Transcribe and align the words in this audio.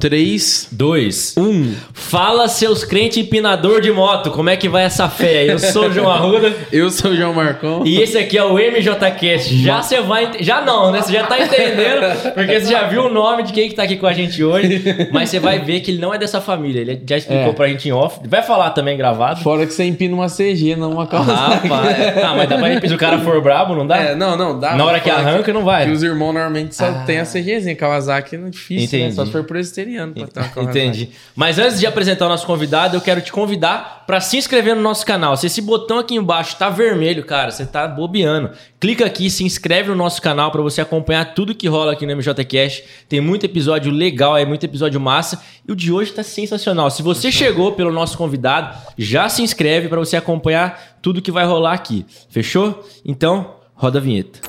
3, 0.00 0.68
Dois. 0.72 1.34
1. 1.36 1.74
Fala, 1.92 2.48
seus 2.48 2.84
crentes 2.84 3.18
empinador 3.18 3.80
de 3.82 3.92
moto, 3.92 4.30
como 4.30 4.48
é 4.48 4.56
que 4.56 4.66
vai 4.68 4.84
essa 4.84 5.08
fé? 5.10 5.44
Eu 5.52 5.58
sou 5.58 5.88
o 5.88 5.92
João 5.92 6.08
Arruda 6.10 6.52
Eu 6.72 6.90
sou 6.90 7.10
o 7.10 7.16
João 7.16 7.34
Marcon. 7.34 7.82
e 7.84 8.00
esse 8.00 8.16
aqui 8.16 8.38
é 8.38 8.42
o 8.44 8.54
MJCast. 8.54 9.62
Já 9.62 9.82
você 9.82 10.00
vai. 10.00 10.30
Já 10.40 10.62
não, 10.62 10.90
né? 10.90 11.02
Você 11.02 11.12
já 11.12 11.24
tá 11.26 11.38
entendendo, 11.38 12.32
porque 12.34 12.60
você 12.60 12.70
já 12.72 12.84
viu 12.88 13.04
o 13.04 13.10
nome 13.12 13.42
de 13.42 13.52
quem 13.52 13.68
que 13.68 13.74
tá 13.74 13.82
aqui 13.82 13.96
com 13.96 14.06
a 14.06 14.12
gente 14.14 14.42
hoje. 14.42 14.82
Mas 15.12 15.28
você 15.28 15.38
vai 15.38 15.58
ver 15.58 15.80
que 15.80 15.90
ele 15.90 15.98
não 16.00 16.14
é 16.14 16.18
dessa 16.18 16.40
família. 16.40 16.80
Ele 16.80 17.02
já 17.06 17.18
explicou 17.18 17.50
É. 17.50 17.52
pra 17.52 17.68
gente 17.68 17.86
em 17.88 17.92
off. 17.92 18.20
Vai 18.26 18.42
falar 18.42 18.70
também 18.70 18.96
gravado. 18.96 19.40
Fora 19.42 19.66
que 19.66 19.72
você 19.74 19.84
empina 19.84 20.14
uma 20.14 20.28
CG, 20.28 20.76
não 20.76 20.92
uma 20.92 21.06
Kawasaki. 21.06 21.68
Rapaz. 21.68 21.96
Ah, 22.24 22.34
mas 22.36 22.48
dá 22.48 22.56
pra 22.56 22.88
se 22.88 22.94
o 22.94 22.98
cara 22.98 23.18
for 23.18 23.40
brabo, 23.42 23.74
não 23.74 23.86
dá? 23.86 23.96
É, 23.98 24.14
não, 24.14 24.34
não, 24.34 24.58
dá. 24.58 24.74
Na 24.74 24.84
hora 24.86 24.98
que 24.98 25.10
arranca, 25.10 25.52
não 25.52 25.62
vai. 25.64 25.84
Que 25.84 25.92
os 25.92 26.02
irmãos 26.02 26.32
normalmente 26.32 26.74
só 26.74 26.86
Ah. 26.86 27.02
tem 27.06 27.18
a 27.18 27.24
CGzinha. 27.26 27.76
Kawasaki 27.76 28.36
é 28.36 28.38
difícil, 28.48 28.98
né? 28.98 29.04
Entendi. 29.06 29.14
Só 29.14 29.26
se 29.26 29.32
for 29.32 29.44
presbiteriano 29.44 29.89
ter 29.90 30.20
uma 30.40 30.48
Kawasaki. 30.48 30.60
Entendi. 30.60 31.10
Mas 31.34 31.58
antes 31.58 31.80
de 31.80 31.86
apresentar 31.86 32.26
o 32.26 32.28
nosso 32.28 32.46
convidado, 32.46 32.96
eu 32.96 33.00
quero 33.00 33.20
te 33.20 33.32
convidar 33.32 34.04
para 34.06 34.20
se 34.20 34.36
inscrever 34.36 34.74
no 34.74 34.82
nosso 34.82 35.04
canal. 35.06 35.36
Se 35.36 35.46
esse 35.46 35.60
botão 35.60 35.98
aqui 35.98 36.14
embaixo 36.14 36.56
tá 36.56 36.68
vermelho, 36.68 37.24
cara, 37.24 37.50
você 37.50 37.64
tá 37.64 37.86
bobeando. 37.86 38.50
Clica 38.78 39.06
aqui, 39.06 39.30
se 39.30 39.44
inscreve 39.44 39.90
no 39.90 39.94
nosso 39.94 40.20
canal 40.20 40.50
para 40.50 40.62
você 40.62 40.80
acompanhar 40.80 41.34
tudo 41.34 41.54
que 41.54 41.68
rola 41.68 41.92
aqui 41.92 42.06
no 42.06 42.16
MJ 42.16 42.44
Cash. 42.44 42.82
Tem 43.08 43.20
muito 43.20 43.44
episódio 43.44 43.92
legal, 43.92 44.36
é 44.36 44.44
muito 44.44 44.64
episódio 44.64 45.00
massa. 45.00 45.40
E 45.66 45.72
o 45.72 45.76
de 45.76 45.92
hoje 45.92 46.12
tá 46.12 46.22
sensacional. 46.22 46.90
Se 46.90 47.02
você 47.02 47.30
chegou 47.30 47.72
pelo 47.72 47.92
nosso 47.92 48.16
convidado, 48.16 48.76
já 48.96 49.28
se 49.28 49.42
inscreve 49.42 49.88
para 49.88 49.98
você 49.98 50.16
acompanhar 50.16 50.98
tudo 51.02 51.22
que 51.22 51.30
vai 51.30 51.44
rolar 51.44 51.72
aqui. 51.72 52.04
Fechou? 52.28 52.86
Então, 53.04 53.54
roda 53.74 53.98
a 53.98 54.02
vinheta. 54.02 54.40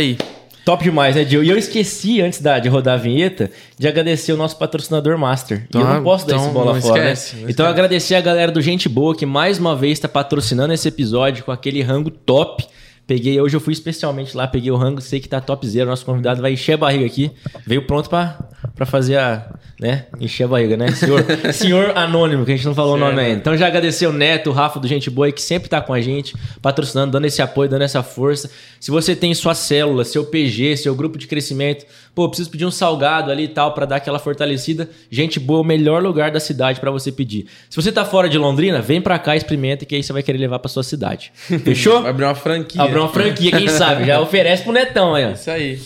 Isso 0.00 0.18
aí. 0.20 0.32
Top 0.64 0.82
demais, 0.84 1.16
né, 1.16 1.24
Gil? 1.24 1.42
E 1.42 1.48
eu 1.50 1.58
esqueci, 1.58 2.20
antes 2.20 2.40
da, 2.40 2.60
de 2.60 2.68
rodar 2.68 2.94
a 2.94 2.96
vinheta, 2.96 3.50
de 3.76 3.88
agradecer 3.88 4.32
o 4.32 4.36
nosso 4.36 4.56
patrocinador 4.56 5.18
Master. 5.18 5.66
e 5.74 5.76
eu 5.76 5.84
Ah, 5.84 5.94
não 5.94 6.04
posso 6.04 6.24
dar 6.24 6.34
então 6.34 6.44
esse 6.44 6.54
bola 6.54 6.74
não 6.74 6.80
fora, 6.80 7.12
esquece, 7.12 7.36
né? 7.36 7.46
Então 7.50 7.66
agradecer 7.66 8.14
a 8.14 8.20
galera 8.20 8.52
do 8.52 8.60
Gente 8.60 8.88
Boa, 8.88 9.14
que 9.16 9.26
mais 9.26 9.58
uma 9.58 9.74
vez 9.74 9.94
está 9.94 10.08
patrocinando 10.08 10.72
esse 10.72 10.86
episódio 10.86 11.42
com 11.42 11.50
aquele 11.50 11.82
rango 11.82 12.10
top. 12.12 12.64
Peguei, 13.06 13.40
hoje 13.40 13.56
eu 13.56 13.60
fui 13.60 13.72
especialmente 13.72 14.36
lá, 14.36 14.46
peguei 14.46 14.70
o 14.70 14.76
rango, 14.76 15.00
sei 15.00 15.20
que 15.20 15.28
tá 15.28 15.40
topzera. 15.40 15.86
Nosso 15.86 16.04
convidado 16.04 16.40
vai 16.40 16.52
encher 16.52 16.74
a 16.74 16.76
barriga 16.76 17.04
aqui. 17.04 17.30
Veio 17.66 17.86
pronto 17.86 18.08
pra, 18.08 18.38
pra 18.74 18.86
fazer 18.86 19.18
a. 19.18 19.50
né? 19.80 20.06
Encher 20.20 20.44
a 20.44 20.48
barriga, 20.48 20.76
né? 20.76 20.88
Senhor, 20.92 21.24
senhor 21.52 21.98
Anônimo, 21.98 22.44
que 22.44 22.52
a 22.52 22.56
gente 22.56 22.64
não 22.64 22.74
falou 22.74 22.94
o 22.94 22.98
nome 22.98 23.20
ainda. 23.20 23.38
Então 23.38 23.56
já 23.56 23.66
agradecer 23.66 24.06
o 24.06 24.12
Neto, 24.12 24.50
o 24.50 24.52
Rafa 24.52 24.78
do 24.78 24.86
Gente 24.86 25.10
Boa, 25.10 25.26
aí, 25.26 25.32
que 25.32 25.42
sempre 25.42 25.68
tá 25.68 25.80
com 25.80 25.92
a 25.92 26.00
gente, 26.00 26.34
patrocinando, 26.62 27.12
dando 27.12 27.24
esse 27.26 27.42
apoio, 27.42 27.68
dando 27.68 27.82
essa 27.82 28.02
força. 28.02 28.48
Se 28.78 28.90
você 28.90 29.16
tem 29.16 29.34
sua 29.34 29.54
célula, 29.54 30.04
seu 30.04 30.24
PG, 30.24 30.76
seu 30.76 30.94
grupo 30.94 31.18
de 31.18 31.26
crescimento, 31.26 31.84
pô, 32.14 32.28
preciso 32.28 32.50
pedir 32.50 32.64
um 32.64 32.70
salgado 32.70 33.30
ali 33.30 33.44
e 33.44 33.48
tal 33.48 33.72
pra 33.74 33.84
dar 33.84 33.96
aquela 33.96 34.18
fortalecida. 34.20 34.88
Gente 35.10 35.40
Boa 35.40 35.58
é 35.58 35.62
o 35.62 35.64
melhor 35.64 36.02
lugar 36.02 36.30
da 36.30 36.38
cidade 36.40 36.78
pra 36.78 36.90
você 36.90 37.10
pedir. 37.10 37.46
Se 37.68 37.76
você 37.76 37.90
tá 37.90 38.04
fora 38.04 38.28
de 38.28 38.38
Londrina, 38.38 38.80
vem 38.80 39.00
pra 39.00 39.18
cá, 39.18 39.36
experimenta, 39.36 39.84
que 39.84 39.96
aí 39.96 40.02
você 40.02 40.12
vai 40.12 40.22
querer 40.22 40.38
levar 40.38 40.60
pra 40.60 40.68
sua 40.68 40.82
cidade. 40.84 41.32
Fechou? 41.64 42.02
Vai 42.02 42.10
abrir 42.10 42.24
uma 42.24 42.34
franquia. 42.34 42.80
Abrir 42.92 43.00
uma 43.00 43.08
franquia, 43.12 43.50
quem 43.52 43.68
sabe? 43.68 44.04
Já 44.04 44.20
oferece 44.20 44.62
pro 44.62 44.72
Netão 44.72 45.14
aí, 45.14 45.24
ó. 45.26 45.30
Isso 45.30 45.50
aí. 45.50 45.80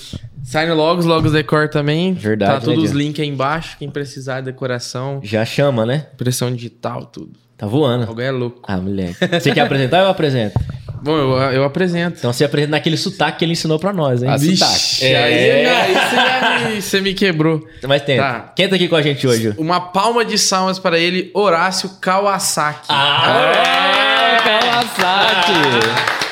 Sign 0.45 0.71
Logos, 0.73 1.05
Logos 1.05 1.33
Decor 1.33 1.69
também. 1.69 2.15
Verdade, 2.15 2.53
Tá 2.53 2.61
todos 2.61 2.79
né, 2.79 2.85
os 2.85 2.93
links 2.93 3.21
aí 3.21 3.29
embaixo. 3.29 3.77
Quem 3.79 3.91
precisar 3.91 4.41
de 4.41 4.47
decoração, 4.47 5.21
Já 5.23 5.45
chama, 5.45 5.85
né? 5.85 6.07
impressão 6.15 6.53
digital, 6.55 7.07
tudo. 7.07 7.33
Tá 7.59 7.67
voando. 7.67 8.07
Alguém 8.07 8.27
é 8.27 8.31
louco. 8.31 8.61
Ah, 8.69 8.77
moleque. 8.77 9.17
Você 9.41 9.51
quer 9.51 9.63
apresentar 9.63 9.99
ou 9.99 10.05
eu 10.05 10.11
apresento? 10.11 10.59
Bom, 11.03 11.17
eu, 11.17 11.33
eu 11.53 11.65
apresento. 11.65 12.19
Então 12.19 12.33
você 12.33 12.45
apresenta 12.45 12.73
naquele 12.73 12.97
sotaque 12.97 13.39
que 13.39 13.45
ele 13.45 13.53
ensinou 13.53 13.79
pra 13.79 13.93
nós, 13.93 14.23
hein? 14.23 14.29
Ah, 14.31 14.37
Vixe, 14.37 14.57
sotaque. 14.57 15.05
É. 15.05 15.71
aí 15.71 15.95
você, 15.95 16.17
já 16.17 16.69
me, 16.69 16.83
você 16.83 17.01
me 17.01 17.15
quebrou. 17.15 17.67
Mas 17.87 18.03
tenta. 18.03 18.23
Tá. 18.23 18.53
Quem 18.55 18.69
tá 18.69 18.77
aqui 18.77 18.89
com 18.89 18.97
a 18.97 19.03
gente 19.03 19.27
hoje? 19.27 19.55
Uma 19.57 19.81
palma 19.81 20.25
de 20.25 20.37
salmas 20.39 20.79
para 20.79 20.99
ele, 20.99 21.31
Horácio 21.35 21.91
Kawasaki. 22.01 22.87
Ah, 22.89 24.37
Kawasaki! 24.45 26.26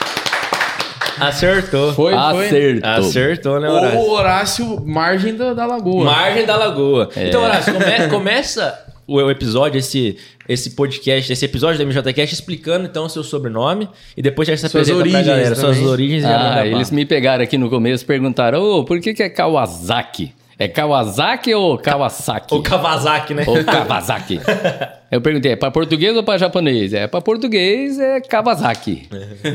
Acertou. 1.21 1.93
Foi, 1.93 2.13
foi. 2.13 2.19
Acertou. 2.47 2.91
Acertou, 2.91 3.61
né, 3.61 3.69
Horácio? 3.71 3.99
Ou 3.99 4.11
Horácio, 4.11 4.83
margem 4.87 5.35
da, 5.37 5.55
da 5.55 5.67
lagoa. 5.67 6.05
Margem 6.05 6.45
da 6.47 6.57
Lagoa. 6.57 7.09
É. 7.17 7.29
Então, 7.29 7.43
Horácio, 7.43 7.73
come- 7.75 8.09
começa 8.09 8.85
o, 9.07 9.17
o 9.17 9.31
episódio, 9.31 9.79
esse, 9.79 10.17
esse 10.49 10.71
podcast, 10.71 11.33
esse 11.33 11.45
episódio 11.45 11.79
do 11.79 11.87
MJCast 11.87 12.35
explicando 12.35 12.87
então 12.87 13.05
o 13.07 13.09
seu 13.09 13.23
sobrenome 13.23 13.89
e 14.17 14.23
depois 14.23 14.49
já 14.49 14.57
se 14.57 14.63
Suas 14.69 14.73
apresenta 14.75 14.99
pra 14.99 15.03
origens 15.09 15.27
galera, 15.27 15.55
suas 15.55 15.77
também. 15.77 15.91
origens 15.93 16.25
e 16.25 16.27
já 16.27 16.39
manda 16.39 16.51
Ah, 16.51 16.55
bala. 16.57 16.67
eles 16.67 16.91
me 16.91 17.05
pegaram 17.05 17.45
aqui 17.45 17.59
no 17.59 17.69
começo 17.69 18.03
e 18.05 18.07
perguntaram: 18.07 18.63
Ô, 18.63 18.85
por 18.85 18.99
que, 19.01 19.13
que 19.15 19.23
é 19.23 19.29
Kawasaki? 19.29 20.33
É 20.59 20.69
Kawasaki 20.69 21.53
ou 21.53 21.77
Kawasaki? 21.77 22.55
O 22.55 22.63
Kawasaki, 22.63 23.35
né? 23.35 23.45
Ou 23.47 23.65
Kawasaki. 23.65 24.41
Eu 25.15 25.21
perguntei, 25.21 25.53
é 25.53 25.57
pra 25.57 25.71
português 25.71 26.17
ou 26.17 26.25
pra 26.25 26.37
japonês? 26.37 26.93
É 26.93 27.07
pra 27.07 27.21
português 27.21 28.01
é 28.01 28.21
Kawasaki. 28.21 29.09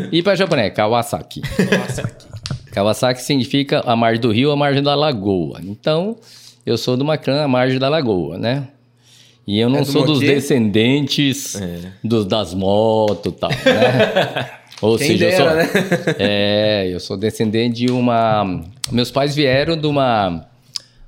E 0.10 0.24
pra 0.24 0.34
japonês 0.34 0.68
é 0.68 0.70
Kawasaki. 0.70 1.42
Kawasaki 2.72 3.22
significa 3.22 3.82
a 3.86 3.94
margem 3.94 4.22
do 4.22 4.32
rio, 4.32 4.52
a 4.52 4.56
margem 4.56 4.82
da 4.82 4.96
lagoa. 4.96 5.60
Então, 5.62 6.16
eu 6.66 6.78
sou 6.78 6.96
do 6.96 7.04
Macran, 7.04 7.44
a 7.44 7.48
margem 7.50 7.78
da 7.78 7.90
lagoa, 7.90 8.38
né? 8.38 8.70
E 9.46 9.60
eu 9.60 9.70
não 9.70 9.80
É 9.80 9.82
do 9.82 9.88
sou 9.88 10.06
dos 10.06 10.22
descendentes 10.22 11.62
dos, 12.02 12.26
das 12.26 12.54
motos 12.54 13.34
e 13.34 13.36
tal, 13.36 13.50
né? 13.50 14.50
Ou 14.82 14.98
Quem 14.98 15.08
seja, 15.08 15.26
eu 15.26 15.36
sou, 15.36 15.46
dera, 15.46 15.56
né? 15.56 15.70
é, 16.20 16.88
eu 16.90 17.00
sou 17.02 17.18
descendente 17.18 17.86
de 17.86 17.92
uma. 17.92 18.64
Meus 18.90 19.12
pais 19.12 19.36
vieram 19.36 19.76
de 19.76 19.88
uma, 19.88 20.48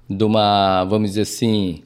de 0.09 0.23
uma, 0.25 0.83
vamos 0.83 1.11
dizer 1.11 1.21
assim, 1.21 1.81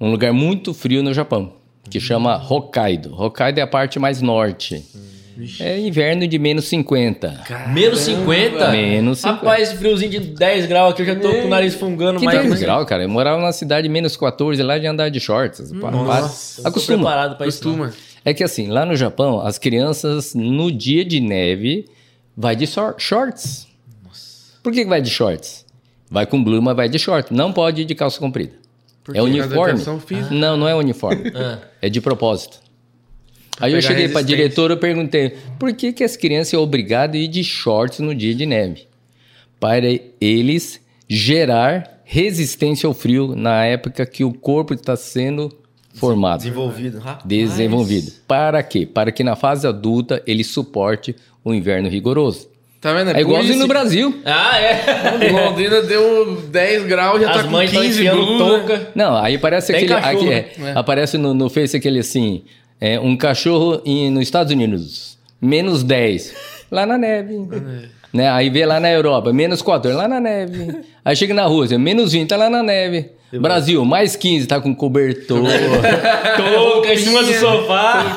um 0.00 0.10
lugar 0.10 0.32
muito 0.32 0.72
frio 0.72 1.02
no 1.02 1.12
Japão, 1.12 1.59
que 1.90 2.00
chama 2.00 2.36
Hokkaido. 2.36 3.14
Hokkaido 3.14 3.60
é 3.60 3.62
a 3.62 3.66
parte 3.66 3.98
mais 3.98 4.22
norte. 4.22 4.84
É 5.58 5.78
inverno 5.78 6.26
de 6.28 6.38
menos 6.38 6.66
50. 6.66 7.44
Menos 7.72 8.00
50? 8.00 8.70
Menos 8.72 9.18
50. 9.20 9.36
Rapaz, 9.36 9.72
friozinho 9.72 10.10
de 10.10 10.18
10 10.20 10.66
graus 10.66 10.92
aqui, 10.92 11.02
eu 11.02 11.06
já 11.06 11.16
tô 11.16 11.30
com 11.30 11.46
o 11.46 11.48
nariz 11.48 11.74
fungando 11.74 12.18
Que 12.18 12.26
mais. 12.26 12.42
10 12.42 12.60
graus, 12.60 12.86
cara. 12.86 13.04
Eu 13.04 13.08
morava 13.08 13.38
numa 13.40 13.52
cidade 13.52 13.88
de 13.88 13.88
menos 13.92 14.16
14 14.16 14.62
lá 14.62 14.78
de 14.78 14.86
andar 14.86 15.08
de 15.08 15.18
shorts. 15.18 15.72
Nossa, 15.72 16.68
Acostuma. 16.68 16.98
preparado 16.98 17.36
pra 17.36 17.46
isso. 17.46 17.66
não. 17.66 17.76
Costuma. 17.78 18.10
É 18.22 18.34
que 18.34 18.44
assim, 18.44 18.68
lá 18.68 18.84
no 18.84 18.94
Japão, 18.94 19.40
as 19.40 19.56
crianças 19.58 20.34
no 20.34 20.70
dia 20.70 21.04
de 21.06 21.20
neve 21.20 21.86
vai 22.36 22.54
de 22.54 22.66
shorts. 22.98 23.66
Por 24.62 24.72
que 24.74 24.82
que 24.82 24.88
vai 24.90 25.00
de 25.00 25.08
shorts? 25.08 25.64
Vai 26.10 26.26
com 26.26 26.42
blue, 26.42 26.60
mas 26.60 26.76
vai 26.76 26.88
de 26.88 26.98
short. 26.98 27.32
Não 27.32 27.50
pode 27.50 27.80
ir 27.80 27.84
de 27.86 27.94
calça 27.94 28.18
comprida. 28.18 28.52
Por 29.04 29.16
é 29.16 29.22
uniforme. 29.22 29.80
Física? 30.00 30.34
Não, 30.34 30.56
não 30.56 30.68
é 30.68 30.74
uniforme. 30.74 31.32
Ah. 31.34 31.58
É 31.80 31.88
de 31.88 32.00
propósito. 32.00 32.60
Aí 33.58 33.72
eu 33.72 33.82
cheguei 33.82 34.08
pra 34.08 34.20
resistência. 34.20 34.24
diretora 34.24 34.74
e 34.74 34.76
perguntei: 34.76 35.36
por 35.58 35.72
que, 35.72 35.92
que 35.92 36.02
as 36.02 36.16
crianças 36.16 36.48
são 36.48 36.62
obrigadas 36.62 37.16
a 37.16 37.18
ir 37.18 37.28
de 37.28 37.44
shorts 37.44 38.00
no 38.00 38.14
dia 38.14 38.34
de 38.34 38.46
neve? 38.46 38.86
Para 39.58 39.86
eles 40.20 40.80
gerar 41.08 42.00
resistência 42.04 42.86
ao 42.86 42.94
frio 42.94 43.36
na 43.36 43.64
época 43.64 44.04
que 44.06 44.24
o 44.24 44.32
corpo 44.32 44.74
está 44.74 44.96
sendo 44.96 45.50
formado 45.94 46.40
Desenvolvido. 46.40 46.98
Rapaz. 46.98 47.24
desenvolvido. 47.26 48.12
Para 48.26 48.62
quê? 48.62 48.86
Para 48.86 49.12
que 49.12 49.22
na 49.22 49.36
fase 49.36 49.66
adulta 49.66 50.22
ele 50.26 50.42
suporte 50.42 51.14
o 51.44 51.52
inverno 51.52 51.88
rigoroso. 51.88 52.49
Tá 52.80 52.94
vendo? 52.94 53.10
É 53.10 53.14
por 53.14 53.20
igualzinho 53.20 53.52
isso 53.52 53.60
no 53.60 53.68
Brasil. 53.68 54.20
Ah, 54.24 54.58
é. 54.58 55.30
Londrina 55.30 55.82
deu 55.84 56.36
10 56.48 56.84
graus, 56.84 57.20
já 57.20 57.30
As 57.30 57.36
tá 57.36 57.44
com 57.44 57.50
mães 57.50 57.68
estão 57.70 57.82
15 57.84 57.98
enfiando 58.00 58.24
blusa. 58.24 58.44
touca. 58.44 58.88
Não, 58.94 59.16
aí 59.16 59.36
parece 59.36 59.72
Tem 59.72 59.84
aquele. 59.84 60.00
cachorro, 60.00 60.30
aqui, 60.30 60.32
é, 60.32 60.52
né? 60.56 60.72
Aparece 60.74 61.18
no, 61.18 61.34
no 61.34 61.50
Face 61.50 61.76
aquele 61.76 61.98
assim: 61.98 62.42
é, 62.80 62.98
um 62.98 63.16
cachorro 63.16 63.82
em, 63.84 64.10
nos 64.10 64.22
Estados 64.22 64.50
Unidos, 64.50 65.18
menos 65.42 65.82
10, 65.84 66.34
lá 66.70 66.86
na 66.86 66.96
neve. 66.96 67.34
Né? 68.14 68.30
Aí 68.30 68.48
vê 68.48 68.64
lá 68.64 68.80
na 68.80 68.90
Europa, 68.90 69.30
menos 69.30 69.60
14, 69.60 69.94
lá 69.94 70.08
na 70.08 70.18
neve. 70.18 70.78
Aí 71.04 71.14
chega 71.14 71.34
na 71.34 71.44
Rússia, 71.44 71.78
menos 71.78 72.12
20, 72.12 72.28
tá 72.28 72.36
lá 72.36 72.48
na 72.48 72.62
neve. 72.62 73.10
Brasil, 73.38 73.84
mais 73.84 74.16
15, 74.16 74.46
tá 74.46 74.60
com 74.60 74.74
cobertor. 74.74 75.44
Touca 76.36 76.92
em 76.92 76.96
cima 76.96 77.22
do 77.22 77.32
sofá. 77.34 78.14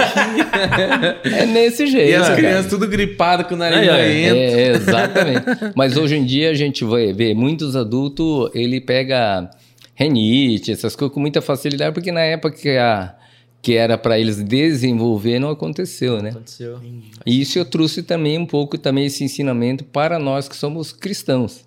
é 1.23 1.45
nesse 1.45 1.85
jeito. 1.85 2.09
E 2.09 2.15
as 2.15 2.29
cara. 2.29 2.35
crianças 2.35 2.69
tudo 2.69 2.87
gripadas 2.87 3.45
com 3.45 3.53
o 3.53 3.57
nariz 3.57 3.79
Aí, 3.79 3.89
ó, 3.89 3.93
doendo. 3.93 4.35
É, 4.35 4.67
exatamente. 4.69 5.45
Mas 5.75 5.95
hoje 5.97 6.15
em 6.15 6.25
dia 6.25 6.49
a 6.49 6.53
gente 6.55 6.83
vai 6.83 7.13
ver 7.13 7.35
muitos 7.35 7.75
adultos, 7.75 8.49
ele 8.55 8.81
pega 8.81 9.49
renite, 9.93 10.71
essas 10.71 10.95
coisas 10.95 11.13
com 11.13 11.19
muita 11.19 11.41
facilidade, 11.41 11.93
porque 11.93 12.11
na 12.11 12.21
época 12.21 12.57
que, 12.57 12.69
a, 12.69 13.15
que 13.61 13.75
era 13.75 13.97
para 13.97 14.19
eles 14.19 14.43
desenvolver 14.43 15.39
não 15.39 15.49
aconteceu, 15.49 16.21
né? 16.21 16.29
Aconteceu. 16.29 16.79
E 17.25 17.39
isso 17.41 17.59
eu 17.59 17.65
trouxe 17.65 18.01
também 18.01 18.37
um 18.37 18.45
pouco 18.45 18.77
também 18.77 19.05
esse 19.05 19.23
ensinamento 19.23 19.83
para 19.83 20.17
nós 20.17 20.49
que 20.49 20.55
somos 20.55 20.91
cristãos. 20.91 21.63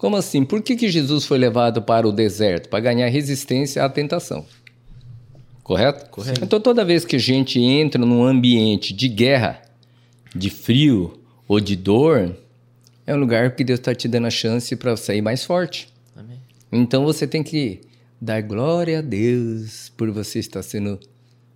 Como 0.00 0.16
assim? 0.16 0.46
Por 0.46 0.62
que, 0.62 0.76
que 0.76 0.88
Jesus 0.88 1.26
foi 1.26 1.36
levado 1.36 1.82
para 1.82 2.08
o 2.08 2.12
deserto? 2.12 2.70
Para 2.70 2.80
ganhar 2.80 3.06
resistência 3.08 3.84
à 3.84 3.88
tentação. 3.88 4.46
Correto? 5.62 6.08
Correto. 6.08 6.42
Então, 6.42 6.58
toda 6.58 6.86
vez 6.86 7.04
que 7.04 7.16
a 7.16 7.18
gente 7.18 7.60
entra 7.60 8.00
num 8.00 8.24
ambiente 8.24 8.94
de 8.94 9.08
guerra, 9.08 9.60
de 10.34 10.48
frio 10.48 11.20
ou 11.46 11.60
de 11.60 11.76
dor, 11.76 12.34
é 13.06 13.14
um 13.14 13.18
lugar 13.18 13.54
que 13.54 13.62
Deus 13.62 13.78
está 13.78 13.94
te 13.94 14.08
dando 14.08 14.26
a 14.26 14.30
chance 14.30 14.74
para 14.74 14.96
sair 14.96 15.20
mais 15.20 15.44
forte. 15.44 15.92
Amém. 16.16 16.38
Então 16.72 17.04
você 17.04 17.26
tem 17.26 17.42
que 17.42 17.82
dar 18.18 18.40
glória 18.40 19.00
a 19.00 19.02
Deus 19.02 19.92
por 19.98 20.10
você 20.10 20.38
estar 20.38 20.62
sendo 20.62 20.98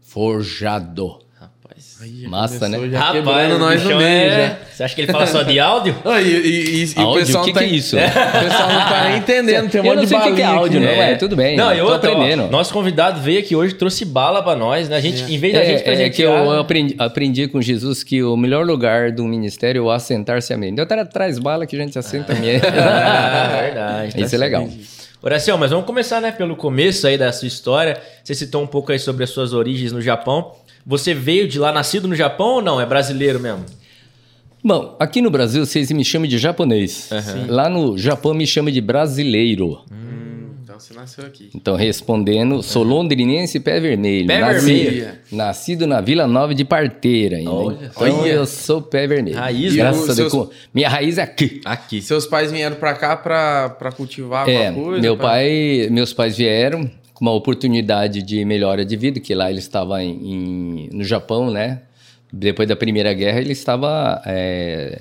forjado. 0.02 1.23
Rapaz. 1.64 1.96
Aí, 2.02 2.28
Massa, 2.28 2.68
né? 2.68 2.78
Rapaz, 2.92 3.58
nós 3.58 3.82
no 3.84 3.96
meio, 3.96 4.02
é-. 4.30 4.58
Você 4.70 4.82
acha 4.84 4.94
que 4.94 5.00
ele 5.00 5.10
fala 5.12 5.26
só 5.26 5.42
de 5.42 5.58
áudio? 5.58 5.96
Ah, 6.04 6.20
e, 6.20 6.26
e- 6.26 6.84
e- 6.84 6.84
e 6.84 6.98
o 6.98 7.00
Áudio? 7.00 7.26
pessoal 7.26 7.42
O 7.44 7.46
que 7.46 7.52
tá, 7.54 7.60
que 7.60 7.64
é 7.64 7.68
isso? 7.68 7.96
O 7.98 8.00
pessoal 8.00 8.68
não 8.68 8.78
tá 8.80 9.08
nem 9.08 9.18
entendendo, 9.18 9.70
tem 9.70 9.80
um 9.80 9.84
Eu 9.84 9.90
monte 9.90 9.96
não 9.96 10.02
de 10.02 10.08
sei 10.08 10.18
o 10.18 10.34
que 10.34 10.42
é 10.42 10.44
áudio, 10.44 10.78
aqui. 10.78 10.86
não, 10.86 11.02
É. 11.02 11.12
é, 11.12 11.14
tudo 11.16 11.34
bem. 11.36 11.56
Não, 11.56 11.72
eu 11.72 11.86
tô 11.86 11.92
outra, 11.92 12.10
ó, 12.10 12.14
aprendendo. 12.16 12.50
nosso 12.50 12.72
convidado 12.72 13.20
veio 13.20 13.38
aqui 13.40 13.56
hoje, 13.56 13.74
trouxe 13.74 14.04
bala 14.04 14.42
pra 14.42 14.54
nós, 14.54 14.88
né? 14.90 14.96
A 14.96 15.00
gente, 15.00 15.22
em 15.32 15.38
vez 15.38 15.54
da 15.54 15.64
gente 15.64 15.70
É, 15.88 16.02
é 16.04 16.10
que 16.10 16.22
eu 16.22 16.30
presentear- 16.32 16.58
aprendi, 16.60 16.94
aprendi 16.98 17.48
com 17.48 17.62
Jesus 17.62 18.02
que 18.04 18.22
o 18.22 18.36
melhor 18.36 18.66
lugar 18.66 19.10
do 19.10 19.24
ministério 19.24 19.78
é 19.78 19.82
o 19.82 19.90
assentar-se 19.90 20.52
a 20.52 20.58
mim. 20.58 20.68
Então, 20.68 20.84
traz 21.06 21.38
bala 21.38 21.66
que 21.66 21.74
a 21.76 21.78
gente 21.78 21.98
assenta 21.98 22.32
a 22.32 22.36
mim. 22.36 22.48
Ah, 22.56 23.48
verdade. 23.62 24.12
tá 24.14 24.20
Isso 24.20 24.34
é 24.34 24.38
legal. 24.38 24.68
Horacião, 25.22 25.56
mas 25.56 25.70
vamos 25.70 25.86
começar, 25.86 26.20
né, 26.20 26.30
pelo 26.30 26.54
começo 26.54 27.06
aí 27.06 27.16
da 27.16 27.32
sua 27.32 27.48
história. 27.48 27.96
Você 28.22 28.34
citou 28.34 28.62
um 28.62 28.66
pouco 28.66 28.92
aí 28.92 28.98
sobre 28.98 29.24
as 29.24 29.30
suas 29.30 29.54
origens 29.54 29.90
no 29.90 30.02
Japão. 30.02 30.52
Você 30.86 31.14
veio 31.14 31.48
de 31.48 31.58
lá, 31.58 31.72
nascido 31.72 32.06
no 32.08 32.14
Japão 32.14 32.56
ou 32.56 32.62
não? 32.62 32.80
É 32.80 32.86
brasileiro 32.86 33.40
mesmo? 33.40 33.64
Bom, 34.62 34.96
aqui 34.98 35.20
no 35.20 35.30
Brasil 35.30 35.64
vocês 35.64 35.90
me 35.92 36.04
chamam 36.04 36.26
de 36.28 36.38
japonês. 36.38 37.10
Lá 37.48 37.68
no 37.68 37.96
Japão 37.98 38.32
me 38.34 38.46
chamam 38.46 38.72
de 38.72 38.80
brasileiro. 38.80 39.80
Então 40.62 40.80
você 40.80 40.92
nasceu 40.94 41.24
aqui. 41.24 41.50
Então, 41.54 41.76
respondendo, 41.76 42.62
sou 42.62 42.82
londrinense 42.82 43.60
pé 43.60 43.78
vermelho. 43.78 44.26
Pé 44.26 44.40
Nasci- 44.40 44.64
vermelho. 44.84 45.08
Nascido 45.30 45.86
na 45.86 46.00
Vila 46.00 46.26
Nova 46.26 46.54
de 46.54 46.64
Parteira 46.64 47.36
ainda. 47.36 47.50
Olha 47.50 47.78
então 47.94 48.16
só. 48.20 48.26
eu 48.26 48.46
sou 48.46 48.82
pé 48.82 49.06
vermelho. 49.06 49.36
Raiz, 49.36 49.74
Graças 49.76 50.06
né? 50.06 50.12
a 50.12 50.16
Deus. 50.16 50.32
Seus- 50.32 50.48
Minha 50.72 50.88
raiz 50.88 51.18
é 51.18 51.22
aqui. 51.22 51.60
Aqui. 51.64 52.00
Seus 52.02 52.26
pais 52.26 52.50
vieram 52.50 52.76
pra 52.76 52.94
cá 52.94 53.16
pra, 53.16 53.68
pra 53.70 53.92
cultivar 53.92 54.48
É, 54.48 54.68
alguma 54.68 54.86
coisa? 54.86 55.02
meu 55.02 55.16
pra- 55.16 55.26
pai, 55.28 55.88
meus 55.90 56.12
pais 56.12 56.36
vieram 56.36 56.90
com 57.14 57.24
uma 57.24 57.32
oportunidade 57.32 58.20
de 58.22 58.44
melhora 58.44 58.84
de 58.84 58.96
vida, 58.96 59.20
que 59.20 59.34
lá 59.34 59.48
ele 59.48 59.60
estava 59.60 60.02
em, 60.02 60.10
em- 60.10 60.88
no 60.92 61.04
Japão, 61.04 61.50
né? 61.50 61.82
Depois 62.32 62.68
da 62.68 62.74
Primeira 62.76 63.12
Guerra, 63.14 63.40
ele 63.40 63.52
estava... 63.52 64.20
é, 64.26 65.00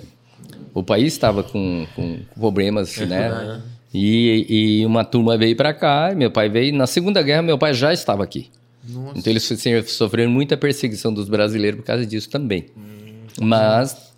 o 0.73 0.83
país 0.83 1.13
estava 1.13 1.43
com, 1.43 1.85
com 1.95 2.19
problemas, 2.35 2.95
né? 2.97 3.61
E, 3.93 4.45
e 4.79 4.85
uma 4.85 5.03
turma 5.03 5.37
veio 5.37 5.55
para 5.55 5.73
cá, 5.73 6.13
meu 6.15 6.31
pai 6.31 6.49
veio. 6.49 6.73
Na 6.75 6.87
Segunda 6.87 7.21
Guerra, 7.21 7.41
meu 7.41 7.57
pai 7.57 7.73
já 7.73 7.91
estava 7.93 8.23
aqui. 8.23 8.49
Nossa. 8.87 9.17
Então 9.19 9.31
eles 9.31 9.43
so- 9.43 9.55
sofreram 9.87 10.31
muita 10.31 10.55
perseguição 10.57 11.13
dos 11.13 11.27
brasileiros 11.29 11.79
por 11.79 11.85
causa 11.85 12.05
disso 12.05 12.29
também. 12.29 12.65
Mas, 13.41 14.11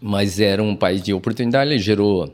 mas 0.00 0.38
era 0.40 0.62
um 0.62 0.76
país 0.76 1.02
de 1.02 1.12
oportunidade, 1.12 1.70
ele 1.70 1.78
gerou 1.80 2.32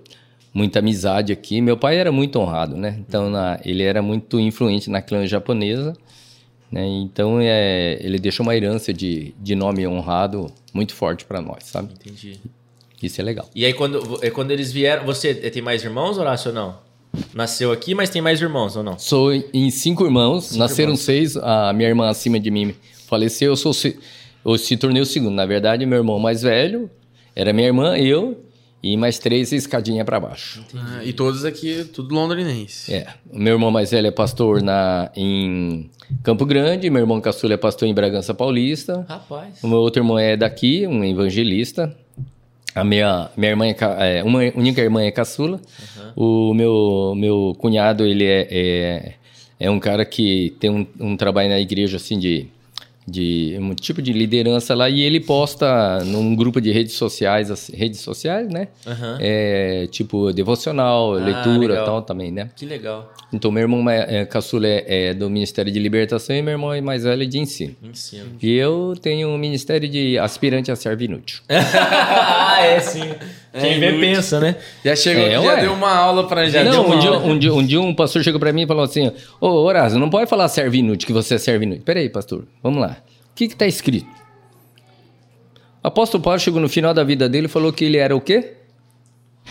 muita 0.52 0.78
amizade 0.80 1.32
aqui. 1.32 1.60
Meu 1.60 1.76
pai 1.76 1.96
era 1.96 2.10
muito 2.10 2.38
honrado, 2.38 2.76
né? 2.76 2.96
Então 3.06 3.30
na- 3.30 3.60
ele 3.64 3.82
era 3.82 4.02
muito 4.02 4.38
influente 4.40 4.90
na 4.90 5.00
clã 5.02 5.26
japonesa. 5.26 5.96
Né? 6.70 6.86
Então 6.86 7.38
é, 7.40 7.98
ele 8.00 8.18
deixou 8.18 8.44
uma 8.44 8.54
herança 8.54 8.92
de, 8.92 9.34
de 9.40 9.54
nome 9.56 9.86
honrado 9.86 10.52
muito 10.72 10.94
forte 10.94 11.24
para 11.24 11.40
nós, 11.40 11.64
sabe? 11.64 11.92
Entendi. 11.94 12.38
Isso 13.02 13.20
é 13.20 13.24
legal. 13.24 13.48
E 13.54 13.64
aí, 13.64 13.72
quando, 13.72 14.18
é, 14.22 14.30
quando 14.30 14.50
eles 14.50 14.70
vieram... 14.70 15.04
Você 15.06 15.34
tem 15.34 15.62
mais 15.62 15.82
irmãos, 15.82 16.18
Horácio, 16.18 16.50
ou 16.50 16.54
não? 16.54 16.78
Nasceu 17.34 17.72
aqui, 17.72 17.94
mas 17.94 18.10
tem 18.10 18.20
mais 18.22 18.40
irmãos, 18.40 18.76
ou 18.76 18.82
não? 18.84 18.98
Sou 18.98 19.32
em 19.32 19.70
cinco 19.70 20.04
irmãos, 20.04 20.54
nasceram 20.54 20.94
seis. 20.94 21.36
A 21.36 21.72
minha 21.72 21.88
irmã 21.88 22.08
acima 22.08 22.38
de 22.38 22.50
mim 22.50 22.74
faleceu, 23.08 23.52
eu, 23.52 23.56
sou, 23.56 23.72
eu 24.44 24.58
se 24.58 24.76
tornei 24.76 25.02
o 25.02 25.06
segundo. 25.06 25.34
Na 25.34 25.46
verdade, 25.46 25.84
meu 25.86 25.98
irmão 25.98 26.18
mais 26.20 26.42
velho 26.42 26.88
era 27.34 27.52
minha 27.52 27.66
irmã, 27.66 27.96
eu 27.96 28.44
e 28.82 28.96
mais 28.96 29.18
três 29.18 29.52
escadinha 29.52 30.04
para 30.04 30.18
baixo. 30.18 30.64
Ah, 30.74 31.04
e 31.04 31.12
todos 31.12 31.44
aqui, 31.44 31.84
tudo 31.84 32.14
londrinense. 32.14 32.92
É, 32.92 33.06
o 33.30 33.38
meu 33.38 33.54
irmão 33.54 33.70
mais 33.70 33.90
velho 33.90 34.06
é 34.06 34.10
pastor 34.10 34.62
na, 34.62 35.10
em 35.14 35.90
Campo 36.22 36.44
Grande, 36.46 36.90
meu 36.90 37.00
irmão 37.02 37.20
caçula 37.20 37.54
é 37.54 37.56
pastor 37.56 37.88
em 37.88 37.94
Bragança 37.94 38.34
Paulista. 38.34 39.04
Rapaz. 39.08 39.62
O 39.62 39.68
meu 39.68 39.78
outro 39.78 40.02
irmão 40.02 40.18
é 40.18 40.36
daqui, 40.36 40.86
um 40.86 41.04
evangelista. 41.04 41.94
A 42.74 42.84
minha, 42.84 43.30
minha 43.36 43.50
irmã 43.50 43.66
é, 43.66 43.76
é, 44.18 44.24
uma 44.24 44.40
única 44.54 44.80
irmã 44.80 45.02
é 45.02 45.10
caçula. 45.10 45.60
O 46.16 46.54
meu, 46.54 47.14
meu 47.16 47.54
cunhado, 47.58 48.04
ele 48.06 48.24
é, 48.24 48.48
é, 48.50 49.14
é 49.58 49.70
um 49.70 49.80
cara 49.80 50.04
que 50.04 50.54
tem 50.60 50.70
um, 50.70 50.86
um 50.98 51.16
trabalho 51.16 51.48
na 51.48 51.60
igreja, 51.60 51.96
assim, 51.96 52.18
de, 52.18 52.48
de 53.10 53.56
um 53.60 53.74
tipo 53.74 54.00
de 54.00 54.12
liderança 54.12 54.74
lá. 54.74 54.88
E 54.88 55.00
ele 55.02 55.20
posta 55.20 56.02
num 56.04 56.34
grupo 56.34 56.60
de 56.60 56.70
redes 56.70 56.94
sociais, 56.94 57.50
assim, 57.50 57.74
redes 57.76 58.00
sociais, 58.00 58.48
né? 58.48 58.68
Aham. 58.86 59.18
É, 59.20 59.86
tipo, 59.90 60.32
devocional, 60.32 61.14
Ah, 61.14 61.18
leitura 61.24 61.68
legal. 61.68 61.82
e 61.82 61.86
tal 61.86 62.02
também, 62.02 62.30
né? 62.30 62.50
Que 62.56 62.64
legal. 62.66 63.12
Então, 63.32 63.50
meu 63.50 63.62
irmão 63.62 63.80
mais- 63.82 64.08
é, 64.08 64.24
caçula 64.24 64.66
é, 64.66 65.08
é 65.10 65.14
do 65.14 65.28
Ministério 65.30 65.70
de 65.72 65.78
Libertação 65.78 66.34
e 66.34 66.42
meu 66.42 66.52
irmão 66.52 66.72
é 66.72 66.80
mais 66.80 67.04
velho 67.04 67.22
é 67.22 67.26
de 67.26 67.38
ensino. 67.38 67.74
Ensino. 67.82 68.26
E 68.42 68.56
eu 68.56 68.94
tenho 69.00 69.28
um 69.28 69.38
ministério 69.38 69.88
de 69.88 70.18
aspirante 70.18 70.70
a 70.70 70.76
servo 70.76 71.02
inútil. 71.02 71.40
ah, 71.48 72.58
é 72.64 72.80
sim. 72.80 73.12
Quem 73.52 73.80
vê 73.80 73.88
inútil. 73.90 74.00
pensa, 74.00 74.40
né? 74.40 74.56
Já 74.84 74.94
chegou 74.94 75.22
É, 75.24 75.34
aqui, 75.36 75.44
já 75.46 75.54
deu 75.56 75.72
uma 75.72 75.92
aula 75.92 76.26
pra 76.28 76.48
gente. 76.48 76.64
não, 76.64 76.88
um 76.90 76.98
dia, 76.98 77.12
um, 77.12 77.38
dia, 77.38 77.54
um 77.54 77.66
dia 77.66 77.80
um 77.80 77.94
pastor 77.94 78.22
chegou 78.22 78.38
pra 78.38 78.52
mim 78.52 78.62
e 78.62 78.66
falou 78.66 78.84
assim: 78.84 79.10
Ô 79.40 79.48
Horácio, 79.48 79.98
não 79.98 80.08
pode 80.10 80.28
falar 80.30 80.48
servo 80.48 80.76
inútil, 80.76 81.06
que 81.06 81.12
você 81.12 81.34
é 81.34 81.38
servo 81.38 81.64
inútil. 81.64 81.82
Peraí, 81.84 82.08
pastor, 82.08 82.44
vamos 82.62 82.80
lá. 82.80 82.96
O 83.40 83.42
que 83.42 83.48
que 83.48 83.56
tá 83.56 83.66
escrito? 83.66 84.06
O 85.82 85.88
apóstolo 85.88 86.22
Paulo 86.22 86.38
chegou 86.38 86.60
no 86.60 86.68
final 86.68 86.92
da 86.92 87.02
vida 87.02 87.26
dele 87.26 87.46
e 87.46 87.48
falou 87.48 87.72
que 87.72 87.86
ele 87.86 87.96
era 87.96 88.14
o 88.14 88.20
quê? 88.20 88.52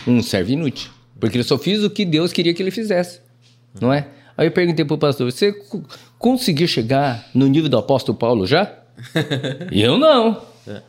Um 0.06 0.22
servo 0.22 0.52
inútil. 0.52 0.92
Porque 1.18 1.36
ele 1.36 1.42
só 1.42 1.58
fez 1.58 1.82
o 1.82 1.90
que 1.90 2.04
Deus 2.04 2.32
queria 2.32 2.54
que 2.54 2.62
ele 2.62 2.70
fizesse. 2.70 3.20
Não 3.80 3.92
é? 3.92 4.06
Aí 4.36 4.46
eu 4.46 4.52
perguntei 4.52 4.84
pro 4.84 4.96
pastor: 4.96 5.28
você 5.32 5.52
co- 5.52 5.82
conseguiu 6.20 6.68
chegar 6.68 7.28
no 7.34 7.48
nível 7.48 7.68
do 7.68 7.76
apóstolo 7.78 8.16
Paulo 8.16 8.46
já? 8.46 8.72
Eu 9.72 9.98
não. 9.98 10.40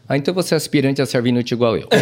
Ah, 0.08 0.18
então 0.18 0.34
você 0.34 0.54
é 0.54 0.58
aspirante 0.58 1.02
a 1.02 1.06
servo 1.06 1.28
inútil 1.28 1.56
igual 1.56 1.78
eu. 1.78 1.88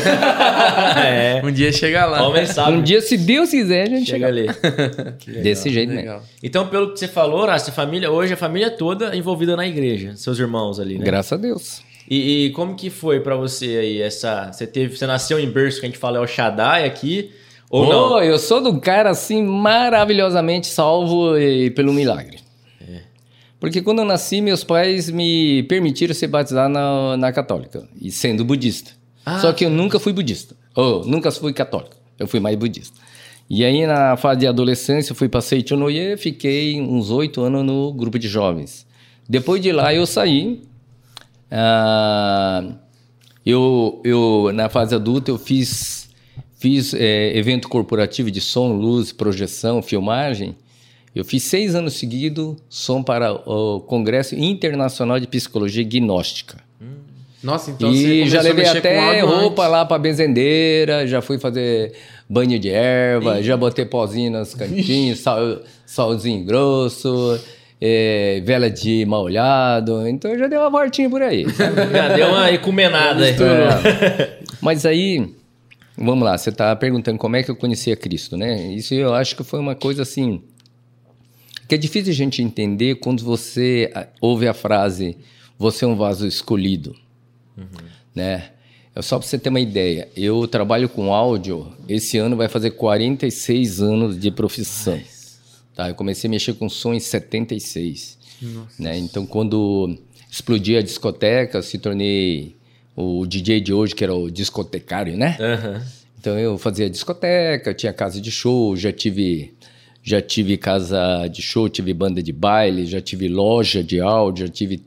É. 0.98 1.42
Um 1.44 1.52
dia 1.52 1.72
chega 1.72 2.06
lá. 2.06 2.28
Homem 2.28 2.46
sabe. 2.46 2.72
Um 2.78 2.82
dia, 2.82 3.02
se 3.02 3.18
Deus 3.18 3.50
quiser, 3.50 3.84
a 3.84 3.86
gente 3.90 4.10
Chega 4.10 4.28
chega. 4.28 4.52
ali. 4.52 5.42
Desse 5.42 5.70
jeito. 5.70 5.94
Legal. 5.94 6.24
Então, 6.44 6.68
pelo 6.68 6.92
que 6.94 7.00
você 7.00 7.08
falou, 7.08 7.42
Horácio, 7.42 7.70
a 7.72 7.74
família, 7.74 8.12
hoje 8.12 8.34
a 8.34 8.38
família 8.38 8.70
toda 8.70 9.16
envolvida 9.16 9.56
na 9.56 9.68
igreja, 9.68 10.14
seus 10.16 10.38
irmãos 10.40 10.80
ali, 10.80 10.98
né? 10.98 11.06
Graças 11.06 11.34
a 11.34 11.38
Deus. 11.38 11.82
E, 12.10 12.46
e 12.46 12.50
como 12.52 12.76
que 12.76 12.90
foi 12.90 13.20
pra 13.20 13.36
você 13.36 13.66
aí 13.66 14.02
essa, 14.02 14.52
você 14.52 14.66
teve, 14.66 14.96
você 14.98 15.06
nasceu 15.06 15.40
em 15.40 15.50
berço 15.50 15.80
que 15.80 15.86
a 15.86 15.90
gente 15.90 16.00
fala 16.00 16.18
é 16.18 16.22
o 16.22 16.28
Shaddai 16.28 16.86
aqui 16.86 17.32
ou 17.70 17.86
Ô, 17.86 17.90
não? 17.90 18.24
eu 18.24 18.40
sou 18.40 18.62
do 18.62 18.80
cara 18.80 19.12
assim 19.12 19.44
maravilhosamente 19.44 20.68
salvo 20.68 21.38
eh, 21.38 21.70
pelo 21.70 21.94
milagre. 21.94 22.40
É. 23.60 23.62
Porque 23.62 23.82
quando 23.82 24.00
eu 24.00 24.06
nasci, 24.06 24.42
meus 24.42 24.64
pais 24.64 25.10
me 25.10 25.64
permitiram 25.64 26.14
ser 26.14 26.28
batizado 26.28 26.74
na, 26.74 27.18
na 27.18 27.32
católica, 27.32 27.88
e 28.02 28.12
sendo 28.12 28.46
budista. 28.46 28.92
Ah. 29.26 29.40
Só 29.40 29.52
que 29.54 29.66
eu 29.66 29.70
nunca 29.70 30.00
fui 30.00 30.14
budista. 30.14 30.56
Ou 30.76 31.06
nunca 31.06 31.32
fui 31.32 31.54
católico. 31.54 31.96
Eu 32.18 32.28
fui 32.28 32.40
mais 32.40 32.56
budista. 32.56 32.98
E 33.50 33.66
aí, 33.66 33.86
na 33.86 34.16
fase 34.16 34.42
de 34.42 34.48
adolescência, 34.48 35.12
eu 35.12 35.16
fui 35.16 35.28
para 35.28 35.42
Seichonoye, 35.42 36.16
fiquei 36.18 36.80
uns 36.80 37.10
oito 37.10 37.42
anos 37.42 37.66
no 37.66 37.92
grupo 37.92 38.20
de 38.20 38.28
jovens. 38.28 38.86
Depois 39.28 39.62
de 39.62 39.72
lá, 39.72 39.94
eu 39.94 40.06
saí. 40.06 40.62
Ah, 41.50 42.64
eu, 43.46 44.02
eu, 44.04 44.52
na 44.54 44.70
fase 44.70 44.94
adulta, 44.94 45.32
eu 45.32 45.38
fiz, 45.40 46.10
fiz 46.58 46.94
eh, 46.94 47.36
evento 47.36 47.68
corporativo 47.68 48.30
de 48.30 48.40
som, 48.40 48.74
luz, 48.74 49.12
projeção, 49.12 49.82
filmagem. 49.82 50.56
Eu 51.16 51.26
fiz 51.26 51.44
seis 51.44 51.76
anos 51.76 51.94
seguidos 51.96 52.58
som 52.70 53.02
para 53.02 53.34
o 53.34 53.82
Congresso 53.82 54.36
Internacional 54.36 55.20
de 55.20 55.28
Psicologia 55.28 55.84
Gnóstica. 55.84 56.58
Nossa, 57.42 57.72
então 57.72 57.92
você 57.92 58.24
e 58.24 58.30
já 58.30 58.42
levei 58.42 58.68
até 58.68 59.22
roupa 59.22 59.62
antes. 59.62 59.72
lá 59.72 59.86
para 59.86 59.98
benzendeira, 59.98 61.08
já 61.08 61.22
fui 61.22 61.40
fazer 61.40 61.94
banho 62.30 62.60
de 62.60 62.70
erva, 62.70 63.42
já 63.42 63.56
botei 63.56 63.86
pozinho 63.86 64.32
nos 64.32 64.54
cantinhos, 64.54 65.20
sal, 65.20 65.60
salzinho 65.86 66.44
grosso, 66.44 67.40
eh, 67.80 68.42
vela 68.44 68.70
de 68.70 69.06
mal 69.06 69.24
olhado. 69.24 70.06
Então 70.06 70.38
já 70.38 70.48
dei 70.48 70.60
uma 70.60 70.70
voltinha 70.70 71.10
por 71.10 71.22
aí. 71.22 71.46
Já 71.94 72.10
deu 72.14 72.28
uma 72.28 72.52
ecumenada 72.52 73.24
aí. 73.24 73.32
É. 73.34 74.38
Mas 74.60 74.86
aí, 74.86 75.34
vamos 75.98 76.26
lá, 76.26 76.38
você 76.38 76.50
está 76.50 76.76
perguntando 76.76 77.18
como 77.18 77.38
é 77.38 77.44
que 77.44 77.50
eu 77.50 77.56
conhecia 77.56 77.96
Cristo, 77.96 78.36
né? 78.36 78.68
Isso 78.74 78.94
eu 78.94 79.14
acho 79.14 79.34
que 79.36 79.44
foi 79.46 79.60
uma 79.60 79.76
coisa 79.76 80.02
assim. 80.02 80.42
Que 81.70 81.76
é 81.76 81.78
difícil 81.78 82.12
a 82.12 82.16
gente 82.16 82.42
entender 82.42 82.96
quando 82.96 83.24
você 83.24 83.92
ah, 83.94 84.08
ouve 84.20 84.48
a 84.48 84.54
frase: 84.56 85.16
você 85.58 85.86
é 85.86 85.88
um 85.88 85.96
vaso 85.96 86.26
escolhido. 86.26 86.96
Né? 88.16 88.50
É 88.96 89.02
Só 89.04 89.20
para 89.20 89.28
você 89.28 89.38
ter 89.38 89.50
uma 89.50 89.60
ideia, 89.60 90.10
eu 90.18 90.48
trabalho 90.48 90.90
com 90.90 91.14
áudio, 91.14 91.72
esse 91.88 92.18
ano 92.18 92.36
vai 92.36 92.50
fazer 92.50 92.72
46 92.72 93.82
anos 93.82 94.20
de 94.20 94.32
profissão. 94.32 95.00
Tá? 95.76 95.90
Eu 95.90 95.96
comecei 95.96 96.28
a 96.28 96.32
mexer 96.32 96.54
com 96.54 96.68
som 96.68 96.94
em 96.94 97.00
76. 97.00 98.18
Né? 98.80 98.98
Então, 98.98 99.26
quando 99.26 99.96
explodi 100.30 100.76
a 100.76 100.82
discoteca, 100.82 101.62
se 101.62 101.78
tornei 101.78 102.56
o 102.96 103.26
DJ 103.28 103.62
de 103.62 103.74
hoje, 103.74 103.94
que 103.94 104.04
era 104.04 104.14
o 104.14 104.32
discotecário, 104.32 105.16
né? 105.16 105.38
Aham. 105.40 105.86
Então 106.20 106.38
eu 106.38 106.58
fazia 106.58 106.90
discoteca, 106.90 107.74
tinha 107.74 107.94
casa 107.94 108.20
de 108.20 108.30
show, 108.30 108.76
já 108.76 108.92
tive 108.92 109.54
já 110.10 110.20
tive 110.20 110.58
casa 110.58 111.28
de 111.28 111.40
show, 111.40 111.70
tive 111.70 111.94
banda 111.94 112.24
de 112.24 112.34
baile, 112.34 112.88
já 112.88 113.00
tive 113.00 113.28
loja 113.28 113.84
de 113.84 114.00
áudio, 114.00 114.48
já 114.48 114.52
tive 114.52 114.82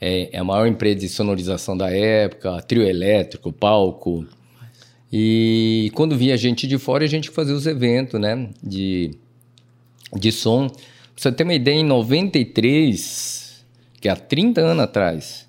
é, 0.00 0.30
a 0.32 0.44
maior 0.44 0.68
empresa 0.68 1.00
de 1.00 1.08
sonorização 1.08 1.76
da 1.76 1.90
época, 1.90 2.62
trio 2.62 2.84
elétrico, 2.84 3.52
palco. 3.52 4.24
E 5.12 5.90
quando 5.92 6.16
vinha 6.16 6.36
gente 6.36 6.68
de 6.68 6.78
fora, 6.78 7.04
a 7.04 7.08
gente 7.08 7.30
fazia 7.30 7.52
os 7.52 7.66
eventos, 7.66 8.20
né, 8.20 8.48
de 8.62 9.10
de 10.16 10.30
som. 10.30 10.68
Pra 10.68 10.78
você 11.16 11.32
ter 11.32 11.42
uma 11.42 11.54
ideia, 11.54 11.80
em 11.80 11.84
93, 11.84 13.64
que 14.00 14.08
é 14.08 14.12
há 14.12 14.16
30 14.16 14.60
anos 14.60 14.84
atrás, 14.84 15.48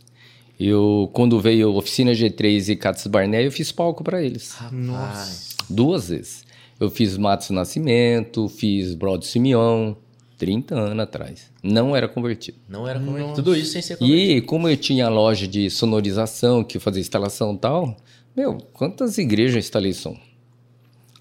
eu 0.60 1.12
quando 1.14 1.40
veio 1.40 1.76
Oficina 1.76 2.12
G3 2.12 2.70
e 2.70 2.76
Cates 2.76 3.06
Barnett, 3.06 3.46
eu 3.46 3.52
fiz 3.52 3.72
palco 3.72 4.04
para 4.04 4.24
eles. 4.24 4.58
Nossa. 4.72 5.56
Duas 5.70 6.10
vezes. 6.10 6.44
Eu 6.82 6.90
fiz 6.90 7.16
Matos 7.18 7.50
Nascimento, 7.52 8.50
fiz 8.50 8.96
Brodo 8.96 9.24
Simeão, 9.24 9.96
30 10.38 10.74
anos 10.76 11.00
atrás. 11.04 11.52
Não 11.62 11.96
era 11.96 12.08
convertido. 12.08 12.58
Não 12.68 12.88
era 12.88 13.00
convertido. 13.00 13.36
Tudo 13.36 13.56
isso 13.56 13.74
sem 13.74 13.82
ser 13.84 13.98
convertido. 13.98 14.32
E 14.32 14.42
como 14.42 14.68
eu 14.68 14.76
tinha 14.76 15.08
loja 15.08 15.48
de 15.48 15.70
sonorização, 15.70 16.64
que 16.64 16.80
fazia 16.80 17.00
instalação 17.00 17.54
e 17.54 17.58
tal, 17.60 17.96
meu, 18.36 18.58
quantas 18.74 19.18
igrejas 19.20 19.54
eu 19.54 19.60
instalei 19.60 19.94
som? 19.94 20.18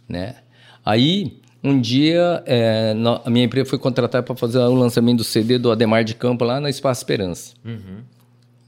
Né? 0.08 0.36
Aí, 0.84 1.38
um 1.62 1.78
dia, 1.78 2.42
é, 2.46 2.94
no- 2.94 3.20
a 3.22 3.28
minha 3.28 3.44
empresa 3.44 3.68
foi 3.68 3.78
contratada 3.78 4.22
para 4.24 4.34
fazer 4.34 4.58
o 4.60 4.74
lançamento 4.74 5.18
do 5.18 5.24
CD 5.24 5.58
do 5.58 5.70
Ademar 5.70 6.02
de 6.04 6.14
Campo 6.14 6.42
lá 6.44 6.58
na 6.58 6.70
Espaço 6.70 7.02
Esperança. 7.02 7.52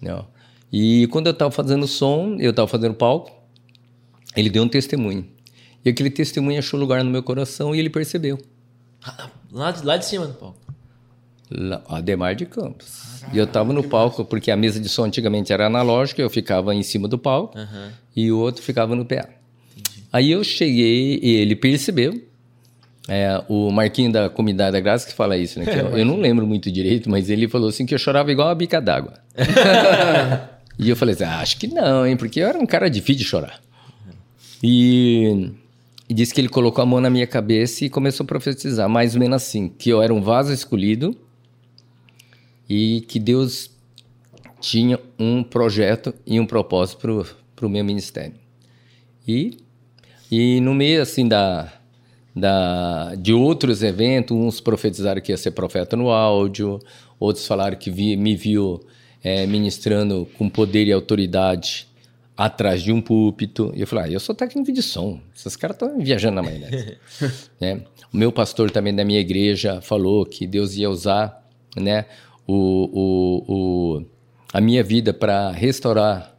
Não. 0.00 0.26
E 0.70 1.06
quando 1.08 1.26
eu 1.28 1.32
estava 1.32 1.50
fazendo 1.50 1.86
som, 1.86 2.36
eu 2.38 2.50
estava 2.50 2.68
fazendo 2.68 2.94
palco, 2.94 3.30
ele 4.36 4.50
deu 4.50 4.62
um 4.62 4.68
testemunho. 4.68 5.26
E 5.84 5.90
aquele 5.90 6.10
testemunho 6.10 6.58
achou 6.58 6.78
lugar 6.78 7.02
no 7.04 7.10
meu 7.10 7.22
coração 7.22 7.74
e 7.74 7.78
ele 7.78 7.90
percebeu. 7.90 8.38
Lá, 9.50 9.70
de- 9.72 9.84
lá 9.84 9.96
de 9.96 10.04
cima 10.06 10.26
do 10.26 10.34
palco. 10.34 10.58
Lá- 11.50 11.82
Ademar 11.88 12.34
de 12.34 12.46
Campos. 12.46 13.22
E 13.32 13.38
eu 13.38 13.46
tava 13.46 13.72
no 13.72 13.82
palco, 13.84 14.24
porque 14.24 14.50
a 14.50 14.56
mesa 14.56 14.80
de 14.80 14.88
som 14.88 15.04
antigamente 15.04 15.52
era 15.52 15.66
analógica, 15.66 16.22
eu 16.22 16.30
ficava 16.30 16.74
em 16.74 16.82
cima 16.82 17.06
do 17.08 17.18
palco 17.18 17.58
e 18.16 18.30
o 18.32 18.38
outro 18.38 18.62
ficava 18.62 18.94
no 18.96 19.04
PA. 19.04 19.28
Aí 20.12 20.30
eu 20.30 20.42
cheguei 20.44 21.18
e 21.22 21.30
ele 21.36 21.56
percebeu. 21.56 22.28
É, 23.08 23.42
o 23.48 23.70
Marquinho 23.72 24.12
da 24.12 24.30
Comunidade 24.30 24.72
da 24.72 24.80
Graça 24.80 25.08
que 25.08 25.12
fala 25.12 25.36
isso, 25.36 25.58
né? 25.58 25.64
que 25.66 25.70
eu, 25.76 25.98
eu 25.98 26.04
não 26.06 26.18
lembro 26.20 26.46
muito 26.46 26.70
direito, 26.70 27.10
mas 27.10 27.28
ele 27.28 27.48
falou 27.48 27.68
assim 27.68 27.84
que 27.84 27.92
eu 27.94 27.98
chorava 27.98 28.30
igual 28.30 28.46
uma 28.48 28.54
bica 28.54 28.80
d'água. 28.80 29.14
e 30.78 30.88
eu 30.88 30.94
falei 30.96 31.14
assim, 31.14 31.24
ah, 31.24 31.40
acho 31.40 31.56
que 31.58 31.66
não, 31.66 32.06
hein? 32.06 32.16
Porque 32.16 32.38
eu 32.40 32.46
era 32.46 32.58
um 32.58 32.66
cara 32.66 32.88
difícil 32.88 33.22
de 33.22 33.24
chorar. 33.24 33.60
E, 34.62 35.50
e 36.12 36.14
disse 36.14 36.34
que 36.34 36.42
ele 36.42 36.50
colocou 36.50 36.82
a 36.82 36.86
mão 36.86 37.00
na 37.00 37.08
minha 37.08 37.26
cabeça 37.26 37.86
e 37.86 37.88
começou 37.88 38.24
a 38.24 38.26
profetizar, 38.26 38.86
mais 38.86 39.14
ou 39.14 39.20
menos 39.20 39.36
assim, 39.36 39.66
que 39.66 39.88
eu 39.88 40.02
era 40.02 40.12
um 40.12 40.20
vaso 40.20 40.52
escolhido 40.52 41.16
e 42.68 43.00
que 43.08 43.18
Deus 43.18 43.70
tinha 44.60 45.00
um 45.18 45.42
projeto 45.42 46.12
e 46.26 46.38
um 46.38 46.44
propósito 46.44 47.24
para 47.56 47.66
o 47.66 47.70
meu 47.70 47.82
ministério. 47.82 48.34
E, 49.26 49.56
e 50.30 50.60
no 50.60 50.74
meio 50.74 51.00
assim 51.00 51.26
da, 51.26 51.72
da, 52.36 53.14
de 53.14 53.32
outros 53.32 53.82
eventos, 53.82 54.36
uns 54.36 54.60
profetizaram 54.60 55.22
que 55.22 55.32
ia 55.32 55.38
ser 55.38 55.52
profeta 55.52 55.96
no 55.96 56.10
áudio, 56.10 56.78
outros 57.18 57.46
falaram 57.46 57.78
que 57.78 57.90
vi, 57.90 58.18
me 58.18 58.36
viu 58.36 58.84
eh, 59.24 59.46
ministrando 59.46 60.28
com 60.36 60.46
poder 60.46 60.86
e 60.86 60.92
autoridade 60.92 61.88
atrás 62.36 62.82
de 62.82 62.92
um 62.92 63.00
púlpito. 63.00 63.72
E 63.74 63.80
eu 63.80 63.86
falei, 63.86 64.04
ah, 64.04 64.12
eu 64.12 64.20
sou 64.20 64.34
técnico 64.34 64.72
de 64.72 64.82
som, 64.82 65.20
esses 65.36 65.56
caras 65.56 65.76
estão 65.76 65.98
viajando 65.98 66.36
na 66.36 66.42
maionese. 66.42 66.98
né? 67.60 67.82
O 68.12 68.16
meu 68.18 68.30
pastor 68.30 68.70
também 68.70 68.94
da 68.94 69.06
minha 69.06 69.20
igreja 69.20 69.80
falou 69.80 70.26
que 70.26 70.46
Deus 70.46 70.76
ia 70.76 70.90
usar 70.90 71.48
né, 71.74 72.04
o, 72.46 72.90
o, 72.92 73.44
o, 73.48 74.06
a 74.52 74.60
minha 74.60 74.84
vida 74.84 75.14
para 75.14 75.50
restaurar 75.50 76.36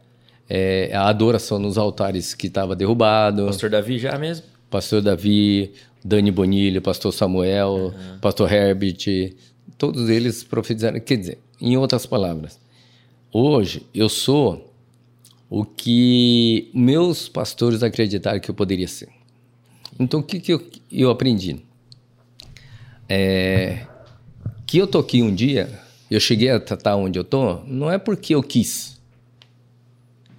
eh, 0.48 0.92
a 0.94 1.08
adoração 1.08 1.58
nos 1.58 1.76
altares 1.76 2.32
que 2.32 2.46
estava 2.46 2.76
derrubado. 2.76 3.46
Pastor 3.46 3.70
Davi 3.70 3.98
já 3.98 4.16
mesmo? 4.16 4.46
Pastor 4.70 5.02
Davi, 5.02 5.72
Dani 6.04 6.30
Bonilho, 6.30 6.80
Pastor 6.80 7.12
Samuel, 7.12 7.92
Pastor 8.20 8.52
Herbert, 8.52 9.34
todos 9.76 10.08
eles 10.08 10.44
profetizaram. 10.44 11.00
Quer 11.00 11.16
dizer, 11.16 11.38
em 11.60 11.76
outras 11.76 12.06
palavras, 12.06 12.60
hoje 13.32 13.84
eu 13.92 14.08
sou 14.08 14.73
o 15.48 15.64
que 15.64 16.70
meus 16.74 17.28
pastores 17.28 17.82
acreditaram 17.82 18.40
que 18.40 18.50
eu 18.50 18.54
poderia 18.54 18.88
ser. 18.88 19.08
Então, 19.98 20.20
o 20.20 20.22
que, 20.22 20.40
que 20.40 20.52
eu, 20.52 20.66
eu 20.90 21.10
aprendi? 21.10 21.60
É, 23.08 23.86
que 24.66 24.78
eu 24.78 24.86
tô 24.86 24.98
aqui 24.98 25.22
um 25.22 25.34
dia, 25.34 25.80
eu 26.10 26.18
cheguei 26.18 26.50
a 26.50 26.56
estar 26.56 26.96
onde 26.96 27.18
eu 27.18 27.24
tô, 27.24 27.60
não 27.66 27.90
é 27.90 27.98
porque 27.98 28.34
eu 28.34 28.42
quis. 28.42 29.00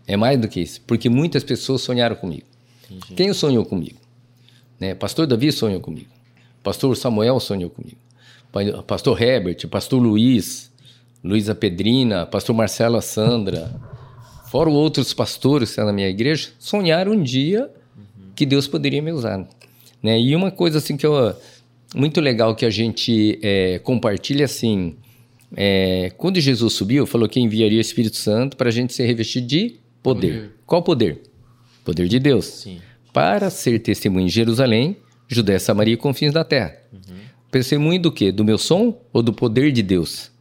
É 0.07 0.15
mais 0.17 0.39
do 0.39 0.47
que 0.47 0.59
isso. 0.59 0.81
Porque 0.81 1.09
muitas 1.09 1.43
pessoas 1.43 1.81
sonharam 1.81 2.15
comigo. 2.15 2.45
Quem 3.15 3.33
sonhou 3.33 3.65
comigo? 3.65 3.99
Né? 4.79 4.93
Pastor 4.93 5.25
Davi 5.25 5.51
sonhou 5.51 5.79
comigo. 5.79 6.09
Pastor 6.61 6.95
Samuel 6.97 7.39
sonhou 7.39 7.69
comigo. 7.69 7.97
Pa- 8.51 8.83
Pastor 8.83 9.19
Herbert, 9.21 9.67
Pastor 9.67 10.01
Luiz, 10.01 10.71
Luísa 11.23 11.55
Pedrina, 11.55 12.25
Pastor 12.25 12.55
Marcela 12.55 13.01
Sandra, 13.01 13.73
fora 14.55 14.69
outros 14.69 15.13
pastores 15.13 15.67
estão 15.67 15.85
na 15.85 15.91
minha 15.91 16.07
igreja, 16.07 16.47
sonharam 16.57 17.11
um 17.11 17.21
dia 17.21 17.69
que 18.33 18.45
Deus 18.45 18.69
poderia 18.69 19.01
me 19.01 19.11
usar. 19.11 19.45
Né? 20.01 20.17
E 20.17 20.33
uma 20.33 20.49
coisa 20.49 20.77
assim 20.77 20.95
que 20.95 21.05
eu 21.05 21.35
muito 21.93 22.21
legal 22.21 22.55
que 22.55 22.65
a 22.65 22.69
gente 22.69 23.37
é, 23.43 23.79
compartilha 23.79 24.45
assim, 24.45 24.95
é, 25.57 26.09
quando 26.17 26.39
Jesus 26.39 26.71
subiu, 26.71 27.05
falou 27.05 27.27
que 27.27 27.37
enviaria 27.37 27.79
o 27.79 27.81
Espírito 27.81 28.15
Santo 28.15 28.55
para 28.55 28.69
a 28.69 28.71
gente 28.71 28.93
ser 28.93 29.05
revestido 29.05 29.45
de 29.45 29.75
poder. 30.01 30.51
Qual 30.65 30.81
poder? 30.81 31.23
Poder 31.83 32.07
de 32.07 32.17
Deus. 32.17 32.45
Sim. 32.45 32.79
Para 33.11 33.49
ser 33.49 33.79
testemunho 33.79 34.27
em 34.27 34.29
Jerusalém, 34.29 34.95
Judéia, 35.27 35.59
Samaria 35.59 35.95
e 35.95 35.97
confins 35.97 36.31
da 36.31 36.45
terra. 36.45 36.77
Testemunho 37.51 38.01
do 38.01 38.09
quê? 38.09 38.31
Do 38.31 38.45
meu 38.45 38.57
som 38.57 38.97
ou 39.11 39.21
do 39.21 39.33
poder 39.33 39.73
de 39.73 39.83
Deus? 39.83 40.31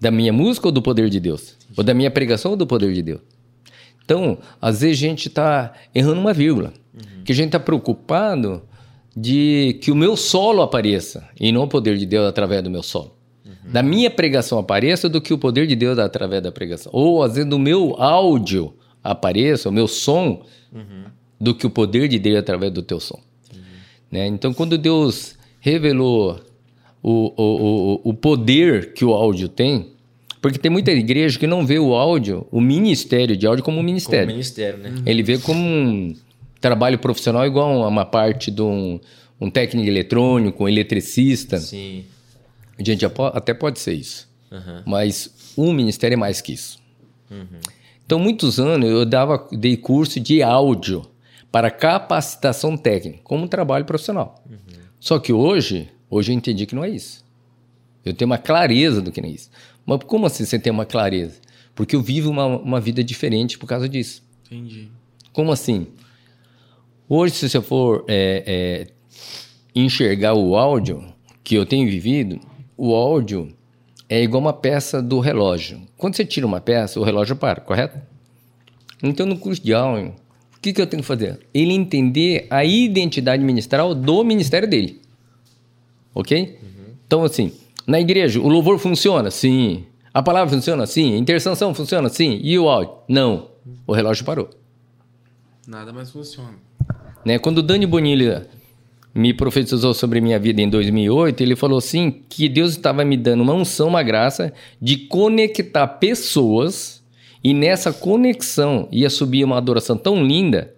Da 0.00 0.10
minha 0.10 0.32
música 0.32 0.68
ou 0.68 0.72
do 0.72 0.80
poder 0.80 1.10
de 1.10 1.20
Deus? 1.20 1.60
Ou 1.76 1.84
da 1.84 1.94
minha 1.94 2.10
pregação 2.10 2.52
ou 2.52 2.56
do 2.56 2.66
poder 2.66 2.92
de 2.92 3.02
Deus? 3.02 3.20
Então, 4.04 4.38
às 4.60 4.80
vezes 4.80 4.98
a 4.98 5.00
gente 5.08 5.28
está 5.28 5.72
errando 5.94 6.20
uma 6.20 6.32
vírgula. 6.32 6.72
Que 7.24 7.32
a 7.32 7.34
gente 7.34 7.46
está 7.46 7.60
preocupado 7.60 8.62
de 9.16 9.78
que 9.82 9.90
o 9.90 9.96
meu 9.96 10.16
solo 10.16 10.62
apareça 10.62 11.28
e 11.38 11.52
não 11.52 11.64
o 11.64 11.68
poder 11.68 11.96
de 11.96 12.06
Deus 12.06 12.26
através 12.26 12.62
do 12.62 12.70
meu 12.70 12.82
solo. 12.82 13.16
Da 13.64 13.82
minha 13.82 14.10
pregação 14.10 14.58
apareça 14.58 15.08
do 15.08 15.20
que 15.20 15.32
o 15.32 15.38
poder 15.38 15.66
de 15.66 15.76
Deus 15.76 15.98
através 15.98 16.42
da 16.42 16.50
pregação. 16.50 16.90
Ou 16.94 17.22
às 17.22 17.34
vezes 17.34 17.48
do 17.48 17.58
meu 17.58 17.94
áudio 17.96 18.74
apareça, 19.02 19.68
o 19.68 19.72
meu 19.72 19.86
som, 19.86 20.44
do 21.40 21.54
que 21.54 21.66
o 21.66 21.70
poder 21.70 22.08
de 22.08 22.18
Deus 22.18 22.38
através 22.38 22.72
do 22.72 22.82
teu 22.82 23.00
som. 23.00 23.20
Né? 24.10 24.26
Então, 24.26 24.52
quando 24.52 24.76
Deus 24.76 25.36
revelou 25.60 26.40
o, 27.02 27.32
o, 27.36 28.00
o, 28.04 28.10
o 28.10 28.14
poder 28.14 28.92
que 28.92 29.04
o 29.04 29.12
áudio 29.12 29.48
tem, 29.48 29.91
porque 30.42 30.58
tem 30.58 30.70
muita 30.70 30.90
igreja 30.90 31.38
que 31.38 31.46
não 31.46 31.64
vê 31.64 31.78
o 31.78 31.94
áudio, 31.94 32.46
o 32.50 32.60
ministério 32.60 33.36
de 33.36 33.46
áudio 33.46 33.64
como 33.64 33.76
um 33.76 33.78
Como 33.78 33.86
ministério. 33.86 34.26
ministério, 34.26 34.78
né? 34.78 34.92
Ele 35.06 35.22
vê 35.22 35.38
como 35.38 35.58
um 35.64 36.16
trabalho 36.60 36.98
profissional 36.98 37.46
igual 37.46 37.84
a 37.84 37.88
uma 37.88 38.04
parte 38.04 38.50
de 38.50 38.60
um, 38.60 38.98
um 39.40 39.48
técnico 39.48 39.88
eletrônico, 39.88 40.64
um 40.64 40.68
eletricista. 40.68 41.58
Sim. 41.58 42.04
Gente, 42.78 43.06
até 43.06 43.54
pode 43.54 43.78
ser 43.78 43.94
isso. 43.94 44.28
Aham. 44.50 44.82
Mas 44.84 45.32
um 45.56 45.72
ministério 45.72 46.14
é 46.14 46.18
mais 46.18 46.40
que 46.40 46.52
isso. 46.52 46.78
Então, 48.04 48.18
muitos 48.18 48.58
anos 48.60 48.90
eu 48.90 49.06
dava, 49.06 49.48
dei 49.52 49.76
curso 49.76 50.20
de 50.20 50.42
áudio 50.42 51.06
para 51.52 51.70
capacitação 51.70 52.76
técnica, 52.76 53.20
como 53.22 53.44
um 53.44 53.48
trabalho 53.48 53.84
profissional. 53.84 54.42
Só 54.98 55.18
que 55.18 55.32
hoje, 55.32 55.88
hoje 56.10 56.32
eu 56.32 56.36
entendi 56.36 56.66
que 56.66 56.74
não 56.74 56.84
é 56.84 56.90
isso. 56.90 57.24
Eu 58.04 58.12
tenho 58.12 58.26
uma 58.28 58.38
clareza 58.38 59.00
do 59.00 59.12
que 59.12 59.20
não 59.20 59.28
é 59.28 59.32
isso. 59.32 59.48
Mas 59.84 60.00
como 60.04 60.26
assim 60.26 60.44
você 60.44 60.58
tem 60.58 60.72
uma 60.72 60.86
clareza? 60.86 61.40
Porque 61.74 61.96
eu 61.96 62.02
vivo 62.02 62.30
uma, 62.30 62.46
uma 62.46 62.80
vida 62.80 63.02
diferente 63.02 63.58
por 63.58 63.66
causa 63.66 63.88
disso. 63.88 64.22
Entendi. 64.46 64.88
Como 65.32 65.50
assim? 65.50 65.86
Hoje, 67.08 67.34
se 67.34 67.48
você 67.48 67.60
for 67.60 68.04
é, 68.08 68.44
é, 68.46 68.86
enxergar 69.74 70.34
o 70.34 70.56
áudio 70.56 71.04
que 71.42 71.54
eu 71.54 71.66
tenho 71.66 71.88
vivido, 71.88 72.38
o 72.76 72.94
áudio 72.94 73.54
é 74.08 74.22
igual 74.22 74.42
uma 74.42 74.52
peça 74.52 75.02
do 75.02 75.20
relógio. 75.20 75.80
Quando 75.96 76.16
você 76.16 76.24
tira 76.24 76.46
uma 76.46 76.60
peça, 76.60 77.00
o 77.00 77.02
relógio 77.02 77.34
para, 77.34 77.60
correto? 77.60 77.98
Então, 79.02 79.26
no 79.26 79.38
curso 79.38 79.62
de 79.62 79.74
áudio, 79.74 80.14
o 80.56 80.60
que, 80.60 80.72
que 80.72 80.80
eu 80.80 80.86
tenho 80.86 81.02
que 81.02 81.06
fazer? 81.06 81.40
Ele 81.52 81.72
entender 81.72 82.46
a 82.50 82.64
identidade 82.64 83.42
ministerial 83.42 83.94
do 83.94 84.22
ministério 84.22 84.68
dele. 84.68 85.00
Ok? 86.14 86.58
Então, 87.06 87.24
assim, 87.24 87.52
na 87.86 88.00
igreja, 88.00 88.40
o 88.40 88.48
louvor 88.48 88.78
funciona? 88.78 89.30
Sim. 89.30 89.84
A 90.12 90.22
palavra 90.22 90.54
funciona? 90.54 90.86
Sim. 90.86 91.14
A 91.14 91.16
intercessão 91.18 91.74
funciona? 91.74 92.08
Sim. 92.08 92.40
E 92.42 92.58
o 92.58 92.68
áudio? 92.68 92.94
Não. 93.08 93.48
o 93.86 93.92
relógio 93.92 94.24
parou. 94.24 94.50
Nada 95.66 95.92
mais 95.92 96.10
funciona. 96.10 96.54
Né? 97.24 97.38
Quando 97.38 97.58
o 97.58 97.62
Dani 97.62 97.86
Bonilha 97.86 98.48
me 99.14 99.32
profetizou 99.32 99.94
sobre 99.94 100.20
minha 100.20 100.38
vida 100.38 100.60
em 100.60 100.68
2008, 100.68 101.40
ele 101.42 101.54
falou 101.54 101.78
assim 101.78 102.10
que 102.28 102.48
Deus 102.48 102.72
estava 102.72 103.04
me 103.04 103.16
dando 103.16 103.42
uma 103.42 103.54
unção, 103.54 103.88
uma 103.88 104.02
graça 104.02 104.52
de 104.80 104.96
conectar 104.96 105.86
pessoas 105.86 107.02
e 107.44 107.52
nessa 107.52 107.92
conexão 107.92 108.88
ia 108.90 109.10
subir 109.10 109.44
uma 109.44 109.58
adoração 109.58 109.96
tão 109.96 110.24
linda 110.24 110.72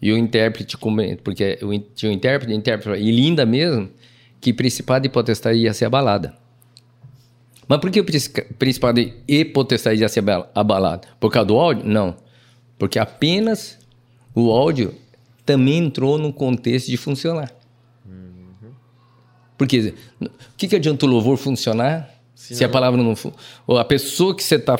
e 0.00 0.12
o 0.12 0.16
intérprete, 0.16 0.76
porque 1.22 1.58
tinha 1.94 2.10
um 2.10 2.14
intérprete, 2.14 2.54
intérprete 2.54 3.02
e 3.02 3.10
linda 3.10 3.44
mesmo, 3.44 3.88
que 4.40 4.52
principado 4.52 5.06
e 5.06 5.10
potestade 5.10 5.58
ia 5.58 5.74
ser 5.74 5.84
abalada. 5.84 6.39
Mas 7.70 7.78
por 7.78 7.88
que 7.88 8.00
o 8.00 8.04
principado 8.58 8.98
e 9.28 9.44
potestade 9.44 10.00
ia 10.00 10.08
ser 10.08 10.24
abalado? 10.52 11.06
Por 11.20 11.30
causa 11.30 11.46
do 11.46 11.56
áudio? 11.56 11.86
Não. 11.86 12.16
Porque 12.76 12.98
apenas 12.98 13.78
o 14.34 14.50
áudio 14.50 14.92
também 15.46 15.78
entrou 15.78 16.18
no 16.18 16.32
contexto 16.32 16.88
de 16.88 16.96
funcionar. 16.96 17.48
Uhum. 18.04 18.72
Porque 19.56 19.94
o 20.20 20.28
que, 20.56 20.66
que 20.66 20.74
adianta 20.74 21.06
o 21.06 21.08
louvor 21.08 21.36
funcionar 21.36 22.12
se, 22.34 22.56
se 22.56 22.64
a 22.64 22.68
palavra 22.68 23.00
não 23.00 23.14
for. 23.14 23.32
Ou 23.68 23.78
a 23.78 23.84
pessoa 23.84 24.34
que 24.34 24.42
você 24.42 24.56
está 24.56 24.76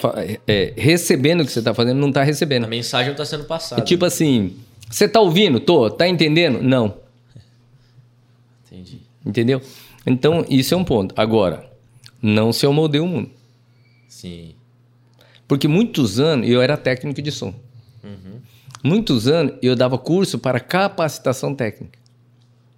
é, 0.49 0.75
recebendo 0.77 1.43
o 1.43 1.47
que 1.47 1.53
você 1.53 1.61
está 1.61 1.73
fazendo 1.73 2.01
não 2.01 2.09
está 2.09 2.25
recebendo. 2.25 2.65
A 2.65 2.67
mensagem 2.67 3.07
não 3.07 3.13
está 3.13 3.25
sendo 3.25 3.45
passada. 3.45 3.81
É 3.81 3.85
tipo 3.85 4.05
assim, 4.05 4.57
você 4.91 5.05
está 5.05 5.21
ouvindo? 5.21 5.61
Tô. 5.61 5.89
Tá 5.91 6.09
entendendo? 6.09 6.61
Não. 6.61 6.97
Entendi. 8.67 9.01
Entendeu? 9.25 9.63
Então, 10.05 10.45
isso 10.51 10.75
é 10.75 10.77
um 10.77 10.83
ponto. 10.83 11.15
Agora, 11.17 11.70
não 12.23 12.53
se 12.53 12.67
eu 12.67 12.73
moldei 12.73 13.01
o 13.01 13.07
mundo. 13.07 13.31
Sim. 14.09 14.55
Porque 15.47 15.67
muitos 15.67 16.21
anos 16.21 16.49
eu 16.49 16.63
era 16.63 16.77
técnico 16.77 17.21
de 17.21 17.33
som. 17.33 17.55
Uhum. 18.05 18.41
Muitos 18.83 19.27
anos 19.27 19.55
eu 19.63 19.75
dava 19.75 19.99
curso 19.99 20.39
para 20.39 20.61
capacitação 20.61 21.55
técnica. 21.55 21.99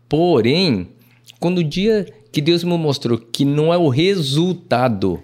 Porém, 0.08 0.88
quando 1.38 1.58
o 1.58 1.64
dia 1.64 2.06
que 2.30 2.40
Deus 2.40 2.64
me 2.64 2.76
mostrou 2.76 3.18
que 3.18 3.44
não 3.44 3.72
é 3.72 3.76
o 3.76 3.88
resultado, 3.88 5.22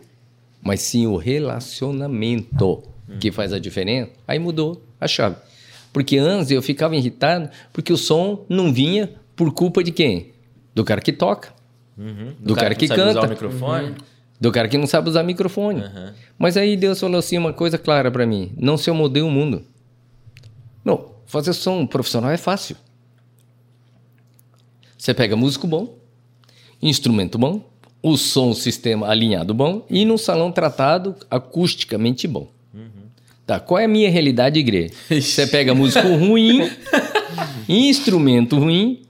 mas 0.63 0.81
sim 0.81 1.07
o 1.07 1.17
relacionamento 1.17 2.83
que 3.21 3.33
faz 3.33 3.53
a 3.53 3.59
diferença, 3.59 4.13
aí 4.27 4.39
mudou 4.39 4.83
a 5.01 5.09
chave. 5.09 5.37
Porque 5.93 6.19
antes 6.19 6.51
eu 6.51 6.61
ficava 6.61 6.95
irritado 6.95 7.49
porque 7.73 7.93
o 7.93 7.97
som 7.97 8.45
não 8.49 8.73
vinha 8.73 9.11
por 9.35 9.53
culpa 9.53 9.83
de 9.83 9.91
quem? 9.91 10.33
Do 10.75 10.85
cara 10.85 11.01
que 11.01 11.13
toca. 11.13 11.53
Uhum. 11.99 12.35
Do, 12.39 12.49
do, 12.49 12.55
cara, 12.55 12.67
cara 12.67 12.75
que, 12.77 12.87
que 12.87 12.95
canta. 12.95 13.45
Uhum. 13.45 13.95
Do 14.41 14.53
cara 14.53 14.69
que 14.69 14.79
não 14.79 14.87
sabe 14.87 15.09
usar 15.09 15.25
microfone. 15.25 15.81
Uhum. 15.81 16.13
Mas 16.39 16.57
aí 16.57 16.77
Deus 16.77 17.01
falou 17.01 17.19
assim 17.19 17.37
uma 17.37 17.53
coisa 17.53 17.77
clara 17.77 18.11
para 18.11 18.25
mim: 18.25 18.53
não 18.57 18.77
se 18.77 18.89
eu 18.89 18.95
mudei 18.95 19.23
o 19.23 19.31
mundo. 19.31 19.65
Não, 20.85 21.17
fazer 21.27 21.53
som 21.53 21.85
profissional 21.87 22.31
é 22.31 22.37
fácil. 22.37 22.77
Você 24.97 25.13
pega 25.13 25.37
músico 25.37 25.67
bom, 25.67 25.97
instrumento 26.81 27.39
bom, 27.39 27.69
o 28.03 28.17
som, 28.17 28.51
o 28.51 28.55
sistema 28.55 29.09
alinhado 29.09 29.53
bom 29.53 29.85
e 29.91 30.05
num 30.05 30.19
salão 30.19 30.53
tratado 30.53 31.15
acusticamente 31.31 32.27
bom. 32.27 32.49
Uhum. 32.73 33.09
Tá, 33.47 33.59
qual 33.59 33.79
é 33.79 33.85
a 33.85 33.89
minha 33.89 34.11
realidade 34.11 34.59
igreja? 34.59 34.93
Você 35.09 35.47
pega 35.47 35.75
músico 35.75 36.07
ruim, 36.09 36.71
instrumento 37.69 38.59
ruim, 38.59 39.03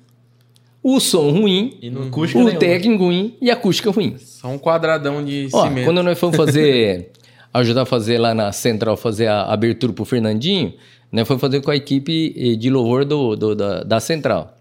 o 0.95 1.01
som 1.01 1.31
ruim, 1.31 1.79
o 1.83 2.45
nenhum. 2.45 2.59
técnico 2.59 3.05
ruim 3.05 3.37
e 3.43 3.51
a 3.51 3.53
acústica 3.53 3.91
ruim. 3.91 4.17
Só 4.19 4.49
um 4.49 4.59
quadradão 4.59 5.23
de 5.23 5.49
Ó, 5.53 5.65
cimento. 5.65 5.85
Quando 5.85 6.03
nós 6.03 6.19
fomos 6.19 6.35
fazer, 6.37 7.13
ajudar 7.53 7.83
a 7.83 7.87
fazer 7.87 8.17
lá 8.17 8.35
na 8.35 8.53
Central, 8.53 8.97
fazer 8.97 9.27
a 9.27 9.43
abertura 9.53 9.93
pro 9.93 10.07
Fernandinho, 10.07 10.73
nós 11.13 11.29
fomos 11.29 11.43
fazer 11.43 11.61
com 11.61 11.71
a 11.71 11.77
equipe 11.77 12.35
eh, 12.35 12.57
de 12.57 12.71
louvor 12.71 13.05
do, 13.05 13.37
do 13.37 13.55
da, 13.55 13.83
da 13.83 14.01
Central. 14.01 14.57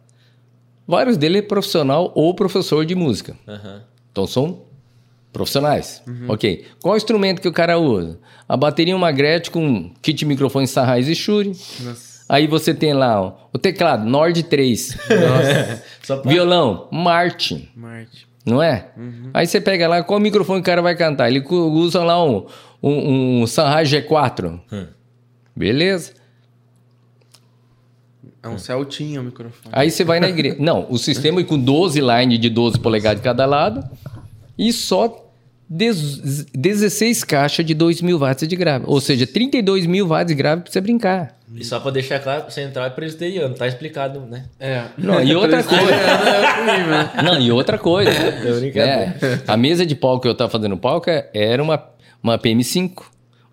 Vários 0.85 1.15
deles 1.15 1.39
é 1.39 1.41
profissional 1.41 2.11
ou 2.13 2.33
professor 2.33 2.85
de 2.85 2.93
música. 2.93 3.37
Uhum. 3.47 3.79
Então 4.11 4.27
são 4.27 4.61
profissionais. 5.31 6.01
Uhum. 6.05 6.25
Ok. 6.27 6.65
Qual 6.81 6.97
instrumento 6.97 7.41
que 7.41 7.47
o 7.47 7.53
cara 7.53 7.77
usa? 7.77 8.19
A 8.49 8.57
bateria 8.57 8.95
uma 8.95 9.11
Gretsch 9.11 9.49
com 9.49 9.91
kit 10.01 10.25
microfone 10.25 10.67
Sennheiser 10.67 11.11
e 11.11 11.15
Shure. 11.15 11.47
Nossa. 11.49 12.06
Aí 12.29 12.47
você 12.47 12.73
tem 12.73 12.93
lá 12.93 13.21
ó, 13.21 13.33
o 13.53 13.57
teclado 13.57 14.05
Nord 14.05 14.43
3. 14.43 14.97
Nossa. 15.09 15.83
pra... 16.21 16.31
Violão 16.31 16.87
Martin. 16.91 17.69
Martin. 17.75 18.25
Não 18.45 18.61
é? 18.63 18.91
Uhum. 18.97 19.29
Aí 19.33 19.45
você 19.45 19.59
pega 19.59 19.87
lá, 19.87 20.03
qual 20.03 20.19
microfone 20.19 20.61
o 20.61 20.63
cara 20.63 20.81
vai 20.81 20.95
cantar? 20.95 21.29
Ele 21.29 21.43
usa 21.49 22.03
lá 22.03 22.23
um, 22.23 22.45
um, 22.81 23.41
um 23.41 23.47
Sennheiser 23.47 24.07
G4. 24.07 24.59
Hum. 24.71 24.87
Beleza. 25.55 26.13
É 28.41 28.47
um 28.47 28.57
Celtinha 28.57 29.19
o 29.19 29.23
microfone. 29.23 29.73
Aí 29.75 29.91
você 29.91 30.03
vai 30.03 30.19
na 30.19 30.29
igreja. 30.29 30.55
Não, 30.59 30.87
o 30.89 30.97
sistema 30.97 31.41
é 31.41 31.43
com 31.43 31.59
12 31.59 31.99
lines 31.99 32.39
de 32.39 32.49
12 32.49 32.79
polegadas 32.79 33.19
de 33.19 33.23
cada 33.23 33.45
lado 33.45 33.83
e 34.57 34.71
só 34.71 35.26
16 35.69 37.23
caixas 37.25 37.65
de 37.65 37.73
2 37.73 38.01
mil 38.01 38.17
watts 38.17 38.47
de 38.47 38.55
grave. 38.55 38.85
Ou 38.87 39.01
seja, 39.01 39.27
32 39.27 39.85
mil 39.85 40.07
watts 40.07 40.27
de 40.27 40.35
grave 40.35 40.61
pra 40.61 40.71
você 40.71 40.79
brincar. 40.79 41.37
E 41.53 41.63
só 41.63 41.79
pra 41.79 41.91
deixar 41.91 42.19
claro, 42.19 42.49
central 42.51 42.85
é 42.85 42.89
presbiteriano, 42.89 43.55
tá 43.55 43.67
explicado, 43.67 44.21
né? 44.21 44.45
É. 44.59 44.83
Não, 44.97 45.21
e 45.21 45.33
outra 45.35 45.63
coisa. 45.63 47.23
Não, 47.23 47.39
e 47.39 47.51
outra 47.51 47.77
coisa. 47.77 48.11
É, 48.77 49.13
a 49.47 49.57
mesa 49.57 49.85
de 49.85 49.95
palco 49.95 50.21
que 50.21 50.27
eu 50.27 50.35
tava 50.35 50.49
fazendo 50.49 50.77
palco 50.77 51.09
é, 51.09 51.29
era 51.33 51.61
uma, 51.61 51.83
uma 52.21 52.37
PM5. 52.37 53.03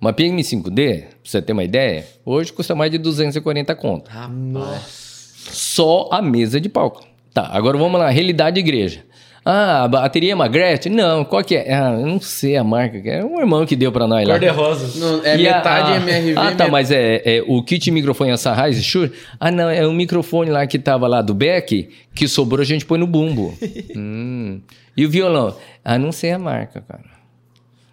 Uma 0.00 0.12
PM5D, 0.12 1.00
pra 1.00 1.08
você 1.22 1.40
ter 1.40 1.52
uma 1.52 1.64
ideia, 1.64 2.04
hoje 2.24 2.52
custa 2.52 2.74
mais 2.74 2.90
de 2.90 2.98
240 2.98 3.74
conto. 3.74 4.10
Nossa. 4.28 5.04
Só 5.50 6.08
a 6.12 6.20
mesa 6.20 6.60
de 6.60 6.68
palco. 6.68 7.06
Tá, 7.32 7.48
agora 7.52 7.78
vamos 7.78 7.98
lá, 7.98 8.10
realidade 8.10 8.60
igreja. 8.60 9.04
Ah, 9.44 9.84
a 9.84 9.88
bateria 9.88 10.32
é 10.32 10.34
uma 10.34 10.48
Gretsch? 10.48 10.86
Não, 10.86 11.22
qual 11.22 11.44
que 11.44 11.54
é? 11.54 11.74
Ah, 11.74 11.92
eu 11.92 12.06
não 12.06 12.18
sei 12.18 12.56
a 12.56 12.64
marca. 12.64 12.96
É 13.04 13.22
um 13.22 13.38
irmão 13.38 13.66
que 13.66 13.76
deu 13.76 13.92
pra 13.92 14.06
nós 14.06 14.26
lá. 14.26 14.34
Cor 14.34 14.40
de 14.40 14.48
rosa. 14.48 15.26
é 15.28 15.36
e 15.36 15.42
metade 15.42 15.92
a, 15.92 15.96
MRV. 15.96 16.34
Ah, 16.38 16.52
tá, 16.52 16.68
mas 16.68 16.90
é, 16.90 17.20
é, 17.24 17.44
o 17.46 17.62
kit 17.62 17.90
microfone 17.90 18.30
é 18.30 18.36
Sennheiser 18.38 18.82
Shure? 18.82 19.12
Ah, 19.38 19.50
não, 19.50 19.68
é 19.68 19.86
um 19.86 19.92
microfone 19.92 20.50
lá 20.50 20.66
que 20.66 20.78
tava 20.78 21.06
lá 21.06 21.20
do 21.20 21.34
Beck, 21.34 21.90
que 22.14 22.26
sobrou 22.26 22.62
a 22.62 22.64
gente 22.64 22.86
põe 22.86 22.98
no 22.98 23.06
bumbo. 23.06 23.54
hum. 23.94 24.62
E 24.96 25.04
o 25.04 25.10
violão? 25.10 25.54
Ah, 25.84 25.98
não 25.98 26.10
sei 26.10 26.30
a 26.32 26.38
marca, 26.38 26.82
cara. 26.86 27.14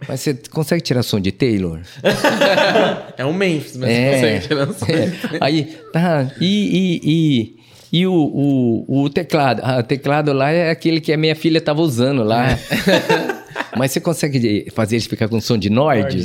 Mas 0.08 0.22
você 0.22 0.34
consegue 0.50 0.82
tirar 0.82 1.04
som 1.04 1.20
de 1.20 1.32
Taylor? 1.32 1.82
é 3.18 3.26
um 3.26 3.34
Memphis, 3.34 3.78
mas 3.78 3.90
é, 3.90 4.12
você 4.12 4.16
consegue 4.16 4.48
tirar 4.48 4.74
som. 4.74 4.86
É. 5.36 5.38
Aí, 5.42 5.78
tá. 5.92 6.32
E, 6.40 6.46
e, 6.46 7.02
e, 7.04 7.56
e 7.92 8.06
o, 8.08 8.14
o, 8.14 9.04
o 9.04 9.10
teclado? 9.10 9.62
Ah, 9.64 9.80
o 9.80 9.84
teclado 9.84 10.32
lá 10.34 10.50
é 10.52 10.70
aquele 10.70 11.00
que 11.02 11.12
a 11.12 11.18
minha 11.18 11.36
filha 11.36 11.58
estava 11.58 11.82
usando 11.82 12.24
lá. 12.24 12.58
Mas 13.78 13.92
você 13.92 14.02
consegue 14.02 14.68
fazer 14.74 14.96
eles 14.96 15.06
ficar 15.06 15.28
com 15.30 15.40
som 15.40 15.58
de 15.58 15.70
Nord? 15.70 16.18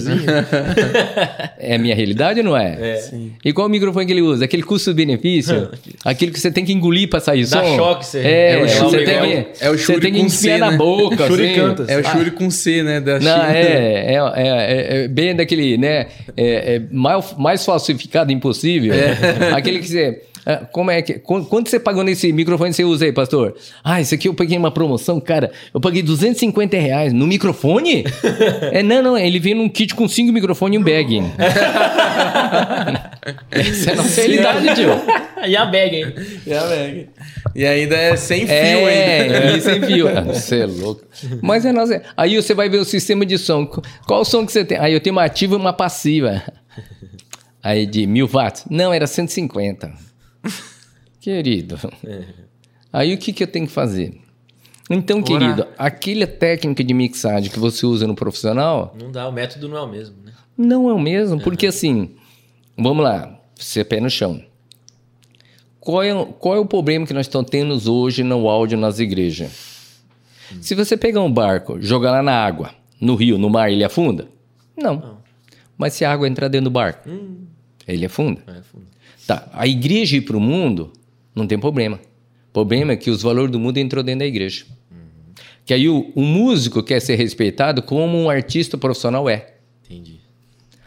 é 1.58 1.74
a 1.74 1.78
minha 1.78 1.94
realidade 1.94 2.40
ou 2.40 2.44
não 2.44 2.56
é? 2.56 2.76
É. 2.80 2.96
Sim. 2.96 3.32
E 3.44 3.52
qual 3.52 3.66
o 3.66 3.70
microfone 3.70 4.04
que 4.06 4.12
ele 4.12 4.22
usa? 4.22 4.44
Aquele 4.44 4.62
custo-benefício? 4.62 5.70
aquele 6.04 6.32
que 6.32 6.40
você 6.40 6.50
tem 6.50 6.64
que 6.64 6.72
engolir 6.72 7.08
para 7.08 7.20
sair 7.20 7.46
Dá 7.46 7.62
som? 7.62 7.76
choque, 7.76 8.06
você. 8.06 8.18
É, 8.20 8.50
É 8.52 8.56
o 8.62 8.68
você 8.68 8.76
Shuri 8.78 9.04
tem 9.04 9.18
com- 9.18 9.24
que, 9.26 9.64
é 9.64 9.70
o 9.70 9.78
você 9.78 9.84
Shuri 9.84 10.00
tem 10.00 10.12
que 10.12 10.18
com 10.20 10.26
enfiar 10.26 10.54
C, 10.54 10.58
na 10.58 10.70
né? 10.72 10.76
boca. 10.76 11.26
Shuri 11.26 11.60
assim. 11.60 11.84
É 11.88 11.98
o 11.98 12.04
Shuri 12.04 12.30
com 12.32 12.50
C, 12.50 12.82
né? 12.82 13.00
Da 13.00 13.12
Não, 13.14 13.20
China. 13.20 13.56
é, 13.56 14.14
é, 14.14 14.16
é, 14.16 15.04
é 15.04 15.08
bem 15.08 15.34
daquele, 15.34 15.76
né? 15.76 16.06
É, 16.36 16.76
é 16.76 16.82
mais, 16.90 17.34
mais 17.38 17.64
falsificado 17.64 18.32
impossível. 18.32 18.92
Aquele 19.54 19.78
que 19.80 19.88
você. 19.88 20.22
É, 20.46 20.56
Como 20.72 20.90
é 20.90 21.02
que. 21.02 21.14
qu- 21.18 21.44
Quanto 21.46 21.68
você 21.68 21.78
pagou 21.80 22.04
nesse 22.04 22.32
microfone 22.32 22.70
que 22.70 22.76
você 22.76 22.84
usa 22.84 23.04
aí, 23.04 23.12
pastor? 23.12 23.54
Ah, 23.84 24.00
esse 24.00 24.14
aqui 24.14 24.28
eu 24.28 24.34
peguei 24.34 24.56
uma 24.56 24.70
promoção, 24.70 25.20
cara. 25.20 25.50
Eu 25.74 25.80
paguei 25.80 26.02
250 26.02 26.76
reais 26.78 27.12
no 27.12 27.26
microfone? 27.26 28.04
é, 28.72 28.82
não, 28.82 29.02
não. 29.02 29.18
Ele 29.18 29.38
veio 29.40 29.56
num 29.56 29.68
kit 29.68 29.94
com 29.94 30.06
cinco 30.08 30.32
microfones 30.32 30.76
e 30.76 30.78
um 30.80 30.84
bag. 30.84 31.20
Essa 33.50 33.90
é 33.90 33.92
a 33.92 33.96
nossa 33.96 34.20
realidade, 34.20 34.74
tio. 34.74 34.90
e 35.46 35.56
a 35.56 35.66
bag, 35.66 35.96
hein? 35.96 36.14
E 37.54 37.66
ainda 37.66 37.96
é 37.96 38.16
sem 38.16 38.40
fio 38.46 38.52
É, 38.54 39.20
ainda. 39.22 39.56
e 39.56 39.60
sem 39.60 39.82
fio. 39.82 40.08
Ah, 40.08 40.20
Você 40.22 40.60
é 40.60 40.66
louco. 40.66 41.02
Mas 41.42 41.64
é 41.64 41.72
nossa. 41.72 42.02
Aí 42.16 42.36
você 42.40 42.54
vai 42.54 42.68
ver 42.68 42.78
o 42.78 42.84
sistema 42.84 43.24
de 43.26 43.36
som. 43.38 43.66
Qual 44.06 44.20
o 44.20 44.24
som 44.24 44.44
que 44.46 44.52
você 44.52 44.64
tem? 44.64 44.78
Aí 44.78 44.92
eu 44.92 45.00
tenho 45.00 45.14
uma 45.16 45.24
ativa 45.24 45.54
e 45.54 45.56
uma 45.56 45.72
passiva. 45.72 46.42
Aí 47.62 47.84
de 47.86 48.06
mil 48.06 48.28
watts? 48.28 48.64
Não, 48.70 48.92
era 48.92 49.06
150. 49.06 49.90
Querido. 51.20 51.76
Aí 52.92 53.12
o 53.14 53.18
que, 53.18 53.32
que 53.32 53.42
eu 53.42 53.46
tenho 53.48 53.66
que 53.66 53.72
fazer? 53.72 54.20
Então, 54.88 55.18
Orar. 55.18 55.26
querido, 55.26 55.66
aquela 55.76 56.26
técnica 56.26 56.84
de 56.84 56.94
mixagem 56.94 57.50
que 57.50 57.58
você 57.58 57.84
usa 57.84 58.06
no 58.06 58.14
profissional 58.14 58.94
Não 59.00 59.10
dá, 59.10 59.28
o 59.28 59.32
método 59.32 59.68
não 59.68 59.76
é 59.76 59.80
o 59.82 59.88
mesmo, 59.88 60.14
né? 60.24 60.32
não 60.56 60.88
é 60.88 60.92
o 60.94 60.98
mesmo, 61.00 61.40
porque 61.40 61.66
assim, 61.66 62.14
vamos 62.78 63.02
lá, 63.02 63.36
você 63.56 63.82
pé 63.84 63.98
no 64.00 64.08
chão. 64.08 64.40
Qual 65.80 66.02
é, 66.02 66.14
o- 66.14 66.26
qual 66.26 66.54
é 66.56 66.58
o 66.60 66.66
problema 66.66 67.04
que 67.06 67.12
nós 67.12 67.26
estamos 67.26 67.50
tendo 67.50 67.74
hoje 67.92 68.22
no 68.22 68.48
áudio 68.48 68.78
nas 68.78 68.98
igrejas? 69.00 69.50
Se 70.60 70.74
você 70.76 70.96
pegar 70.96 71.20
um 71.22 71.32
barco, 71.32 71.80
jogar 71.80 72.12
lá 72.12 72.22
na 72.22 72.32
água, 72.32 72.70
no 73.00 73.16
rio, 73.16 73.36
no 73.38 73.50
mar, 73.50 73.70
ele 73.70 73.82
afunda? 73.84 74.28
Não. 74.76 75.18
Mas 75.76 75.94
se 75.94 76.04
a 76.04 76.12
água 76.12 76.28
entrar 76.28 76.46
dentro 76.48 76.66
do 76.66 76.70
barco? 76.72 77.08
Ele 77.88 78.04
é 78.04 78.08
funda. 78.08 78.40
É, 78.46 78.62
fundo. 78.62 78.86
Tá, 79.26 79.48
a 79.52 79.66
igreja 79.66 80.16
ir 80.16 80.20
para 80.22 80.36
o 80.36 80.40
mundo, 80.40 80.92
não 81.34 81.46
tem 81.46 81.58
problema. 81.58 81.96
O 82.48 82.52
problema 82.52 82.92
é 82.92 82.96
que 82.96 83.10
os 83.10 83.22
valores 83.22 83.50
do 83.50 83.58
mundo 83.58 83.78
entrou 83.78 84.02
dentro 84.02 84.20
da 84.20 84.26
igreja. 84.26 84.64
Que 85.64 85.74
aí 85.74 85.88
o, 85.88 86.12
o 86.14 86.22
músico 86.22 86.80
quer 86.82 87.00
ser 87.00 87.16
respeitado 87.16 87.82
como 87.82 88.16
um 88.16 88.30
artista 88.30 88.78
profissional 88.78 89.28
é. 89.28 89.54
Entendi. 89.84 90.20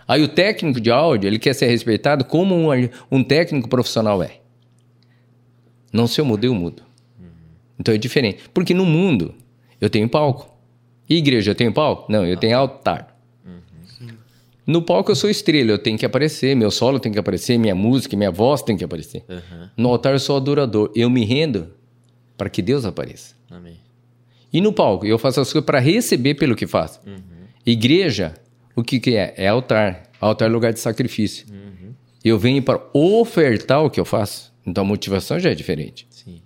Aí 0.07 0.23
o 0.23 0.27
técnico 0.27 0.79
de 0.79 0.89
áudio, 0.89 1.27
ele 1.27 1.37
quer 1.37 1.53
ser 1.53 1.67
respeitado 1.67 2.23
como 2.23 2.55
um, 2.55 2.69
um 3.11 3.23
técnico 3.23 3.67
profissional 3.67 4.23
é. 4.23 4.39
Não 5.91 6.07
se 6.07 6.21
eu 6.21 6.25
mudei, 6.25 6.49
eu 6.49 6.55
mudo. 6.55 6.83
Então 7.77 7.93
é 7.93 7.97
diferente. 7.97 8.39
Porque 8.53 8.73
no 8.73 8.85
mundo, 8.85 9.35
eu 9.79 9.89
tenho 9.89 10.07
palco. 10.07 10.49
E 11.09 11.17
igreja, 11.17 11.51
eu 11.51 11.55
tenho 11.55 11.73
palco? 11.73 12.11
Não, 12.11 12.25
eu 12.25 12.37
tenho 12.37 12.57
altar. 12.57 13.08
No 14.69 14.83
palco 14.83 15.09
eu 15.09 15.15
sou 15.15 15.29
estrela, 15.31 15.71
eu 15.71 15.79
tenho 15.79 15.97
que 15.97 16.05
aparecer, 16.05 16.55
meu 16.55 16.69
solo 16.69 16.99
tem 16.99 17.11
que 17.11 17.17
aparecer, 17.17 17.57
minha 17.57 17.73
música, 17.73 18.15
minha 18.15 18.29
voz 18.29 18.61
tem 18.61 18.77
que 18.77 18.83
aparecer. 18.83 19.23
Aham. 19.27 19.71
No 19.75 19.89
altar 19.89 20.13
eu 20.13 20.19
sou 20.19 20.37
adorador, 20.37 20.91
eu 20.95 21.09
me 21.09 21.25
rendo 21.25 21.71
para 22.37 22.49
que 22.49 22.61
Deus 22.61 22.85
apareça. 22.85 23.33
Amém. 23.49 23.77
E 24.53 24.61
no 24.61 24.71
palco, 24.71 25.07
eu 25.07 25.17
faço 25.17 25.41
as 25.41 25.51
coisas 25.51 25.65
para 25.65 25.79
receber 25.79 26.35
pelo 26.35 26.55
que 26.55 26.67
faço. 26.67 26.99
Igreja, 27.65 28.35
o 28.75 28.83
que, 28.83 28.99
que 28.99 29.15
é? 29.15 29.33
É 29.37 29.47
altar. 29.47 30.03
Altar 30.21 30.47
é 30.47 30.51
lugar 30.51 30.71
de 30.73 30.79
sacrifício. 30.79 31.47
Eu 32.23 32.37
venho 32.37 32.61
para 32.61 32.79
ofertar 32.93 33.83
o 33.83 33.89
que 33.89 33.99
eu 33.99 34.05
faço. 34.05 34.51
Então 34.67 34.83
a 34.83 34.87
motivação 34.87 35.39
já 35.39 35.49
é 35.49 35.55
diferente. 35.55 36.05
Sim. 36.11 36.41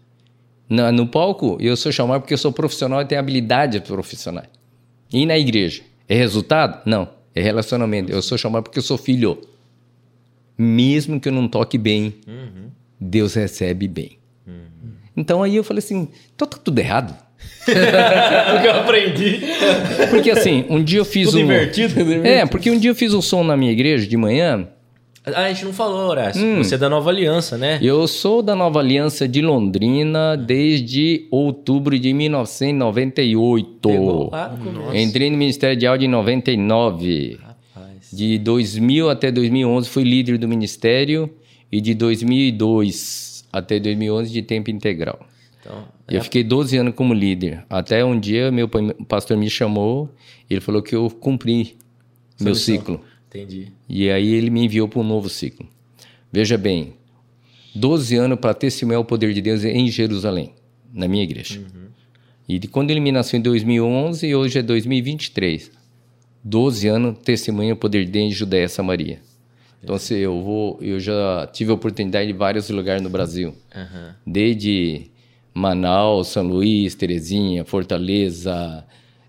Na- 0.70 0.92
no 0.92 1.08
palco, 1.08 1.58
eu 1.60 1.76
sou 1.76 1.92
chamado 1.92 2.22
porque 2.22 2.34
eu 2.34 2.38
sou 2.38 2.54
profissional 2.54 3.02
e 3.02 3.06
tenho 3.06 3.20
habilidades 3.20 3.82
profissionais. 3.82 4.48
E 5.12 5.26
na 5.26 5.38
igreja? 5.38 5.82
É 6.08 6.16
resultado? 6.16 6.82
Não. 6.86 7.10
É 7.36 7.42
relacionamento. 7.42 8.12
Eu 8.12 8.22
sou 8.22 8.38
chamado 8.38 8.64
porque 8.64 8.80
eu 8.80 8.84
sou 8.84 8.98
filho. 8.98 9.40
Mesmo 10.58 11.20
que 11.20 11.28
eu 11.28 11.34
não 11.34 11.48
toque 11.48 11.78
bem, 11.78 12.14
Deus 13.00 13.34
recebe 13.34 13.88
bem. 13.88 14.18
Então 15.16 15.44
aí 15.44 15.56
eu 15.56 15.64
falei 15.64 15.80
assim, 15.80 16.08
então 16.36 16.48
tá 16.48 16.58
tudo 16.58 16.80
errado. 16.80 17.16
o 17.64 18.62
que 18.62 18.68
eu 18.68 18.74
aprendi. 18.74 19.42
Porque 20.10 20.32
assim, 20.32 20.66
um 20.70 20.84
dia 20.84 21.00
eu 21.00 21.06
fiz 21.06 21.28
Tudo 21.30 21.40
um... 21.40 21.42
invertido. 21.42 22.26
É, 22.26 22.46
porque 22.46 22.72
um 22.72 22.78
dia 22.78 22.92
eu 22.92 22.96
fiz 22.96 23.14
um 23.14 23.22
som 23.22 23.44
na 23.44 23.56
minha 23.56 23.72
igreja 23.72 24.08
de 24.08 24.18
manhã. 24.18 24.68
Ah, 25.26 25.44
a 25.44 25.50
gente 25.54 25.64
não 25.66 25.74
falou, 25.74 26.10
Horácio. 26.10 26.44
Hum. 26.46 26.58
Você 26.64 26.76
é 26.76 26.78
da 26.78 26.90
Nova 26.90 27.10
Aliança, 27.10 27.58
né? 27.58 27.80
Eu 27.82 28.06
sou 28.08 28.42
da 28.42 28.54
Nova 28.56 28.80
Aliança 28.80 29.26
de 29.28 29.42
Londrina 29.42 30.36
desde 30.36 31.28
outubro 31.32 31.98
de 31.98 32.12
1998. 32.14 33.90
Pegou 33.90 34.30
lá. 34.32 34.56
Entrei 34.94 35.30
no 35.30 35.38
Ministério 35.38 35.78
de 35.78 35.88
Áudio 35.88 36.06
em 36.08 36.10
99. 36.10 37.40
Rapaz. 37.42 38.10
De 38.12 38.38
2000 38.38 39.10
até 39.10 39.32
2011 39.32 39.90
fui 39.90 40.04
líder 40.04 40.38
do 40.38 40.48
ministério 40.48 41.30
e 41.72 41.80
de 41.82 41.94
2002 41.94 43.46
até 43.52 43.80
2011 43.80 44.32
de 44.32 44.42
tempo 44.42 44.70
integral. 44.72 45.20
Então, 45.62 45.86
Eu 46.10 46.22
fiquei 46.22 46.44
12 46.44 46.76
anos 46.78 46.94
como 46.96 47.14
líder. 47.14 47.64
Até 47.70 48.04
um 48.04 48.20
dia 48.20 48.52
meu 48.52 48.68
pa- 48.68 48.80
pastor 49.08 49.38
me 49.38 49.50
chamou, 49.50 50.10
ele 50.50 50.60
falou 50.60 50.82
que 50.82 50.94
eu 50.96 51.10
cumpri 51.10 51.78
meu 52.42 52.54
ciclo. 52.56 53.00
Entendi. 53.34 53.72
E 53.88 54.10
aí 54.10 54.34
ele 54.34 54.50
me 54.50 54.66
enviou 54.66 54.88
para 54.88 55.00
um 55.00 55.04
novo 55.04 55.30
ciclo. 55.30 55.68
Veja 56.32 56.58
bem, 56.58 56.94
12 57.76 58.16
anos 58.16 58.40
para 58.40 58.54
testemunhar 58.54 59.02
o 59.02 59.06
poder 59.06 59.34
de 59.34 59.42
Deus 59.42 59.64
em 59.64 59.90
Jerusalém, 59.90 60.54
na 60.94 61.08
minha 61.08 61.24
igreja. 61.24 61.62
E 62.48 62.60
de 62.60 62.68
quando 62.68 62.92
ele 62.92 63.00
me 63.00 63.12
nasceu 63.12 63.40
em 63.40 63.42
2011 63.42 64.28
e 64.28 64.36
hoje 64.36 64.60
é 64.60 64.62
2023. 64.62 65.72
12 66.44 66.88
anos 66.88 67.18
testemunha 67.24 67.74
o 67.74 67.78
poder 67.78 68.06
de 68.06 68.12
Deus 68.12 68.26
em 68.26 68.32
Judéia 68.32 68.66
e 68.66 68.70
Samaria. 68.70 69.22
Então, 69.82 69.98
se 69.98 70.14
eu 70.16 70.42
vou, 70.42 70.78
eu 70.82 71.00
já 71.00 71.48
tive 71.52 71.72
a 71.72 71.74
oportunidade 71.74 72.30
em 72.32 72.34
vários 72.34 72.70
lugares 72.70 73.02
no 73.02 73.10
Brasil, 73.10 73.54
Aham. 73.76 74.16
desde 74.26 75.12
Manaus, 75.54 76.30
São 76.30 76.44
Luís, 76.48 76.96
Terezinha, 76.96 77.66
Fortaleza, 77.66 78.86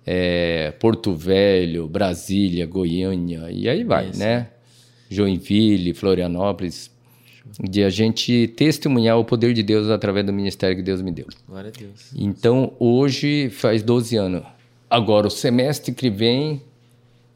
eh, 0.07 0.73
Porto 0.79 1.15
Velho, 1.15 1.89
Brasília, 1.89 2.67
Goiânia, 2.67 3.51
e 3.51 3.69
aí 3.69 3.85
vai, 3.85 4.11
né? 4.15 4.49
Joinville, 5.09 5.95
Florianópolis, 5.95 6.91
de 7.61 7.85
a 7.85 7.91
gente 7.91 8.49
testemunhar 8.57 9.19
o 9.19 9.25
poder 9.25 9.53
de 9.53 9.63
Deus 9.63 9.89
através 9.89 10.27
do 10.27 10.33
ministério 10.33 10.77
que 10.77 10.83
Deus 10.83 11.01
me 11.01 11.13
deu. 11.13 11.27
Glória 11.49 11.73
a 11.75 11.79
Deus. 11.79 12.11
Então, 12.17 12.73
hoje 12.79 13.51
faz 13.51 13.83
12 13.83 14.17
anos. 14.17 14.43
Agora, 14.91 15.27
o 15.27 15.31
semestre 15.31 15.95
que 15.95 16.11
vem, 16.11 16.63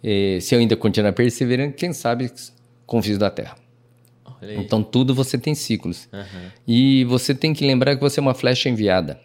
eh, 0.03 0.39
se 0.41 0.55
eu 0.55 0.59
ainda 0.59 0.77
continuar 0.77 1.13
perseverando, 1.13 1.75
quem 1.75 1.93
sabe 1.93 2.31
confio 2.87 3.19
da 3.19 3.31
terra. 3.31 3.57
Então, 4.41 4.83
tudo 4.83 5.15
você 5.15 5.37
tem 5.37 5.55
ciclos. 5.55 6.09
Aham. 6.13 6.53
E 6.67 7.05
você 7.05 7.35
tem 7.35 7.53
que 7.53 7.67
lembrar 7.67 7.97
que 7.97 8.01
você 8.01 8.21
é 8.21 8.23
uma 8.23 8.35
flecha 8.35 8.69
enviada. 8.69 9.21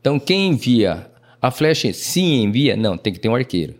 Então, 0.00 0.18
quem 0.20 0.48
envia? 0.48 1.10
A 1.40 1.50
flecha 1.50 1.92
sim 1.92 2.42
envia? 2.42 2.76
Não, 2.76 2.96
tem 2.96 3.12
que 3.12 3.18
ter 3.20 3.28
um 3.28 3.34
arqueiro. 3.34 3.74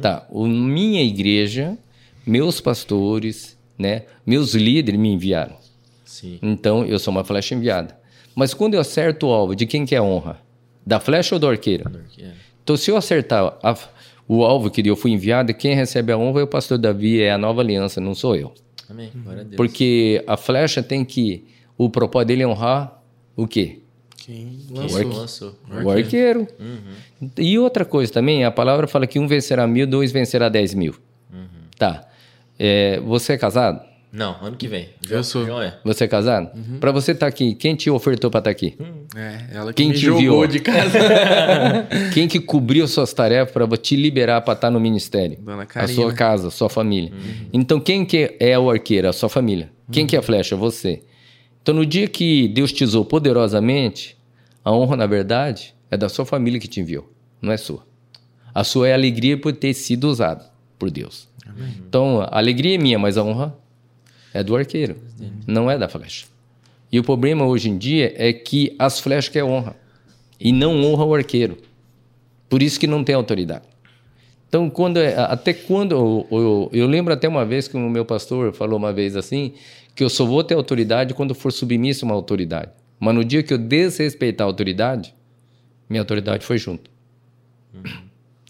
Tá. 0.00 0.26
O, 0.30 0.46
minha 0.46 1.02
igreja, 1.02 1.76
meus 2.26 2.60
pastores, 2.60 3.58
né? 3.78 4.02
Meus 4.24 4.54
líderes 4.54 4.98
me 4.98 5.10
enviaram. 5.12 5.56
Sim. 6.04 6.38
Então, 6.40 6.84
eu 6.84 6.98
sou 6.98 7.10
uma 7.12 7.24
flecha 7.24 7.54
enviada. 7.54 7.98
Mas 8.34 8.54
quando 8.54 8.74
eu 8.74 8.80
acerto 8.80 9.26
o 9.26 9.30
alvo, 9.32 9.54
de 9.56 9.66
quem 9.66 9.84
que 9.84 9.94
é 9.94 9.98
a 9.98 10.02
honra? 10.02 10.40
Da 10.86 11.00
flecha 11.00 11.34
ou 11.34 11.38
do 11.38 11.48
arqueiro? 11.48 11.90
É. 12.18 12.30
Então, 12.62 12.76
se 12.76 12.90
eu 12.90 12.96
acertar 12.96 13.58
a- 13.62 13.76
o 14.28 14.44
alvo 14.44 14.70
que 14.70 14.86
eu 14.86 14.96
fui 14.96 15.10
enviado, 15.10 15.52
quem 15.54 15.74
recebe 15.74 16.12
a 16.12 16.18
honra 16.18 16.40
é 16.40 16.44
o 16.44 16.46
pastor 16.46 16.78
Davi, 16.78 17.20
é 17.20 17.32
a 17.32 17.38
nova 17.38 17.60
aliança, 17.60 18.00
não 18.00 18.14
sou 18.14 18.36
eu. 18.36 18.52
Amém. 18.88 19.10
Glória 19.14 19.40
a 19.40 19.44
Deus. 19.44 19.56
Porque 19.56 20.22
a 20.26 20.36
flecha 20.36 20.82
tem 20.82 21.04
que. 21.04 21.44
O 21.76 21.90
propósito 21.90 22.28
dele 22.28 22.42
é 22.42 22.46
honrar 22.46 23.02
o 23.36 23.46
quê? 23.46 23.80
Quem 24.26 24.58
Quem 24.66 24.76
lançou? 24.76 25.08
lançou? 25.12 25.54
O 25.84 25.88
arqueiro. 25.90 26.48
E 27.38 27.56
outra 27.60 27.84
coisa 27.84 28.12
também, 28.12 28.44
a 28.44 28.50
palavra 28.50 28.88
fala 28.88 29.06
que 29.06 29.20
um 29.20 29.28
vencerá 29.28 29.66
mil, 29.68 29.86
dois 29.86 30.10
vencerá 30.10 30.48
dez 30.48 30.74
mil. 30.74 30.96
Tá. 31.78 32.04
É, 32.58 32.98
você 33.00 33.34
é 33.34 33.38
casado? 33.38 33.80
Não, 34.10 34.34
ano 34.42 34.56
que 34.56 34.66
vem. 34.66 34.88
Eu 35.10 35.22
sou. 35.22 35.62
É. 35.62 35.78
Você 35.84 36.04
é 36.04 36.08
casado? 36.08 36.50
Pra 36.80 36.90
você 36.90 37.12
estar 37.12 37.26
aqui, 37.26 37.54
quem 37.54 37.76
te 37.76 37.88
ofertou 37.90 38.30
pra 38.30 38.38
estar 38.38 38.50
aqui? 38.50 38.76
É, 39.14 39.56
ela 39.58 39.72
que 39.72 39.82
Quem 39.82 39.88
me 39.90 39.94
te 39.94 40.00
jogou 40.00 40.18
enviou? 40.20 40.46
de 40.46 40.58
casa. 40.60 40.98
Quem 42.14 42.26
que 42.26 42.40
cobriu 42.40 42.88
suas 42.88 43.12
tarefas 43.12 43.52
para 43.52 43.76
te 43.76 43.94
liberar 43.94 44.40
para 44.40 44.54
estar 44.54 44.70
no 44.70 44.80
ministério? 44.80 45.36
Dona 45.40 45.62
A 45.64 45.66
Karina. 45.66 45.92
sua 45.94 46.12
casa, 46.14 46.48
a 46.48 46.50
sua 46.50 46.68
família. 46.70 47.12
Então, 47.52 47.78
quem 47.78 48.04
que 48.06 48.34
é 48.40 48.58
o 48.58 48.70
arqueiro? 48.70 49.08
A 49.08 49.12
sua 49.12 49.28
família. 49.28 49.70
Quem 49.92 50.06
que 50.06 50.16
é 50.16 50.18
a 50.18 50.22
flecha? 50.22 50.56
Você. 50.56 51.02
Então, 51.62 51.74
no 51.74 51.84
dia 51.84 52.08
que 52.08 52.48
Deus 52.48 52.72
te 52.72 52.84
usou 52.84 53.04
poderosamente, 53.04 54.15
a 54.66 54.72
honra, 54.72 54.96
na 54.96 55.06
verdade, 55.06 55.72
é 55.88 55.96
da 55.96 56.08
sua 56.08 56.26
família 56.26 56.58
que 56.58 56.66
te 56.66 56.80
enviou, 56.80 57.08
não 57.40 57.52
é 57.52 57.56
sua. 57.56 57.86
A 58.52 58.64
sua 58.64 58.88
é 58.88 58.92
a 58.92 58.96
alegria 58.96 59.38
por 59.38 59.52
ter 59.52 59.72
sido 59.74 60.08
usado 60.08 60.44
por 60.76 60.90
Deus. 60.90 61.28
Então, 61.88 62.20
a 62.22 62.36
alegria 62.36 62.74
é 62.74 62.78
minha, 62.78 62.98
mas 62.98 63.16
a 63.16 63.22
honra 63.22 63.56
é 64.34 64.42
do 64.42 64.56
arqueiro, 64.56 64.96
não 65.46 65.70
é 65.70 65.78
da 65.78 65.88
flecha. 65.88 66.26
E 66.90 66.98
o 66.98 67.04
problema 67.04 67.46
hoje 67.46 67.70
em 67.70 67.78
dia 67.78 68.12
é 68.16 68.32
que 68.32 68.74
as 68.76 68.98
flechas 68.98 69.28
querem 69.28 69.48
honra 69.48 69.76
e 70.40 70.50
não 70.50 70.82
honra 70.84 71.04
o 71.04 71.14
arqueiro. 71.14 71.58
Por 72.48 72.60
isso 72.60 72.80
que 72.80 72.88
não 72.88 73.04
tem 73.04 73.14
autoridade. 73.14 73.64
Então, 74.48 74.68
quando 74.68 74.96
é- 74.98 75.14
até 75.16 75.52
quando 75.54 75.92
eu, 75.94 76.26
eu, 76.30 76.70
eu 76.72 76.86
lembro 76.88 77.14
até 77.14 77.28
uma 77.28 77.44
vez 77.44 77.68
que 77.68 77.76
o 77.76 77.88
meu 77.88 78.04
pastor 78.04 78.52
falou 78.52 78.78
uma 78.78 78.92
vez 78.92 79.14
assim, 79.16 79.52
que 79.94 80.02
eu 80.02 80.08
só 80.10 80.24
vou 80.24 80.42
ter 80.42 80.54
autoridade 80.54 81.14
quando 81.14 81.34
for 81.36 81.52
submisso 81.52 82.04
a 82.04 82.08
uma 82.08 82.14
autoridade. 82.16 82.70
Mas 82.98 83.14
no 83.14 83.24
dia 83.24 83.42
que 83.42 83.52
eu 83.52 83.58
desrespeitar 83.58 84.46
a 84.46 84.48
autoridade, 84.48 85.14
minha 85.88 86.00
autoridade 86.00 86.44
foi 86.44 86.58
junto. 86.58 86.90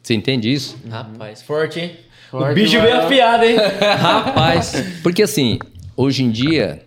Você 0.02 0.14
entende 0.14 0.52
isso? 0.52 0.78
Rapaz, 0.88 1.42
forte, 1.42 1.80
hein? 1.80 1.96
o 2.32 2.38
Forte, 2.38 2.54
bicho 2.54 2.78
vai 2.78 2.86
veio 2.86 3.00
afiado, 3.02 3.44
hein? 3.44 3.56
Rapaz. 3.98 5.00
Porque 5.02 5.22
assim, 5.22 5.58
hoje 5.96 6.22
em 6.22 6.30
dia, 6.30 6.86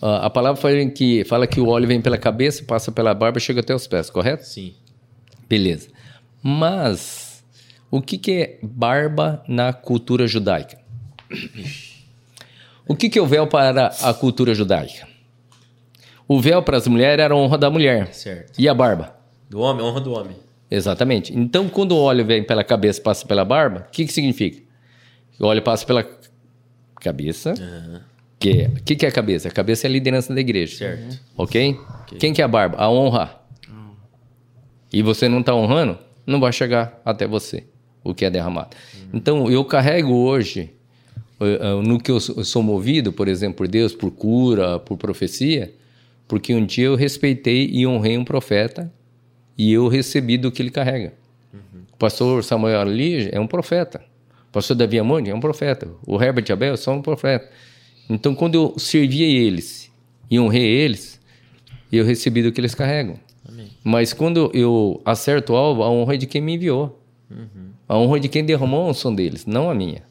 a 0.00 0.26
a 0.26 0.30
palavra 0.30 0.60
fala 0.60 0.86
que, 0.86 1.24
fala 1.24 1.46
que 1.46 1.60
o 1.60 1.68
óleo 1.68 1.86
vem 1.86 2.00
pela 2.00 2.16
cabeça, 2.16 2.64
passa 2.64 2.92
pela 2.92 3.12
barba 3.14 3.38
e 3.38 3.40
chega 3.40 3.60
até 3.60 3.74
os 3.74 3.86
pés, 3.86 4.08
correto? 4.10 4.44
Sim. 4.44 4.74
Beleza. 5.48 5.88
Mas 6.42 7.44
o 7.90 8.00
que, 8.00 8.18
que 8.18 8.32
é 8.32 8.58
barba 8.62 9.42
na 9.48 9.72
cultura 9.72 10.26
judaica? 10.26 10.78
O 12.86 12.94
que, 12.94 13.08
que 13.08 13.18
é 13.18 13.22
o 13.22 13.26
véu 13.26 13.46
para 13.46 13.88
a 14.02 14.14
cultura 14.14 14.54
judaica? 14.54 15.07
O 16.28 16.40
véu 16.40 16.62
para 16.62 16.76
as 16.76 16.86
mulheres 16.86 17.22
era 17.24 17.32
a 17.32 17.36
honra 17.36 17.56
da 17.56 17.70
mulher. 17.70 18.12
Certo. 18.12 18.52
E 18.60 18.68
a 18.68 18.74
barba? 18.74 19.16
Do 19.48 19.60
homem, 19.60 19.82
honra 19.84 20.00
do 20.00 20.12
homem. 20.12 20.36
Exatamente. 20.70 21.34
Então, 21.36 21.68
quando 21.68 21.92
o 21.92 21.98
óleo 21.98 22.24
vem 22.26 22.44
pela 22.44 22.62
cabeça 22.62 23.00
passa 23.00 23.26
pela 23.26 23.44
barba, 23.44 23.86
o 23.88 23.90
que, 23.90 24.04
que 24.04 24.12
significa? 24.12 24.60
O 25.40 25.46
óleo 25.46 25.62
passa 25.62 25.86
pela 25.86 26.06
cabeça. 27.00 27.54
Que 28.38 28.50
é- 28.62 28.66
O 28.68 28.82
que, 28.82 28.94
que 28.94 29.06
é 29.06 29.08
a 29.08 29.12
cabeça? 29.12 29.48
A 29.48 29.50
cabeça 29.50 29.86
é 29.86 29.88
a 29.88 29.90
liderança 29.92 30.34
da 30.34 30.40
igreja. 30.40 30.76
Certo. 30.76 31.18
Ok? 31.36 31.76
Quem 32.18 32.32
que 32.34 32.42
é 32.42 32.44
a 32.44 32.48
barba? 32.48 32.76
A 32.78 32.90
honra. 32.90 33.34
E 34.92 35.02
você 35.02 35.28
não 35.28 35.40
está 35.40 35.54
honrando, 35.54 35.98
não 36.26 36.40
vai 36.40 36.52
chegar 36.52 37.00
até 37.04 37.26
você 37.26 37.64
o 38.04 38.14
que 38.14 38.24
é 38.24 38.30
derramado. 38.30 38.70
Então, 39.12 39.50
eu 39.50 39.64
carrego 39.64 40.14
hoje 40.14 40.70
eh, 41.40 41.58
eh, 41.60 41.82
no 41.82 41.98
que 42.00 42.10
eu 42.10 42.18
sou 42.20 42.62
movido, 42.62 43.12
por 43.12 43.28
exemplo, 43.28 43.56
por 43.58 43.68
Deus, 43.68 43.92
por 43.94 44.10
cura, 44.10 44.78
por 44.78 44.96
profecia, 44.96 45.74
porque 46.28 46.54
um 46.54 46.64
dia 46.64 46.84
eu 46.84 46.94
respeitei 46.94 47.68
e 47.72 47.86
honrei 47.86 48.16
um 48.18 48.24
profeta 48.24 48.92
e 49.56 49.72
eu 49.72 49.88
recebi 49.88 50.36
do 50.36 50.52
que 50.52 50.62
ele 50.62 50.70
carrega. 50.70 51.14
O 51.92 51.96
pastor 51.96 52.44
Samuel 52.44 52.80
Ali 52.80 53.28
é 53.32 53.40
um 53.40 53.46
profeta. 53.46 54.00
O 54.48 54.52
pastor 54.52 54.76
Davi 54.76 54.98
Amoni 54.98 55.30
é 55.30 55.34
um 55.34 55.40
profeta. 55.40 55.88
O 56.06 56.22
Herbert 56.22 56.44
Abel 56.52 56.76
são 56.76 56.98
um 56.98 57.02
profeta. 57.02 57.50
Então, 58.08 58.34
quando 58.34 58.54
eu 58.54 58.78
servia 58.78 59.26
eles 59.26 59.90
e 60.30 60.38
honrei 60.38 60.64
eles, 60.64 61.20
eu 61.90 62.04
recebi 62.04 62.42
do 62.42 62.52
que 62.52 62.60
eles 62.60 62.74
carregam. 62.74 63.18
Mas 63.82 64.12
quando 64.12 64.50
eu 64.54 65.00
acerto 65.04 65.54
o 65.54 65.56
alvo, 65.56 65.82
a 65.82 65.90
honra 65.90 66.14
é 66.14 66.16
de 66.16 66.26
quem 66.26 66.40
me 66.40 66.54
enviou. 66.54 67.02
A 67.88 67.98
honra 67.98 68.18
é 68.18 68.20
de 68.20 68.28
quem 68.28 68.44
derramou 68.44 68.86
a 68.86 68.90
unção 68.90 69.14
deles, 69.14 69.46
não 69.46 69.70
a 69.70 69.74
minha. 69.74 70.02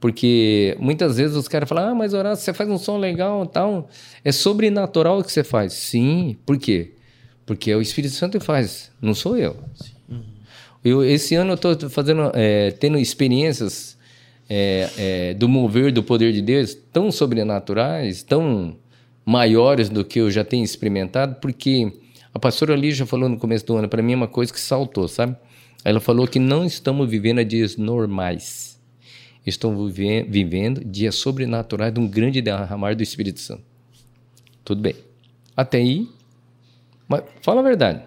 Porque 0.00 0.76
muitas 0.78 1.16
vezes 1.16 1.36
os 1.36 1.48
caras 1.48 1.68
falam, 1.68 1.90
ah, 1.90 1.94
mas 1.94 2.12
Horácio, 2.12 2.44
você 2.44 2.52
faz 2.52 2.68
um 2.68 2.78
som 2.78 2.98
legal 2.98 3.44
e 3.44 3.48
tal. 3.48 3.88
É 4.24 4.30
sobrenatural 4.30 5.18
o 5.18 5.24
que 5.24 5.32
você 5.32 5.42
faz. 5.42 5.72
Sim, 5.72 6.36
por 6.44 6.58
quê? 6.58 6.92
Porque 7.46 7.70
é 7.70 7.76
o 7.76 7.80
Espírito 7.80 8.14
Santo 8.14 8.38
que 8.38 8.44
faz, 8.44 8.90
não 9.00 9.14
sou 9.14 9.36
eu. 9.36 9.56
eu 10.84 11.04
esse 11.04 11.34
ano 11.34 11.52
eu 11.52 11.54
estou 11.54 11.88
fazendo, 11.88 12.30
é, 12.34 12.72
tendo 12.72 12.98
experiências 12.98 13.96
é, 14.48 14.90
é, 14.98 15.34
do 15.34 15.48
mover 15.48 15.92
do 15.92 16.02
poder 16.02 16.32
de 16.32 16.42
Deus 16.42 16.74
tão 16.74 17.10
sobrenaturais, 17.10 18.22
tão 18.22 18.76
maiores 19.24 19.88
do 19.88 20.04
que 20.04 20.20
eu 20.20 20.30
já 20.30 20.44
tenho 20.44 20.64
experimentado, 20.64 21.36
porque 21.40 21.92
a 22.34 22.38
pastora 22.38 22.76
Lígia 22.76 23.06
falou 23.06 23.28
no 23.28 23.38
começo 23.38 23.64
do 23.64 23.76
ano 23.76 23.88
para 23.88 24.02
mim 24.02 24.14
uma 24.14 24.28
coisa 24.28 24.52
que 24.52 24.60
saltou, 24.60 25.08
sabe? 25.08 25.36
Ela 25.84 26.00
falou 26.00 26.26
que 26.26 26.38
não 26.38 26.64
estamos 26.64 27.08
vivendo 27.08 27.44
dias 27.44 27.76
normais. 27.76 28.65
Vive- 29.46 30.24
vivendo 30.24 30.84
dias 30.84 31.14
sobrenaturais 31.14 31.92
de 31.94 32.00
um 32.00 32.08
grande 32.08 32.40
derramar 32.42 32.94
do 32.96 33.02
Espírito 33.02 33.38
Santo. 33.40 33.62
Tudo 34.64 34.80
bem. 34.82 34.94
Até 35.56 35.78
aí, 35.78 36.08
mas 37.08 37.22
fala 37.42 37.60
a 37.60 37.64
verdade. 37.64 38.02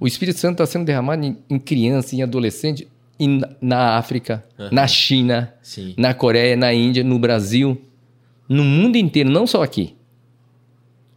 O 0.00 0.06
Espírito 0.06 0.38
Santo 0.38 0.54
está 0.54 0.66
sendo 0.66 0.84
derramado 0.86 1.24
em, 1.24 1.36
em 1.48 1.58
criança, 1.58 2.16
em 2.16 2.22
adolescente, 2.22 2.88
em- 3.20 3.40
na 3.60 3.96
África, 3.96 4.44
na 4.72 4.86
China, 4.86 5.54
Sim. 5.62 5.94
na 5.96 6.14
Coreia, 6.14 6.56
na 6.56 6.72
Índia, 6.72 7.04
no 7.04 7.18
Brasil, 7.18 7.80
no 8.48 8.64
mundo 8.64 8.96
inteiro, 8.96 9.30
não 9.30 9.46
só 9.46 9.62
aqui. 9.62 9.94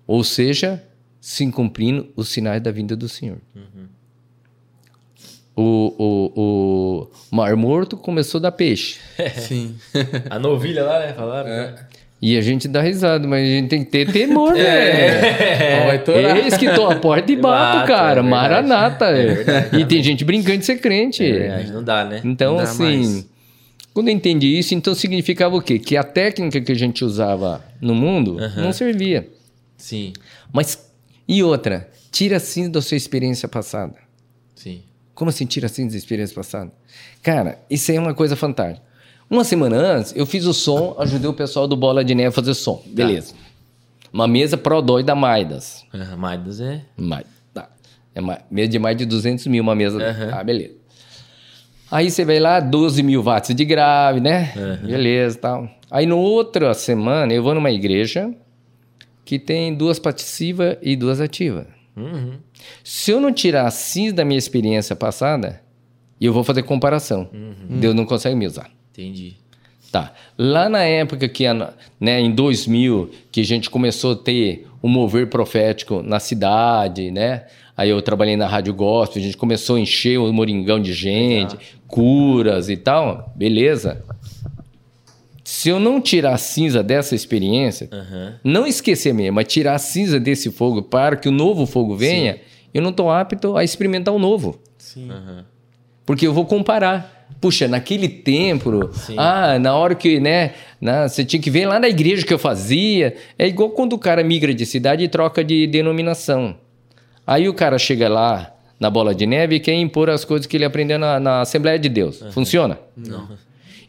Ou 0.06 0.24
seja, 0.24 0.84
se 1.20 1.50
cumprindo 1.52 2.10
os 2.16 2.30
sinais 2.30 2.62
da 2.62 2.72
vinda 2.72 2.96
do 2.96 3.10
Senhor. 3.10 3.40
O, 5.60 5.93
o, 5.98 6.41
o 7.32 7.36
Mar 7.36 7.56
Morto 7.56 7.98
começou 7.98 8.38
a 8.38 8.43
dar 8.43 8.52
peixe. 8.52 9.00
Sim. 9.38 9.76
A 10.30 10.38
novilha 10.38 10.84
lá, 10.84 11.00
né? 11.00 11.13
Falaram. 11.13 11.50
né? 11.50 11.76
E 12.22 12.38
a 12.38 12.41
gente 12.41 12.67
dá 12.67 12.82
risada, 12.82 13.28
mas 13.28 13.43
a 13.43 13.52
gente 13.52 13.67
tem 13.70 13.84
que 13.84 13.89
ter 13.91 14.12
temor, 14.12 14.54
né? 14.54 15.86
Vai 15.86 16.04
torar. 16.04 16.38
Eis 16.38 16.58
que 16.58 16.72
tô 16.74 16.88
a 16.89 16.96
porta 16.96 17.32
e 17.32 17.36
bato, 17.41 17.78
Bato, 17.80 17.88
cara. 17.88 18.20
é 18.20 18.24
verdade. 18.24 18.30
Maranata. 18.30 19.06
é. 19.06 19.70
E 19.80 19.86
tem 19.86 20.02
gente 20.04 20.24
brincando 20.26 20.60
de 20.60 20.65
ser 20.65 20.78
crente. 20.80 21.24
É 21.24 21.32
verdade, 21.39 21.72
não 21.72 21.84
dá, 21.84 22.04
né? 22.06 22.22
Então, 22.24 22.58
dá 22.58 22.63
assim, 22.63 22.84
mais. 22.84 23.28
quando 23.93 24.08
eu 24.10 24.13
entendi 24.15 24.58
isso, 24.58 24.74
então 24.74 24.93
significava 24.96 25.56
o 25.56 25.62
quê? 25.62 25.78
Que 25.80 25.96
a 25.98 26.04
técnica 26.04 26.60
que 26.62 26.72
a 26.72 26.76
gente 26.76 27.04
usava 27.06 27.63
no 27.82 27.93
mundo 27.96 28.38
não 28.58 28.72
servia. 28.74 29.28
Sim, 29.78 30.13
Mas, 30.52 30.88
e 31.28 31.43
outra? 31.43 31.88
Tira 32.12 32.39
cinza 32.39 32.72
da 32.72 32.82
sua 32.82 32.98
experiência 32.98 33.48
passada. 33.48 33.96
sim. 34.56 34.82
Como 35.18 35.30
assim 35.30 35.48
tira 35.48 35.68
cinza 35.68 35.94
da 35.94 35.98
experiência 35.98 36.36
passada? 36.36 36.72
Cara, 37.24 37.58
isso 37.72 37.90
aí 37.90 37.98
é 37.98 38.00
uma 38.00 38.14
coisa 38.14 38.36
fantástica. 38.36 38.86
Uma 39.28 39.44
semana 39.44 39.76
antes, 39.76 40.14
eu 40.16 40.28
fiz 40.28 40.46
o 40.46 40.54
som, 40.54 40.96
ajudei 41.00 41.28
o 41.28 41.34
pessoal 41.34 41.68
do 41.68 41.76
Bola 41.76 42.06
de 42.06 42.14
Neve 42.14 42.30
a 42.30 42.32
fazer 42.32 42.54
som. 42.54 42.84
Beleza. 42.86 43.34
Uma 44.14 44.28
mesa 44.28 44.56
Pro 44.56 44.80
2 44.80 45.04
da 45.04 45.16
Maidas. 45.16 45.84
Ah, 45.92 46.16
Maidas 46.16 46.62
é. 46.62 46.84
Mais, 46.96 47.26
tá. 47.52 47.68
É 48.14 48.22
mais, 48.22 48.42
mesa 48.52 48.68
de 48.68 48.78
mais 48.78 48.96
de 48.96 49.08
200 49.08 49.48
mil, 49.48 49.64
uma 49.64 49.74
mesa. 49.74 49.98
Aham. 49.98 50.30
Ah, 50.34 50.44
beleza. 50.44 50.76
Aí 51.90 52.12
você 52.12 52.24
vai 52.24 52.40
lá, 52.40 52.60
12 52.60 53.02
mil 53.02 53.24
watts 53.24 53.56
de 53.56 53.66
grave, 53.66 54.20
né? 54.20 54.54
Beleza 54.84 55.40
tal. 55.40 55.68
Aí, 55.90 56.06
no 56.06 56.20
outra 56.20 56.76
semana, 56.76 57.34
eu 57.34 57.42
vou 57.42 57.56
numa 57.56 57.72
igreja 57.72 58.32
que 59.26 59.40
tem 59.40 59.74
duas 59.74 59.98
passivas 59.98 60.78
e 60.80 60.96
duas 60.96 61.20
ativas. 61.20 61.66
Uhum. 61.98 62.34
Se 62.84 63.12
eu 63.12 63.20
não 63.20 63.34
tirar 63.34 63.66
a 63.66 63.72
cinza 63.72 64.16
da 64.16 64.26
minha 64.26 64.38
experiência 64.38 64.96
passada, 64.96 65.62
eu 66.22 66.32
vou 66.32 66.44
fazer 66.44 66.64
comparação. 66.64 67.30
Deus 67.70 67.96
não 67.96 68.06
consegue 68.06 68.36
me 68.36 68.46
usar. 68.46 68.70
Entendi. 68.92 69.36
Tá. 69.92 70.14
Lá 70.38 70.68
na 70.70 70.84
época 70.84 71.28
que, 71.28 71.46
né, 72.00 72.20
em 72.20 72.32
2000, 72.32 73.10
que 73.32 73.42
a 73.42 73.46
gente 73.46 73.70
começou 73.70 74.14
a 74.14 74.16
ter 74.16 74.68
o 74.82 74.88
mover 74.88 75.28
profético 75.28 76.02
na 76.04 76.20
cidade, 76.20 77.10
né? 77.10 77.46
Aí 77.76 77.90
eu 77.90 78.02
trabalhei 78.02 78.36
na 78.36 78.48
Rádio 78.48 78.74
Gospel, 78.74 79.22
a 79.22 79.26
gente 79.26 79.38
começou 79.38 79.76
a 79.76 79.80
encher 79.80 80.20
o 80.20 80.32
Moringão 80.34 80.80
de 80.80 80.94
gente, 80.94 81.58
curas 81.88 82.70
e 82.70 82.78
tal. 82.78 83.32
Beleza. 83.36 84.04
Se 85.50 85.70
eu 85.70 85.80
não 85.80 86.02
tirar 86.02 86.34
a 86.34 86.38
cinza 86.38 86.84
dessa 86.84 87.16
experiência, 87.16 87.88
Aham. 87.90 88.34
não 88.44 88.68
esquecer 88.68 89.14
mesmo, 89.14 89.36
mas 89.36 89.48
tirar 89.48 89.76
a 89.76 89.80
cinza 89.80 90.20
desse 90.20 90.52
fogo 90.52 90.82
para 90.82 91.16
que 91.16 91.30
o 91.30 91.32
novo 91.32 91.66
fogo 91.66 91.96
venha, 91.96 92.42
eu 92.74 92.82
não 92.82 92.90
estou 92.90 93.10
apto 93.10 93.56
a 93.56 93.64
experimentar 93.64 94.14
o 94.14 94.20
novo. 94.20 94.60
Sim. 94.78 95.10
Aham. 95.10 95.46
Porque 96.06 96.28
eu 96.28 96.34
vou 96.34 96.46
comparar. 96.46 97.30
Puxa, 97.40 97.66
naquele 97.66 98.10
tempo, 98.10 98.90
ah, 99.16 99.58
na 99.58 99.74
hora 99.74 99.96
que, 99.96 100.20
né, 100.20 100.52
na- 100.82 101.08
você 101.08 101.24
tinha 101.24 101.42
que 101.42 101.50
ver 101.50 101.66
lá 101.66 101.80
na 101.80 101.88
igreja 101.88 102.26
que 102.26 102.34
eu 102.34 102.40
fazia. 102.40 103.16
É 103.40 103.48
igual 103.48 103.70
quando 103.70 103.94
o 103.94 103.98
cara 103.98 104.22
migra 104.26 104.54
de 104.54 104.66
cidade 104.66 105.06
e 105.06 105.08
troca 105.08 105.46
de 105.46 105.66
denominação. 105.66 106.58
Aí 107.26 107.48
o 107.48 107.54
cara 107.54 107.80
chega 107.80 108.10
lá 108.10 108.54
na 108.78 108.90
bola 108.90 109.16
de 109.16 109.26
neve 109.26 109.56
e 109.56 109.60
quer 109.62 109.76
impor 109.76 110.10
as 110.10 110.26
coisas 110.26 110.46
que 110.46 110.58
ele 110.58 110.66
aprendeu 110.66 111.00
na, 111.00 111.22
na 111.22 111.40
Assembleia 111.40 111.80
de 111.80 111.88
Deus. 111.88 112.22
Funciona? 112.32 112.78
Não. 112.98 113.30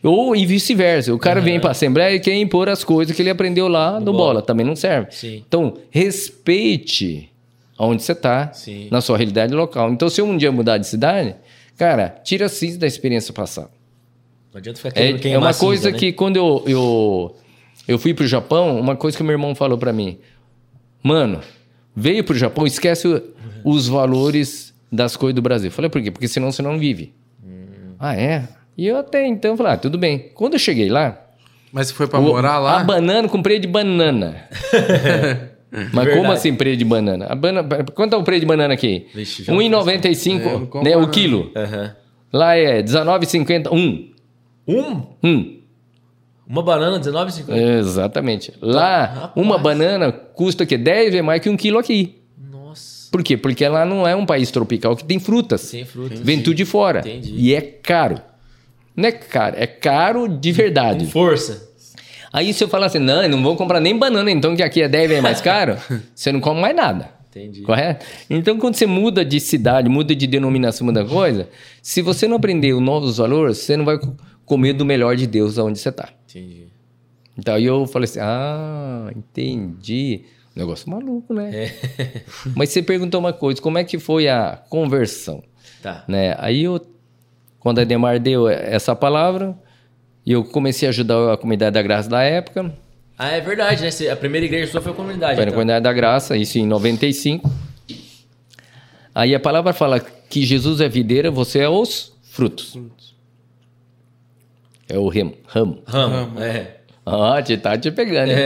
Ou 0.02 0.34
e 0.36 0.46
vice-versa. 0.46 1.12
O 1.12 1.18
cara 1.18 1.40
vem 1.40 1.58
para 1.58 1.70
a 1.70 1.72
Assembleia 1.72 2.14
e 2.14 2.20
quer 2.20 2.34
impor 2.36 2.68
as 2.68 2.84
coisas 2.84 3.14
que 3.14 3.20
ele 3.20 3.30
aprendeu 3.30 3.66
lá 3.68 3.98
no 3.98 4.12
bola. 4.12 4.40
Também 4.40 4.64
não 4.64 4.76
serve. 4.76 5.08
Sim. 5.10 5.42
Então, 5.46 5.74
respeite 5.90 7.30
onde 7.78 8.02
você 8.02 8.12
está, 8.12 8.50
na 8.90 9.00
sua 9.00 9.16
realidade 9.16 9.54
local. 9.54 9.90
Então, 9.92 10.08
se 10.08 10.20
eu 10.20 10.26
um 10.26 10.36
dia 10.36 10.50
mudar 10.50 10.78
de 10.78 10.86
cidade, 10.86 11.34
cara, 11.76 12.08
tira 12.24 12.46
a 12.46 12.48
cinza 12.48 12.78
da 12.78 12.86
experiência 12.86 13.32
passada. 13.32 13.70
Não 14.52 14.58
adianta 14.58 14.78
ficar 14.78 14.90
É, 15.00 15.12
querendo 15.12 15.26
é 15.34 15.38
uma 15.38 15.52
cinza, 15.52 15.64
coisa 15.66 15.90
né? 15.92 15.98
que 15.98 16.12
quando 16.12 16.36
eu, 16.36 16.62
eu, 16.66 17.36
eu 17.86 17.98
fui 17.98 18.14
pro 18.14 18.26
Japão, 18.26 18.78
uma 18.80 18.96
coisa 18.96 19.16
que 19.16 19.22
meu 19.22 19.32
irmão 19.32 19.54
falou 19.54 19.78
para 19.78 19.92
mim. 19.92 20.18
Mano, 21.02 21.40
veio 21.94 22.24
pro 22.24 22.36
Japão, 22.36 22.66
esquece 22.66 23.06
o- 23.06 23.22
os 23.64 23.86
valores 23.86 24.74
das 24.90 25.16
coisas 25.16 25.34
do 25.34 25.42
Brasil. 25.42 25.68
Eu 25.68 25.72
Falei, 25.72 25.88
por 25.90 26.02
quê? 26.02 26.10
Porque 26.10 26.26
senão 26.26 26.50
você 26.50 26.62
não 26.62 26.78
vive. 26.78 27.12
Hum. 27.44 27.94
Ah, 27.98 28.16
é? 28.16 28.48
E 28.78 28.86
eu 28.86 28.96
até 28.96 29.26
então 29.26 29.56
falei, 29.56 29.72
ah, 29.72 29.76
tudo 29.76 29.98
bem. 29.98 30.30
Quando 30.34 30.52
eu 30.54 30.58
cheguei 30.58 30.88
lá, 30.88 31.20
Mas 31.72 31.88
você 31.88 31.94
foi 31.94 32.06
pra 32.06 32.20
o- 32.20 32.22
morar 32.22 32.58
lá? 32.60 32.80
A 32.80 32.84
banana, 32.84 33.28
comprei 33.28 33.58
de 33.58 33.66
banana. 33.66 34.36
Mas 35.70 35.90
como 35.92 36.04
Verdade. 36.22 36.32
assim 36.32 36.54
preço 36.54 36.78
de 36.78 36.84
banana? 36.84 37.26
A 37.28 37.34
banana 37.34 37.68
quanto 37.94 38.14
é 38.14 38.16
o 38.16 38.22
preço 38.22 38.40
de 38.40 38.46
banana 38.46 38.72
aqui? 38.72 39.06
Vixe, 39.14 39.42
já- 39.44 39.52
É, 39.52 39.56
eu 39.56 39.70
não 39.70 39.80
1,95 39.82 40.66
compro 40.68 40.82
né, 40.82 40.96
o 40.96 41.08
quilo. 41.10 41.50
Aham. 41.54 41.94
Lá 42.32 42.54
é 42.56 42.82
19,50 42.82 43.70
um. 43.72 44.10
Um? 44.66 45.02
Um. 45.22 45.58
Uma 46.46 46.62
banana, 46.62 46.96
R$19,50. 46.96 47.54
Exatamente. 47.80 48.54
Lá, 48.62 49.04
Rapaz. 49.06 49.32
uma 49.36 49.58
banana 49.58 50.10
custa 50.10 50.64
o 50.64 50.66
quê? 50.66 50.78
10 50.78 51.10
vezes 51.10 51.24
mais 51.26 51.42
que 51.42 51.50
um 51.50 51.56
quilo 51.56 51.78
aqui. 51.78 52.16
Nossa. 52.50 53.10
Por 53.12 53.22
quê? 53.22 53.36
Porque 53.36 53.66
lá 53.68 53.84
não 53.84 54.08
é 54.08 54.16
um 54.16 54.24
país 54.24 54.50
tropical 54.50 54.96
que 54.96 55.04
tem 55.04 55.18
frutas. 55.18 55.60
Sem 55.60 55.84
fruta. 55.84 56.14
Vem 56.16 56.42
tudo 56.42 56.54
de 56.56 56.64
fora. 56.64 57.00
Entendi. 57.00 57.34
E 57.36 57.54
é 57.54 57.60
caro. 57.60 58.18
Não 58.98 59.08
é 59.08 59.12
caro, 59.12 59.54
é 59.56 59.66
caro 59.66 60.26
de 60.28 60.50
verdade. 60.52 61.04
Com 61.04 61.10
força. 61.12 61.68
Aí 62.32 62.52
se 62.52 62.62
eu 62.64 62.68
falar 62.68 62.86
assim, 62.86 62.98
não, 62.98 63.22
eu 63.22 63.28
não 63.28 63.42
vou 63.42 63.54
comprar 63.56 63.80
nem 63.80 63.96
banana, 63.96 64.30
então 64.30 64.54
que 64.56 64.62
aqui 64.62 64.82
é 64.82 64.88
10 64.88 65.08
vezes 65.08 65.22
mais 65.22 65.40
caro, 65.40 65.76
você 66.14 66.32
não 66.32 66.40
come 66.40 66.60
mais 66.60 66.74
nada. 66.74 67.10
Entendi. 67.30 67.60
Correto? 67.62 68.04
Então, 68.28 68.58
quando 68.58 68.74
você 68.74 68.86
muda 68.86 69.24
de 69.24 69.38
cidade, 69.38 69.88
muda 69.88 70.14
de 70.16 70.26
denominação, 70.26 70.84
muda 70.86 71.04
coisa, 71.04 71.48
se 71.80 72.02
você 72.02 72.26
não 72.26 72.36
aprender 72.36 72.72
os 72.72 72.82
novos 72.82 73.18
valores, 73.18 73.58
você 73.58 73.76
não 73.76 73.84
vai 73.84 73.98
co- 73.98 74.16
comer 74.44 74.72
do 74.72 74.84
melhor 74.84 75.14
de 75.14 75.26
Deus 75.26 75.56
aonde 75.58 75.78
você 75.78 75.90
está. 75.90 76.08
Entendi. 76.28 76.64
Então, 77.38 77.54
aí 77.54 77.64
eu 77.66 77.86
falei 77.86 78.04
assim, 78.04 78.18
ah, 78.20 79.10
entendi. 79.14 80.22
Negócio 80.56 80.90
maluco, 80.90 81.32
né? 81.32 81.50
É. 81.54 82.22
Mas 82.56 82.70
você 82.70 82.82
perguntou 82.82 83.20
uma 83.20 83.32
coisa, 83.32 83.60
como 83.62 83.78
é 83.78 83.84
que 83.84 83.98
foi 83.98 84.26
a 84.28 84.58
conversão? 84.68 85.42
Tá. 85.82 86.04
Né? 86.08 86.34
Aí 86.38 86.64
eu, 86.64 86.80
quando 87.60 87.80
a 87.80 87.84
Demar 87.84 88.18
deu 88.18 88.48
essa 88.48 88.94
palavra, 88.94 89.56
e 90.24 90.32
eu 90.32 90.44
comecei 90.44 90.86
a 90.88 90.90
ajudar 90.90 91.32
a 91.32 91.36
comunidade 91.36 91.74
da 91.74 91.82
graça 91.82 92.08
da 92.08 92.22
época, 92.22 92.72
Ah, 93.18 93.30
é 93.30 93.40
verdade, 93.40 93.82
né? 93.82 94.10
A 94.10 94.16
primeira 94.16 94.46
igreja 94.46 94.70
sua 94.70 94.80
foi 94.80 94.92
a 94.92 94.94
comunidade. 94.94 95.34
Foi 95.34 95.44
na 95.44 95.50
então. 95.50 95.54
comunidade 95.54 95.82
da 95.82 95.92
graça, 95.92 96.36
isso 96.36 96.58
em 96.58 96.66
95. 96.66 97.50
Aí 99.14 99.34
a 99.34 99.40
palavra 99.40 99.72
fala 99.72 99.98
que 99.98 100.44
Jesus 100.46 100.80
é 100.80 100.88
videira, 100.88 101.30
você 101.30 101.60
é 101.60 101.68
os 101.68 102.12
frutos. 102.22 102.78
É 104.88 104.96
o 104.96 105.08
remo, 105.08 105.34
ramo. 105.46 105.82
Ramo. 105.86 106.40
É. 106.40 106.77
Ah, 107.08 107.42
te 107.42 107.56
tá 107.56 107.76
te 107.78 107.90
pegando. 107.90 108.30
hein? 108.30 108.36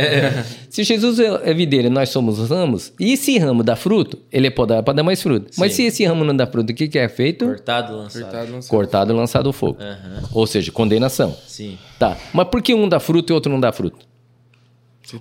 Se 0.71 0.85
Jesus 0.85 1.19
é 1.19 1.51
é 1.51 1.55
videira 1.55 1.89
e 1.89 1.91
nós 1.91 2.09
somos 2.09 2.39
os 2.39 2.49
ramos, 2.51 2.93
e 2.99 3.13
esse 3.13 3.37
ramo 3.39 3.63
dá 3.63 3.75
fruto, 3.77 4.19
ele 4.31 4.47
é 4.47 4.51
podado 4.51 4.83
para 4.85 4.95
dar 4.95 5.03
mais 5.03 5.23
fruto. 5.23 5.51
Mas 5.59 5.73
se 5.75 5.83
esse 5.85 6.05
ramo 6.05 6.25
não 6.25 6.35
dá 6.37 6.47
fruto, 6.47 6.73
o 6.73 6.75
que, 6.75 6.89
que 6.89 6.99
é 6.99 7.09
feito? 7.09 7.45
Cortado, 7.47 7.97
lançado. 7.97 8.51
Não 8.51 8.63
sei. 8.63 8.71
Cortado 8.71 9.13
e 9.13 9.17
lançado 9.17 9.47
ao 9.49 9.53
fogo. 9.53 9.79
Aham. 9.81 10.23
Ou 10.33 10.47
seja, 10.47 10.71
condenação. 10.73 11.37
Sim. 11.47 11.77
Tá. 11.99 12.17
Mas 12.33 12.49
por 12.49 12.63
que 12.63 12.75
um 12.75 12.89
dá 12.89 12.99
fruto 13.01 13.33
e 13.33 13.35
outro 13.35 13.51
não 13.51 13.61
dá 13.61 13.73
fruto? 13.73 13.99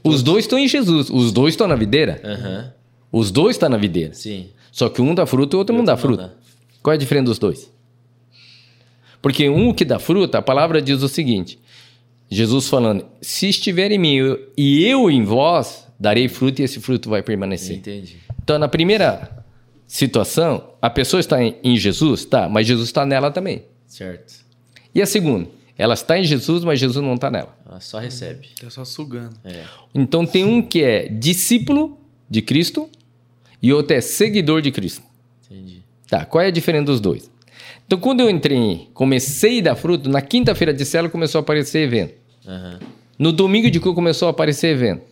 Os 0.04 0.22
dois 0.24 0.46
estão 0.46 0.58
em 0.60 0.68
Jesus. 0.68 1.10
Os 1.10 1.32
dois 1.32 1.54
estão 1.54 1.68
na 1.68 1.76
videira. 1.76 2.22
Aham. 2.24 2.72
Os 3.12 3.30
dois 3.32 3.56
estão 3.56 3.68
na 3.70 3.78
videira. 3.78 4.14
Sim. 4.14 4.48
Só 4.72 4.88
que 4.88 5.02
um 5.02 5.14
dá 5.14 5.26
fruto 5.26 5.54
e 5.54 5.58
o 5.58 5.60
outro 5.60 5.76
não 5.76 5.84
dá 5.84 5.94
outro 5.94 6.10
não 6.12 6.16
fruto. 6.18 6.30
dá. 6.34 6.42
Qual 6.82 6.94
é 6.94 6.96
a 6.96 7.00
diferença 7.00 7.26
dos 7.26 7.40
dois? 7.40 7.70
Porque 9.22 9.48
um 9.50 9.74
que 9.74 9.86
dá 9.86 10.00
fruta, 10.00 10.38
a 10.40 10.42
palavra 10.42 10.82
diz 10.82 11.04
o 11.04 11.08
seguinte: 11.10 11.60
Jesus 12.32 12.70
falando, 12.70 13.06
se 13.22 13.50
estiver 13.50 13.92
em 13.92 13.98
mim 13.98 14.38
e 14.58 14.86
eu 14.86 15.12
em 15.12 15.26
vós, 15.26 15.86
darei 16.00 16.30
fruto 16.30 16.62
e 16.62 16.64
esse 16.64 16.80
fruto 16.80 17.10
vai 17.10 17.22
permanecer. 17.22 17.76
Entendi. 17.76 18.16
Então, 18.42 18.58
na 18.58 18.70
primeira 18.70 19.44
situação, 19.86 20.72
a 20.82 20.90
pessoa 20.90 21.20
está 21.20 21.44
em, 21.44 21.58
em 21.62 21.76
Jesus, 21.76 22.24
tá, 22.24 22.48
mas 22.48 22.66
Jesus 22.66 22.88
está 22.88 23.06
nela 23.06 23.32
também. 23.32 23.66
Certo. 23.86 24.46
E 24.96 25.02
a 25.02 25.06
segunda, 25.06 25.50
ela 25.78 25.94
está 25.94 26.18
em 26.18 26.24
Jesus, 26.24 26.64
mas 26.64 26.80
Jesus 26.80 27.04
não 27.06 27.16
está 27.16 27.30
nela. 27.30 27.54
Ela 27.68 27.82
só 27.82 28.00
recebe. 28.00 28.48
Tá 28.62 28.70
só 28.70 28.86
sugando. 28.86 29.36
É. 29.44 29.66
Então, 29.94 30.26
tem 30.26 30.46
um 30.46 30.62
que 30.62 30.82
é 30.82 31.10
discípulo 31.10 32.00
de 32.30 32.42
Cristo 32.42 32.90
e 33.62 33.74
outro 33.74 33.94
é 33.94 34.00
seguidor 34.00 34.62
de 34.62 34.72
Cristo. 34.72 35.04
Entendi. 35.46 35.84
Tá, 36.08 36.24
qual 36.24 36.42
é 36.42 36.48
a 36.48 36.52
diferença 36.52 36.86
dos 36.86 37.02
dois? 37.02 37.30
Então, 37.86 38.00
quando 38.00 38.22
eu 38.22 38.30
entrei, 38.30 38.88
comecei 38.94 39.60
a 39.60 39.64
dar 39.64 39.76
fruto, 39.76 40.10
na 40.10 40.22
quinta-feira 40.22 40.74
de 40.74 40.86
célula 40.86 41.12
começou 41.12 41.40
a 41.40 41.42
aparecer 41.42 41.80
evento. 41.80 42.21
No 43.18 43.32
domingo 43.32 43.70
de 43.70 43.80
cu 43.80 43.94
começou 43.94 44.28
a 44.28 44.32
aparecer 44.32 44.68
evento. 44.70 45.04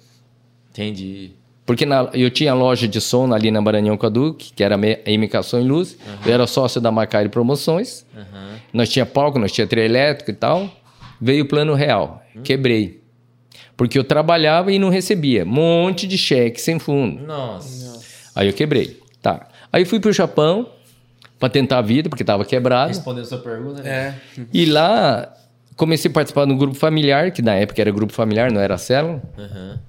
Entendi. 0.72 1.32
Porque 1.66 1.86
na- 1.86 2.10
eu 2.14 2.32
tinha 2.32 2.54
loja 2.54 2.88
de 2.88 3.00
som 3.00 3.32
ali 3.32 3.52
na 3.52 3.62
Maranhão 3.62 3.96
Caduque, 3.96 4.52
que 4.56 4.64
era 4.64 4.76
a 4.76 4.78
MK 5.12 5.44
Som 5.44 5.60
e 5.60 5.64
Luz. 5.64 5.98
Eu 6.26 6.34
era 6.34 6.48
sócio 6.48 6.82
da 6.82 6.92
Macari 6.92 7.30
Promoções. 7.30 8.06
Aham. 8.16 8.50
Nós 8.74 8.90
tinha 8.90 9.06
palco, 9.06 9.38
nós 9.38 9.52
tinha 9.52 9.68
trio 9.68 9.84
elétrico 9.84 10.32
e 10.32 10.34
tal. 10.34 10.70
Veio 11.22 11.44
o 11.44 11.48
plano 11.48 11.74
real. 11.76 12.24
Quebrei. 12.44 13.00
Porque 13.78 13.98
eu 14.00 14.04
trabalhava 14.04 14.72
e 14.72 14.80
não 14.80 14.90
recebia. 14.90 15.46
Monte 15.46 16.08
de 16.08 16.18
cheque 16.18 16.60
sem 16.60 16.80
fundo. 16.80 17.22
Nossa. 17.24 18.00
Aí 18.36 18.48
eu 18.48 18.54
quebrei. 18.54 19.00
Tá. 19.22 19.48
Aí 19.72 19.86
fui 19.86 20.00
pro 20.00 20.12
Japão 20.12 20.68
para 21.38 21.50
tentar 21.50 21.78
a 21.78 21.82
vida, 21.82 22.10
porque 22.10 22.24
tava 22.24 22.44
quebrado. 22.46 22.88
Respondendo 22.90 23.24
a 23.24 23.28
sua 23.28 23.38
pergunta, 23.40 23.84
né? 23.84 23.90
É. 24.38 24.42
E 24.54 24.66
lá 24.66 25.32
comecei 25.80 26.12
a 26.12 26.14
participar 26.14 26.46
de 26.46 26.52
um 26.52 26.58
grupo 26.58 26.76
familiar, 26.76 27.32
que 27.32 27.42
na 27.42 27.56
época 27.56 27.82
era 27.82 27.90
grupo 27.90 28.12
familiar, 28.14 28.52
não 28.52 28.60
era 28.60 28.78
célula. 28.78 29.22
Aham. 29.38 29.80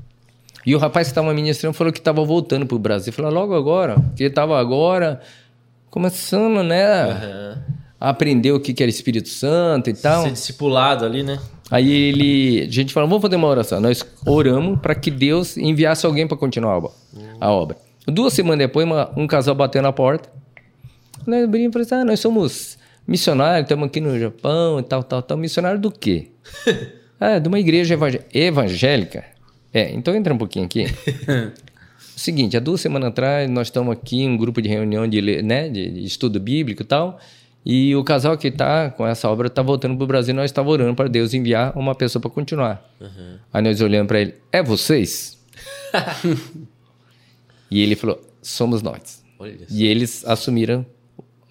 E 0.64 0.74
o 0.74 0.78
rapaz 0.78 1.08
que 1.08 1.10
estava 1.12 1.32
ministrando 1.34 1.74
falou 1.74 1.92
que 1.92 1.98
estava 1.98 2.22
voltando 2.24 2.64
pro 2.66 2.78
Brasil. 2.78 3.12
Falou, 3.12 3.32
logo 3.32 3.54
agora, 3.54 3.96
que 4.14 4.22
ele 4.22 4.28
estava 4.30 4.60
agora 4.60 5.20
começando, 5.90 6.62
né, 6.62 6.84
Aham. 7.10 7.62
a 8.00 8.08
aprender 8.10 8.52
o 8.52 8.60
que, 8.60 8.72
que 8.72 8.82
era 8.82 8.90
Espírito 8.90 9.28
Santo 9.28 9.90
e 9.90 9.94
tal. 9.94 10.22
Ser 10.24 10.32
discipulado 10.32 11.04
ali, 11.04 11.22
né? 11.22 11.38
Aí 11.70 11.90
ele, 11.90 12.62
a 12.62 12.70
gente 12.70 12.92
falou, 12.92 13.08
vamos 13.08 13.22
fazer 13.22 13.36
uma 13.36 13.48
oração. 13.48 13.80
Nós 13.80 14.04
oramos 14.26 14.78
para 14.80 14.94
que 14.94 15.10
Deus 15.10 15.56
enviasse 15.56 16.04
alguém 16.06 16.26
para 16.26 16.36
continuar 16.36 16.72
a 16.72 16.76
obra. 16.78 16.90
a 17.40 17.50
obra. 17.50 17.76
Duas 18.06 18.32
semanas 18.32 18.58
depois, 18.58 18.86
uma- 18.86 19.10
um 19.16 19.26
casal 19.26 19.54
bateu 19.54 19.80
na 19.82 19.92
porta. 19.92 20.28
Nós 21.26 21.48
brincamos 21.48 21.86
e 21.86 21.88
falamos, 21.88 21.92
ah, 21.92 22.10
nós 22.12 22.20
somos 22.20 22.78
missionários, 23.06 23.64
estamos 23.64 23.86
aqui 23.86 24.00
no 24.00 24.18
Japão 24.18 24.80
e 24.80 24.82
tal, 24.82 25.02
tal, 25.02 25.22
tal. 25.22 25.36
Missionário 25.36 25.80
do 25.80 25.90
quê? 25.90 26.28
ah, 27.18 27.38
de 27.40 27.48
uma 27.48 27.58
igreja 27.58 27.94
evangé- 27.94 28.26
evangélica. 28.32 29.24
É, 29.72 29.92
então 29.92 30.14
entra 30.14 30.34
um 30.34 30.38
pouquinho 30.38 30.64
aqui. 30.64 30.86
Seguinte, 32.16 32.56
há 32.56 32.60
duas 32.60 32.80
semanas 32.80 33.08
atrás 33.08 33.48
nós 33.48 33.68
estamos 33.68 33.92
aqui 33.92 34.20
em 34.20 34.28
um 34.28 34.36
grupo 34.36 34.60
de 34.60 34.68
reunião 34.68 35.08
de, 35.08 35.42
né, 35.42 35.68
de, 35.70 36.04
estudo 36.04 36.38
bíblico 36.38 36.82
e 36.82 36.84
tal, 36.84 37.18
e 37.64 37.96
o 37.96 38.04
casal 38.04 38.36
que 38.36 38.48
está 38.48 38.90
com 38.90 39.06
essa 39.06 39.26
obra 39.28 39.46
está 39.46 39.62
voltando 39.62 39.96
para 39.96 40.04
o 40.04 40.06
Brasil, 40.06 40.34
nós 40.34 40.50
estávamos 40.50 40.74
orando 40.74 40.94
para 40.94 41.08
Deus 41.08 41.32
enviar 41.32 41.72
uma 41.78 41.94
pessoa 41.94 42.20
para 42.20 42.30
continuar. 42.30 42.84
Aí 43.50 43.62
nós 43.62 43.80
olhamos 43.80 44.06
para 44.06 44.20
ele, 44.20 44.34
é 44.52 44.62
vocês? 44.62 45.38
e 47.70 47.80
ele 47.80 47.96
falou, 47.96 48.20
somos 48.42 48.82
nós. 48.82 49.24
E 49.70 49.86
eles 49.86 50.22
assumiram 50.26 50.84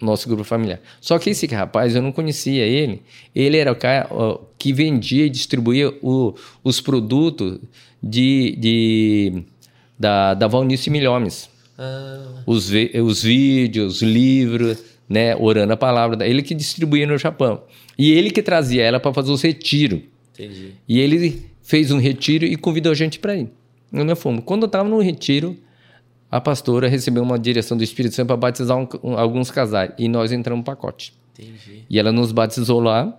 nosso 0.00 0.26
grupo 0.28 0.44
familiar. 0.44 0.80
Só 1.00 1.18
que 1.18 1.30
esse 1.30 1.46
rapaz, 1.46 1.94
eu 1.94 2.02
não 2.02 2.12
conhecia 2.12 2.64
ele. 2.64 3.02
Ele 3.34 3.56
era 3.56 3.70
o 3.70 3.76
cara 3.76 4.06
ó, 4.10 4.38
que 4.58 4.72
vendia 4.72 5.26
e 5.26 5.30
distribuía 5.30 5.92
o- 6.02 6.34
os 6.64 6.80
produtos 6.80 7.58
de, 8.02 8.56
de- 8.58 9.42
da, 9.98 10.34
da 10.34 10.46
Valnice 10.46 10.88
Milhomes. 10.90 11.48
Ah, 11.78 12.42
Os, 12.46 12.70
os 13.04 13.22
vídeos, 13.22 14.02
livros, 14.02 14.78
né, 15.08 15.34
orando 15.36 15.72
a 15.72 15.76
palavra. 15.76 16.26
Ele 16.26 16.42
que 16.42 16.54
distribuía 16.54 17.06
no 17.06 17.16
Japão. 17.18 17.62
E 17.98 18.12
ele 18.12 18.30
que 18.30 18.42
trazia 18.42 18.82
ela 18.82 18.98
para 19.00 19.12
fazer 19.12 19.30
os 19.32 19.42
retiros. 19.42 20.00
entendi. 20.34 20.72
E 20.88 20.98
ele 20.98 21.42
fez 21.62 21.90
um 21.90 21.98
retiro 21.98 22.44
e 22.44 22.56
convidou 22.56 22.92
a 22.92 22.94
gente 22.94 23.18
para 23.18 23.36
ir. 23.36 23.48
E 23.92 24.02
nós 24.04 24.18
fomos. 24.18 24.42
Quando 24.44 24.62
eu 24.62 24.66
estava 24.66 24.88
no 24.88 25.00
retiro, 25.00 25.56
a 26.30 26.40
pastora 26.40 26.88
recebeu 26.88 27.22
uma 27.22 27.38
direção 27.38 27.76
do 27.76 27.82
Espírito 27.84 28.14
Santo 28.14 28.28
para 28.28 28.36
batizar 28.36 28.76
um- 28.78 28.88
um- 29.02 29.18
alguns 29.18 29.50
casais. 29.50 29.92
E 29.98 30.08
nós 30.08 30.30
entramos 30.32 30.60
no 30.60 30.64
pacote. 30.64 31.12
Entendi. 31.38 31.84
E 31.88 31.98
ela 31.98 32.12
nos 32.12 32.32
batizou 32.32 32.80
lá. 32.80 33.16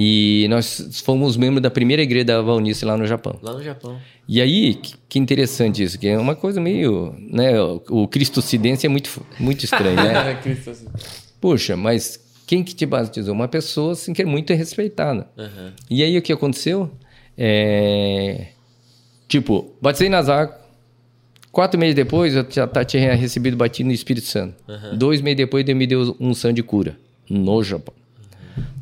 E 0.00 0.46
nós 0.48 1.02
fomos 1.04 1.36
membros 1.36 1.60
da 1.60 1.70
primeira 1.70 2.00
igreja 2.00 2.26
da 2.26 2.40
Valnice 2.40 2.84
lá 2.84 2.96
no 2.96 3.04
Japão. 3.04 3.36
Lá 3.42 3.52
no 3.52 3.62
Japão. 3.62 3.98
E 4.28 4.40
aí, 4.40 4.74
que, 4.74 4.94
que 5.08 5.18
interessante 5.18 5.82
isso, 5.82 5.98
que 5.98 6.06
é 6.06 6.16
uma 6.16 6.36
coisa 6.36 6.60
meio, 6.60 7.12
né, 7.18 7.60
o, 7.60 7.82
o 7.90 8.08
cristocidência 8.08 8.86
é 8.86 8.90
muito, 8.90 9.20
muito 9.40 9.64
estranho, 9.64 9.96
né? 9.96 10.38
Puxa, 11.40 11.76
mas 11.76 12.20
quem 12.46 12.62
que 12.62 12.74
te 12.76 12.86
batizou? 12.86 13.34
Uma 13.34 13.48
pessoa, 13.48 13.92
assim, 13.92 14.12
que 14.12 14.22
é 14.22 14.24
muito 14.24 14.52
respeitada. 14.54 15.26
Aham. 15.36 15.72
E 15.90 16.02
aí, 16.04 16.16
o 16.16 16.22
que 16.22 16.32
aconteceu? 16.32 16.88
É... 17.36 18.48
Tipo, 19.26 19.72
batizei 19.82 20.08
na 20.08 20.22
Zago. 20.22 20.52
Quatro 21.58 21.76
meses 21.76 21.96
depois, 21.96 22.36
eu 22.36 22.46
já 22.48 22.68
tá- 22.68 22.84
tinha 22.84 23.16
recebido 23.16 23.56
batido 23.56 23.88
no 23.88 23.92
Espírito 23.92 24.28
Santo. 24.28 24.54
Dois 24.96 25.20
meses 25.20 25.38
depois, 25.38 25.64
Deus 25.64 25.76
me 25.76 25.88
deu 25.88 26.16
um 26.20 26.28
unção 26.28 26.52
de 26.52 26.62
cura 26.62 26.96
no 27.28 27.64
Japão. 27.64 27.92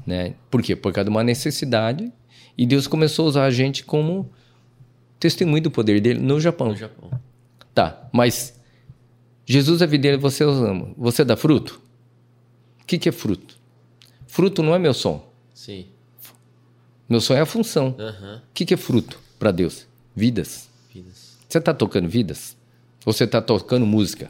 Né? 0.07 0.35
Por 0.51 0.61
quê? 0.61 0.77
Por 0.77 0.93
causa 0.93 1.07
de 1.07 1.11
uma 1.11 1.25
necessidade. 1.25 2.13
E 2.55 2.67
Deus 2.67 2.87
começou 2.87 3.25
a 3.25 3.29
usar 3.31 3.45
a 3.45 3.51
gente 3.51 3.83
como 3.83 4.31
testemunho 5.19 5.63
do 5.63 5.71
poder 5.71 6.03
dele 6.03 6.21
no 6.21 6.39
Japão. 6.39 6.69
No 6.69 6.77
Japão. 6.77 7.11
Tá, 7.75 8.11
mas 8.13 8.61
Jesus 9.47 9.81
é 9.81 9.87
videira, 9.87 10.19
você 10.19 10.45
os 10.45 10.59
ama. 10.59 10.91
Você 10.99 11.25
dá 11.25 11.35
fruto? 11.35 11.81
O 12.83 12.85
que, 12.85 12.99
que 12.99 13.09
é 13.09 13.13
fruto? 13.13 13.57
Fruto 14.27 14.63
não 14.63 14.75
é 14.75 14.79
meu 14.79 14.93
som. 14.93 15.27
Sim. 15.55 15.87
Meu 17.09 17.23
som 17.23 17.33
é 17.33 17.41
a 17.41 17.47
função. 17.47 17.97
O 17.99 18.41
que, 18.53 18.67
que 18.67 18.75
é 18.75 18.77
fruto 18.77 19.19
para 19.39 19.51
Deus? 19.51 19.87
Vidas. 20.15 20.69
Vidas. 20.93 21.39
Você 21.49 21.57
está 21.57 21.73
tocando 21.73 22.07
vidas? 22.07 22.55
Ou 23.07 23.13
você 23.13 23.23
está 23.23 23.41
tocando 23.41 23.87
música? 23.87 24.29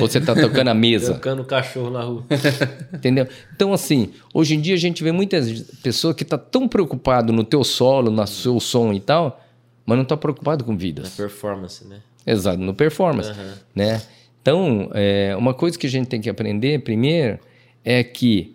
Ou 0.00 0.06
você 0.08 0.18
está 0.18 0.32
tocando 0.32 0.68
a 0.68 0.74
mesa? 0.74 1.14
Tocando 1.18 1.44
cachorro 1.44 1.90
na 1.90 2.02
rua. 2.04 2.24
Entendeu? 2.94 3.26
Então, 3.52 3.72
assim, 3.72 4.10
hoje 4.32 4.54
em 4.54 4.60
dia 4.60 4.74
a 4.74 4.78
gente 4.78 5.02
vê 5.02 5.10
muitas 5.10 5.60
pessoas 5.82 6.14
que 6.14 6.22
estão 6.22 6.38
tão 6.38 6.68
preocupado 6.68 7.32
no 7.32 7.42
teu 7.42 7.64
solo, 7.64 8.12
no 8.12 8.24
seu 8.28 8.60
som 8.60 8.92
e 8.92 9.00
tal, 9.00 9.44
mas 9.84 9.96
não 9.96 10.04
está 10.04 10.16
preocupado 10.16 10.62
com 10.62 10.70
Na 10.70 10.78
vidas. 10.78 11.16
performance, 11.16 11.84
né? 11.84 11.98
Exato, 12.24 12.58
no 12.58 12.72
performance, 12.72 13.28
Aham. 13.28 13.54
né? 13.74 14.00
Então, 14.40 14.88
é, 14.94 15.34
uma 15.36 15.52
coisa 15.52 15.76
que 15.76 15.88
a 15.88 15.90
gente 15.90 16.06
tem 16.06 16.20
que 16.20 16.30
aprender 16.30 16.80
primeiro 16.84 17.40
é 17.84 18.04
que 18.04 18.54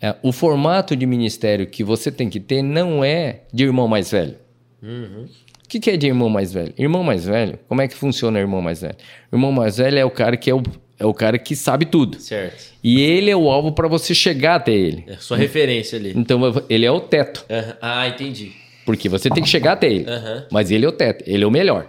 é, 0.00 0.16
o 0.22 0.32
formato 0.32 0.96
de 0.96 1.04
ministério 1.04 1.66
que 1.66 1.84
você 1.84 2.10
tem 2.10 2.30
que 2.30 2.40
ter 2.40 2.62
não 2.62 3.04
é 3.04 3.42
de 3.52 3.64
irmão 3.64 3.86
mais 3.86 4.10
velho. 4.10 4.36
Uhum. 4.82 5.26
O 5.72 5.74
que, 5.74 5.80
que 5.80 5.90
é 5.90 5.96
de 5.96 6.06
irmão 6.06 6.28
mais 6.28 6.52
velho? 6.52 6.74
Irmão 6.76 7.02
mais 7.02 7.24
velho, 7.24 7.58
como 7.66 7.80
é 7.80 7.88
que 7.88 7.94
funciona 7.94 8.38
irmão 8.38 8.60
mais 8.60 8.82
velho? 8.82 8.94
Irmão 9.32 9.50
mais 9.50 9.78
velho 9.78 9.98
é 9.98 10.04
o 10.04 10.10
cara 10.10 10.36
que 10.36 10.50
é 10.50 10.54
o, 10.54 10.62
é 10.98 11.06
o 11.06 11.14
cara 11.14 11.38
que 11.38 11.56
sabe 11.56 11.86
tudo. 11.86 12.20
Certo. 12.20 12.74
E 12.84 13.00
ele 13.00 13.30
é 13.30 13.36
o 13.36 13.50
alvo 13.50 13.72
para 13.72 13.88
você 13.88 14.14
chegar 14.14 14.56
até 14.56 14.70
ele. 14.70 15.02
É 15.06 15.16
sua 15.16 15.38
referência 15.38 15.98
ali. 15.98 16.12
Então 16.14 16.42
ele 16.68 16.84
é 16.84 16.90
o 16.90 17.00
teto. 17.00 17.46
Ah, 17.80 18.06
entendi. 18.06 18.52
porque 18.84 19.08
você 19.08 19.30
tem 19.30 19.42
que 19.42 19.48
chegar 19.48 19.72
até 19.72 19.86
ele. 19.86 20.06
Mas 20.50 20.70
ele 20.70 20.84
é 20.84 20.88
o 20.88 20.92
teto, 20.92 21.24
ele 21.26 21.42
é 21.42 21.46
o 21.46 21.50
melhor. 21.50 21.86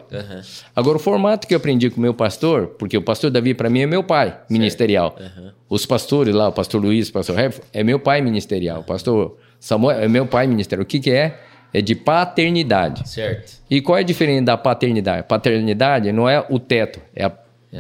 Agora, 0.74 0.96
o 0.96 1.00
formato 1.00 1.46
que 1.46 1.54
eu 1.54 1.58
aprendi 1.58 1.90
com 1.90 1.98
o 1.98 2.02
meu 2.02 2.14
pastor, 2.14 2.68
porque 2.80 2.98
o 2.98 3.02
pastor 3.02 3.32
Davi, 3.32 3.54
para 3.54 3.70
mim, 3.70 3.82
é 3.82 3.86
meu 3.86 4.02
pai 4.04 4.40
ministerial. 4.50 5.18
Aham. 5.20 5.52
Os 5.70 5.86
pastores 5.86 6.34
lá, 6.34 6.48
o 6.48 6.54
pastor 6.54 6.82
Luiz, 6.82 7.10
o 7.10 7.12
pastor 7.12 7.38
Heff, 7.38 7.60
é 7.74 7.84
meu 7.84 8.00
pai 8.00 8.22
ministerial. 8.22 8.80
O 8.80 8.84
pastor 8.86 9.38
Samuel 9.60 10.00
é 10.00 10.08
meu 10.08 10.26
pai 10.26 10.48
ministerial. 10.48 10.84
O 10.84 10.86
que, 10.86 11.02
que 11.02 11.12
é? 11.12 11.38
É 11.74 11.82
de 11.82 11.96
paternidade. 11.96 13.10
Certo. 13.10 13.54
E 13.70 13.82
qual 13.82 13.98
é 13.98 14.02
a 14.02 14.04
diferença 14.04 14.44
da 14.44 14.58
paternidade? 14.58 15.28
Paternidade 15.28 16.12
não 16.12 16.30
é 16.30 16.46
o 16.50 16.60
teto, 16.60 17.02
é 17.16 17.26
a 17.26 17.32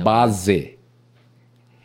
base. 0.01 0.77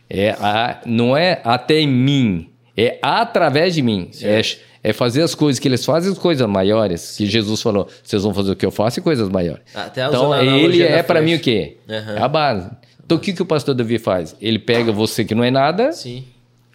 É 0.09 0.31
a, 0.31 0.81
não 0.87 1.17
é 1.17 1.41
até 1.45 1.81
em 1.81 1.87
mim, 1.87 2.49
É 2.77 2.99
através 3.03 3.75
de 3.75 3.83
mim. 3.83 4.11
É, 4.23 4.41
é 4.83 4.93
fazer 4.93 5.23
as 5.23 5.35
coisas 5.35 5.59
que 5.59 5.69
eles 5.69 5.85
fazem, 5.85 6.11
as 6.11 6.19
coisas 6.19 6.49
maiores. 6.49 7.17
Que 7.17 7.27
Jesus 7.27 7.61
falou, 7.61 7.89
vocês 8.03 8.23
vão 8.23 8.33
fazer 8.33 8.53
o 8.53 8.57
que 8.57 8.65
eu 8.65 8.71
faço 8.71 9.01
e 9.01 9.03
coisas 9.03 9.29
maiores. 9.29 9.63
Até 9.75 10.07
então, 10.07 10.35
ele 10.41 10.83
é 10.83 11.03
para 11.03 11.21
mim 11.21 11.35
o 11.35 11.41
quê? 11.41 11.77
Aham. 11.89 12.17
É 12.17 12.23
a 12.23 12.29
base. 12.29 12.71
Então, 13.05 13.19
o 13.19 13.21
que, 13.21 13.33
que 13.33 13.43
o 13.43 13.47
pastor 13.47 13.75
Davi 13.75 13.99
faz? 13.99 14.37
Ele 14.41 14.59
pega 14.59 14.93
você 14.93 15.25
que 15.25 15.35
não 15.35 15.43
é 15.43 15.51
nada 15.51 15.93
Sim. 15.93 16.25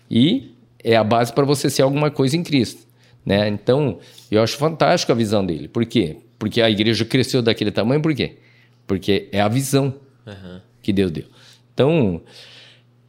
e 0.09 0.51
é 0.83 0.95
a 0.95 1.03
base 1.03 1.31
para 1.31 1.45
você 1.45 1.69
ser 1.69 1.83
alguma 1.83 2.11
coisa 2.11 2.35
em 2.35 2.43
Cristo. 2.43 2.81
Né? 3.25 3.47
Então, 3.47 3.99
eu 4.29 4.41
acho 4.41 4.57
fantástico 4.57 5.11
a 5.11 5.15
visão 5.15 5.45
dele. 5.45 5.67
Por 5.67 5.85
quê? 5.85 6.17
Porque 6.37 6.61
a 6.61 6.69
igreja 6.69 7.05
cresceu 7.05 7.41
daquele 7.41 7.71
tamanho, 7.71 8.01
por 8.01 8.13
quê? 8.13 8.37
Porque 8.85 9.29
é 9.31 9.39
a 9.39 9.47
visão 9.47 9.93
Aham. 10.27 10.61
que 10.81 10.91
Deus 10.91 11.09
deu. 11.11 11.25
Então, 11.73 12.21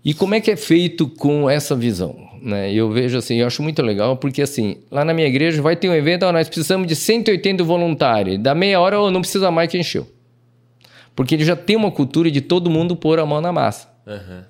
e 0.05 0.15
como 0.15 0.35
é 0.35 0.41
que 0.41 0.51
é 0.51 0.57
feito 0.57 1.09
com 1.09 1.49
essa 1.51 1.75
visão? 1.75 2.17
Né? 2.41 2.73
Eu 2.73 2.91
vejo 2.91 3.19
assim, 3.19 3.37
eu 3.37 3.47
acho 3.47 3.63
muito 3.63 3.83
legal, 3.83 4.17
porque 4.17 4.43
assim, 4.43 4.77
lá 4.91 5.05
na 5.05 5.13
minha 5.15 5.27
igreja 5.27 5.61
vai 5.61 5.75
ter 5.75 5.89
um 5.89 5.95
evento, 5.95 6.25
ó, 6.25 6.33
nós 6.33 6.47
precisamos 6.49 6.87
de 6.87 6.95
180 6.95 7.65
voluntários. 7.65 8.39
Da 8.39 8.55
meia 8.55 8.79
hora, 8.81 9.01
ó, 9.01 9.11
não 9.11 9.21
precisa 9.21 9.51
mais 9.51 9.71
que 9.71 9.79
encheu. 9.79 10.07
Porque 11.17 11.35
ele 11.35 11.45
já 11.45 11.57
tem 11.57 11.75
uma 11.77 11.91
cultura 11.91 12.31
de 12.31 12.41
todo 12.41 12.71
mundo 12.71 12.95
pôr 12.95 13.19
a 13.19 13.27
mão 13.27 13.41
na 13.41 13.53
massa. 13.53 13.89
Aham. 14.07 14.45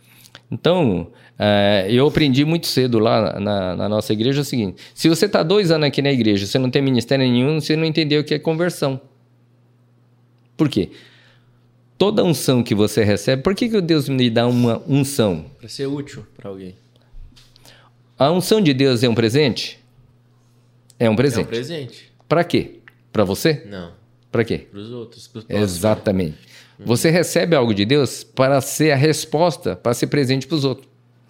Então, 0.51 1.09
eh, 1.39 1.87
eu 1.91 2.07
aprendi 2.07 2.45
muito 2.45 2.67
cedo 2.67 2.99
lá 2.99 3.39
na, 3.41 3.77
na 3.77 3.89
nossa 3.89 4.13
igreja 4.13 4.41
o 4.41 4.45
seguinte: 4.45 4.81
se 4.95 5.09
você 5.09 5.27
está 5.27 5.43
dois 5.43 5.71
anos 5.71 5.87
aqui 5.89 6.01
na 6.03 6.13
igreja, 6.13 6.47
você 6.47 6.59
não 6.59 6.71
tem 6.71 6.83
ministério 6.83 7.25
nenhum, 7.25 7.61
você 7.61 7.77
não 7.77 7.85
entendeu 7.85 8.21
o 8.21 8.25
que 8.25 8.35
é 8.35 8.39
conversão. 8.39 9.01
Por 10.57 10.69
quê? 10.69 10.91
Toda 11.99 12.25
unção 12.25 12.63
que 12.63 12.75
você 12.75 13.05
recebe, 13.05 13.43
por 13.43 13.55
que, 13.55 13.69
que 13.69 13.81
Deus 13.81 14.09
me 14.09 14.29
dá 14.29 14.47
uma 14.47 14.83
unção? 14.89 15.47
Pra 15.59 15.69
ser 15.69 15.87
útil 15.87 16.27
pra 16.37 16.51
alguém. 16.51 16.75
A 18.19 18.31
unção 18.31 18.61
de 18.61 18.73
Deus 18.73 19.03
é 19.03 19.09
um 19.09 19.15
presente? 19.15 19.79
É 20.99 21.05
um 21.05 21.07
É 21.09 21.11
um 21.11 21.17
presente. 21.17 21.47
presente. 21.47 22.13
Para 22.29 22.45
quê? 22.45 22.81
Para 23.13 23.25
você? 23.25 23.65
Não. 23.69 23.93
Para 24.31 24.45
quê? 24.45 24.59
Pros 24.71 24.91
outros. 24.91 25.27
Pros. 25.29 25.45
Exatamente. 25.49 26.37
Você 26.79 27.11
recebe 27.11 27.55
algo 27.55 27.73
de 27.73 27.85
Deus 27.85 28.25
para 28.25 28.61
ser 28.61 28.91
a 28.91 28.97
resposta, 28.97 29.77
para 29.77 29.95
ser 29.95 30.09
presente 30.09 30.47
para 30.47 30.57
os 30.57 30.65
outros. 30.65 30.89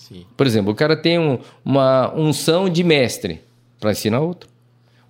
Sim. 0.09 0.25
Por 0.37 0.47
exemplo, 0.47 0.73
o 0.73 0.75
cara 0.75 0.97
tem 0.97 1.19
um- 1.19 1.39
uma 1.65 2.13
unção 2.15 2.69
de 2.69 2.85
mestre 2.85 3.41
para 3.81 3.93
ensinar 3.93 4.21
outro. 4.21 4.49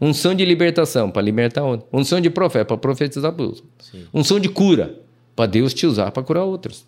Unção 0.00 0.34
de 0.34 0.44
libertação 0.44 1.10
para 1.10 1.22
libertar 1.22 1.62
outro. 1.64 1.86
Unção 1.92 2.20
de 2.20 2.28
profeta 2.30 2.64
para 2.66 2.76
profetizar 2.76 3.34
outro. 3.40 3.64
Sim. 3.80 4.04
Unção 4.12 4.38
de 4.38 4.48
cura 4.48 4.96
para 5.34 5.46
Deus 5.46 5.72
te 5.74 5.86
usar 5.86 6.10
para 6.10 6.22
curar 6.22 6.44
outros. 6.44 6.84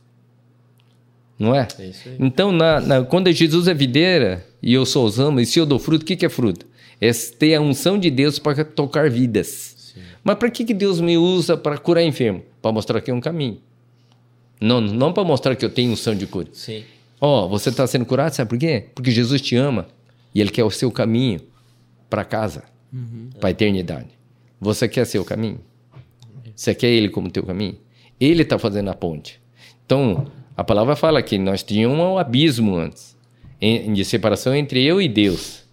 Não 1.38 1.54
é? 1.54 1.66
É 1.78 1.86
isso 1.86 2.08
aí. 2.08 2.16
Então, 2.18 2.50
na- 2.52 2.80
na- 2.80 3.04
quando 3.04 3.30
Jesus 3.32 3.68
é 3.68 3.74
videira 3.74 4.44
e 4.62 4.72
eu 4.72 4.86
sou 4.86 5.04
os 5.04 5.18
ramos, 5.18 5.42
e 5.42 5.46
se 5.46 5.58
eu 5.58 5.66
dou 5.66 5.78
fruto, 5.78 6.02
o 6.02 6.06
que, 6.06 6.16
que 6.16 6.24
é 6.26 6.28
fruto? 6.28 6.66
É 7.00 7.10
ter 7.38 7.54
a 7.54 7.60
unção 7.60 7.98
de 7.98 8.10
Deus 8.10 8.38
para 8.38 8.64
tocar 8.64 9.10
vidas. 9.10 9.94
Mas 10.24 10.36
para 10.36 10.50
que, 10.50 10.64
que 10.64 10.74
Deus 10.74 11.00
me 11.00 11.16
usa 11.18 11.56
para 11.56 11.76
curar 11.78 12.02
enfermo? 12.02 12.42
Para 12.62 12.72
mostrar 12.72 13.00
que 13.00 13.10
é 13.10 13.14
um 13.14 13.20
caminho. 13.20 13.58
Não, 14.60 14.80
não 14.80 15.12
para 15.12 15.22
mostrar 15.24 15.54
que 15.54 15.64
eu 15.64 15.70
tenho 15.70 15.92
unção 15.92 16.14
de 16.14 16.26
cura. 16.26 16.48
Sim. 16.52 16.82
Ó, 17.20 17.48
você 17.48 17.70
está 17.70 17.86
sendo 17.86 18.04
curado, 18.04 18.32
sabe 18.32 18.50
por 18.50 18.58
quê? 18.58 18.86
Porque 18.94 19.10
Jesus 19.10 19.40
te 19.40 19.56
ama 19.56 19.86
e 20.34 20.40
Ele 20.40 20.50
quer 20.50 20.64
o 20.64 20.70
seu 20.70 20.90
caminho 20.90 21.40
para 22.10 22.24
casa, 22.24 22.64
para 23.40 23.48
a 23.48 23.50
eternidade. 23.50 24.08
Você 24.60 24.88
quer 24.88 25.04
seu 25.06 25.24
caminho? 25.24 25.60
Você 26.54 26.74
quer 26.74 26.88
Ele 26.88 27.08
como 27.08 27.30
teu 27.30 27.42
caminho? 27.42 27.76
Ele 28.20 28.42
está 28.42 28.58
fazendo 28.58 28.90
a 28.90 28.94
ponte. 28.94 29.40
Então, 29.84 30.26
a 30.56 30.64
palavra 30.64 30.96
fala 30.96 31.22
que 31.22 31.38
nós 31.38 31.62
tínhamos 31.62 31.98
um 31.98 32.18
abismo 32.18 32.76
antes 32.76 33.16
de 33.60 34.04
separação 34.04 34.54
entre 34.54 34.84
eu 34.84 35.00
e 35.00 35.08
Deus. 35.08 35.64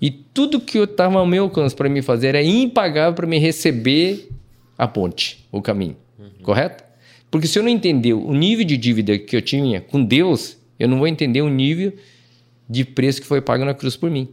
E 0.00 0.10
tudo 0.10 0.60
que 0.60 0.78
eu 0.78 0.84
estava 0.84 1.18
ao 1.18 1.26
meu 1.26 1.44
alcance 1.44 1.74
para 1.74 1.88
me 1.88 2.02
fazer 2.02 2.28
era 2.28 2.42
impagável 2.42 3.14
para 3.14 3.26
me 3.26 3.38
receber 3.38 4.28
a 4.76 4.86
ponte, 4.86 5.46
o 5.50 5.62
caminho. 5.62 5.96
Correto? 6.42 6.84
Porque 7.30 7.46
se 7.46 7.58
eu 7.58 7.62
não 7.62 7.70
entender 7.70 8.12
o 8.12 8.34
nível 8.34 8.64
de 8.64 8.76
dívida 8.76 9.18
que 9.18 9.34
eu 9.34 9.42
tinha 9.42 9.80
com 9.80 10.04
Deus, 10.04 10.58
eu 10.78 10.88
não 10.88 10.98
vou 10.98 11.06
entender 11.08 11.42
o 11.42 11.48
nível 11.48 11.92
de 12.68 12.84
preço 12.84 13.20
que 13.20 13.26
foi 13.26 13.40
pago 13.40 13.64
na 13.64 13.74
cruz 13.74 13.96
por 13.96 14.10
mim. 14.10 14.28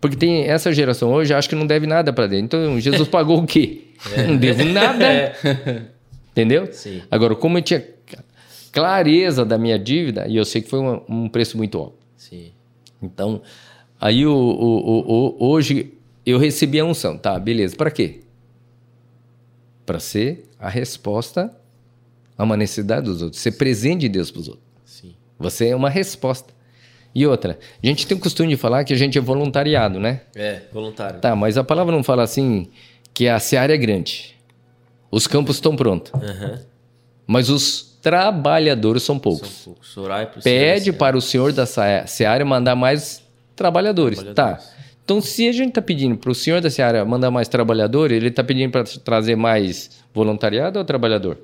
Porque 0.00 0.16
tem 0.16 0.42
essa 0.44 0.72
geração 0.72 1.12
hoje 1.12 1.32
acha 1.32 1.48
que 1.48 1.54
não 1.54 1.66
deve 1.66 1.86
nada 1.86 2.12
para 2.12 2.26
Deus. 2.26 2.42
Então 2.42 2.80
Jesus 2.80 3.06
pagou 3.08 3.38
o 3.42 3.46
quê? 3.46 3.82
Não 4.26 4.36
devo 4.36 4.64
nada. 4.64 5.34
Entendeu? 6.32 6.68
Sim. 6.72 7.02
Agora, 7.10 7.34
como 7.36 7.58
eu 7.58 7.62
tinha 7.62 7.84
clareza 8.72 9.44
da 9.44 9.58
minha 9.58 9.78
dívida, 9.78 10.26
e 10.26 10.36
eu 10.36 10.44
sei 10.44 10.62
que 10.62 10.68
foi 10.70 10.80
um, 10.80 11.00
um 11.08 11.28
preço 11.28 11.56
muito 11.56 11.76
alto. 11.78 11.94
Sim. 12.16 12.50
Então, 13.02 13.42
aí 14.00 14.24
o- 14.26 14.32
o- 14.32 15.36
o- 15.38 15.46
hoje 15.50 15.92
eu 16.24 16.38
recebi 16.38 16.80
a 16.80 16.84
unção, 16.84 17.18
tá? 17.18 17.38
Beleza. 17.38 17.76
Para 17.76 17.90
quê? 17.90 18.20
Para 19.84 20.00
ser 20.00 20.44
a 20.58 20.68
resposta 20.68 21.54
a 22.38 22.44
uma 22.44 22.56
necessidade 22.56 23.04
dos 23.06 23.20
outros, 23.20 23.40
ser 23.42 23.52
presente 23.52 24.00
de 24.02 24.08
Deus 24.08 24.30
para 24.30 24.40
os 24.40 24.48
outros. 24.48 24.61
Você 25.42 25.68
é 25.68 25.76
uma 25.76 25.90
resposta. 25.90 26.52
E 27.14 27.26
outra, 27.26 27.58
a 27.82 27.86
gente 27.86 28.06
tem 28.06 28.16
o 28.16 28.20
costume 28.20 28.48
de 28.48 28.56
falar 28.56 28.84
que 28.84 28.92
a 28.92 28.96
gente 28.96 29.18
é 29.18 29.20
voluntariado, 29.20 30.00
né? 30.00 30.22
É, 30.34 30.62
voluntário. 30.72 31.20
Tá, 31.20 31.36
mas 31.36 31.58
a 31.58 31.64
palavra 31.64 31.94
não 31.94 32.02
fala 32.02 32.22
assim 32.22 32.70
que 33.12 33.28
a 33.28 33.38
seara 33.38 33.74
é 33.74 33.76
grande. 33.76 34.34
Os 35.10 35.26
campos 35.26 35.56
estão 35.56 35.76
prontos, 35.76 36.10
Aham. 36.14 36.60
mas 37.26 37.50
os 37.50 37.98
trabalhadores 38.00 39.02
são 39.02 39.18
poucos. 39.18 39.48
São 39.48 39.72
poucos. 39.74 39.96
Orai 39.98 40.26
pro 40.26 40.40
Pede 40.40 40.84
Senhor, 40.84 40.96
para 40.96 41.16
o 41.16 41.20
senhor 41.20 41.52
da 41.52 41.66
seara 41.66 42.44
mandar 42.46 42.74
mais 42.74 43.22
trabalhadores. 43.54 44.18
Trabalhadores. 44.18 44.64
Tá. 44.66 44.82
Então, 45.04 45.20
se 45.20 45.48
a 45.48 45.52
gente 45.52 45.70
está 45.70 45.82
pedindo 45.82 46.16
para 46.16 46.30
o 46.30 46.34
senhor 46.34 46.60
da 46.60 46.70
seara 46.70 47.04
mandar 47.04 47.30
mais 47.30 47.48
trabalhadores, 47.48 48.16
ele 48.16 48.28
está 48.28 48.42
pedindo 48.42 48.70
para 48.70 48.84
trazer 48.84 49.36
mais 49.36 49.90
voluntariado 50.14 50.78
ou 50.78 50.84
trabalhador? 50.84 51.38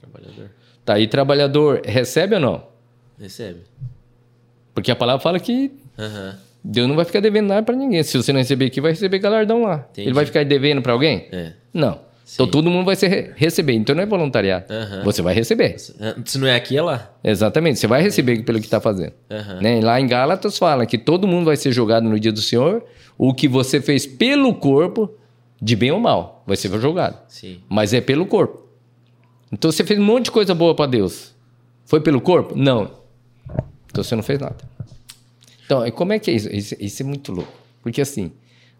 Trabalhador. 0.00 0.50
Tá, 0.84 0.98
e 0.98 1.06
trabalhador 1.06 1.82
recebe 1.84 2.34
ou 2.34 2.40
não? 2.40 2.77
Recebe. 3.20 3.60
Porque 4.74 4.90
a 4.90 4.96
palavra 4.96 5.22
fala 5.22 5.38
que 5.40 5.72
Aham. 5.98 6.36
Deus 6.62 6.88
não 6.88 6.96
vai 6.96 7.04
ficar 7.04 7.20
devendo 7.20 7.48
nada 7.48 7.62
para 7.62 7.74
ninguém. 7.76 8.02
Se 8.02 8.16
você 8.16 8.32
não 8.32 8.38
receber 8.40 8.66
aqui, 8.66 8.80
vai 8.80 8.92
receber 8.92 9.18
galardão 9.18 9.62
lá. 9.62 9.86
Entendi. 9.90 10.08
Ele 10.08 10.14
vai 10.14 10.26
ficar 10.26 10.44
devendo 10.44 10.82
para 10.82 10.92
alguém? 10.92 11.26
É. 11.32 11.52
Não. 11.72 12.06
Então 12.34 12.44
Sim. 12.44 12.52
todo 12.52 12.70
mundo 12.70 12.84
vai 12.84 12.94
ser 12.94 13.08
re- 13.08 13.32
receber. 13.36 13.72
Então 13.72 13.94
não 13.94 14.02
é 14.02 14.06
voluntariado. 14.06 14.66
Aham. 14.72 15.02
Você 15.04 15.22
vai 15.22 15.34
receber. 15.34 15.78
Se 15.78 16.38
não 16.38 16.46
é 16.46 16.54
aqui, 16.54 16.76
é 16.76 16.82
lá. 16.82 17.10
Exatamente. 17.24 17.78
Você 17.78 17.86
vai 17.86 18.02
receber 18.02 18.42
pelo 18.42 18.58
que 18.60 18.66
está 18.66 18.80
fazendo. 18.80 19.12
Aham. 19.30 19.60
Né? 19.62 19.80
Lá 19.80 19.98
em 20.00 20.06
Gálatas 20.06 20.58
fala 20.58 20.84
que 20.84 20.98
todo 20.98 21.26
mundo 21.26 21.46
vai 21.46 21.56
ser 21.56 21.72
julgado 21.72 22.08
no 22.08 22.20
dia 22.20 22.30
do 22.32 22.42
Senhor. 22.42 22.84
O 23.16 23.32
que 23.32 23.48
você 23.48 23.80
fez 23.80 24.06
pelo 24.06 24.54
corpo, 24.54 25.10
de 25.60 25.74
bem 25.74 25.90
ou 25.90 25.98
mal, 25.98 26.42
vai 26.46 26.56
ser 26.56 26.70
julgado. 26.78 27.16
Sim. 27.28 27.60
Mas 27.68 27.94
é 27.94 28.00
pelo 28.00 28.26
corpo. 28.26 28.66
Então 29.50 29.72
você 29.72 29.82
fez 29.82 29.98
um 29.98 30.04
monte 30.04 30.26
de 30.26 30.30
coisa 30.30 30.54
boa 30.54 30.74
para 30.74 30.86
Deus. 30.90 31.34
Foi 31.86 32.00
pelo 32.00 32.20
corpo? 32.20 32.54
Não. 32.54 32.90
Então 33.90 34.04
você 34.04 34.14
não 34.14 34.22
fez 34.22 34.38
nada. 34.38 34.56
Então, 35.64 35.86
e 35.86 35.90
como 35.90 36.12
é 36.12 36.18
que 36.18 36.30
é 36.30 36.34
isso? 36.34 36.48
Isso, 36.48 36.76
isso 36.78 37.02
é 37.02 37.04
muito 37.04 37.32
louco. 37.32 37.52
Porque 37.82 38.00
assim, 38.00 38.32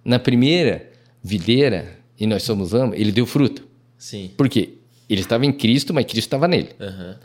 na 0.04 0.18
primeira 0.18 0.90
videira, 1.22 1.98
e 2.18 2.26
nós 2.26 2.42
somos 2.42 2.72
ambos, 2.72 2.98
ele 2.98 3.12
deu 3.12 3.26
fruto. 3.26 3.66
Sim. 3.96 4.30
Por 4.36 4.48
quê? 4.48 4.70
Ele 5.09 5.20
estava 5.20 5.44
em 5.44 5.52
Cristo, 5.52 5.92
mas 5.92 6.04
Cristo 6.04 6.26
estava 6.26 6.46
nele. 6.46 6.70
Aham. 6.80 7.16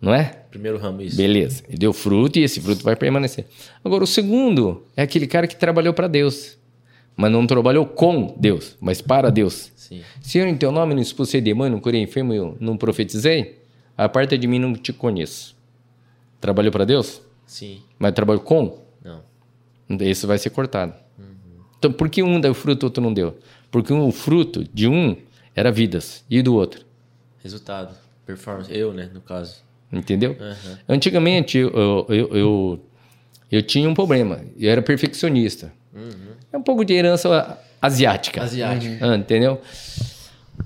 Não 0.00 0.14
é? 0.14 0.24
Primeiro 0.50 0.78
ramo, 0.78 1.02
isso. 1.02 1.16
Beleza. 1.16 1.62
Ele 1.68 1.78
deu 1.78 1.92
fruto 1.92 2.38
e 2.38 2.42
esse 2.42 2.60
fruto 2.60 2.84
vai 2.84 2.94
permanecer. 2.94 3.46
Agora, 3.82 4.04
o 4.04 4.06
segundo 4.06 4.84
é 4.96 5.02
aquele 5.02 5.26
cara 5.26 5.46
que 5.46 5.56
trabalhou 5.56 5.94
para 5.94 6.06
Deus, 6.06 6.56
mas 7.16 7.32
não 7.32 7.46
trabalhou 7.46 7.86
com 7.86 8.34
Deus, 8.38 8.76
mas 8.78 9.00
para 9.00 9.30
Deus. 9.30 9.72
Sim. 9.74 10.02
Se 10.20 10.38
eu 10.38 10.46
em 10.46 10.56
teu 10.56 10.70
nome 10.70 10.94
não 10.94 11.00
expulsei 11.00 11.40
demônio, 11.40 11.72
não 11.72 11.80
curei 11.80 12.02
enfermo, 12.02 12.34
eu 12.34 12.56
não 12.60 12.76
profetizei, 12.76 13.58
aparta 13.96 14.36
de 14.36 14.46
mim, 14.46 14.58
não 14.58 14.74
te 14.74 14.92
conheço. 14.92 15.55
Trabalhou 16.40 16.70
para 16.70 16.84
Deus, 16.84 17.22
Sim. 17.46 17.80
mas 17.98 18.12
trabalhou 18.12 18.42
com? 18.42 18.78
Não. 19.02 19.22
Esse 20.00 20.26
vai 20.26 20.38
ser 20.38 20.50
cortado. 20.50 20.94
Então, 21.78 21.92
por 21.92 22.08
que 22.08 22.22
um 22.22 22.40
deu 22.40 22.54
fruto 22.54 22.84
e 22.84 22.86
outro 22.86 23.02
não 23.02 23.12
deu? 23.12 23.38
Porque 23.70 23.92
o 23.92 24.10
fruto 24.10 24.64
de 24.72 24.88
um 24.88 25.16
era 25.54 25.70
vidas 25.70 26.24
e 26.28 26.42
do 26.42 26.54
outro. 26.54 26.84
Resultado. 27.42 27.94
Performance. 28.24 28.74
Eu, 28.74 28.92
né, 28.92 29.08
no 29.12 29.20
caso. 29.20 29.62
Entendeu? 29.92 30.36
Aham. 30.40 30.78
Antigamente 30.88 31.58
eu, 31.58 31.70
eu, 32.08 32.28
eu, 32.32 32.80
eu, 33.52 33.62
tinha 33.62 33.88
um 33.88 33.94
problema. 33.94 34.40
Eu 34.58 34.70
era 34.70 34.82
perfeccionista. 34.82 35.72
É 36.52 36.56
um 36.56 36.62
pouco 36.62 36.84
de 36.84 36.92
herança 36.92 37.58
asiática. 37.80 38.42
Asiático. 38.42 39.04
Ah, 39.04 39.16
entendeu? 39.16 39.60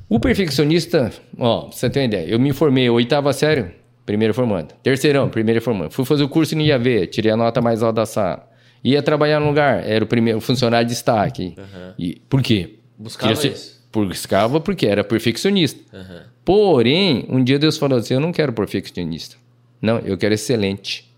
O 0.09 0.19
perfeccionista, 0.19 1.13
ó, 1.39 1.63
pra 1.63 1.73
você 1.73 1.91
ter 1.91 2.01
uma 2.01 2.05
ideia, 2.07 2.29
eu 2.29 2.39
me 2.39 2.53
formei 2.53 2.89
oitava 2.89 3.33
série, 3.33 3.75
primeiro 4.11 4.35
formando. 4.35 4.75
Terceirão, 4.83 5.29
primeiro 5.29 5.63
formando. 5.63 5.93
Fui 5.93 6.05
fazer 6.05 6.25
o 6.25 6.29
curso 6.29 6.57
no 6.57 6.63
IAV, 6.63 7.07
tirei 7.07 7.31
a 7.31 7.37
nota 7.37 7.61
mais 7.61 7.81
alta 7.81 8.01
da 8.01 8.07
sala. 8.07 8.51
Ia 8.83 9.01
trabalhar 9.03 9.39
no 9.39 9.47
lugar, 9.47 9.87
era 9.87 10.03
o 10.05 10.07
primeiro 10.07 10.41
funcionário 10.41 10.85
de 10.89 10.93
destaque. 10.93 11.55
E, 11.97 12.21
por 12.29 12.43
quê? 12.43 12.75
Buscava 12.99 13.35
Queria 13.35 13.53
isso. 13.53 13.81
Buscava 13.93 14.61
porque 14.61 14.87
era 14.87 15.05
perfeccionista. 15.05 15.81
Aham. 15.97 16.25
Porém, 16.45 17.25
um 17.29 17.45
dia 17.45 17.59
Deus 17.59 17.79
falou 17.79 17.99
assim: 17.99 18.15
Eu 18.15 18.21
não 18.21 18.33
quero 18.33 18.53
perfeccionista. 18.53 19.37
Não, 19.81 19.99
eu 19.99 20.19
quero 20.19 20.35
excelente. 20.35 21.09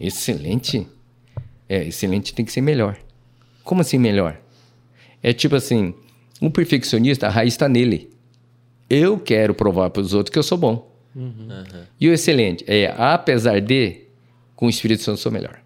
Excelente? 0.00 0.86
É, 1.68 1.84
excelente 1.84 2.32
tem 2.32 2.44
que 2.44 2.52
ser 2.52 2.62
melhor. 2.62 2.96
Como 3.62 3.82
assim 3.82 3.98
melhor? 3.98 4.38
É 5.22 5.32
tipo 5.32 5.56
assim, 5.56 5.94
um 6.40 6.50
perfeccionista, 6.50 7.26
a 7.26 7.30
raiz 7.30 7.54
está 7.54 7.68
nele. 7.68 8.10
Eu 8.88 9.18
quero 9.18 9.54
provar 9.54 9.90
para 9.90 10.00
os 10.00 10.14
outros 10.14 10.32
que 10.32 10.38
eu 10.38 10.42
sou 10.42 10.56
bom. 10.56 10.95
E 11.98 12.08
o 12.08 12.12
excelente 12.12 12.64
é, 12.68 12.94
apesar 12.96 13.60
de, 13.60 14.02
com 14.54 14.66
o 14.66 14.70
Espírito 14.70 15.02
Santo 15.02 15.18
sou 15.18 15.32
melhor. 15.32 15.60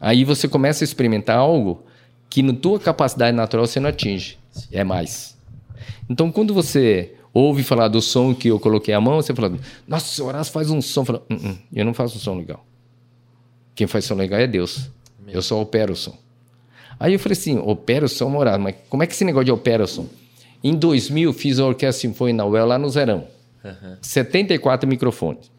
Aí 0.00 0.24
você 0.24 0.48
começa 0.48 0.82
a 0.82 0.86
experimentar 0.86 1.38
algo 1.38 1.84
que 2.28 2.42
na 2.42 2.52
tua 2.52 2.80
capacidade 2.80 3.36
natural 3.36 3.66
você 3.66 3.78
não 3.78 3.90
atinge. 3.90 4.38
É 4.70 4.82
mais. 4.82 5.36
Então, 6.08 6.30
quando 6.30 6.54
você 6.54 7.14
ouve 7.32 7.62
falar 7.62 7.88
do 7.88 8.00
som 8.00 8.34
que 8.34 8.48
eu 8.48 8.58
coloquei 8.58 8.92
a 8.94 9.00
mão, 9.00 9.16
você 9.16 9.34
fala, 9.34 9.56
nossa, 9.86 10.22
o 10.22 10.26
Horácio 10.26 10.52
faz 10.52 10.70
um 10.70 10.80
som. 10.80 11.04
Fala, 11.04 11.22
"Uh, 11.30 11.34
uh, 11.34 11.58
eu 11.72 11.84
não 11.84 11.94
faço 11.94 12.16
um 12.16 12.20
som 12.20 12.36
legal. 12.36 12.64
Quem 13.74 13.86
faz 13.86 14.04
som 14.04 14.14
legal 14.14 14.40
é 14.40 14.46
Deus. 14.46 14.90
Eu 15.26 15.40
só 15.40 15.60
opero 15.60 15.92
o 15.92 15.96
som. 15.96 16.16
Aí 16.98 17.14
eu 17.14 17.18
falei 17.18 17.38
assim, 17.38 17.58
opera 17.58 18.04
o 18.04 18.08
som, 18.08 18.36
Horácio, 18.36 18.60
mas 18.60 18.76
como 18.88 19.02
é 19.02 19.06
que 19.06 19.12
esse 19.12 19.24
negócio 19.24 19.46
de 19.46 19.52
opera 19.52 19.84
o 19.84 19.86
som? 19.86 20.06
Em 20.62 20.74
2000, 20.74 21.32
fiz 21.32 21.58
a 21.58 21.66
Orquestra 21.66 22.00
Sinfônica 22.08 22.36
na 22.36 22.44
UEL 22.46 22.66
lá 22.66 22.78
no 22.78 22.88
Zerão. 22.88 23.24
74 24.00 24.88
microfones. 24.88 25.50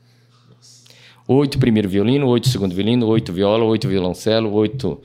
Oito 1.27 1.57
primeiro 1.57 1.87
violino, 1.87 2.27
oito 2.27 2.49
segundo 2.49 2.75
violino, 2.75 3.07
oito 3.07 3.31
viola, 3.31 3.63
oito 3.63 3.87
violoncelo, 3.87 4.51
oito... 4.53 5.01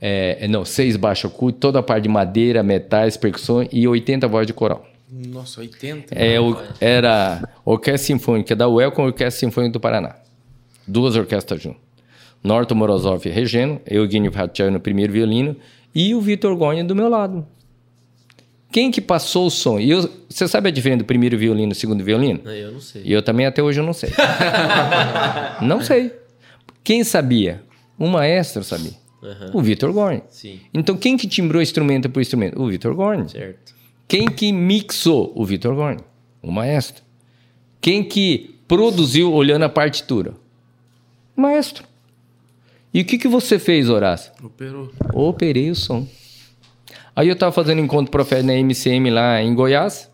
é, 0.00 0.46
não, 0.48 0.64
seis 0.64 0.96
baixo 0.96 1.28
oculto, 1.28 1.58
toda 1.58 1.78
a 1.78 1.82
parte 1.82 2.04
de 2.04 2.08
madeira, 2.08 2.62
metais, 2.62 3.16
percussão 3.16 3.66
e 3.72 3.86
80 3.86 4.26
voz 4.26 4.46
de 4.46 4.52
coral. 4.52 4.84
Nossa, 5.10 5.60
80. 5.60 6.14
É, 6.14 6.40
o- 6.40 6.56
era 6.80 7.48
Orquestra 7.64 8.04
Sinfônica 8.06 8.54
da 8.56 8.68
UEL 8.68 8.90
com 8.92 9.04
Orquestra 9.04 9.40
Sinfônica 9.48 9.72
do 9.72 9.80
Paraná. 9.80 10.16
Duas 10.86 11.14
orquestras 11.16 11.62
juntas. 11.62 11.80
Norton 12.42 12.74
Morozov 12.74 13.24
regendo, 13.28 13.80
Eugênio 13.86 14.30
Vatiel 14.30 14.70
no 14.70 14.80
primeiro 14.80 15.12
violino 15.12 15.56
e 15.94 16.14
o 16.14 16.20
Vitor 16.20 16.54
Gorni 16.56 16.82
do 16.82 16.94
meu 16.94 17.08
lado. 17.08 17.46
Quem 18.70 18.90
que 18.90 19.00
passou 19.00 19.46
o 19.46 19.50
som? 19.50 19.78
E 19.80 19.90
eu- 19.90 20.08
você 20.28 20.46
sabe 20.46 20.68
a 20.68 20.72
diferença 20.72 20.98
do 20.98 21.04
primeiro 21.06 21.38
violino 21.38 21.68
e 21.68 21.74
do 21.74 21.74
segundo 21.74 22.04
violino? 22.04 22.40
Eu 22.50 22.72
não 22.72 22.80
sei. 22.80 23.02
E 23.04 23.12
eu 23.12 23.22
também 23.22 23.46
até 23.46 23.62
hoje 23.62 23.80
eu 23.80 23.84
não 23.84 23.92
sei. 23.94 24.10
não 25.62 25.80
sei. 25.80 26.12
Quem 26.84 27.02
sabia? 27.04 27.62
O 27.98 28.06
maestro 28.06 28.62
sabia. 28.62 28.92
O 29.52 29.60
Vitor 29.60 29.92
Gorni. 29.92 30.22
Sim, 30.30 30.60
Então 30.72 30.96
quem 30.96 31.16
que 31.16 31.26
timbrou 31.26 31.60
instrumento 31.60 32.08
por 32.08 32.20
instrumento? 32.20 32.60
O 32.60 32.68
Vitor 32.68 32.94
Gorni. 32.94 33.28
certo. 33.28 33.74
Quem 34.06 34.26
que 34.26 34.52
mixou? 34.52 35.32
O 35.34 35.44
Vitor 35.44 35.74
Gorni, 35.74 36.00
o 36.42 36.50
maestro. 36.52 37.02
Quem 37.80 38.02
que 38.04 38.54
produziu 38.66 39.32
olhando 39.32 39.64
a 39.64 39.68
partitura? 39.68 40.34
O 41.36 41.40
maestro. 41.40 41.84
E 42.94 43.00
o 43.02 43.04
que, 43.04 43.18
que 43.18 43.28
você 43.28 43.58
fez, 43.58 43.90
Horácio? 43.90 44.32
Operou. 44.42 44.90
Operei 45.12 45.70
o 45.70 45.74
som. 45.74 46.06
Aí 47.18 47.26
eu 47.26 47.32
estava 47.32 47.50
fazendo 47.50 47.80
encontro 47.80 48.12
profético 48.12 48.46
na 48.46 48.54
MCM 48.54 49.10
lá 49.10 49.42
em 49.42 49.52
Goiás. 49.52 50.08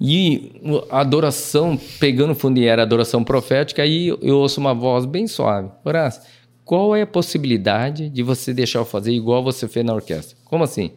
E 0.00 0.52
a 0.88 1.00
adoração, 1.00 1.76
pegando 1.98 2.32
fundo 2.32 2.60
e 2.60 2.64
era 2.64 2.82
adoração 2.82 3.24
profética, 3.24 3.82
aí 3.82 4.06
eu 4.06 4.36
ouço 4.36 4.60
uma 4.60 4.72
voz 4.72 5.04
bem 5.04 5.26
suave. 5.26 5.68
Horácio, 5.84 6.22
qual 6.64 6.94
é 6.94 7.02
a 7.02 7.06
possibilidade 7.08 8.08
de 8.08 8.22
você 8.22 8.54
deixar 8.54 8.78
eu 8.78 8.84
fazer 8.84 9.10
igual 9.10 9.42
você 9.42 9.66
fez 9.66 9.84
na 9.84 9.92
orquestra? 9.92 10.36
Como 10.44 10.62
assim? 10.62 10.92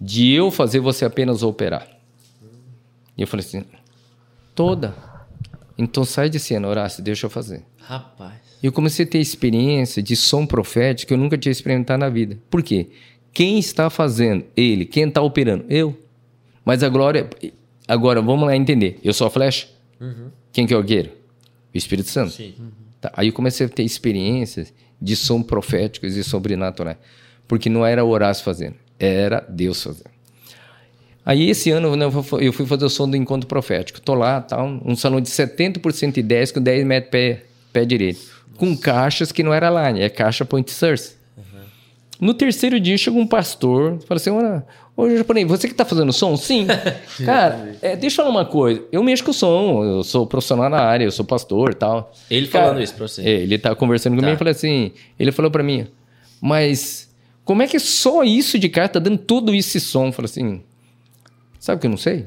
De 0.00 0.32
eu 0.32 0.50
fazer 0.50 0.80
você 0.80 1.04
apenas 1.04 1.44
operar. 1.44 1.86
E 3.16 3.22
eu 3.22 3.28
falei 3.28 3.46
assim, 3.46 3.62
toda. 4.56 4.92
Então 5.78 6.04
sai 6.04 6.28
de 6.28 6.40
cena, 6.40 6.66
Horácio, 6.66 7.00
deixa 7.00 7.26
eu 7.26 7.30
fazer. 7.30 7.62
Rapaz. 7.78 8.40
E 8.60 8.66
eu 8.66 8.72
comecei 8.72 9.06
a 9.06 9.08
ter 9.08 9.20
experiência 9.20 10.02
de 10.02 10.16
som 10.16 10.44
profético 10.44 11.06
que 11.06 11.14
eu 11.14 11.18
nunca 11.18 11.38
tinha 11.38 11.52
experimentado 11.52 12.00
na 12.00 12.08
vida. 12.08 12.36
Por 12.50 12.60
quê? 12.60 12.88
Quem 13.36 13.58
está 13.58 13.90
fazendo? 13.90 14.46
Ele. 14.56 14.86
Quem 14.86 15.06
está 15.08 15.20
operando? 15.20 15.66
Eu. 15.68 15.94
Mas 16.64 16.82
a 16.82 16.88
glória. 16.88 17.28
Agora, 17.86 18.22
vamos 18.22 18.46
lá 18.46 18.56
entender. 18.56 18.98
Eu 19.04 19.12
sou 19.12 19.26
a 19.26 19.30
flecha? 19.30 19.68
Quem 20.50 20.66
que 20.66 20.72
é 20.72 20.76
o? 20.78 20.80
O 20.80 21.76
Espírito 21.76 22.08
Santo. 22.08 22.32
Sim. 22.32 22.54
Tá, 22.98 23.12
Aí 23.14 23.26
eu 23.28 23.34
comecei 23.34 23.66
a 23.66 23.68
ter 23.68 23.82
experiências 23.82 24.72
de 24.98 25.14
som 25.14 25.42
proféticos 25.42 26.16
e 26.16 26.24
sobrenaturais. 26.24 26.96
Porque 27.46 27.68
não 27.68 27.84
era 27.84 28.02
o 28.02 28.08
Horácio 28.08 28.42
fazendo, 28.42 28.76
era 28.98 29.44
Deus 29.50 29.82
fazendo. 29.82 30.08
Aí 31.22 31.50
esse 31.50 31.70
ano 31.70 31.94
né, 31.94 32.06
eu 32.06 32.22
fui- 32.22 32.66
fazer 32.66 32.86
o 32.86 32.88
som 32.88 33.06
do 33.06 33.18
encontro 33.18 33.46
profético. 33.46 34.00
Tô 34.00 34.14
lá, 34.14 34.40
tá, 34.40 34.64
um, 34.64 34.80
um 34.82 34.96
salão 34.96 35.20
de 35.20 35.28
70 35.28 35.78
por 35.80 35.92
110 35.92 36.52
com 36.52 36.62
10 36.62 36.86
metros 36.86 37.10
pé, 37.10 37.42
pé 37.70 37.84
direito. 37.84 38.20
Com 38.56 38.74
caixas 38.74 39.30
que 39.30 39.42
não 39.42 39.52
era 39.52 39.68
line, 39.68 40.00
é 40.00 40.08
caixa 40.08 40.42
point 40.42 40.70
source. 40.70 41.15
No 42.20 42.32
terceiro 42.32 42.80
dia 42.80 42.96
chegou 42.96 43.20
um 43.20 43.26
pastor, 43.26 43.98
falou 44.06 44.16
assim: 44.16 44.30
Olha, 44.30 44.64
ô 44.96 45.08
japonês, 45.16 45.46
você 45.46 45.68
que 45.68 45.74
tá 45.74 45.84
fazendo 45.84 46.12
som? 46.12 46.36
Sim. 46.36 46.66
Cara, 47.24 47.76
é, 47.82 47.94
deixa 47.94 48.22
eu 48.22 48.24
falar 48.24 48.30
uma 48.30 48.44
coisa. 48.46 48.82
Eu 48.90 49.02
mexo 49.02 49.24
com 49.24 49.32
som, 49.32 49.84
eu 49.84 50.02
sou 50.02 50.26
profissional 50.26 50.70
na 50.70 50.80
área, 50.80 51.04
eu 51.04 51.10
sou 51.12 51.24
pastor 51.24 51.72
e 51.72 51.74
tal. 51.74 52.12
Ele 52.30 52.46
Cara, 52.48 52.66
falando 52.66 52.82
isso 52.82 52.94
pra 52.94 53.06
você. 53.06 53.22
é, 53.22 53.42
ele 53.42 53.58
tá 53.58 53.74
conversando 53.74 54.16
comigo 54.16 54.34
e 54.34 54.38
falou 54.38 54.50
assim: 54.50 54.92
ele 55.18 55.30
falou 55.30 55.50
pra 55.50 55.62
mim, 55.62 55.86
mas 56.40 57.14
como 57.44 57.62
é 57.62 57.66
que 57.66 57.78
só 57.78 58.24
isso 58.24 58.58
de 58.58 58.68
cara 58.68 58.88
tá 58.88 58.98
dando 58.98 59.18
todo 59.18 59.54
esse 59.54 59.78
som? 59.78 60.06
Eu 60.06 60.12
falei 60.12 60.30
assim, 60.30 60.62
sabe 61.60 61.80
que 61.80 61.86
eu 61.86 61.90
não 61.90 61.98
sei? 61.98 62.26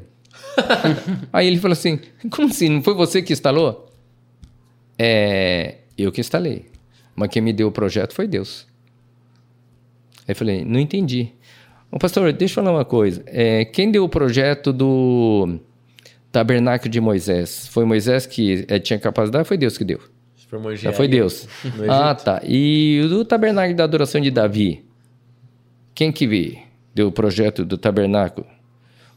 Aí 1.33 1.47
ele 1.47 1.57
falou 1.57 1.73
assim: 1.73 1.99
como 2.29 2.47
assim? 2.47 2.69
Não 2.69 2.83
foi 2.83 2.93
você 2.93 3.21
que 3.21 3.33
instalou? 3.33 3.89
É, 4.97 5.77
eu 5.97 6.11
que 6.11 6.21
instalei. 6.21 6.67
Mas 7.15 7.29
quem 7.29 7.41
me 7.41 7.51
deu 7.51 7.67
o 7.67 7.71
projeto 7.71 8.13
foi 8.13 8.27
Deus. 8.27 8.68
Aí 10.29 10.33
eu 10.33 10.35
falei, 10.35 10.63
não 10.63 10.79
entendi. 10.79 11.29
Ô, 11.91 11.97
pastor, 11.97 12.31
deixa 12.31 12.51
eu 12.59 12.63
falar 12.63 12.77
uma 12.77 12.85
coisa. 12.85 13.23
É, 13.25 13.65
quem 13.65 13.89
deu 13.89 14.03
o 14.03 14.09
projeto 14.09 14.71
do 14.71 15.57
tabernáculo 16.31 16.87
de 16.87 17.01
Moisés? 17.01 17.67
Foi 17.69 17.83
Moisés 17.83 18.27
que 18.27 18.63
é, 18.67 18.77
tinha 18.77 18.99
capacidade? 18.99 19.47
Foi 19.47 19.57
Deus 19.57 19.75
que 19.75 19.83
deu? 19.83 19.99
Formou 20.47 20.75
Já 20.75 20.93
foi 20.93 21.07
Deus. 21.07 21.47
Ah, 21.89 22.13
tá. 22.13 22.41
E 22.43 23.01
o 23.05 23.09
do 23.09 23.25
tabernáculo 23.25 23.75
da 23.75 23.85
adoração 23.85 24.21
de 24.21 24.29
Davi? 24.29 24.85
Quem 25.95 26.11
que 26.11 26.27
vi- 26.27 26.59
deu 26.93 27.07
o 27.07 27.11
projeto 27.11 27.65
do 27.65 27.75
tabernáculo? 27.75 28.45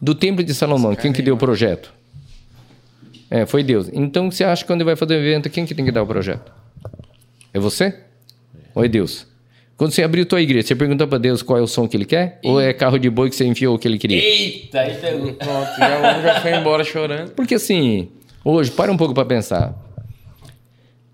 Do 0.00 0.14
templo 0.14 0.42
de 0.42 0.54
Salomão, 0.54 0.94
quem 0.94 1.12
que 1.12 1.20
deu 1.20 1.34
o 1.34 1.38
projeto? 1.38 1.92
É, 3.30 3.44
foi 3.44 3.62
Deus. 3.62 3.90
Então 3.92 4.30
você 4.30 4.44
acha 4.44 4.62
que 4.64 4.66
quando 4.66 4.82
vai 4.82 4.96
fazer 4.96 5.14
o 5.14 5.18
evento, 5.18 5.50
quem 5.50 5.66
que 5.66 5.74
tem 5.74 5.84
que 5.84 5.92
dar 5.92 6.02
o 6.02 6.06
projeto? 6.06 6.50
É 7.52 7.60
você? 7.60 7.98
Ou 8.74 8.82
é 8.82 8.88
Deus? 8.88 9.26
Quando 9.77 9.93
você 9.93 10.03
abriu 10.03 10.25
tua 10.25 10.41
igreja, 10.41 10.68
você 10.68 10.77
perguntou 10.77 11.09
para 11.09 11.18
Deus 11.18 11.43
qual 11.43 11.59
é 11.59 11.62
o 11.62 11.66
som 11.66 11.89
que 11.89 11.97
ele 11.97 12.05
quer? 12.05 12.39
Ou 12.45 12.61
é 12.61 12.73
carro 12.73 12.99
de 12.99 13.11
boi 13.11 13.29
que 13.31 13.37
você 13.37 13.45
enfiou 13.45 13.75
o 13.75 13.79
que 13.79 13.89
ele 13.89 13.99
queria? 13.99 14.18
Eita, 14.18 14.81
aí 14.81 14.95
pegou. 14.97 15.33
Pronto, 15.35 15.79
já, 15.79 16.18
um 16.18 16.23
já 16.23 16.41
foi 16.41 16.55
embora 16.55 16.85
chorando. 16.85 17.31
Porque 17.33 17.55
assim, 17.55 18.09
hoje, 18.45 18.70
para 18.70 18.93
um 18.93 18.97
pouco 18.97 19.14
para 19.14 19.25
pensar. 19.25 19.75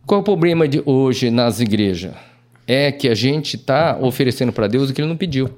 Qual 0.07 0.19
é 0.19 0.23
o 0.23 0.25
problema 0.25 0.67
de 0.67 0.83
hoje 0.85 1.31
nas 1.31 1.61
igrejas? 1.61 2.15
É 2.67 2.93
que 2.93 3.09
a 3.09 3.15
gente 3.15 3.57
está 3.57 3.99
oferecendo 3.99 4.53
para 4.53 4.67
Deus 4.67 4.91
o 4.91 4.95
que 4.95 5.01
ele 5.01 5.09
não 5.09 5.17
pediu. 5.17 5.51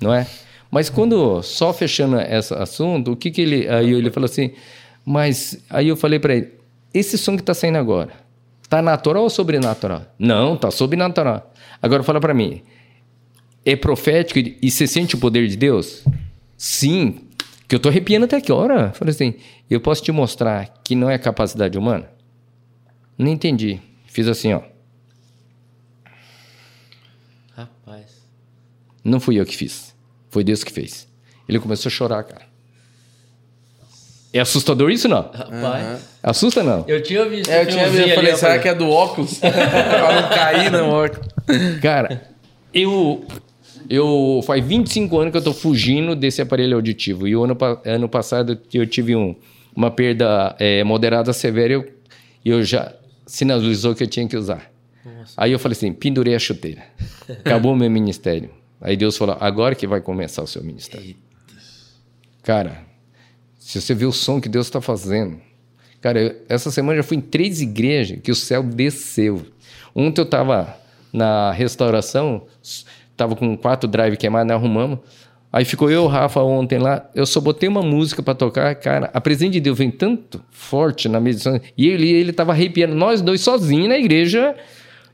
Não 0.00 0.12
é? 0.12 0.26
Mas 0.70 0.90
quando, 0.90 1.42
só 1.42 1.72
fechando 1.72 2.20
esse 2.20 2.52
assunto, 2.52 3.12
o 3.12 3.16
que 3.16 3.30
que 3.30 3.40
ele... 3.40 3.68
Aí 3.68 3.92
ele 3.92 4.10
falou 4.10 4.26
assim, 4.26 4.52
mas... 5.04 5.62
Aí 5.70 5.88
eu 5.88 5.96
falei 5.96 6.18
para 6.18 6.34
ele, 6.34 6.52
esse 6.92 7.16
som 7.16 7.36
que 7.36 7.42
está 7.42 7.54
saindo 7.54 7.78
agora, 7.78 8.10
tá 8.68 8.82
natural 8.82 9.24
ou 9.24 9.30
sobrenatural? 9.30 10.02
Não, 10.18 10.56
tá 10.56 10.70
sobrenatural. 10.70 11.52
Agora 11.80 12.02
fala 12.02 12.20
para 12.20 12.34
mim, 12.34 12.62
é 13.64 13.76
profético 13.76 14.38
e 14.38 14.70
você 14.70 14.86
sente 14.86 15.14
o 15.14 15.18
poder 15.18 15.48
de 15.48 15.56
Deus? 15.56 16.04
Sim, 16.56 17.28
que 17.68 17.74
eu 17.74 17.80
tô 17.80 17.88
arrepiando 17.88 18.24
até 18.24 18.40
que 18.40 18.52
hora. 18.52 18.92
Falei 18.92 19.12
assim, 19.12 19.34
eu 19.68 19.80
posso 19.80 20.02
te 20.02 20.12
mostrar 20.12 20.68
que 20.84 20.94
não 20.94 21.10
é 21.10 21.18
capacidade 21.18 21.78
humana? 21.78 22.10
Não 23.16 23.30
entendi. 23.30 23.80
Fiz 24.06 24.28
assim, 24.28 24.52
ó. 24.52 24.62
Rapaz. 27.56 28.22
Não 29.02 29.20
fui 29.20 29.40
eu 29.40 29.46
que 29.46 29.56
fiz. 29.56 29.94
Foi 30.30 30.44
Deus 30.44 30.64
que 30.64 30.72
fez. 30.72 31.08
Ele 31.48 31.58
começou 31.58 31.88
a 31.88 31.92
chorar, 31.92 32.24
cara. 32.24 32.46
É 34.32 34.40
assustador 34.40 34.90
isso, 34.90 35.08
não? 35.08 35.30
Rapaz. 35.30 36.13
Assusta, 36.24 36.62
não? 36.62 36.86
Eu 36.88 37.02
tinha 37.02 37.28
visto. 37.28 37.50
É, 37.50 37.62
eu 37.62 37.66
tinha 37.66 37.86
visto, 37.86 38.08
eu 38.08 38.14
falei, 38.14 38.34
será 38.34 38.58
que 38.58 38.66
é 38.66 38.74
do 38.74 38.88
óculos? 38.88 39.36
pra 39.44 40.22
não 40.22 40.28
cair 40.30 40.72
no 40.72 40.88
óculos. 40.88 41.28
Cara, 41.82 42.22
eu... 42.72 43.24
Eu 43.90 44.40
faz 44.46 44.64
25 44.64 45.18
anos 45.18 45.30
que 45.30 45.36
eu 45.36 45.42
tô 45.42 45.52
fugindo 45.52 46.16
desse 46.16 46.40
aparelho 46.40 46.74
auditivo. 46.74 47.28
E 47.28 47.36
o 47.36 47.44
ano, 47.44 47.54
ano 47.84 48.08
passado 48.08 48.58
eu 48.72 48.86
tive 48.86 49.14
um, 49.14 49.36
uma 49.76 49.90
perda 49.90 50.56
é, 50.58 50.82
moderada 50.82 51.34
severa 51.34 51.70
e 51.70 51.74
eu, 51.74 51.84
eu 52.42 52.62
já 52.64 52.94
sinalizou 53.26 53.94
que 53.94 54.02
eu 54.02 54.06
tinha 54.06 54.26
que 54.26 54.38
usar. 54.38 54.72
Aí 55.36 55.52
eu 55.52 55.58
falei 55.58 55.76
assim, 55.76 55.92
pendurei 55.92 56.34
a 56.34 56.38
chuteira. 56.38 56.82
Acabou 57.28 57.74
o 57.74 57.76
meu 57.76 57.90
ministério. 57.90 58.48
Aí 58.80 58.96
Deus 58.96 59.18
falou, 59.18 59.36
agora 59.38 59.74
que 59.74 59.86
vai 59.86 60.00
começar 60.00 60.42
o 60.42 60.46
seu 60.46 60.64
ministério. 60.64 61.14
Cara, 62.42 62.78
se 63.58 63.82
você 63.82 63.92
vê 63.92 64.06
o 64.06 64.12
som 64.12 64.40
que 64.40 64.48
Deus 64.48 64.66
está 64.66 64.80
fazendo, 64.80 65.38
Cara, 66.04 66.20
eu- 66.20 66.34
essa 66.50 66.70
semana 66.70 66.98
já 66.98 67.02
fui 67.02 67.16
em 67.16 67.20
três 67.22 67.62
igrejas 67.62 68.18
que 68.22 68.30
o 68.30 68.34
céu 68.34 68.62
desceu. 68.62 69.40
Ontem 69.94 70.20
eu 70.20 70.26
tava 70.26 70.76
na 71.10 71.50
restauração, 71.50 72.42
tava 73.16 73.34
com 73.34 73.56
quatro 73.56 73.88
drive 73.88 74.14
queimados, 74.18 74.48
nós 74.48 74.56
arrumamos. 74.60 74.98
Aí 75.50 75.64
ficou 75.64 75.90
eu 75.90 76.06
Rafa 76.06 76.42
ontem 76.42 76.78
lá, 76.78 77.08
eu 77.14 77.24
só 77.24 77.40
botei 77.40 77.70
uma 77.70 77.80
música 77.80 78.22
pra 78.22 78.34
tocar, 78.34 78.74
cara, 78.74 79.08
a 79.14 79.20
presença 79.20 79.52
de 79.52 79.60
Deus 79.60 79.78
vem 79.78 79.90
tanto 79.90 80.44
forte 80.50 81.08
na 81.08 81.18
medição, 81.18 81.58
e 81.74 81.88
ele, 81.88 82.10
ele 82.10 82.34
tava 82.34 82.52
arrepiando, 82.52 82.94
nós 82.94 83.22
dois 83.22 83.40
sozinhos 83.40 83.88
na 83.88 83.96
igreja, 83.96 84.54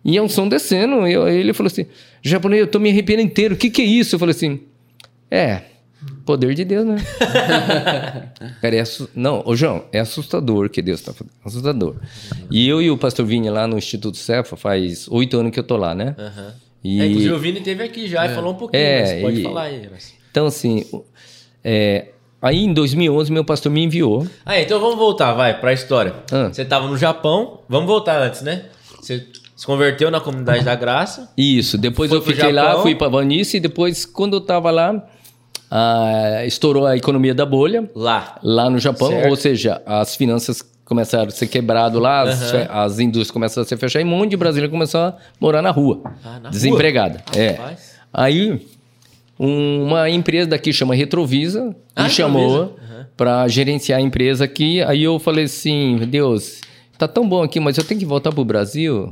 e 0.05 0.17
é 0.17 0.23
um 0.23 0.29
som 0.29 0.49
descendo, 0.49 1.07
eu- 1.07 1.29
ele 1.29 1.53
falou 1.53 1.69
assim, 1.69 1.87
japonês, 2.21 2.63
eu 2.63 2.67
tô 2.67 2.81
me 2.81 2.91
arrepiando 2.91 3.23
inteiro, 3.23 3.55
o 3.55 3.57
que 3.57 3.71
que 3.71 3.81
é 3.83 3.85
isso? 3.85 4.17
Eu 4.17 4.19
falei 4.19 4.35
assim, 4.35 4.59
é, 5.31 5.61
poder 6.31 6.55
de 6.55 6.65
Deus, 6.65 6.87
né? 6.87 6.97
Cara, 8.63 8.77
é 8.77 8.85
Não, 9.15 9.43
ô 9.45 9.57
João, 9.57 9.85
é 9.93 9.99
assustador 10.01 10.67
o 10.67 10.69
que 10.71 10.81
Deus 10.81 11.01
está 11.01 11.13
fazendo. 11.13 11.33
Assustador. 11.45 11.97
E 12.51 12.69
eu 12.69 12.81
e 12.81 12.91
o 12.91 12.97
pastor 12.97 13.27
Vinha 13.27 13.51
lá 13.51 13.67
no 13.67 13.77
Instituto 13.77 14.17
Cefa, 14.17 14.57
faz 14.57 15.09
oito 15.09 15.37
anos 15.39 15.53
que 15.53 15.59
eu 15.59 15.65
tô 15.65 15.77
lá, 15.77 15.95
né? 15.95 16.15
Aham. 16.19 16.55
E- 16.83 17.01
É, 17.01 17.07
inclusive 17.07 17.35
o 17.35 17.39
Vini 17.39 17.61
teve 17.61 17.83
aqui 17.83 18.07
já 18.09 18.25
e 18.27 18.35
falou 18.35 18.53
um 18.53 18.57
pouquinho, 18.57 18.81
É, 18.83 19.21
pode 19.21 19.41
e- 19.41 19.43
falar 19.43 19.63
aí. 19.65 19.89
Mas... 19.91 20.15
Então, 20.31 20.47
assim, 20.47 20.85
é, 21.65 22.09
aí 22.41 22.65
em 22.65 22.73
2011 22.73 23.31
meu 23.33 23.45
pastor 23.45 23.71
me 23.73 23.83
enviou. 23.83 24.27
Ah, 24.47 24.61
então 24.61 24.79
vamos 24.81 24.97
voltar, 24.97 25.33
vai, 25.35 25.59
pra 25.61 25.73
história. 25.73 26.15
Ah. 26.33 26.49
Você 26.53 26.65
tava 26.65 26.87
no 26.87 26.97
Japão, 26.97 27.61
vamos 27.69 27.87
voltar 27.89 28.23
antes, 28.23 28.43
né? 28.43 28.65
Você 29.01 29.27
se 29.57 29.67
converteu 29.67 30.11
na 30.11 30.21
comunidade 30.21 30.65
da 30.65 30.75
graça. 30.75 31.31
Isso, 31.37 31.77
depois 31.77 32.11
eu 32.13 32.23
fiquei 32.23 32.51
lá, 32.53 32.81
fui 32.81 32.95
para 32.95 33.09
Vanice 33.09 33.59
e 33.59 33.61
depois, 33.61 34.07
quando 34.07 34.37
eu 34.37 34.41
tava 34.41 34.71
lá, 34.71 35.05
ah, 35.71 36.43
estourou 36.45 36.87
a 36.87 36.97
economia 36.97 37.35
da 37.35 37.47
bolha. 37.47 37.89
Lá. 37.95 38.39
lá 38.43 38.69
no 38.71 38.79
Japão, 38.79 39.09
Certo. 39.09 39.29
ou 39.31 39.37
seja, 39.37 39.81
as 39.87 40.17
finanças 40.17 40.63
começaram 40.85 41.29
a 41.29 41.31
ser 41.31 41.47
quebradas 41.47 42.01
lá, 42.03 42.23
as, 42.23 42.51
fe- 42.51 42.67
as 42.69 42.99
indústrias 42.99 43.31
começaram 43.31 43.63
a 43.65 43.69
se 43.69 43.77
fechar 43.77 44.01
e 44.01 44.05
um 44.05 44.09
monte 44.09 44.31
de 44.31 44.37
brasileiro 44.37 44.71
começou 44.73 45.01
a 45.01 45.17
morar 45.41 45.63
na 45.63 45.71
rua, 45.71 46.01
Ah, 46.25 46.41
na 46.41 46.51
desempregada. 46.51 47.23
rua? 47.33 47.41
É. 47.43 47.59
Aí 48.13 48.67
um- 49.39 49.85
uma 49.85 50.11
empresa 50.11 50.49
daqui 50.51 50.73
chama 50.73 50.95
Retrovisa 50.95 51.75
Ah, 51.95 52.03
me 52.05 52.11
chamou. 52.11 52.63
Aham. 52.63 53.07
para 53.17 53.47
gerenciar 53.49 53.99
a 53.99 54.03
empresa 54.03 54.45
aqui. 54.45 54.83
Aí 54.83 55.03
eu 55.05 55.19
falei 55.19 55.45
assim, 55.45 55.99
Deus, 56.09 56.61
tá 56.99 57.07
tão 57.07 57.29
bom 57.29 57.43
aqui, 57.43 57.61
mas 57.61 57.77
eu 57.79 57.85
tenho 57.85 58.01
que 58.01 58.07
voltar 58.07 58.33
pro 58.33 58.45
Brasil. 58.45 59.09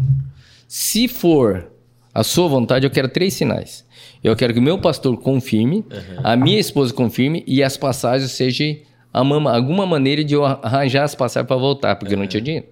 Se 0.66 1.06
for 1.08 1.70
a 2.12 2.24
sua 2.24 2.48
vontade, 2.48 2.84
eu 2.86 2.90
quero 2.90 3.08
três 3.08 3.34
sinais. 3.34 3.84
Eu 4.22 4.34
quero 4.36 4.52
que 4.52 4.58
o 4.58 4.62
meu 4.62 4.78
pastor 4.78 5.16
confirme, 5.18 5.84
a 6.24 6.36
minha 6.36 6.58
esposa 6.58 6.92
confirme 6.92 7.44
e 7.46 7.62
as 7.62 7.76
passagens 7.76 8.30
sejam 8.32 8.76
a 9.12 9.22
mama- 9.24 9.54
alguma 9.54 9.86
maneira 9.86 10.24
de 10.24 10.34
eu 10.34 10.44
arranjar 10.44 11.04
as 11.04 11.14
passagens 11.14 11.46
para 11.46 11.56
voltar, 11.56 11.96
porque 11.96 12.14
eu 12.14 12.18
não 12.18 12.26
tinha 12.26 12.40
dinheiro. 12.40 12.66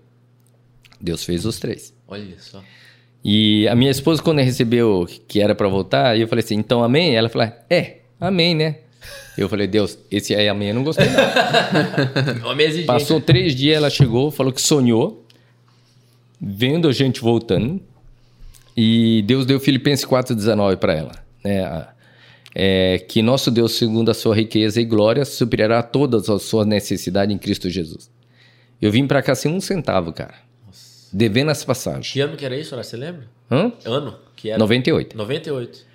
Deus 1.00 1.24
fez 1.24 1.44
os 1.44 1.58
três. 1.58 1.94
Olha 2.08 2.34
só. 2.38 2.62
E 3.24 3.66
a 3.68 3.74
minha 3.74 3.90
esposa, 3.90 4.22
quando 4.22 4.38
recebeu 4.40 5.06
que 5.26 5.40
era 5.40 5.54
para 5.54 5.68
voltar, 5.68 6.18
eu 6.18 6.28
falei 6.28 6.44
assim, 6.44 6.56
então 6.56 6.82
amém? 6.82 7.14
Ela 7.16 7.28
falou, 7.28 7.50
é, 7.68 7.98
amém, 8.20 8.54
né? 8.54 8.76
Eu 9.38 9.48
falei, 9.48 9.66
Deus, 9.66 9.98
esse 10.10 10.34
aí 10.34 10.48
amém 10.48 10.68
eu 10.68 10.74
não 10.74 10.82
gostei 10.84 11.06
não. 11.06 11.14
Passou 12.86 13.20
três 13.20 13.54
dias, 13.54 13.76
ela 13.76 13.90
chegou, 13.90 14.30
falou 14.30 14.52
que 14.52 14.60
sonhou, 14.62 15.24
vendo 16.40 16.88
a 16.88 16.92
gente 16.92 17.20
voltando, 17.20 17.80
e 18.76 19.22
Deus 19.26 19.44
deu 19.46 19.58
Filipenses 19.60 20.04
4,19 20.04 20.76
para 20.76 20.94
ela. 20.94 21.25
Né? 21.46 21.86
É, 22.54 22.98
que 23.06 23.20
nosso 23.20 23.50
Deus, 23.50 23.72
segundo 23.72 24.10
a 24.10 24.14
sua 24.14 24.34
riqueza 24.34 24.80
e 24.80 24.84
glória, 24.84 25.24
suprirá 25.24 25.82
todas 25.82 26.30
as 26.30 26.42
suas 26.42 26.66
necessidades 26.66 27.34
em 27.34 27.38
Cristo 27.38 27.68
Jesus. 27.68 28.10
Eu 28.80 28.90
vim 28.90 29.06
para 29.06 29.22
cá 29.22 29.34
sem 29.34 29.52
um 29.52 29.60
centavo, 29.60 30.12
cara. 30.12 30.34
Devendo 31.12 31.50
as 31.50 31.64
passagens. 31.64 32.10
Que 32.12 32.20
ano 32.20 32.36
que 32.36 32.44
era 32.44 32.56
isso, 32.56 32.74
Horácio? 32.74 32.90
Você 32.90 32.96
lembra? 32.96 33.24
Hã? 33.50 33.72
Ano? 33.84 34.16
Que 34.34 34.50
era? 34.50 34.58
98. 34.58 35.16
98. 35.16 35.86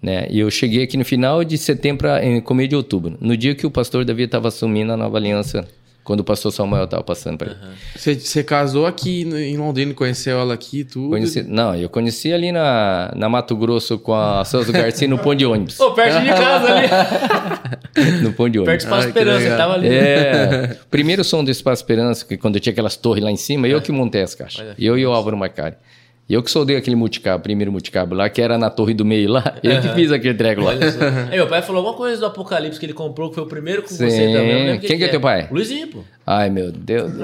né? 0.00 0.26
E 0.30 0.38
eu 0.38 0.50
cheguei 0.50 0.82
aqui 0.84 0.96
no 0.96 1.04
final 1.04 1.42
de 1.42 1.58
setembro, 1.58 2.08
em 2.18 2.40
começo 2.40 2.68
de 2.68 2.76
outubro, 2.76 3.16
no 3.20 3.36
dia 3.36 3.54
que 3.54 3.66
o 3.66 3.70
pastor 3.70 4.04
Davi 4.04 4.24
estava 4.24 4.48
assumindo 4.48 4.92
a 4.92 4.96
nova 4.96 5.16
aliança, 5.16 5.66
quando 6.02 6.20
o 6.20 6.24
pastor 6.24 6.50
Samuel 6.52 6.84
estava 6.84 7.02
passando 7.02 7.38
para 7.38 7.50
ele. 7.50 7.58
Você, 7.94 8.14
você 8.14 8.42
casou 8.42 8.86
aqui 8.86 9.22
em 9.22 9.56
Londrina, 9.56 9.94
conheceu 9.94 10.38
ela 10.38 10.54
aqui 10.54 10.80
e 10.80 10.84
tudo. 10.84 11.10
Conheci, 11.10 11.42
não, 11.42 11.74
eu 11.74 11.88
conheci 11.88 12.32
ali 12.32 12.50
na, 12.50 13.12
na 13.14 13.28
Mato 13.28 13.54
Grosso 13.56 13.98
com 13.98 14.14
a 14.14 14.44
Celso 14.44 14.72
Garcia 14.72 15.06
no 15.06 15.18
ponto 15.18 15.36
de 15.36 15.46
ônibus. 15.46 15.76
Pô, 15.76 15.92
perto 15.92 16.20
de 16.22 16.28
casa 16.28 16.74
ali. 16.74 16.88
no 18.22 18.32
ponto 18.32 18.50
de 18.50 18.58
perto 18.60 18.62
do 18.62 18.62
ônibus. 18.62 18.84
Espaço 18.84 19.06
Ai, 19.06 19.12
que 19.12 19.18
Esperança, 19.18 19.56
tava 19.56 19.74
ali. 19.74 19.88
É, 19.88 20.76
primeiro 20.90 21.22
som 21.22 21.44
do 21.44 21.50
Espaço 21.50 21.82
Esperança, 21.82 22.24
que 22.24 22.36
quando 22.36 22.58
tinha 22.58 22.72
aquelas 22.72 22.96
torres 22.96 23.22
lá 23.22 23.30
em 23.30 23.36
cima, 23.36 23.68
eu 23.68 23.80
que 23.80 23.92
montei 23.92 24.22
as 24.22 24.34
caixas. 24.34 24.74
Eu 24.78 24.98
e 24.98 25.06
o 25.06 25.12
Álvaro 25.12 25.36
Macari. 25.36 25.76
Eu 26.30 26.44
que 26.44 26.50
soldei 26.50 26.76
aquele 26.76 26.94
multicabo, 26.94 27.42
primeiro 27.42 27.72
multicabo 27.72 28.14
lá, 28.14 28.28
que 28.30 28.40
era 28.40 28.56
na 28.56 28.70
torre 28.70 28.94
do 28.94 29.04
meio 29.04 29.28
lá. 29.28 29.56
Eu 29.64 29.80
que 29.80 29.88
fiz 29.88 30.12
aquele 30.12 30.34
treco 30.34 30.60
lá. 30.60 30.70
Olha 30.70 30.92
só. 30.92 31.00
Aí, 31.28 31.36
meu 31.36 31.48
pai 31.48 31.60
falou 31.60 31.80
alguma 31.80 31.96
coisa 31.96 32.20
do 32.20 32.26
Apocalipse 32.26 32.78
que 32.78 32.86
ele 32.86 32.92
comprou, 32.92 33.30
que 33.30 33.34
foi 33.34 33.42
o 33.42 33.48
primeiro 33.48 33.82
com 33.82 33.88
Sim. 33.88 34.08
você 34.08 34.32
também. 34.32 34.78
Quem 34.78 34.96
que 34.96 35.04
é 35.04 35.08
teu 35.08 35.20
pai? 35.20 35.48
Luizinho, 35.50 35.88
pô. 35.88 36.04
Ai, 36.24 36.48
meu 36.48 36.70
Deus. 36.70 37.10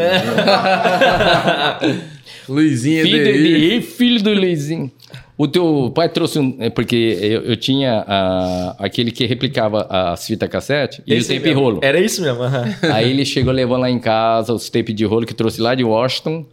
Luizinho 2.48 3.04
Filho 3.04 3.28
Edeir. 3.28 3.80
de, 3.80 3.86
filho 3.86 4.22
do 4.22 4.32
Luizinho. 4.32 4.90
O 5.38 5.46
teu 5.46 5.92
pai 5.94 6.08
trouxe 6.08 6.38
um. 6.38 6.56
É 6.60 6.70
porque 6.70 6.96
eu, 7.20 7.42
eu 7.42 7.56
tinha 7.56 8.04
ah, 8.08 8.74
aquele 8.78 9.10
que 9.10 9.26
replicava 9.26 9.82
as 9.90 10.26
fitas 10.26 10.48
cassete 10.48 11.02
e 11.06 11.12
o 11.12 11.16
Esse 11.16 11.34
tape 11.34 11.48
mesmo. 11.48 11.60
rolo. 11.62 11.80
Era 11.82 12.00
isso 12.00 12.22
mesmo. 12.22 12.42
aham. 12.42 12.64
Aí 12.92 13.10
ele 13.10 13.24
chegou 13.24 13.52
levando 13.52 13.80
lá 13.82 13.90
em 13.90 13.98
casa 13.98 14.54
os 14.54 14.70
tapes 14.70 14.94
de 14.94 15.04
rolo 15.04 15.26
que 15.26 15.34
trouxe 15.34 15.60
lá 15.60 15.74
de 15.74 15.84
Washington. 15.84 16.46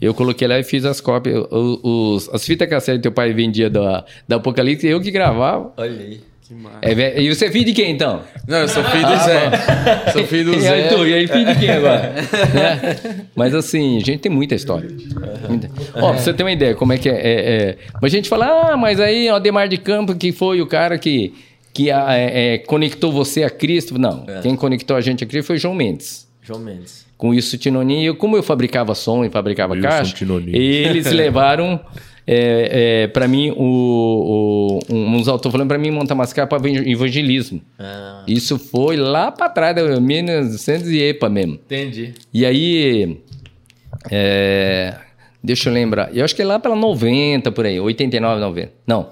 Eu 0.00 0.12
coloquei 0.12 0.46
lá 0.46 0.58
e 0.58 0.64
fiz 0.64 0.84
as 0.84 1.00
cópias. 1.00 1.46
O- 1.50 1.80
Os, 2.14 2.28
as 2.28 2.44
fitas 2.44 2.68
cassete 2.68 2.98
que 2.98 3.02
teu 3.04 3.12
pai 3.12 3.32
vendia 3.32 3.70
da, 3.70 4.04
da 4.28 4.36
Apocalipse, 4.36 4.86
eu 4.86 5.00
que 5.00 5.10
gravava. 5.10 5.72
Olha 5.76 5.90
aí. 6.00 6.20
Que 6.46 6.54
massa. 6.54 6.78
É, 6.82 6.94
ve- 6.94 7.14
e 7.20 7.34
você 7.34 7.46
é 7.46 7.50
filho 7.50 7.64
de 7.64 7.72
quem 7.72 7.90
então? 7.90 8.22
Não, 8.46 8.58
eu 8.58 8.68
sou 8.68 8.84
filho 8.84 9.06
do 9.06 9.16
Zé. 9.16 9.50
Sou 10.12 10.24
filho 10.26 10.44
do 10.52 10.52
E 10.62 10.68
aí, 10.68 10.82
Zé. 10.82 10.88
tu, 10.88 11.06
e 11.06 11.14
aí, 11.14 11.26
filho 11.26 11.46
de 11.46 11.58
quem 11.58 11.70
agora? 11.70 12.14
Né? 12.54 13.26
Mas 13.34 13.54
assim, 13.54 13.96
a 13.96 14.00
gente 14.00 14.18
tem 14.20 14.30
muita 14.30 14.54
história. 14.54 14.88
Muita. 15.48 15.68
Ó, 15.94 16.12
pra 16.12 16.20
você 16.20 16.32
ter 16.32 16.42
uma 16.44 16.52
ideia, 16.52 16.74
como 16.74 16.92
é 16.92 16.98
que 16.98 17.08
é. 17.08 17.14
é, 17.14 17.52
é... 17.70 17.76
Mas 18.00 18.12
a 18.12 18.16
gente 18.16 18.28
fala, 18.28 18.72
ah, 18.72 18.76
mas 18.76 19.00
aí, 19.00 19.30
o 19.30 19.38
Demar 19.40 19.66
de 19.68 19.76
Campo, 19.76 20.14
que 20.14 20.30
foi 20.32 20.60
o 20.60 20.66
cara 20.66 20.96
que, 20.98 21.34
que 21.74 21.90
ah, 21.90 22.14
é, 22.14 22.54
é, 22.54 22.58
conectou 22.58 23.10
você 23.12 23.42
a 23.42 23.50
Cristo. 23.50 23.98
Não, 23.98 24.24
quem 24.42 24.54
conectou 24.54 24.96
a 24.96 25.00
gente 25.00 25.24
a 25.24 25.26
Cristo 25.26 25.48
foi 25.48 25.58
João 25.58 25.74
Mendes. 25.74 26.28
João 26.42 26.60
Mendes. 26.60 27.04
Com 27.18 27.32
isso, 27.34 27.56
Tinoninho, 27.58 28.08
eu, 28.08 28.14
como 28.14 28.36
eu 28.36 28.42
fabricava 28.42 28.94
som 28.94 29.24
e 29.24 29.30
fabricava 29.30 29.72
Wilson 29.72 29.88
caixa, 29.88 30.14
Tinoninho. 30.14 30.54
eles 30.56 31.06
levaram 31.10 31.80
é, 32.26 33.02
é, 33.04 33.06
para 33.08 33.28
mim 33.28 33.50
o, 33.56 34.78
o, 34.88 34.94
um- 34.94 35.14
uns 35.16 35.28
alto-falantes 35.28 35.68
para 35.68 35.78
mim 35.78 35.90
montar 35.90 36.14
mascar 36.14 36.46
para 36.46 36.68
evangelismo. 36.68 37.60
Ah, 37.78 38.24
Isso 38.26 38.58
foi 38.58 38.96
lá 38.96 39.30
para 39.30 39.48
trás, 39.48 39.74
da 39.76 40.00
1900 40.00 40.88
e 40.90 41.02
epa 41.02 41.28
mesmo. 41.28 41.54
entendi. 41.54 42.14
E 42.34 42.44
aí, 42.44 43.18
é, 44.10 44.94
deixa 45.42 45.68
eu 45.68 45.72
lembrar, 45.74 46.14
eu 46.16 46.24
acho 46.24 46.34
que 46.34 46.42
é 46.42 46.44
lá 46.44 46.58
pela 46.58 46.74
90 46.76 47.50
por 47.52 47.64
aí, 47.66 47.78
89, 47.80 48.40
90. 48.40 48.72
Não, 48.86 49.08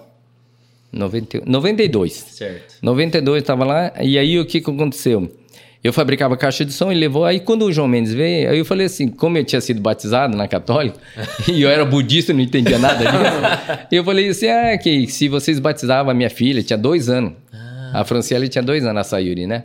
90, 0.92 1.42
92. 1.46 2.12
Certo. 2.12 2.74
92 2.82 3.42
estava 3.42 3.64
lá, 3.64 3.92
e 4.00 4.18
aí 4.18 4.38
o 4.38 4.44
que, 4.46 4.60
que 4.60 4.70
aconteceu? 4.70 5.30
Eu 5.84 5.92
fabricava 5.92 6.34
caixa 6.34 6.64
de 6.64 6.72
som 6.72 6.90
e 6.90 6.94
levou. 6.94 7.26
Aí 7.26 7.38
quando 7.38 7.66
o 7.66 7.72
João 7.72 7.86
Mendes 7.86 8.14
veio, 8.14 8.48
aí 8.48 8.58
eu 8.58 8.64
falei 8.64 8.86
assim: 8.86 9.06
como 9.06 9.36
eu 9.36 9.44
tinha 9.44 9.60
sido 9.60 9.82
batizado 9.82 10.34
na 10.34 10.48
católica, 10.48 10.98
e 11.46 11.60
eu 11.60 11.68
era 11.68 11.84
budista 11.84 12.32
não 12.32 12.40
entendia 12.40 12.78
nada 12.78 13.04
disso, 13.04 13.86
eu 13.92 14.02
falei 14.02 14.30
assim: 14.30 14.48
ah, 14.48 14.78
que 14.78 15.06
se 15.06 15.28
vocês 15.28 15.58
batizavam 15.58 16.10
a 16.10 16.14
minha 16.14 16.30
filha, 16.30 16.62
tinha 16.62 16.78
dois 16.78 17.10
anos. 17.10 17.34
A 17.92 18.02
Franciele 18.02 18.48
tinha 18.48 18.62
dois 18.62 18.84
anos, 18.84 19.02
a 19.02 19.04
Sayuri, 19.04 19.46
né? 19.46 19.64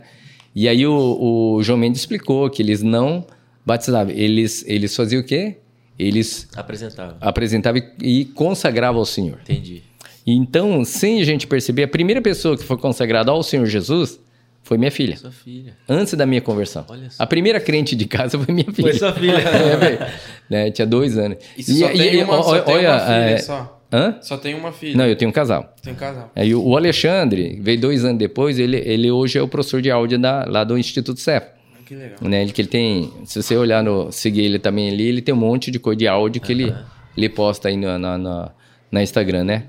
E 0.54 0.68
aí 0.68 0.86
o, 0.86 1.56
o 1.56 1.62
João 1.62 1.78
Mendes 1.78 2.00
explicou 2.02 2.48
que 2.50 2.62
eles 2.62 2.82
não 2.82 3.24
batizavam, 3.64 4.12
eles, 4.12 4.62
eles 4.68 4.94
faziam 4.94 5.22
o 5.22 5.24
quê? 5.24 5.56
Eles 5.98 6.48
Apresentava. 6.54 7.16
apresentavam 7.20 7.82
e, 8.00 8.20
e 8.20 8.24
consagravam 8.26 9.00
ao 9.00 9.06
Senhor. 9.06 9.38
Entendi. 9.42 9.82
Então, 10.26 10.84
sem 10.84 11.20
a 11.20 11.24
gente 11.24 11.46
perceber, 11.46 11.84
a 11.84 11.88
primeira 11.88 12.22
pessoa 12.22 12.56
que 12.56 12.62
foi 12.62 12.76
consagrada 12.76 13.30
ao 13.30 13.42
Senhor 13.42 13.66
Jesus 13.66 14.20
foi 14.62 14.78
minha 14.78 14.90
filha. 14.90 15.16
Sua 15.16 15.30
filha. 15.32 15.76
Antes 15.88 16.14
da 16.14 16.24
minha 16.26 16.40
conversão. 16.40 16.84
Olha 16.88 17.10
só. 17.10 17.22
A 17.22 17.26
primeira 17.26 17.58
crente 17.60 17.96
de 17.96 18.04
casa 18.06 18.38
foi 18.38 18.54
minha 18.54 18.70
filha. 18.72 18.88
Foi 18.90 18.98
sua 18.98 19.12
filha. 19.12 19.34
É, 19.40 20.10
né? 20.48 20.70
Tinha 20.70 20.86
dois 20.86 21.16
anos. 21.16 21.38
E 21.56 21.62
só 21.62 21.88
tem 21.88 22.22
uma, 22.24 22.42
só 22.42 22.50
ó- 22.50 22.60
tem 22.60 22.74
olha, 22.74 22.90
uma 22.90 23.00
filha 23.00 23.12
é, 23.14 23.38
só? 23.38 23.80
Hã? 23.92 24.18
Só 24.22 24.36
tem 24.36 24.54
uma 24.54 24.70
filha. 24.72 24.96
Não, 24.96 25.06
eu 25.06 25.16
tenho 25.16 25.28
um 25.28 25.32
casal. 25.32 25.74
Tem 25.82 25.92
um 25.92 25.96
casal. 25.96 26.30
Aí 26.36 26.54
o 26.54 26.76
Alexandre 26.76 27.58
veio 27.60 27.80
dois 27.80 28.04
anos 28.04 28.18
depois, 28.18 28.58
ele, 28.58 28.76
ele 28.76 29.10
hoje 29.10 29.38
é 29.38 29.42
o 29.42 29.48
professor 29.48 29.80
de 29.82 29.90
áudio 29.90 30.18
da, 30.18 30.44
lá 30.46 30.62
do 30.64 30.76
Instituto 30.78 31.18
CEF. 31.20 31.46
Ah, 31.46 31.78
Que 31.84 31.94
legal. 31.94 32.18
Né? 32.22 32.42
Ele, 32.42 32.52
que 32.52 32.60
ele 32.62 32.68
tem, 32.68 33.12
se 33.24 33.42
você 33.42 33.56
olhar 33.56 33.82
no, 33.82 34.12
seguir 34.12 34.42
ele 34.44 34.58
também 34.60 34.90
ali, 34.90 35.06
ele 35.08 35.20
tem 35.22 35.34
um 35.34 35.38
monte 35.38 35.70
de 35.70 35.78
coisa 35.78 35.98
de 35.98 36.06
áudio 36.08 36.40
que 36.40 36.52
ele, 36.52 36.74
ele 37.16 37.28
posta 37.28 37.68
aí 37.68 37.76
na, 37.76 37.98
na, 37.98 38.18
na, 38.18 38.50
na 38.92 39.02
Instagram, 39.02 39.44
né? 39.44 39.64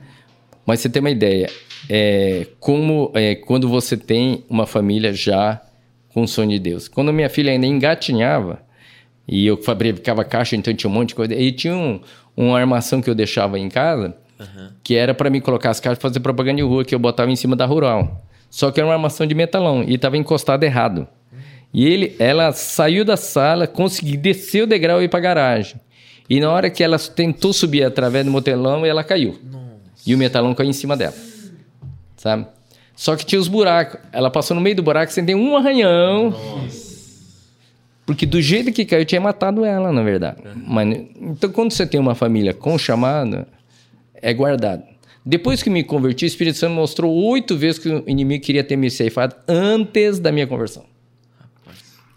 Mas 0.66 0.80
você 0.82 0.90
tem 0.90 1.00
uma 1.00 1.10
ideia, 1.10 1.50
é, 1.90 2.48
como 2.60 3.12
é, 3.14 3.36
quando 3.36 3.68
você 3.68 3.98
tem 3.98 4.44
uma 4.50 4.66
família 4.66 5.14
já 5.14 5.62
com 6.14 6.24
o 6.24 6.28
sonho 6.28 6.50
de 6.50 6.60
Deus. 6.60 6.88
Quando 6.88 7.14
minha 7.14 7.30
filha 7.30 7.52
ainda 7.52 7.66
engatinhava, 7.66 8.62
E 9.28 9.46
eu 9.46 9.56
fabricava 9.62 10.24
caixa, 10.26 10.56
então 10.56 10.74
tinha 10.74 10.90
um 10.90 10.94
monte 10.94 11.10
de 11.10 11.16
coisa. 11.16 11.34
E 11.34 11.52
tinha 11.52 11.74
um, 11.76 12.02
uma 12.36 12.60
armação 12.60 13.02
que 13.02 13.10
eu 13.10 13.16
deixava 13.16 13.58
em 13.58 13.70
casa, 13.70 14.14
que 14.84 14.96
era 14.96 15.14
para 15.14 15.30
mim 15.30 15.40
colocar 15.40 15.70
as 15.70 15.80
caixas 15.80 16.00
e 16.00 16.02
fazer 16.02 16.20
propaganda 16.20 16.58
de 16.58 16.64
rua, 16.64 16.84
que 16.84 16.94
eu 16.94 17.00
botava 17.00 17.32
em 17.32 17.36
cima 17.36 17.56
da 17.56 17.66
rural. 17.66 18.26
Só 18.50 18.72
que 18.72 18.80
era 18.80 18.88
uma 18.88 18.94
armação 18.96 19.26
de 19.26 19.34
metalão 19.34 19.84
e 19.88 19.94
estava 19.94 20.18
encostado 20.18 20.64
errado. 20.64 21.08
E 21.74 21.88
ele, 21.88 22.16
ela 22.20 22.52
saiu 22.52 23.06
da 23.06 23.16
sala, 23.16 23.66
conseguiu 23.68 24.20
descer 24.20 24.64
o 24.64 24.68
degrau 24.68 25.02
e 25.02 25.06
ir 25.06 25.08
para 25.08 25.20
a 25.20 25.22
garagem. 25.22 25.80
E 26.30 26.40
na 26.40 26.52
hora 26.52 26.70
que 26.70 26.84
ela 26.84 27.00
tentou 27.00 27.54
subir 27.54 27.84
através 27.84 28.26
do 28.26 28.32
metalão, 28.32 28.86
ela 28.86 29.04
caiu. 29.04 29.40
E 30.06 30.14
o 30.14 30.18
metalão 30.18 30.54
caiu 30.54 30.70
em 30.70 30.74
cima 30.74 30.98
dela. 30.98 31.14
Sabe? 32.22 32.46
Só 32.96 33.16
que 33.16 33.26
tinha 33.26 33.42
os 33.42 33.48
buracos. 33.48 34.00
Ela 34.12 34.30
passou 34.30 34.54
no 34.54 34.62
meio 34.62 34.76
do 34.76 34.84
buraco 34.84 35.12
sem 35.12 35.26
ter 35.26 35.34
um 35.34 35.58
arranhão. 35.58 36.32
Porque 38.06 38.28
do 38.28 38.40
jeito 38.40 38.72
que 38.72 38.86
caiu, 38.86 39.04
tinha 39.06 39.20
matado 39.20 39.66
ela, 39.66 39.92
na 39.92 40.04
verdade. 40.04 40.40
Mas, 40.56 41.00
então, 41.20 41.50
quando 41.50 41.72
você 41.72 41.84
tem 41.84 42.00
uma 42.00 42.14
família 42.14 42.54
com 42.54 42.78
chamada, 42.78 43.48
é 44.14 44.32
guardado. 44.32 44.84
Depois 45.26 45.64
que 45.64 45.70
me 45.72 45.84
converti, 45.84 46.26
o 46.26 46.28
Espírito 46.28 46.60
Santo 46.60 46.76
mostrou 46.76 47.12
oito 47.12 47.58
vezes 47.58 47.80
que 47.80 47.90
o 47.90 48.04
inimigo 48.06 48.44
queria 48.44 48.64
ter 48.64 48.76
me 48.76 48.92
ceifado 48.92 49.36
antes 49.48 50.20
da 50.20 50.32
minha 50.32 50.46
conversão. 50.46 50.86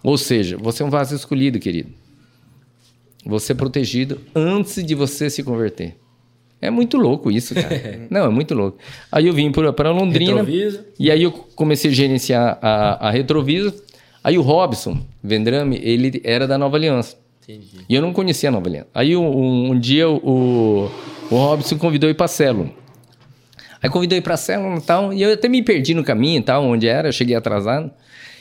Ou 0.02 0.18
seja, 0.18 0.58
você 0.58 0.82
é 0.82 0.86
um 0.86 0.90
vaso 0.90 1.14
escolhido, 1.14 1.58
querido. 1.58 1.90
Você 3.24 3.52
é 3.52 3.54
protegido 3.54 4.20
antes 4.34 4.84
de 4.84 4.94
você 4.94 5.30
se 5.30 5.42
converter. 5.42 5.96
É 6.64 6.70
muito 6.70 6.96
louco 6.96 7.30
isso, 7.30 7.54
cara. 7.54 8.06
Não, 8.08 8.24
é 8.24 8.28
muito 8.30 8.54
louco. 8.54 8.78
Aí 9.12 9.26
eu 9.26 9.34
vim 9.34 9.52
para 9.52 9.90
Londrina. 9.90 10.36
Retroviso. 10.42 10.80
E 10.98 11.10
aí 11.10 11.22
eu 11.22 11.30
comecei 11.30 11.90
a 11.90 11.94
gerenciar 11.94 12.58
a, 12.62 13.08
a 13.08 13.10
Retroviso. 13.10 13.74
Aí 14.22 14.38
o 14.38 14.42
Robson 14.42 14.98
Vendrame, 15.22 15.78
ele 15.82 16.22
era 16.24 16.46
da 16.46 16.56
Nova 16.56 16.76
Aliança. 16.78 17.18
Entendi. 17.42 17.84
E 17.86 17.94
eu 17.94 18.00
não 18.00 18.14
conhecia 18.14 18.48
a 18.48 18.52
Nova 18.52 18.66
Aliança. 18.66 18.88
Aí 18.94 19.14
um, 19.14 19.72
um 19.72 19.78
dia 19.78 20.08
o, 20.08 20.90
o 21.30 21.36
Robson 21.36 21.76
convidou 21.76 22.08
eu 22.08 22.12
ir 22.12 22.16
para 22.16 22.28
Célula. 22.28 22.70
Aí 23.82 23.90
convidou 23.90 24.16
eu 24.16 24.20
ir 24.20 24.22
para 24.22 24.38
Célula 24.38 24.78
e 24.78 24.80
tal. 24.80 25.12
E 25.12 25.20
eu 25.20 25.34
até 25.34 25.46
me 25.50 25.62
perdi 25.62 25.92
no 25.92 26.02
caminho 26.02 26.38
e 26.38 26.42
tal, 26.42 26.64
onde 26.64 26.88
era, 26.88 27.08
eu 27.08 27.12
cheguei 27.12 27.36
atrasado. 27.36 27.90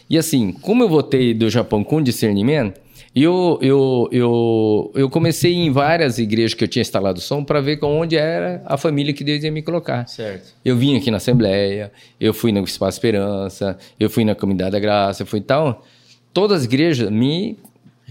E 0.10 0.18
assim, 0.18 0.54
como 0.54 0.84
eu 0.84 0.88
voltei 0.88 1.34
do 1.34 1.50
Japão 1.50 1.84
com 1.84 2.02
discernimento, 2.02 2.80
eu, 3.16 3.60
eu, 3.62 4.10
eu, 4.12 4.92
eu 4.96 5.10
comecei 5.10 5.54
em 5.54 5.72
várias 5.72 6.18
igrejas 6.18 6.54
que 6.56 6.64
eu 6.64 6.68
tinha 6.68 6.82
instalado 6.82 7.22
som 7.22 7.44
para 7.44 7.62
ver 7.62 7.78
com 7.78 8.00
onde 8.00 8.18
era 8.18 8.62
a 8.66 8.76
família 8.76 9.14
que 9.14 9.24
Deus 9.24 9.44
ia 9.44 9.52
me 9.52 9.62
colocar. 9.62 10.08
Certo. 10.08 10.54
Eu 10.66 10.76
vim 10.76 10.98
aqui 10.98 11.12
na 11.12 11.18
Assembleia, 11.18 11.92
eu 12.20 12.34
fui 12.34 12.52
no 12.52 12.64
Espaço 12.64 12.98
Esperança, 12.98 13.78
eu 14.00 14.10
fui 14.10 14.26
na 14.26 14.34
Comunidade 14.34 14.72
da 14.72 14.80
Graça, 14.80 15.22
eu 15.24 15.28
fui 15.28 15.42
tal. 15.42 15.86
Todas 16.34 16.60
as 16.62 16.66
igrejas 16.66 17.10
me. 17.12 17.58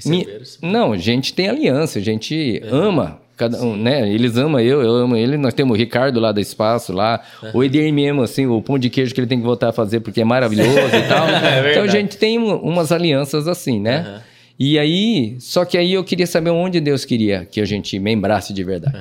me 0.07 0.26
não, 0.62 0.92
a 0.92 0.96
gente 0.98 1.34
tem 1.34 1.48
aliança, 1.48 1.98
a 1.98 2.03
gente 2.03 2.62
ama. 2.70 3.20
Cada 3.34 3.61
um, 3.61 3.74
né? 3.76 4.09
Eles 4.12 4.36
amam 4.36 4.61
eu, 4.61 4.82
eu 4.82 4.90
amo 4.92 5.16
ele. 5.16 5.36
Nós 5.36 5.53
temos 5.55 5.74
o 5.74 5.76
Ricardo 5.76 6.20
lá 6.20 6.30
do 6.30 6.38
Espaço, 6.38 6.92
lá. 6.92 7.20
O 7.53 7.64
Edir 7.64 7.92
mesmo, 7.92 8.22
assim, 8.22 8.46
o 8.46 8.62
pão 8.62 8.78
de 8.78 8.88
queijo 8.88 9.12
que 9.12 9.20
ele 9.20 9.26
tem 9.26 9.38
que 9.40 9.44
voltar 9.44 9.70
a 9.70 9.72
fazer 9.72 9.98
porque 9.98 10.20
é 10.20 10.24
maravilhoso 10.24 10.70
e 10.70 11.09
tal. 11.09 11.26
então 11.70 11.82
a 11.82 11.86
gente 11.88 12.16
tem 12.18 12.38
um- 12.38 12.55
umas 12.59 12.92
alianças 12.92 13.48
assim, 13.48 13.80
né? 13.80 14.22
E 14.65 14.79
aí, 14.79 15.37
só 15.41 15.65
que 15.65 15.77
aí 15.77 15.93
eu 15.95 16.05
queria 16.05 16.27
saber 16.27 16.51
onde 16.51 16.79
Deus 16.81 17.05
queria 17.05 17.45
que 17.45 17.61
a 17.61 17.65
gente 17.65 17.99
membrasse 17.99 18.53
de 18.53 18.63
verdade. 18.63 18.97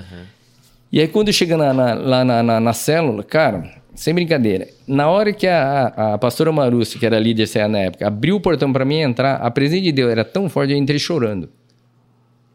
E 0.91 0.99
aí, 0.99 1.07
quando 1.07 1.31
chega 1.31 1.55
na, 1.55 1.71
na- 1.73 1.93
lá 1.93 2.25
na, 2.25 2.41
na, 2.41 2.59
na 2.59 2.73
célula, 2.73 3.23
cara, 3.23 3.69
sem 3.93 4.11
brincadeira, 4.13 4.67
na 4.87 5.07
hora 5.09 5.31
que 5.31 5.45
a, 5.45 5.93
a, 5.95 6.13
a 6.15 6.17
pastora 6.17 6.51
Marúcia, 6.51 6.99
que 6.99 7.05
era 7.05 7.19
líder 7.19 7.47
CA 7.47 7.67
na 7.67 7.77
época, 7.79 8.07
abriu 8.07 8.37
o 8.37 8.41
portão 8.41 8.73
para 8.73 8.83
mim 8.85 9.01
entrar, 9.01 9.35
a 9.35 9.51
presença 9.51 9.83
de 9.83 9.91
Deus 9.91 10.11
era 10.11 10.25
tão 10.25 10.49
forte, 10.49 10.71
eu 10.73 10.77
entrei 10.79 10.97
chorando, 10.97 11.47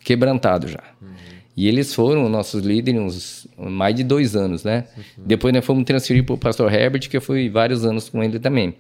quebrantado 0.05 0.67
já. 0.69 0.81
E 1.57 1.69
eles 1.69 1.95
foram 1.95 2.29
nossos 2.29 2.63
líderes 2.65 3.01
uns 3.01 3.47
mais 3.57 3.95
de 3.95 4.03
dois 4.05 4.35
anos, 4.37 4.65
né? 4.65 4.85
Depois 5.17 5.55
nós 5.55 5.65
fomos 5.65 5.85
transferir 5.85 6.25
para 6.25 6.35
o 6.35 6.39
pastor 6.39 6.73
Herbert, 6.73 7.09
que 7.09 7.17
eu 7.17 7.21
fui 7.23 7.49
vários 7.49 7.85
anos 7.85 8.09
com 8.09 8.23
ele 8.23 8.39
também. 8.39 8.75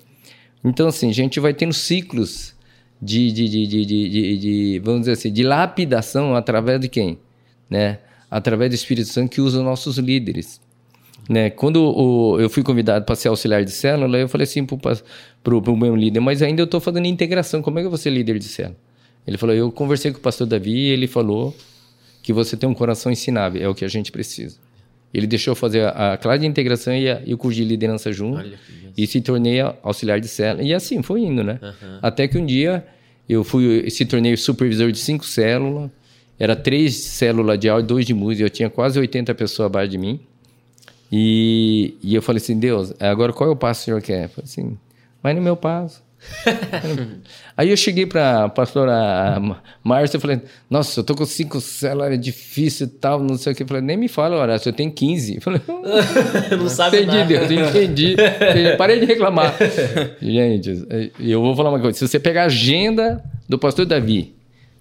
Então, 0.64 0.88
assim, 0.88 1.08
a 1.08 1.12
gente 1.14 1.38
vai 1.38 1.54
tendo 1.54 1.72
ciclos 1.72 2.55
de, 3.00 3.30
de, 3.32 3.48
de, 3.48 3.66
de, 3.84 4.38
de, 4.38 4.78
vamos 4.82 5.00
dizer 5.00 5.12
assim, 5.12 5.32
de 5.32 5.42
lapidação 5.42 6.34
através 6.34 6.80
de 6.80 6.88
quem? 6.88 7.18
Né? 7.68 7.98
Através 8.30 8.70
do 8.70 8.74
Espírito 8.74 9.08
Santo 9.08 9.30
que 9.30 9.40
usa 9.40 9.58
os 9.58 9.64
nossos 9.64 9.98
líderes. 9.98 10.60
Né? 11.28 11.50
Quando 11.50 11.76
o- 11.82 12.40
eu 12.40 12.48
fui 12.48 12.62
convidado 12.62 13.04
para 13.04 13.14
ser 13.16 13.28
auxiliar 13.28 13.64
de 13.64 13.70
célula, 13.70 14.16
eu 14.18 14.28
falei 14.28 14.44
assim 14.44 14.64
para 14.64 15.56
o 15.56 15.76
meu 15.76 15.94
líder, 15.96 16.20
mas 16.20 16.40
ainda 16.42 16.62
eu 16.62 16.64
estou 16.66 16.80
fazendo 16.80 17.06
integração, 17.06 17.60
como 17.62 17.78
é 17.78 17.82
que 17.82 17.86
eu 17.86 17.90
vou 17.90 17.98
ser 17.98 18.10
líder 18.10 18.38
de 18.38 18.44
célula? 18.44 18.76
Ele 19.26 19.36
falou, 19.36 19.54
eu 19.54 19.72
conversei 19.72 20.12
com 20.12 20.18
o 20.18 20.20
pastor 20.20 20.46
Davi 20.46 20.70
e 20.72 20.88
ele 20.88 21.08
falou 21.08 21.54
que 22.22 22.32
você 22.32 22.56
tem 22.56 22.68
um 22.68 22.74
coração 22.74 23.10
ensinável, 23.10 23.60
é 23.60 23.68
o 23.68 23.74
que 23.74 23.84
a 23.84 23.88
gente 23.88 24.12
precisa. 24.12 24.56
Ele 25.16 25.26
deixou 25.26 25.54
fazer 25.54 25.84
a, 25.86 26.16
classe 26.16 26.40
de 26.40 26.46
integração 26.46 26.94
e, 26.94 27.08
a- 27.08 27.22
e 27.24 27.32
o 27.32 27.38
curso 27.38 27.56
de 27.56 27.64
liderança 27.64 28.12
junto 28.12 28.38
e 28.96 29.06
se 29.06 29.20
tornei 29.20 29.60
auxiliar 29.82 30.20
de 30.20 30.28
célula. 30.28 30.62
E 30.62 30.74
assim 30.74 31.02
foi 31.02 31.20
indo, 31.22 31.42
né? 31.42 31.58
Até 32.02 32.28
que 32.28 32.36
um 32.36 32.44
dia 32.44 32.84
eu 33.28 33.42
fui 33.42 33.88
se 33.90 34.04
tornei 34.04 34.36
supervisor 34.36 34.92
de 34.92 34.98
cinco 34.98 35.24
células. 35.24 35.90
Era 36.38 36.54
três 36.54 36.94
células 36.96 37.58
de 37.58 37.68
áudio, 37.68 37.86
dois 37.88 38.04
de 38.04 38.12
música. 38.12 38.44
Eu 38.44 38.50
tinha 38.50 38.68
quase 38.68 38.98
80 38.98 39.34
pessoas 39.34 39.66
abaixo 39.66 39.90
de 39.90 39.96
mim. 39.98 40.20
E, 41.10 41.94
e 42.02 42.14
eu 42.14 42.20
falei 42.22 42.38
assim, 42.42 42.58
Deus, 42.58 42.92
agora 43.00 43.32
qual 43.32 43.48
é 43.48 43.52
o 43.52 43.56
passo 43.56 43.80
que 43.80 43.82
o 43.84 43.84
senhor 43.86 44.02
quer? 44.02 44.24
Eu 44.24 44.28
falei 44.28 44.44
assim, 44.44 44.78
vai 45.22 45.32
no 45.34 45.40
meu 45.40 45.56
passo. 45.56 46.02
Aí 47.56 47.70
eu 47.70 47.76
cheguei 47.76 48.06
para 48.06 48.44
a 48.44 48.48
pastora 48.48 49.40
Márcia 49.82 50.18
e 50.18 50.20
falei, 50.20 50.42
nossa, 50.68 51.00
eu 51.00 51.04
tô 51.04 51.14
com 51.14 51.24
cinco 51.24 51.60
células, 51.60 52.12
é 52.12 52.16
difícil 52.16 52.86
e 52.86 52.90
tal, 52.90 53.22
não 53.22 53.36
sei 53.36 53.52
o 53.52 53.56
que. 53.56 53.62
Eu 53.62 53.66
falei, 53.66 53.82
nem 53.82 53.96
me 53.96 54.08
fala, 54.08 54.36
Horácio, 54.36 54.68
eu 54.68 54.72
tenho 54.72 54.92
15. 54.92 55.36
Eu 55.36 55.40
falei, 55.40 55.60
Não 56.58 56.68
sabe 56.68 56.98
entendi, 57.02 57.34
nada. 57.34 57.46
Deus, 57.46 57.68
entendi. 57.70 58.12
Entendi. 58.12 58.76
Parei 58.76 59.00
de 59.00 59.06
reclamar. 59.06 59.54
Gente, 60.20 60.86
eu 61.18 61.40
vou 61.40 61.56
falar 61.56 61.70
uma 61.70 61.80
coisa. 61.80 61.98
Se 61.98 62.06
você 62.06 62.20
pegar 62.20 62.42
a 62.42 62.46
agenda 62.46 63.22
do 63.48 63.58
pastor 63.58 63.86
Davi, 63.86 64.34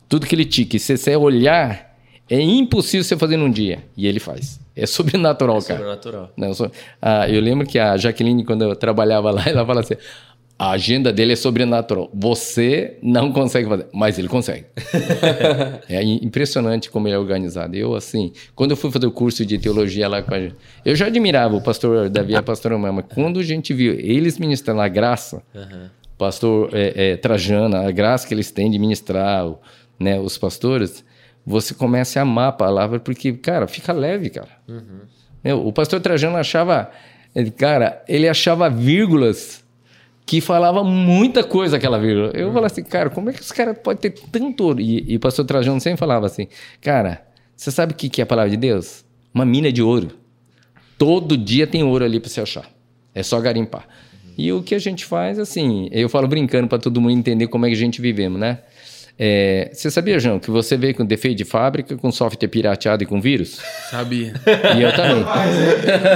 tudo 0.09 0.25
que 0.25 0.35
ele 0.35 0.45
tique, 0.45 0.77
se 0.77 0.97
você 0.97 1.15
olhar, 1.15 1.95
é 2.29 2.39
impossível 2.41 3.03
você 3.03 3.15
fazer 3.15 3.37
num 3.37 3.49
dia. 3.49 3.83
E 3.95 4.07
ele 4.07 4.19
faz. 4.19 4.59
É 4.75 4.85
sobrenatural, 4.85 5.61
cara. 5.61 5.79
Sobrenatural. 5.79 6.31
Não, 6.35 6.51
ah, 7.01 7.29
eu 7.29 7.39
lembro 7.39 7.65
que 7.65 7.79
a 7.79 7.95
Jaqueline, 7.95 8.43
quando 8.43 8.63
eu 8.63 8.75
trabalhava 8.75 9.31
lá, 9.31 9.43
ela 9.47 9.65
fala 9.65 9.79
assim: 9.79 9.95
a 10.57 10.71
agenda 10.71 11.11
dele 11.11 11.33
é 11.33 11.35
sobrenatural. 11.35 12.09
Você 12.13 12.97
não 13.03 13.31
consegue 13.31 13.67
fazer, 13.67 13.87
mas 13.93 14.17
ele 14.17 14.27
consegue. 14.29 14.65
é 15.89 16.01
im- 16.01 16.19
impressionante 16.23 16.89
como 16.89 17.07
ele 17.07 17.15
é 17.15 17.19
organizado. 17.19 17.75
Eu, 17.75 17.93
assim, 17.95 18.31
quando 18.55 18.71
eu 18.71 18.77
fui 18.77 18.89
fazer 18.91 19.05
o 19.05 19.11
curso 19.11 19.45
de 19.45 19.57
teologia 19.57 20.07
lá 20.07 20.21
com 20.21 20.33
a 20.33 20.39
gente, 20.39 20.55
eu 20.85 20.95
já 20.95 21.07
admirava 21.07 21.55
o 21.55 21.61
pastor 21.61 22.09
Davi 22.09 22.33
e 22.33 22.35
a 22.37 22.41
pastora 22.43 22.77
Mama. 22.77 23.03
Quando 23.03 23.39
a 23.39 23.43
gente 23.43 23.73
viu 23.73 23.93
eles 23.93 24.37
ministrando 24.39 24.79
a 24.79 24.87
graça, 24.87 25.43
pastor 26.17 26.69
é, 26.71 27.11
é, 27.11 27.17
Trajana, 27.17 27.87
a 27.87 27.91
graça 27.91 28.25
que 28.25 28.33
eles 28.33 28.49
têm 28.49 28.71
de 28.71 28.79
ministrar 28.79 29.45
né, 29.99 30.17
os 30.19 30.37
pastores, 30.37 31.03
você 31.45 31.73
começa 31.73 32.19
a 32.19 32.21
amar 32.23 32.47
a 32.47 32.51
palavra, 32.53 32.97
porque, 32.99 33.33
cara, 33.33 33.67
fica 33.67 33.91
leve, 33.91 34.29
cara. 34.29 34.47
Meu, 35.43 35.67
o 35.67 35.73
pastor 35.73 35.99
Trajano 35.99 36.37
achava, 36.37 36.89
cara, 37.57 38.01
ele 38.07 38.29
achava 38.29 38.69
vírgulas 38.69 39.64
que 40.25 40.41
falava 40.41 40.83
muita 40.83 41.43
coisa 41.43 41.77
aquela 41.77 41.99
vírgula. 41.99 42.31
Eu 42.33 42.47
falava 42.47 42.67
assim, 42.67 42.83
cara, 42.83 43.09
como 43.09 43.29
é 43.29 43.33
que 43.33 43.41
os 43.41 43.51
caras 43.51 43.77
podem 43.77 44.09
ter 44.09 44.21
tanto 44.31 44.63
ouro? 44.63 44.81
E, 44.81 45.13
e 45.13 45.15
o 45.17 45.19
pastor 45.19 45.45
Trajano 45.45 45.79
sempre 45.79 45.99
falava 45.99 46.25
assim, 46.25 46.47
cara, 46.81 47.25
você 47.55 47.69
sabe 47.71 47.93
o 47.93 47.95
que, 47.95 48.09
que 48.09 48.21
é 48.21 48.23
a 48.23 48.27
palavra 48.27 48.49
de 48.49 48.57
Deus? 48.57 49.05
Uma 49.33 49.45
mina 49.45 49.71
de 49.71 49.81
ouro. 49.83 50.09
Todo 50.97 51.37
dia 51.37 51.67
tem 51.67 51.83
ouro 51.83 52.03
ali 52.03 52.19
para 52.19 52.29
você 52.29 52.41
achar. 52.41 52.69
É 53.13 53.21
só 53.21 53.39
garimpar. 53.39 53.87
E 54.37 54.51
o 54.51 54.63
que 54.63 54.75
a 54.75 54.79
gente 54.79 55.05
faz, 55.05 55.39
assim, 55.39 55.87
eu 55.91 56.09
falo 56.09 56.27
brincando 56.27 56.67
para 56.67 56.79
todo 56.79 56.99
mundo 56.99 57.11
entender 57.11 57.47
como 57.47 57.65
é 57.65 57.69
que 57.69 57.75
a 57.75 57.77
gente 57.79 58.01
vivemos, 58.01 58.39
né? 58.39 58.59
É, 59.17 59.69
você 59.73 59.89
sabia, 59.89 60.19
João, 60.19 60.39
que 60.39 60.51
você 60.51 60.75
veio 60.75 60.93
com 60.93 61.05
defeito 61.05 61.37
de 61.37 61.45
fábrica, 61.45 61.95
com 61.95 62.11
software 62.11 62.49
pirateado 62.49 63.03
e 63.03 63.05
com 63.05 63.21
vírus? 63.21 63.61
Sabia. 63.89 64.33
E 64.77 64.81
eu 64.81 64.93
também. 64.93 65.23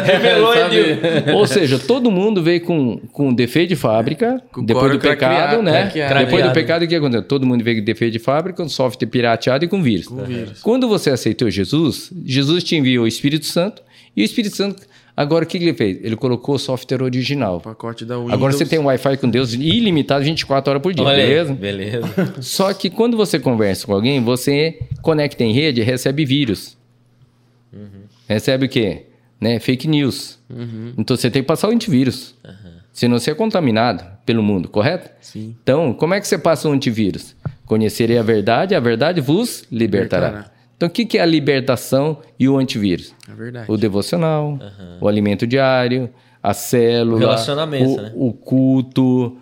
Revelou, 0.04 0.54
Sabia. 0.54 0.91
Edil. 0.91 1.36
Ou 1.36 1.47
seja, 1.47 1.80
todo 1.80 2.12
mundo 2.12 2.43
veio 2.43 2.62
com, 2.62 2.97
com 3.14 3.34
defeito 3.34 3.70
de 3.70 3.76
fábrica, 3.78 4.41
Com 4.52 4.64
depois 4.64 4.91
do 4.91 5.00
craqueado, 5.00 5.36
pecado, 5.36 5.64
né? 5.64 5.84
craqueado. 5.84 6.26
Depois 6.26 6.43
do 6.43 6.52
pecado, 6.52 6.84
o 6.84 6.88
que 6.88 6.95
aconteceu? 6.95 7.24
Todo 7.24 7.45
mundo 7.45 7.64
veio 7.64 7.80
com 7.80 7.86
defeito 7.86 8.12
de 8.14 8.20
fábrica, 8.20 8.62
com 8.62 8.68
software 8.68 9.08
pirateado 9.08 9.64
e 9.64 9.68
com 9.68 9.82
vírus. 9.82 10.08
vírus. 10.28 10.62
Quando 10.62 10.88
você 10.88 11.10
aceitou 11.10 11.50
Jesus, 11.50 12.12
Jesus 12.26 12.64
te 12.64 12.76
enviou 12.76 13.06
o 13.06 13.08
Espírito 13.08 13.45
Santo, 13.45 13.82
e 14.16 14.22
o 14.22 14.26
Espírito 14.26 14.58
Santo, 14.58 14.84
agora 15.24 15.43
o 15.43 15.47
que 15.47 15.57
ele 15.57 15.74
fez? 15.74 15.99
Ele 16.03 16.15
colocou 16.15 16.55
o 16.55 16.59
software 16.59 17.03
original. 17.03 17.57
O 17.57 17.61
pacote 17.61 18.05
da 18.05 18.15
Windows. 18.15 18.34
Agora 18.34 18.53
você 18.53 18.65
tem 18.65 18.80
um 18.80 18.86
Wi-Fi 18.86 19.17
com 19.17 19.30
Deus 19.30 19.53
ilimitado 19.53 20.24
24 20.24 20.72
horas 20.72 20.82
por 20.82 20.93
dia, 20.93 21.03
Olha 21.05 21.17
beleza? 21.17 21.53
Beleza. 21.53 22.01
Só 22.41 22.74
que 22.74 22.89
quando 22.89 23.17
você 23.17 23.39
conversa 23.39 23.86
com 23.86 23.93
alguém, 23.93 24.24
você 24.24 24.80
conecta 25.01 25.43
em 25.43 25.51
rede 25.51 25.82
e 25.82 25.84
recebe 25.84 26.26
vírus. 26.26 26.78
Recebe 28.28 28.65
o 28.65 28.70
quê? 28.70 29.05
Né? 29.39 29.59
Fake 29.59 29.88
news. 29.88 30.39
Então 30.97 31.15
você 31.15 31.30
tem 31.30 31.41
que 31.41 31.47
passar 31.47 31.67
o 31.67 31.72
antivírus. 31.72 32.36
Senão 32.91 33.17
você 33.17 33.32
é 33.32 33.36
contaminado 33.36 34.03
pelo 34.26 34.43
mundo, 34.43 34.67
correto? 34.67 35.09
Sim. 35.22 35.55
Então, 35.63 35.93
como 35.93 36.13
é 36.13 36.20
que 36.20 36.28
você 36.28 36.38
passa 36.38 36.67
o 36.67 36.72
antivírus? 36.72 37.36
Conhecerei 37.65 38.17
a 38.17 38.24
verdade, 38.24 38.76
a 38.76 38.80
verdade 38.80 39.22
vos 39.22 39.63
libertará. 39.72 40.28
Libertará. 40.28 40.59
Então, 40.80 40.88
o 40.88 40.92
que 40.92 41.04
que 41.06 41.18
é 41.18 41.22
a 41.22 41.26
libertação 41.26 42.20
e 42.40 42.48
o 42.48 42.58
antivírus? 42.58 43.14
É 43.30 43.34
verdade. 43.34 43.70
O 43.70 43.76
devocional, 43.76 44.58
o 45.02 45.10
alimento 45.10 45.46
diário, 45.46 46.10
a 46.42 46.54
célula, 46.54 47.18
O 47.18 47.20
relacionamento, 47.20 47.90
o, 47.92 48.02
né? 48.02 48.12
o 48.16 48.32
culto, 48.32 49.38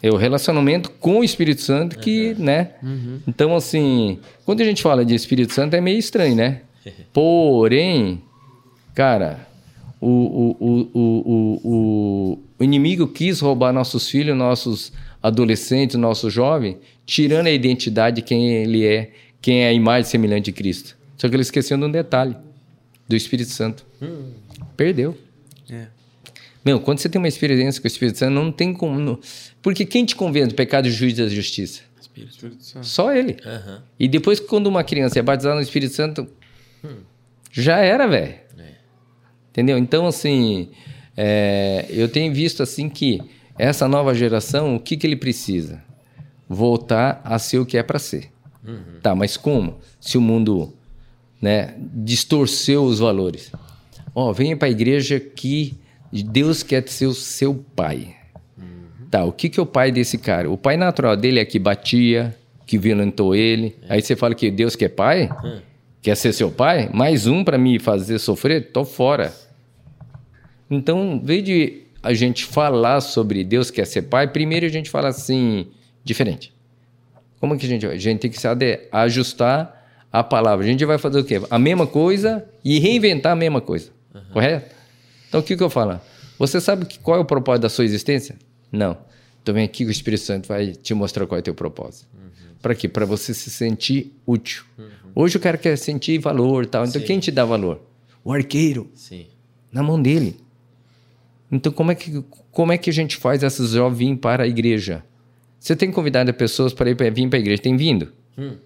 é 0.00 0.10
o 0.12 0.16
relacionamento 0.16 0.92
com 0.92 1.18
o 1.18 1.24
Espírito 1.24 1.60
Santo 1.60 1.98
que, 1.98 2.36
né? 2.38 2.70
Então, 3.26 3.56
assim, 3.56 4.20
quando 4.44 4.60
a 4.60 4.64
gente 4.64 4.80
fala 4.80 5.04
de 5.04 5.12
Espírito 5.12 5.52
Santo 5.52 5.74
é 5.74 5.80
meio 5.80 5.98
estranho, 5.98 6.36
né? 6.36 6.60
Porém, 7.12 8.22
cara, 8.94 9.40
o, 10.00 10.06
o, 10.08 10.56
o, 10.60 10.90
o, 10.94 11.00
o, 11.00 11.60
o- 11.64 12.38
o 12.60 12.62
inimigo 12.62 13.08
quis 13.08 13.40
roubar 13.40 13.72
nossos 13.72 14.08
filhos, 14.08 14.36
nossos 14.36 14.92
adolescentes, 15.20 15.96
nossos 15.96 16.32
jovens, 16.32 16.76
tirando 17.04 17.48
a 17.48 17.50
identidade 17.50 18.16
de 18.16 18.22
quem 18.22 18.52
ele 18.52 18.86
é, 18.86 19.10
quem 19.44 19.62
é 19.62 19.68
a 19.68 19.72
imagem 19.74 20.10
semelhante 20.10 20.46
de 20.46 20.52
Cristo. 20.52 20.96
Só 21.18 21.28
que 21.28 21.34
ele 21.36 21.42
esqueceu 21.42 21.76
de 21.76 21.84
um 21.84 21.90
detalhe, 21.90 22.34
do 23.06 23.14
Espírito 23.14 23.50
Santo. 23.50 23.84
Perdeu. 24.74 25.14
É. 25.68 25.88
Meu, 26.64 26.80
quando 26.80 26.98
você 26.98 27.10
tem 27.10 27.18
uma 27.18 27.28
experiência 27.28 27.78
com 27.78 27.86
o 27.86 27.90
Espírito 27.90 28.16
Santo, 28.18 28.32
não 28.32 28.50
tem 28.50 28.72
como. 28.72 28.98
não- 28.98 29.18
Porque 29.60 29.84
quem 29.84 30.02
te 30.06 30.16
convence 30.16 30.48
do 30.48 30.54
pecado, 30.54 30.88
e 30.88 31.12
da 31.12 31.28
justiça? 31.28 31.82
Espírito 32.00 32.62
Santo. 32.64 32.86
Só 32.86 33.12
ele. 33.14 33.36
Aham. 33.44 33.82
E 34.00 34.08
depois, 34.08 34.40
quando 34.40 34.66
uma 34.66 34.82
criança 34.82 35.18
é 35.18 35.22
batizada 35.22 35.56
no 35.56 35.60
Espírito 35.60 35.94
Santo, 35.94 36.26
já 37.52 37.80
era, 37.80 38.06
velho. 38.06 38.36
Entendeu? 39.50 39.76
Então, 39.76 40.06
assim, 40.06 40.70
é, 41.14 41.84
eu 41.90 42.08
tenho 42.08 42.32
visto 42.32 42.62
assim 42.62 42.88
que 42.88 43.20
essa 43.58 43.86
nova 43.86 44.14
geração, 44.14 44.74
o 44.74 44.80
que, 44.80 44.96
que 44.96 45.06
ele 45.06 45.16
precisa? 45.16 45.84
Voltar 46.48 47.20
a 47.22 47.38
ser 47.38 47.58
o 47.58 47.66
que 47.66 47.76
é 47.76 47.82
para 47.82 47.98
ser. 47.98 48.30
Tá, 49.02 49.14
mas 49.14 49.36
como? 49.36 49.78
Se 50.00 50.16
o 50.16 50.20
mundo 50.20 50.72
né, 51.40 51.74
distorceu 51.78 52.84
os 52.84 52.98
valores. 52.98 53.52
Ó, 54.14 54.32
venha 54.32 54.56
para 54.56 54.68
a 54.68 54.70
igreja 54.70 55.20
que 55.20 55.74
Deus 56.10 56.62
quer 56.62 56.88
ser 56.88 57.06
o 57.06 57.14
seu 57.14 57.54
pai. 57.76 58.14
Tá, 59.10 59.24
o 59.24 59.32
que, 59.32 59.48
que 59.48 59.60
é 59.60 59.62
o 59.62 59.66
pai 59.66 59.92
desse 59.92 60.18
cara? 60.18 60.50
O 60.50 60.56
pai 60.56 60.76
natural 60.76 61.16
dele 61.16 61.38
é 61.38 61.44
que 61.44 61.58
batia, 61.58 62.34
que 62.66 62.78
violentou 62.78 63.34
ele. 63.34 63.76
Aí 63.88 64.00
você 64.00 64.16
fala 64.16 64.34
que 64.34 64.50
Deus 64.50 64.74
quer 64.74 64.88
pai? 64.88 65.28
Quer 66.00 66.16
ser 66.16 66.32
seu 66.32 66.50
pai? 66.50 66.88
Mais 66.92 67.26
um 67.26 67.44
para 67.44 67.58
me 67.58 67.78
fazer 67.78 68.18
sofrer? 68.18 68.72
Tô 68.72 68.84
fora. 68.84 69.32
Então, 70.70 71.14
em 71.14 71.20
vez 71.20 71.44
de 71.44 71.82
a 72.02 72.12
gente 72.14 72.44
falar 72.44 73.00
sobre 73.00 73.44
Deus 73.44 73.70
quer 73.70 73.86
ser 73.86 74.02
pai, 74.02 74.28
primeiro 74.28 74.66
a 74.66 74.68
gente 74.70 74.90
fala 74.90 75.08
assim, 75.08 75.66
diferente. 76.02 76.53
Como 77.44 77.58
que 77.58 77.66
a 77.66 77.68
gente 77.68 77.86
vai? 77.86 77.94
A 77.96 77.98
gente 77.98 78.20
tem 78.20 78.30
que 78.30 78.40
se 78.40 78.48
ajustar 78.90 79.86
a 80.10 80.24
palavra. 80.24 80.64
A 80.64 80.66
gente 80.66 80.82
vai 80.86 80.96
fazer 80.96 81.18
o 81.20 81.24
quê? 81.24 81.42
A 81.50 81.58
mesma 81.58 81.86
coisa 81.86 82.42
e 82.64 82.78
reinventar 82.78 83.32
a 83.32 83.36
mesma 83.36 83.60
coisa. 83.60 83.90
Correto? 84.32 84.74
Então, 85.28 85.40
o 85.40 85.42
que, 85.42 85.54
que 85.54 85.62
eu 85.62 85.68
falo? 85.68 86.00
Você 86.38 86.58
sabe 86.58 86.86
que- 86.86 86.98
qual 86.98 87.18
é 87.18 87.20
o 87.20 87.24
propósito 87.26 87.60
da 87.64 87.68
sua 87.68 87.84
existência? 87.84 88.36
Não. 88.72 88.96
Então, 89.42 89.54
vem 89.54 89.62
aqui 89.62 89.84
que 89.84 89.90
o 89.90 89.90
Espírito 89.90 90.22
Santo 90.22 90.48
vai 90.48 90.68
te 90.72 90.94
mostrar 90.94 91.26
qual 91.26 91.36
é 91.36 91.40
o 91.40 91.42
teu 91.42 91.54
propósito. 91.54 92.06
Para 92.62 92.74
quê? 92.74 92.88
Para 92.88 93.04
você 93.04 93.34
se 93.34 93.50
sentir 93.50 94.14
útil. 94.26 94.64
Hoje 95.14 95.36
o 95.36 95.40
cara 95.40 95.58
quer 95.58 95.76
sentir 95.76 96.18
valor 96.20 96.64
e 96.64 96.66
tal. 96.66 96.86
Então, 96.86 96.98
Sim. 96.98 97.06
quem 97.06 97.18
te 97.20 97.30
dá 97.30 97.44
valor? 97.44 97.78
O 98.24 98.32
arqueiro 98.32 98.88
Sim. 98.94 99.26
na 99.70 99.82
mão 99.82 100.00
dele. 100.00 100.40
Então, 101.52 101.70
como 101.70 101.92
é 101.92 101.94
que, 101.94 102.24
como 102.50 102.72
é 102.72 102.78
que 102.78 102.88
a 102.88 102.92
gente 102.92 103.18
faz 103.18 103.42
essas 103.42 103.72
jovens 103.72 104.16
para 104.16 104.44
a 104.44 104.46
igreja? 104.46 105.04
Você 105.64 105.74
tem 105.74 105.90
convidado 105.90 106.30
pessoas 106.34 106.74
para 106.74 106.90
ir 106.90 106.94
pra- 106.94 107.08
vir 107.08 107.26
para 107.26 107.38
a 107.38 107.40
igreja? 107.40 107.62
Tem 107.62 107.74
vindo? 107.74 108.12
Hum. 108.36 108.56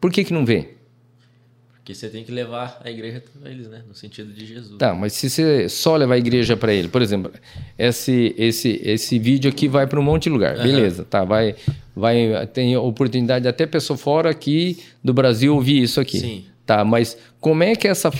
Por 0.00 0.10
que, 0.10 0.24
que 0.24 0.32
não 0.32 0.46
vem? 0.46 0.66
Porque 1.74 1.94
você 1.94 2.08
tem 2.08 2.24
que 2.24 2.32
levar 2.32 2.80
a 2.82 2.90
igreja 2.90 3.22
para 3.38 3.50
eles, 3.50 3.68
né? 3.68 3.82
No 3.86 3.94
sentido 3.94 4.32
de 4.32 4.46
Jesus. 4.46 4.78
Tá, 4.78 4.94
mas 4.94 5.12
se 5.12 5.28
você 5.28 5.68
só 5.68 5.94
levar 5.94 6.14
a 6.14 6.18
igreja 6.18 6.56
para 6.56 6.72
ele, 6.72 6.88
por 6.88 7.02
exemplo, 7.02 7.30
esse, 7.78 8.34
esse, 8.38 8.80
esse 8.82 9.18
vídeo 9.18 9.50
aqui 9.50 9.68
vai 9.68 9.86
para 9.86 10.00
um 10.00 10.02
monte 10.02 10.22
de 10.22 10.30
lugar, 10.30 10.56
beleza, 10.56 11.04
tá, 11.04 11.22
vai, 11.22 11.54
vai, 11.94 12.46
tem 12.46 12.74
oportunidade 12.78 13.46
até 13.46 13.66
pessoa 13.66 13.98
fora 13.98 14.30
aqui 14.30 14.78
do 15.04 15.12
Brasil 15.12 15.54
ouvir 15.54 15.82
isso 15.82 16.00
aqui. 16.00 16.18
Sim. 16.18 16.44
Tá, 16.64 16.82
mas 16.82 17.14
como 17.40 17.62
é 17.62 17.76
que 17.76 17.86
essa, 17.86 18.10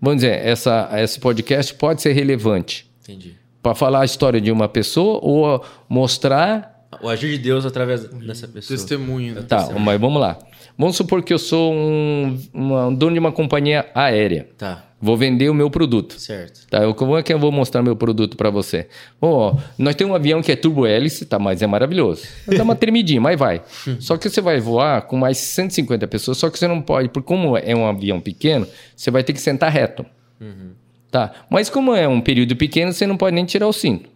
vamos 0.00 0.22
dizer, 0.22 0.44
essa, 0.44 0.90
esse 0.96 1.20
podcast 1.20 1.72
pode 1.74 2.02
ser 2.02 2.10
relevante? 2.14 2.90
Entendi. 3.04 3.36
Para 3.62 3.76
falar 3.76 4.00
a 4.00 4.04
história 4.04 4.40
de 4.40 4.50
uma 4.50 4.68
pessoa 4.68 5.20
ou 5.22 5.64
mostrar 5.88 6.75
O 7.02 7.08
agir 7.08 7.30
de 7.32 7.38
Deus 7.38 7.66
através 7.66 8.04
dessa 8.04 8.46
pessoa. 8.48 8.76
Testemunho. 8.76 9.34
né? 9.34 9.42
Tá, 9.42 9.68
mas 9.78 10.00
vamos 10.00 10.20
lá. 10.20 10.38
Vamos 10.78 10.96
supor 10.96 11.22
que 11.22 11.32
eu 11.32 11.38
sou 11.38 11.72
um, 11.72 12.38
uma- 12.52 12.86
um 12.88 12.94
dono 12.94 13.12
de 13.14 13.18
uma 13.18 13.32
companhia 13.32 13.86
aérea. 13.94 14.48
Tá, 14.56 14.82
Vou 15.00 15.14
vender 15.16 15.50
o 15.50 15.54
meu 15.54 15.68
produto. 15.70 16.18
certo. 16.18 16.66
Tá, 16.70 16.82
eu, 16.82 16.94
como 16.94 17.16
é 17.18 17.22
que 17.22 17.32
eu 17.32 17.38
vou 17.38 17.52
mostrar 17.52 17.82
meu 17.82 17.94
produto 17.94 18.34
para 18.36 18.48
você? 18.50 18.88
Ó, 19.20 19.54
nós 19.78 19.94
temos 19.94 20.12
um 20.12 20.16
avião 20.16 20.40
que 20.42 20.50
é 20.50 20.56
turbo 20.56 20.86
hélice, 20.86 21.26
tá, 21.26 21.38
mas 21.38 21.60
é 21.60 21.66
maravilhoso. 21.66 22.22
Dá 22.46 22.62
uma 22.62 22.74
tremidinha, 22.76 23.20
mas 23.20 23.38
vai. 23.38 23.62
Só 24.00 24.16
que 24.16 24.28
você 24.30 24.40
vai 24.40 24.58
voar 24.58 25.02
com 25.02 25.16
mais 25.18 25.36
150 25.38 26.06
pessoas, 26.08 26.38
só 26.38 26.48
que 26.48 26.58
você 26.58 26.66
não 26.66 26.80
pode, 26.80 27.10
porque 27.10 27.26
como 27.26 27.56
é 27.58 27.74
um 27.76 27.86
avião 27.86 28.18
pequeno, 28.20 28.66
você 28.96 29.10
vai 29.10 29.22
ter 29.22 29.32
que 29.34 29.40
sentar 29.40 29.70
reto. 29.70 30.04
Tá, 31.10 31.32
mas 31.50 31.70
como 31.70 31.94
é 31.94 32.06
um 32.08 32.20
período 32.20 32.56
pequeno, 32.56 32.92
você 32.92 33.06
não 33.06 33.16
pode 33.16 33.34
nem 33.34 33.44
tirar 33.44 33.66
o 33.68 33.72
cinto. 33.72 34.08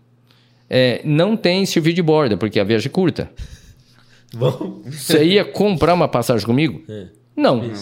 É, 0.71 1.01
não 1.05 1.37
tem 1.37 1.66
serviço 1.66 1.97
de 1.97 2.03
borda, 2.03 2.37
porque 2.37 2.61
a 2.61 2.64
viagem 2.64 2.87
é 2.87 2.91
curta. 2.91 3.31
Bom. 4.33 4.81
Você 4.87 5.25
ia 5.25 5.45
comprar 5.45 5.93
uma 5.93 6.07
passagem 6.07 6.47
comigo? 6.47 6.83
É. 6.89 7.09
Não. 7.37 7.73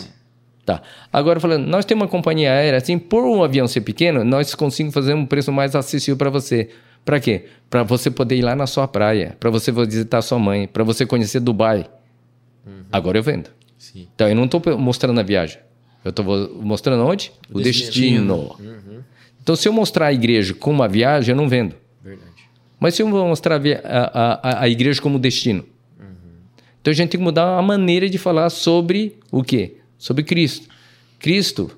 Tá. 0.65 0.83
Agora 1.13 1.39
falando, 1.39 1.67
nós 1.67 1.85
temos 1.85 2.03
uma 2.03 2.09
companhia 2.09 2.51
aérea, 2.51 2.79
assim, 2.79 2.99
por 2.99 3.25
um 3.25 3.43
avião 3.43 3.69
ser 3.69 3.83
pequeno, 3.83 4.25
nós 4.25 4.55
conseguimos 4.55 4.95
fazer 4.95 5.15
um 5.15 5.27
preço 5.27 5.53
mais 5.53 5.75
acessível 5.75 6.17
para 6.17 6.31
você. 6.31 6.71
Para 7.05 7.21
quê? 7.21 7.47
Para 7.71 7.83
você 7.83 8.11
poder 8.11 8.37
ir 8.37 8.43
lá 8.43 8.55
na 8.57 8.67
sua 8.67 8.89
praia, 8.89 9.37
para 9.39 9.51
você 9.51 9.71
visitar 9.73 10.21
sua 10.23 10.39
mãe, 10.39 10.67
para 10.67 10.85
você 10.85 11.07
conhecer 11.07 11.41
Dubai. 11.41 11.87
Agora 12.93 13.19
eu 13.19 13.23
vendo. 13.23 13.51
Sim. 13.79 14.09
Então 14.15 14.29
eu 14.29 14.35
não 14.35 14.45
estou 14.45 14.61
mostrando 14.79 15.19
a 15.19 15.23
viagem. 15.23 15.59
Eu 16.05 16.11
estou 16.11 16.25
mostrando 16.63 17.05
onde? 17.05 17.33
O, 17.51 17.61
destino. 17.61 18.57
Então 19.43 19.57
se 19.57 19.69
eu 19.69 19.73
mostrar 19.73 20.07
a 20.07 20.13
igreja 20.13 20.55
como 20.55 20.77
uma 20.81 20.89
viagem, 20.89 21.33
eu 21.33 21.37
não 21.37 21.49
vendo. 21.49 21.75
Mas 22.81 22.95
se 22.95 23.03
eu 23.03 23.09
vou 23.09 23.27
mostrar 23.27 23.61
a, 23.85 24.41
a, 24.43 24.63
a, 24.63 24.69
igreja 24.69 25.01
como 25.01 25.19
destino. 25.19 25.65
Então 26.81 26.93
a 26.93 26.95
gente 26.95 27.11
tem 27.11 27.19
que 27.19 27.25
mudar 27.25 27.59
a 27.59 27.63
maneira 27.63 28.09
de 28.09 28.19
falar 28.19 28.51
sobre 28.51 29.19
o 29.31 29.43
quê? 29.43 29.77
Sobre 29.99 30.23
Cristo. 30.23 30.69
Cristo, 31.19 31.71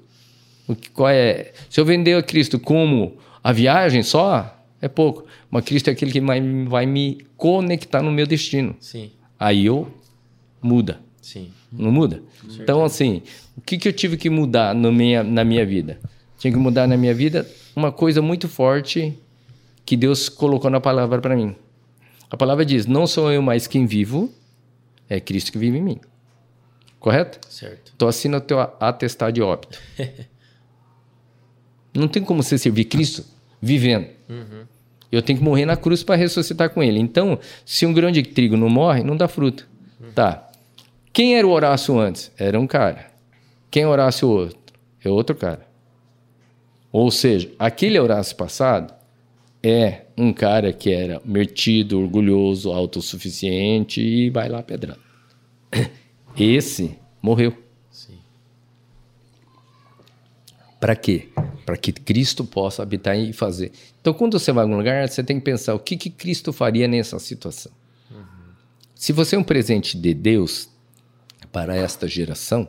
o 0.68 0.76
que, 0.76 0.90
qual 0.90 1.08
é? 1.08 1.52
Se 1.70 1.80
eu 1.80 1.84
vender 1.84 2.14
a 2.14 2.22
Cristo 2.22 2.58
como 2.58 3.16
a 3.42 3.52
viagem 3.52 4.02
só, 4.02 4.62
é 4.80 4.88
pouco. 4.88 5.24
Mas 5.50 5.64
Cristo 5.64 5.88
é 5.88 5.92
aquele 5.92 6.12
que 6.12 6.20
vai, 6.20 6.40
vai 6.66 6.86
me 6.86 7.26
conectar 7.36 8.02
no 8.02 8.12
meu 8.12 8.26
destino. 8.26 8.76
Sim, 8.78 9.10
Aí 9.38 9.64
eu 9.66 9.88
muda. 10.62 11.00
sim. 11.20 11.50
Não 11.72 11.90
muda? 11.90 12.22
Então, 12.58 12.84
assim, 12.84 13.22
o 13.56 13.60
que, 13.60 13.78
que 13.78 13.88
eu 13.88 13.92
tive 13.92 14.16
que 14.16 14.28
mudar 14.28 14.74
no 14.74 14.92
minha, 14.92 15.22
na 15.22 15.44
minha 15.44 15.64
vida? 15.64 15.98
Tinha 16.38 16.52
que 16.52 16.58
mudar 16.58 16.86
na 16.86 16.96
minha 16.96 17.14
vida 17.14 17.48
uma 17.74 17.92
coisa 17.92 18.20
muito 18.20 18.48
forte 18.48 19.16
que 19.90 19.96
Deus 19.96 20.28
colocou 20.28 20.70
na 20.70 20.80
palavra 20.80 21.20
para 21.20 21.34
mim. 21.34 21.56
A 22.30 22.36
palavra 22.36 22.64
diz: 22.64 22.86
Não 22.86 23.08
sou 23.08 23.32
eu 23.32 23.42
mais 23.42 23.66
quem 23.66 23.86
vivo, 23.86 24.32
é 25.08 25.18
Cristo 25.18 25.50
que 25.50 25.58
vive 25.58 25.78
em 25.78 25.82
mim. 25.82 26.00
Correto? 27.00 27.40
Certo. 27.50 27.92
Então 27.96 28.06
assina 28.06 28.36
o 28.36 28.40
teu 28.40 28.60
atestado 28.60 29.32
de 29.32 29.42
óbito. 29.42 29.80
Não 31.92 32.06
tem 32.06 32.22
como 32.22 32.40
você 32.40 32.56
servir 32.56 32.84
Cristo 32.84 33.24
vivendo. 33.60 34.06
Eu 35.10 35.20
tenho 35.22 35.40
que 35.40 35.44
morrer 35.44 35.66
na 35.66 35.76
cruz 35.76 36.04
para 36.04 36.14
ressuscitar 36.14 36.70
com 36.70 36.80
ele. 36.80 37.00
Então, 37.00 37.36
se 37.66 37.84
um 37.84 37.92
grão 37.92 38.12
de 38.12 38.22
trigo 38.22 38.56
não 38.56 38.68
morre, 38.68 39.02
não 39.02 39.16
dá 39.16 39.26
fruto. 39.26 39.66
Tá. 40.14 40.48
Quem 41.12 41.36
era 41.36 41.44
o 41.44 41.50
Horácio 41.50 41.98
antes? 41.98 42.30
Era 42.38 42.60
um 42.60 42.66
cara. 42.68 43.10
Quem 43.72 43.82
é 43.82 43.86
o 43.88 43.90
Horácio 43.90 44.28
outro? 44.28 44.56
É 45.04 45.08
outro 45.08 45.34
cara. 45.34 45.66
Ou 46.92 47.10
seja, 47.10 47.50
aquele 47.58 47.98
Horácio 47.98 48.36
passado 48.36 48.99
é 49.62 50.06
um 50.16 50.32
cara 50.32 50.72
que 50.72 50.90
era 50.90 51.20
metido, 51.24 52.00
orgulhoso, 52.00 52.72
autossuficiente 52.72 54.00
e 54.00 54.30
vai 54.30 54.48
lá 54.48 54.62
pedrando. 54.62 55.00
Esse 56.36 56.96
morreu. 57.20 57.56
Sim. 57.90 58.18
Para 60.80 60.96
quê? 60.96 61.28
Para 61.66 61.76
que 61.76 61.92
Cristo 61.92 62.44
possa 62.44 62.82
habitar 62.82 63.18
e 63.18 63.32
fazer. 63.32 63.72
Então, 64.00 64.14
quando 64.14 64.38
você 64.38 64.50
vai 64.50 64.62
a 64.62 64.64
algum 64.64 64.76
lugar, 64.76 65.08
você 65.08 65.22
tem 65.22 65.38
que 65.38 65.44
pensar 65.44 65.74
o 65.74 65.78
que, 65.78 65.96
que 65.96 66.08
Cristo 66.08 66.52
faria 66.52 66.88
nessa 66.88 67.18
situação. 67.18 67.72
Se 68.94 69.14
você 69.14 69.34
é 69.34 69.38
um 69.38 69.42
presente 69.42 69.96
de 69.96 70.12
Deus 70.12 70.68
para 71.50 71.74
esta 71.74 72.06
geração, 72.06 72.68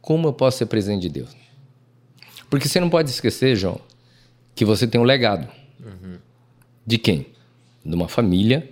como 0.00 0.26
eu 0.26 0.32
posso 0.32 0.58
ser 0.58 0.66
presente 0.66 1.02
de 1.02 1.08
Deus? 1.08 1.30
Porque 2.50 2.68
você 2.68 2.80
não 2.80 2.90
pode 2.90 3.10
esquecer, 3.10 3.54
João, 3.54 3.80
que 4.52 4.64
você 4.64 4.84
tem 4.86 5.00
um 5.00 5.04
legado. 5.04 5.48
De 6.86 6.98
quem? 6.98 7.26
De 7.84 7.94
uma 7.94 8.08
família 8.08 8.68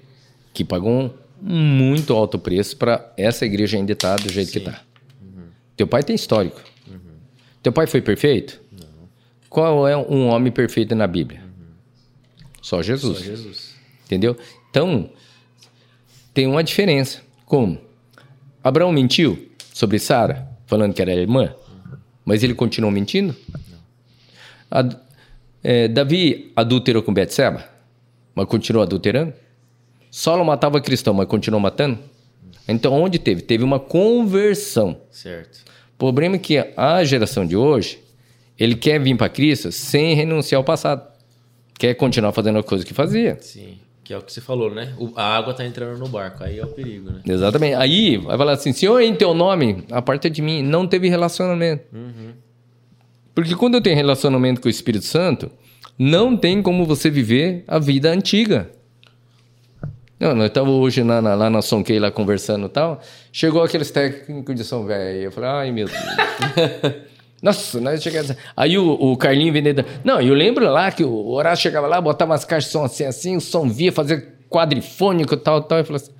que 0.53 0.65
pagou 0.65 0.93
um, 0.93 1.11
muito 1.43 2.13
alto 2.15 2.39
preço 2.39 2.77
para 2.77 3.13
essa 3.17 3.45
igreja 3.45 3.77
ainda 3.77 3.93
estar 3.93 4.17
do 4.17 4.31
jeito 4.33 4.53
que 4.53 4.59
está. 4.59 4.81
Teu 5.77 5.87
pai 5.87 6.03
tem 6.03 6.15
histórico. 6.15 6.61
Teu 7.63 7.73
pai 7.73 7.87
foi 7.87 8.03
perfeito? 8.03 8.61
Não. 8.73 9.09
Qual 9.49 9.87
é 9.89 9.97
um 9.97 10.29
homem 10.29 10.53
perfeito 10.53 10.95
na 10.95 11.07
Bíblia? 11.07 11.43
Só 12.61 12.83
Jesus. 12.83 13.19
Só 13.19 13.25
Jesus. 13.25 13.75
Entendeu? 14.05 14.37
Então, 14.71 15.11
tem 16.35 16.47
uma 16.47 16.63
diferença. 16.63 17.23
Como? 17.47 17.79
Abraão 18.63 18.93
mentiu 18.93 19.51
sobre 19.73 19.99
Sara, 19.99 20.49
falando 20.67 20.95
que 20.95 21.03
era 21.03 21.13
irmã, 21.13 21.55
mas 22.25 22.43
ele 22.43 22.55
continuou 22.55 22.93
mentindo? 22.93 23.35
Ad- 24.71 24.97
é, 25.63 25.89
Davi 25.89 26.53
adulterou 26.57 27.03
com 27.03 27.13
Betseba, 27.13 27.65
mas 28.35 28.47
continuou 28.47 28.83
adulterando? 28.83 29.33
Saulo 30.11 30.45
matava 30.45 30.81
cristão, 30.81 31.15
mas 31.15 31.27
continuou 31.27 31.61
matando? 31.61 31.99
Então, 32.69 32.93
onde 32.93 33.19
teve? 33.19 33.43
Teve 33.43 33.65
uma 33.65 33.81
conversão. 33.81 34.97
Certo. 35.11 35.63
O 35.95 35.99
problema 35.99 36.37
é 36.37 36.39
que 36.39 36.59
a 36.77 37.03
geração 37.05 37.47
de 37.47 37.57
hoje, 37.57 37.99
ele 38.59 38.75
quer 38.75 39.01
vir 39.01 39.17
para 39.17 39.29
Cristo 39.29 39.73
sem 39.73 40.15
renunciar 40.15 40.59
ao 40.59 40.65
passado. 40.65 41.03
Quer 41.79 41.95
continuar 41.95 42.33
fazendo 42.33 42.59
a 42.59 42.63
coisa 42.63 42.85
que 42.85 42.95
fazia. 42.95 43.37
Sim. 43.41 43.79
Que 44.05 44.13
é 44.13 44.19
o 44.19 44.23
que 44.23 44.33
você 44.33 44.41
falou, 44.41 44.73
né? 44.73 44.95
O- 44.99 45.13
a 45.17 45.37
água 45.37 45.55
tá 45.55 45.65
entrando 45.65 45.99
no 45.99 46.09
barco. 46.09 46.43
Aí 46.45 46.59
é 46.59 46.65
o 46.65 46.69
perigo, 46.69 47.11
né? 47.11 47.21
Exatamente. 47.27 47.75
Aí 47.77 48.17
vai 48.17 48.37
falar 48.37 48.53
assim: 48.53 48.73
Senhor, 48.73 49.01
em 49.01 49.15
teu 49.15 49.33
nome, 49.33 49.85
a 49.91 50.03
parte 50.03 50.29
de 50.29 50.43
mim, 50.43 50.61
não 50.63 50.87
teve 50.87 51.09
relacionamento. 51.09 51.85
Porque 53.35 53.55
quando 53.55 53.75
eu 53.75 53.81
tenho 53.81 53.97
relacionamento 53.97 54.61
com 54.61 54.69
o 54.69 54.71
Espírito 54.71 55.05
Santo, 55.05 55.51
não 55.99 56.37
tem 56.37 56.63
como 56.63 56.85
você 56.85 57.11
viver 57.11 57.65
a 57.67 57.79
vida 57.79 58.11
antiga. 58.11 58.71
Não, 60.19 60.35
nós 60.35 60.47
estávamos 60.47 60.77
hoje 60.77 61.03
lá 61.03 61.21
na, 61.21 61.35
lá 61.35 61.51
na 61.51 61.61
Sonkei, 61.61 61.99
lá 61.99 62.11
conversando 62.11 62.67
e 62.67 62.69
tal. 62.69 63.01
Chegou 63.33 63.63
aqueles 63.63 63.91
técnicos 63.91 64.55
de 64.55 64.63
São 64.63 64.85
Velho. 64.87 65.23
Eu 65.23 65.33
falei, 65.33 65.51
ai 65.51 65.73
meu 65.73 65.89
Deus. 65.89 67.03
Nossa, 67.43 67.81
nós 67.81 68.01
chegamos. 68.01 68.37
Aí 68.57 68.79
o, 68.79 68.93
o 68.93 69.17
Carlinho 69.17 69.53
vendedor. 69.53 69.85
Não, 70.05 70.21
eu 70.21 70.33
lembro 70.33 70.65
lá 70.71 70.93
que 70.93 71.03
o 71.03 71.27
Horácio 71.29 71.65
chegava 71.65 71.89
lá, 71.89 72.01
botava 72.01 72.31
umas 72.31 72.45
caixas 72.45 72.67
de 72.67 72.73
som 72.73 72.85
assim, 72.85 73.05
assim, 73.05 73.37
o 73.37 73.41
som 73.41 73.69
via, 73.69 73.91
fazia 73.91 74.25
quadrifônico 74.49 75.35
e 75.35 75.37
tal, 75.37 75.61
tal. 75.61 75.81
E 75.81 75.85
falou 75.85 75.97
assim: 76.01 76.13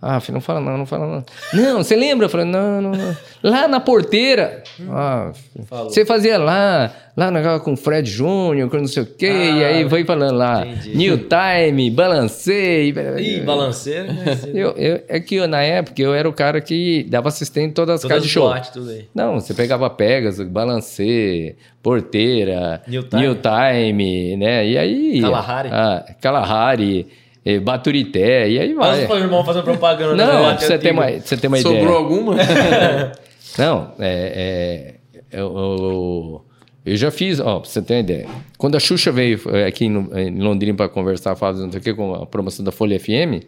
Ah, 0.00 0.20
filho, 0.20 0.34
não 0.34 0.40
fala 0.42 0.60
não, 0.60 0.76
não 0.76 0.86
fala 0.86 1.06
não. 1.06 1.24
Não, 1.60 1.82
você 1.82 1.96
lembra? 1.96 2.26
Eu 2.26 2.30
falei: 2.30 2.46
Não, 2.46 2.82
não, 2.82 2.92
não. 2.92 3.16
Lá 3.42 3.66
na 3.66 3.80
porteira. 3.80 4.62
Ah, 4.90 5.32
Falou. 5.66 5.90
você 5.90 6.04
fazia 6.04 6.36
lá, 6.38 6.92
lá 7.16 7.30
na 7.30 7.58
com 7.58 7.72
o 7.72 7.76
Fred 7.76 8.08
Júnior, 8.08 8.68
com 8.68 8.76
não 8.76 8.86
sei 8.86 9.02
o 9.02 9.06
quê, 9.06 9.26
e 9.26 9.64
Ah, 9.64 9.68
aí 9.68 9.88
foi 9.88 10.04
falando 10.04 10.36
lá: 10.36 10.66
entendi. 10.66 10.96
New 10.96 11.18
Time, 11.26 11.90
balancei. 11.90 12.92
Ih, 13.18 13.40
balanceiro, 13.40 14.12
né? 14.12 14.38
Eu, 14.52 14.72
eu, 14.76 15.02
é 15.08 15.18
que 15.18 15.36
eu, 15.36 15.48
na 15.48 15.62
época 15.62 16.00
eu 16.02 16.12
era 16.14 16.28
o 16.28 16.32
cara 16.32 16.60
que 16.60 17.04
dava 17.08 17.28
assistente 17.28 17.70
em 17.70 17.72
todas 17.72 17.94
as 17.96 18.00
Todas 18.02 18.16
casas 18.16 18.24
as 18.24 18.28
de 18.28 18.32
show. 18.34 18.48
boates, 18.48 18.70
tudo 18.70 18.90
aí. 18.90 19.08
Não, 19.14 19.40
você 19.40 19.54
pegava 19.54 19.88
Pegasus, 19.88 20.46
Balancê, 20.46 21.56
Porteira, 21.82 22.82
New 22.86 23.02
Time. 23.02 23.22
New 23.22 23.34
Time, 23.36 24.36
né? 24.36 24.66
E 24.68 24.76
aí. 24.78 25.20
Kalahari. 25.22 25.68
Ah, 25.72 26.04
Kalahari, 26.20 27.06
eh, 27.46 27.60
Baturité, 27.60 28.50
e 28.50 28.58
aí 28.58 28.74
Mas 28.74 29.06
vai. 29.06 29.18
o 29.20 29.22
irmão 29.24 29.44
fazendo 29.44 29.62
propaganda. 29.64 30.14
Não, 30.16 30.26
né? 30.42 30.42
Bate 30.50 30.64
você 30.64 30.74
antigo. 30.74 30.92
uma, 30.92 31.10
você 31.20 31.36
ter 31.36 31.46
uma 31.46 31.56
Sobrou 31.58 31.80
ideia. 31.82 31.96
alguma? 31.96 32.34
Não, 33.58 33.92
é, 33.98 34.94
é, 35.32 35.38
eu, 35.38 35.56
eu- 35.56 36.44
eu 36.84 36.96
já 36.96 37.10
fiz, 37.10 37.40
ó, 37.40 37.60
pra 37.60 37.68
você 37.68 37.80
ter 37.82 37.94
uma 37.94 38.00
ideia. 38.00 38.26
Quando 38.58 38.76
a 38.76 38.80
Xuxa 38.80 39.10
veio 39.10 39.40
eh, 39.54 39.66
aqui 39.66 39.88
no- 39.88 40.16
em 40.18 40.38
Londrina 40.38 40.76
para 40.76 40.88
conversar, 40.88 41.34
fazer 41.36 41.62
não 41.64 41.70
sei 41.72 41.80
o 41.80 41.82
que, 41.82 41.94
com 41.94 42.14
a 42.14 42.26
promoção 42.26 42.64
da 42.64 42.70
Folha 42.70 42.98
FM, 43.00 43.42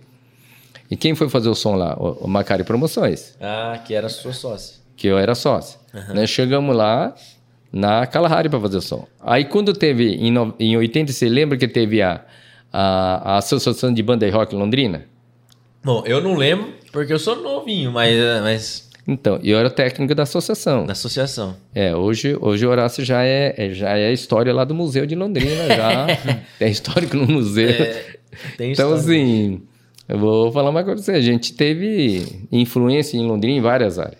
e 0.90 0.96
quem 0.96 1.14
foi 1.14 1.28
fazer 1.28 1.48
o 1.48 1.54
som 1.54 1.74
lá? 1.76 1.94
O, 1.98 2.24
o 2.24 2.28
Macari 2.28 2.64
Promoções, 2.64 3.36
Ah, 3.40 3.78
que 3.86 3.94
era 3.94 4.08
sua 4.08 4.32
sócia. 4.32 4.76
que 4.96 5.06
eu 5.06 5.18
era 5.18 5.34
sócio. 5.34 5.78
Nós 6.14 6.30
chegamos 6.30 6.74
lá 6.74 7.14
na 7.72 8.06
Kalahari 8.06 8.48
para 8.48 8.58
fazer 8.60 8.78
o 8.78 8.80
som. 8.82 9.06
Aí 9.20 9.44
quando 9.44 9.72
teve, 9.74 10.14
em, 10.14 10.32
no- 10.32 10.54
em 10.58 10.76
80, 10.76 11.12
você 11.12 11.28
lembra 11.28 11.56
que 11.58 11.68
teve 11.68 12.00
a, 12.02 12.22
a, 12.72 13.34
a 13.34 13.38
Associação 13.38 13.92
de 13.92 14.02
Banda 14.02 14.26
e 14.26 14.30
Rock 14.30 14.54
Londrina? 14.54 15.04
Bom, 15.84 16.02
eu 16.06 16.20
não 16.20 16.34
lembro, 16.34 16.72
porque 16.92 17.12
eu 17.12 17.18
sou 17.18 17.36
novinho, 17.42 17.92
mas, 17.92 18.14
mas 18.42 18.90
Então, 19.06 19.38
eu 19.42 19.58
era 19.58 19.70
técnico 19.70 20.14
da 20.14 20.24
associação. 20.24 20.84
na 20.84 20.92
associação. 20.92 21.56
É, 21.74 21.94
hoje, 21.94 22.36
hoje 22.40 22.66
o 22.66 22.70
Horácio 22.70 23.04
já 23.04 23.24
é, 23.24 23.54
é- 23.56 23.70
já 23.72 23.96
é 23.96 24.12
história 24.12 24.52
lá 24.52 24.64
do 24.64 24.74
Museu 24.74 25.06
de 25.06 25.14
Londrina, 25.14 25.66
já 25.68 26.06
é 26.60 26.68
histórico 26.68 27.16
no 27.16 27.26
museu. 27.26 27.68
Tem 28.56 28.72
então, 28.72 28.94
história. 28.94 28.94
assim, 28.96 29.62
eu 30.08 30.18
vou 30.18 30.52
falar 30.52 30.70
uma 30.70 30.82
coisa 30.84 31.02
pra 31.02 31.12
você. 31.12 31.18
A 31.18 31.22
gente 31.22 31.54
teve 31.54 32.46
influência 32.52 33.16
em 33.16 33.26
Londrina 33.26 33.58
em 33.58 33.60
várias 33.62 33.98
áreas. 33.98 34.18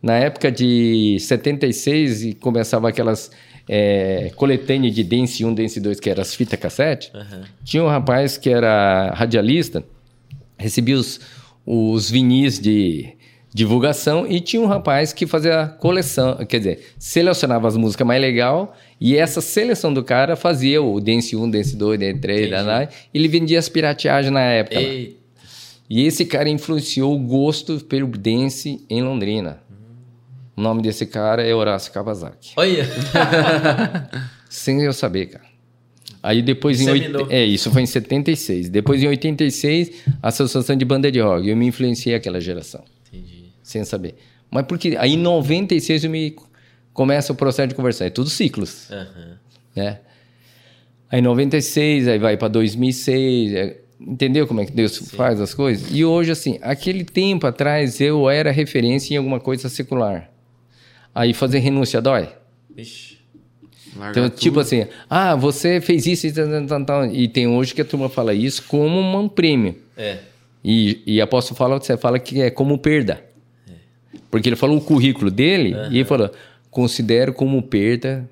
Na 0.00 0.14
época 0.14 0.52
de 0.52 1.16
76, 1.20 2.22
e 2.24 2.32
começava 2.34 2.88
aquelas 2.88 3.32
é, 3.68 4.30
coletâneas 4.34 4.94
de 4.94 5.04
Dance 5.04 5.44
1, 5.44 5.54
Dance 5.54 5.80
2, 5.80 6.00
que 6.00 6.08
eram 6.08 6.22
as 6.22 6.34
fitas 6.34 6.58
cassete, 6.58 7.10
Aham. 7.14 7.42
tinha 7.64 7.84
um 7.84 7.88
rapaz 7.88 8.38
que 8.38 8.48
era 8.48 9.12
radialista, 9.14 9.84
recebia 10.56 10.96
os, 10.96 11.20
os 11.66 12.10
vinis 12.10 12.58
de 12.58 13.12
divulgação 13.52 14.26
e 14.26 14.40
tinha 14.40 14.62
um 14.62 14.66
rapaz 14.66 15.12
que 15.12 15.26
fazia 15.26 15.66
coleção, 15.66 16.36
quer 16.46 16.58
dizer, 16.58 16.80
selecionava 16.98 17.66
as 17.66 17.76
músicas 17.76 18.06
mais 18.06 18.20
legal 18.20 18.76
e 19.00 19.16
essa 19.16 19.40
seleção 19.40 19.92
do 19.92 20.04
cara 20.04 20.36
fazia 20.36 20.82
o 20.82 21.00
Dance 21.00 21.34
1, 21.34 21.50
Dance 21.50 21.76
2, 21.76 21.98
Dance 21.98 22.18
3, 22.18 22.38
Entendi. 22.40 22.54
lá, 22.54 22.62
lá, 22.62 22.88
ele 23.12 23.28
vendia 23.28 23.58
as 23.58 23.68
pirateagens 23.68 24.32
na 24.32 24.42
época. 24.42 24.78
E 25.90 26.04
esse 26.04 26.26
cara 26.26 26.48
influenciou 26.50 27.14
o 27.14 27.18
gosto 27.18 27.80
pelo 27.80 28.08
dance 28.08 28.84
em 28.90 29.02
Londrina. 29.02 29.58
O 30.58 30.60
nome 30.60 30.82
desse 30.82 31.06
cara 31.06 31.40
é 31.40 31.54
Horácio 31.54 31.92
Kawasaki. 31.92 32.54
olha. 32.56 32.84
Sem 34.50 34.82
eu 34.82 34.92
saber, 34.92 35.26
cara. 35.26 35.44
Aí 36.20 36.42
depois 36.42 36.80
em... 36.80 36.90
Oit- 36.90 37.12
É, 37.30 37.44
isso 37.44 37.70
foi 37.70 37.82
em 37.82 37.86
76. 37.86 38.68
Depois 38.68 39.00
em 39.00 39.06
86, 39.06 40.02
a 40.20 40.28
Associação 40.28 40.74
de 40.74 40.84
Banda 40.84 41.12
de 41.12 41.20
Rock. 41.20 41.48
Eu 41.48 41.56
me 41.56 41.66
influenciei 41.66 42.16
aquela 42.16 42.40
geração, 42.40 42.82
Entendi. 43.06 43.52
sem 43.62 43.84
saber. 43.84 44.16
Mas 44.50 44.66
porque 44.66 44.96
aí 44.98 45.12
em 45.14 45.18
96 45.18 46.02
eu 46.02 46.10
me... 46.10 46.34
Começa 46.92 47.32
o 47.32 47.36
processo 47.36 47.68
de 47.68 47.74
conversão. 47.76 48.04
É 48.08 48.10
tudo 48.10 48.28
ciclos, 48.28 48.90
Aham. 48.90 49.38
né? 49.76 50.00
Aí 51.08 51.20
em 51.20 51.22
96, 51.22 52.08
aí 52.08 52.18
vai 52.18 52.36
para 52.36 52.48
2006... 52.48 53.52
é- 53.54 53.76
Entendeu 54.00 54.46
como 54.46 54.60
é 54.60 54.64
que 54.66 54.72
Deus 54.72 54.96
faz 55.10 55.40
as 55.40 55.52
coisas? 55.54 55.88
E 55.92 56.04
hoje, 56.04 56.30
assim, 56.32 56.58
aquele 56.62 57.04
tempo 57.04 57.46
atrás 57.46 58.00
eu 58.00 58.28
era 58.30 58.50
referência 58.50 59.14
em 59.14 59.16
alguma 59.18 59.38
coisa 59.40 59.68
secular. 59.68 60.28
Aí 61.18 61.34
fazer 61.34 61.58
renúncia 61.58 62.00
dói. 62.00 62.28
Vixe. 62.72 63.18
Largar 63.96 64.10
Então, 64.12 64.30
tudo. 64.30 64.38
tipo 64.38 64.60
assim, 64.60 64.86
ah, 65.10 65.34
você 65.34 65.80
fez 65.80 66.06
isso 66.06 66.28
e 66.28 66.32
tal, 66.32 66.46
tal, 66.48 66.66
tal, 66.66 66.84
tal. 66.84 67.06
E 67.06 67.26
tem 67.26 67.48
hoje 67.48 67.74
que 67.74 67.80
a 67.80 67.84
turma 67.84 68.08
fala 68.08 68.32
isso 68.32 68.62
como 68.68 69.00
um 69.00 69.28
prêmio. 69.28 69.74
É. 69.96 70.18
E, 70.62 71.02
e 71.04 71.20
apóstolo 71.20 71.56
fala, 71.56 71.76
você 71.76 71.96
fala 71.96 72.20
que 72.20 72.40
é 72.40 72.50
como 72.50 72.78
perda. 72.78 73.20
Porque 74.30 74.48
ele 74.48 74.54
falou 74.54 74.78
o 74.78 74.80
currículo 74.80 75.28
dele 75.28 75.74
e 75.90 75.96
ele 75.96 76.04
falou, 76.04 76.30
considero 76.70 77.32
como 77.32 77.60
perda 77.64 78.28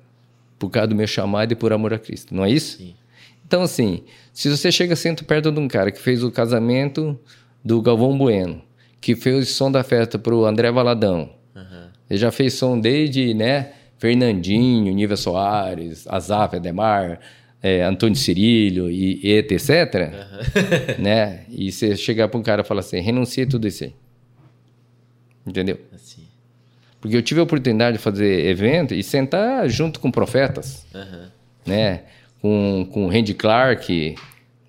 por 0.57 0.69
causa 0.69 0.87
do 0.87 0.95
meu 0.95 1.07
chamado 1.07 1.51
e 1.51 1.55
por 1.57 1.73
amor 1.73 1.93
a 1.93 1.99
Cristo. 1.99 2.33
Não 2.33 2.45
é 2.45 2.51
isso? 2.51 2.77
Sim. 2.77 2.95
Então, 3.45 3.63
assim, 3.63 4.01
se 4.31 4.49
você 4.49 4.71
chega 4.71 4.95
sento 4.95 5.25
perto 5.25 5.51
de 5.51 5.59
um 5.59 5.67
cara 5.67 5.91
que 5.91 5.99
fez 5.99 6.23
o 6.23 6.31
casamento 6.31 7.19
do 7.65 7.81
Galvão 7.81 8.17
Bueno, 8.17 8.61
que 9.01 9.13
fez 9.13 9.49
som 9.49 9.69
da 9.69 9.83
festa 9.83 10.17
pro 10.17 10.45
André 10.45 10.71
Valadão. 10.71 11.35
Ele 12.09 12.19
já 12.19 12.31
fez 12.31 12.53
som 12.53 12.79
desde, 12.79 13.33
né, 13.33 13.71
Fernandinho, 13.97 14.93
Nível 14.93 15.17
Soares, 15.17 16.07
Azaf, 16.07 16.55
Ademar, 16.55 17.19
é, 17.61 17.83
Antônio 17.83 18.15
Cirilho 18.15 18.89
e, 18.89 19.19
e 19.23 19.31
etc. 19.33 20.13
né? 20.99 21.41
E 21.49 21.71
você 21.71 21.95
chegar 21.95 22.27
para 22.27 22.39
um 22.39 22.43
cara 22.43 22.61
e 22.61 22.65
falar 22.65 22.81
assim, 22.81 22.99
renuncia 22.99 23.47
tudo 23.47 23.67
isso 23.67 23.83
aí. 23.83 23.93
Entendeu? 25.45 25.79
Assim. 25.93 26.21
Porque 27.01 27.15
eu 27.15 27.21
tive 27.21 27.39
a 27.39 27.43
oportunidade 27.43 27.97
de 27.97 28.03
fazer 28.03 28.45
evento 28.45 28.93
e 28.93 29.03
sentar 29.03 29.67
junto 29.69 29.99
com 29.99 30.11
profetas, 30.11 30.85
Aham. 30.93 31.31
né? 31.65 32.01
Com, 32.41 32.87
com 32.91 33.07
Randy 33.07 33.33
Clark, 33.33 34.15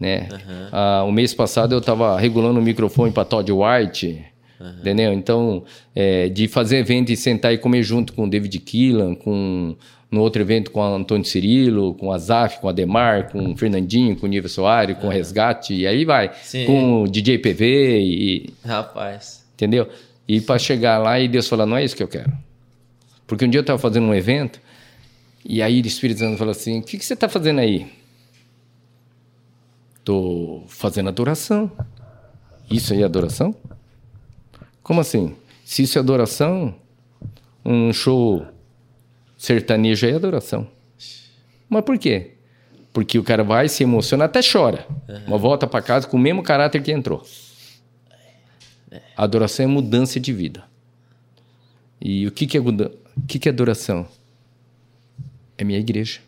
né? 0.00 0.28
Ah, 0.72 1.04
o 1.04 1.12
mês 1.12 1.34
passado 1.34 1.74
eu 1.74 1.80
estava 1.80 2.18
regulando 2.18 2.58
o 2.58 2.62
microfone 2.62 3.12
para 3.12 3.24
Todd 3.24 3.50
White, 3.52 4.24
entendeu? 4.60 5.12
Então, 5.12 5.64
é, 5.94 6.28
de 6.28 6.48
fazer 6.48 6.78
evento 6.78 7.10
e 7.10 7.16
sentar 7.16 7.52
e 7.52 7.58
comer 7.58 7.82
junto 7.82 8.12
com 8.12 8.24
o 8.24 8.30
David 8.30 8.58
Keelan, 8.58 9.14
com 9.14 9.76
no 10.10 10.22
outro 10.22 10.40
evento 10.40 10.70
com 10.70 10.80
o 10.80 10.94
Antônio 10.94 11.24
Cirilo, 11.24 11.94
com 11.94 12.06
o 12.06 12.12
Azaf, 12.12 12.60
com 12.60 12.66
o 12.66 12.70
Ademar, 12.70 13.30
com 13.30 13.52
o 13.52 13.56
Fernandinho, 13.56 14.16
com 14.16 14.26
o 14.26 14.28
Nível 14.28 14.48
Soares, 14.48 14.96
com 14.98 15.08
o 15.08 15.10
Resgate, 15.10 15.74
e 15.74 15.86
aí 15.86 16.04
vai. 16.04 16.32
Sim. 16.42 16.64
Com 16.64 17.02
o 17.02 17.08
DJ 17.08 17.38
PV, 17.38 18.00
e, 18.00 18.54
Rapaz. 18.64 19.44
entendeu? 19.54 19.88
E 20.26 20.40
para 20.40 20.58
chegar 20.58 20.98
lá 20.98 21.20
e 21.20 21.28
Deus 21.28 21.46
falar, 21.46 21.66
não 21.66 21.76
é 21.76 21.84
isso 21.84 21.96
que 21.96 22.02
eu 22.02 22.08
quero. 22.08 22.32
Porque 23.26 23.44
um 23.44 23.50
dia 23.50 23.58
eu 23.58 23.62
estava 23.62 23.78
fazendo 23.78 24.06
um 24.06 24.14
evento, 24.14 24.60
e 25.44 25.60
aí 25.60 25.80
o 25.80 25.86
Espírito 25.86 26.20
Santo 26.20 26.38
falou 26.38 26.52
assim: 26.52 26.80
O 26.80 26.82
que, 26.82 26.96
que 26.96 27.04
você 27.04 27.14
está 27.14 27.28
fazendo 27.28 27.60
aí? 27.60 27.86
Tô 30.02 30.62
fazendo 30.66 31.08
adoração. 31.10 31.70
Isso 32.70 32.94
aí 32.94 33.02
é 33.02 33.04
adoração? 33.04 33.54
Como 34.88 35.02
assim? 35.02 35.36
Se 35.66 35.82
isso 35.82 35.98
é 35.98 36.00
adoração, 36.00 36.74
um 37.62 37.92
show 37.92 38.46
sertanejo 39.36 40.06
aí 40.06 40.14
é 40.14 40.16
adoração. 40.16 40.66
Mas 41.68 41.84
por 41.84 41.98
quê? 41.98 42.36
Porque 42.90 43.18
o 43.18 43.22
cara 43.22 43.44
vai 43.44 43.68
se 43.68 43.82
emociona, 43.82 44.24
até 44.24 44.40
chora. 44.40 44.86
Mas 45.28 45.40
volta 45.42 45.66
para 45.66 45.82
casa 45.82 46.08
com 46.08 46.16
o 46.16 46.18
mesmo 46.18 46.42
caráter 46.42 46.82
que 46.82 46.90
entrou. 46.90 47.22
A 49.14 49.24
adoração 49.24 49.64
é 49.64 49.68
mudança 49.68 50.18
de 50.18 50.32
vida. 50.32 50.64
E 52.00 52.26
o 52.26 52.32
que, 52.32 52.46
que, 52.46 52.56
é, 52.56 52.60
o 52.60 52.90
que, 53.26 53.38
que 53.38 53.46
é 53.46 53.52
adoração? 53.52 54.08
É 55.58 55.64
minha 55.64 55.78
igreja. 55.78 56.20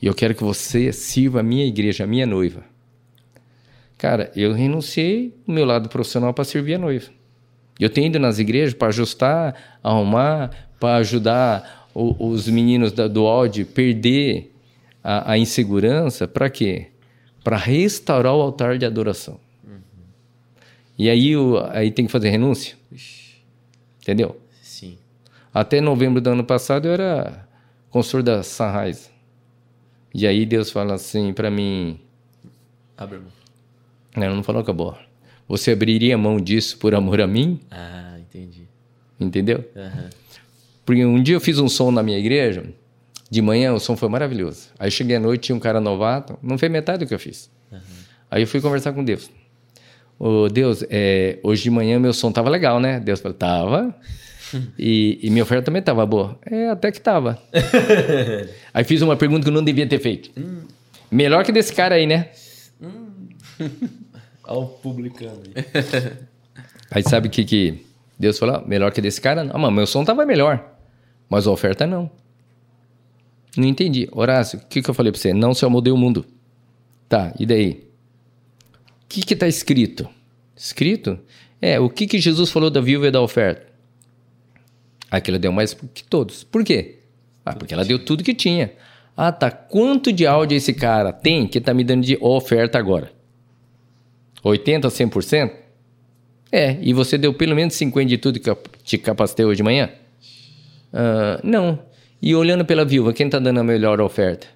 E 0.00 0.06
eu 0.06 0.14
quero 0.14 0.34
que 0.34 0.42
você 0.42 0.94
sirva 0.94 1.40
a 1.40 1.42
minha 1.42 1.66
igreja, 1.66 2.04
a 2.04 2.06
minha 2.06 2.24
noiva. 2.24 2.69
Cara, 4.00 4.32
eu 4.34 4.54
renunciei 4.54 5.34
o 5.46 5.52
meu 5.52 5.66
lado 5.66 5.90
profissional 5.90 6.32
para 6.32 6.42
servir 6.44 6.74
a 6.74 6.78
noiva. 6.78 7.10
Eu 7.78 7.90
tenho 7.90 8.06
ido 8.06 8.18
nas 8.18 8.38
igrejas 8.38 8.72
para 8.72 8.88
ajustar, 8.88 9.78
arrumar, 9.82 10.50
para 10.80 10.96
ajudar 10.96 11.88
o- 11.94 12.28
os 12.30 12.48
meninos 12.48 12.92
da- 12.92 13.06
do 13.08 13.26
áudio 13.26 13.66
perder 13.66 14.54
a, 15.04 15.32
a 15.32 15.38
insegurança. 15.38 16.26
Para 16.26 16.48
quê? 16.48 16.86
Para 17.44 17.58
restaurar 17.58 18.34
o 18.34 18.40
altar 18.40 18.78
de 18.78 18.86
adoração. 18.86 19.38
E 20.98 21.08
aí, 21.10 21.36
o- 21.36 21.58
aí 21.70 21.90
tem 21.90 22.06
que 22.06 22.12
fazer 22.12 22.30
renúncia. 22.30 22.76
Entendeu? 24.02 24.40
Sim. 24.62 24.96
Até 25.52 25.78
novembro 25.80 26.20
do 26.22 26.30
ano 26.30 26.44
passado 26.44 26.86
eu 26.88 26.92
era 26.92 27.46
consultor 27.90 28.22
da 28.22 28.42
Sunrise. 28.42 29.10
E 30.14 30.26
aí 30.26 30.46
Deus 30.46 30.70
fala 30.70 30.94
assim 30.94 31.32
para 31.34 31.50
mim, 31.50 32.00
Abre 32.96 33.16
a 33.16 33.20
mão. 33.20 33.39
Não, 34.16 34.36
não 34.36 34.42
falou 34.42 34.62
acabou. 34.62 34.96
Você 35.48 35.72
abriria 35.72 36.16
mão 36.16 36.40
disso 36.40 36.78
por 36.78 36.94
amor 36.94 37.20
a 37.20 37.26
mim? 37.26 37.60
Ah, 37.70 38.16
entendi. 38.18 38.68
Entendeu? 39.18 39.64
Aham. 39.76 40.10
Porque 40.84 41.04
um 41.04 41.22
dia 41.22 41.36
eu 41.36 41.40
fiz 41.40 41.58
um 41.58 41.68
som 41.68 41.90
na 41.90 42.02
minha 42.02 42.18
igreja, 42.18 42.64
de 43.30 43.40
manhã 43.42 43.72
o 43.72 43.78
som 43.78 43.96
foi 43.96 44.08
maravilhoso. 44.08 44.68
Aí 44.78 44.90
cheguei 44.90 45.16
à 45.16 45.20
noite, 45.20 45.42
tinha 45.42 45.56
um 45.56 45.60
cara 45.60 45.80
novato, 45.80 46.38
não 46.42 46.58
fez 46.58 46.70
metade 46.70 47.04
do 47.04 47.08
que 47.08 47.14
eu 47.14 47.18
fiz. 47.18 47.50
Aí 48.30 48.42
eu 48.42 48.46
fui 48.46 48.60
conversar 48.60 48.92
com 48.92 49.04
Deus. 49.04 49.30
Ô 50.18 50.48
Deus, 50.48 50.84
é, 50.90 51.38
hoje 51.42 51.62
de 51.62 51.70
manhã 51.70 51.98
meu 51.98 52.12
som 52.12 52.30
tava 52.30 52.50
legal, 52.50 52.78
né? 52.78 53.00
Deus 53.00 53.20
falou, 53.20 53.36
tava. 53.36 53.94
E, 54.76 55.20
e 55.22 55.30
minha 55.30 55.44
oferta 55.44 55.66
também 55.66 55.80
tava 55.80 56.04
boa. 56.04 56.36
É, 56.44 56.70
até 56.70 56.90
que 56.90 57.00
tava. 57.00 57.40
aí 58.74 58.82
fiz 58.82 59.00
uma 59.00 59.14
pergunta 59.14 59.44
que 59.44 59.48
eu 59.48 59.52
não 59.52 59.62
devia 59.62 59.86
ter 59.86 60.00
feito. 60.00 60.28
Melhor 61.08 61.44
que 61.44 61.52
desse 61.52 61.72
cara 61.72 61.94
aí, 61.94 62.04
né? 62.04 62.30
Olha 64.44 64.58
o 64.60 64.66
publicano 64.66 65.42
aí. 66.92 67.02
Sabe 67.04 67.28
o 67.28 67.30
que, 67.30 67.44
que 67.44 67.86
Deus 68.18 68.38
falou? 68.38 68.56
Ah, 68.56 68.64
Melhor 68.66 68.92
que 68.92 69.00
desse 69.00 69.20
cara? 69.20 69.44
Não, 69.44 69.58
mas 69.58 69.72
meu 69.72 69.86
som 69.86 70.04
tava 70.04 70.26
melhor. 70.26 70.76
Mas 71.28 71.46
a 71.46 71.50
oferta 71.50 71.86
não. 71.86 72.10
Não 73.56 73.66
entendi. 73.66 74.08
Horácio, 74.12 74.58
o 74.58 74.62
que, 74.66 74.82
que 74.82 74.90
eu 74.90 74.94
falei 74.94 75.12
pra 75.12 75.20
você? 75.20 75.32
Não 75.32 75.54
se 75.54 75.64
eu 75.64 75.70
mudei 75.70 75.92
o 75.92 75.96
mundo. 75.96 76.24
Tá, 77.08 77.32
e 77.38 77.46
daí? 77.46 77.88
O 79.04 79.08
que 79.08 79.22
que 79.22 79.36
tá 79.36 79.46
escrito? 79.48 80.08
Escrito? 80.56 81.18
É, 81.60 81.78
o 81.78 81.88
que 81.90 82.06
que 82.06 82.18
Jesus 82.18 82.50
falou 82.50 82.70
da 82.70 82.80
viúva 82.80 83.08
e 83.08 83.10
da 83.10 83.20
oferta? 83.20 83.66
Aquilo 85.10 85.38
deu 85.38 85.50
mais 85.52 85.74
que 85.74 86.04
todos. 86.04 86.44
Por 86.44 86.64
quê? 86.64 87.00
Ah, 87.44 87.54
porque 87.54 87.74
ela 87.74 87.84
deu 87.84 87.98
tudo 88.04 88.22
que 88.22 88.34
tinha. 88.34 88.72
Ah, 89.16 89.32
tá. 89.32 89.50
Quanto 89.50 90.12
de 90.12 90.26
áudio 90.26 90.56
esse 90.56 90.72
cara 90.72 91.12
tem 91.12 91.46
que 91.46 91.60
tá 91.60 91.74
me 91.74 91.82
dando 91.82 92.04
de 92.04 92.16
oferta 92.20 92.78
agora? 92.78 93.12
80, 94.42 94.88
100%? 94.88 95.50
É, 96.52 96.76
e 96.80 96.92
você 96.92 97.16
deu 97.16 97.32
pelo 97.32 97.54
menos 97.54 97.74
50 97.74 98.08
de 98.08 98.18
tudo 98.18 98.40
que 98.40 98.50
eu 98.50 98.58
te 98.82 98.98
capacitei 98.98 99.44
hoje 99.44 99.58
de 99.58 99.62
manhã? 99.62 99.88
Ah, 100.92 101.40
não. 101.42 101.78
E 102.20 102.34
olhando 102.34 102.64
pela 102.64 102.84
viúva, 102.84 103.12
quem 103.12 103.28
tá 103.28 103.38
dando 103.38 103.60
a 103.60 103.64
melhor 103.64 104.00
oferta? 104.00 104.46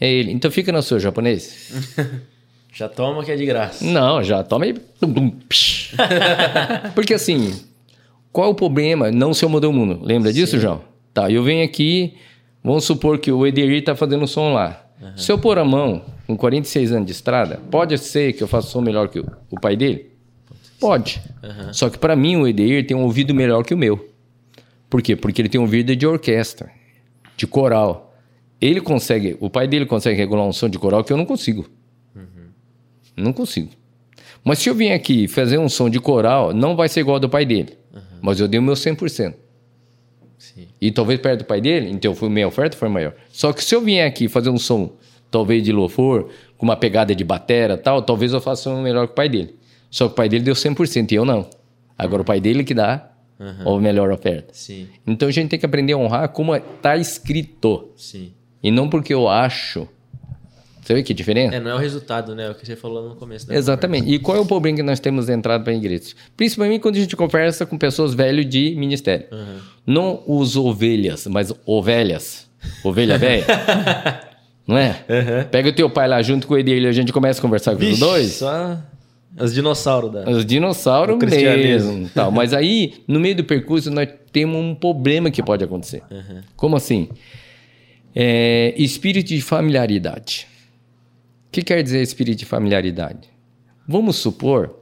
É 0.00 0.10
ele. 0.10 0.32
Então 0.32 0.50
fica 0.50 0.72
no 0.72 0.82
seu 0.82 0.98
japonês. 0.98 1.72
Já 2.74 2.88
toma 2.88 3.22
que 3.22 3.30
é 3.30 3.36
de 3.36 3.44
graça. 3.44 3.84
Não, 3.84 4.22
já 4.22 4.42
toma 4.42 4.64
psh. 5.46 5.94
Porque 6.94 7.12
assim, 7.12 7.54
qual 8.32 8.48
é 8.48 8.50
o 8.50 8.54
problema? 8.54 9.10
Não 9.10 9.34
se 9.34 9.44
eu 9.44 9.48
mudei 9.50 9.68
o 9.68 9.72
mundo. 9.74 10.00
Lembra 10.02 10.32
disso, 10.32 10.58
João? 10.58 10.80
Tá, 11.12 11.30
eu 11.30 11.42
venho 11.42 11.62
aqui, 11.62 12.14
vamos 12.64 12.84
supor 12.84 13.18
que 13.18 13.30
o 13.30 13.46
Ederi 13.46 13.82
tá 13.82 13.94
fazendo 13.94 14.26
som 14.26 14.54
lá. 14.54 14.86
Se 15.16 15.30
eu 15.30 15.36
pôr 15.36 15.58
a 15.58 15.64
mão 15.66 16.02
com 16.32 16.36
46 16.36 16.92
anos 16.92 17.06
de 17.06 17.12
estrada, 17.12 17.60
pode 17.70 17.96
ser 17.98 18.32
que 18.32 18.42
eu 18.42 18.48
faça 18.48 18.68
som 18.68 18.80
melhor 18.80 19.08
que 19.08 19.20
o, 19.20 19.26
o 19.50 19.60
pai 19.60 19.76
dele? 19.76 20.10
Pode. 20.80 21.22
Só 21.72 21.88
que 21.88 21.98
para 21.98 22.16
mim 22.16 22.36
o 22.36 22.46
Edir 22.46 22.86
tem 22.86 22.96
um 22.96 23.02
ouvido 23.02 23.34
melhor 23.34 23.62
que 23.64 23.74
o 23.74 23.78
meu. 23.78 24.08
Por 24.90 25.00
quê? 25.00 25.14
Porque 25.14 25.40
ele 25.40 25.48
tem 25.48 25.60
um 25.60 25.64
ouvido 25.64 25.94
de 25.94 26.06
orquestra, 26.06 26.70
de 27.36 27.46
coral. 27.46 28.14
Ele 28.60 28.80
consegue, 28.80 29.36
o 29.40 29.48
pai 29.48 29.66
dele 29.68 29.86
consegue 29.86 30.16
regular 30.16 30.44
um 30.44 30.52
som 30.52 30.68
de 30.68 30.78
coral 30.78 31.04
que 31.04 31.12
eu 31.12 31.16
não 31.16 31.24
consigo. 31.24 31.68
Não 33.16 33.32
consigo. 33.32 33.70
Mas 34.42 34.58
se 34.58 34.68
eu 34.68 34.74
vim 34.74 34.90
aqui 34.90 35.28
fazer 35.28 35.58
um 35.58 35.68
som 35.68 35.88
de 35.88 36.00
coral, 36.00 36.52
não 36.52 36.74
vai 36.74 36.88
ser 36.88 37.00
igual 37.00 37.16
ao 37.16 37.20
do 37.20 37.28
pai 37.28 37.44
dele. 37.44 37.76
Mas 38.20 38.40
eu 38.40 38.48
dei 38.48 38.58
o 38.58 38.62
meu 38.62 38.74
100%. 38.74 39.34
Sim. 40.38 40.66
E 40.80 40.90
talvez 40.90 41.20
perto 41.20 41.40
do 41.40 41.44
pai 41.44 41.60
dele, 41.60 41.90
então 41.90 42.14
foi 42.14 42.28
minha 42.28 42.48
oferta 42.48 42.76
foi 42.76 42.88
maior. 42.88 43.14
Só 43.30 43.52
que 43.52 43.62
se 43.62 43.74
eu 43.74 43.80
vier 43.80 44.06
aqui 44.06 44.28
fazer 44.28 44.50
um 44.50 44.58
som, 44.58 44.92
talvez 45.32 45.62
de 45.64 45.72
louvor, 45.72 46.28
com 46.56 46.66
uma 46.66 46.76
pegada 46.76 47.14
de 47.14 47.24
batera 47.24 47.76
tal, 47.76 48.02
talvez 48.02 48.32
eu 48.32 48.40
faça 48.40 48.70
um 48.70 48.82
melhor 48.82 49.06
que 49.08 49.12
o 49.12 49.16
pai 49.16 49.28
dele. 49.28 49.56
Só 49.90 50.06
que 50.06 50.12
o 50.12 50.14
pai 50.14 50.28
dele 50.28 50.44
deu 50.44 50.54
100% 50.54 51.10
e 51.10 51.14
eu 51.16 51.24
não. 51.24 51.48
Agora 51.98 52.22
o 52.22 52.24
pai 52.24 52.40
dele 52.40 52.62
que 52.62 52.74
dá 52.74 53.10
a 53.38 53.78
melhor 53.80 54.12
oferta. 54.12 54.52
Sim. 54.52 54.86
Então 55.06 55.28
a 55.28 55.32
gente 55.32 55.48
tem 55.48 55.58
que 55.58 55.66
aprender 55.66 55.94
a 55.94 55.96
honrar 55.96 56.28
como 56.28 56.54
está 56.54 56.96
escrito. 56.96 57.90
Sim. 57.96 58.32
E 58.62 58.70
não 58.70 58.88
porque 58.88 59.12
eu 59.12 59.28
acho. 59.28 59.88
Você 60.80 60.94
vê 60.94 61.02
que 61.02 61.14
diferença? 61.14 61.56
É, 61.56 61.60
não 61.60 61.70
é 61.70 61.74
o 61.74 61.78
resultado, 61.78 62.34
né? 62.34 62.46
É 62.46 62.50
o 62.50 62.54
que 62.54 62.66
você 62.66 62.74
falou 62.74 63.08
no 63.08 63.16
começo. 63.16 63.46
Da 63.46 63.54
Exatamente. 63.54 64.08
E 64.08 64.18
qual 64.18 64.36
é 64.36 64.40
o 64.40 64.46
problema 64.46 64.76
que 64.76 64.82
nós 64.82 64.98
temos 64.98 65.28
entrado 65.28 65.62
para 65.62 65.72
a 65.72 65.76
igreja? 65.76 66.14
Principalmente 66.36 66.80
quando 66.80 66.96
a 66.96 67.00
gente 67.00 67.16
conversa 67.16 67.64
com 67.64 67.78
pessoas 67.78 68.14
velhas 68.14 68.46
de 68.48 68.74
ministério. 68.76 69.26
Não 69.86 70.22
os 70.26 70.56
ovelhas, 70.56 71.26
mas 71.26 71.52
ovelhas. 71.64 72.48
Ovelha 72.84 73.18
velha. 73.18 73.46
Não 74.66 74.78
é? 74.78 75.04
Pega 75.50 75.68
o 75.68 75.72
teu 75.72 75.90
pai 75.90 76.06
lá 76.08 76.22
junto 76.22 76.46
com 76.46 76.56
ele 76.56 76.80
e 76.80 76.86
a 76.86 76.92
gente 76.92 77.12
começa 77.12 77.40
a 77.40 77.42
conversar 77.42 77.76
com 77.76 77.84
os 77.84 77.98
dois. 77.98 78.32
Só 78.32 78.78
os 79.38 79.54
dinossauros 79.54 80.12
da. 80.12 80.28
Os 80.28 80.44
dinossauros 80.44 81.18
mesmo. 81.56 82.08
Tal. 82.14 82.30
Mas 82.30 82.52
aí, 82.52 83.02
no 83.08 83.18
meio 83.18 83.36
do 83.36 83.44
percurso, 83.44 83.90
nós 83.90 84.08
temos 84.30 84.56
um 84.56 84.74
problema 84.74 85.30
que 85.30 85.42
pode 85.42 85.64
acontecer. 85.64 86.02
Como 86.54 86.76
assim? 86.76 87.08
É, 88.14 88.74
espírito 88.76 89.28
de 89.28 89.40
familiaridade. 89.40 90.46
O 91.48 91.52
que 91.52 91.62
quer 91.62 91.82
dizer 91.82 92.02
espírito 92.02 92.38
de 92.38 92.44
familiaridade? 92.44 93.28
Vamos 93.88 94.16
supor, 94.16 94.78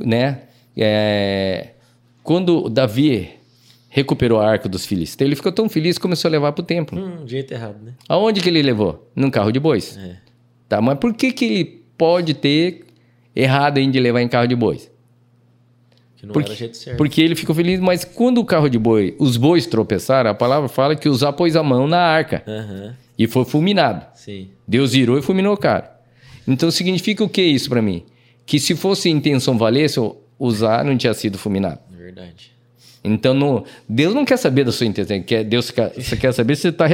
né? 0.00 0.42
é, 0.76 1.68
quando 2.22 2.68
Davi 2.68 3.30
recuperou 3.94 4.40
a 4.40 4.48
arca 4.48 4.70
dos 4.70 4.86
filisteus, 4.86 5.26
ele 5.26 5.36
ficou 5.36 5.52
tão 5.52 5.68
feliz 5.68 5.98
que 5.98 6.02
começou 6.02 6.26
a 6.28 6.32
levar 6.32 6.52
para 6.52 6.62
o 6.62 6.64
templo. 6.64 6.98
Hum, 6.98 7.26
jeito 7.28 7.52
errado, 7.52 7.76
né? 7.84 7.92
Aonde 8.08 8.40
que 8.40 8.48
ele 8.48 8.62
levou? 8.62 9.06
Num 9.14 9.30
carro 9.30 9.52
de 9.52 9.60
bois. 9.60 9.98
É. 9.98 10.16
Tá, 10.66 10.80
mas 10.80 10.98
por 10.98 11.12
que, 11.12 11.30
que 11.30 11.44
ele 11.44 11.84
pode 11.98 12.32
ter 12.32 12.86
errado 13.36 13.76
em 13.76 13.90
de 13.90 14.00
levar 14.00 14.22
em 14.22 14.28
carro 14.28 14.46
de 14.46 14.56
bois? 14.56 14.90
Que 16.16 16.24
não 16.24 16.32
Porque, 16.32 16.48
era 16.52 16.58
jeito 16.58 16.74
certo. 16.78 16.96
porque 16.96 17.20
ele 17.20 17.34
ficou 17.36 17.54
feliz, 17.54 17.78
mas 17.80 18.02
quando 18.02 18.38
o 18.38 18.44
carro 18.46 18.70
de 18.70 18.78
boi, 18.78 19.14
os 19.18 19.36
bois 19.36 19.66
tropeçaram, 19.66 20.30
a 20.30 20.34
palavra 20.34 20.70
fala 20.70 20.96
que 20.96 21.06
Uzá 21.06 21.30
pôs 21.30 21.54
a 21.54 21.62
mão 21.62 21.86
na 21.86 21.98
arca 21.98 22.42
Aham. 22.48 22.96
e 23.18 23.26
foi 23.26 23.44
fulminado. 23.44 24.06
Sim. 24.14 24.48
Deus 24.66 24.92
virou 24.94 25.18
e 25.18 25.22
fulminou 25.22 25.52
o 25.52 25.58
cara. 25.58 26.00
Então 26.48 26.70
significa 26.70 27.22
o 27.22 27.28
que 27.28 27.42
isso 27.42 27.68
para 27.68 27.82
mim? 27.82 28.04
Que 28.46 28.58
se 28.58 28.74
fosse 28.74 29.10
intenção 29.10 29.58
valesse, 29.58 30.00
Uzá 30.38 30.82
não 30.82 30.96
tinha 30.96 31.12
sido 31.12 31.36
fulminado. 31.36 31.78
É 31.92 31.96
verdade. 32.02 32.51
Então 33.04 33.34
não, 33.34 33.64
Deus 33.88 34.14
não 34.14 34.24
quer 34.24 34.36
saber 34.36 34.64
da 34.64 34.70
sua 34.72 34.86
intenção, 34.86 35.20
quer, 35.22 35.44
Deus 35.44 35.70
quer, 35.70 35.90
quer 35.90 36.32
saber 36.32 36.54
se 36.54 36.62
você 36.62 36.68
está 36.68 36.86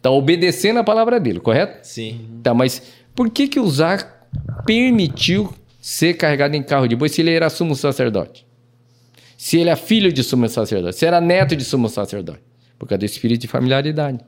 tá 0.00 0.10
obedecendo 0.10 0.78
a 0.78 0.84
palavra 0.84 1.20
dele, 1.20 1.40
correto? 1.40 1.86
Sim. 1.86 2.26
Tá, 2.42 2.54
mas 2.54 2.82
por 3.14 3.28
que 3.28 3.46
que 3.46 3.60
Uzá 3.60 3.98
permitiu 4.64 5.52
ser 5.80 6.14
carregado 6.14 6.56
em 6.56 6.62
carro 6.62 6.86
de 6.86 6.96
boi 6.96 7.08
se 7.08 7.20
ele 7.20 7.32
era 7.32 7.50
sumo 7.50 7.76
sacerdote? 7.76 8.46
Se 9.36 9.58
ele 9.58 9.68
é 9.68 9.76
filho 9.76 10.12
de 10.12 10.22
sumo 10.22 10.48
sacerdote, 10.48 10.96
se 10.96 11.04
era 11.04 11.20
neto 11.20 11.54
de 11.54 11.64
sumo 11.64 11.88
sacerdote? 11.88 12.40
Por 12.78 12.88
causa 12.88 13.00
do 13.00 13.04
espírito 13.04 13.42
de 13.42 13.48
familiaridade. 13.48 14.20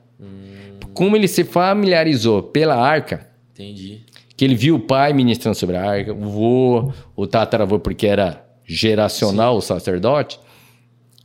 Como 0.93 1.17
ele 1.17 1.27
se 1.27 1.43
familiarizou 1.43 2.43
pela 2.43 2.77
arca, 2.77 3.27
Entendi. 3.53 4.03
que 4.37 4.45
ele 4.45 4.55
viu 4.55 4.77
o 4.77 4.81
pai 4.81 5.13
ministrando 5.13 5.57
sobre 5.57 5.77
a 5.77 5.85
arca, 5.85 6.13
o 6.13 6.17
vô, 6.17 6.93
o 7.17 7.27
tataravô, 7.27 7.81
porque 7.81 8.07
era 8.07 8.45
geracional 8.65 9.57
o 9.57 9.61
sacerdote, 9.61 10.39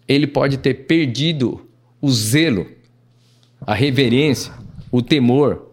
ele 0.09 0.25
pode 0.27 0.57
ter 0.57 0.73
perdido 0.85 1.69
o 2.01 2.09
zelo, 2.11 2.65
a 3.61 3.73
reverência, 3.75 4.51
o 4.91 5.01
temor 5.01 5.69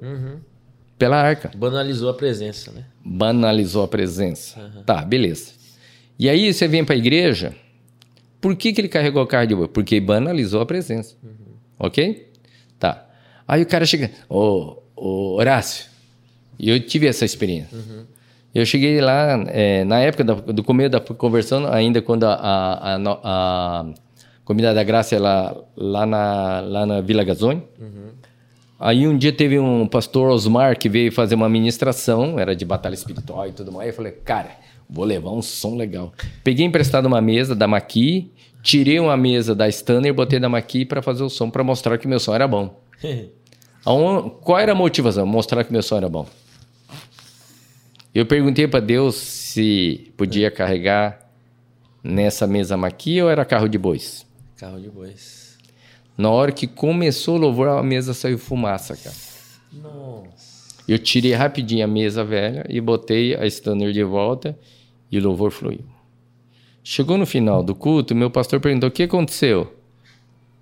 pela 0.99 1.17
arca. 1.17 1.51
Banalizou 1.57 2.11
a 2.11 2.15
presença, 2.15 2.71
né? 2.71 2.85
Banalizou 3.05 3.83
a 3.83 3.89
presença. 3.89 4.61
Tá, 4.85 5.03
beleza. 5.03 5.53
E 6.19 6.29
aí 6.29 6.53
você 6.53 6.69
vem 6.69 6.85
para 6.85 6.95
a 6.95 6.99
igreja, 6.99 7.55
por 8.41 8.55
que, 8.57 8.73
que 8.73 8.81
ele 8.81 8.89
carregou 8.89 9.23
o 9.23 9.27
carro 9.27 9.47
de 9.47 9.55
boi? 9.55 9.69
Porque 9.69 10.01
banalizou 10.01 10.61
a 10.61 10.67
presença. 10.67 11.17
Ok? 11.79 12.31
Tá. 12.79 13.07
Aí 13.49 13.63
o 13.63 13.67
cara 13.67 13.85
chega, 13.87 14.11
ô, 14.29 14.79
ô 14.95 15.35
Horácio, 15.37 15.87
eu 16.59 16.79
tive 16.81 17.07
essa 17.07 17.25
experiência. 17.25 17.77
Eu 18.55 18.65
cheguei 18.65 19.01
lá, 19.01 19.45
é, 19.49 19.85
na 19.85 20.01
época 20.01 20.25
da- 20.25 20.35
do 20.35 20.65
começo 20.65 20.89
da 20.91 21.01
conversão, 21.01 21.67
ainda 21.71 22.01
quando 22.01 22.25
a, 22.25 22.33
a, 22.35 22.97
a, 22.97 23.01
a 23.23 23.87
Comunidade 24.47 24.77
da 24.77 24.85
Graça 24.85 25.15
é 25.15 25.19
lá, 25.19 25.55
lá, 25.77 26.07
na, 26.07 26.61
lá 26.61 26.87
na 26.87 27.01
Vila 27.03 27.23
Gazone. 27.25 27.63
Aí 28.81 29.07
um 29.09 29.17
dia 29.19 29.33
teve 29.33 29.59
um 29.59 29.87
pastor 29.87 30.31
Osmar 30.31 30.79
que 30.79 30.89
veio 30.89 31.11
fazer 31.13 31.35
uma 31.35 31.49
ministração, 31.49 32.39
era 32.39 32.55
de 32.57 32.65
batalha 32.65 32.95
espiritual 32.95 33.47
e 33.49 33.53
tudo 33.53 33.71
mais. 33.73 33.89
Eu 33.89 33.95
falei, 33.95 34.13
cara, 34.13 34.51
vou 34.89 35.05
levar 35.05 35.31
um 35.33 35.43
som 35.43 35.75
legal. 35.77 36.13
Peguei 36.45 36.65
emprestado 36.65 37.07
uma 37.07 37.21
mesa 37.21 37.55
da 37.57 37.67
Maqui, 37.67 38.31
tirei 38.63 39.01
uma 39.01 39.17
mesa 39.17 39.55
da 39.55 39.69
Stanner, 39.69 40.15
botei 40.15 40.39
da 40.39 40.49
Maqui 40.49 40.85
para 40.85 41.03
fazer 41.03 41.23
o 41.25 41.29
som, 41.31 41.51
para 41.51 41.65
mostrar 41.65 41.99
que 41.99 42.07
meu 42.07 42.21
som 42.21 42.35
era 42.35 42.47
bom. 42.47 42.79
Aon- 43.85 44.31
Qual 44.43 44.59
era 44.59 44.73
a 44.73 44.75
motivação? 44.75 45.27
Mostrar 45.27 45.65
que 45.65 45.73
meu 45.73 45.83
som 45.83 45.97
era 45.97 46.09
bom. 46.09 46.27
Eu 48.15 48.27
perguntei 48.27 48.67
para 48.69 48.81
Deus 48.81 49.15
se 49.17 50.13
podia 50.17 50.51
carregar 50.51 51.19
nessa 52.03 52.47
mesa 52.47 52.77
Maqui 52.77 53.21
ou 53.23 53.31
era 53.31 53.45
carro 53.45 53.69
de 53.69 53.79
bois. 53.79 54.26
Carro 54.57 54.81
de 54.81 54.89
bois. 54.89 55.59
Na 56.17 56.31
hora 56.31 56.51
que 56.51 56.67
começou 56.67 57.37
o 57.37 57.39
louvor, 57.39 57.69
a 57.69 57.83
mesa 57.83 58.15
saiu 58.15 58.39
fumaça, 58.39 58.97
cara. 58.97 59.15
Nossa. 59.71 60.77
Eu 60.89 60.99
tirei 60.99 61.35
rapidinho 61.35 61.85
a 61.85 61.89
mesa 61.89 62.25
velha 62.25 62.65
e 62.69 62.81
botei 62.81 63.35
a 63.35 63.47
Stanner 63.47 63.93
de 63.93 64.03
volta 64.03 64.59
e 65.11 65.19
o 65.19 65.23
louvor 65.23 65.51
fluiu. 65.51 65.85
Chegou 66.83 67.19
no 67.19 67.27
final 67.27 67.63
do 67.63 67.75
culto, 67.75 68.15
meu 68.15 68.31
pastor 68.31 68.61
perguntou: 68.61 68.89
o 68.89 68.93
que 68.93 69.03
aconteceu? 69.03 69.75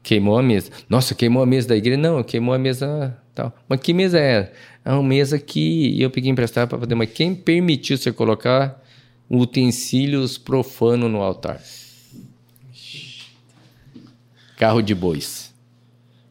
Queimou 0.03 0.39
a 0.39 0.43
mesa. 0.43 0.71
Nossa, 0.89 1.15
queimou 1.15 1.43
a 1.43 1.47
mesa 1.47 1.69
da 1.69 1.77
igreja? 1.77 2.01
Não, 2.01 2.23
queimou 2.23 2.55
a 2.55 2.59
mesa 2.59 3.16
tal. 3.35 3.55
Mas 3.69 3.81
que 3.81 3.95
mesa 3.95 4.19
era? 4.19 4.53
É 4.85 4.93
uma 4.93 5.03
mesa 5.03 5.39
que 5.39 6.01
eu 6.01 6.11
peguei 6.11 6.31
emprestado 6.31 6.69
para 6.69 6.79
fazer. 6.79 6.95
Mas 6.95 7.11
quem 7.12 7.35
permitiu 7.35 7.97
você 7.97 8.12
colocar 8.12 8.83
utensílios 9.31 10.37
profanos 10.37 11.11
no 11.11 11.23
altar? 11.23 11.61
Carro 14.65 14.81
de 14.81 14.95
bois. 14.95 15.53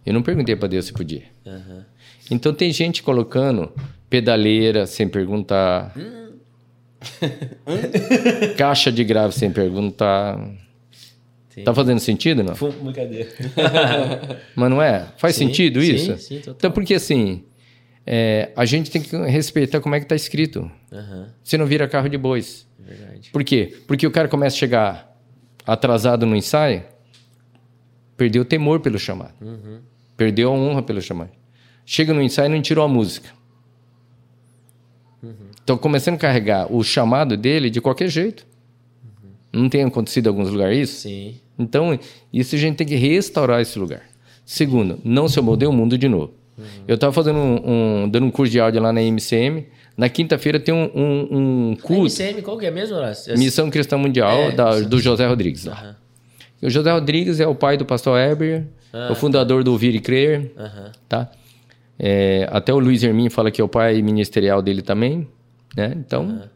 Eu 0.03 0.11
não 0.11 0.23
perguntei 0.23 0.55
para 0.55 0.67
Deus 0.67 0.85
se 0.85 0.91
podia. 0.91 1.21
Aham. 1.45 1.85
Então 2.31 2.51
tem 2.51 2.73
gente 2.73 3.03
colocando 3.03 3.71
pedaleira 4.09 4.87
sem 4.87 5.07
perguntar. 5.07 5.93
Caixa 8.57 8.91
de 8.91 9.03
grave 9.03 9.35
sem 9.35 9.51
perguntar. 9.51 10.39
Entendi. 11.51 11.63
Tá 11.63 11.75
fazendo 11.75 11.99
sentido, 11.99 12.43
não? 12.43 12.55
Brincadeira. 12.81 13.29
Mas 14.55 14.69
não 14.71 14.81
é? 14.81 15.09
Faz 15.17 15.35
Sim, 15.35 15.49
sentido 15.49 15.79
sim, 15.79 15.93
isso? 15.93 16.17
sim, 16.17 16.37
total. 16.39 16.55
então, 16.57 16.71
porque 16.71 16.95
assim, 16.95 17.43
é, 18.03 18.49
a 18.55 18.65
gente 18.65 18.89
tem 18.89 18.99
que 18.99 19.15
respeitar 19.15 19.79
como 19.79 19.93
é 19.93 19.99
que 19.99 20.07
tá 20.07 20.15
escrito. 20.15 20.71
Aham. 20.91 21.29
Você 21.43 21.55
não 21.55 21.67
vira 21.67 21.87
carro 21.87 22.09
de 22.09 22.17
bois. 22.17 22.65
Verdade. 22.79 23.29
Por 23.31 23.43
quê? 23.43 23.77
Porque 23.85 24.07
o 24.07 24.11
cara 24.11 24.27
começa 24.27 24.55
a 24.55 24.59
chegar 24.59 25.15
atrasado 25.67 26.25
no 26.25 26.35
ensaio, 26.35 26.81
perdeu 28.17 28.41
o 28.41 28.45
temor 28.45 28.79
pelo 28.79 28.97
chamado. 28.99 29.33
Perdeu 30.17 30.49
a 30.49 30.53
honra 30.53 30.81
pelo 30.81 31.01
chamado. 31.01 31.31
Chega 31.85 32.13
no 32.13 32.21
ensaio 32.21 32.47
e 32.51 32.55
não 32.55 32.61
tirou 32.61 32.83
a 32.85 32.87
música. 32.87 33.29
Então, 35.63 35.77
começando 35.77 36.15
a 36.15 36.17
carregar 36.17 36.71
o 36.73 36.83
chamado 36.83 37.37
dele 37.37 37.69
de 37.69 37.79
qualquer 37.79 38.09
jeito. 38.09 38.45
Não 39.51 39.69
tem 39.69 39.83
acontecido 39.83 40.25
em 40.25 40.29
alguns 40.29 40.49
lugares 40.49 40.89
isso? 40.89 41.01
Sim. 41.03 41.35
Então, 41.57 41.97
isso 42.33 42.55
a 42.55 42.57
gente 42.57 42.75
tem 42.77 42.87
que 42.87 42.95
restaurar 42.95 43.61
esse 43.61 43.77
lugar. 43.79 44.01
Segundo, 44.45 44.99
não 45.05 45.29
se 45.29 45.39
moldei 45.39 45.67
o 45.67 45.71
mundo 45.71 45.97
de 45.97 46.07
novo. 46.09 46.33
Eu 46.87 46.95
estava 46.95 47.13
fazendo 47.13 47.37
um, 47.39 48.03
um- 48.03 48.09
dando 48.09 48.25
um 48.25 48.31
curso 48.31 48.51
de 48.51 48.59
áudio 48.59 48.81
lá 48.81 48.91
na 48.91 49.01
MCM. 49.01 49.65
Na 49.95 50.09
quinta-feira 50.09 50.59
tem 50.59 50.73
um, 50.73 50.89
um, 50.93 51.27
um 51.31 51.73
A 51.73 51.81
culto. 51.81 52.03
MCM, 52.05 52.41
qual 52.41 52.57
que 52.57 52.65
é 52.65 52.71
mesmo, 52.71 52.95
Horácio? 52.95 53.37
Missão 53.37 53.69
Cristã 53.69 53.97
Mundial 53.97 54.37
É, 54.37 54.51
da- 54.51 54.79
do 54.81 54.99
José 54.99 55.25
Rodrigues. 55.27 55.65
lá. 55.65 55.95
O 56.63 56.69
José 56.69 56.91
Rodrigues 56.91 57.39
é 57.39 57.47
o 57.47 57.53
pai 57.55 57.77
do 57.77 57.85
pastor 57.85 58.17
Heber, 58.19 58.65
é 58.93 59.11
o 59.11 59.15
fundador 59.15 59.63
do 59.63 59.71
Ouvir 59.71 59.93
e 59.95 59.99
Crer, 59.99 60.51
tá? 61.09 61.29
É, 61.99 62.47
até 62.51 62.73
o 62.73 62.79
Luiz 62.79 63.03
Hermin 63.03 63.29
fala 63.29 63.51
que 63.51 63.61
é 63.61 63.63
o 63.63 63.67
pai 63.67 64.01
ministerial 64.01 64.61
dele 64.61 64.81
também, 64.81 65.27
né? 65.75 65.93
Então, 65.97 66.49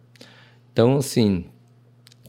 então 0.74 0.98
assim, 0.98 1.46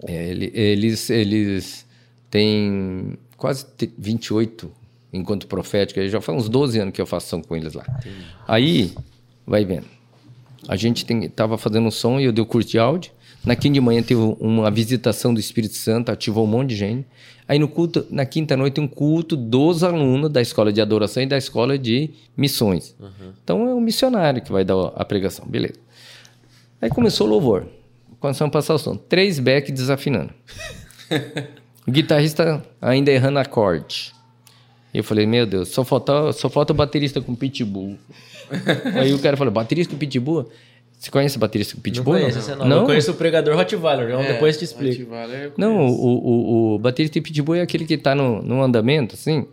é, 0.07 0.29
ele- 0.31 0.51
eles, 0.55 1.11
eles 1.11 1.87
têm 2.31 3.19
quase 3.37 3.67
te- 3.77 3.93
28 3.99 4.71
enquanto 5.13 5.47
profético. 5.47 6.07
Já 6.09 6.21
faz 6.21 6.39
uns 6.39 6.49
12 6.49 6.79
anos 6.79 6.93
que 6.95 7.01
eu 7.01 7.07
faço 7.07 7.29
som 7.29 7.43
com 7.43 7.57
eles 7.57 7.75
lá. 7.75 7.85
Aí, 8.47 8.93
vai 9.47 9.65
vendo. 9.65 9.87
A 10.67 10.77
gente 10.77 11.05
tem, 11.07 11.29
tava 11.31 11.57
fazendo 11.57 11.87
um 11.87 11.91
som 11.91 12.21
e 12.21 12.25
eu 12.25 12.33
dei 12.33 12.43
o 12.43 12.47
curso 12.47 12.69
de 12.69 12.79
áudio. 12.79 13.13
Na 13.45 13.55
quinta 13.57 13.75
de 13.75 13.81
manhã 13.81 14.03
teve 14.03 14.21
uma 14.41 14.71
visitação 14.71 15.33
do 15.33 15.41
Espírito 15.41 15.75
Santo, 15.75 16.11
ativou 16.11 16.45
um 16.45 16.49
monte 16.49 16.71
de 16.71 16.77
gente. 16.77 17.07
Aí 17.49 17.59
no 17.59 17.67
culto, 17.67 18.07
na 18.11 18.27
quinta 18.27 18.55
noite, 18.59 18.79
um 18.79 18.87
culto 18.87 19.35
dos 19.35 19.83
alunos 19.83 20.31
da 20.31 20.43
escola 20.43 20.71
de 20.71 20.83
adoração 20.83 21.23
e 21.23 21.27
da 21.27 21.39
escola 21.39 21.79
de 21.79 22.11
missões. 22.37 22.95
Então 23.43 23.67
é 23.67 23.75
um 23.75 23.81
missionário 23.81 24.43
que 24.43 24.53
vai 24.53 24.65
dar 24.67 24.77
a 24.95 25.03
pregação, 25.03 25.47
beleza. 25.49 25.81
Aí 26.81 26.91
começou 26.91 27.27
o 27.27 27.31
louvor. 27.31 27.67
Começamos 28.21 28.51
a 28.51 28.53
passar 28.53 28.75
o 28.75 28.79
som. 28.79 28.97
Três 28.97 29.39
back 29.39 29.73
desafinando. 29.73 30.35
o 31.89 31.91
guitarrista 31.91 32.63
ainda 32.83 33.11
errando 33.11 33.39
acorde. 33.39 34.13
Eu 34.93 35.03
falei, 35.03 35.27
meu 35.27 35.47
Deus, 35.47 35.69
só 35.69 35.85
falta, 35.85 36.33
só 36.33 36.51
falta 36.51 36.73
o 36.75 36.77
baterista 36.77 37.21
com 37.21 37.35
pitbull. 37.35 37.97
Aí 38.95 39.15
o 39.15 39.19
cara 39.19 39.37
falou, 39.37 39.53
baterista 39.53 39.95
com 39.95 39.99
pitbull? 39.99 40.51
Você 40.99 41.11
conhece 41.13 41.37
o 41.37 41.41
baterista 41.41 41.75
com 41.75 41.79
Não 41.79 41.83
pitbull? 41.83 42.15
conheço 42.15 42.39
essa 42.39 42.57
não. 42.57 42.67
Não? 42.67 42.77
Eu 42.79 42.85
conheço 42.87 43.13
o 43.13 43.15
pregador 43.15 43.55
Rottweiler, 43.55 44.09
então 44.09 44.21
É, 44.21 44.33
depois 44.33 44.57
te 44.57 44.65
explico. 44.65 45.07
Não, 45.57 45.87
o, 45.87 45.93
o, 45.93 46.75
o 46.75 46.79
baterista 46.81 47.15
de 47.15 47.21
pitbull 47.21 47.55
é 47.55 47.61
aquele 47.63 47.85
que 47.85 47.97
tá 47.97 48.15
no, 48.17 48.43
no 48.43 48.61
andamento, 48.63 49.15
assim. 49.15 49.47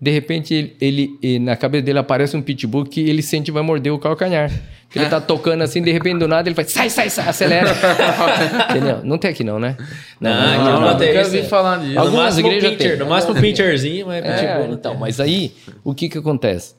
De 0.00 0.10
repente, 0.10 0.54
ele, 0.54 0.76
ele- 0.80 1.18
ele- 1.22 1.38
na 1.38 1.54
cabeça 1.54 1.82
dele 1.84 1.98
aparece 1.98 2.34
um 2.34 2.40
pitbull 2.40 2.86
que 2.86 3.00
ele 3.06 3.20
sente 3.20 3.46
que 3.46 3.52
vai 3.52 3.62
morder 3.62 3.92
o 3.92 3.98
calcanhar. 3.98 4.50
Ele 4.96 5.04
tá 5.04 5.20
tocando 5.20 5.60
assim, 5.62 5.82
de 5.82 5.92
repente, 5.92 6.18
do 6.20 6.26
nada, 6.26 6.48
ele 6.48 6.54
faz, 6.54 6.72
sai, 6.72 6.88
sai, 6.88 7.10
sai, 7.10 7.28
acelera. 7.28 7.68
Entendeu? 8.70 9.00
Não 9.04 9.18
tem 9.18 9.30
aqui 9.30 9.44
não, 9.44 9.58
né? 9.60 9.76
Não, 10.18 10.30
aqui 10.32 10.56
Não, 10.56 10.64
não, 10.64 10.80
não, 10.80 10.96
tem 10.96 11.08
nunca 11.08 11.20
isso. 11.20 11.30
vi 11.32 11.42
falar 11.42 11.76
disso. 11.80 11.92
No 11.92 12.00
Algumas 12.00 12.24
máximo 12.24 12.48
um 12.48 12.52
igrejas 12.52 12.70
pincher, 12.78 12.90
tem. 12.92 12.98
no 13.00 13.06
máximo 13.10 13.34
um 13.36 13.40
pincherzinho, 13.42 14.06
mas 14.06 14.24
É, 14.24 14.32
pitbull 14.32 14.68
não 14.68 14.74
então, 14.74 14.92
tem. 14.92 15.00
mas 15.00 15.20
aí, 15.20 15.52
o 15.84 15.94
que 15.94 16.08
que 16.08 16.16
acontece? 16.16 16.74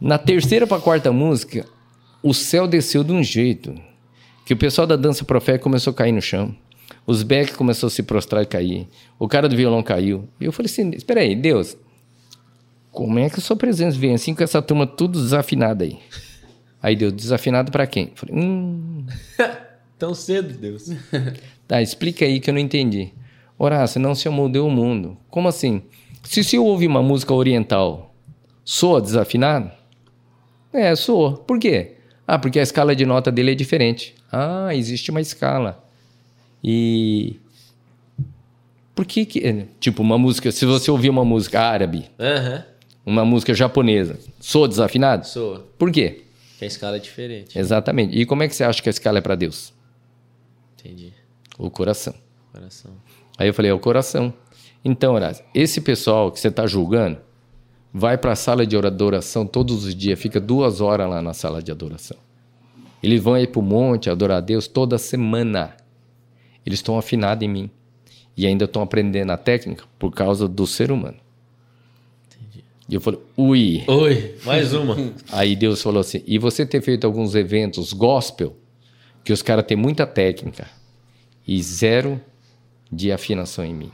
Na 0.00 0.18
terceira 0.18 0.66
pra 0.66 0.80
quarta 0.80 1.12
música, 1.12 1.64
o 2.24 2.32
céu 2.32 2.66
desceu 2.66 3.04
de 3.04 3.12
um 3.12 3.22
jeito 3.22 3.78
que 4.46 4.54
o 4.54 4.56
pessoal 4.56 4.86
da 4.86 4.96
dança 4.96 5.26
profética 5.26 5.62
começou 5.62 5.90
a 5.90 5.94
cair 5.94 6.10
no 6.10 6.22
chão. 6.22 6.56
Os 7.06 7.22
back 7.22 7.52
começou 7.52 7.88
a 7.88 7.90
se 7.90 8.02
prostrar 8.02 8.42
e 8.42 8.46
cair. 8.46 8.88
O 9.18 9.28
cara 9.28 9.46
do 9.46 9.54
violão 9.54 9.82
caiu. 9.82 10.26
E 10.40 10.46
eu 10.46 10.52
falei 10.52 10.72
assim, 10.72 10.90
espera 10.94 11.20
aí, 11.20 11.36
Deus, 11.36 11.76
como 12.90 13.18
é 13.18 13.28
que 13.28 13.38
a 13.38 13.42
sua 13.42 13.56
presença 13.56 13.98
vem 13.98 14.14
assim 14.14 14.34
com 14.34 14.42
essa 14.42 14.62
turma 14.62 14.86
tudo 14.86 15.20
desafinada 15.20 15.84
aí? 15.84 15.98
Aí 16.82 16.96
Deus, 16.96 17.12
desafinado 17.12 17.70
pra 17.70 17.86
quem? 17.86 18.04
Eu 18.04 18.16
falei, 18.16 18.34
hum... 18.34 19.04
Tão 19.98 20.14
cedo, 20.14 20.58
Deus. 20.58 20.90
Tá, 21.66 21.80
explica 21.80 22.26
aí 22.26 22.40
que 22.40 22.50
eu 22.50 22.54
não 22.54 22.60
entendi. 22.60 23.12
Horácio, 23.58 23.98
não 23.98 24.14
se 24.14 24.28
amoldeu 24.28 24.66
o 24.66 24.70
mundo. 24.70 25.16
Como 25.30 25.48
assim? 25.48 25.82
Se, 26.22 26.44
se 26.44 26.56
eu 26.56 26.64
ouvir 26.66 26.86
uma 26.86 27.02
música 27.02 27.32
oriental, 27.32 28.14
soa 28.62 29.00
desafinado? 29.00 29.70
É, 30.70 30.94
soa. 30.94 31.38
Por 31.38 31.58
quê? 31.58 31.94
Ah, 32.26 32.38
porque 32.38 32.58
a 32.58 32.62
escala 32.62 32.96
de 32.96 33.04
nota 33.04 33.30
dele 33.30 33.52
é 33.52 33.54
diferente. 33.54 34.14
Ah, 34.32 34.74
existe 34.74 35.10
uma 35.10 35.20
escala. 35.20 35.84
E... 36.62 37.38
Por 38.94 39.04
que 39.04 39.26
que... 39.26 39.66
Tipo, 39.80 40.02
uma 40.02 40.16
música... 40.16 40.50
Se 40.50 40.64
você 40.64 40.90
ouvir 40.90 41.10
uma 41.10 41.24
música 41.24 41.60
árabe, 41.60 42.06
Aham. 42.18 42.64
uma 43.04 43.24
música 43.24 43.52
japonesa, 43.52 44.18
soa 44.40 44.68
desafinado? 44.68 45.26
Soa. 45.26 45.66
Por 45.76 45.90
quê? 45.90 46.22
Que 46.58 46.64
a 46.64 46.68
escala 46.68 46.96
é 46.96 47.00
diferente. 47.00 47.58
Exatamente. 47.58 48.16
E 48.16 48.24
como 48.24 48.42
é 48.42 48.48
que 48.48 48.54
você 48.54 48.64
acha 48.64 48.82
que 48.82 48.88
a 48.88 48.90
escala 48.90 49.18
é 49.18 49.20
para 49.20 49.34
Deus? 49.34 49.74
Entendi. 50.78 51.12
O 51.58 51.68
coração. 51.70 52.14
Coração. 52.52 52.92
Aí 53.36 53.48
eu 53.48 53.54
falei, 53.54 53.70
é 53.70 53.74
o 53.74 53.78
coração. 53.78 54.32
Então, 54.84 55.14
Horácio, 55.14 55.44
esse 55.54 55.80
pessoal 55.80 56.30
que 56.30 56.38
você 56.38 56.48
está 56.48 56.66
julgando, 56.66 57.18
vai 57.96 58.18
para 58.18 58.32
a 58.32 58.36
sala 58.36 58.66
de 58.66 58.76
adoração 58.76 59.46
todos 59.46 59.84
os 59.84 59.94
dias, 59.94 60.18
fica 60.18 60.40
duas 60.40 60.80
horas 60.80 61.08
lá 61.08 61.22
na 61.22 61.32
sala 61.32 61.62
de 61.62 61.70
adoração. 61.70 62.16
Eles 63.00 63.22
vão 63.22 63.34
aí 63.34 63.46
para 63.46 63.60
o 63.60 63.62
monte 63.62 64.10
adorar 64.10 64.38
a 64.38 64.40
Deus 64.40 64.66
toda 64.66 64.98
semana. 64.98 65.76
Eles 66.66 66.80
estão 66.80 66.98
afinados 66.98 67.44
em 67.44 67.48
mim. 67.48 67.70
E 68.36 68.46
ainda 68.46 68.64
estão 68.64 68.82
aprendendo 68.82 69.30
a 69.30 69.36
técnica 69.36 69.84
por 69.96 70.10
causa 70.10 70.48
do 70.48 70.66
ser 70.66 70.90
humano. 70.90 71.18
E 72.88 72.94
eu 72.94 73.00
falei, 73.00 73.20
ui. 73.36 73.84
Oi, 73.86 74.34
mais 74.44 74.74
uma. 74.74 74.96
Aí 75.30 75.54
Deus 75.54 75.80
falou 75.80 76.00
assim: 76.00 76.22
e 76.26 76.36
você 76.36 76.66
ter 76.66 76.82
feito 76.82 77.06
alguns 77.06 77.34
eventos 77.34 77.92
gospel, 77.92 78.56
que 79.22 79.32
os 79.32 79.40
caras 79.40 79.64
têm 79.64 79.76
muita 79.76 80.06
técnica 80.06 80.66
e 81.46 81.62
zero 81.62 82.20
de 82.90 83.12
afinação 83.12 83.64
em 83.64 83.74
mim. 83.74 83.92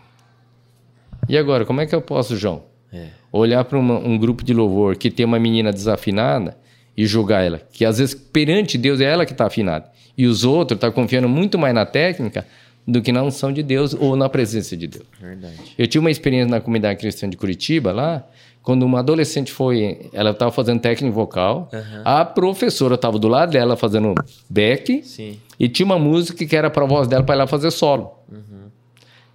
E 1.28 1.36
agora, 1.36 1.66
como 1.66 1.80
é 1.80 1.86
que 1.86 1.94
eu 1.94 2.00
posso, 2.00 2.36
João? 2.36 2.69
É. 2.92 3.08
Olhar 3.32 3.64
para 3.64 3.78
um 3.78 4.18
grupo 4.18 4.44
de 4.44 4.52
louvor 4.52 4.96
que 4.96 5.10
tem 5.10 5.24
uma 5.24 5.38
menina 5.38 5.72
desafinada 5.72 6.56
e 6.96 7.06
julgar 7.06 7.44
ela, 7.44 7.60
que 7.72 7.84
às 7.84 7.98
vezes 7.98 8.14
perante 8.14 8.76
Deus 8.76 9.00
é 9.00 9.04
ela 9.04 9.24
que 9.24 9.32
está 9.32 9.46
afinada, 9.46 9.90
e 10.18 10.26
os 10.26 10.44
outros 10.44 10.76
estão 10.76 10.90
tá 10.90 10.94
confiando 10.94 11.28
muito 11.28 11.58
mais 11.58 11.74
na 11.74 11.86
técnica 11.86 12.44
do 12.86 13.00
que 13.00 13.12
na 13.12 13.22
unção 13.22 13.52
de 13.52 13.62
Deus 13.62 13.94
ou 13.94 14.16
na 14.16 14.28
presença 14.28 14.76
de 14.76 14.86
Deus. 14.86 15.04
Verdade. 15.20 15.54
Eu 15.78 15.86
tive 15.86 16.00
uma 16.00 16.10
experiência 16.10 16.50
na 16.50 16.60
comunidade 16.60 16.98
cristã 16.98 17.28
de 17.28 17.36
Curitiba 17.36 17.92
lá, 17.92 18.26
quando 18.62 18.82
uma 18.82 18.98
adolescente 18.98 19.50
foi, 19.52 20.10
ela 20.12 20.30
estava 20.30 20.50
fazendo 20.52 20.80
técnica 20.80 21.14
vocal, 21.14 21.70
a 22.04 22.24
professora 22.24 22.96
estava 22.96 23.18
do 23.18 23.28
lado 23.28 23.52
dela 23.52 23.76
fazendo 23.76 24.14
back 24.48 25.02
Sim. 25.02 25.38
e 25.58 25.68
tinha 25.68 25.86
uma 25.86 25.98
música 25.98 26.44
que 26.44 26.54
era 26.54 26.68
para 26.68 26.84
a 26.84 26.86
voz 26.86 27.08
dela 27.08 27.22
para 27.22 27.36
ela 27.36 27.46
fazer 27.46 27.70
solo. 27.70 28.12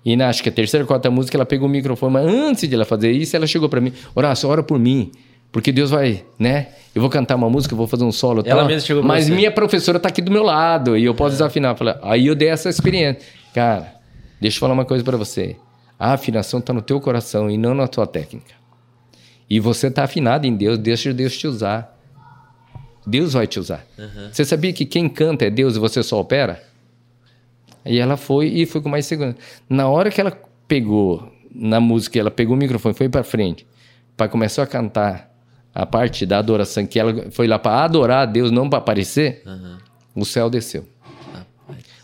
E 0.06 0.16
na 0.16 0.30
acho 0.30 0.44
que 0.44 0.50
a 0.50 0.52
terceira 0.52 0.86
quarta 0.86 1.10
música 1.10 1.36
ela 1.36 1.46
pegou 1.46 1.68
o 1.68 1.72
microfone, 1.72 2.14
mas 2.14 2.28
antes 2.28 2.70
de 2.70 2.76
ela 2.76 2.86
fazer 2.86 3.12
isso, 3.12 3.36
ela 3.36 3.48
chegou 3.48 3.68
para 3.68 3.82
mim, 3.82 3.92
Horácio, 4.14 4.48
ora 4.48 4.62
por 4.62 4.78
mim, 4.78 5.12
porque 5.52 5.72
Deus 5.72 5.90
vai, 5.90 6.24
né? 6.38 6.68
Eu 6.94 7.02
vou 7.02 7.10
cantar 7.10 7.36
uma 7.36 7.50
música, 7.50 7.74
eu 7.74 7.78
vou 7.78 7.88
fazer 7.88 8.04
um 8.04 8.12
solo. 8.12 8.44
Ela 8.46 8.60
tal, 8.60 8.68
mesma 8.68 8.86
chegou 8.86 9.02
Mas 9.02 9.26
você. 9.26 9.34
minha 9.34 9.52
professora 9.52 10.00
tá 10.00 10.10
aqui 10.10 10.22
do 10.22 10.32
meu 10.32 10.44
lado 10.44 10.96
e 10.96 11.04
eu 11.06 11.16
posso 11.16 11.32
desafinar. 11.32 11.76
Falei, 11.76 11.96
Aí 12.04 12.28
eu 12.28 12.36
dei 12.36 12.50
essa 12.50 12.70
experiência. 12.70 13.22
Cara, 13.54 13.96
deixa 14.40 14.58
eu 14.58 14.60
falar 14.60 14.74
uma 14.74 14.86
coisa 14.86 15.04
para 15.04 15.18
você. 15.18 15.56
A 15.98 16.14
afinação 16.14 16.62
tá 16.62 16.72
no 16.72 16.82
teu 16.82 17.02
coração 17.02 17.50
e 17.50 17.58
não 17.58 17.74
na 17.74 17.88
tua 17.88 18.06
técnica. 18.06 18.54
E 19.50 19.60
você 19.60 19.90
tá 19.90 20.04
afinado 20.04 20.46
em 20.46 20.56
Deus, 20.56 20.78
deixa 20.78 21.14
Deus 21.14 21.38
te 21.38 21.48
usar. 21.48 21.98
Deus 23.08 23.34
vai 23.34 23.48
te 23.48 23.60
usar. 23.60 23.86
Você 24.32 24.44
sabia 24.44 24.74
que 24.74 24.86
quem 24.86 25.08
canta 25.08 25.46
é 25.46 25.50
Deus 25.50 25.76
e 25.76 25.80
você 25.80 26.04
só 26.04 26.20
opera? 26.20 26.62
Aí 27.86 28.00
ela 28.00 28.18
foi 28.18 28.48
e 28.48 28.66
foi 28.66 28.82
com 28.82 28.90
mais 28.90 29.06
segurança. 29.06 29.38
Na 29.70 29.88
hora 29.88 30.10
que 30.10 30.20
ela 30.20 30.38
pegou 30.68 31.32
na 31.54 31.80
música, 31.80 32.20
ela 32.20 32.32
pegou 32.32 32.56
o 32.56 32.58
microfone, 32.58 32.96
foi 32.96 33.08
para 33.08 33.24
frente, 33.24 33.66
para 34.18 34.28
começar 34.28 34.64
a 34.64 34.68
cantar 34.68 35.32
a 35.74 35.86
parte 35.86 36.26
da 36.26 36.40
adoração, 36.40 36.86
que 36.86 37.00
ela 37.00 37.30
foi 37.32 37.48
lá 37.48 37.60
para 37.60 37.84
adorar 37.84 38.24
a 38.24 38.26
Deus, 38.26 38.50
não 38.50 38.70
para 38.70 38.80
aparecer, 38.80 39.44
o 40.16 40.26
céu 40.26 40.50
desceu. 40.50 40.86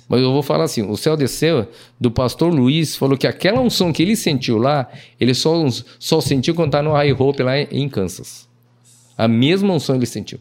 Mas 0.08 0.22
eu 0.22 0.34
vou 0.34 0.44
falar 0.44 0.66
assim, 0.66 0.82
o 0.82 0.98
céu 0.98 1.16
desceu 1.16 1.68
do 1.98 2.12
pastor 2.12 2.53
Luiz, 2.53 2.98
falou 2.98 3.18
que 3.18 3.26
aquela 3.26 3.62
unção 3.62 3.94
que 3.94 4.03
ele 4.03 4.18
sentiu 4.18 4.58
lá, 4.58 4.90
ele 5.18 5.34
só, 5.34 5.53
só 5.98 6.20
sentiu 6.20 6.53
quando 6.53 6.72
tá 6.72 6.84
no 6.84 6.91
High 6.91 7.14
Hope 7.14 7.41
lá 7.41 7.58
em 7.58 7.88
Kansas. 7.88 8.45
A 9.18 9.26
mesma 9.26 9.74
unção 9.74 9.95
ele 9.95 10.06
sentiu. 10.06 10.40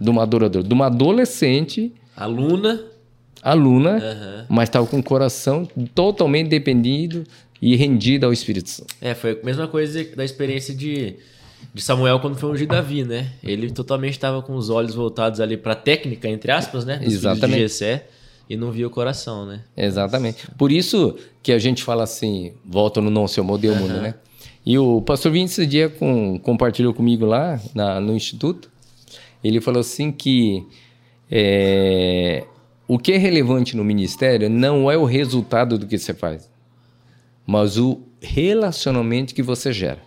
De 0.00 0.08
uma 0.08 0.22
adoradora, 0.22 0.66
de 0.66 0.72
uma 0.72 0.86
adolescente 0.86 1.92
Aluna. 2.16 2.84
Aluna, 3.42 3.96
Aham. 3.96 4.46
mas 4.48 4.68
estava 4.68 4.86
com 4.86 4.98
o 4.98 5.02
coração 5.02 5.66
totalmente 5.94 6.48
dependido 6.48 7.24
e 7.60 7.76
rendido 7.76 8.26
ao 8.26 8.32
Espírito 8.32 8.68
Santo. 8.70 8.94
É, 9.00 9.14
foi 9.14 9.38
a 9.40 9.44
mesma 9.44 9.66
coisa 9.68 10.02
da 10.16 10.24
experiência 10.24 10.74
de, 10.74 11.14
de 11.74 11.82
Samuel 11.82 12.20
quando 12.20 12.36
foi 12.36 12.50
ungido 12.50 12.70
Davi, 12.70 13.04
né? 13.04 13.32
Ele 13.42 13.70
totalmente 13.70 14.12
estava 14.12 14.40
com 14.42 14.54
os 14.54 14.70
olhos 14.70 14.94
voltados 14.94 15.40
ali 15.40 15.56
para 15.56 15.74
técnica, 15.74 16.28
entre 16.28 16.50
aspas, 16.52 16.84
né? 16.84 16.98
Dos 16.98 17.12
Exatamente. 17.12 17.56
De 17.56 17.60
Jessé, 17.62 18.06
e 18.48 18.56
não 18.56 18.70
via 18.72 18.86
o 18.86 18.90
coração, 18.90 19.46
né? 19.46 19.60
Exatamente. 19.76 20.46
Por 20.58 20.72
isso 20.72 21.16
que 21.42 21.52
a 21.52 21.58
gente 21.58 21.82
fala 21.84 22.02
assim, 22.02 22.52
volta 22.64 23.00
no 23.00 23.10
não 23.10 23.28
seu 23.28 23.44
modelo 23.44 23.76
mundo, 23.76 23.94
né? 24.00 24.14
E 24.66 24.76
o 24.78 25.00
pastor 25.00 25.32
Vinci 25.32 25.60
esse 25.62 25.66
dia 25.66 25.88
com, 25.88 26.38
compartilhou 26.38 26.92
comigo 26.92 27.24
lá 27.24 27.60
na- 27.74 28.00
no 28.00 28.14
instituto. 28.14 28.68
Ele 29.42 29.60
falou 29.60 29.80
assim 29.80 30.10
que 30.12 30.66
é, 31.30 32.44
o 32.92 32.98
que 32.98 33.12
é 33.12 33.16
relevante 33.18 33.76
no 33.76 33.84
ministério 33.84 34.50
não 34.50 34.90
é 34.90 34.96
o 34.96 35.04
resultado 35.04 35.78
do 35.78 35.86
que 35.86 35.96
você 35.96 36.12
faz, 36.12 36.50
mas 37.46 37.78
o 37.78 38.00
relacionamento 38.20 39.34
que 39.34 39.42
você 39.42 39.72
gera. 39.72 40.00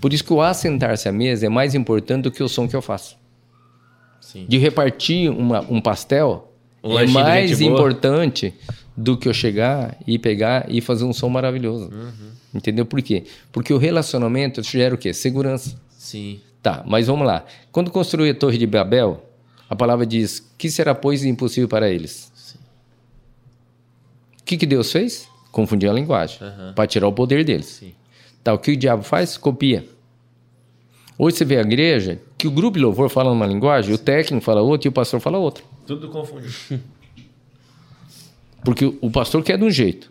Por 0.00 0.12
isso 0.12 0.22
que 0.24 0.32
o 0.32 0.42
assentar-se 0.42 1.08
à 1.08 1.12
mesa 1.12 1.46
é 1.46 1.48
mais 1.48 1.74
importante 1.74 2.24
do 2.24 2.30
que 2.30 2.42
o 2.42 2.48
som 2.48 2.68
que 2.68 2.76
eu 2.76 2.82
faço. 2.82 3.16
Sim. 4.20 4.44
De 4.46 4.58
repartir 4.58 5.30
uma- 5.30 5.64
um 5.70 5.80
pastel 5.80 6.52
Um 6.84 6.98
é 6.98 7.06
mais 7.06 7.60
importante 7.60 8.52
do 8.96 9.16
que 9.16 9.26
eu 9.28 9.32
chegar 9.34 9.96
e 10.06 10.18
pegar 10.18 10.66
e 10.68 10.80
fazer 10.82 11.04
um 11.04 11.12
som 11.14 11.28
maravilhoso. 11.30 11.90
Uhum. 11.90 12.30
Entendeu 12.54 12.84
por 12.84 13.00
quê? 13.00 13.24
Porque 13.50 13.72
o 13.72 13.78
relacionamento 13.78 14.62
gera 14.62 14.94
o 14.94 14.98
quê? 14.98 15.12
Segurança. 15.14 15.80
Sim. 15.96 16.40
Tá, 16.62 16.84
mas 16.86 17.06
vamos 17.06 17.26
lá. 17.26 17.44
Quando 17.72 17.90
construiu 17.90 18.30
a 18.30 18.34
Torre 18.34 18.58
de 18.58 18.66
Babel, 18.66 19.24
a 19.68 19.76
palavra 19.76 20.04
diz: 20.06 20.40
que 20.56 20.70
será, 20.70 20.94
pois, 20.94 21.24
impossível 21.24 21.68
para 21.68 21.88
eles? 21.90 22.32
O 24.40 24.44
que, 24.44 24.56
que 24.56 24.66
Deus 24.66 24.90
fez? 24.90 25.28
Confundiu 25.52 25.90
a 25.90 25.94
linguagem 25.94 26.38
para 26.74 26.86
tirar 26.86 27.06
o 27.08 27.12
poder 27.12 27.44
deles. 27.44 27.66
Sim. 27.66 27.94
Tá, 28.42 28.52
o 28.54 28.58
que 28.58 28.72
o 28.72 28.76
diabo 28.76 29.02
faz? 29.02 29.36
Copia. 29.36 29.86
Hoje 31.18 31.36
você 31.36 31.44
vê 31.44 31.56
a 31.58 31.62
igreja 31.62 32.20
que 32.38 32.46
o 32.46 32.50
grupo 32.50 32.78
de 32.78 32.84
louvor 32.84 33.08
fala 33.10 33.30
uma 33.32 33.44
linguagem, 33.46 33.92
o 33.92 33.98
técnico 33.98 34.44
fala 34.44 34.60
outra 34.62 34.88
e 34.88 34.90
o 34.90 34.92
pastor 34.92 35.20
fala 35.20 35.36
outra. 35.36 35.64
Tudo 35.86 36.08
confundido. 36.08 36.54
Porque 38.64 38.84
o- 39.00 39.10
pastor 39.10 39.42
quer 39.42 39.58
de 39.58 39.64
um 39.64 39.70
jeito, 39.70 40.10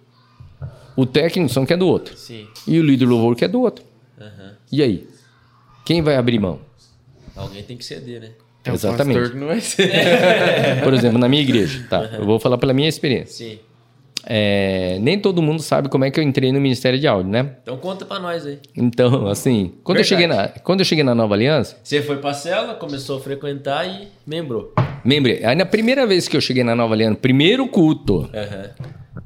o 0.95 1.05
técnico 1.05 1.51
só 1.51 1.65
quer 1.65 1.77
do 1.77 1.87
outro, 1.87 2.17
Sim. 2.17 2.47
e 2.67 2.79
o 2.79 2.83
líder 2.83 3.05
do 3.05 3.11
louvor 3.11 3.35
quer 3.35 3.47
do 3.47 3.61
outro. 3.61 3.85
Aham. 4.19 4.55
E 4.71 4.81
aí? 4.81 5.07
Quem 5.85 6.01
vai 6.01 6.15
abrir 6.15 6.39
mão? 6.39 6.59
Alguém 7.35 7.63
tem 7.63 7.77
que 7.77 7.85
ceder, 7.85 8.19
né? 8.21 8.31
Um 8.71 8.75
Exatamente. 8.75 9.19
pastor 9.19 9.31
que 9.33 9.39
não 9.39 9.47
vai 9.47 9.59
ser. 9.61 9.91
Por 10.83 10.93
exemplo, 10.93 11.17
na 11.17 11.27
minha 11.27 11.41
igreja, 11.41 11.85
tá? 11.89 12.09
Eu 12.13 12.25
vou 12.25 12.39
falar 12.39 12.57
pela 12.57 12.73
minha 12.73 12.89
experiência. 12.89 13.45
Sim. 13.45 13.59
É, 14.29 14.97
nem 14.99 15.17
todo 15.17 15.41
mundo 15.41 15.61
sabe 15.61 15.87
como 15.87 16.03
é 16.03 16.11
que 16.11 16.19
eu 16.19 16.23
entrei 16.23 16.51
no 16.51 16.59
Ministério 16.59 16.99
de 16.99 17.07
Áudio, 17.07 17.31
né? 17.31 17.51
Então 17.63 17.77
conta 17.77 18.03
pra 18.05 18.19
nós 18.19 18.45
aí. 18.45 18.59
Então, 18.75 19.27
assim, 19.27 19.71
quando 19.85 19.99
eu, 19.99 20.03
cheguei 20.03 20.27
na, 20.27 20.49
quando 20.49 20.81
eu 20.81 20.85
cheguei 20.85 21.03
na 21.03 21.15
Nova 21.15 21.33
Aliança, 21.33 21.77
Você 21.81 22.01
foi 22.01 22.17
pra 22.17 22.33
cela, 22.33 22.73
começou 22.73 23.17
a 23.17 23.21
frequentar 23.21 23.87
e 23.87 24.09
membrou. 24.25 24.73
lembrei, 25.05 25.45
aí 25.45 25.55
na 25.55 25.65
primeira 25.65 26.05
vez 26.05 26.27
que 26.27 26.35
eu 26.35 26.41
cheguei 26.41 26.61
na 26.63 26.75
Nova 26.75 26.93
Aliança, 26.93 27.15
primeiro 27.21 27.67
culto, 27.67 28.29
Aham. 28.33 28.69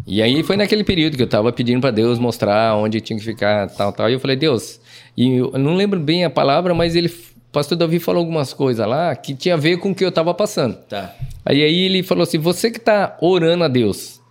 E 0.07 0.22
aí 0.22 0.41
foi 0.43 0.55
naquele 0.57 0.84
período 0.84 1.15
que 1.18 1.23
eu 1.23 1.27
tava 1.27 1.51
pedindo 1.51 1.81
para 1.81 1.91
Deus 1.91 2.18
mostrar 2.18 2.76
onde 2.76 2.99
tinha 3.01 3.18
que 3.18 3.26
ficar, 3.26 3.68
tal, 3.69 3.91
tal. 3.91 4.09
E 4.09 4.13
eu 4.13 4.19
falei, 4.19 4.35
Deus, 4.35 4.80
e 5.15 5.38
eu 5.38 5.51
não 5.57 5.76
lembro 5.76 5.99
bem 5.99 6.26
a 6.26 6.30
palavra, 6.30 6.73
mas 6.73 6.95
ele, 6.95 7.11
o 7.52 7.53
pastor 7.53 7.78
Davi 7.78 7.99
falou 7.99 8.19
algumas 8.22 8.53
coisas 8.53 8.88
lá 8.88 9.14
que 9.14 9.36
tinha 9.36 9.56
a 9.56 9.57
ver 9.57 9.78
com 9.78 9.91
o 9.91 9.95
que 9.95 10.06
eu 10.06 10.11
tava 10.11 10.34
passando. 10.34 10.76
Tá. 10.88 11.14
Aí, 11.45 11.61
aí 11.61 11.80
ele 11.82 12.02
falou 12.02 12.23
assim, 12.23 12.38
você 12.38 12.72
que 12.72 12.80
tá 12.80 13.18
orando 13.19 13.65
a 13.65 13.68
Deus, 13.68 14.22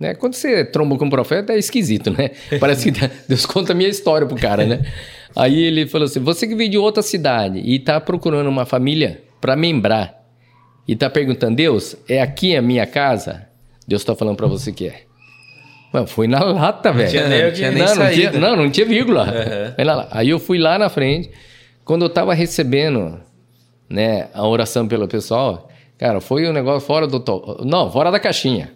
né? 0.00 0.14
Quando 0.14 0.32
você 0.32 0.64
tromba 0.64 0.96
com 0.96 1.04
um 1.04 1.10
profeta 1.10 1.52
é 1.52 1.58
esquisito, 1.58 2.10
né? 2.10 2.30
Parece 2.58 2.90
que 2.90 3.00
Deus 3.28 3.44
conta 3.44 3.72
a 3.72 3.74
minha 3.76 3.88
história 3.90 4.26
pro 4.26 4.34
cara, 4.36 4.64
né? 4.64 4.82
Aí 5.36 5.62
ele 5.62 5.86
falou 5.86 6.06
assim, 6.06 6.20
você 6.20 6.46
que 6.46 6.54
veio 6.54 6.70
de 6.70 6.78
outra 6.78 7.02
cidade 7.02 7.58
e 7.58 7.78
tá 7.78 8.00
procurando 8.00 8.48
uma 8.48 8.64
família 8.64 9.22
para 9.42 9.54
membrar 9.54 10.14
e 10.88 10.96
tá 10.96 11.10
perguntando, 11.10 11.56
Deus, 11.56 11.94
é 12.08 12.22
aqui 12.22 12.56
a 12.56 12.62
minha 12.62 12.86
casa? 12.86 13.46
Deus 13.86 14.02
tá 14.04 14.14
falando 14.14 14.36
para 14.36 14.46
você 14.46 14.72
que 14.72 14.86
é. 14.88 15.02
Mano, 15.92 16.06
foi 16.06 16.26
na 16.26 16.42
lata, 16.42 16.92
velho. 16.92 17.10
tinha 17.10 17.28
nem 17.28 17.52
tinha 17.52 17.70
não, 17.70 17.94
não, 17.94 18.10
tinha, 18.10 18.32
não, 18.32 18.56
não 18.56 18.70
tinha 18.70 18.86
vírgula. 18.86 19.32
La- 19.78 20.08
Aí 20.10 20.30
eu 20.30 20.38
fui 20.38 20.58
lá 20.58 20.78
na 20.78 20.88
frente. 20.88 21.30
Quando 21.84 22.04
eu 22.04 22.08
tava 22.08 22.32
recebendo 22.32 23.20
né, 23.88 24.28
a 24.32 24.46
oração 24.46 24.88
pelo 24.88 25.06
pessoal, 25.06 25.68
cara, 25.98 26.20
foi 26.20 26.48
um 26.48 26.52
negócio 26.52 26.86
fora 26.86 27.06
do... 27.06 27.20
To... 27.20 27.62
Não, 27.64 27.90
fora 27.90 28.10
da 28.10 28.18
caixinha. 28.18 28.72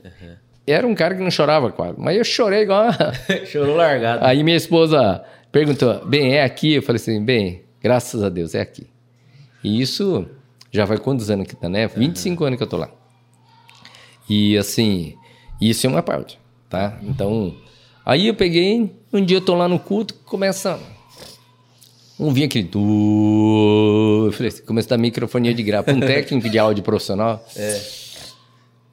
Era 0.66 0.86
um 0.86 0.94
cara 0.94 1.14
que 1.14 1.22
não 1.22 1.30
chorava 1.30 1.72
quase. 1.72 1.94
Mas 1.96 2.16
eu 2.16 2.24
chorei 2.24 2.62
igual... 2.62 2.90
Chorou 3.46 3.74
largado. 3.74 4.24
Aí 4.24 4.42
minha 4.42 4.56
esposa 4.56 5.24
perguntou, 5.50 6.04
bem, 6.04 6.34
é 6.34 6.44
aqui? 6.44 6.74
Eu 6.74 6.82
falei 6.82 7.00
assim, 7.00 7.24
bem, 7.24 7.64
graças 7.82 8.22
a 8.22 8.28
Deus, 8.28 8.54
é 8.54 8.60
aqui. 8.60 8.86
E 9.64 9.80
isso 9.80 10.26
já 10.70 10.84
vai 10.84 10.98
quantos 10.98 11.30
anos 11.30 11.46
que 11.46 11.56
tá, 11.56 11.68
né? 11.68 11.88
25 11.88 12.44
anos 12.44 12.58
que 12.58 12.62
eu 12.62 12.68
tô 12.68 12.76
lá. 12.76 12.90
E 14.28 14.58
assim, 14.58 15.14
isso 15.58 15.86
é 15.86 15.90
uma 15.90 16.02
parte, 16.02 16.38
tá? 16.68 16.98
Então, 17.02 17.54
aí 18.04 18.26
eu 18.26 18.34
peguei, 18.34 18.94
um 19.10 19.24
dia 19.24 19.38
eu 19.38 19.40
tô 19.40 19.54
lá 19.54 19.66
no 19.66 19.78
culto, 19.78 20.12
começa... 20.26 20.78
Um 22.18 22.32
vinha 22.32 22.46
aquele... 22.46 22.66
tu- 22.68 24.24
Eu 24.26 24.32
falei 24.32 24.48
assim, 24.48 24.62
começa 24.64 24.88
a 24.88 24.96
dar 24.96 24.98
microfonia 24.98 25.54
de 25.54 25.62
grava. 25.62 25.92
Um 25.92 26.00
técnico 26.00 26.48
de 26.50 26.58
áudio 26.58 26.82
profissional. 26.82 27.44
É. 27.56 27.80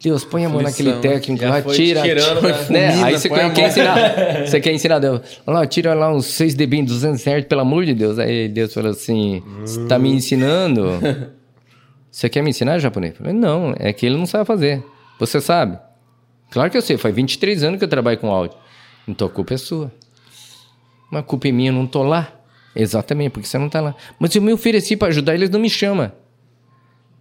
Deus, 0.02 0.23
põe 0.23 0.45
a 0.45 0.49
mão 0.49 0.61
naquele 0.61 0.89
Aflição, 0.91 1.11
técnico 1.14 1.41
já 1.43 1.49
lá, 1.49 1.61
tira. 1.64 2.02
tirando, 2.03 2.39
tira, 2.41 2.52
né? 2.69 2.95
né? 2.95 3.03
Aí 3.03 3.18
você 3.18 3.27
quer, 3.27 3.53
quer 3.53 3.69
ensinar. 3.69 3.97
Você 4.45 4.61
quer 4.61 4.72
ensinar 4.73 4.99
Deus. 4.99 5.22
Olha 5.47 5.60
lá, 5.60 5.65
tira 5.65 5.93
lá 5.95 6.14
uns 6.14 6.27
6 6.27 6.53
dB 6.53 6.77
em 6.77 6.85
200 6.85 7.19
Hz, 7.26 7.45
pelo 7.45 7.61
amor 7.61 7.85
de 7.85 7.95
Deus. 7.95 8.19
Aí 8.19 8.47
Deus 8.47 8.72
falou 8.72 8.91
assim: 8.91 9.41
Você 9.61 9.84
tá 9.88 9.97
me 9.97 10.11
ensinando? 10.11 10.91
Você 12.11 12.30
quer 12.30 12.43
me 12.43 12.52
ensinar 12.52 12.77
japonês? 12.77 13.14
Eu 13.14 13.18
falei: 13.18 13.34
Não, 13.34 13.73
é 13.80 13.91
que 13.91 14.06
ele 14.06 14.15
não 14.15 14.27
sabe 14.27 14.45
fazer. 14.45 14.84
Você 15.19 15.41
sabe? 15.41 15.80
Claro 16.52 16.69
que 16.69 16.77
eu 16.77 16.81
sei, 16.84 16.97
faz 16.97 17.15
23 17.15 17.64
anos 17.64 17.80
que 17.80 17.84
eu 17.85 17.89
trabalho 17.89 18.19
com 18.19 18.30
áudio. 18.30 18.56
Então 19.07 19.27
a 19.27 19.31
culpa 19.31 19.56
é 19.56 19.57
sua. 19.57 19.91
Mas 21.10 21.22
a 21.22 21.23
culpa 21.23 21.47
é 21.47 21.52
minha, 21.52 21.69
eu 21.69 21.73
não 21.73 21.88
tô 21.88 22.03
lá. 22.03 22.31
Exatamente, 22.76 23.31
porque 23.31 23.47
você 23.47 23.57
não 23.57 23.69
tá 23.69 23.80
lá. 23.80 23.95
Mas 24.19 24.35
eu 24.35 24.41
me 24.41 24.52
ofereci 24.52 24.97
para 24.97 25.07
ajudar, 25.07 25.34
eles 25.34 25.49
não 25.49 25.60
me 25.60 25.69
chamam. 25.69 26.11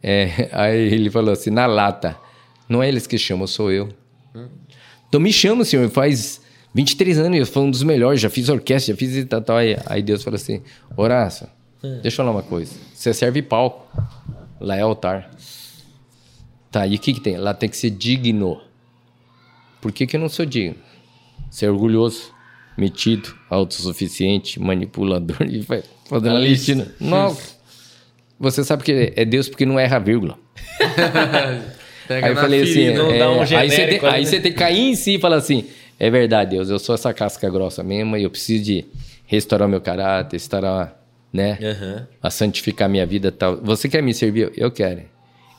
É, 0.02 0.48
aí 0.52 0.92
ele 0.92 1.10
falou 1.10 1.32
assim, 1.32 1.50
na 1.50 1.66
lata. 1.66 2.16
Não 2.68 2.82
é 2.82 2.88
eles 2.88 3.06
que 3.06 3.16
chamam, 3.16 3.46
sou 3.46 3.70
eu. 3.70 3.88
Então 5.08 5.20
me 5.20 5.32
chama, 5.32 5.64
senhor, 5.64 5.88
faz 5.90 6.40
23 6.74 7.18
anos, 7.18 7.38
eu 7.38 7.46
fui 7.46 7.62
um 7.62 7.70
dos 7.70 7.84
melhores, 7.84 8.20
já 8.20 8.28
fiz 8.28 8.48
orquestra, 8.48 8.92
já 8.92 8.98
fiz 8.98 9.24
tal, 9.26 9.40
tal. 9.40 9.56
Aí, 9.58 9.76
aí 9.86 10.02
Deus 10.02 10.24
falou 10.24 10.34
assim, 10.34 10.60
Horácio, 10.96 11.46
deixa 12.02 12.08
eu 12.08 12.12
falar 12.12 12.32
uma 12.32 12.42
coisa. 12.42 12.74
Você 12.92 13.14
serve 13.14 13.40
palco, 13.40 13.86
lá 14.60 14.76
é 14.76 14.80
altar. 14.80 15.30
Tá, 16.68 16.84
e 16.84 16.96
o 16.96 16.98
que 16.98 17.14
que 17.14 17.20
tem? 17.20 17.36
Lá 17.36 17.54
tem 17.54 17.68
que 17.68 17.76
ser 17.76 17.90
digno. 17.90 18.60
Por 19.80 19.92
que 19.92 20.04
que 20.04 20.16
eu 20.16 20.20
não 20.20 20.28
sou 20.28 20.44
digno? 20.44 20.74
Ser 21.48 21.68
orgulhoso, 21.70 22.33
metido, 22.76 23.34
autossuficiente, 23.48 24.60
manipulador 24.60 25.42
e 25.48 25.60
vai 25.60 25.82
fazendo 26.08 26.36
a 26.36 26.40
listina. 26.40 26.94
Não, 27.00 27.36
você 28.38 28.64
sabe 28.64 28.82
que 28.82 29.12
é 29.14 29.24
Deus 29.24 29.48
porque 29.48 29.64
não 29.64 29.78
erra 29.78 29.96
a 29.96 30.00
vírgula. 30.00 30.38
Pega 32.06 32.26
Aí 32.26 32.32
eu 32.32 32.36
falei 32.36 32.62
assim, 32.62 32.82
é, 32.82 33.18
dá 33.18 33.30
um 33.30 33.40
aí, 33.40 33.70
você 33.70 33.86
tem, 33.86 33.98
aí 34.02 34.24
né? 34.24 34.26
você 34.26 34.40
tem 34.40 34.52
que 34.52 34.58
cair 34.58 34.90
em 34.90 34.94
si 34.94 35.14
e 35.14 35.18
falar 35.18 35.36
assim, 35.36 35.64
é 35.98 36.10
verdade, 36.10 36.50
Deus, 36.50 36.68
eu 36.68 36.78
sou 36.78 36.94
essa 36.94 37.14
casca 37.14 37.48
grossa 37.48 37.82
mesmo 37.82 38.14
e 38.16 38.22
eu 38.24 38.30
preciso 38.30 38.62
de 38.62 38.84
restaurar 39.26 39.66
meu 39.66 39.80
caráter, 39.80 40.36
restaurar, 40.36 41.00
né, 41.32 41.58
Aham. 41.62 42.06
a 42.22 42.30
santificar 42.30 42.90
minha 42.90 43.06
vida 43.06 43.28
e 43.28 43.30
tal. 43.30 43.56
Você 43.62 43.88
quer 43.88 44.02
me 44.02 44.12
servir? 44.12 44.52
Eu 44.54 44.70
quero. 44.70 45.02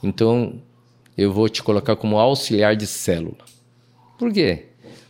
Então, 0.04 0.62
eu 1.18 1.34
vou 1.34 1.50
te 1.50 1.64
colocar 1.64 1.96
como 1.96 2.20
auxiliar 2.20 2.76
de 2.76 2.86
célula. 2.86 3.38
Por 4.18 4.32
quê? 4.32 4.66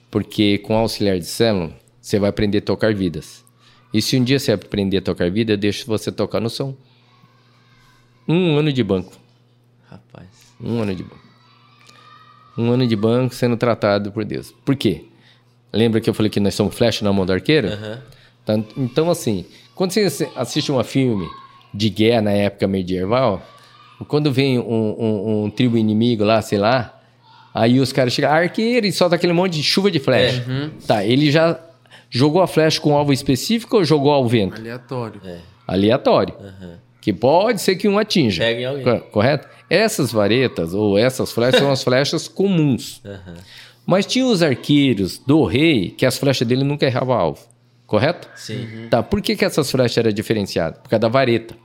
Porque 0.10 0.60
com 0.60 0.76
auxiliar 0.78 1.20
de 1.20 1.26
célula, 1.26 1.74
você 2.06 2.20
vai 2.20 2.30
aprender 2.30 2.60
a 2.60 2.62
tocar 2.62 2.94
vidas. 2.94 3.44
E 3.92 4.00
se 4.00 4.16
um 4.16 4.24
dia 4.24 4.38
você 4.38 4.52
aprender 4.52 4.98
a 4.98 5.02
tocar 5.02 5.32
vida, 5.32 5.54
eu 5.54 5.58
deixo 5.58 5.88
você 5.88 6.12
tocar 6.12 6.40
no 6.40 6.50
som. 6.52 6.76
Um 8.28 8.58
ano 8.58 8.72
de 8.72 8.84
banco. 8.84 9.12
Rapaz. 9.90 10.28
Um 10.62 10.82
ano 10.82 10.94
de 10.94 11.02
banco. 11.04 11.26
Um 12.58 12.72
ano 12.72 12.86
de 12.88 12.96
banco 12.96 13.34
sendo 13.34 13.58
tratado 13.58 14.12
por 14.12 14.24
Deus. 14.24 14.54
Por 14.64 14.76
quê? 14.76 15.06
Lembra 15.74 16.00
que 16.00 16.08
eu 16.10 16.14
falei 16.14 16.30
que 16.30 16.40
nós 16.40 16.54
somos 16.54 16.76
flecha 16.76 17.04
na 17.04 17.12
mão 17.12 17.26
do 17.26 17.34
arqueiro? 17.34 17.70
Tá- 18.46 18.60
Então, 18.78 19.10
assim, 19.10 19.44
quando 19.74 19.92
você 19.92 20.02
assi- 20.02 20.30
assiste 20.36 20.72
um 20.72 20.84
filme 20.84 21.28
de 21.74 21.90
guerra 21.90 22.22
na 22.22 22.32
época 22.32 22.68
medieval, 22.68 23.42
quando 24.08 24.32
vem 24.32 24.60
um, 24.60 24.64
um- 24.64 25.44
um 25.46 25.50
tribo 25.50 25.76
inimigo 25.78 26.24
lá, 26.24 26.40
sei 26.42 26.58
lá, 26.60 27.02
aí 27.54 27.80
os 27.80 27.92
caras 27.92 28.14
chegam, 28.14 28.32
arqueiro, 28.32 28.86
e 28.86 28.92
solta 28.92 29.16
aquele 29.16 29.34
monte 29.34 29.54
de 29.54 29.64
chuva 29.64 29.90
de 29.90 30.00
flecha. 30.00 30.46
Tá, 30.88 31.04
ele 31.04 31.32
já 31.32 31.60
jogou 32.18 32.42
a 32.42 32.48
flecha 32.48 32.80
com 32.82 32.92
um 32.92 32.96
alvo 32.96 33.12
específico 33.14 33.78
ou 33.78 33.84
jogou 33.84 34.12
ao 34.12 34.28
vento? 34.28 34.60
Aleatório. 34.60 35.22
Aleatório. 35.68 36.34
Aham. 36.40 36.80
Que 37.02 37.14
pode 37.14 37.62
ser 37.62 37.76
que 37.76 37.88
um 37.88 37.98
atinja. 38.00 38.44
Pega 38.44 38.62
em 38.62 38.66
alguém. 38.66 38.84
Co- 38.84 39.00
Correto? 39.12 39.48
Essas 39.70 40.12
varetas 40.12 40.74
ou 40.74 40.98
essas 40.98 41.32
flechas 41.32 41.60
são 41.60 41.72
as 41.72 41.84
flechas 41.84 42.28
comuns. 42.28 43.02
Aham. 43.06 43.36
Mas 43.86 44.06
tinha 44.06 44.26
os 44.26 44.42
arqueiros 44.42 45.20
do 45.20 45.44
rei 45.44 45.92
que 45.92 46.06
as 46.06 46.18
flechas 46.18 46.48
dele 46.48 46.64
nunca 46.64 46.86
erravam 46.86 47.16
alvo. 47.16 47.42
Correto? 47.86 48.28
Sim. 48.36 48.88
Tá, 48.90 49.04
por 49.04 49.22
que, 49.22 49.36
que 49.36 49.46
essas 49.46 49.70
flechas 49.70 49.98
eram 49.98 50.12
diferenciadas? 50.12 50.80
Por 50.80 50.90
causa 50.90 51.02
da 51.02 51.08
vareta. 51.08 51.56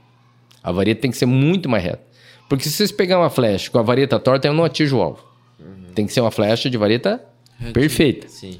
A 0.63 0.71
vareta 0.71 1.01
tem 1.01 1.09
que 1.09 1.17
ser 1.17 1.25
muito 1.25 1.67
mais 1.67 1.83
reta. 1.83 2.03
Porque 2.47 2.65
se 2.65 2.71
vocês 2.71 2.91
pegar 2.91 3.17
uma 3.17 3.29
flecha 3.31 3.71
com 3.71 3.79
a 3.79 3.81
vareta 3.81 4.19
torta, 4.19 4.47
eu 4.47 4.53
não 4.53 4.63
atinjo 4.63 4.97
o 4.97 5.01
alvo. 5.01 5.23
Tem 5.95 6.05
que 6.05 6.13
ser 6.13 6.21
uma 6.21 6.29
flecha 6.29 6.69
de 6.69 6.77
vareta 6.77 7.19
perfeita. 7.73 8.27
Sim. 8.27 8.59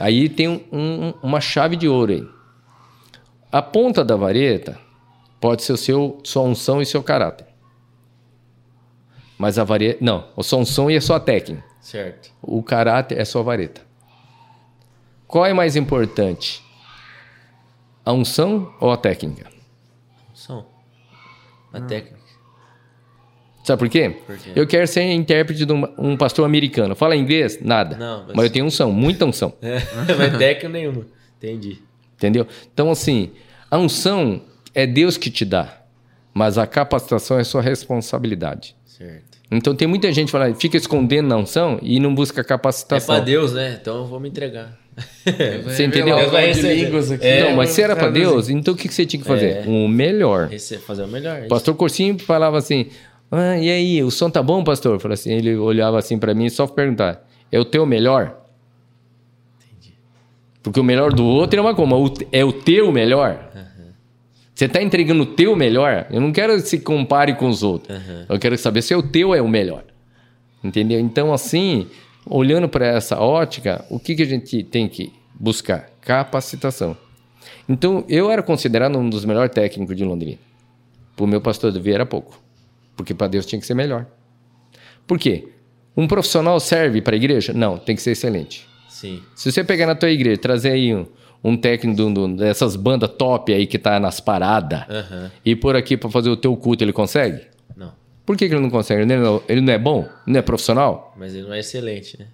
Aí 0.00 0.28
tem 0.28 0.48
um- 0.48 0.64
um- 0.72 1.14
uma 1.22 1.40
chave 1.40 1.76
de 1.76 1.86
ouro 1.88 2.12
aí. 2.12 2.26
A 3.52 3.60
ponta 3.60 4.04
da 4.04 4.16
vareta 4.16 4.78
pode 5.40 5.62
ser 5.62 5.72
o 5.72 5.76
seu, 5.76 6.18
sua 6.24 6.42
unção 6.42 6.80
e 6.80 6.86
seu 6.86 7.02
caráter. 7.02 7.46
Mas 9.38 9.58
a 9.58 9.64
vareta. 9.64 9.98
Não, 10.02 10.26
a 10.36 10.42
sua 10.42 10.58
unção 10.60 10.90
e 10.90 10.96
a 10.96 11.00
sua 11.00 11.20
técnica. 11.20 11.62
Certo. 11.80 12.30
O 12.42 12.62
caráter 12.62 13.18
é 13.18 13.24
sua 13.24 13.42
vareta. 13.42 13.82
Qual 15.26 15.46
é 15.46 15.52
mais 15.52 15.76
importante? 15.76 16.62
A 18.04 18.12
unção 18.12 18.74
ou 18.80 18.90
a 18.90 18.96
técnica? 18.96 19.50
Som. 20.34 20.66
A 21.72 21.80
técnica. 21.80 22.19
Sabe 23.62 23.78
por 23.78 23.88
quê? 23.88 24.16
Por 24.26 24.36
quê? 24.38 24.50
Eu 24.56 24.66
quero 24.66 24.86
ser 24.86 25.02
intérprete 25.12 25.64
de 25.66 25.72
um, 25.72 25.84
um 25.98 26.16
pastor 26.16 26.44
americano. 26.44 26.94
Fala 26.96 27.14
inglês? 27.14 27.58
Nada. 27.60 27.96
Não, 27.96 28.24
mas- 28.26 28.36
mas... 28.36 28.44
eu 28.46 28.50
tenho 28.50 28.64
unção, 28.64 28.90
muita 28.92 29.24
unção. 29.26 29.52
É, 29.62 29.80
mas 30.16 30.38
técnica 30.38 30.68
nenhuma. 30.68 31.06
Entendi. 31.38 31.78
Entendeu? 32.16 32.46
Então, 32.72 32.90
assim, 32.90 33.30
a 33.70 33.78
unção 33.78 34.42
é 34.74 34.86
Deus 34.86 35.16
que 35.16 35.30
te 35.30 35.44
dá, 35.44 35.82
mas 36.32 36.58
a 36.58 36.66
capacitação 36.66 37.38
é 37.38 37.44
sua 37.44 37.62
responsabilidade. 37.62 38.74
Certo. 38.84 39.38
Então, 39.50 39.74
tem 39.74 39.88
muita 39.88 40.12
gente 40.12 40.26
que 40.26 40.32
fala, 40.32 40.54
fica 40.54 40.76
escondendo 40.76 41.28
na 41.28 41.36
unção 41.36 41.78
e 41.82 41.98
não 41.98 42.14
busca 42.14 42.40
É 42.40 42.44
capacitação. 42.44 43.14
pra 43.16 43.24
Deus, 43.24 43.52
né? 43.52 43.78
Então 43.80 43.98
eu 43.98 44.06
vou 44.06 44.20
me 44.20 44.28
entregar. 44.28 44.78
Você 45.64 45.84
entendeu? 45.84 46.16
Deus 46.16 46.30
vai 46.30 46.52
línguas 46.52 47.10
aqui. 47.10 47.26
É, 47.26 47.44
não, 47.44 47.56
mas 47.56 47.70
se 47.70 47.82
era 47.82 47.96
para. 47.96 48.10
Deus, 48.10 48.48
então 48.48 48.74
o 48.74 48.76
que 48.76 48.88
você 48.88 49.06
tinha 49.06 49.20
que 49.20 49.26
fazer? 49.26 49.46
É. 49.46 49.64
O 49.66 49.88
melhor. 49.88 50.52
Esse 50.52 50.74
é 50.74 50.78
fazer 50.78 51.02
o 51.04 51.08
melhor. 51.08 51.42
O 51.44 51.48
pastor 51.48 51.74
Corsinho 51.74 52.18
falava 52.18 52.58
assim: 52.58 52.88
ah, 53.30 53.58
e 53.58 53.70
aí, 53.70 54.02
o 54.02 54.10
som 54.10 54.28
tá 54.28 54.42
bom, 54.42 54.64
pastor? 54.64 54.94
Eu 54.94 55.00
falei 55.00 55.14
assim, 55.14 55.32
ele 55.32 55.56
olhava 55.56 55.98
assim 55.98 56.18
para 56.18 56.34
mim 56.34 56.48
só 56.48 56.66
pra 56.66 56.76
perguntar: 56.76 57.26
é 57.50 57.58
o 57.58 57.64
teu 57.64 57.86
melhor? 57.86 58.36
Porque 60.62 60.80
o 60.80 60.84
melhor 60.84 61.12
do 61.12 61.24
outro 61.24 61.58
é 61.58 61.62
uma 61.62 61.74
coisa, 61.74 62.26
é 62.32 62.44
o 62.44 62.52
teu 62.52 62.92
melhor? 62.92 63.50
Você 64.54 64.68
tá 64.68 64.82
entregando 64.82 65.22
o 65.22 65.26
teu 65.26 65.56
melhor? 65.56 66.06
Eu 66.10 66.20
não 66.20 66.32
quero 66.32 66.54
que 66.56 66.68
se 66.68 66.80
compare 66.80 67.34
com 67.34 67.48
os 67.48 67.62
outros. 67.62 67.98
Eu 68.28 68.38
quero 68.38 68.58
saber 68.58 68.82
se 68.82 68.94
o 68.94 69.02
teu 69.02 69.34
é 69.34 69.40
o 69.40 69.48
melhor. 69.48 69.84
Entendeu? 70.62 71.00
Então, 71.00 71.32
assim, 71.32 71.86
olhando 72.26 72.68
para 72.68 72.86
essa 72.86 73.18
ótica, 73.18 73.82
o 73.88 73.98
que, 73.98 74.14
que 74.14 74.22
a 74.22 74.26
gente 74.26 74.62
tem 74.62 74.86
que 74.86 75.14
buscar? 75.34 75.88
Capacitação. 76.02 76.94
Então, 77.66 78.04
eu 78.06 78.30
era 78.30 78.42
considerado 78.42 78.98
um 78.98 79.08
dos 79.08 79.24
melhores 79.24 79.50
técnicos 79.50 79.96
de 79.96 80.04
Londrina. 80.04 80.38
Para 81.16 81.24
o 81.24 81.28
meu 81.28 81.40
pastor 81.40 81.72
de 81.72 81.80
ver 81.80 81.94
era 81.94 82.04
pouco. 82.04 82.38
Porque 83.00 83.14
para 83.14 83.28
Deus 83.28 83.46
tinha 83.46 83.58
que 83.58 83.66
ser 83.66 83.72
melhor. 83.72 84.04
Por 85.06 85.18
quê? 85.18 85.48
Um 85.96 86.06
profissional 86.06 86.60
serve 86.60 87.00
para 87.00 87.14
a 87.14 87.16
igreja? 87.16 87.50
Não, 87.54 87.78
tem 87.78 87.96
que 87.96 88.02
ser 88.02 88.10
excelente. 88.10 88.68
Sim. 88.90 89.22
Se 89.34 89.50
você 89.50 89.64
pegar 89.64 89.86
na 89.86 89.94
tua 89.94 90.10
igreja, 90.10 90.36
trazer 90.38 90.72
aí 90.72 90.94
um, 90.94 91.06
um 91.42 91.56
técnico 91.56 92.02
um- 92.02 92.12
de 92.34 92.42
dessas 92.44 92.76
bandas 92.76 93.08
top 93.16 93.54
aí 93.54 93.66
que 93.66 93.78
tá 93.78 93.98
nas 93.98 94.20
paradas 94.20 94.82
Aham. 94.90 95.30
e 95.42 95.56
por 95.56 95.74
aqui 95.76 95.96
para 95.96 96.10
fazer 96.10 96.28
o 96.28 96.36
teu 96.36 96.54
culto, 96.58 96.84
ele 96.84 96.92
consegue? 96.92 97.40
Não. 97.74 97.92
Por 98.26 98.36
que, 98.36 98.46
que 98.46 98.54
ele 98.54 98.60
não 98.60 98.68
consegue? 98.70 99.00
Ele 99.00 99.16
não, 99.16 99.42
ele 99.48 99.62
não 99.62 99.72
é 99.72 99.78
bom? 99.78 100.06
Não 100.26 100.38
é 100.38 100.42
profissional? 100.42 101.14
Mas 101.18 101.34
ele 101.34 101.44
não 101.46 101.54
é 101.54 101.60
excelente, 101.60 102.18
né? 102.18 102.26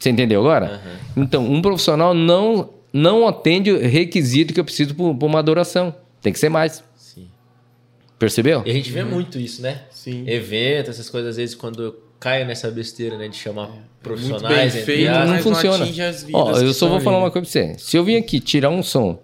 Você 0.00 0.10
entendeu 0.10 0.40
agora? 0.40 0.80
Então, 1.16 1.44
um 1.44 1.62
profissional 1.62 2.12
não, 2.12 2.70
não 2.92 3.26
atende 3.28 3.70
o 3.70 3.78
requisito 3.80 4.52
que 4.52 4.58
eu 4.58 4.64
preciso 4.64 4.96
para 4.96 5.04
uma 5.26 5.38
adoração. 5.38 5.94
Tem 6.20 6.32
que 6.32 6.38
ser 6.40 6.48
mais. 6.48 6.82
Percebeu? 8.18 8.62
E 8.66 8.70
a 8.70 8.74
gente 8.74 8.90
vê 8.90 9.04
muito 9.04 9.38
isso, 9.38 9.62
né? 9.62 9.82
Sim. 9.90 10.24
Evento, 10.26 10.90
essas 10.90 11.08
coisas, 11.08 11.30
às 11.30 11.36
vezes, 11.36 11.54
quando 11.54 11.82
eu 11.82 12.02
caio 12.18 12.44
nessa 12.46 12.70
besteira, 12.70 13.16
né? 13.16 13.28
De 13.28 13.36
chamar 13.36 13.68
Muito 13.68 13.82
profissionais, 14.02 14.56
bem 14.56 14.66
entre 14.66 14.80
feito, 14.82 15.10
aspas. 15.10 15.28
não 15.30 15.38
funciona. 15.38 15.84
as 15.84 15.90
vidas 15.90 16.26
Ó, 16.32 16.52
eu 16.58 16.74
só 16.74 16.88
vou 16.88 17.00
falar 17.00 17.18
uma 17.18 17.30
coisa 17.30 17.46
pra 17.46 17.50
você. 17.50 17.78
Se 17.78 17.96
eu 17.96 18.02
vim 18.04 18.16
aqui 18.16 18.40
tirar 18.40 18.70
um 18.70 18.82
som 18.82 19.18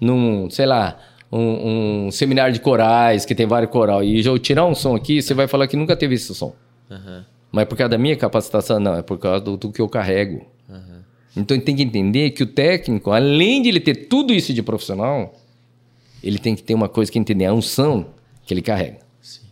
num, 0.00 0.50
sei 0.50 0.66
lá, 0.66 0.98
um, 1.30 2.06
um 2.06 2.10
seminário 2.10 2.52
de 2.52 2.60
corais, 2.60 3.24
que 3.24 3.34
tem 3.34 3.46
vários 3.46 3.70
coral, 3.70 4.02
e 4.02 4.24
eu 4.24 4.38
tirar 4.38 4.66
um 4.66 4.74
som 4.74 4.96
aqui, 4.96 5.22
você 5.22 5.32
vai 5.32 5.46
falar 5.46 5.68
que 5.68 5.76
nunca 5.76 5.96
teve 5.96 6.16
esse 6.16 6.34
som. 6.34 6.54
Aham. 6.90 7.24
Mas 7.52 7.62
é 7.62 7.66
por 7.66 7.76
causa 7.76 7.90
da 7.90 7.98
minha 7.98 8.16
capacitação? 8.16 8.80
Não, 8.80 8.96
é 8.96 9.02
por 9.02 9.16
causa 9.16 9.40
do, 9.44 9.56
do 9.56 9.70
que 9.70 9.80
eu 9.80 9.88
carrego. 9.88 10.44
Então 11.36 11.58
tem 11.58 11.74
que 11.74 11.82
entender 11.82 12.30
que 12.30 12.42
o 12.42 12.46
técnico, 12.46 13.10
além 13.10 13.60
de 13.62 13.68
ele 13.68 13.80
ter 13.80 14.06
tudo 14.06 14.32
isso 14.32 14.52
de 14.52 14.62
profissional, 14.62 15.34
ele 16.22 16.38
tem 16.38 16.54
que 16.54 16.62
ter 16.62 16.74
uma 16.74 16.88
coisa 16.88 17.10
que 17.10 17.18
entender, 17.18 17.46
a 17.46 17.52
unção 17.52 18.06
que 18.44 18.52
ele 18.54 18.62
carrega. 18.62 18.98
Sim. 19.20 19.42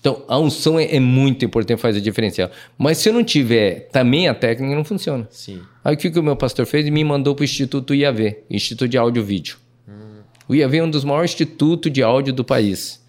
Então, 0.00 0.24
a 0.28 0.38
unção 0.38 0.78
é, 0.78 0.96
é 0.96 1.00
muito 1.00 1.44
importante 1.44 1.80
fazer 1.80 2.00
diferencial. 2.00 2.50
Mas 2.78 2.98
se 2.98 3.08
eu 3.08 3.12
não 3.12 3.24
tiver 3.24 3.88
também 3.92 4.28
a 4.28 4.34
técnica, 4.34 4.74
não 4.74 4.84
funciona. 4.84 5.26
Sim. 5.30 5.60
Aí 5.84 5.94
o 5.94 5.98
que, 5.98 6.10
que 6.10 6.18
o 6.18 6.22
meu 6.22 6.36
pastor 6.36 6.66
fez? 6.66 6.88
Me 6.88 7.04
mandou 7.04 7.34
para 7.34 7.42
o 7.42 7.44
Instituto 7.44 7.94
IAV, 7.94 8.38
Instituto 8.50 8.88
de 8.88 8.98
Áudio 8.98 9.22
e 9.22 9.26
Vídeo. 9.26 9.58
O 10.48 10.54
IAV 10.54 10.76
é 10.76 10.82
um 10.82 10.90
dos 10.90 11.04
maiores 11.04 11.32
institutos 11.32 11.92
de 11.92 12.02
áudio 12.02 12.32
do 12.32 12.44
país, 12.44 13.02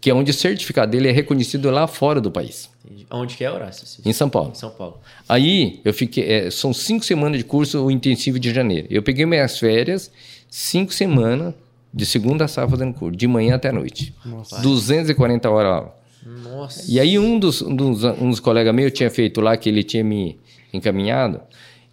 que 0.00 0.10
é 0.10 0.14
onde 0.14 0.30
o 0.30 0.34
certificado 0.34 0.92
dele 0.92 1.08
é 1.08 1.12
reconhecido 1.12 1.70
lá 1.70 1.86
fora 1.86 2.20
do 2.20 2.30
país, 2.30 2.70
Entendi. 2.84 3.06
Onde 3.10 3.36
que 3.36 3.44
é, 3.44 3.50
Horácio? 3.50 4.02
Em 4.04 4.12
São 4.12 4.28
Paulo. 4.28 4.50
Em 4.50 4.54
São 4.54 4.70
Paulo. 4.70 5.00
Aí 5.26 5.80
eu 5.82 5.94
fiquei, 5.94 6.30
é, 6.30 6.50
são 6.50 6.74
cinco 6.74 7.02
semanas 7.04 7.38
de 7.38 7.44
curso 7.44 7.82
o 7.82 7.90
intensivo 7.90 8.38
de 8.38 8.52
janeiro. 8.52 8.86
Eu 8.90 9.02
peguei 9.02 9.24
minhas 9.24 9.58
férias, 9.58 10.12
cinco 10.50 10.92
semanas 10.92 11.54
de 11.94 12.04
segunda 12.04 12.46
a 12.46 12.48
sábado 12.48 12.72
fazendo 12.72 12.92
curso, 12.92 13.16
de 13.16 13.28
manhã 13.28 13.54
até 13.54 13.68
a 13.68 13.72
noite. 13.72 14.12
240 14.60 15.48
horas 15.48 15.72
aula. 15.72 15.96
Nossa. 16.42 16.90
E 16.90 16.98
aí 16.98 17.18
um 17.18 17.38
dos, 17.38 17.62
um 17.62 17.76
dos, 17.76 18.02
um 18.02 18.30
dos 18.30 18.40
colegas 18.40 18.74
meus 18.74 18.92
tinha 18.92 19.10
feito 19.10 19.40
lá, 19.40 19.56
que 19.56 19.68
ele 19.68 19.84
tinha 19.84 20.02
me 20.02 20.38
encaminhado, 20.72 21.40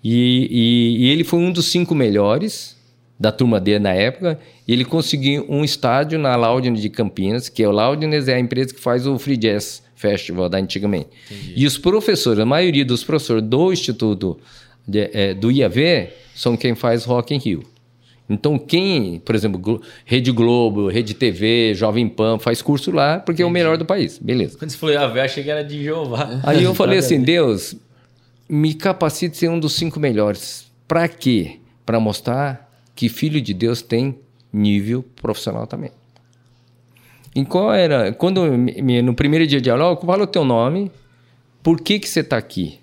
e, 0.04 0.48
e, 0.50 1.06
e 1.06 1.10
ele 1.10 1.24
foi 1.24 1.40
um 1.40 1.52
dos 1.52 1.66
cinco 1.66 1.94
melhores 1.94 2.76
da 3.20 3.32
turma 3.32 3.60
dele 3.60 3.80
na 3.80 3.94
época, 3.94 4.40
e 4.68 4.74
ele 4.74 4.84
conseguiu 4.84 5.46
um 5.48 5.64
estádio 5.64 6.18
na 6.18 6.36
Loudness 6.36 6.82
de 6.82 6.90
Campinas, 6.90 7.50
que 7.50 7.62
é 7.62 7.68
o 7.68 7.72
Loudness 7.72 8.28
é 8.28 8.34
a 8.34 8.40
empresa 8.40 8.74
que 8.74 8.80
faz 8.80 9.06
o 9.06 9.20
Free 9.20 9.38
Jazz 9.38 9.84
Festival 9.94 10.50
da 10.50 10.58
antigamente. 10.58 11.10
E 11.56 11.68
os 11.68 11.78
professores, 11.78 12.40
a 12.40 12.46
maioria 12.46 12.84
dos 12.84 13.04
professores 13.04 13.44
do 13.44 13.72
Instituto 13.72 14.40
de, 14.88 15.12
é, 15.14 15.34
do 15.36 15.52
IAV 15.52 16.10
são 16.34 16.58
quem 16.58 16.74
faz 16.74 17.04
Rock 17.04 17.36
in 17.36 17.38
Rio. 17.38 17.64
Então, 18.34 18.58
quem, 18.58 19.20
por 19.20 19.36
exemplo, 19.36 19.60
Glo- 19.60 19.82
Rede 20.06 20.32
Globo, 20.32 20.88
Rede 20.90 21.14
TV, 21.14 21.74
Jovem 21.76 22.08
Pan, 22.08 22.40
faz 22.40 22.62
curso 22.62 22.92
lá 22.92 23.20
porque 23.20 23.42
é 23.42 23.46
o 23.46 23.50
melhor 23.50 23.78
do 23.78 23.86
país. 23.86 24.18
Beleza. 24.18 24.58
Quando 24.58 24.72
você 24.72 24.78
falou 24.78 24.96
Yahvé, 24.96 25.20
eu 25.20 25.24
achei 25.26 25.44
que 25.44 25.50
era 25.52 25.64
de 25.64 25.84
Jeová. 25.84 26.40
Aí 26.44 26.64
eu 26.64 26.74
falei 26.74 27.00
assim, 27.00 27.22
Deus, 27.22 27.76
me 28.50 28.74
capacite 28.74 29.36
a 29.36 29.40
ser 29.40 29.50
um 29.50 29.60
dos 29.60 29.74
cinco 29.74 30.00
melhores. 30.00 30.66
Para 30.88 31.08
quê? 31.08 31.60
Para 31.86 32.00
mostrar 32.00 32.70
que 32.96 33.08
filho 33.10 33.42
de 33.42 33.54
Deus 33.54 33.82
tem 33.82 34.18
nível 34.54 35.04
profissional 35.22 35.66
também. 35.68 35.92
E 37.34 37.46
qual 37.46 37.74
era? 37.74 38.12
Quando 38.12 38.46
no 38.46 39.14
primeiro 39.14 39.48
dia 39.48 39.62
de 39.62 39.70
aula, 39.70 39.96
fala 39.96 40.24
o 40.24 40.28
teu 40.28 40.44
nome, 40.44 40.92
por 41.64 41.80
que 41.80 41.98
que 41.98 42.10
você 42.10 42.20
está 42.20 42.36
aqui, 42.38 42.80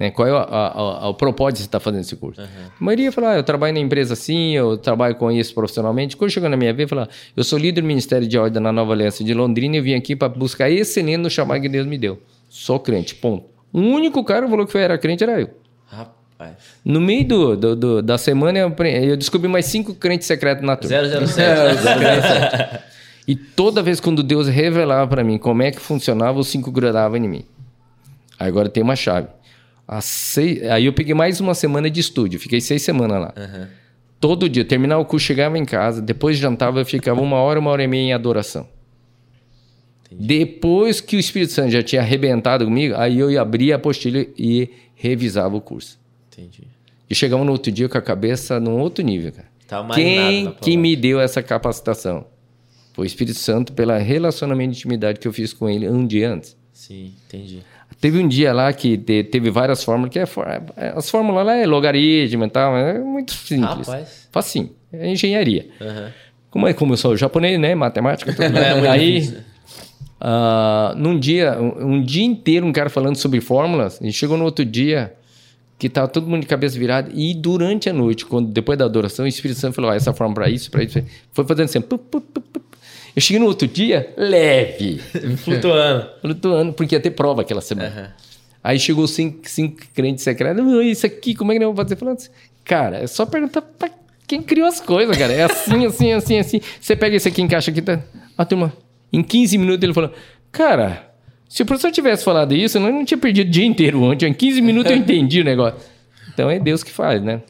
né? 0.00 0.10
Qual 0.10 0.26
é 0.26 0.30
a- 0.32 0.34
a- 0.42 1.04
a- 1.04 1.08
o 1.10 1.14
propósito 1.14 1.56
de 1.58 1.62
você 1.64 1.66
estar 1.68 1.78
fazendo 1.78 2.00
esse 2.00 2.16
curso? 2.16 2.40
A 2.40 2.46
maioria 2.82 3.12
fala, 3.12 3.32
ah, 3.32 3.36
eu 3.36 3.42
trabalho 3.44 3.74
na 3.74 3.80
empresa 3.80 4.14
assim, 4.14 4.52
eu 4.56 4.78
trabalho 4.78 5.14
com 5.16 5.30
isso 5.30 5.52
profissionalmente. 5.54 6.16
Quando 6.16 6.30
chegou 6.30 6.48
na 6.48 6.56
minha 6.56 6.72
vez, 6.72 6.88
fala, 6.88 7.06
eu 7.36 7.44
sou 7.44 7.58
líder 7.58 7.82
do 7.82 7.86
Ministério 7.86 8.26
de 8.26 8.38
Ordem 8.38 8.62
na 8.62 8.72
Nova 8.72 8.94
Aliança 8.94 9.22
de 9.22 9.34
Londrina 9.34 9.76
e 9.76 9.80
vim 9.82 9.94
aqui 9.94 10.16
para 10.16 10.28
buscar 10.30 10.70
excelência 10.70 11.18
no 11.18 11.28
chamado 11.28 11.60
que 11.60 11.68
Deus 11.68 11.86
me 11.86 11.98
deu. 11.98 12.18
Sou 12.48 12.80
crente, 12.80 13.14
ponto. 13.14 13.44
O 13.72 13.78
único 13.80 14.24
cara 14.24 14.46
que 14.46 14.50
falou 14.50 14.66
que 14.66 14.78
era 14.78 14.96
crente 14.96 15.22
era 15.22 15.38
eu. 15.40 15.50
Rapaz. 15.86 16.54
No 16.82 17.00
meio 17.00 17.28
do, 17.28 17.56
do- 17.56 17.76
do- 17.76 18.02
da 18.02 18.16
semana, 18.16 18.58
eu, 18.58 18.74
eu 19.04 19.16
descobri 19.18 19.48
mais 19.48 19.66
cinco 19.66 19.94
crentes 19.94 20.26
secretos 20.26 20.64
na 20.64 20.76
turma. 20.76 20.96
007. 20.96 22.80
E 23.28 23.36
toda 23.36 23.80
vez 23.82 24.00
quando 24.00 24.22
Deus 24.24 24.48
revelava 24.48 25.06
para 25.06 25.22
mim 25.22 25.38
como 25.38 25.62
é 25.62 25.70
que 25.70 25.78
funcionava, 25.78 26.38
os 26.40 26.48
cinco 26.48 26.72
grudavam 26.72 27.16
em 27.16 27.28
mim. 27.28 27.44
Agora 28.36 28.68
tem 28.68 28.82
uma 28.82 28.96
chave. 28.96 29.28
Seis- 30.00 30.62
Aí 30.70 30.84
eu 30.86 30.92
peguei 30.92 31.14
mais 31.14 31.40
uma 31.40 31.54
semana 31.54 31.90
de 31.90 31.98
estúdio, 32.00 32.38
fiquei 32.38 32.60
seis 32.60 32.82
semanas 32.82 33.20
lá. 33.20 33.34
Todo 34.20 34.48
dia, 34.48 34.64
terminava 34.64 35.00
o 35.00 35.04
curso, 35.06 35.24
chegava 35.26 35.56
em 35.58 35.64
casa, 35.64 36.02
depois 36.02 36.36
jantava, 36.36 36.78
eu 36.80 36.84
ficava 36.84 37.20
uma 37.20 37.36
hora, 37.38 37.58
uma 37.58 37.70
hora 37.70 37.82
e 37.82 37.86
meia 37.86 38.02
em 38.10 38.12
adoração. 38.12 38.68
Depois 40.12 41.00
que 41.00 41.16
o 41.16 41.20
Espírito 41.20 41.52
Santo 41.52 41.70
já 41.70 41.82
tinha 41.82 42.02
arrebentado 42.02 42.64
comigo, 42.64 42.94
aí 42.96 43.18
eu 43.18 43.30
ia 43.30 43.40
abrir 43.40 43.72
a 43.72 43.76
apostila 43.76 44.24
e 44.36 44.68
revisava 44.94 45.56
o 45.56 45.60
curso. 45.60 45.98
Entendi. 46.32 46.64
E 47.08 47.14
chegava 47.14 47.44
no 47.44 47.52
outro 47.52 47.70
dia 47.70 47.88
com 47.88 47.96
a 47.96 48.02
cabeça 48.02 48.58
num 48.60 48.78
outro 48.78 49.04
nível, 49.04 49.32
cara. 49.32 49.48
Tá 49.66 49.84
Quem 49.94 50.52
que 50.60 50.76
me 50.76 50.96
deu 50.96 51.20
essa 51.20 51.42
capacitação? 51.42 52.26
Foi 52.92 53.04
o 53.04 53.06
Espírito 53.06 53.38
Santo 53.38 53.72
pela 53.72 53.98
relacionamento 53.98 54.72
de 54.72 54.78
intimidade 54.78 55.20
que 55.20 55.28
eu 55.28 55.32
fiz 55.32 55.52
com 55.52 55.68
ele 55.70 55.88
um 55.88 56.04
dia 56.04 56.32
antes. 56.32 56.56
Sim, 56.72 57.12
entendi. 57.26 57.62
Teve 58.00 58.18
um 58.18 58.26
dia 58.26 58.52
lá 58.52 58.72
que 58.72 58.96
te- 58.96 59.24
teve 59.24 59.50
várias 59.50 59.84
fórmulas, 59.84 60.10
que 60.12 60.18
é, 60.18 60.24
for- 60.26 60.46
é- 60.48 60.92
as 60.96 61.10
fórmulas 61.10 61.44
lá 61.44 61.54
é 61.56 61.66
logaritmo 61.66 62.44
e 62.44 62.48
tal, 62.50 62.76
é 62.76 62.98
muito 62.98 63.32
simples. 63.32 63.86
Rapaz. 63.86 64.28
Facinho, 64.32 64.70
é 64.92 65.10
engenharia. 65.10 65.66
Aham. 65.80 66.10
Como 66.50 66.66
é 66.66 66.72
como 66.72 66.94
eu 66.94 66.96
sou 66.96 67.16
japonês, 67.16 67.60
né? 67.60 67.74
Matemática, 67.74 68.32
tudo. 68.32 68.42
É 68.56 68.88
Aí, 68.88 69.36
ah, 70.20 70.94
num 70.96 71.18
dia, 71.18 71.58
um, 71.60 71.94
um 71.94 72.02
dia 72.02 72.24
inteiro, 72.24 72.66
um 72.66 72.72
cara 72.72 72.90
falando 72.90 73.16
sobre 73.16 73.40
fórmulas, 73.40 73.98
e 74.02 74.12
chegou 74.12 74.36
no 74.36 74.44
outro 74.44 74.64
dia 74.64 75.12
que 75.78 75.88
tava 75.88 76.08
todo 76.08 76.26
mundo 76.26 76.42
de 76.42 76.46
cabeça 76.46 76.78
virada, 76.78 77.10
e 77.14 77.32
durante 77.34 77.88
a 77.88 77.92
noite, 77.92 78.26
quando 78.26 78.48
depois 78.50 78.78
da 78.78 78.84
adoração, 78.84 79.24
o 79.24 79.28
Espírito 79.28 79.58
Santo 79.60 79.74
falou: 79.74 79.90
ah, 79.90 79.94
essa 79.96 80.12
fórmula 80.12 80.42
para 80.42 80.50
isso, 80.50 80.70
para 80.70 80.82
isso, 80.82 81.02
foi 81.32 81.44
fazendo 81.46 81.64
assim. 81.66 81.80
pu, 81.80 81.96
pu, 81.98 82.20
pu, 82.20 82.40
pu. 82.40 82.60
Eu 83.14 83.20
cheguei 83.22 83.40
no 83.40 83.46
outro 83.46 83.66
dia, 83.66 84.12
leve, 84.16 84.98
Flutuando. 85.44 86.06
flutuando, 86.20 86.72
porque 86.72 86.94
ia 86.94 87.00
ter 87.00 87.10
prova 87.10 87.42
aquela 87.42 87.60
semana. 87.60 88.14
Aí 88.62 88.78
chegou 88.78 89.06
cinco, 89.08 89.40
cinco 89.48 89.78
crentes 89.94 90.22
secretos. 90.22 90.62
"Ah, 90.62 90.84
Isso 90.84 91.06
aqui, 91.06 91.34
como 91.34 91.50
é 91.50 91.54
que 91.54 91.58
nós 91.60 91.66
vamos 91.68 91.82
fazer? 91.82 91.96
Falando 91.96 92.16
assim, 92.18 92.30
cara, 92.64 92.98
é 92.98 93.06
só 93.06 93.24
perguntar 93.26 93.62
pra 93.62 93.88
quem 94.26 94.42
criou 94.42 94.68
as 94.68 94.80
coisas, 94.80 95.16
cara. 95.16 95.32
É 95.32 95.42
assim, 95.44 95.86
assim, 95.86 96.12
assim, 96.12 96.38
assim. 96.38 96.60
Você 96.80 96.94
pega 96.94 97.16
esse 97.16 97.26
aqui, 97.28 97.40
encaixa 97.42 97.70
aqui, 97.70 97.80
tá? 97.82 98.00
A 98.36 98.44
turma, 98.44 98.72
em 99.12 99.22
15 99.22 99.56
minutos 99.58 99.82
ele 99.82 99.94
falou, 99.94 100.12
cara, 100.52 101.10
se 101.48 101.62
o 101.62 101.66
professor 101.66 101.90
tivesse 101.90 102.22
falado 102.22 102.54
isso, 102.54 102.76
eu 102.78 102.82
não 102.82 103.04
tinha 103.04 103.18
perdido 103.18 103.48
o 103.48 103.50
dia 103.50 103.64
inteiro 103.64 104.02
ontem. 104.02 104.28
Em 104.28 104.34
15 104.34 104.60
minutos 104.60 104.92
eu 104.92 104.98
entendi 104.98 105.40
o 105.40 105.44
negócio. 105.44 105.80
Então 106.32 106.48
é 106.50 106.58
Deus 106.58 106.84
que 106.84 106.90
faz, 106.92 107.20
né? 107.22 107.40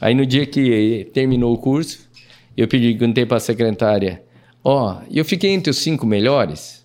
Aí 0.00 0.14
no 0.14 0.24
dia 0.24 0.46
que 0.46 1.10
terminou 1.12 1.52
o 1.52 1.58
curso, 1.58 2.08
eu 2.56 2.66
pedi, 2.68 2.94
perguntei 2.94 3.26
pra 3.26 3.38
secretária, 3.40 4.22
ó, 4.64 4.98
eu 5.10 5.24
fiquei 5.24 5.50
entre 5.50 5.70
os 5.70 5.78
cinco 5.78 6.06
melhores. 6.06 6.82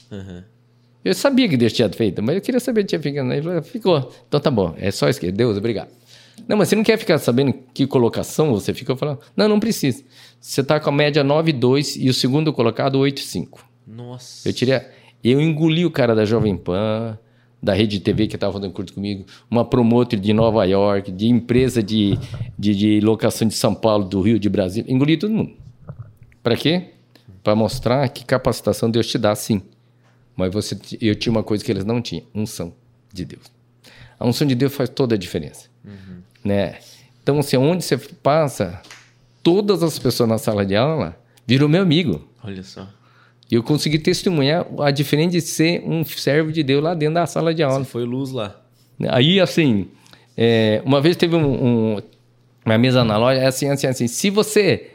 Eu 1.04 1.14
sabia 1.14 1.48
que 1.48 1.56
Deus 1.56 1.72
tinha 1.72 1.90
feito, 1.90 2.22
mas 2.22 2.36
eu 2.36 2.42
queria 2.42 2.60
saber 2.60 2.82
se 2.82 2.88
tinha 2.88 3.02
ficado. 3.02 3.32
Ele 3.32 3.42
falou, 3.42 3.64
ficou. 3.64 4.12
Então 4.28 4.40
tá 4.40 4.52
bom, 4.52 4.74
é 4.78 4.92
só 4.92 5.08
isso 5.10 5.20
que 5.20 5.32
Deus, 5.32 5.58
obrigado. 5.58 5.90
Não, 6.48 6.58
mas 6.58 6.70
você 6.70 6.76
não 6.76 6.84
quer 6.84 6.98
ficar 6.98 7.18
sabendo 7.18 7.54
que 7.74 7.88
colocação 7.88 8.52
você 8.52 8.74
ficou 8.74 8.96
falando? 8.96 9.20
Não, 9.36 9.48
não 9.48 9.60
precisa. 9.60 10.04
Você 10.40 10.64
tá 10.64 10.80
com 10.80 10.90
a 10.90 10.94
média 10.94 11.24
9,2 11.24 11.96
e 11.98 12.10
o 12.10 12.14
segundo 12.14 12.54
colocado 12.54 13.00
8,5. 13.00 13.60
Nossa. 13.88 14.48
Eu 14.48 14.54
tirei. 14.54 14.82
Eu 15.24 15.42
engoli 15.42 15.86
o 15.86 15.92
cara 15.92 16.14
da 16.14 16.26
Jovem 16.26 16.56
Pan, 16.56 17.18
da 17.62 17.74
Rede 17.74 18.00
TV 18.00 18.28
que 18.28 18.36
estava 18.36 18.54
fazendo 18.54 18.72
curso 18.72 18.94
comigo, 18.94 19.26
uma 19.50 19.66
promotor 19.66 20.20
de 20.20 20.34
Nova 20.34 20.64
York, 20.66 21.12
de 21.12 21.28
empresa 21.28 21.82
de, 21.82 22.18
de, 22.58 22.76
de 22.76 23.00
locação 23.02 23.48
de 23.48 23.56
São 23.56 23.74
Paulo, 23.74 24.06
do 24.06 24.22
Rio, 24.22 24.38
de 24.38 24.48
Brasília. 24.48 24.92
Engoli 24.92 25.18
todo 25.18 25.34
mundo. 25.34 25.54
Para 26.44 26.56
quê? 26.56 26.94
Para 27.48 27.56
mostrar 27.56 28.10
que 28.10 28.26
capacitação 28.26 28.92
Deus 28.92 29.08
te 29.08 29.18
dá, 29.18 29.34
sim. 29.34 29.62
Mas 30.36 30.52
você, 30.52 30.78
eu 31.00 31.16
tinha 31.16 31.32
uma 31.32 31.42
coisa 31.44 31.64
que 31.64 31.72
eles 31.72 31.86
não 31.86 32.02
tinham: 32.02 32.26
unção 32.36 32.74
de 33.14 33.24
Deus. 33.24 33.44
A 34.20 34.28
unção 34.28 34.46
de 34.46 34.54
Deus 34.54 34.76
faz 34.76 34.90
toda 34.90 35.16
a 35.16 35.18
diferença. 35.18 35.70
Né? 36.44 36.76
Então, 37.24 37.40
assim, 37.40 37.56
onde 37.56 37.86
você 37.86 37.98
passa, 37.98 38.82
todas 39.42 39.82
as 39.82 39.98
pessoas 39.98 40.28
na 40.28 40.38
sala 40.38 40.66
de 40.66 40.76
aula 40.76 41.18
viram 41.48 41.70
meu 41.70 41.84
amigo. 41.84 42.28
Olha 42.44 42.62
só. 42.64 42.86
E 43.50 43.56
eu 43.56 43.64
consegui 43.64 43.98
testemunhar 43.98 44.68
a 44.82 44.92
diferença 44.92 45.32
de 45.32 45.40
ser 45.42 45.82
um 45.86 46.04
servo 46.04 46.52
de 46.52 46.62
Deus 46.64 46.84
lá 46.84 46.94
dentro 46.94 47.14
da 47.16 47.26
sala 47.26 47.56
de 47.56 47.64
aula. 47.64 47.80
Você 47.80 47.90
foi 47.90 48.04
luz 48.04 48.32
lá. 48.32 48.60
Aí, 49.08 49.40
assim, 49.40 49.88
é, 50.36 50.82
uma 50.84 51.00
vez 51.00 51.16
teve 51.16 51.34
um, 51.38 51.96
um- 51.96 52.02
uma 52.66 52.78
mesa 52.78 53.06
na 53.06 53.18
loja, 53.18 53.40
é 53.40 53.46
assim, 53.46 53.70
assim, 53.70 53.88
assim. 53.88 54.06
Se 54.10 54.30
você 54.30 54.92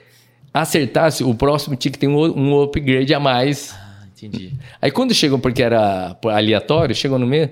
acertasse, 0.53 1.25
o 1.25 1.35
próximo 1.35 1.77
tinha 1.77 1.93
que 1.93 1.99
ter 1.99 2.09
um, 2.09 2.19
um 2.19 2.63
upgrade 2.63 3.13
a 3.15 3.21
mais. 3.21 3.75
Ah, 3.75 4.07
entendi. 4.17 4.53
Aí 4.81 4.91
quando 4.91 5.15
chegou, 5.15 5.39
porque 5.39 5.63
era 5.63 6.17
aleatório, 6.25 6.95
chegou 6.95 7.19
no 7.19 7.27
meio, 7.27 7.51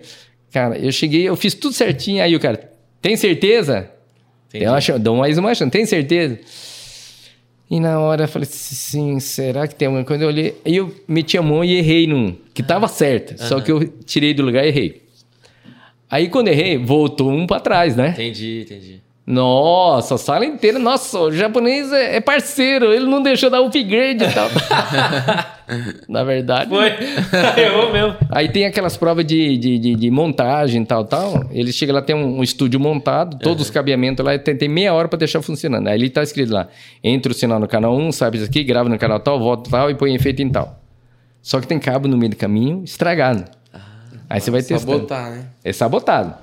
cara, 0.52 0.78
eu 0.78 0.92
cheguei, 0.92 1.22
eu 1.28 1.36
fiz 1.36 1.54
tudo 1.54 1.74
certinho. 1.74 2.22
Aí 2.22 2.34
o 2.36 2.40
cara, 2.40 2.70
tem 3.00 3.16
certeza? 3.16 3.90
Entendi. 4.48 4.64
Eu 4.64 4.74
acho, 4.74 4.98
dou 4.98 5.16
mais 5.16 5.38
uma 5.38 5.54
chance, 5.54 5.70
tem 5.70 5.86
certeza? 5.86 6.38
E 7.70 7.78
na 7.78 8.00
hora 8.00 8.24
eu 8.24 8.28
falei, 8.28 8.48
sim, 8.50 9.20
será 9.20 9.68
que 9.68 9.76
tem 9.76 9.86
alguma 9.86 10.04
coisa? 10.04 10.24
Eu 10.24 10.28
olhei, 10.28 10.56
aí 10.64 10.74
eu 10.74 10.92
meti 11.06 11.38
a 11.38 11.42
mão 11.42 11.64
e 11.64 11.76
errei 11.76 12.04
num, 12.04 12.36
que 12.52 12.64
tava 12.64 12.88
certo, 12.88 13.40
só 13.40 13.60
que 13.60 13.70
eu 13.70 13.86
tirei 14.04 14.34
do 14.34 14.42
lugar 14.42 14.64
e 14.64 14.68
errei. 14.68 15.02
Aí 16.10 16.28
quando 16.28 16.48
errei, 16.48 16.76
voltou 16.76 17.30
um 17.30 17.46
pra 17.46 17.60
trás, 17.60 17.94
né? 17.94 18.08
Entendi, 18.10 18.62
entendi. 18.62 19.00
Nossa, 19.30 20.16
a 20.16 20.18
sala 20.18 20.44
inteira, 20.44 20.76
nossa, 20.76 21.16
o 21.16 21.32
japonês 21.32 21.92
é, 21.92 22.16
é 22.16 22.20
parceiro, 22.20 22.92
ele 22.92 23.06
não 23.06 23.22
deixou 23.22 23.48
dar 23.48 23.60
upgrade 23.60 24.24
e 24.24 24.32
tal. 24.32 24.48
na 26.08 26.24
verdade. 26.24 26.68
Foi. 26.68 26.90
Errou 27.62 27.92
mesmo. 27.92 28.16
Aí 28.28 28.48
tem 28.48 28.66
aquelas 28.66 28.96
provas 28.96 29.24
de, 29.24 29.56
de, 29.56 29.78
de, 29.78 29.94
de 29.94 30.10
montagem 30.10 30.82
e 30.82 30.84
tal, 30.84 31.04
tal. 31.04 31.44
Ele 31.52 31.72
chega 31.72 31.92
lá, 31.92 32.02
tem 32.02 32.16
um, 32.16 32.38
um 32.38 32.42
estúdio 32.42 32.80
montado, 32.80 33.38
todos 33.38 33.66
os 33.66 33.70
cabeamentos 33.70 34.24
lá, 34.24 34.36
tem, 34.36 34.56
tem 34.56 34.68
meia 34.68 34.92
hora 34.92 35.06
para 35.06 35.20
deixar 35.20 35.40
funcionando. 35.40 35.86
Aí 35.86 35.94
ele 35.94 36.10
tá 36.10 36.24
escrito 36.24 36.52
lá, 36.52 36.66
entra 37.04 37.30
o 37.30 37.34
sinal 37.34 37.60
no 37.60 37.68
canal 37.68 37.96
1, 37.96 38.10
sabe 38.10 38.38
isso 38.38 38.46
aqui, 38.46 38.64
grava 38.64 38.88
no 38.88 38.98
canal 38.98 39.20
tal, 39.20 39.38
volta 39.38 39.70
tal 39.70 39.88
e 39.90 39.94
põe 39.94 40.12
efeito 40.12 40.42
em 40.42 40.48
tal. 40.48 40.80
Só 41.40 41.60
que 41.60 41.68
tem 41.68 41.78
cabo 41.78 42.08
no 42.08 42.18
meio 42.18 42.30
do 42.30 42.36
caminho 42.36 42.82
estragado. 42.82 43.44
Aí 44.28 44.40
você 44.40 44.50
vai 44.50 44.60
testando. 44.60 44.92
Sabotar, 44.92 45.30
né? 45.30 45.44
É 45.64 45.72
sabotado. 45.72 46.34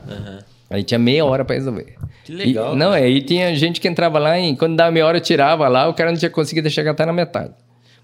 Aí 0.70 0.84
tinha 0.84 1.00
meia 1.00 1.24
hora 1.26 1.46
para 1.46 1.56
resolver. 1.56 1.96
Que 2.26 2.34
legal, 2.34 2.74
E, 2.74 2.78
não, 2.78 2.94
é, 2.94 3.04
aí 3.04 3.22
tinha 3.22 3.56
gente 3.56 3.80
que 3.80 3.88
entrava 3.88 4.20
lá 4.20 4.38
e 4.38 4.56
quando 4.56 4.76
dava 4.76 4.92
meia 4.92 5.06
hora 5.06 5.18
eu 5.18 5.22
tirava 5.22 5.68
lá, 5.68 5.88
o 5.88 5.94
cara 5.94 6.12
não 6.12 6.18
tinha 6.18 6.30
conseguido 6.30 6.70
chegar 6.70 6.92
até 6.92 7.06
na 7.06 7.14
metade. 7.14 7.54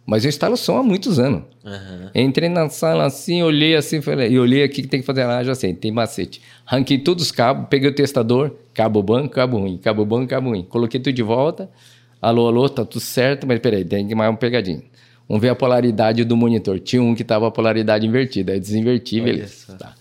Mas 0.05 0.25
eu 0.25 0.29
instalo 0.29 0.57
som 0.57 0.77
há 0.77 0.83
muitos 0.83 1.17
anos. 1.17 1.43
Aham. 1.65 2.11
Entrei 2.13 2.49
na 2.49 2.69
sala 2.69 3.05
assim, 3.05 3.41
olhei 3.41 3.75
assim, 3.75 4.01
falei, 4.01 4.31
e 4.31 4.39
olhei 4.39 4.63
aqui 4.63 4.81
que 4.81 4.87
tem 4.87 4.99
que 4.99 5.05
fazer 5.05 5.25
lá, 5.25 5.43
já 5.43 5.55
sei, 5.55 5.73
tem 5.73 5.91
macete. 5.91 6.41
Ranquei 6.65 6.97
todos 6.97 7.25
os 7.25 7.31
cabos, 7.31 7.67
peguei 7.69 7.89
o 7.89 7.95
testador, 7.95 8.51
cabo 8.73 9.01
bom, 9.01 9.27
cabo 9.29 9.59
ruim, 9.59 9.77
cabo 9.77 10.05
bom, 10.05 10.25
cabo 10.27 10.49
ruim. 10.49 10.63
Coloquei 10.63 10.99
tudo 10.99 11.13
de 11.13 11.23
volta. 11.23 11.69
Alô, 12.21 12.47
alô, 12.47 12.69
tá 12.69 12.85
tudo 12.85 13.01
certo, 13.01 13.47
mas 13.47 13.59
peraí, 13.59 13.83
tem 13.85 14.07
que 14.07 14.15
mais 14.15 14.31
um 14.31 14.35
pegadinho. 14.35 14.83
Vamos 15.27 15.41
ver 15.41 15.49
a 15.49 15.55
polaridade 15.55 16.23
do 16.25 16.35
monitor. 16.35 16.79
Tinha 16.79 17.01
um 17.01 17.15
que 17.15 17.23
tava 17.23 17.47
a 17.47 17.51
polaridade 17.51 18.05
invertida, 18.05 18.53
aí 18.53 18.59
desinverti, 18.59 19.21
Olha 19.21 19.33
beleza. 19.33 19.73
Tá. 19.77 19.95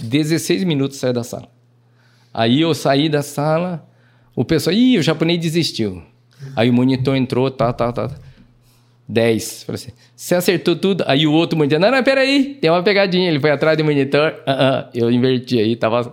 16 0.00 0.64
minutos 0.64 0.98
saí 0.98 1.12
da 1.12 1.22
sala. 1.22 1.48
Aí 2.34 2.60
eu 2.60 2.74
saí 2.74 3.08
da 3.08 3.22
sala, 3.22 3.86
o 4.34 4.44
pessoal, 4.44 4.74
ih, 4.74 4.98
o 4.98 5.02
japonês 5.02 5.38
desistiu. 5.38 6.02
Aí 6.56 6.68
o 6.68 6.72
monitor 6.72 7.14
entrou, 7.14 7.48
tá, 7.48 7.72
tá, 7.72 7.92
tá. 7.92 8.10
10. 9.06 9.62
Falei 9.64 9.76
assim, 9.76 9.92
você 10.16 10.34
acertou 10.34 10.74
tudo? 10.74 11.04
Aí 11.06 11.26
o 11.28 11.32
outro 11.32 11.56
monitor, 11.56 11.78
não, 11.78 11.92
não, 11.92 12.02
peraí, 12.02 12.54
tem 12.60 12.70
uma 12.70 12.82
pegadinha. 12.82 13.28
Ele 13.28 13.38
foi 13.38 13.52
atrás 13.52 13.78
do 13.78 13.84
monitor, 13.84 14.34
ah, 14.46 14.86
ah, 14.86 14.90
eu 14.92 15.10
inverti 15.12 15.58
aí, 15.60 15.76
tava... 15.76 16.12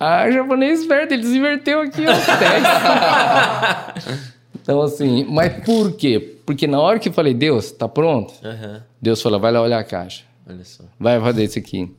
Ah, 0.00 0.30
japonês 0.30 0.80
esperto, 0.80 1.12
ele 1.12 1.22
desinverteu 1.22 1.80
aqui, 1.80 2.02
ó, 2.02 2.12
10. 4.04 4.24
então, 4.60 4.82
assim, 4.82 5.24
mas 5.28 5.64
por 5.64 5.92
quê? 5.96 6.36
Porque 6.44 6.66
na 6.66 6.80
hora 6.80 6.98
que 6.98 7.08
eu 7.08 7.12
falei, 7.12 7.32
Deus, 7.32 7.70
tá 7.70 7.88
pronto? 7.88 8.34
Aham. 8.42 8.82
Deus 9.00 9.22
falou, 9.22 9.38
vai 9.38 9.52
lá 9.52 9.62
olhar 9.62 9.78
a 9.78 9.84
caixa. 9.84 10.24
Olha 10.48 10.64
só. 10.64 10.84
Vai 10.98 11.20
fazer 11.20 11.44
isso 11.44 11.58
aqui. 11.58 11.90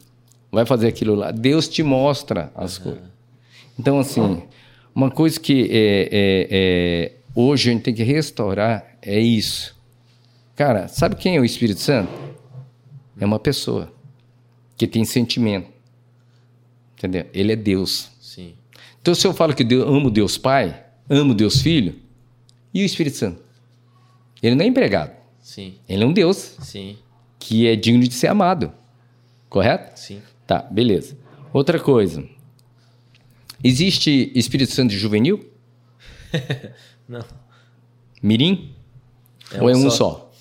Vai 0.51 0.65
fazer 0.65 0.87
aquilo 0.87 1.15
lá. 1.15 1.31
Deus 1.31 1.67
te 1.67 1.81
mostra 1.83 2.51
as 2.55 2.77
coisas. 2.77 3.14
Então, 3.77 3.99
assim, 3.99 4.41
uma 4.93 5.11
coisa 5.11 5.39
que 5.39 5.69
é, 5.71 6.09
é, 6.11 6.47
é, 6.49 7.11
hoje 7.35 7.69
a 7.69 7.73
gente 7.73 7.83
tem 7.83 7.93
que 7.93 8.03
restaurar 8.03 8.97
é 9.01 9.19
isso. 9.19 9.75
Cara, 10.55 10.87
sabe 10.87 11.15
quem 11.15 11.35
é 11.35 11.39
o 11.39 11.45
Espírito 11.45 11.81
Santo? 11.81 12.11
É 13.19 13.25
uma 13.25 13.39
pessoa 13.39 13.91
que 14.77 14.87
tem 14.87 15.03
sentimento. 15.03 15.69
Entendeu? 16.97 17.25
Ele 17.33 17.51
é 17.51 17.55
Deus. 17.55 18.09
Sim. 18.21 18.53
Então, 19.01 19.13
se 19.13 19.27
eu 19.27 19.33
falo 19.33 19.53
que 19.53 19.63
Deus, 19.63 19.87
amo 19.87 20.09
Deus 20.09 20.37
Pai, 20.37 20.83
amo 21.09 21.33
Deus 21.33 21.61
Filho, 21.61 21.95
e 22.73 22.81
o 22.81 22.85
Espírito 22.85 23.17
Santo? 23.17 23.41
Ele 24.41 24.55
não 24.55 24.65
é 24.65 24.67
empregado. 24.67 25.11
Sim. 25.41 25.75
Ele 25.87 26.03
é 26.03 26.07
um 26.07 26.13
Deus 26.13 26.55
Sim. 26.59 26.97
que 27.37 27.67
é 27.67 27.75
digno 27.75 28.01
de 28.01 28.13
ser 28.13 28.27
amado. 28.27 28.71
Correto? 29.49 29.99
Sim. 29.99 30.21
Tá, 30.47 30.59
beleza. 30.59 31.17
Outra 31.53 31.79
coisa. 31.79 32.27
Existe 33.63 34.31
Espírito 34.35 34.71
Santo 34.73 34.93
juvenil? 34.93 35.45
Não. 37.07 37.23
Mirim? 38.21 38.71
É 39.51 39.61
Ou 39.61 39.69
é 39.69 39.75
um 39.75 39.85
um 39.85 39.89
só. 39.89 39.97
só? 39.97 40.31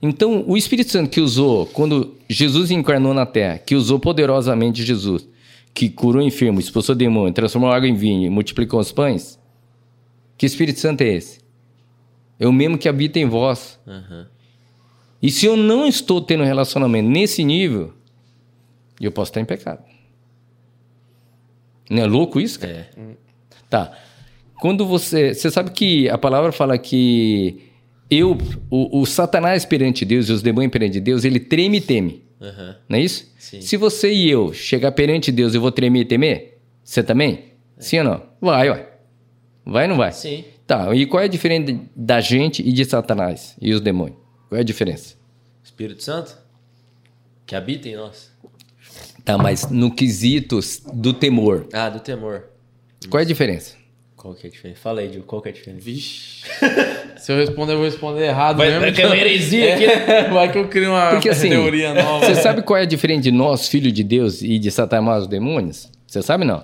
Então, 0.00 0.44
o 0.46 0.56
Espírito 0.56 0.90
Santo 0.90 1.10
que 1.10 1.20
usou, 1.20 1.66
quando 1.66 2.14
Jesus 2.28 2.70
encarnou 2.70 3.14
na 3.14 3.24
terra, 3.24 3.58
que 3.58 3.74
usou 3.74 3.98
poderosamente 3.98 4.84
Jesus, 4.84 5.26
que 5.72 5.88
curou 5.88 6.22
enfermo, 6.22 6.60
expulsou 6.60 6.94
demônio, 6.94 7.32
transformou 7.32 7.70
água 7.70 7.88
em 7.88 7.94
vinho, 7.94 8.26
e 8.26 8.30
multiplicou 8.30 8.78
os 8.78 8.92
pães, 8.92 9.38
que 10.36 10.44
Espírito 10.46 10.78
Santo 10.78 11.00
é 11.00 11.08
esse? 11.08 11.40
É 12.38 12.46
o 12.46 12.52
mesmo 12.52 12.76
que 12.76 12.88
habita 12.88 13.18
em 13.18 13.26
vós. 13.26 13.78
Aham. 13.86 14.28
E 15.22 15.30
se 15.30 15.46
eu 15.46 15.56
não 15.56 15.86
estou 15.86 16.20
tendo 16.20 16.44
relacionamento 16.44 17.08
nesse 17.08 17.42
nível, 17.42 17.94
eu 19.00 19.10
posso 19.10 19.30
estar 19.30 19.40
em 19.40 19.44
pecado. 19.46 19.82
Não 21.90 22.02
é 22.02 22.06
louco 22.06 22.40
isso, 22.40 22.58
cara? 22.58 22.72
É. 22.72 22.88
Tá. 23.68 23.92
Quando 24.60 24.86
você. 24.86 25.34
Você 25.34 25.50
sabe 25.50 25.70
que 25.70 26.08
a 26.08 26.16
palavra 26.16 26.52
fala 26.52 26.78
que 26.78 27.70
eu, 28.10 28.38
o, 28.70 29.00
o 29.00 29.06
Satanás 29.06 29.64
perante 29.64 30.04
Deus 30.04 30.28
e 30.28 30.32
os 30.32 30.42
demônios 30.42 30.72
perante 30.72 31.00
Deus, 31.00 31.24
ele 31.24 31.40
treme 31.40 31.78
e 31.78 31.80
teme. 31.80 32.24
Aham. 32.40 32.76
Não 32.88 32.98
é 32.98 33.00
isso? 33.00 33.32
Sim. 33.38 33.60
Se 33.60 33.76
você 33.76 34.12
e 34.12 34.30
eu 34.30 34.52
chegar 34.52 34.92
perante 34.92 35.32
Deus, 35.32 35.54
eu 35.54 35.60
vou 35.60 35.72
tremer 35.72 36.00
e 36.00 36.04
temer? 36.04 36.58
Você 36.82 37.02
também? 37.02 37.52
Sim 37.78 37.98
ou 37.98 38.04
não? 38.04 38.22
Vai, 38.40 38.70
ué. 38.70 38.88
Vai 39.64 39.84
ou 39.84 39.90
não 39.90 39.96
vai? 39.96 40.12
Sim. 40.12 40.44
Tá. 40.66 40.94
E 40.94 41.06
qual 41.06 41.22
é 41.22 41.26
a 41.26 41.28
diferença 41.28 41.78
da 41.94 42.20
gente 42.20 42.62
e 42.66 42.72
de 42.72 42.84
Satanás 42.84 43.56
e 43.60 43.72
os 43.72 43.80
demônios? 43.80 44.18
Qual 44.48 44.58
é 44.58 44.60
a 44.60 44.64
diferença? 44.64 45.16
Espírito 45.62 46.02
Santo? 46.02 46.36
Que 47.46 47.56
habita 47.56 47.88
em 47.88 47.96
nós. 47.96 48.33
Tá, 49.24 49.38
mas 49.38 49.70
no 49.70 49.90
quesito 49.90 50.60
do 50.92 51.12
temor, 51.12 51.66
Ah, 51.72 51.88
do 51.88 52.00
temor. 52.00 52.44
qual 53.08 53.20
é 53.20 53.24
a 53.24 53.26
diferença? 53.26 53.74
Qual 54.16 54.34
que 54.34 54.46
é 54.46 54.48
a 54.48 54.52
diferença? 54.52 54.80
Fala 54.80 55.00
aí, 55.00 55.08
Diogo. 55.08 55.26
Qual 55.26 55.40
que 55.42 55.48
é 55.48 55.50
a 55.50 55.54
diferença? 55.54 55.82
Vixe. 55.84 56.44
Se 57.18 57.30
eu 57.32 57.36
responder, 57.36 57.72
eu 57.72 57.76
vou 57.76 57.84
responder 57.86 58.24
errado 58.24 58.56
Vai- 58.56 58.68
mesmo. 58.68 58.80
vai 58.80 58.92
cair 58.92 59.06
uma 59.06 59.16
heresia 59.18 59.74
aqui, 59.74 59.84
É, 59.84 60.28
vai 60.32 60.50
que 60.52 60.58
eu 60.58 60.68
crio 60.68 60.90
uma 60.90 61.10
Porque 61.10 61.28
assim, 61.28 61.48
teoria 61.50 61.92
nova. 61.94 62.24
você 62.26 62.34
sabe 62.40 62.62
qual 62.62 62.78
é 62.78 62.82
a 62.82 62.86
diferença 62.86 63.22
de 63.22 63.30
nós, 63.30 63.68
filhos 63.68 63.92
de 63.92 64.02
Deus, 64.02 64.40
e 64.42 64.58
de 64.58 64.70
Satanás, 64.70 65.22
os 65.24 65.28
demônios? 65.28 65.90
Você 66.06 66.22
sabe 66.22 66.44
não? 66.44 66.62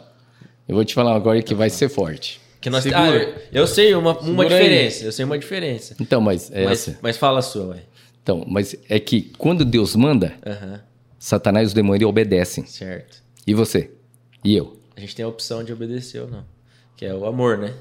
Eu 0.69 0.75
vou 0.75 0.85
te 0.85 0.95
falar 0.95 1.15
agora 1.15 1.43
que 1.43 1.55
vai 1.55 1.69
ser 1.69 1.89
forte. 1.89 2.41
Que 2.61 2.71
nós... 2.71 2.87
Ah, 2.87 3.09
eu, 3.09 3.35
eu 3.53 3.67
sei 3.67 3.95
uma, 3.95 4.13
uma 4.13 4.21
Segura 4.45 4.55
aí. 4.57 4.63
diferença. 4.63 5.05
Eu 5.05 5.13
sei 5.13 5.25
uma 5.25 5.39
diferença. 5.39 5.97
Então, 6.01 6.21
mas 6.21 6.51
é 6.53 6.65
Mas, 6.65 6.89
essa. 6.89 6.99
mas 7.03 7.17
fala 7.17 7.39
a 7.41 7.43
sua, 7.43 7.69
ué. 7.69 7.79
Então, 8.23 8.45
mas 8.47 8.75
é 8.89 8.99
que 9.01 9.33
quando 9.39 9.65
Deus 9.65 9.97
manda, 9.97 10.35
Aham. 10.47 10.81
Satanás 11.21 11.65
e 11.65 11.69
os 11.69 11.75
demônios 11.75 12.09
obedecem. 12.09 12.65
Certo. 12.65 13.23
E 13.47 13.53
você? 13.53 13.91
E 14.43 14.57
eu? 14.57 14.81
A 14.97 15.01
gente 15.01 15.15
tem 15.15 15.23
a 15.23 15.29
opção 15.29 15.63
de 15.63 15.71
obedecer 15.71 16.23
ou 16.23 16.29
não. 16.29 16.45
Que 16.97 17.05
é 17.05 17.15
o 17.15 17.27
amor, 17.27 17.59
né? 17.59 17.75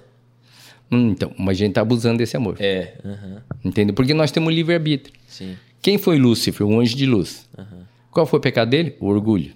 Hum, 0.91 1.11
então, 1.11 1.33
mas 1.37 1.55
a 1.55 1.59
gente 1.59 1.73
tá 1.73 1.81
abusando 1.81 2.17
desse 2.17 2.35
amor. 2.35 2.57
É. 2.59 2.97
Aham. 3.03 3.41
Entendeu? 3.63 3.95
Porque 3.95 4.13
nós 4.13 4.29
temos 4.29 4.53
livre-arbítrio. 4.53 5.15
Sim. 5.25 5.55
Quem 5.81 5.97
foi 5.97 6.19
Lúcifer, 6.19 6.67
o 6.67 6.79
anjo 6.81 6.97
de 6.97 7.05
luz? 7.05 7.47
Aham. 7.57 7.87
Qual 8.11 8.25
foi 8.25 8.39
o 8.39 8.41
pecado 8.41 8.69
dele? 8.71 8.97
O 8.99 9.07
orgulho. 9.07 9.53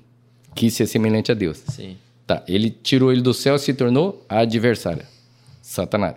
Quis 0.56 0.74
ser 0.74 0.88
semelhante 0.88 1.30
a 1.32 1.36
Deus. 1.36 1.62
Sim. 1.68 1.98
Tá, 2.26 2.42
ele 2.48 2.70
tirou 2.70 3.12
ele 3.12 3.22
do 3.22 3.34
céu 3.34 3.56
e 3.56 3.60
se 3.60 3.74
tornou 3.74 4.26
adversário. 4.30 5.06
Satanás. 5.62 6.16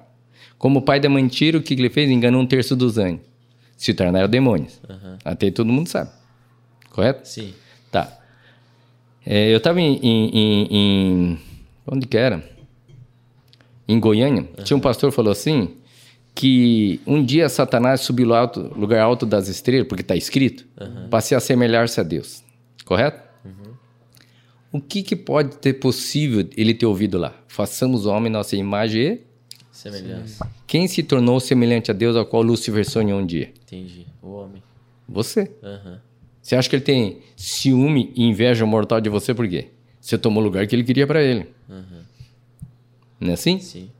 Como 0.56 0.82
pai 0.82 1.00
da 1.00 1.08
mentira, 1.08 1.58
o 1.58 1.62
que 1.62 1.74
ele 1.74 1.90
fez? 1.90 2.08
Enganou 2.08 2.40
um 2.40 2.46
terço 2.46 2.76
dos 2.76 2.96
anjos. 2.96 3.20
Se 3.76 3.92
tornaram 3.92 4.28
demônios. 4.28 4.80
Até 5.24 5.50
todo 5.50 5.72
mundo 5.72 5.88
sabe. 5.88 6.10
Correto? 6.96 7.28
Sim. 7.28 7.52
Tá. 7.92 8.10
É, 9.24 9.52
eu 9.52 9.58
estava 9.58 9.78
em, 9.80 9.96
em- 10.02 10.66
em- 10.70 11.38
Onde 11.86 12.06
que 12.06 12.16
era? 12.16 12.42
Em 13.86 14.00
Goiânia. 14.00 14.48
Tinha 14.64 14.76
um 14.76 14.80
pastor 14.80 15.10
que 15.10 15.16
falou 15.16 15.30
assim: 15.30 15.76
que 16.34 16.98
um 17.06 17.22
dia 17.22 17.48
Satanás 17.50 18.00
subiu 18.00 18.34
alto, 18.34 18.72
lugar 18.76 19.00
alto 19.02 19.26
das 19.26 19.46
estrelas, 19.48 19.86
porque 19.86 20.00
está 20.00 20.16
escrito, 20.16 20.64
para 21.10 21.20
se 21.20 21.34
assemelhar-se 21.34 22.00
a 22.00 22.02
Deus. 22.02 22.42
Correto? 22.86 23.26
O 24.72 24.80
que, 24.80 25.02
que 25.02 25.14
pode 25.16 25.56
ter 25.58 25.74
possível 25.74 26.48
ele 26.56 26.72
ter 26.74 26.86
ouvido 26.86 27.18
lá? 27.18 27.34
Façamos 27.46 28.06
o 28.06 28.10
homem 28.10 28.32
nossa 28.32 28.56
imagem 28.56 29.02
e. 29.02 29.20
Semelhança. 29.70 30.50
Quem 30.66 30.88
se 30.88 31.02
tornou 31.02 31.38
semelhante 31.40 31.90
a 31.90 31.94
Deus, 31.94 32.16
ao 32.16 32.24
qual 32.26 32.42
Lúcifer 32.42 32.88
sonhou 32.88 33.20
um 33.20 33.26
dia? 33.26 33.52
Entendi. 33.62 34.06
O 34.22 34.32
homem. 34.32 34.62
Você. 35.08 35.50
Aham. 35.62 36.00
Você 36.46 36.54
acha 36.54 36.70
que 36.70 36.76
ele 36.76 36.84
tem 36.84 37.18
ciúme 37.34 38.12
e 38.14 38.22
inveja 38.22 38.64
mortal 38.64 39.00
de 39.00 39.08
você 39.08 39.34
por 39.34 39.48
quê? 39.48 39.66
Você 40.00 40.16
tomou 40.16 40.40
o 40.40 40.44
lugar 40.44 40.64
que 40.68 40.76
ele 40.76 40.84
queria 40.84 41.04
para 41.04 41.20
ele. 41.20 41.48
Não 43.18 43.30
é 43.30 43.32
assim? 43.32 43.58
Sim. 43.58 43.90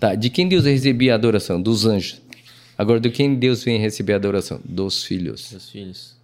Tá. 0.00 0.14
De 0.14 0.30
quem 0.30 0.48
Deus 0.48 0.64
recebia 0.64 1.12
a 1.12 1.16
adoração? 1.16 1.60
Dos 1.60 1.84
anjos. 1.84 2.22
Agora, 2.78 2.98
de 2.98 3.10
quem 3.10 3.34
Deus 3.34 3.62
vem 3.62 3.78
receber 3.78 4.14
a 4.14 4.16
adoração? 4.16 4.62
Dos 4.64 5.04
filhos. 5.04 5.42
Seus 5.42 5.68
filhos. 5.68 6.16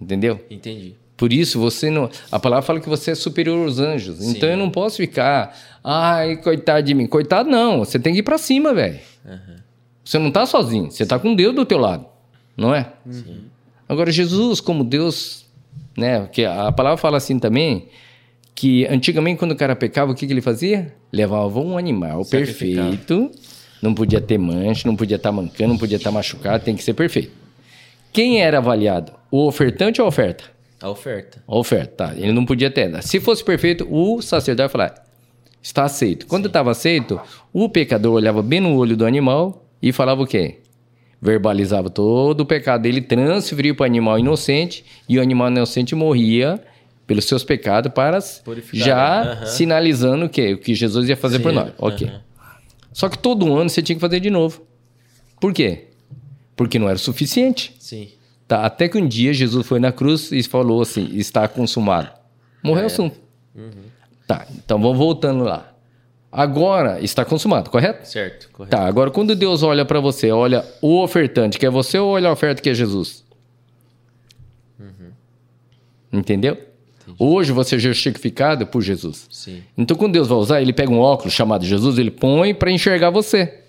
Entendeu? 0.00 0.44
Entendi. 0.50 0.96
Por 1.16 1.32
isso, 1.32 1.60
você 1.60 1.88
não. 1.88 2.10
A 2.32 2.40
palavra 2.40 2.66
fala 2.66 2.80
que 2.80 2.88
você 2.88 3.12
é 3.12 3.14
superior 3.14 3.56
aos 3.56 3.78
anjos. 3.78 4.18
Sim. 4.18 4.32
Então 4.32 4.48
eu 4.48 4.56
não 4.56 4.68
posso 4.68 4.96
ficar. 4.96 5.56
Ai, 5.84 6.38
coitado 6.38 6.84
de 6.84 6.92
mim. 6.92 7.06
Coitado, 7.06 7.48
não. 7.48 7.78
Você 7.84 8.00
tem 8.00 8.12
que 8.12 8.18
ir 8.18 8.24
para 8.24 8.36
cima, 8.36 8.74
velho. 8.74 8.98
Você 10.04 10.18
não 10.18 10.32
tá 10.32 10.44
sozinho. 10.44 10.90
Você 10.90 11.06
tá 11.06 11.20
com 11.20 11.36
Deus 11.36 11.54
do 11.54 11.64
teu 11.64 11.78
lado. 11.78 12.04
Não 12.56 12.74
é? 12.74 12.92
Agora, 13.88 14.10
Jesus, 14.10 14.60
como 14.60 14.84
Deus. 14.84 15.44
Né? 15.96 16.20
Porque 16.20 16.44
a 16.44 16.70
palavra 16.72 16.96
fala 16.96 17.16
assim 17.16 17.38
também. 17.38 17.88
Que 18.54 18.86
antigamente, 18.86 19.38
quando 19.38 19.52
o 19.52 19.56
cara 19.56 19.76
pecava, 19.76 20.12
o 20.12 20.14
que, 20.14 20.26
que 20.26 20.32
ele 20.32 20.40
fazia? 20.40 20.94
Levava 21.12 21.60
um 21.60 21.76
animal 21.76 22.24
perfeito. 22.24 23.30
Não 23.82 23.94
podia 23.94 24.20
ter 24.20 24.38
mancha, 24.38 24.88
não 24.88 24.96
podia 24.96 25.16
estar 25.16 25.30
mancando, 25.30 25.74
não 25.74 25.78
podia 25.78 25.96
estar 25.96 26.10
machucado. 26.10 26.64
Tem 26.64 26.74
que 26.74 26.82
ser 26.82 26.94
perfeito. 26.94 27.32
Quem 28.12 28.40
era 28.40 28.58
avaliado? 28.58 29.12
O 29.30 29.46
ofertante 29.46 30.00
ou 30.00 30.06
a 30.06 30.08
oferta? 30.08 30.44
A 30.80 30.88
oferta. 30.88 31.42
A 31.46 31.56
oferta, 31.56 32.06
tá. 32.06 32.14
Ele 32.16 32.32
não 32.32 32.46
podia 32.46 32.70
ter. 32.70 33.02
Se 33.02 33.20
fosse 33.20 33.44
perfeito, 33.44 33.86
o 33.90 34.22
sacerdote 34.22 34.66
ia 34.66 34.70
falar: 34.70 34.94
está 35.62 35.84
aceito. 35.84 36.26
Quando 36.26 36.46
estava 36.46 36.70
aceito, 36.70 37.20
o 37.52 37.68
pecador 37.68 38.14
olhava 38.14 38.42
bem 38.42 38.60
no 38.60 38.74
olho 38.76 38.96
do 38.96 39.04
animal 39.04 39.66
e 39.82 39.92
falava 39.92 40.22
o 40.22 40.26
quê? 40.26 40.60
Verbalizava 41.26 41.90
todo 41.90 42.42
o 42.42 42.46
pecado 42.46 42.82
dele, 42.82 43.00
transferia 43.00 43.74
para 43.74 43.82
o 43.82 43.86
animal 43.86 44.18
inocente 44.18 44.84
e 45.08 45.18
o 45.18 45.22
animal 45.22 45.48
inocente 45.48 45.94
morria 45.94 46.62
pelos 47.06 47.24
seus 47.24 47.42
pecados 47.42 47.92
para 47.92 48.18
já? 48.72 49.22
Aham. 49.22 49.46
sinalizando 49.46 50.26
o 50.26 50.28
quê? 50.28 50.54
O 50.54 50.58
que 50.58 50.74
Jesus 50.74 51.08
ia 51.08 51.16
fazer 51.16 51.40
por 51.40 51.50
Sim, 51.50 51.56
nós. 51.56 51.72
Ok. 51.78 52.06
aham. 52.06 52.20
Só 52.92 53.08
que 53.08 53.18
todo 53.18 53.52
ano 53.54 53.68
você 53.68 53.82
tinha 53.82 53.94
que 53.96 54.00
fazer 54.00 54.20
de 54.20 54.30
novo. 54.30 54.62
Por 55.40 55.52
quê? 55.52 55.88
Porque 56.56 56.78
não 56.78 56.88
era 56.88 56.96
o 56.96 56.98
suficiente. 56.98 57.74
Sim. 57.78 58.08
Tá, 58.48 58.64
até 58.64 58.88
que 58.88 58.96
um 58.96 59.06
dia 59.06 59.34
Jesus 59.34 59.66
foi 59.66 59.80
na 59.80 59.92
cruz 59.92 60.30
e 60.32 60.42
falou 60.44 60.80
assim: 60.80 61.10
está 61.12 61.46
consumado. 61.48 62.08
Morreu 62.62 62.84
o 62.84 62.86
assunto. 62.86 63.16
Tá, 64.26 64.46
então 64.56 64.80
vamos 64.80 64.96
voltando 64.96 65.44
lá. 65.44 65.75
Agora 66.36 67.00
está 67.00 67.24
consumado, 67.24 67.70
correto? 67.70 68.06
Certo. 68.06 68.50
Correto. 68.52 68.76
Tá, 68.76 68.86
agora 68.86 69.10
quando 69.10 69.34
Deus 69.34 69.62
olha 69.62 69.86
para 69.86 70.00
você, 70.00 70.30
olha 70.30 70.62
o 70.82 71.02
ofertante, 71.02 71.58
que 71.58 71.64
é 71.64 71.70
você, 71.70 71.98
ou 71.98 72.10
olha 72.10 72.28
a 72.28 72.32
oferta 72.32 72.60
que 72.60 72.68
é 72.68 72.74
Jesus? 72.74 73.24
Entendeu? 76.12 76.58
Hoje 77.18 77.52
você 77.52 77.76
é 77.76 77.78
justificado 77.78 78.66
por 78.66 78.82
Jesus. 78.82 79.26
Sim. 79.30 79.62
Então 79.78 79.96
quando 79.96 80.12
Deus 80.12 80.28
vai 80.28 80.36
usar, 80.38 80.60
ele 80.60 80.72
pega 80.72 80.90
um 80.90 80.98
óculos 80.98 81.32
chamado 81.32 81.64
Jesus, 81.64 81.98
ele 81.98 82.10
põe 82.10 82.54
para 82.54 82.70
enxergar 82.70 83.10
você. 83.10 83.60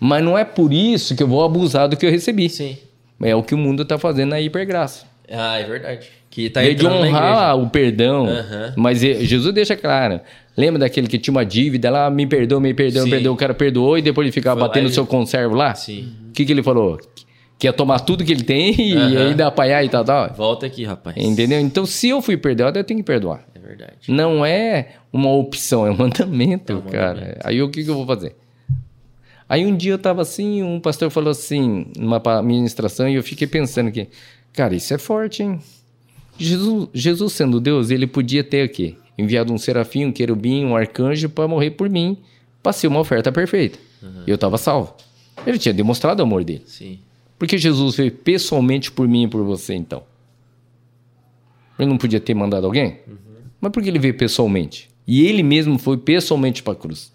Mas 0.00 0.22
não 0.24 0.38
é 0.38 0.44
por 0.44 0.72
isso 0.72 1.14
que 1.14 1.22
eu 1.22 1.28
vou 1.28 1.44
abusar 1.44 1.88
do 1.88 1.96
que 1.96 2.06
eu 2.06 2.10
recebi. 2.10 2.48
Sim. 2.48 2.78
É 3.20 3.34
o 3.34 3.42
que 3.42 3.54
o 3.54 3.58
mundo 3.58 3.84
tá 3.84 3.98
fazendo 3.98 4.30
na 4.30 4.40
hipergraça. 4.40 5.04
Ah, 5.30 5.58
é 5.58 5.64
verdade. 5.64 6.08
Que 6.30 6.48
tá 6.48 6.62
de 6.62 6.86
honrar 6.86 7.58
o 7.58 7.68
perdão. 7.68 8.26
Aham. 8.26 8.74
Mas 8.76 9.00
Jesus 9.00 9.52
deixa 9.52 9.76
claro. 9.76 10.20
Lembra 10.58 10.80
daquele 10.80 11.06
que 11.06 11.20
tinha 11.20 11.30
uma 11.32 11.46
dívida 11.46 11.88
lá, 11.88 12.10
me 12.10 12.26
perdoa, 12.26 12.60
me 12.60 12.74
perdoa, 12.74 13.04
me 13.04 13.10
perdoa, 13.10 13.32
o 13.32 13.36
cara 13.36 13.54
perdoou 13.54 13.96
e 13.96 14.02
depois 14.02 14.26
ele 14.26 14.32
ficava 14.32 14.58
Foi 14.58 14.68
batendo 14.68 14.88
no 14.88 14.90
seu 14.90 15.06
conservo 15.06 15.54
lá? 15.54 15.72
Sim. 15.76 16.12
O 16.30 16.32
que, 16.32 16.44
que 16.44 16.50
ele 16.50 16.64
falou? 16.64 16.98
Que 17.56 17.68
ia 17.68 17.72
tomar 17.72 18.00
tudo 18.00 18.24
que 18.24 18.32
ele 18.32 18.42
tem 18.42 18.74
e 18.76 18.92
Aham. 18.96 19.28
ainda 19.28 19.46
apanhar 19.46 19.84
e 19.84 19.88
tal, 19.88 20.04
tal. 20.04 20.34
Volta 20.34 20.66
aqui, 20.66 20.82
rapaz. 20.84 21.16
Entendeu? 21.16 21.60
Então, 21.60 21.86
se 21.86 22.08
eu 22.08 22.20
fui 22.20 22.36
perdoado, 22.36 22.76
eu 22.76 22.82
tenho 22.82 22.98
que 22.98 23.04
perdoar. 23.04 23.46
É 23.54 23.58
verdade. 23.60 23.92
Não 24.08 24.44
é 24.44 24.94
uma 25.12 25.32
opção, 25.32 25.86
é 25.86 25.92
um 25.92 25.96
mandamento, 25.96 26.72
É 26.72 26.74
um 26.76 26.80
cara. 26.82 27.14
mandamento. 27.14 27.38
Aí 27.44 27.62
o 27.62 27.70
que, 27.70 27.84
que 27.84 27.90
eu 27.90 27.94
vou 27.94 28.04
fazer? 28.06 28.34
Aí 29.48 29.64
um 29.64 29.76
dia 29.76 29.92
eu 29.92 29.98
tava 29.98 30.22
assim, 30.22 30.60
um 30.64 30.80
pastor 30.80 31.08
falou 31.08 31.30
assim, 31.30 31.86
numa 31.96 32.20
ministração, 32.42 33.08
e 33.08 33.14
eu 33.14 33.22
fiquei 33.22 33.46
pensando 33.46 33.92
que, 33.92 34.08
cara, 34.52 34.74
isso 34.74 34.92
é 34.92 34.98
forte, 34.98 35.42
hein? 35.42 35.60
Jesus, 36.36 36.88
Jesus 36.92 37.32
sendo 37.32 37.60
Deus, 37.60 37.90
ele 37.90 38.06
podia 38.08 38.42
ter 38.44 38.66
o 38.66 38.68
quê? 38.68 38.96
Enviado 39.18 39.52
um 39.52 39.58
serafim, 39.58 40.06
um 40.06 40.12
querubim, 40.12 40.64
um 40.64 40.76
arcanjo 40.76 41.28
para 41.28 41.48
morrer 41.48 41.72
por 41.72 41.90
mim, 41.90 42.16
para 42.62 42.72
ser 42.72 42.86
uma 42.86 43.00
oferta 43.00 43.32
perfeita. 43.32 43.78
E 44.26 44.30
eu 44.30 44.38
tava 44.38 44.56
salvo. 44.56 44.94
Ele 45.44 45.58
tinha 45.58 45.74
demonstrado 45.74 46.20
o 46.20 46.22
amor 46.22 46.44
dele. 46.44 46.62
Sim. 46.66 47.00
Porque 47.36 47.58
Jesus 47.58 47.96
veio 47.96 48.12
pessoalmente 48.12 48.90
por 48.92 49.08
mim 49.08 49.24
e 49.24 49.28
por 49.28 49.42
você, 49.44 49.74
então. 49.74 50.02
Ele 51.78 51.88
não 51.88 51.98
podia 51.98 52.20
ter 52.20 52.34
mandado 52.34 52.64
alguém? 52.66 52.98
Mas 53.60 53.72
por 53.72 53.82
que 53.82 53.88
ele 53.88 53.98
veio 53.98 54.14
pessoalmente? 54.16 54.88
E 55.06 55.24
ele 55.26 55.42
mesmo 55.42 55.78
foi 55.78 55.96
pessoalmente 55.96 56.62
para 56.62 56.72
a 56.74 56.76
cruz. 56.76 57.12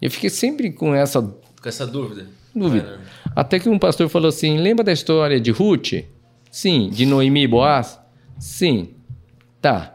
Eu 0.00 0.10
fiquei 0.10 0.28
sempre 0.30 0.70
com 0.72 0.94
essa 0.94 1.22
Com 1.22 1.68
essa 1.68 1.86
dúvida. 1.86 2.26
dúvida. 2.54 2.84
Caramba. 2.84 3.04
Até 3.36 3.58
que 3.58 3.68
um 3.68 3.78
pastor 3.78 4.08
falou 4.08 4.28
assim: 4.28 4.58
lembra 4.58 4.84
da 4.84 4.92
história 4.92 5.40
de 5.40 5.50
Ruth? 5.50 5.92
Sim. 6.50 6.90
De 6.90 7.06
Noemi 7.06 7.44
e 7.44 7.46
Boaz? 7.46 7.98
Sim. 8.38 8.90
Tá. 9.60 9.93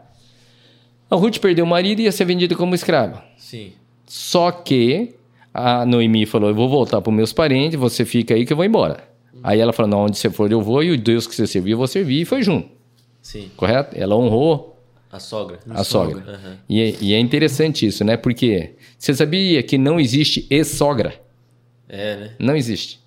A 1.10 1.16
Ruth 1.16 1.38
perdeu 1.38 1.64
o 1.64 1.68
marido 1.68 2.00
e 2.00 2.04
ia 2.04 2.12
ser 2.12 2.24
vendida 2.24 2.54
como 2.54 2.74
escrava. 2.74 3.24
Sim. 3.36 3.72
Só 4.06 4.50
que 4.50 5.14
a 5.52 5.84
Noemi 5.84 6.24
falou: 6.26 6.48
Eu 6.50 6.54
vou 6.54 6.68
voltar 6.68 7.00
para 7.00 7.12
meus 7.12 7.32
parentes, 7.32 7.78
você 7.78 8.04
fica 8.04 8.34
aí 8.34 8.46
que 8.46 8.52
eu 8.52 8.56
vou 8.56 8.64
embora. 8.64 9.08
Aí 9.42 9.58
ela 9.58 9.72
falou: 9.72 9.90
Não, 9.90 10.00
onde 10.04 10.16
você 10.18 10.30
for 10.30 10.50
eu 10.50 10.60
vou, 10.62 10.82
e 10.82 10.90
o 10.92 10.98
Deus 10.98 11.26
que 11.26 11.34
você 11.34 11.46
serviu 11.46 11.72
eu 11.72 11.78
vou 11.78 11.86
servir, 11.86 12.20
e 12.22 12.24
foi 12.24 12.42
junto, 12.42 12.68
Sim. 13.22 13.50
correto? 13.56 13.96
Ela 13.98 14.14
honrou 14.16 14.76
A 15.10 15.18
sogra. 15.18 15.58
a 15.70 15.82
sogra. 15.82 16.22
Aham. 16.26 16.58
E, 16.68 16.80
é- 16.80 16.94
e 17.00 17.14
é 17.14 17.18
interessante 17.18 17.86
isso, 17.86 18.04
né? 18.04 18.16
Porque 18.16 18.74
você 18.98 19.12
sabia 19.14 19.62
que 19.62 19.76
não 19.78 19.98
existe 19.98 20.46
ex-sogra? 20.50 21.14
É, 21.88 22.16
né? 22.16 22.30
Não 22.38 22.54
existe. 22.56 23.00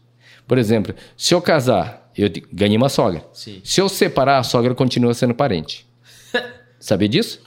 Por 0.46 0.58
exemplo, 0.58 0.94
se 1.16 1.34
eu 1.34 1.42
casar, 1.42 2.12
eu 2.18 2.30
ganhei 2.52 2.76
uma 2.76 2.90
sogra. 2.90 3.24
Sim. 3.32 3.62
Se 3.64 3.80
eu 3.80 3.88
separar, 3.88 4.40
a 4.40 4.44
sogra 4.44 4.76
continua 4.76 5.14
sendo 5.14 5.34
parente. 5.34 5.86
Sabia 6.80 7.08
disso? 7.08 7.42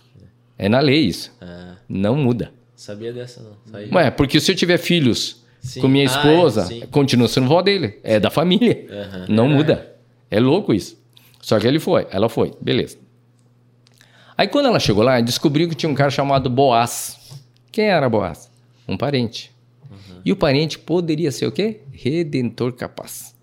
É 0.58 0.68
na 0.68 0.80
lei 0.80 1.00
isso. 1.00 1.32
Ah, 1.40 1.76
Não 1.88 2.16
muda. 2.16 2.52
sabia 2.74 3.12
dessa 3.12 3.42
não. 3.42 3.52
Isso 3.66 3.76
aí- 3.76 3.90
Ué, 3.92 4.10
porque 4.10 4.40
se 4.40 4.50
eu 4.52 4.56
tiver 4.56 4.78
filhos 4.78 5.44
Sim. 5.60 5.80
com 5.80 5.88
minha 5.88 6.04
Ah, 6.04 6.06
esposa, 6.06 6.62
é, 6.62 6.64
sim. 6.66 6.80
continua 6.90 7.28
sendo 7.28 7.46
vó 7.48 7.60
dele. 7.62 7.98
É 8.02 8.18
da 8.20 8.30
família. 8.30 8.86
Aham. 8.90 9.26
Não 9.28 9.48
muda. 9.48 9.94
É 10.30 10.40
louco 10.40 10.72
isso. 10.74 10.98
Só 11.40 11.58
que 11.60 11.66
ele 11.66 11.78
foi, 11.78 12.06
ela 12.10 12.28
foi, 12.28 12.52
beleza. 12.60 12.98
Aí 14.36 14.48
quando 14.48 14.66
ela 14.66 14.78
chegou 14.80 15.02
lá, 15.02 15.20
descobriu 15.20 15.68
que 15.68 15.74
tinha 15.74 15.88
um 15.90 15.94
cara 15.94 16.10
chamado 16.10 16.50
Boaz. 16.50 17.16
Quem 17.72 17.86
era 17.86 18.08
Boaz? 18.08 18.50
Um 18.88 18.96
parente. 18.96 19.50
Uhum. 19.90 20.20
E 20.24 20.32
o 20.32 20.36
parente 20.36 20.78
poderia 20.78 21.30
ser 21.32 21.46
o 21.46 21.52
quê? 21.52 21.80
Redentor 21.92 22.72
capaz. 22.72 23.34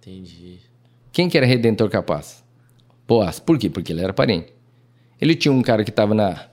Entendi. 0.00 0.58
Quem 1.12 1.28
que 1.28 1.36
era 1.36 1.46
redentor 1.46 1.88
capaz? 1.88 2.44
Boaz. 3.08 3.38
Por 3.40 3.58
quê? 3.58 3.70
Porque 3.70 3.92
ele 3.92 4.02
era 4.02 4.12
parente. 4.12 4.52
Ele 5.20 5.34
tinha 5.34 5.52
um 5.52 5.62
cara 5.62 5.82
que 5.84 5.90
estava 5.90 6.14
na, 6.14 6.46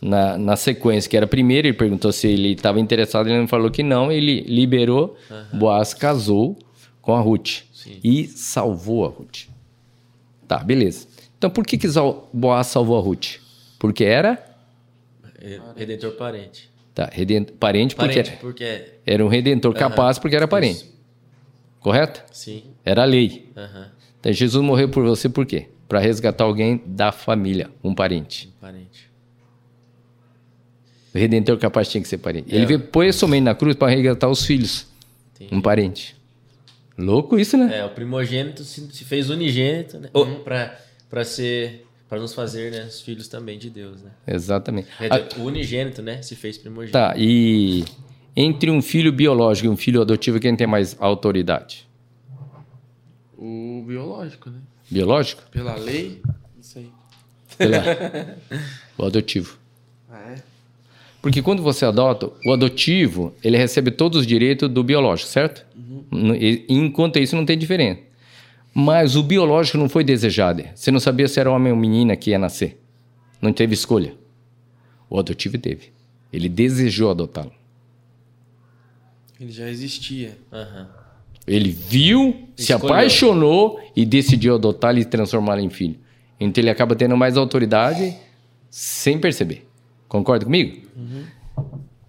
na, 0.00 0.38
na 0.38 0.56
sequência, 0.56 1.08
que 1.10 1.16
era 1.16 1.26
primeiro, 1.26 1.68
ele 1.68 1.76
perguntou 1.76 2.10
se 2.12 2.26
ele 2.28 2.52
estava 2.52 2.80
interessado, 2.80 3.28
ele 3.28 3.38
não 3.38 3.48
falou 3.48 3.70
que 3.70 3.82
não, 3.82 4.10
ele 4.10 4.40
liberou, 4.42 5.16
Boaz 5.52 5.92
casou 5.94 6.56
com 7.02 7.14
a 7.14 7.20
Ruth 7.20 7.62
Sim. 7.72 7.98
e 8.02 8.26
salvou 8.26 9.04
a 9.04 9.08
Ruth. 9.08 9.44
Tá, 10.48 10.58
beleza. 10.58 11.06
Então 11.38 11.50
por 11.50 11.64
que, 11.66 11.76
que 11.76 11.86
Boaz 12.32 12.68
salvou 12.68 12.98
a 12.98 13.00
Ruth? 13.00 13.36
Porque 13.78 14.04
era 14.04 14.42
Re- 15.38 15.60
Redentor 15.76 16.12
parente. 16.12 16.70
tá, 16.94 17.10
reden- 17.12 17.44
parente, 17.44 17.94
porque 17.94 18.08
Parente, 18.14 18.30
era, 18.30 18.38
porque... 18.40 18.84
era 19.06 19.24
um 19.24 19.28
redentor 19.28 19.74
capaz 19.74 20.18
porque 20.18 20.34
era 20.34 20.48
parente. 20.48 20.90
Correto? 21.80 22.24
Sim. 22.32 22.64
Era 22.84 23.02
a 23.02 23.04
lei. 23.04 23.50
Aham. 23.56 23.90
Então 24.18 24.32
Jesus 24.32 24.64
morreu 24.64 24.88
por 24.88 25.04
você 25.04 25.28
por 25.28 25.44
quê? 25.46 25.66
Para 25.88 26.00
resgatar 26.00 26.44
alguém 26.44 26.82
da 26.84 27.12
família, 27.12 27.70
um 27.82 27.94
parente. 27.94 28.52
Parente. 28.60 29.10
O 31.14 31.18
redentor 31.18 31.56
capaz 31.58 31.88
tinha 31.88 32.02
que 32.02 32.08
ser 32.08 32.18
parente. 32.18 32.52
Ele 32.54 32.64
É. 32.64 32.66
veio 32.66 32.80
pessoalmente 32.80 33.44
na 33.44 33.54
cruz 33.54 33.74
para 33.76 33.88
resgatar 33.88 34.28
os 34.28 34.44
filhos, 34.44 34.86
Entendi. 35.34 35.54
um 35.54 35.60
parente. 35.60 36.16
Louco 36.98 37.38
isso, 37.38 37.56
né? 37.56 37.78
É, 37.78 37.84
o 37.84 37.90
primogênito 37.90 38.64
se, 38.64 39.04
fez 39.04 39.30
unigênito, 39.30 39.98
né? 39.98 40.08
Pra, 40.44 40.76
pra 41.08 41.24
ser... 41.24 41.84
Pra 42.08 42.20
nos 42.20 42.32
fazer, 42.34 42.70
né? 42.70 42.84
Os 42.84 43.00
filhos 43.00 43.26
também 43.26 43.58
de 43.58 43.68
Deus, 43.68 44.00
né? 44.02 44.10
Exatamente. 44.26 44.88
O 45.38 45.42
unigênito, 45.42 46.02
né? 46.02 46.22
Se 46.22 46.36
fez 46.36 46.56
primogênito. 46.56 46.92
Tá, 46.92 47.14
e 47.16 47.84
entre 48.36 48.70
um 48.70 48.80
filho 48.80 49.12
biológico 49.12 49.66
e 49.66 49.68
um 49.70 49.76
filho 49.76 50.00
adotivo, 50.00 50.38
quem 50.38 50.54
tem 50.54 50.66
mais 50.68 50.96
autoridade? 51.00 51.86
O 53.36 53.82
biológico, 53.86 54.50
né? 54.50 54.58
Biológico? 54.90 55.42
Pela 55.50 55.74
lei, 55.76 56.20
isso 56.60 56.78
aí. 56.78 56.90
Pela... 57.58 57.82
o 58.98 59.04
adotivo. 59.04 59.58
Ah, 60.10 60.32
é? 60.32 60.42
Porque 61.20 61.42
quando 61.42 61.62
você 61.62 61.84
adota, 61.84 62.30
o 62.44 62.52
adotivo, 62.52 63.34
ele 63.42 63.56
recebe 63.56 63.90
todos 63.90 64.20
os 64.20 64.26
direitos 64.26 64.68
do 64.70 64.84
biológico, 64.84 65.28
certo? 65.28 65.66
E- 66.38 66.64
Enquanto 66.68 67.18
isso, 67.18 67.34
não 67.34 67.44
tem 67.44 67.58
diferença. 67.58 68.00
Mas 68.72 69.16
o 69.16 69.22
biológico 69.22 69.78
não 69.78 69.88
foi 69.88 70.04
desejado. 70.04 70.62
Você 70.74 70.90
não 70.90 71.00
sabia 71.00 71.26
se 71.26 71.40
era 71.40 71.50
homem 71.50 71.72
ou 71.72 71.78
menina 71.78 72.14
que 72.14 72.30
ia 72.30 72.38
nascer. 72.38 72.78
Não 73.40 73.52
teve 73.52 73.74
escolha. 73.74 74.14
O 75.10 75.18
adotivo 75.18 75.58
teve. 75.58 75.90
Ele 76.32 76.48
desejou 76.48 77.10
adotá-lo. 77.10 77.52
Ele 79.40 79.50
já 79.50 79.68
existia. 79.68 80.36
Aham. 80.52 80.88
Ele 81.46 81.70
viu, 81.70 82.48
se 82.56 82.72
Escolheu. 82.72 82.94
apaixonou 82.94 83.80
e 83.94 84.04
decidiu 84.04 84.54
adotá-lo 84.56 84.98
e 84.98 85.04
transformá-lo 85.04 85.60
em 85.60 85.70
filho. 85.70 85.96
Então 86.40 86.62
ele 86.62 86.70
acaba 86.70 86.94
tendo 86.96 87.16
mais 87.16 87.36
autoridade 87.36 88.14
sem 88.70 89.18
perceber. 89.18 89.66
Concorda 90.08 90.44
comigo? 90.44 90.86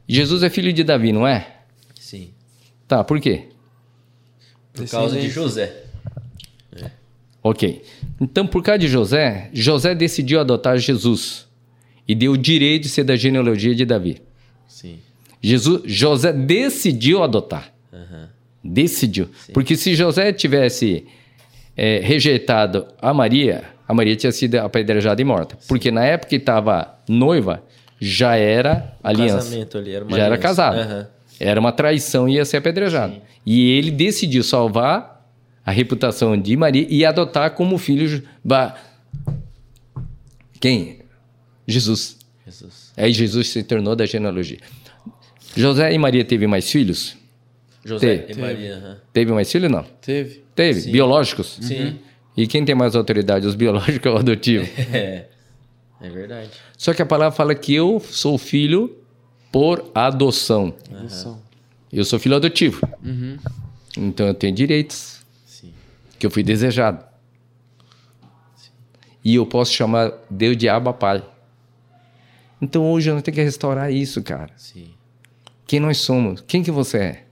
Jesus 0.08 0.44
é 0.44 0.50
filho 0.50 0.74
de 0.74 0.84
Davi, 0.84 1.12
não 1.12 1.28
é? 1.28 1.56
Sim. 2.00 2.32
Tá, 2.88 3.04
por 3.04 3.20
quê? 3.20 3.50
Por 4.74 4.88
causa 4.90 5.20
de. 5.20 5.30
José. 5.30 5.84
Ok. 7.44 7.82
Então, 8.20 8.46
por 8.46 8.62
causa 8.62 8.80
de 8.80 8.88
José, 8.88 9.50
José 9.54 9.96
decidiu 9.96 10.40
adotar 10.40 10.78
Jesus 10.78 11.48
e 12.08 12.14
deu 12.14 12.34
o 12.34 12.38
direito 12.38 12.84
de 12.84 12.90
ser 12.90 13.04
da 13.04 13.16
genealogia 13.16 13.74
de 13.74 13.86
Davi. 13.86 14.22
Sim. 14.68 15.00
Jesus, 15.42 15.82
José 15.86 16.34
decidiu 16.34 17.24
adotar. 17.24 17.74
Aham. 17.94 18.30
Decidiu. 18.64 19.30
Porque 19.54 19.76
se 19.76 19.96
José 19.96 20.34
tivesse 20.34 21.06
é, 21.76 22.00
rejeitado 22.04 22.88
a 23.02 23.14
Maria, 23.14 23.64
a 23.88 23.94
Maria 23.94 24.16
tinha 24.16 24.32
sido 24.32 24.56
apedrejada 24.56 25.22
e 25.22 25.26
morta. 25.26 25.58
Porque 25.68 25.92
na 25.92 26.04
época 26.04 26.30
que 26.30 26.36
estava 26.36 27.00
noiva, 27.08 27.64
já 28.00 28.36
era 28.36 28.96
aliança. 29.04 29.38
casamento 29.38 29.78
ali, 29.78 29.92
era 29.92 30.06
já 30.10 30.18
era 30.18 30.26
aliança. 30.26 30.42
casado. 30.42 30.80
Aham. 30.80 31.08
Era 31.40 31.60
uma 31.60 31.72
traição 31.72 32.28
e 32.28 32.34
ia 32.34 32.46
ser 32.46 32.58
apedrejado. 32.58 33.22
E 33.46 33.72
ele 33.72 33.92
decidiu 33.92 34.44
salvar 34.44 35.18
a 35.66 35.72
reputação 35.72 36.40
de 36.40 36.56
Maria 36.58 36.88
e 36.90 37.06
adotar 37.06 37.52
como 37.52 37.78
filho. 37.78 38.24
Quem? 40.60 41.00
Jesus. 41.68 42.18
Jesus. 42.46 42.94
Aí 42.96 43.12
Jesus 43.12 43.50
se 43.50 43.64
tornou 43.64 43.96
da 43.96 44.06
genealogia. 44.06 44.60
José 45.56 45.94
e 45.94 45.98
Maria 45.98 46.24
teve 46.24 46.48
mais 46.48 46.72
filhos? 46.72 47.16
José 47.88 48.18
Teve. 48.18 48.34
e 48.40 48.42
Maria. 48.42 48.76
aham. 48.76 48.98
Teve 49.14 49.32
mais 49.32 49.52
filhos? 49.52 49.72
Não. 49.72 49.84
Teve. 50.02 50.44
Teve. 50.56 50.82
Sim. 50.82 50.92
Biológicos? 50.92 51.58
Sim. 51.62 52.00
E 52.36 52.46
quem 52.48 52.64
tem 52.66 52.76
mais 52.76 52.96
autoridade, 52.96 53.48
os 53.48 53.56
biológicos 53.56 54.06
ou 54.12 54.18
o 54.18 54.20
adotivo? 54.20 54.66
É. 54.94 55.28
É 56.00 56.10
verdade. 56.12 56.52
Só 56.78 56.94
que 56.94 57.02
a 57.02 57.06
palavra 57.08 57.36
fala 57.36 57.56
que 57.56 57.74
eu 57.74 58.00
sou 58.00 58.38
filho 58.38 58.96
por 59.52 59.90
adoção. 59.96 60.76
Adoção. 60.92 61.42
Eu 61.92 62.06
sou 62.06 62.20
filho 62.20 62.36
adotivo. 62.36 62.80
Então 63.98 64.28
eu 64.28 64.34
tenho 64.36 64.54
direitos, 64.54 65.22
Sim. 65.46 65.74
que 66.20 66.26
eu 66.28 66.30
fui 66.30 66.44
desejado. 66.44 67.04
E 69.24 69.36
eu 69.36 69.46
posso 69.48 69.74
chamar 69.74 70.12
Deus 70.30 70.56
de 70.56 70.70
Abba 70.70 70.94
Pai. 70.94 71.24
Então 72.62 72.90
hoje 72.92 73.12
nós 73.12 73.24
temos 73.24 73.36
que 73.36 73.44
restaurar 73.44 73.92
isso, 73.92 74.22
cara. 74.22 74.52
Sim. 74.56 74.90
Quem 75.66 75.80
nós 75.80 75.98
somos? 75.98 76.42
Quem 76.48 76.62
que 76.62 76.70
você 76.72 76.98
é? 76.98 77.24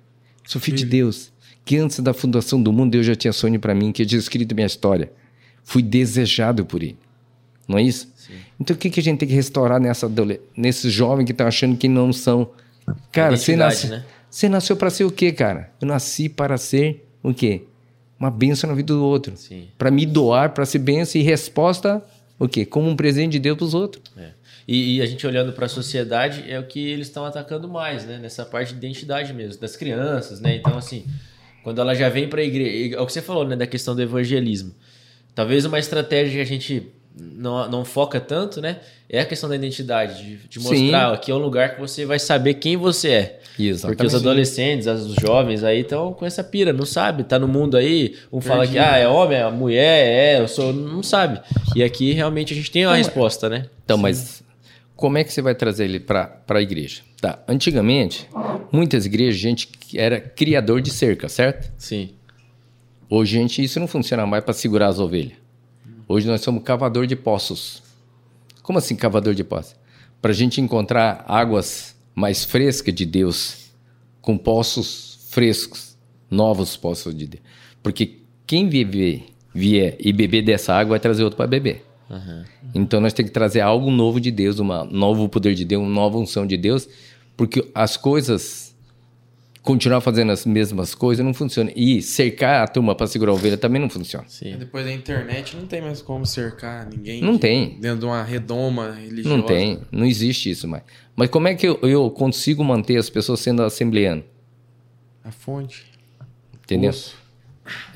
Sou 0.46 0.62
filho 0.62 0.78
de 0.78 0.86
Deus. 0.86 1.32
Que 1.64 1.78
antes 1.78 2.00
da 2.00 2.14
fundação 2.14 2.62
do 2.62 2.72
mundo, 2.72 2.92
Deus 2.92 3.06
já 3.06 3.16
tinha 3.16 3.34
sonho 3.34 3.60
para 3.60 3.74
mim, 3.74 3.92
que 3.92 4.06
tinha 4.06 4.20
escrito 4.20 4.54
minha 4.54 4.68
história. 4.68 5.12
Fui 5.64 5.82
desejado 5.82 6.64
por 6.64 6.84
Ele. 6.84 6.98
Não 7.68 7.78
é 7.78 7.82
isso? 7.82 8.14
Então 8.60 8.76
o 8.76 8.80
que, 8.80 8.90
que 8.90 9.00
a 9.00 9.04
gente 9.04 9.20
tem 9.20 9.28
que 9.28 9.34
restaurar 9.34 9.80
nessa, 9.80 10.10
nesses 10.56 10.92
jovens 10.92 11.26
que 11.26 11.32
estão 11.32 11.48
achando 11.48 11.76
que 11.76 11.88
não 11.88 12.14
são. 12.14 12.50
Cara, 13.12 13.36
você, 13.36 13.56
nasce, 13.56 13.88
né? 13.88 14.06
você 14.30 14.48
nasceu 14.48 14.76
para 14.76 14.90
ser 14.90 15.04
o 15.04 15.12
quê, 15.12 15.32
cara? 15.32 15.72
Eu 15.82 15.88
nasci 15.88 16.30
para 16.30 16.58
ser 16.58 17.08
o 17.24 17.34
quê? 17.34 17.64
Uma 18.20 18.30
bênção 18.30 18.70
na 18.70 18.76
vida 18.76 18.94
do 18.94 19.04
outro. 19.04 19.36
Sim. 19.36 19.68
Para 19.78 19.92
me 19.92 20.06
doar, 20.06 20.54
para 20.54 20.66
ser 20.66 20.80
bênção 20.80 21.20
e 21.20 21.24
resposta, 21.24 22.04
o 22.40 22.48
quê? 22.48 22.66
Como 22.66 22.90
um 22.90 22.96
presente 22.96 23.34
de 23.34 23.40
Deus 23.40 23.58
para 23.58 23.66
os 23.66 23.74
outros. 23.74 24.04
É. 24.16 24.32
E, 24.68 24.98
e 24.98 25.02
a 25.02 25.06
gente 25.06 25.26
olhando 25.28 25.54
para 25.54 25.66
a 25.66 25.70
sociedade 25.70 26.44
é 26.48 26.60
o 26.60 26.64
que 26.64 26.80
eles 26.90 27.08
estão 27.08 27.24
atacando 27.26 27.68
mais, 27.68 28.06
né? 28.06 28.18
Nessa 28.22 28.44
parte 28.46 28.72
de 28.74 28.78
identidade 28.78 29.32
mesmo, 29.34 29.62
das 29.62 29.76
crianças, 29.76 30.40
né? 30.40 30.56
Então, 30.56 30.78
assim, 30.78 31.06
quando 31.64 31.80
ela 31.82 31.94
já 31.94 32.10
vem 32.10 32.28
para 32.28 32.42
a 32.42 32.44
igreja. 32.44 32.96
É 32.96 33.00
o 33.00 33.06
que 33.06 33.14
você 33.14 33.22
falou, 33.22 33.48
né? 33.48 33.56
Da 33.56 33.68
questão 33.68 33.96
do 33.96 34.02
evangelismo. 34.02 34.74
Talvez 35.36 35.66
uma 35.66 35.78
estratégia 35.78 36.34
que 36.36 36.42
a 36.42 36.46
gente 36.46 36.88
não, 37.18 37.70
não 37.70 37.86
foca 37.86 38.20
tanto, 38.20 38.60
né? 38.60 38.78
É 39.08 39.20
a 39.22 39.26
questão 39.26 39.48
da 39.48 39.56
identidade, 39.56 40.24
de, 40.24 40.38
de 40.48 40.60
Sim. 40.60 40.82
mostrar 40.84 41.14
aqui 41.14 41.30
é 41.32 41.36
um 41.36 41.38
lugar 41.40 41.76
que 41.76 41.80
você 41.80 42.06
vai 42.06 42.18
saber 42.20 42.56
quem 42.56 42.76
você 42.76 43.10
é. 43.10 43.40
Exatamente. 43.60 43.98
Porque 43.98 44.08
os 44.08 44.16
adolescentes, 44.16 44.88
as- 44.88 45.02
os 45.04 45.16
jovens 45.16 45.64
aí 45.64 45.82
estão 45.82 46.12
com 46.12 46.26
essa 46.26 46.44
pira, 46.44 46.74
não 46.74 46.86
sabe, 46.86 47.24
tá 47.24 47.38
no 47.38 47.48
mundo 47.48 47.78
aí, 47.78 48.16
um 48.34 48.42
fala 48.42 48.68
que 48.68 48.78
ah, 48.80 48.98
é 48.98 49.08
homem, 49.08 49.38
é 49.38 49.50
mulher, 49.52 50.08
é, 50.08 50.42
eu 50.42 50.48
sou, 50.48 50.74
não 50.74 51.04
sabe. 51.04 51.40
E 51.76 51.84
aqui 51.84 52.12
realmente 52.14 52.52
a 52.52 52.56
gente 52.56 52.72
tem 52.72 52.86
uma 52.86 52.96
resposta, 52.96 53.48
né? 53.48 53.68
Então, 53.86 53.98
mas 53.98 54.44
como 54.96 55.18
é 55.18 55.24
que 55.24 55.34
você 55.34 55.42
vai 55.42 55.54
trazer 55.54 55.86
ele 55.86 56.00
para 56.00 56.42
a 56.48 56.62
igreja? 56.62 57.02
Tá. 57.20 57.44
Antigamente, 57.48 58.30
muitas 58.72 59.06
igrejas, 59.06 59.40
a 59.40 59.42
gente 59.42 59.70
era 59.94 60.20
criador 60.20 60.82
de 60.82 60.90
cerca, 60.90 61.28
certo? 61.28 61.72
Sim. 61.78 62.12
Hoje, 63.10 63.34
gente, 63.34 63.64
isso 63.64 63.80
não 63.80 63.88
funciona 63.88 64.26
mais 64.26 64.44
para 64.44 64.54
segurar 64.54 64.88
as 64.88 65.00
ovelhas. 65.00 65.38
Hoje 66.08 66.28
nós 66.28 66.42
somos 66.42 66.64
cavador 66.64 67.06
de 67.06 67.16
poços. 67.16 67.84
Como 68.62 68.78
assim 68.78 68.96
cavador 68.96 69.34
de 69.34 69.44
poços? 69.44 69.76
Para 70.22 70.32
a 70.32 70.36
gente 70.36 70.62
encontrar 70.62 71.24
águas 71.28 71.96
mais 72.16 72.44
frescas 72.44 72.94
de 72.94 73.06
Deus, 73.06 73.72
com 74.22 74.38
poços 74.38 75.28
frescos, 75.30 75.98
novos 76.32 76.78
poços 76.78 77.16
de 77.16 77.28
Deus. 77.28 77.44
Porque 77.84 78.20
quem 78.48 78.70
viver, 78.70 79.26
vier 79.54 79.98
e 80.00 80.12
beber 80.14 80.42
dessa 80.42 80.74
água 80.74 80.92
vai 80.92 81.00
trazer 81.00 81.24
outro 81.24 81.38
para 81.38 81.48
beber. 81.48 81.85
Então 82.74 83.00
nós 83.02 83.14
temos 83.14 83.30
que 83.30 83.34
trazer 83.34 83.62
algo 83.62 83.90
novo 83.90 84.20
de 84.20 84.32
Deus, 84.32 84.60
um 84.60 84.66
novo 84.86 85.28
poder 85.30 85.56
de 85.56 85.66
Deus, 85.66 85.82
uma 85.82 85.90
nova 85.92 86.18
unção 86.18 86.46
de 86.46 86.56
Deus, 86.58 86.88
porque 87.36 87.68
as 87.74 87.98
coisas 87.98 88.76
continuar 89.62 90.00
fazendo 90.00 90.32
as 90.32 90.46
mesmas 90.46 90.94
coisas 90.94 91.26
não 91.26 91.34
funciona. 91.34 91.72
E 91.76 92.00
cercar 92.00 92.64
a 92.64 92.68
turma 92.68 92.94
para 92.94 93.08
segurar 93.08 93.32
a 93.32 93.34
ovelha 93.34 93.58
também 93.58 93.82
não 93.82 93.90
funciona. 93.90 94.24
Sim. 94.28 94.56
Depois 94.60 94.86
da 94.86 94.92
internet 94.94 95.58
não 95.58 95.66
tem 95.66 95.82
mais 95.82 96.04
como 96.04 96.24
cercar 96.26 96.88
ninguém. 96.88 97.20
Não 97.24 97.34
que- 97.34 97.40
tem. 97.40 97.80
Dentro 97.80 98.00
de 98.02 98.06
uma 98.06 98.22
redoma 98.24 98.92
religiosa. 98.92 99.36
Não 99.38 99.44
tem, 99.44 99.80
não 99.92 100.06
existe 100.06 100.52
isso 100.52 100.68
mais. 100.68 100.84
Mas 101.16 101.30
como 101.30 101.48
é 101.48 101.56
que 101.56 101.68
eu, 101.68 101.80
eu 101.82 102.12
consigo 102.12 102.64
manter 102.64 102.98
as 102.98 103.10
pessoas 103.10 103.40
sendo 103.40 103.64
assembleano? 103.64 104.24
A 105.24 105.32
fonte. 105.32 105.84
Entendeu? 106.64 106.92
Poço. 106.92 107.16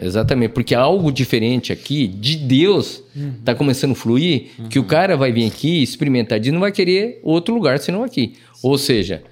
Exatamente, 0.01 0.51
porque 0.51 0.73
algo 0.73 1.11
diferente 1.11 1.71
aqui, 1.71 2.07
de 2.07 2.35
Deus, 2.35 3.03
tá 3.45 3.53
começando 3.53 3.91
a 3.91 3.95
fluir, 3.95 4.49
que 4.69 4.79
o 4.79 4.83
cara 4.83 5.15
vai 5.15 5.31
vir 5.31 5.45
aqui 5.45 5.81
experimentar 5.83 6.39
de 6.39 6.51
não 6.51 6.59
vai 6.59 6.71
querer 6.71 7.19
outro 7.23 7.53
lugar 7.53 7.79
senão 7.79 8.03
aqui. 8.03 8.33
Ou 8.63 8.77
seja, 8.77 9.23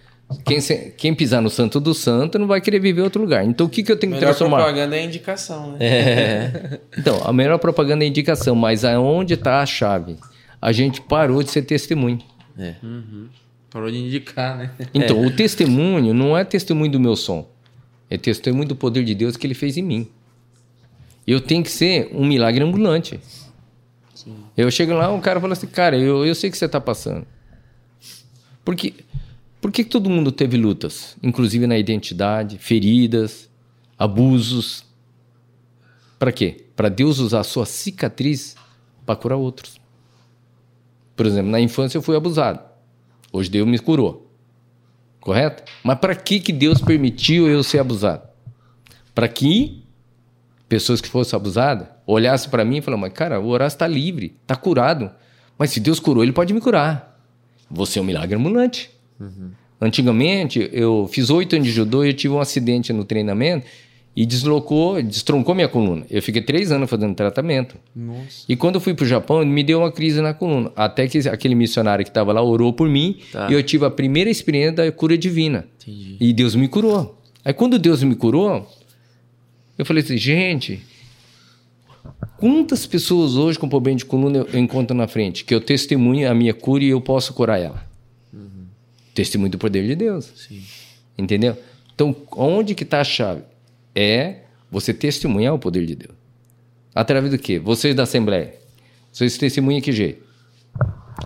quem, 0.46 0.60
quem 0.98 1.16
pisar 1.16 1.42
no 1.42 1.50
santo 1.50 1.80
do 1.80 1.94
santo 1.94 2.38
não 2.38 2.48
vai 2.48 2.60
querer 2.60 2.80
viver 2.80 3.02
em 3.02 3.04
outro 3.04 3.22
lugar. 3.22 3.46
Então 3.46 3.66
o 3.66 3.70
que, 3.70 3.82
que 3.82 3.92
eu 3.92 3.98
tenho 3.98 4.14
que 4.14 4.20
Melhor 4.20 4.30
transformar? 4.30 4.58
propaganda 4.58 4.96
é 4.96 5.00
a 5.00 5.04
indicação, 5.04 5.72
né? 5.72 6.80
Então, 6.98 7.22
a 7.24 7.32
melhor 7.32 7.58
propaganda 7.58 8.04
é 8.04 8.06
a 8.06 8.10
indicação, 8.10 8.56
mas 8.56 8.84
aonde 8.84 9.36
está 9.36 9.62
a 9.62 9.66
chave? 9.66 10.18
A 10.62 10.72
gente 10.72 11.02
parou 11.02 11.42
de 11.44 11.52
ser 11.52 11.62
testemunho. 11.62 12.20
É. 12.58 12.76
Parou 13.70 13.90
de 13.92 13.98
indicar, 13.98 14.58
né? 14.58 14.72
Então, 14.94 15.24
o 15.24 15.32
testemunho 15.32 16.14
não 16.14 16.38
é 16.38 16.44
testemunho 16.44 16.92
do 16.92 17.00
meu 17.00 17.16
som. 17.16 17.48
É 18.10 18.18
testemunho 18.18 18.68
do 18.68 18.76
poder 18.76 19.04
de 19.04 19.14
Deus 19.14 19.38
que 19.38 19.46
ele 19.46 19.54
fez 19.54 19.78
em 19.78 19.84
mim. 19.84 20.08
Eu 21.28 21.42
tenho 21.42 21.62
que 21.62 21.70
ser 21.70 22.10
um 22.14 22.26
milagre 22.26 22.64
ambulante. 22.64 23.20
Eu 24.56 24.72
chego 24.72 24.94
lá, 24.94 25.12
um 25.12 25.20
cara 25.20 25.42
fala 25.42 25.54
assim, 25.54 25.68
cara, 25.68 25.98
eu, 25.98 26.26
eu 26.26 26.34
sei 26.34 26.50
que 26.50 26.58
você 26.58 26.66
está 26.66 26.80
passando. 26.80 27.28
Porque, 28.64 28.94
por 29.60 29.72
que 29.72 29.84
que 29.84 29.90
todo 29.90 30.10
mundo 30.10 30.32
teve 30.32 30.58
lutas? 30.58 31.18
Inclusive 31.22 31.68
na 31.68 31.78
identidade, 31.78 32.58
feridas, 32.58 33.50
abusos. 34.00 34.86
Para 36.18 36.32
quê? 36.32 36.66
Para 36.76 36.90
Deus 36.90 37.20
usar 37.20 37.42
a 37.42 37.44
sua 37.44 37.66
cicatriz 37.66 38.56
para 39.06 39.16
curar 39.16 39.36
outros. 39.36 39.80
Por 41.16 41.26
exemplo, 41.26 41.52
na 41.52 41.60
infância 41.60 41.98
eu 41.98 42.02
fui 42.02 42.16
abusado. 42.16 42.60
Hoje 43.32 43.50
Deus 43.50 43.68
me 43.68 43.80
curou. 43.80 44.32
Correto? 45.20 45.64
Mas 45.84 46.00
para 46.00 46.16
que, 46.16 46.40
que 46.40 46.54
Deus 46.54 46.80
permitiu 46.80 47.48
eu 47.48 47.64
ser 47.64 47.80
abusado? 47.80 48.28
Para 49.14 49.28
que 49.28 49.84
pessoas 50.70 51.00
que 51.02 51.08
fossem 51.10 51.36
abusadas 51.38 51.88
olhassem 52.06 52.50
para 52.50 52.64
mim 52.66 52.78
e 52.78 52.82
falassem, 52.82 53.02
mas 53.02 53.14
cara, 53.14 53.40
o 53.40 53.48
Horácio 53.48 53.76
está 53.76 53.88
livre, 53.88 54.36
está 54.42 54.56
curado. 54.56 55.10
Mas 55.58 55.72
se 55.72 55.80
Deus 55.80 56.00
curou, 56.00 56.24
ele 56.24 56.32
pode 56.32 56.54
me 56.54 56.62
curar. 56.62 57.20
Você 57.70 58.00
é 58.00 58.02
um 58.02 58.06
milagre 58.06 58.36
ambulante. 58.38 58.90
Antigamente, 59.80 60.70
eu 60.74 61.08
fiz 61.12 61.30
oito 61.30 61.56
anos 61.56 61.68
de 61.68 61.74
judô 61.74 62.04
e 62.04 62.10
eu 62.10 62.14
tive 62.14 62.34
um 62.34 62.40
acidente 62.40 62.92
no 62.92 63.04
treinamento 63.04 63.66
e 64.16 64.26
deslocou, 64.26 65.00
destroncou 65.04 65.54
minha 65.54 65.68
coluna. 65.68 66.04
Eu 66.10 66.22
fiquei 66.24 66.42
três 66.42 66.72
anos 66.72 66.90
fazendo 66.90 67.14
tratamento. 67.14 67.76
Nossa. 67.96 68.46
E 68.50 68.56
quando 68.56 68.76
eu 68.76 68.82
fui 68.82 68.96
para 68.96 69.04
o 69.04 69.08
Japão, 69.08 69.46
me 69.46 69.64
deu 69.64 69.80
uma 69.80 69.92
crise 69.92 70.20
na 70.22 70.34
coluna. 70.34 70.72
Até 70.76 71.08
que 71.08 71.20
aquele 71.30 71.54
missionário 71.54 72.04
que 72.04 72.10
estava 72.10 72.34
lá 72.34 72.42
orou 72.42 72.74
por 72.74 72.90
mim 72.90 73.18
Tá. 73.32 73.48
e 73.52 73.54
eu 73.54 73.62
tive 73.62 73.86
a 73.86 73.92
primeira 73.92 74.30
experiência 74.32 74.72
da 74.78 74.92
cura 74.92 75.16
divina. 75.16 75.68
Entendi. 75.82 76.18
E 76.20 76.34
Deus 76.34 76.56
me 76.56 76.68
curou. 76.68 77.22
Aí 77.46 77.54
quando 77.54 77.78
Deus 77.78 78.02
me 78.02 78.16
curou, 78.16 78.68
eu 79.78 79.86
falei 79.86 80.04
assim, 80.04 80.18
gente, 80.18 80.82
quantas 82.38 82.86
pessoas 82.86 83.36
hoje 83.36 83.60
com 83.60 83.70
problema 83.70 83.98
de 83.98 84.06
coluna 84.06 84.46
eu 84.52 84.60
encontro 84.60 84.96
na 84.96 85.08
frente 85.08 85.44
que 85.44 85.54
eu 85.54 85.62
testemunho 85.62 86.30
a 86.30 86.34
minha 86.34 86.54
cura 86.54 86.84
e 86.84 86.90
eu 86.90 87.02
posso 87.02 87.34
curar 87.34 87.60
ela? 87.60 87.88
Testemunho 89.14 89.52
do 89.52 89.58
poder 89.58 89.86
de 89.88 89.96
Deus. 89.96 90.32
Sim. 90.36 90.64
Entendeu? 91.18 91.58
Então, 91.94 92.16
onde 92.34 92.76
que 92.76 92.84
está 92.84 93.02
a 93.02 93.04
chave? 93.04 93.42
É 93.96 94.42
você 94.70 94.94
testemunhar 94.94 95.56
o 95.56 95.60
poder 95.60 95.86
de 95.86 95.96
Deus. 95.96 96.14
Através 96.94 97.32
do 97.32 97.40
quê? 97.40 97.58
Vocês 97.58 97.96
da 97.96 98.04
Assembleia. 98.04 98.54
Vocês 99.12 99.36
testemunham 99.38 99.82
que 99.82 99.92
jeito? 99.92 100.24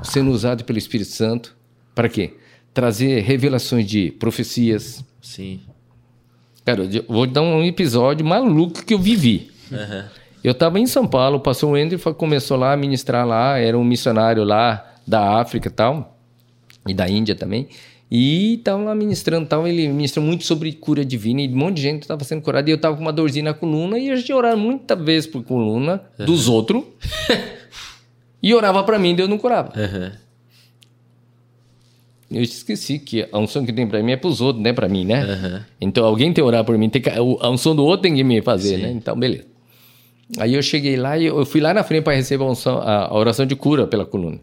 Sendo 0.03 0.32
usado 0.32 0.64
pelo 0.64 0.78
Espírito 0.80 1.11
Santo. 1.11 1.56
Para 1.94 2.07
quê? 2.07 2.36
Trazer 2.73 3.22
revelações 3.22 3.86
de 3.86 4.11
profecias. 4.11 5.03
Sim. 5.22 5.60
Cara, 6.65 6.83
eu 6.83 7.03
vou 7.07 7.25
dar 7.25 7.41
um 7.41 7.63
episódio 7.63 8.25
maluco 8.25 8.85
que 8.85 8.93
eu 8.93 8.99
vivi. 8.99 9.49
Aham. 9.71 10.05
Eu 10.43 10.53
estava 10.53 10.79
em 10.79 10.88
São 10.88 11.05
Paulo, 11.05 11.38
o 11.38 11.39
pastor 11.39 11.77
Andrew 11.77 11.99
começou 12.15 12.57
lá 12.57 12.73
a 12.73 12.77
ministrar 12.77 13.27
lá, 13.27 13.59
era 13.59 13.77
um 13.77 13.83
missionário 13.83 14.43
lá 14.43 14.95
da 15.05 15.39
África 15.39 15.67
e 15.67 15.71
tal, 15.71 16.17
e 16.88 16.93
da 16.93 17.07
Índia 17.07 17.35
também. 17.35 17.67
E 18.09 18.55
estava 18.55 18.83
lá 18.83 18.95
ministrando 18.95 19.47
tal, 19.47 19.67
ele 19.67 19.88
ministrou 19.88 20.25
muito 20.25 20.43
sobre 20.43 20.73
cura 20.73 21.05
divina 21.05 21.41
e 21.41 21.47
um 21.47 21.55
monte 21.55 21.77
de 21.77 21.83
gente 21.83 22.01
estava 22.01 22.23
sendo 22.23 22.41
curada. 22.41 22.69
E 22.69 22.73
eu 22.73 22.75
estava 22.75 22.95
com 22.95 23.01
uma 23.01 23.13
dorzinha 23.13 23.45
na 23.45 23.53
coluna 23.53 23.97
e 23.97 24.11
a 24.11 24.15
gente 24.15 24.33
orava 24.33 24.57
muitas 24.57 24.99
vezes 24.99 25.29
por 25.29 25.43
coluna 25.43 26.01
dos 26.17 26.49
outros. 26.49 26.83
e 28.43 28.53
orava 28.53 28.83
para 28.83 28.99
mim, 28.99 29.15
Deus 29.15 29.29
não 29.29 29.38
curava. 29.38 29.71
Aham. 29.79 30.11
Eu 32.31 32.41
esqueci 32.41 32.97
que 32.97 33.27
a 33.31 33.37
unção 33.39 33.65
que 33.65 33.73
tem 33.73 33.85
para 33.87 34.01
mim 34.01 34.13
é 34.13 34.15
para 34.17 34.29
os 34.29 34.39
outros, 34.39 34.63
não 34.63 34.69
é 34.69 34.73
para 34.73 34.87
mim, 34.87 35.03
né? 35.05 35.21
Aham. 35.23 35.65
Então 35.81 36.05
alguém 36.05 36.27
tem 36.27 36.35
que 36.35 36.41
orar 36.41 36.63
por 36.63 36.77
mim, 36.77 36.89
tem 36.89 37.01
que, 37.01 37.09
a 37.09 37.49
unção 37.49 37.75
do 37.75 37.83
outro 37.83 38.03
tem 38.03 38.15
que 38.15 38.23
me 38.23 38.41
fazer, 38.41 38.77
né? 38.77 38.91
Então, 38.91 39.17
beleza. 39.19 39.45
Aí 40.37 40.53
eu 40.53 40.61
cheguei 40.61 40.95
lá 40.95 41.17
e 41.17 41.25
eu 41.25 41.45
fui 41.45 41.59
lá 41.59 41.73
na 41.73 41.83
frente 41.83 42.03
para 42.03 42.13
receber 42.15 42.43
a, 42.43 42.47
unção- 42.47 42.77
a- 42.79 43.13
oração 43.13 43.45
de 43.45 43.55
cura 43.55 43.85
pela 43.85 44.05
coluna. 44.05 44.39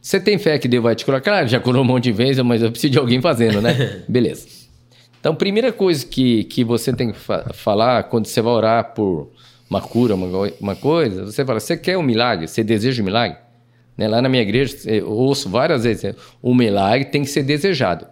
Você 0.00 0.20
tem 0.20 0.38
fé 0.38 0.56
que 0.56 0.68
Deus 0.68 0.84
vai 0.84 0.94
te 0.94 1.04
curar? 1.04 1.20
Claro, 1.20 1.48
já 1.48 1.58
curou 1.58 1.82
um 1.82 1.84
monte 1.86 2.04
de 2.04 2.12
vezes, 2.12 2.40
mas 2.44 2.62
eu 2.62 2.70
preciso 2.70 2.92
de 2.92 2.98
alguém 2.98 3.20
fazendo, 3.20 3.60
né? 3.60 4.02
beleza. 4.06 4.46
Então, 5.18 5.34
primeira 5.34 5.72
coisa 5.72 6.06
que, 6.06 6.44
que 6.44 6.62
você 6.62 6.92
tem 6.92 7.10
que 7.10 7.18
fa- 7.18 7.50
falar 7.52 8.04
quando 8.04 8.26
você 8.26 8.40
vai 8.40 8.52
orar 8.52 8.94
por 8.94 9.28
uma 9.68 9.80
cura, 9.80 10.14
uma, 10.14 10.28
uma 10.60 10.76
coisa, 10.76 11.24
você 11.24 11.44
fala, 11.44 11.58
você 11.58 11.76
quer 11.76 11.98
um 11.98 12.02
milagre? 12.02 12.46
Você 12.46 12.62
deseja 12.62 13.02
um 13.02 13.04
milagre? 13.04 13.36
Né? 13.96 14.08
Lá 14.08 14.20
na 14.20 14.28
minha 14.28 14.42
igreja, 14.42 14.76
eu 14.86 15.08
ouço 15.10 15.48
várias 15.48 15.84
vezes, 15.84 16.02
né? 16.02 16.14
o 16.42 16.54
milagre 16.54 17.06
tem 17.06 17.22
que 17.22 17.28
ser 17.30 17.42
desejado. 17.42 18.06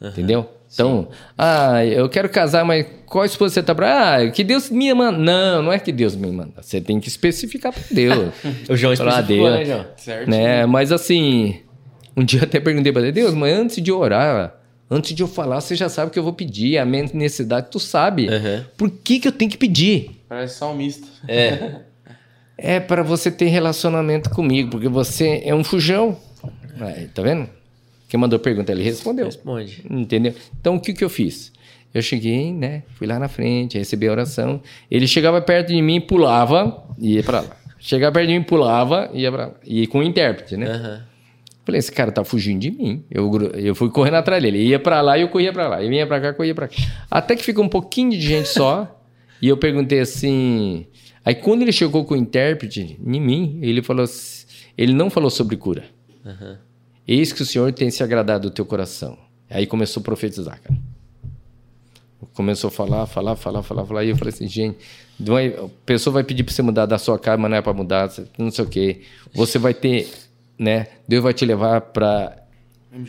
Entendeu? 0.00 0.48
Então, 0.72 1.08
ah, 1.38 1.84
eu 1.84 2.08
quero 2.08 2.28
casar, 2.28 2.64
mas 2.64 2.86
qual 3.06 3.24
esposa 3.24 3.54
você 3.54 3.62
tá 3.62 3.74
pra. 3.74 4.16
Ah, 4.16 4.30
que 4.30 4.44
Deus 4.44 4.68
me 4.68 4.92
manda. 4.92 5.16
Não, 5.16 5.62
não 5.62 5.72
é 5.72 5.78
que 5.78 5.90
Deus 5.90 6.14
me 6.14 6.30
manda. 6.30 6.60
Você 6.60 6.80
tem 6.80 7.00
que 7.00 7.08
especificar 7.08 7.72
pra 7.72 7.82
Deus. 7.90 8.34
O 8.68 8.76
João 8.76 8.92
especificou, 8.92 9.48
Deus. 9.48 9.58
né, 9.58 9.64
João? 9.64 9.86
Certo. 9.96 10.30
né? 10.30 10.66
Mas 10.66 10.92
assim, 10.92 11.60
um 12.16 12.24
dia 12.24 12.40
eu 12.40 12.44
até 12.44 12.60
perguntei 12.60 12.92
pra 12.92 13.00
Deus, 13.00 13.14
Deus, 13.14 13.34
mas 13.34 13.56
antes 13.58 13.82
de 13.82 13.90
orar 13.90 14.54
Antes 14.88 15.14
de 15.14 15.22
eu 15.22 15.26
falar, 15.26 15.60
você 15.60 15.74
já 15.74 15.88
sabe 15.88 16.08
o 16.08 16.10
que 16.12 16.18
eu 16.18 16.22
vou 16.22 16.32
pedir. 16.32 16.78
A 16.78 16.84
minha 16.84 17.10
necessidade, 17.12 17.68
tu 17.70 17.80
sabe. 17.80 18.28
Aham. 18.28 18.64
Por 18.76 18.88
que, 18.88 19.18
que 19.18 19.26
eu 19.26 19.32
tenho 19.32 19.50
que 19.50 19.58
pedir? 19.58 20.22
Parece 20.28 20.58
salmista. 20.58 21.06
É. 21.26 21.80
É 22.58 22.80
para 22.80 23.02
você 23.02 23.30
ter 23.30 23.46
relacionamento 23.46 24.30
comigo, 24.30 24.70
porque 24.70 24.88
você 24.88 25.42
é 25.44 25.54
um 25.54 25.62
fujão. 25.62 26.16
Aí, 26.80 27.06
tá 27.08 27.22
vendo? 27.22 27.48
Quem 28.08 28.18
mandou 28.18 28.38
pergunta, 28.38 28.72
ele 28.72 28.82
respondeu. 28.82 29.26
Responde. 29.26 29.82
Entendeu? 29.90 30.34
Então, 30.60 30.76
o 30.76 30.80
que, 30.80 30.92
que 30.92 31.04
eu 31.04 31.10
fiz? 31.10 31.52
Eu 31.92 32.02
cheguei, 32.02 32.52
né? 32.52 32.82
Fui 32.94 33.06
lá 33.06 33.18
na 33.18 33.28
frente, 33.28 33.78
recebi 33.78 34.06
a 34.06 34.12
oração. 34.12 34.60
Ele 34.90 35.06
chegava 35.06 35.40
perto 35.40 35.68
de 35.68 35.80
mim, 35.82 36.00
pulava 36.00 36.84
e 36.98 37.14
ia 37.14 37.22
pra 37.22 37.40
lá. 37.40 37.56
Chegava 37.78 38.12
perto 38.12 38.28
de 38.28 38.38
mim, 38.38 38.42
pulava 38.44 39.10
e 39.12 39.22
ia 39.22 39.32
pra 39.32 39.46
lá. 39.46 39.54
E 39.64 39.86
com 39.86 39.98
o 39.98 40.02
intérprete, 40.02 40.56
né? 40.56 40.66
Aham. 40.66 41.02
Falei, 41.64 41.78
esse 41.80 41.90
cara 41.90 42.12
tá 42.12 42.22
fugindo 42.24 42.60
de 42.60 42.70
mim. 42.70 43.02
Eu, 43.10 43.30
eu 43.54 43.74
fui 43.74 43.90
correndo 43.90 44.14
atrás 44.14 44.40
dele. 44.40 44.58
Ele 44.58 44.68
ia 44.68 44.78
pra 44.78 45.00
lá 45.00 45.18
e 45.18 45.22
eu 45.22 45.28
corria 45.28 45.52
pra 45.52 45.66
lá. 45.68 45.80
Ele 45.80 45.88
vinha 45.90 46.06
pra 46.06 46.20
cá, 46.20 46.32
corria 46.32 46.54
pra 46.54 46.68
cá. 46.68 46.76
Até 47.10 47.34
que 47.34 47.42
ficou 47.42 47.64
um 47.64 47.68
pouquinho 47.68 48.10
de 48.10 48.20
gente 48.20 48.48
só. 48.48 49.00
e 49.42 49.48
eu 49.48 49.56
perguntei 49.56 49.98
assim. 50.00 50.86
Aí 51.26 51.34
quando 51.34 51.62
ele 51.62 51.72
chegou 51.72 52.04
com 52.04 52.14
o 52.14 52.16
intérprete 52.16 52.96
em 53.04 53.20
mim, 53.20 53.58
ele 53.60 53.82
falou 53.82 54.04
assim- 54.04 54.46
ele 54.78 54.92
não 54.92 55.10
falou 55.10 55.28
sobre 55.28 55.56
cura. 55.56 55.84
Aham. 56.24 56.58
Eis 57.06 57.32
que 57.32 57.42
o 57.42 57.46
Senhor 57.46 57.72
tem 57.72 57.90
se 57.90 58.02
agradado 58.02 58.48
do 58.48 58.54
teu 58.54 58.64
coração. 58.64 59.18
Aí 59.50 59.66
começou 59.66 60.00
a 60.00 60.04
profetizar, 60.04 60.60
cara. 60.62 60.78
Começou 62.32 62.68
a 62.68 62.70
falar, 62.70 63.06
falar, 63.06 63.36
falar, 63.36 63.62
falar, 63.62 63.84
falar. 63.84 64.04
E 64.04 64.10
eu 64.10 64.16
falei 64.16 64.32
assim, 64.32 64.48
gente, 64.48 64.78
vai- 65.18 65.48
a 65.48 65.68
pessoa 65.84 66.14
vai 66.14 66.22
pedir 66.24 66.44
para 66.44 66.54
você 66.54 66.62
mudar 66.62 66.86
da 66.86 66.96
sua 66.98 67.18
casa, 67.18 67.36
mas 67.38 67.50
não 67.50 67.56
é 67.58 67.62
para 67.62 67.72
mudar, 67.72 68.08
não 68.38 68.50
sei 68.50 68.64
o 68.64 68.68
quê. 68.68 69.02
Você 69.34 69.58
vai 69.58 69.74
ter, 69.74 70.08
né? 70.58 70.86
Deus 71.08 71.22
vai 71.22 71.34
te 71.34 71.44
levar 71.44 71.80
para 71.80 72.36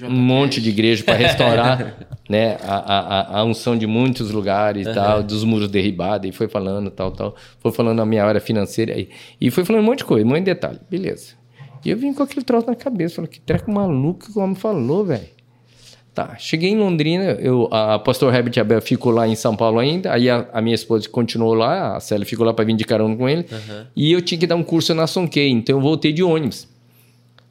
um 0.08 0.12
monte 0.12 0.62
de 0.62 0.70
igreja 0.70 1.04
para 1.04 1.16
restaurar, 1.16 1.98
né? 2.30 2.58
A, 2.64 2.76
a, 2.76 3.40
a- 3.40 3.44
unção 3.44 3.78
de 3.78 3.88
muitos 3.88 4.32
lugares 4.32 4.86
e 4.88 4.94
tal, 4.94 5.24
dos 5.24 5.44
muros 5.44 5.70
derribados. 5.70 6.30
E 6.30 6.32
foi 6.32 6.48
falando, 6.48 6.90
tal, 6.92 7.12
tal. 7.12 7.36
Foi 7.60 7.72
falando 7.72 8.02
a 8.02 8.06
minha 8.06 8.24
área 8.26 8.42
financeira. 8.42 8.98
E, 9.00 9.10
e 9.40 9.50
foi 9.52 9.64
falando 9.66 9.84
um 9.84 9.86
monte 9.86 10.00
de 10.00 10.06
coisa, 10.06 10.26
um 10.26 10.30
monte 10.30 10.40
de 10.40 10.46
detalhe. 10.46 10.80
Beleza. 10.90 11.34
E 11.86 11.90
eu 11.90 11.98
vim 11.98 12.14
com 12.14 12.24
aquele 12.24 12.44
troço 12.46 12.68
na 12.68 12.76
cabeça. 12.76 13.16
Falei, 13.16 13.30
que 13.30 13.40
treco 13.40 13.72
maluco 13.72 14.32
que 14.32 14.38
o 14.38 14.42
homem 14.42 14.56
falou, 14.56 15.06
velho. 15.06 15.38
Tá, 16.14 16.36
cheguei 16.40 16.72
em 16.72 16.78
Londrina, 16.78 17.26
eu, 17.40 17.70
a 17.72 18.00
pastor 18.00 18.34
Herbert 18.34 18.60
Abel 18.60 18.82
ficou 18.82 19.12
lá 19.12 19.28
em 19.28 19.36
São 19.36 19.56
Paulo 19.56 19.78
ainda, 19.78 20.12
aí 20.12 20.28
a, 20.28 20.48
a 20.52 20.60
minha 20.64 20.74
esposa 20.74 21.08
continuou 21.08 21.54
lá, 21.54 21.96
a 21.96 22.00
Célia 22.00 22.26
ficou 22.26 22.44
lá 22.44 22.52
para 22.56 22.66
vir 22.66 22.76
de 22.76 22.84
carona 22.86 23.16
com 23.16 23.30
ele, 23.30 23.46
e 23.96 24.14
eu 24.14 24.20
tinha 24.20 24.40
que 24.40 24.48
dar 24.48 24.56
um 24.56 24.64
curso 24.64 24.96
na 24.96 25.06
Sonquei, 25.06 25.48
então 25.52 25.76
eu 25.78 25.80
voltei 25.80 26.12
de 26.12 26.24
ônibus. 26.24 26.68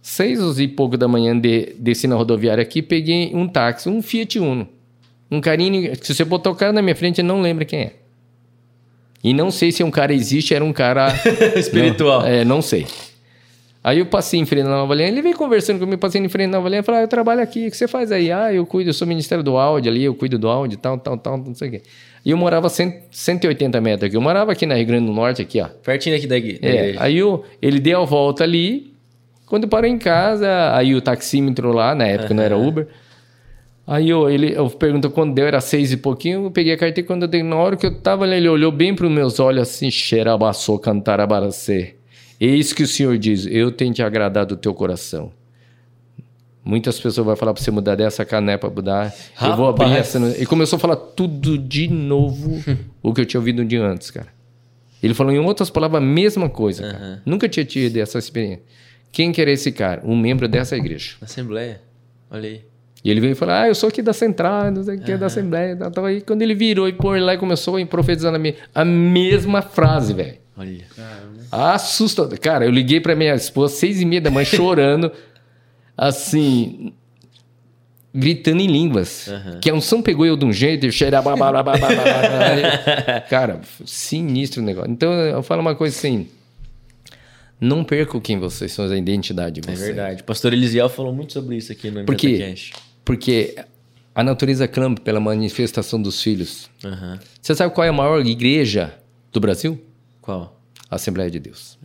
Seis 0.09 0.39
e 0.61 0.69
pouco 0.69 0.97
da 0.97 1.09
manhã, 1.09 1.37
de, 1.37 1.75
desci 1.81 2.07
na 2.07 2.15
rodoviária 2.15 2.63
aqui, 2.63 2.81
peguei 2.81 3.33
um 3.35 3.49
táxi, 3.49 3.89
um 3.89 4.01
Fiat 4.01 4.39
Uno. 4.39 4.69
Um 5.29 5.41
carinho, 5.41 5.93
se 6.01 6.15
você 6.15 6.25
botar 6.25 6.49
o 6.49 6.55
cara 6.55 6.73
na 6.73 6.81
minha 6.81 6.95
frente, 6.95 7.21
ele 7.21 7.27
não 7.27 7.41
lembra 7.41 7.65
quem 7.65 7.81
é. 7.81 7.93
E 9.25 9.35
não 9.35 9.51
sei 9.51 9.73
se 9.73 9.83
um 9.83 9.91
cara 9.91 10.15
existe, 10.15 10.55
era 10.55 10.65
um 10.65 10.73
cara... 10.73 11.09
Espiritual. 11.59 12.21
Não, 12.21 12.29
é, 12.29 12.45
não 12.45 12.63
sei. 12.63 12.87
Aí 13.83 13.99
eu 13.99 14.07
passei 14.07 14.39
em 14.39 14.47
frente 14.47 14.63
da 14.63 14.71
Nova 14.71 14.95
Lenda, 14.95 15.11
ele 15.11 15.23
veio 15.23 15.37
conversando 15.37 15.81
comigo, 15.81 15.99
passei 15.99 16.21
em 16.21 16.29
frente 16.29 16.53
da 16.53 16.59
Nova 16.59 16.69
Lenda, 16.69 16.85
falei, 16.85 17.01
ah, 17.01 17.03
eu 17.05 17.09
trabalho 17.09 17.41
aqui, 17.41 17.67
o 17.67 17.71
que 17.73 17.77
você 17.77 17.89
faz 17.89 18.13
aí? 18.13 18.31
Ah, 18.31 18.55
eu 18.55 18.65
cuido, 18.65 18.91
eu 18.91 18.95
sou 18.95 19.09
Ministério 19.09 19.43
do 19.43 19.57
Áudio 19.57 19.91
ali, 19.91 20.05
eu 20.05 20.15
cuido 20.15 20.39
do 20.39 20.49
áudio, 20.49 20.79
tal, 20.79 20.99
tal, 20.99 21.19
tal, 21.19 21.37
não 21.37 21.55
sei 21.57 21.67
o 21.67 21.71
quê. 21.73 21.83
E 22.25 22.31
eu 22.31 22.37
morava 22.37 22.69
cento, 22.69 22.97
180 23.11 23.81
metros 23.81 24.07
aqui, 24.07 24.17
eu 24.17 24.21
morava 24.21 24.53
aqui 24.53 24.67
na 24.67 24.77
Rio 24.77 24.87
Grande 24.87 25.07
do 25.07 25.13
Norte, 25.13 25.43
aqui, 25.43 25.61
ó. 25.61 25.67
Pertinho 25.67 26.15
aqui 26.17 26.29
da 26.29 26.37
É, 26.37 26.39
igreja. 26.39 26.99
aí 27.03 27.17
eu, 27.19 27.45
ele 27.61 27.81
deu 27.81 28.03
a 28.03 28.05
volta 28.05 28.45
ali, 28.45 28.95
quando 29.47 29.63
eu 29.63 29.69
parei 29.69 29.91
em 29.91 29.99
casa, 29.99 30.75
aí 30.75 30.95
o 30.95 31.01
taxímetro 31.01 31.73
lá, 31.73 31.95
na 31.95 32.05
época 32.05 32.35
não 32.35 32.43
era 32.43 32.59
Uber, 32.59 32.89
aí 33.87 34.11
eu, 34.11 34.29
ele, 34.29 34.53
eu 34.53 34.69
pergunto 34.69 35.09
quando 35.09 35.35
deu, 35.35 35.47
era 35.47 35.61
seis 35.61 35.93
e 35.93 35.97
pouquinho, 35.97 36.45
eu 36.45 36.51
peguei 36.51 36.73
a 36.73 36.77
carteira, 36.77 37.07
quando 37.07 37.23
eu 37.23 37.29
dei, 37.29 37.43
na 37.43 37.57
hora 37.57 37.77
que 37.77 37.87
eu 37.87 37.95
tava 37.95 38.25
ali, 38.25 38.37
ele 38.37 38.49
olhou 38.49 38.73
bem 38.73 38.95
para 38.95 39.07
os 39.07 39.13
meus 39.13 39.39
olhos 39.39 39.63
assim, 39.63 39.91
xerabaçou, 39.91 40.79
cantarabaracê. 40.79 41.95
Eis 42.41 42.73
que 42.73 42.83
o 42.83 42.87
Senhor 42.87 43.17
diz, 43.17 43.47
eu 43.47 43.71
tenho 43.71 43.95
te 43.95 44.03
agradado 44.03 44.55
o 44.55 44.59
teu 44.59 44.75
coração. 44.75 45.33
Muitas 46.67 46.99
pessoas 46.99 47.25
vão 47.25 47.37
falar 47.37 47.55
para 47.55 47.63
você 47.63 47.71
mudar 47.71 47.95
dessa 47.95 48.25
caneca 48.25 48.59
para 48.59 48.71
mudar. 48.71 49.15
Eu 49.41 49.55
vou 49.55 49.69
abrir 49.69 49.85
Rapaz. 49.85 50.17
essa. 50.17 50.43
E 50.43 50.45
começou 50.45 50.77
a 50.79 50.81
falar 50.81 50.97
tudo 50.97 51.57
de 51.57 51.87
novo 51.87 52.61
o 53.01 53.15
que 53.15 53.21
eu 53.21 53.25
tinha 53.25 53.39
ouvido 53.39 53.63
um 53.63 53.65
dia 53.65 53.81
antes, 53.87 54.11
cara. 54.11 54.27
Ele 55.01 55.15
falou 55.15 55.33
em 55.33 55.39
outras 55.39 55.71
palavras 55.71 56.03
a 56.03 56.05
mesma 56.05 56.49
coisa, 56.49 56.83
cara. 56.91 57.23
Nunca 57.25 57.49
tinha 57.49 57.65
tido 57.65 57.97
essa 57.99 58.19
experiência. 58.19 58.65
Quem 59.17 59.33
que 59.33 59.41
era 59.41 59.51
esse 59.51 59.73
cara? 59.73 60.03
Um 60.05 60.15
membro 60.15 60.47
dessa 60.47 60.77
igreja. 60.77 61.17
Assembleia. 61.23 61.81
Olha 62.31 62.51
aí. 62.51 62.61
E 63.03 63.11
ele 63.11 63.19
veio 63.19 63.33
e 63.33 63.35
falou: 63.35 63.55
Ah, 63.55 63.67
eu 63.67 63.75
sou 63.75 63.89
aqui 63.89 64.03
da 64.03 64.13
Central, 64.13 64.71
não 64.71 64.85
sei 64.85 64.97
o 64.97 65.01
que, 65.01 65.17
da 65.17 65.25
Assembleia. 65.25 65.75
Tal, 65.75 65.91
tal. 65.91 66.05
Aí 66.05 66.21
quando 66.21 66.43
ele 66.43 66.55
virou 66.55 66.87
e 66.87 66.93
pôr 66.93 67.19
lá 67.19 67.33
e 67.33 67.39
começou 67.39 67.79
a 67.79 67.87
profetizar 67.87 68.31
na 68.31 68.39
minha, 68.39 68.57
a 68.75 68.85
mesma 68.85 69.63
frase, 69.63 70.13
velho. 70.13 70.37
Olha. 70.55 70.85
Assustador. 71.51 72.39
Cara, 72.39 72.67
eu 72.67 72.71
liguei 72.71 73.01
pra 73.01 73.17
minha 73.17 73.35
esposa 73.35 73.75
seis 73.77 74.03
e 74.03 74.05
meia 74.05 74.21
da 74.21 74.31
manhã 74.31 74.45
chorando, 74.45 75.11
assim, 75.97 76.93
gritando 78.15 78.61
em 78.61 78.67
línguas. 78.67 79.31
Que 79.63 79.71
a 79.71 79.75
unção 79.75 80.03
pegou 80.03 80.27
eu 80.27 80.37
de 80.37 80.45
um 80.45 80.53
jeito, 80.53 80.85
e 80.85 80.93
cheira... 80.93 81.23
Cara, 83.31 83.63
sinistro 83.87 84.61
o 84.61 84.65
negócio. 84.67 84.91
Então 84.91 85.11
eu 85.11 85.43
falo 85.43 85.63
uma 85.63 85.75
coisa 85.75 85.97
assim, 85.97 86.29
não 87.61 87.83
percam 87.85 88.21
quem 88.21 88.39
vocês 88.39 88.73
são, 88.73 88.85
a 88.87 88.97
identidade 88.97 89.61
de 89.61 89.69
É 89.69 89.75
vocês. 89.75 89.87
verdade. 89.87 90.23
O 90.23 90.25
pastor 90.25 90.53
Elisiel 90.53 90.89
falou 90.89 91.13
muito 91.13 91.33
sobre 91.33 91.57
isso 91.57 91.73
aqui 91.73 91.91
no 91.91 92.05
Por 92.05 92.15
quê? 92.15 92.29
MJCast. 92.39 92.73
Porque 93.05 93.55
a 94.15 94.23
natureza 94.23 94.67
clama 94.69 94.95
pela 94.97 95.21
manifestação 95.21 96.01
dos 96.01 96.23
filhos. 96.23 96.69
Aham. 96.85 97.19
Você 97.41 97.55
sabe 97.55 97.75
qual 97.75 97.85
é 97.85 97.89
a 97.89 97.93
maior 97.93 98.25
igreja 98.27 98.95
do 99.33 99.41
Brasil? 99.41 99.83
Qual? 100.21 100.61
A 100.91 100.97
Assembleia 100.97 101.31
de 101.31 101.39
Deus. 101.39 101.79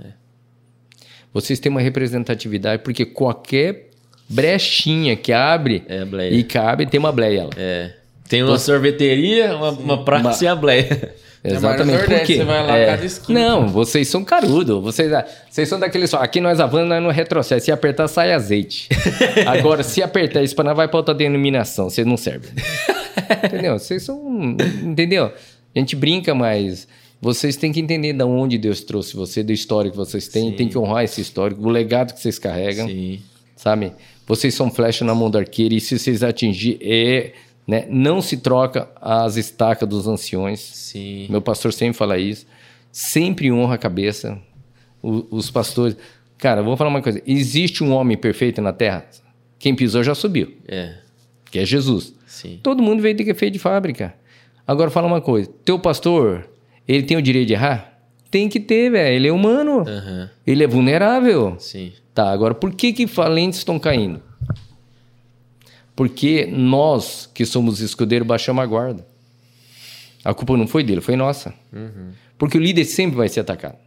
Vocês 1.34 1.60
têm 1.60 1.70
uma 1.72 1.82
representatividade, 1.82 2.84
porque 2.84 3.06
qualquer 3.06 3.90
brechinha 4.28 5.16
que 5.16 5.32
abre 5.32 5.84
É 5.88 6.04
e 6.32 6.44
cabe, 6.44 6.86
tem 6.86 7.00
uma 7.00 7.12
bleia 7.12 7.44
lá. 7.46 7.50
É. 7.58 7.94
Tem 8.28 8.44
uma 8.44 8.58
sorveteria, 8.58 9.56
uma, 9.56 9.72
uma 9.72 10.06
praça 10.06 10.46
e 10.46 10.48
a 10.48 10.56
bleia. 10.56 11.16
É, 11.44 11.54
Exatamente. 11.54 11.98
Nordeste, 11.98 12.26
quê? 12.28 12.36
você 12.38 12.44
vai 12.44 12.68
lá, 12.68 12.78
É. 12.78 12.86
cada 12.86 13.06
esquina. 13.06 13.40
Não, 13.40 13.68
vocês 13.68 14.08
são 14.08 14.24
carudo. 14.24 14.80
Vocês, 14.82 15.12
ah, 15.12 15.26
vocês 15.50 15.68
são 15.68 15.80
daqueles. 15.80 16.10
só, 16.10 16.18
Aqui 16.18 16.40
nós 16.40 16.60
avançamos, 16.60 16.90
nós 16.90 17.02
não 17.02 17.10
retrocede. 17.10 17.64
Se 17.64 17.72
apertar, 17.72 18.08
sai 18.08 18.32
azeite. 18.32 18.88
Agora, 19.48 19.82
se 19.82 20.04
apertar 20.04 20.44
isso, 20.44 20.56
vai 20.56 20.88
para 20.88 20.98
outra 20.98 21.16
denominação. 21.16 21.90
Vocês 21.90 22.06
não 22.06 22.16
servem. 22.16 22.52
entendeu? 23.44 23.80
Vocês 23.80 24.04
são. 24.04 24.56
Entendeu? 24.84 25.32
A 25.76 25.80
gente 25.80 25.96
brinca, 25.96 26.36
mas 26.36 26.88
vocês 27.20 27.56
têm 27.56 27.72
que 27.72 27.80
entender 27.80 28.14
de 28.14 28.24
onde 28.24 28.58
Deus 28.58 28.82
trouxe 28.82 29.16
você, 29.16 29.42
do 29.42 29.52
histórico 29.52 29.94
que 29.94 29.98
vocês 29.98 30.28
têm. 30.28 30.52
Tem 30.52 30.68
que 30.68 30.78
honrar 30.78 31.04
esse 31.04 31.22
histórico, 31.22 31.62
o 31.66 31.70
legado 31.70 32.14
que 32.14 32.20
vocês 32.20 32.38
carregam. 32.38 32.88
Sim. 32.88 33.20
Sabe? 33.56 33.94
Vocês 34.28 34.54
são 34.54 34.70
flecha 34.72 35.04
na 35.04 35.14
mão 35.16 35.30
do 35.30 35.38
arqueiro 35.38 35.74
e 35.74 35.80
se 35.80 35.98
vocês 35.98 36.24
atingir, 36.24 36.78
é, 36.82 37.32
né, 37.68 37.86
não 37.90 38.22
se 38.22 38.38
troca 38.38 38.90
as 39.00 39.36
estacas 39.38 39.88
dos 39.88 40.08
anciões. 40.08 40.60
Sim. 40.60 41.28
Meu 41.30 41.42
pastor 41.42 41.72
sempre 41.74 41.98
fala 41.98 42.18
isso. 42.18 42.46
Sempre 42.92 43.52
honra 43.52 43.76
a 43.76 43.78
cabeça. 43.78 44.38
O- 45.02 45.26
os 45.32 45.50
pastores. 45.50 45.96
Cara, 46.38 46.62
vou 46.62 46.76
falar 46.76 46.90
uma 46.90 47.02
coisa. 47.02 47.22
Existe 47.26 47.84
um 47.84 47.92
homem 47.94 48.18
perfeito 48.18 48.62
na 48.62 48.74
terra? 48.74 49.06
Quem 49.60 49.76
pisou 49.76 50.04
já 50.04 50.14
subiu, 50.16 50.54
É. 50.68 50.96
que 51.52 51.60
é 51.60 51.66
Jesus. 51.66 52.14
Sim. 52.26 52.60
Todo 52.64 52.82
mundo 52.82 53.02
veio 53.02 53.16
de 53.16 53.24
que 53.24 53.34
feito 53.34 53.54
de 53.54 53.60
fábrica. 53.60 54.14
Agora 54.68 54.90
fala 54.90 55.08
uma 55.08 55.22
coisa. 55.22 55.50
Teu 55.64 55.78
pastor, 55.80 56.50
ele 56.88 57.04
tem 57.04 57.16
o 57.18 57.22
direito 57.22 57.48
de 57.48 57.54
errar? 57.54 58.00
Tem 58.30 58.48
que 58.50 58.60
ter, 58.60 58.90
velho. 58.90 59.16
Ele 59.16 59.28
é 59.28 59.32
humano. 59.32 59.82
Aham. 59.88 60.30
Ele 60.48 60.64
é 60.64 60.68
vulnerável. 60.68 61.56
Sim. 61.60 61.92
Tá, 62.14 62.32
agora 62.32 62.54
por 62.56 62.74
que 62.74 62.92
que 62.94 63.06
falentes 63.08 63.60
estão 63.60 63.78
caindo? 63.78 64.22
Porque 66.02 66.48
nós, 66.48 67.30
que 67.32 67.46
somos 67.46 67.80
escudeiros, 67.80 68.28
baixamos 68.28 68.64
a 68.64 68.66
guarda. 68.66 69.06
A 70.26 70.34
culpa 70.34 70.58
não 70.58 70.66
foi 70.66 70.84
dele, 70.84 71.00
foi 71.00 71.16
nossa. 71.16 71.54
Porque 72.40 72.58
o 72.58 72.60
líder 72.60 72.86
sempre 72.86 73.16
vai 73.18 73.30
ser 73.30 73.42
atacado. 73.42 73.78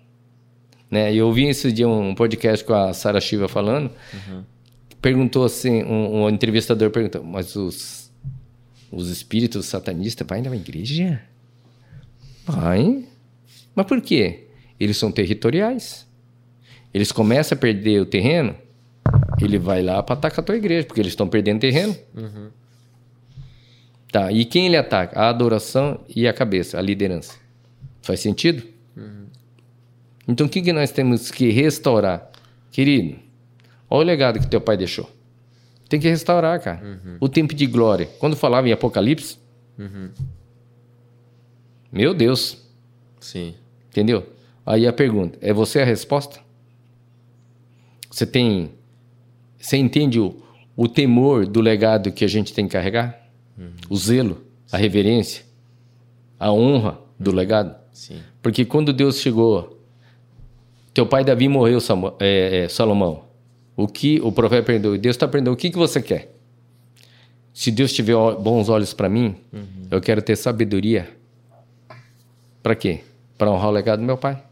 Né? 0.88 1.12
Eu 1.12 1.26
ouvi 1.26 1.48
esse 1.48 1.72
dia 1.72 1.88
um 1.88 2.14
podcast 2.14 2.64
com 2.64 2.72
a 2.72 2.92
Sara 2.92 3.20
Shiva 3.20 3.48
falando. 3.48 3.90
Perguntou 5.02 5.44
assim, 5.44 5.82
um, 5.82 6.22
um 6.22 6.30
entrevistador 6.30 6.88
perguntou, 6.92 7.24
mas 7.24 7.56
os, 7.56 8.12
os 8.92 9.10
espíritos 9.10 9.66
satanistas 9.66 10.24
vai 10.24 10.40
na 10.40 10.54
igreja? 10.54 11.20
Vai. 12.46 13.06
Mas 13.74 13.86
por 13.86 14.00
quê? 14.00 14.50
Eles 14.78 14.96
são 14.98 15.10
territoriais. 15.10 16.06
Eles 16.94 17.10
começam 17.10 17.56
a 17.56 17.60
perder 17.60 18.00
o 18.00 18.06
terreno, 18.06 18.54
ele 19.44 19.58
vai 19.58 19.82
lá 19.82 20.02
para 20.02 20.14
atacar 20.14 20.40
a 20.40 20.42
tua 20.42 20.56
igreja, 20.56 20.86
porque 20.86 21.00
eles 21.00 21.12
estão 21.12 21.28
perdendo 21.28 21.60
terreno. 21.60 21.96
Tá, 24.10 24.30
e 24.30 24.44
quem 24.44 24.66
ele 24.66 24.76
ataca? 24.76 25.18
A 25.18 25.28
adoração 25.28 26.00
e 26.08 26.26
a 26.28 26.32
cabeça, 26.32 26.78
a 26.78 26.82
liderança. 26.82 27.34
Faz 28.02 28.20
sentido? 28.20 28.62
Então 30.26 30.46
o 30.46 30.50
que, 30.50 30.62
que 30.62 30.72
nós 30.72 30.90
temos 30.92 31.30
que 31.30 31.50
restaurar? 31.50 32.30
Querido, 32.70 33.16
olha 33.90 34.04
o 34.04 34.06
legado 34.06 34.38
que 34.40 34.46
teu 34.46 34.60
pai 34.60 34.76
deixou. 34.76 35.10
Tem 35.88 36.00
que 36.00 36.08
restaurar, 36.08 36.60
cara. 36.60 37.00
O 37.20 37.28
tempo 37.28 37.54
de 37.54 37.66
glória. 37.66 38.06
Quando 38.18 38.36
falava 38.36 38.68
em 38.68 38.72
Apocalipse, 38.72 39.38
meu 41.92 42.14
Deus, 42.14 42.58
Sim. 43.20 43.54
entendeu? 43.90 44.26
Aí 44.64 44.86
a 44.86 44.92
pergunta, 44.92 45.38
é 45.40 45.52
você 45.52 45.80
a 45.80 45.84
resposta? 45.84 46.40
Você 48.10 48.24
tem. 48.24 48.70
Você 49.64 49.78
entende 49.78 50.20
o, 50.20 50.36
o 50.76 50.86
temor 50.86 51.46
do 51.46 51.58
legado 51.62 52.12
que 52.12 52.22
a 52.22 52.28
gente 52.28 52.52
tem 52.52 52.66
que 52.66 52.72
carregar? 52.72 53.18
O 53.88 53.96
zelo, 53.96 54.44
a 54.70 54.76
reverência, 54.76 55.42
a 56.38 56.52
honra 56.52 56.98
do 57.18 57.32
legado? 57.32 57.74
Sim. 57.90 58.18
Porque 58.42 58.66
quando 58.66 58.92
Deus 58.92 59.20
chegou, 59.20 59.80
teu 60.92 61.06
pai 61.06 61.24
Davi 61.24 61.48
morreu, 61.48 61.78
é, 62.20 62.64
é, 62.64 62.68
Salomão. 62.68 63.24
O 63.74 63.88
que 63.88 64.20
o 64.20 64.30
profeta 64.30 64.64
perguntou? 64.64 64.98
Deus 64.98 65.16
está 65.16 65.26
perguntando: 65.26 65.54
o 65.54 65.56
que, 65.56 65.70
que 65.70 65.78
você 65.78 66.02
quer? 66.02 66.36
Se 67.54 67.70
Deus 67.70 67.90
tiver 67.90 68.14
bons 68.38 68.68
olhos 68.68 68.92
para 68.92 69.08
mim, 69.08 69.34
eu 69.90 69.98
quero 69.98 70.20
ter 70.20 70.36
sabedoria. 70.36 71.08
Para 72.62 72.74
quê? 72.74 73.00
Para 73.38 73.50
honrar 73.50 73.70
o 73.70 73.72
legado 73.72 74.00
do 74.00 74.04
meu 74.04 74.18
pai. 74.18 74.42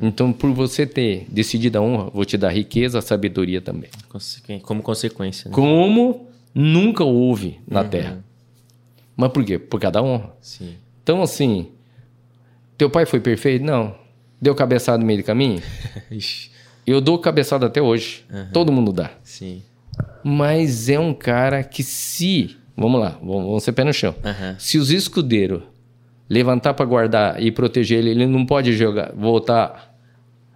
Então, 0.00 0.32
por 0.32 0.52
você 0.52 0.86
ter 0.86 1.26
decidido 1.28 1.78
a 1.78 1.80
honra, 1.80 2.10
vou 2.10 2.24
te 2.24 2.36
dar 2.36 2.50
riqueza, 2.50 3.00
sabedoria 3.00 3.60
também. 3.60 3.90
Como 4.62 4.82
consequência, 4.82 5.48
né? 5.48 5.54
Como 5.54 6.28
nunca 6.54 7.04
houve 7.04 7.60
na 7.66 7.82
terra. 7.82 8.24
Mas 9.16 9.30
por 9.32 9.44
quê? 9.44 9.58
Por 9.58 9.80
causa 9.80 9.92
da 9.92 10.02
honra. 10.02 10.30
Sim. 10.40 10.74
Então, 11.02 11.22
assim, 11.22 11.68
teu 12.78 12.88
pai 12.90 13.06
foi 13.06 13.20
perfeito? 13.20 13.64
Não. 13.64 13.94
Deu 14.40 14.54
cabeçada 14.54 14.98
no 14.98 15.04
meio 15.04 15.20
do 15.20 15.24
caminho? 15.24 15.62
Eu 16.86 17.00
dou 17.00 17.18
cabeçada 17.18 17.66
até 17.66 17.80
hoje. 17.80 18.24
Todo 18.52 18.72
mundo 18.72 18.92
dá. 18.92 19.12
Sim. 19.22 19.62
Mas 20.24 20.88
é 20.88 20.98
um 20.98 21.14
cara 21.14 21.62
que 21.62 21.82
se... 21.82 22.56
Vamos 22.76 23.00
lá, 23.00 23.10
vamos, 23.20 23.44
vamos 23.44 23.62
ser 23.62 23.72
pé 23.72 23.84
no 23.84 23.92
chão. 23.92 24.14
Se 24.58 24.78
os 24.78 24.90
escudeiros 24.90 25.62
levantar 26.32 26.72
para 26.72 26.86
guardar 26.86 27.42
e 27.42 27.52
proteger 27.52 27.98
ele, 27.98 28.10
ele 28.10 28.26
não 28.26 28.46
pode 28.46 28.72
jogar, 28.72 29.12
voltar 29.14 29.94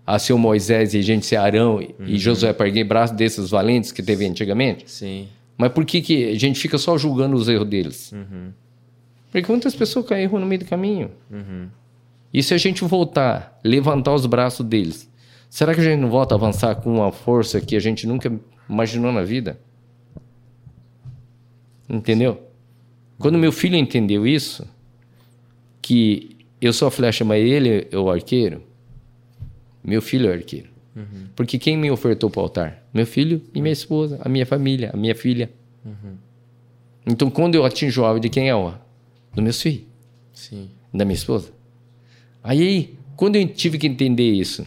a 0.06 0.18
ser 0.18 0.32
o 0.32 0.38
Moisés 0.38 0.94
e 0.94 0.98
a 0.98 1.02
gente 1.02 1.26
ser 1.26 1.36
Arão 1.36 1.86
e 2.00 2.16
Josué 2.16 2.54
para 2.54 2.66
erguer 2.66 2.84
braço 2.84 3.14
desses 3.14 3.50
valentes 3.50 3.92
que 3.92 4.02
teve 4.02 4.26
antigamente. 4.26 4.90
Sim. 4.90 5.28
Mas 5.58 5.70
por 5.72 5.84
que, 5.84 6.00
que 6.00 6.30
a 6.30 6.38
gente 6.38 6.58
fica 6.58 6.78
só 6.78 6.96
julgando 6.96 7.36
os 7.36 7.46
erros 7.46 7.68
deles? 7.68 8.10
Uhum. 8.12 8.52
Porque 9.30 9.50
muitas 9.52 9.74
pessoas 9.74 10.06
caíram 10.06 10.38
no 10.38 10.46
meio 10.46 10.60
do 10.60 10.64
caminho. 10.64 11.10
E 12.32 12.42
se 12.42 12.54
a 12.54 12.58
gente 12.58 12.82
voltar, 12.82 13.60
levantar 13.62 14.14
os 14.14 14.24
braços 14.24 14.64
deles, 14.64 15.10
será 15.50 15.74
que 15.74 15.80
a 15.80 15.84
gente 15.84 16.00
não 16.00 16.08
volta 16.08 16.34
a 16.34 16.38
avançar 16.38 16.76
com 16.76 16.94
uma 16.94 17.12
força 17.12 17.60
que 17.60 17.76
a 17.76 17.80
gente 17.80 18.06
nunca 18.06 18.32
imaginou 18.66 19.12
na 19.12 19.22
vida? 19.22 19.60
Entendeu? 21.86 22.40
Quando 23.18 23.36
meu 23.36 23.52
filho 23.52 23.76
entendeu 23.76 24.26
isso, 24.26 24.66
que 25.86 26.36
eu 26.60 26.72
sou 26.72 26.88
a 26.88 26.90
flecha, 26.90 27.24
mas 27.24 27.44
ele 27.44 27.86
é 27.92 27.96
o 27.96 28.10
arqueiro, 28.10 28.60
meu 29.84 30.02
filho 30.02 30.26
é 30.26 30.30
o 30.30 30.32
arqueiro. 30.32 30.68
Porque 31.36 31.60
quem 31.60 31.76
me 31.76 31.88
ofertou 31.92 32.28
para 32.28 32.40
o 32.40 32.42
altar? 32.42 32.82
Meu 32.92 33.06
filho 33.06 33.40
e 33.54 33.60
minha 33.60 33.72
esposa, 33.72 34.18
a 34.20 34.28
minha 34.28 34.44
família, 34.44 34.90
a 34.92 34.96
minha 34.96 35.14
filha. 35.14 35.48
Então, 37.06 37.30
quando 37.30 37.54
eu 37.54 37.64
atinjo 37.64 38.02
o 38.02 38.04
alvo 38.04 38.18
de 38.18 38.28
quem 38.28 38.48
é 38.48 38.54
o? 38.54 38.72
Do 39.32 39.40
meus 39.40 39.62
filhos, 39.62 39.84
Sim. 40.34 40.68
da 40.92 41.04
minha 41.04 41.14
esposa. 41.14 41.52
Aí, 42.42 42.98
quando 43.14 43.36
eu 43.36 43.46
tive 43.46 43.78
que 43.78 43.86
entender 43.86 44.32
isso, 44.32 44.66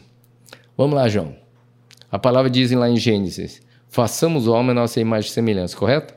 vamos 0.78 0.96
lá, 0.96 1.10
João. 1.10 1.36
A 2.10 2.18
palavra 2.18 2.50
diz 2.50 2.72
lá 2.72 2.90
em 2.90 2.96
Gênesis: 2.96 3.62
façamos 3.90 4.48
o 4.48 4.54
homem 4.54 4.72
a 4.72 4.76
nossa 4.76 5.02
imagem 5.02 5.30
e 5.30 5.34
semelhança, 5.34 5.76
correto? 5.76 6.14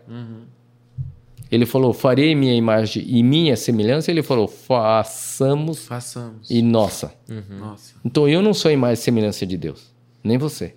Ele 1.53 1.67
falou: 1.67 1.93
farei 1.93 2.35
minha 2.35 2.55
imagem 2.55 3.05
e 3.07 3.23
minha 3.23 3.55
semelhança. 3.57 4.11
Ele 4.11 4.23
falou: 4.23 4.49
façamos 4.49 5.85
Façamos. 5.87 6.51
e 6.51 6.63
nossa. 6.63 7.15
Nossa. 7.59 7.95
Então 8.03 8.27
eu 8.27 8.41
não 8.41 8.55
sou 8.55 8.71
a 8.71 8.73
imagem 8.73 8.95
e 8.95 9.05
semelhança 9.05 9.45
de 9.45 9.59
Deus, 9.59 9.93
nem 10.25 10.39
você. 10.39 10.75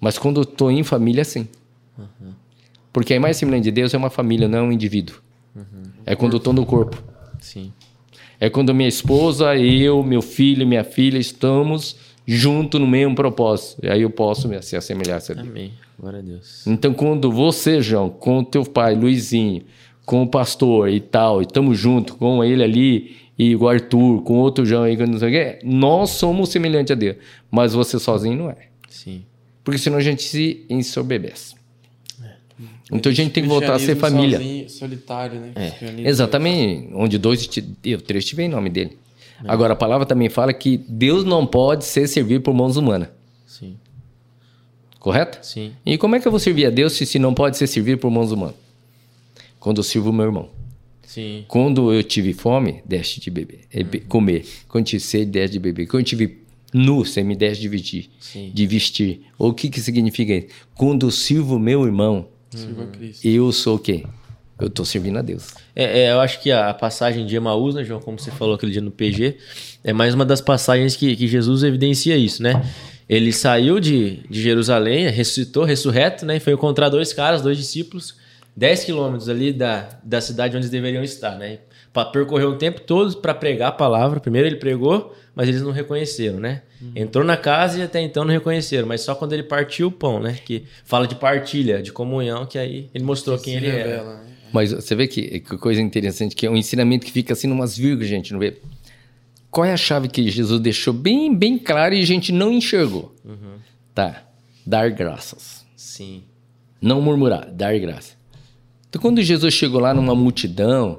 Mas 0.00 0.16
quando 0.16 0.38
eu 0.38 0.42
estou 0.44 0.70
em 0.70 0.82
família, 0.82 1.22
sim. 1.22 1.46
Porque 2.90 3.12
a 3.12 3.16
imagem 3.16 3.32
e 3.32 3.34
semelhança 3.34 3.64
de 3.64 3.70
Deus 3.70 3.92
é 3.92 3.98
uma 3.98 4.08
família, 4.08 4.48
não 4.48 4.58
é 4.58 4.62
um 4.62 4.72
indivíduo. 4.72 5.16
É 6.06 6.16
quando 6.16 6.32
eu 6.32 6.38
estou 6.38 6.54
no 6.54 6.64
corpo. 6.64 7.02
Sim. 7.38 7.70
É 8.40 8.48
quando 8.48 8.74
minha 8.74 8.88
esposa, 8.88 9.54
eu, 9.56 10.02
meu 10.02 10.22
filho, 10.22 10.66
minha 10.66 10.84
filha 10.84 11.18
estamos 11.18 11.96
juntos 12.26 12.80
no 12.80 12.86
mesmo 12.86 13.14
propósito. 13.14 13.84
E 13.84 13.88
aí 13.88 14.02
eu 14.02 14.10
posso 14.10 14.48
me 14.48 14.60
se 14.62 14.76
assemelhar 14.76 15.16
a 15.18 15.34
Deus. 15.34 15.46
Amém. 15.46 15.72
Glória 16.04 16.18
a 16.18 16.22
Deus. 16.22 16.66
Então, 16.66 16.92
quando 16.92 17.32
você, 17.32 17.80
João, 17.80 18.10
com 18.10 18.40
o 18.40 18.44
teu 18.44 18.62
pai, 18.62 18.94
Luizinho, 18.94 19.62
com 20.04 20.22
o 20.22 20.28
pastor 20.28 20.90
e 20.90 21.00
tal, 21.00 21.40
e 21.40 21.46
estamos 21.46 21.78
juntos 21.78 22.14
com 22.16 22.44
ele 22.44 22.62
ali, 22.62 23.16
e 23.38 23.56
o 23.56 23.66
Arthur, 23.66 24.20
com 24.22 24.34
outro 24.34 24.66
João 24.66 24.82
aí, 24.82 24.98
que 24.98 25.06
não 25.06 25.18
sei 25.18 25.28
o 25.30 25.32
quê, 25.32 25.58
nós 25.64 26.10
somos 26.10 26.50
semelhantes 26.50 26.90
a 26.90 26.94
Deus. 26.94 27.16
Mas 27.50 27.72
você 27.72 27.98
sozinho 27.98 28.36
não 28.36 28.50
é. 28.50 28.68
Sim. 28.86 29.24
Porque 29.64 29.78
senão 29.78 29.96
a 29.96 30.02
gente 30.02 30.22
se 30.24 30.66
ensoberbece. 30.68 31.54
Então 32.92 33.10
a 33.10 33.14
gente 33.14 33.32
tem 33.32 33.42
que 33.42 33.48
voltar 33.48 33.72
a 33.72 33.78
ser 33.78 33.96
família. 33.96 34.36
Sozinho, 34.36 34.68
solitário, 34.68 35.40
né? 35.40 35.52
Cristianismo. 35.54 36.06
Exatamente, 36.06 36.90
onde 36.92 37.16
dois, 37.16 37.48
três 38.06 38.26
tiver 38.26 38.42
em 38.42 38.48
nome 38.48 38.68
dele. 38.68 38.98
Agora, 39.46 39.72
a 39.72 39.76
palavra 39.76 40.04
também 40.04 40.28
fala 40.28 40.52
que 40.52 40.76
Deus 40.76 41.24
não 41.24 41.46
pode 41.46 41.86
ser 41.86 42.06
servido 42.06 42.42
por 42.42 42.52
mãos 42.52 42.76
humanas. 42.76 43.08
Correto? 45.04 45.38
Sim. 45.42 45.72
E 45.84 45.98
como 45.98 46.16
é 46.16 46.18
que 46.20 46.26
eu 46.26 46.30
vou 46.30 46.40
servir 46.40 46.64
a 46.64 46.70
Deus 46.70 46.94
se, 46.94 47.04
se 47.04 47.18
não 47.18 47.34
pode 47.34 47.58
ser 47.58 47.66
servido 47.66 47.98
por 47.98 48.10
mãos 48.10 48.32
humanas? 48.32 48.54
Quando 49.60 49.76
eu 49.80 49.82
sirvo 49.82 50.08
o 50.08 50.12
meu 50.14 50.24
irmão. 50.24 50.48
Sim. 51.06 51.44
Quando 51.46 51.92
eu 51.92 52.02
tive 52.02 52.32
fome, 52.32 52.82
deste 52.86 53.20
de 53.20 53.30
beber, 53.30 53.66
be- 53.84 54.00
comer. 54.00 54.46
Quando 54.66 54.86
tive 54.86 55.00
sede, 55.00 55.26
deste 55.30 55.52
de 55.52 55.58
beber. 55.58 55.86
Quando 55.88 56.00
eu 56.00 56.06
tive 56.06 56.38
nu, 56.72 57.04
você 57.04 57.22
me 57.22 57.36
deste 57.36 57.60
de 57.60 57.68
vestir. 57.68 58.10
Sim. 58.18 58.50
De 58.54 58.66
vestir. 58.66 59.20
O 59.38 59.52
que 59.52 59.68
que 59.68 59.78
significa 59.78 60.32
isso? 60.32 60.46
Quando 60.74 61.04
eu 61.04 61.10
sirvo 61.10 61.58
meu 61.58 61.84
irmão, 61.84 62.26
Cristo. 62.94 63.26
eu 63.28 63.52
sou 63.52 63.76
o 63.76 63.78
quê? 63.78 64.06
Eu 64.58 64.68
estou 64.68 64.86
servindo 64.86 65.18
a 65.18 65.22
Deus. 65.22 65.48
É, 65.76 66.04
é, 66.04 66.12
eu 66.12 66.20
acho 66.20 66.40
que 66.40 66.50
a 66.50 66.72
passagem 66.72 67.26
de 67.26 67.36
Emaús, 67.36 67.74
né, 67.74 67.84
João, 67.84 68.00
como 68.00 68.18
você 68.18 68.30
falou 68.30 68.54
aquele 68.54 68.72
dia 68.72 68.80
no 68.80 68.90
PG, 68.90 69.36
é 69.84 69.92
mais 69.92 70.14
uma 70.14 70.24
das 70.24 70.40
passagens 70.40 70.96
que, 70.96 71.14
que 71.14 71.28
Jesus 71.28 71.62
evidencia 71.62 72.16
isso, 72.16 72.42
né? 72.42 72.64
Ele 73.08 73.32
saiu 73.32 73.78
de, 73.78 74.20
de 74.28 74.42
Jerusalém, 74.42 75.08
ressuscitou, 75.08 75.64
ressurreto, 75.64 76.24
né? 76.24 76.36
E 76.36 76.40
foi 76.40 76.52
encontrar 76.54 76.88
dois 76.88 77.12
caras, 77.12 77.42
dois 77.42 77.58
discípulos, 77.58 78.16
10 78.56 78.84
quilômetros 78.84 79.28
ali 79.28 79.52
da, 79.52 79.88
da 80.02 80.20
cidade 80.20 80.56
onde 80.56 80.64
eles 80.64 80.70
deveriam 80.70 81.02
estar, 81.02 81.36
né? 81.36 81.58
Para 81.92 82.06
percorrer 82.10 82.46
o 82.46 82.56
tempo 82.56 82.80
todo 82.80 83.16
para 83.18 83.34
pregar 83.34 83.68
a 83.68 83.72
palavra. 83.72 84.20
Primeiro 84.20 84.48
ele 84.48 84.56
pregou, 84.56 85.14
mas 85.34 85.48
eles 85.48 85.62
não 85.62 85.70
reconheceram, 85.70 86.38
né? 86.38 86.62
Entrou 86.94 87.24
na 87.24 87.36
casa 87.36 87.78
e 87.78 87.82
até 87.82 88.00
então 88.00 88.24
não 88.24 88.32
reconheceram, 88.32 88.86
mas 88.86 89.00
só 89.00 89.14
quando 89.14 89.32
ele 89.32 89.42
partiu 89.42 89.88
o 89.88 89.92
pão, 89.92 90.20
né? 90.20 90.38
Que 90.44 90.64
fala 90.84 91.06
de 91.06 91.14
partilha, 91.14 91.82
de 91.82 91.92
comunhão, 91.92 92.46
que 92.46 92.58
aí 92.58 92.88
ele 92.94 93.04
mostrou 93.04 93.38
quem 93.38 93.58
Se 93.58 93.64
ele 93.64 93.68
era. 93.68 93.88
revela, 93.88 94.14
né? 94.18 94.24
Mas 94.52 94.70
você 94.72 94.94
vê 94.94 95.08
que, 95.08 95.40
que 95.40 95.56
coisa 95.56 95.80
interessante, 95.80 96.36
que 96.36 96.46
é 96.46 96.50
um 96.50 96.56
ensinamento 96.56 97.04
que 97.04 97.10
fica 97.10 97.32
assim 97.32 97.48
numas 97.48 97.76
vírgulas, 97.76 98.08
gente, 98.08 98.32
não 98.32 98.38
vê? 98.38 98.58
Qual 99.54 99.64
é 99.64 99.72
a 99.72 99.76
chave 99.76 100.08
que 100.08 100.28
Jesus 100.30 100.60
deixou 100.60 100.92
bem, 100.92 101.32
bem 101.34 101.56
clara 101.58 101.94
e 101.94 102.00
a 102.02 102.04
gente 102.06 102.32
não 102.32 102.52
enxergou? 102.52 103.14
Tá. 103.94 104.24
Dar 104.66 104.90
graças. 104.90 105.64
Sim. 105.76 106.24
Não 106.82 107.00
murmurar, 107.00 107.48
dar 107.52 107.78
graça. 107.78 108.14
Então, 108.88 109.00
quando 109.00 109.22
Jesus 109.22 109.54
chegou 109.54 109.80
lá 109.80 109.94
numa 109.94 110.14
multidão, 110.14 110.98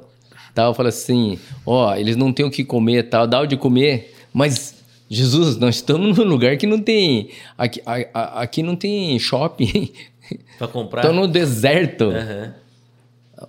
tal, 0.54 0.74
fala 0.74 0.90
assim: 0.90 1.38
ó, 1.66 1.94
eles 1.96 2.16
não 2.16 2.32
têm 2.32 2.46
o 2.46 2.50
que 2.52 2.64
comer, 2.64 3.10
tal, 3.10 3.28
dá 3.28 3.42
o 3.42 3.46
de 3.46 3.58
comer, 3.58 4.16
mas 4.34 4.76
Jesus, 5.10 5.58
nós 5.58 5.76
estamos 5.76 6.18
num 6.18 6.24
lugar 6.24 6.56
que 6.58 6.66
não 6.66 6.80
tem. 6.80 7.30
Aqui, 7.58 7.82
a- 7.86 8.08
a- 8.14 8.42
aqui 8.42 8.64
não 8.64 8.76
tem 8.76 9.20
shopping. 9.20 9.92
Pra 10.58 10.68
comprar. 10.68 11.02
Estão 11.02 11.14
no 11.14 11.28
deserto. 11.28 12.06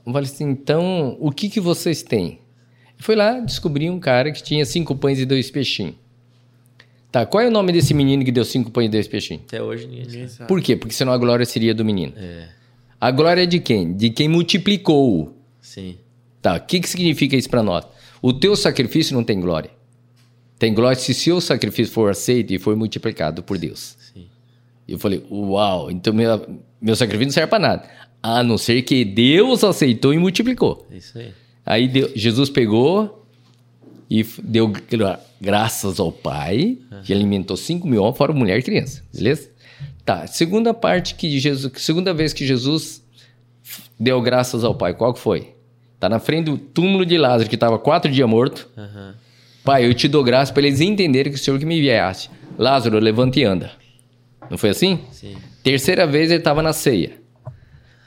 Eu 0.04 0.12
falei 0.12 0.28
assim, 0.28 0.44
então, 0.50 1.16
o 1.20 1.30
que, 1.30 1.48
que 1.48 1.60
vocês 1.60 2.02
têm? 2.02 2.40
Foi 2.98 3.14
lá, 3.14 3.38
descobri 3.40 3.88
um 3.90 3.98
cara 4.00 4.32
que 4.32 4.42
tinha 4.42 4.64
cinco 4.64 4.94
pães 4.96 5.18
e 5.18 5.24
dois 5.26 5.50
peixinhos. 5.50 5.94
Tá, 7.12 7.24
qual 7.24 7.42
é 7.42 7.48
o 7.48 7.50
nome 7.50 7.72
desse 7.72 7.94
menino 7.94 8.24
que 8.24 8.32
deu 8.32 8.44
cinco 8.44 8.70
pães 8.70 8.86
e 8.86 8.90
dois 8.90 9.06
peixinhos? 9.08 9.42
Até 9.46 9.62
hoje 9.62 9.86
ninguém 9.86 10.02
sabe. 10.04 10.12
Ninguém 10.16 10.28
sabe. 10.28 10.48
Por 10.48 10.60
quê? 10.62 10.76
Porque 10.76 10.94
senão 10.94 11.12
a 11.12 11.18
glória 11.18 11.46
seria 11.46 11.74
do 11.74 11.84
menino. 11.84 12.12
É, 12.16 12.48
A 13.00 13.10
glória 13.10 13.42
é 13.42 13.46
de 13.46 13.58
quem? 13.60 13.94
De 13.94 14.10
quem 14.10 14.28
multiplicou. 14.28 15.36
sim. 15.60 15.96
Tá, 16.42 16.54
o 16.56 16.60
que, 16.60 16.78
que 16.78 16.88
significa 16.88 17.34
isso 17.34 17.50
para 17.50 17.60
nós? 17.62 17.84
O 18.22 18.32
teu 18.32 18.54
sacrifício 18.54 19.14
não 19.16 19.24
tem 19.24 19.40
glória. 19.40 19.70
Tem 20.60 20.72
glória 20.72 20.96
se 20.96 21.12
seu 21.12 21.40
sacrifício 21.40 21.92
for 21.92 22.08
aceito 22.10 22.52
e 22.54 22.58
for 22.58 22.76
multiplicado 22.76 23.42
por 23.42 23.58
Deus. 23.58 23.96
Sim. 24.14 24.26
Eu 24.86 24.96
falei, 24.96 25.24
uau, 25.28 25.90
então 25.90 26.14
meu, 26.14 26.60
meu 26.80 26.94
sacrifício 26.94 27.26
não 27.26 27.32
serve 27.32 27.50
para 27.50 27.58
nada. 27.58 27.88
A 28.22 28.44
não 28.44 28.56
ser 28.56 28.82
que 28.82 29.04
Deus 29.04 29.64
aceitou 29.64 30.14
e 30.14 30.18
multiplicou. 30.18 30.86
É 30.90 30.96
isso 30.98 31.18
aí. 31.18 31.32
Aí 31.66 31.88
Deus- 31.88 32.12
Jesus 32.14 32.48
pegou 32.48 33.26
e 34.08 34.24
deu 34.42 34.68
gra- 34.68 35.20
graças 35.40 35.98
ao 35.98 36.12
Pai, 36.12 36.78
que 37.04 37.12
alimentou 37.12 37.56
5 37.56 37.86
mil 37.88 38.00
homens, 38.02 38.16
fora 38.16 38.32
mulher 38.32 38.58
e 38.58 38.62
criança, 38.62 39.02
beleza? 39.12 39.50
Tá, 40.04 40.26
segunda 40.28 40.72
parte 40.72 41.16
que 41.16 41.38
Jesus, 41.40 41.72
segunda 41.82 42.14
vez 42.14 42.32
que 42.32 42.46
Jesus 42.46 43.04
deu 43.98 44.22
graças 44.22 44.62
ao 44.62 44.74
Pai, 44.74 44.94
qual 44.94 45.12
que 45.12 45.18
foi? 45.20 45.54
Tá 45.98 46.08
na 46.08 46.20
frente 46.20 46.44
do 46.46 46.56
túmulo 46.58 47.04
de 47.04 47.18
Lázaro, 47.18 47.48
que 47.48 47.56
estava 47.56 47.78
quatro 47.78 48.10
dias 48.12 48.28
morto. 48.28 48.68
Pai, 49.64 49.84
eu 49.84 49.92
te 49.92 50.06
dou 50.06 50.22
graça 50.22 50.52
para 50.52 50.64
eles 50.64 50.80
entenderem 50.80 51.32
que 51.32 51.38
o 51.38 51.42
Senhor 51.42 51.58
que 51.58 51.66
me 51.66 51.76
enviaste. 51.78 52.30
Lázaro, 52.56 53.00
levanta 53.00 53.40
e 53.40 53.44
anda. 53.44 53.72
Não 54.48 54.56
foi 54.56 54.70
assim? 54.70 55.00
Sim. 55.10 55.34
Terceira 55.64 56.06
vez 56.06 56.30
ele 56.30 56.38
estava 56.38 56.62
na 56.62 56.72
ceia. 56.72 57.14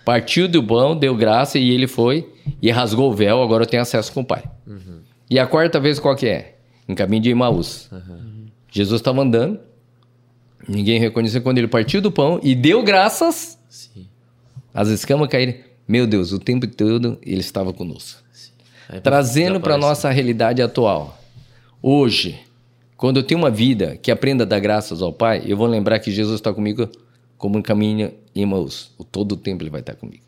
Partiu 0.05 0.47
do 0.47 0.63
pão, 0.63 0.95
deu 0.97 1.15
graça 1.15 1.59
e 1.59 1.69
ele 1.69 1.87
foi 1.87 2.27
e 2.61 2.71
rasgou 2.71 3.11
o 3.11 3.15
véu. 3.15 3.41
Agora 3.41 3.63
eu 3.63 3.67
tenho 3.67 3.81
acesso 3.81 4.11
com 4.11 4.21
o 4.21 4.25
Pai. 4.25 4.43
E 5.29 5.37
a 5.37 5.45
quarta 5.45 5.79
vez 5.79 5.99
qual 5.99 6.15
que 6.15 6.27
é? 6.27 6.55
Em 6.87 6.95
caminho 6.95 7.21
de 7.21 7.29
Emaús. 7.29 7.89
Jesus 8.71 8.99
estava 8.99 9.21
andando. 9.21 9.59
Ninguém 10.67 10.99
reconheceu 10.99 11.41
quando 11.41 11.57
ele 11.57 11.67
partiu 11.67 12.01
do 12.01 12.11
pão 12.11 12.39
e 12.43 12.55
deu 12.55 12.83
graças. 12.83 13.57
Sim. 13.69 14.07
As 14.73 14.87
escamas 14.89 15.27
caíram. 15.27 15.53
Meu 15.87 16.05
Deus, 16.05 16.31
o 16.31 16.39
tempo 16.39 16.67
todo 16.67 17.17
ele 17.23 17.41
estava 17.41 17.73
conosco. 17.73 18.21
Trazendo 19.03 19.59
para 19.59 19.75
desaparece. 19.75 19.87
nossa 19.87 20.09
realidade 20.09 20.61
atual. 20.61 21.19
Hoje, 21.81 22.39
quando 22.97 23.17
eu 23.17 23.23
tenho 23.23 23.39
uma 23.39 23.49
vida 23.49 23.97
que 23.97 24.11
aprenda 24.11 24.43
a 24.43 24.47
dar 24.47 24.59
graças 24.59 25.01
ao 25.01 25.13
Pai, 25.13 25.43
eu 25.45 25.55
vou 25.55 25.67
lembrar 25.67 25.99
que 25.99 26.11
Jesus 26.11 26.35
está 26.35 26.53
comigo 26.53 26.89
como 27.39 27.63
caminho 27.63 28.13
em 28.35 28.41
Emaús. 28.43 28.91
O 28.97 29.03
todo 29.03 29.31
o 29.31 29.37
tempo 29.37 29.63
ele 29.63 29.71
vai 29.71 29.79
estar 29.79 29.95
comigo. 29.95 30.23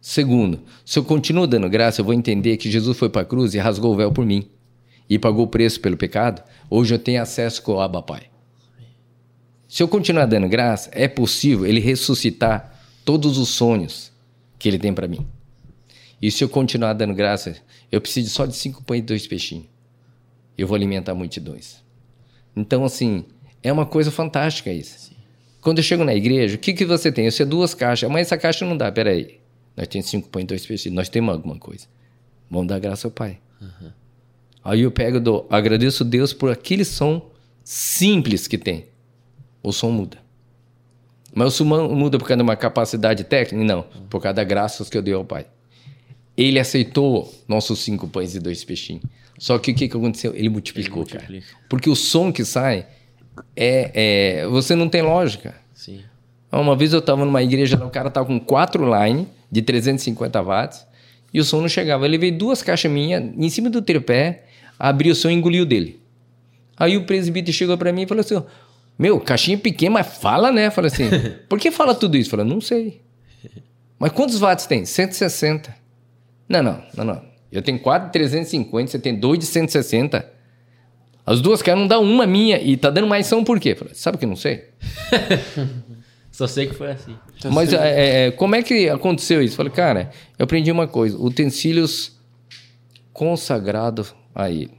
Segundo, 0.00 0.60
se 0.84 0.98
eu 0.98 1.04
continuo 1.04 1.46
dando 1.46 1.68
graça, 1.68 2.00
eu 2.00 2.04
vou 2.04 2.14
entender 2.14 2.56
que 2.56 2.70
Jesus 2.70 2.96
foi 2.96 3.08
para 3.08 3.22
a 3.22 3.24
cruz 3.24 3.54
e 3.54 3.58
rasgou 3.58 3.92
o 3.92 3.96
véu 3.96 4.12
por 4.12 4.24
mim 4.24 4.46
e 5.08 5.18
pagou 5.18 5.46
o 5.46 5.48
preço 5.48 5.80
pelo 5.80 5.96
pecado. 5.96 6.42
Hoje 6.70 6.94
eu 6.94 6.98
tenho 6.98 7.20
acesso 7.20 7.62
com 7.62 7.72
o 7.72 7.80
Abba 7.80 8.02
Pai. 8.02 8.24
Se 9.66 9.82
eu 9.82 9.88
continuar 9.88 10.26
dando 10.26 10.48
graça, 10.48 10.90
é 10.92 11.08
possível 11.08 11.66
ele 11.66 11.80
ressuscitar 11.80 12.78
todos 13.04 13.38
os 13.38 13.48
sonhos 13.48 14.12
que 14.58 14.68
ele 14.68 14.78
tem 14.78 14.92
para 14.92 15.08
mim. 15.08 15.26
E 16.20 16.30
se 16.30 16.44
eu 16.44 16.48
continuar 16.48 16.92
dando 16.92 17.14
graça, 17.14 17.56
eu 17.90 18.00
preciso 18.00 18.30
só 18.30 18.46
de 18.46 18.54
cinco 18.54 18.84
pães 18.84 19.00
e 19.00 19.06
dois 19.06 19.26
peixinhos. 19.26 19.66
Eu 20.56 20.68
vou 20.68 20.76
alimentar 20.76 21.14
multidões. 21.14 21.82
Então, 22.54 22.84
assim, 22.84 23.24
é 23.62 23.72
uma 23.72 23.86
coisa 23.86 24.10
fantástica 24.10 24.70
isso. 24.70 25.13
Quando 25.64 25.78
eu 25.78 25.82
chego 25.82 26.04
na 26.04 26.14
igreja, 26.14 26.56
o 26.56 26.58
que, 26.58 26.74
que 26.74 26.84
você 26.84 27.10
tem? 27.10 27.24
Eu 27.24 27.32
sei 27.32 27.46
duas 27.46 27.72
caixas, 27.72 28.10
mas 28.10 28.26
essa 28.26 28.36
caixa 28.36 28.66
não 28.66 28.76
dá, 28.76 28.92
peraí. 28.92 29.40
Nós 29.74 29.88
temos 29.88 30.10
cinco 30.10 30.28
pães 30.28 30.44
e 30.44 30.46
dois 30.46 30.66
peixinhos, 30.66 30.94
nós 30.94 31.08
temos 31.08 31.34
alguma 31.34 31.58
coisa. 31.58 31.86
Vamos 32.50 32.68
dar 32.68 32.78
graça 32.78 33.06
ao 33.06 33.10
Pai. 33.10 33.38
Aí 34.62 34.82
eu 34.82 34.90
pego, 34.90 35.18
dou, 35.18 35.46
agradeço 35.48 36.02
a 36.02 36.06
Deus 36.06 36.34
por 36.34 36.52
aquele 36.52 36.84
som 36.84 37.30
simples 37.64 38.46
que 38.46 38.58
tem. 38.58 38.88
O 39.62 39.72
som 39.72 39.90
muda. 39.90 40.18
Mas 41.34 41.48
o 41.48 41.50
som 41.50 41.64
muda 41.64 42.18
por 42.18 42.28
causa 42.28 42.36
de 42.36 42.42
uma 42.42 42.56
capacidade 42.56 43.24
técnica? 43.24 43.64
Não, 43.64 43.84
por 44.10 44.20
causa 44.20 44.34
das 44.34 44.46
graças 44.46 44.90
que 44.90 44.98
eu 44.98 45.02
dei 45.02 45.14
ao 45.14 45.24
Pai. 45.24 45.46
Ele 46.36 46.58
aceitou 46.60 47.32
nossos 47.48 47.78
cinco 47.78 48.06
pães 48.06 48.34
e 48.34 48.38
dois 48.38 48.62
peixinhos. 48.62 49.02
Só 49.38 49.58
que 49.58 49.70
o 49.70 49.74
que, 49.74 49.88
que 49.88 49.96
aconteceu? 49.96 50.34
Ele 50.36 50.50
multiplicou, 50.50 51.06
cara. 51.06 51.20
multiplica. 51.20 51.56
Porque 51.70 51.88
o 51.88 51.96
som 51.96 52.30
que 52.30 52.44
sai 52.44 52.86
é, 53.56 54.40
é- 54.42 54.46
Você 54.48 54.74
não 54.74 54.88
tem 54.88 55.02
lógica. 55.02 55.54
Sim. 55.72 56.00
Uma 56.52 56.76
vez 56.76 56.92
eu 56.92 57.00
estava 57.00 57.24
numa 57.24 57.42
igreja, 57.42 57.76
o 57.84 57.90
cara 57.90 58.10
tava 58.10 58.26
com 58.26 58.38
quatro 58.38 58.84
line 58.94 59.26
de 59.50 59.60
350 59.60 60.40
watts 60.40 60.86
e 61.32 61.40
o 61.40 61.44
som 61.44 61.60
não 61.60 61.68
chegava. 61.68 62.04
Ele 62.04 62.16
veio 62.16 62.36
duas 62.38 62.62
caixas 62.62 62.90
minhas 62.90 63.22
em 63.36 63.48
cima 63.50 63.68
do 63.68 63.82
tripé, 63.82 64.44
abriu 64.78 65.12
o 65.12 65.16
som 65.16 65.30
e 65.30 65.32
engoliu 65.34 65.66
dele. 65.66 66.00
Aí 66.76 66.96
o 66.96 67.04
presbítero 67.04 67.56
chegou 67.56 67.76
para 67.76 67.92
mim 67.92 68.02
e 68.02 68.06
falou 68.06 68.20
assim: 68.20 68.40
Meu, 68.98 69.18
caixinha 69.20 69.58
pequena, 69.58 69.94
mas 69.94 70.18
fala, 70.18 70.52
né? 70.52 70.70
Falei 70.70 70.90
assim: 70.92 71.08
Por 71.48 71.58
que 71.58 71.70
fala 71.72 71.94
tudo 71.94 72.16
isso? 72.16 72.30
Falei: 72.30 72.46
Não 72.46 72.60
sei. 72.60 73.00
Mas 73.98 74.12
quantos 74.12 74.38
watts 74.38 74.66
tem? 74.66 74.84
160. 74.84 75.74
Não, 76.48 76.62
não, 76.62 76.82
não, 76.96 77.04
não. 77.04 77.22
Eu 77.50 77.62
tenho 77.62 77.78
quatro 77.78 78.06
de 78.08 78.12
350, 78.12 78.90
você 78.90 78.98
tem 78.98 79.14
dois 79.18 79.38
de 79.38 79.46
160. 79.46 80.33
As 81.26 81.40
duas 81.40 81.62
caras 81.62 81.80
não 81.80 81.88
dá 81.88 81.98
uma 81.98 82.26
minha 82.26 82.60
e 82.60 82.76
tá 82.76 82.90
dando 82.90 83.06
mais 83.06 83.26
som 83.26 83.42
por 83.42 83.58
quê? 83.58 83.74
Falei, 83.74 83.94
Sabe 83.94 84.18
que 84.18 84.24
eu 84.24 84.28
não 84.28 84.36
sei? 84.36 84.64
Só 86.30 86.46
sei 86.48 86.66
que 86.66 86.74
foi 86.74 86.90
assim. 86.90 87.16
Mas 87.52 87.72
é, 87.72 88.26
é, 88.26 88.30
como 88.32 88.56
é 88.56 88.62
que 88.62 88.88
aconteceu 88.88 89.40
isso? 89.40 89.56
Falei, 89.56 89.72
cara, 89.72 90.10
eu 90.36 90.44
aprendi 90.44 90.70
uma 90.70 90.88
coisa: 90.88 91.16
utensílios 91.16 92.18
consagrados 93.12 94.12
a 94.34 94.50
ele. 94.50 94.72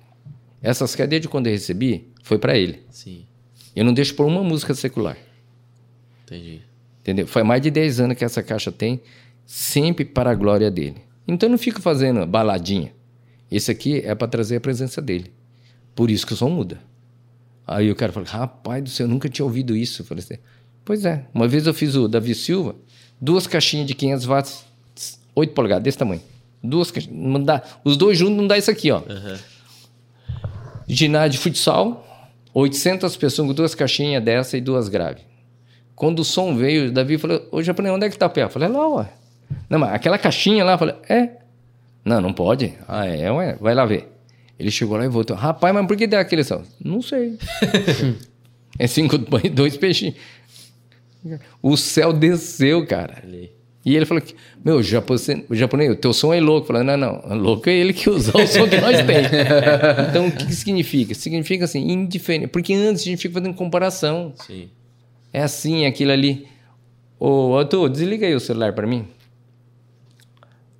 Essas 0.62 0.94
cadeias 0.96 1.22
de 1.22 1.30
quando 1.30 1.48
eu 1.48 1.54
recebi, 1.54 2.12
foi 2.24 2.38
para 2.38 2.58
ele. 2.58 2.84
Sim. 2.90 3.26
Eu 3.74 3.86
não 3.86 3.94
deixo 3.94 4.14
por 4.16 4.26
uma 4.26 4.44
música 4.44 4.74
secular. 4.74 5.18
Entendi. 6.26 6.62
Entendeu? 7.00 7.28
Faz 7.28 7.46
mais 7.46 7.62
de 7.62 7.72
10 7.72 8.00
anos 8.02 8.18
que 8.18 8.26
essa 8.26 8.44
caixa 8.44 8.72
tem, 8.72 9.00
sempre 9.46 10.04
para 10.04 10.32
a 10.32 10.36
glória 10.36 10.70
dele. 10.70 10.98
Então 11.28 11.48
eu 11.48 11.52
não 11.52 11.58
fico 11.58 11.82
fazendo 11.82 12.26
baladinha. 12.26 12.94
Esse 13.50 13.72
aqui 13.72 14.02
é 14.04 14.14
para 14.14 14.28
trazer 14.28 14.58
a 14.58 14.60
presença 14.60 15.02
dele. 15.02 15.32
Por 15.96 16.12
isso 16.12 16.28
que 16.28 16.34
o 16.34 16.36
som 16.36 16.50
muda. 16.50 16.80
Aí 17.66 17.90
o 17.90 17.96
cara 17.96 18.12
falou: 18.12 18.28
rapaz 18.28 18.84
do 18.84 18.90
céu, 18.90 19.06
eu 19.06 19.10
nunca 19.10 19.30
tinha 19.30 19.46
ouvido 19.46 19.76
isso. 19.76 20.02
Eu 20.02 20.06
falei 20.06 20.24
assim: 20.24 20.38
pois 20.84 21.06
é. 21.06 21.26
Uma 21.34 21.48
vez 21.48 21.66
eu 21.66 21.74
fiz 21.74 21.96
o 21.96 22.08
Davi 22.08 22.36
Silva, 22.36 22.76
duas 23.20 23.48
caixinhas 23.48 23.88
de 23.88 23.96
500 23.96 24.26
watts, 24.26 24.66
8 25.34 25.54
polegadas, 25.54 25.84
desse 25.84 25.98
tamanho. 25.98 26.22
Duas 26.62 26.92
caixinhas. 26.92 27.18
Não 27.18 27.42
dá, 27.42 27.64
os 27.84 27.98
dois 27.98 28.18
juntos 28.18 28.38
não 28.38 28.48
dá 28.48 28.58
isso 28.58 28.70
aqui, 28.70 28.92
ó. 28.92 29.02
Ginásio 30.88 31.32
de 31.32 31.38
futsal, 31.40 32.06
800 32.54 33.16
pessoas 33.18 33.48
com 33.48 33.54
duas 33.54 33.74
caixinhas 33.74 34.24
dessa 34.24 34.58
e 34.58 34.62
duas 34.62 34.88
graves. 34.88 35.24
Quando 35.96 36.20
o 36.20 36.26
som 36.26 36.56
veio, 36.56 36.90
o 36.90 36.92
Davi 36.92 37.18
falou: 37.18 37.48
Ô 37.52 37.64
japonês, 37.64 37.96
onde 37.96 38.06
é 38.06 38.10
que 38.10 38.18
tá 38.18 38.28
o 38.28 38.30
pé? 38.30 38.44
Eu 38.44 38.50
falei: 38.50 38.68
lá, 38.68 38.88
ué. 38.90 39.10
Não, 39.70 39.80
mas 39.80 39.94
aquela 39.94 40.18
caixinha 40.18 40.64
lá, 40.64 40.74
eu 40.74 40.78
falei: 40.78 40.96
é. 41.10 41.30
Não, 42.04 42.22
não 42.22 42.34
pode. 42.34 42.74
Ah, 42.88 43.06
é, 43.08 43.32
ué, 43.32 43.58
vai 43.60 43.74
lá 43.74 43.86
ver. 43.86 44.15
Ele 44.60 44.72
chegou 44.72 44.98
lá 44.98 45.06
e 45.06 45.10
voltou: 45.10 45.36
rapaz, 45.36 45.74
mas 45.74 45.86
por 45.86 45.98
que 45.98 46.08
deu 46.08 46.20
aquele 46.20 46.44
som? 46.44 46.64
Não 46.84 47.02
sei. 47.02 47.38
é 48.80 48.88
cinco 48.88 49.20
pães 49.20 49.46
e 49.46 49.50
dois 49.50 49.78
peixinhos. 49.78 50.16
O 51.62 51.76
céu 51.76 52.14
desceu, 52.14 52.86
cara. 52.86 53.24
E 53.86 53.96
ele 53.96 54.06
falou 54.06 54.22
que, 54.22 54.36
meu, 54.64 54.82
japonês, 54.82 55.44
o 55.50 55.56
japonês, 55.56 55.92
o 55.92 55.96
teu 55.96 56.14
som 56.14 56.34
é 56.34 56.40
louco. 56.40 56.68
Falei, 56.68 56.84
não, 56.84 56.98
não, 56.98 57.38
louco 57.38 57.70
é 57.70 57.74
ele 57.74 57.94
que 57.94 58.10
usa 58.10 58.36
o 58.36 58.48
som 58.48 58.68
que 58.68 58.78
nós 58.80 58.98
temos. 58.98 59.30
então, 60.10 60.28
o 60.28 60.32
que, 60.32 60.46
que 60.46 60.56
significa? 60.56 61.14
Significa 61.14 61.66
assim, 61.66 61.92
indiferente. 61.92 62.48
Porque 62.48 62.74
antes 62.74 63.02
a 63.04 63.06
gente 63.06 63.22
fica 63.22 63.36
fazendo 63.36 63.54
comparação. 63.54 64.34
Sim. 64.46 64.70
É 65.32 65.42
assim, 65.42 65.86
aquilo 65.86 66.12
ali. 66.12 66.48
Ô, 67.20 67.58
Arthur, 67.58 67.90
desliga 67.90 68.26
aí 68.26 68.34
o 68.34 68.40
celular 68.40 68.74
pra 68.74 68.88
mim. 68.88 69.08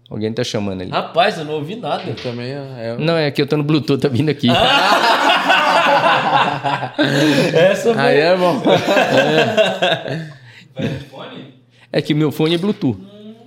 Alguém 0.10 0.32
tá 0.32 0.44
chamando 0.44 0.82
ali. 0.82 0.92
Rapaz, 0.92 1.38
eu 1.38 1.46
não 1.46 1.56
ouvi 1.56 1.76
nada. 1.76 2.04
Eu 2.08 2.16
também 2.16 2.52
é. 2.52 2.96
Não, 3.00 3.18
é 3.18 3.32
que 3.32 3.42
eu 3.42 3.48
tô 3.48 3.58
no 3.58 3.64
Bluetooth, 3.64 4.00
tá 4.00 4.08
vindo 4.08 4.30
aqui. 4.30 4.48
Essa 7.54 7.94
foi. 7.94 8.02
Aí 8.02 8.20
é 8.20 8.36
bom. 8.38 8.62
É 11.92 12.02
que 12.02 12.14
meu 12.14 12.30
fone 12.30 12.56
é 12.56 12.58
Bluetooth. 12.58 12.98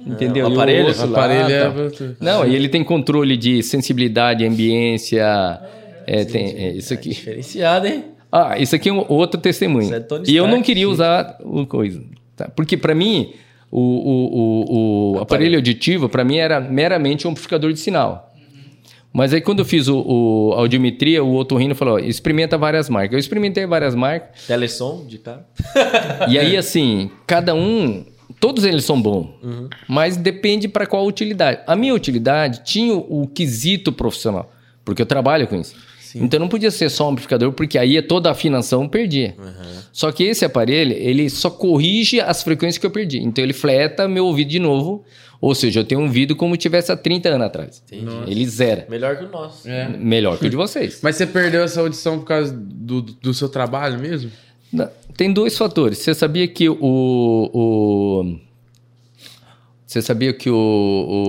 Entendeu? 0.06 0.46
o 0.46 0.50
E 0.50 0.54
aparelho? 0.54 0.90
O 0.90 0.96
lá, 0.96 1.04
aparelho 1.04 1.52
é 1.52 1.64
tá. 1.64 1.68
Bluetooth. 1.70 2.16
Não, 2.18 2.46
e 2.46 2.54
ele 2.56 2.66
tem 2.70 2.82
controle 2.82 3.36
de 3.36 3.62
sensibilidade, 3.62 4.46
ambiência. 4.46 5.60
É, 6.06 6.24
tem, 6.24 6.46
é, 6.56 6.72
isso 6.72 6.94
aqui. 6.94 7.10
Diferenciado, 7.10 7.86
hein? 7.86 8.04
Ah, 8.32 8.58
isso 8.58 8.74
aqui 8.74 8.88
é 8.88 8.92
um 8.92 9.04
outro 9.06 9.38
testemunho. 9.38 9.84
Isso 9.84 9.94
é 9.94 10.00
Tony 10.00 10.24
e 10.30 10.34
eu 10.34 10.46
não 10.46 10.62
queria 10.62 10.86
sim. 10.86 10.90
usar 10.90 11.36
o 11.40 11.66
coisa. 11.66 12.02
tá? 12.34 12.48
Porque 12.48 12.74
para 12.78 12.94
mim, 12.94 13.34
o, 13.70 13.80
o, 13.80 15.12
o, 15.12 15.16
o 15.16 15.20
aparelho 15.20 15.56
auditivo, 15.56 16.08
para 16.08 16.24
mim, 16.24 16.36
era 16.36 16.60
meramente 16.60 17.26
um 17.26 17.30
amplificador 17.30 17.72
de 17.72 17.80
sinal. 17.80 18.32
Mas 19.12 19.32
aí 19.32 19.40
quando 19.40 19.60
eu 19.60 19.64
fiz 19.64 19.88
o, 19.88 19.98
o 19.98 20.52
a 20.54 20.58
audiometria, 20.58 21.24
o 21.24 21.34
otorrino 21.34 21.74
falou, 21.74 21.94
ó, 21.94 21.98
experimenta 21.98 22.58
várias 22.58 22.88
marcas. 22.88 23.14
Eu 23.14 23.18
experimentei 23.18 23.66
várias 23.66 23.94
marcas. 23.94 24.46
Telesom 24.46 25.06
de 25.06 25.18
cara. 25.18 25.46
E 26.28 26.38
aí, 26.38 26.56
assim, 26.58 27.10
cada 27.26 27.54
um... 27.54 28.04
Todos 28.38 28.64
eles 28.64 28.84
são 28.84 29.00
bons, 29.00 29.30
mas 29.88 30.16
depende 30.16 30.68
para 30.68 30.86
qual 30.86 31.04
utilidade. 31.04 31.60
A 31.66 31.74
minha 31.74 31.92
utilidade 31.92 32.62
tinha 32.62 32.94
o, 32.94 33.22
o 33.22 33.26
quesito 33.26 33.90
profissional, 33.90 34.52
porque 34.84 35.02
eu 35.02 35.06
trabalho 35.06 35.48
com 35.48 35.56
isso. 35.56 35.74
Então 36.16 36.38
não 36.40 36.48
podia 36.48 36.70
ser 36.70 36.88
só 36.90 37.06
um 37.08 37.10
amplificador, 37.12 37.52
porque 37.52 37.76
aí 37.78 38.00
toda 38.02 38.28
a 38.28 38.32
afinação 38.32 38.82
eu 38.84 38.88
perdia. 38.88 39.34
Só 39.92 40.10
que 40.12 40.24
esse 40.24 40.44
aparelho, 40.44 40.92
ele 40.92 41.28
só 41.28 41.50
corrige 41.50 42.20
as 42.20 42.42
frequências 42.42 42.78
que 42.78 42.86
eu 42.86 42.90
perdi. 42.90 43.18
Então 43.18 43.42
ele 43.44 43.52
fleta 43.52 44.06
meu 44.08 44.26
ouvido 44.26 44.48
de 44.48 44.58
novo, 44.58 45.04
ou 45.40 45.54
seja, 45.54 45.80
eu 45.80 45.84
tenho 45.84 46.00
um 46.00 46.04
ouvido 46.04 46.34
como 46.36 46.56
tivesse 46.56 46.90
há 46.92 46.96
30 46.96 47.28
anos 47.28 47.46
atrás. 47.46 47.82
Ele 48.26 48.46
zera. 48.46 48.86
Melhor 48.88 49.16
que 49.18 49.24
o 49.24 49.28
nosso. 49.28 49.68
É. 49.68 49.88
Melhor 49.88 50.38
que 50.38 50.46
o 50.46 50.50
de 50.50 50.56
vocês. 50.56 51.00
Mas 51.02 51.16
você 51.16 51.26
perdeu 51.26 51.62
essa 51.62 51.80
audição 51.80 52.18
por 52.18 52.26
causa 52.26 52.52
do, 52.52 53.02
do 53.02 53.34
seu 53.34 53.48
trabalho 53.48 53.98
mesmo? 54.00 54.30
Não, 54.72 54.88
Tem 55.16 55.32
dois 55.32 55.56
fatores. 55.56 55.98
Você 55.98 56.14
sabia 56.14 56.46
que 56.48 56.68
o. 56.68 56.76
o 56.80 58.38
você 59.86 60.02
sabia 60.02 60.34
que 60.34 60.50
o, 60.50 60.54
o, 60.54 61.24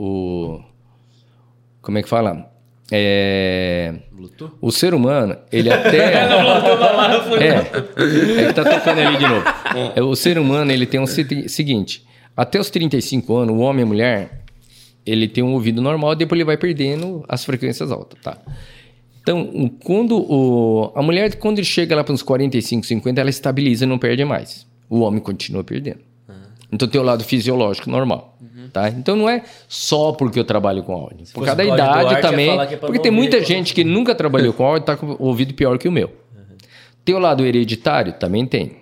o- 0.00 0.54
o- 0.56 0.64
Como 1.80 1.98
é 1.98 2.02
que 2.02 2.08
fala? 2.08 2.49
É, 2.90 3.94
Bluetooth? 4.12 4.52
o 4.60 4.70
ser 4.72 4.94
humano, 4.94 5.36
ele 5.52 5.70
até. 5.72 6.14
é, 7.40 8.42
é 8.42 8.46
que 8.48 8.52
tá 8.54 8.64
tocando 8.64 8.98
ali 9.00 9.16
de 9.16 9.26
novo. 9.26 9.44
É, 9.96 10.02
o 10.02 10.14
ser 10.14 10.38
humano, 10.38 10.72
ele 10.72 10.86
tem 10.86 11.00
um 11.00 11.06
se- 11.06 11.48
seguinte: 11.48 12.04
até 12.36 12.58
os 12.58 12.70
35 12.70 13.34
anos, 13.36 13.54
o 13.54 13.60
homem 13.60 13.80
e 13.80 13.84
a 13.84 13.86
mulher, 13.86 14.42
ele 15.06 15.28
tem 15.28 15.42
um 15.44 15.52
ouvido 15.52 15.80
normal, 15.80 16.14
depois 16.14 16.38
ele 16.38 16.44
vai 16.44 16.56
perdendo 16.56 17.24
as 17.28 17.44
frequências 17.44 17.90
altas, 17.90 18.18
tá? 18.22 18.38
Então, 19.22 19.70
quando 19.84 20.16
o, 20.18 20.92
a 20.94 21.02
mulher, 21.02 21.34
quando 21.36 21.58
ele 21.58 21.66
chega 21.66 21.94
lá 21.94 22.02
para 22.02 22.14
uns 22.14 22.22
45, 22.22 22.86
50, 22.86 23.20
ela 23.20 23.30
estabiliza 23.30 23.84
e 23.84 23.88
não 23.88 23.98
perde 23.98 24.24
mais. 24.24 24.66
O 24.88 25.00
homem 25.00 25.20
continua 25.20 25.62
perdendo. 25.62 26.00
Então, 26.72 26.86
tem 26.88 27.00
o 27.00 27.04
lado 27.04 27.24
fisiológico 27.24 27.90
normal. 27.90 28.36
Tá? 28.72 28.88
Então, 28.88 29.16
não 29.16 29.28
é 29.28 29.42
só 29.68 30.12
porque 30.12 30.38
eu 30.38 30.44
trabalho 30.44 30.82
com 30.82 30.92
áudio. 30.92 31.18
Por 31.18 31.44
fosse 31.44 31.46
causa 31.46 31.56
da 31.56 31.64
idade 31.64 32.02
Duarte, 32.04 32.22
também. 32.22 32.50
é 32.50 32.76
Porque 32.76 32.98
tem 32.98 33.10
ouvir 33.10 33.10
muita 33.10 33.44
gente 33.44 33.74
que 33.74 33.82
nunca 33.82 34.14
trabalhou 34.14 34.52
com 34.52 34.64
áudio 34.64 34.84
e 34.84 34.86
tá 34.86 34.96
com 34.96 35.06
o 35.06 35.24
ouvido 35.24 35.54
pior 35.54 35.76
que 35.78 35.88
o 35.88 35.92
meu. 35.92 36.10
Tem 37.04 37.14
o 37.14 37.18
lado 37.18 37.44
hereditário? 37.44 38.12
Também 38.12 38.46
tem. 38.46 38.76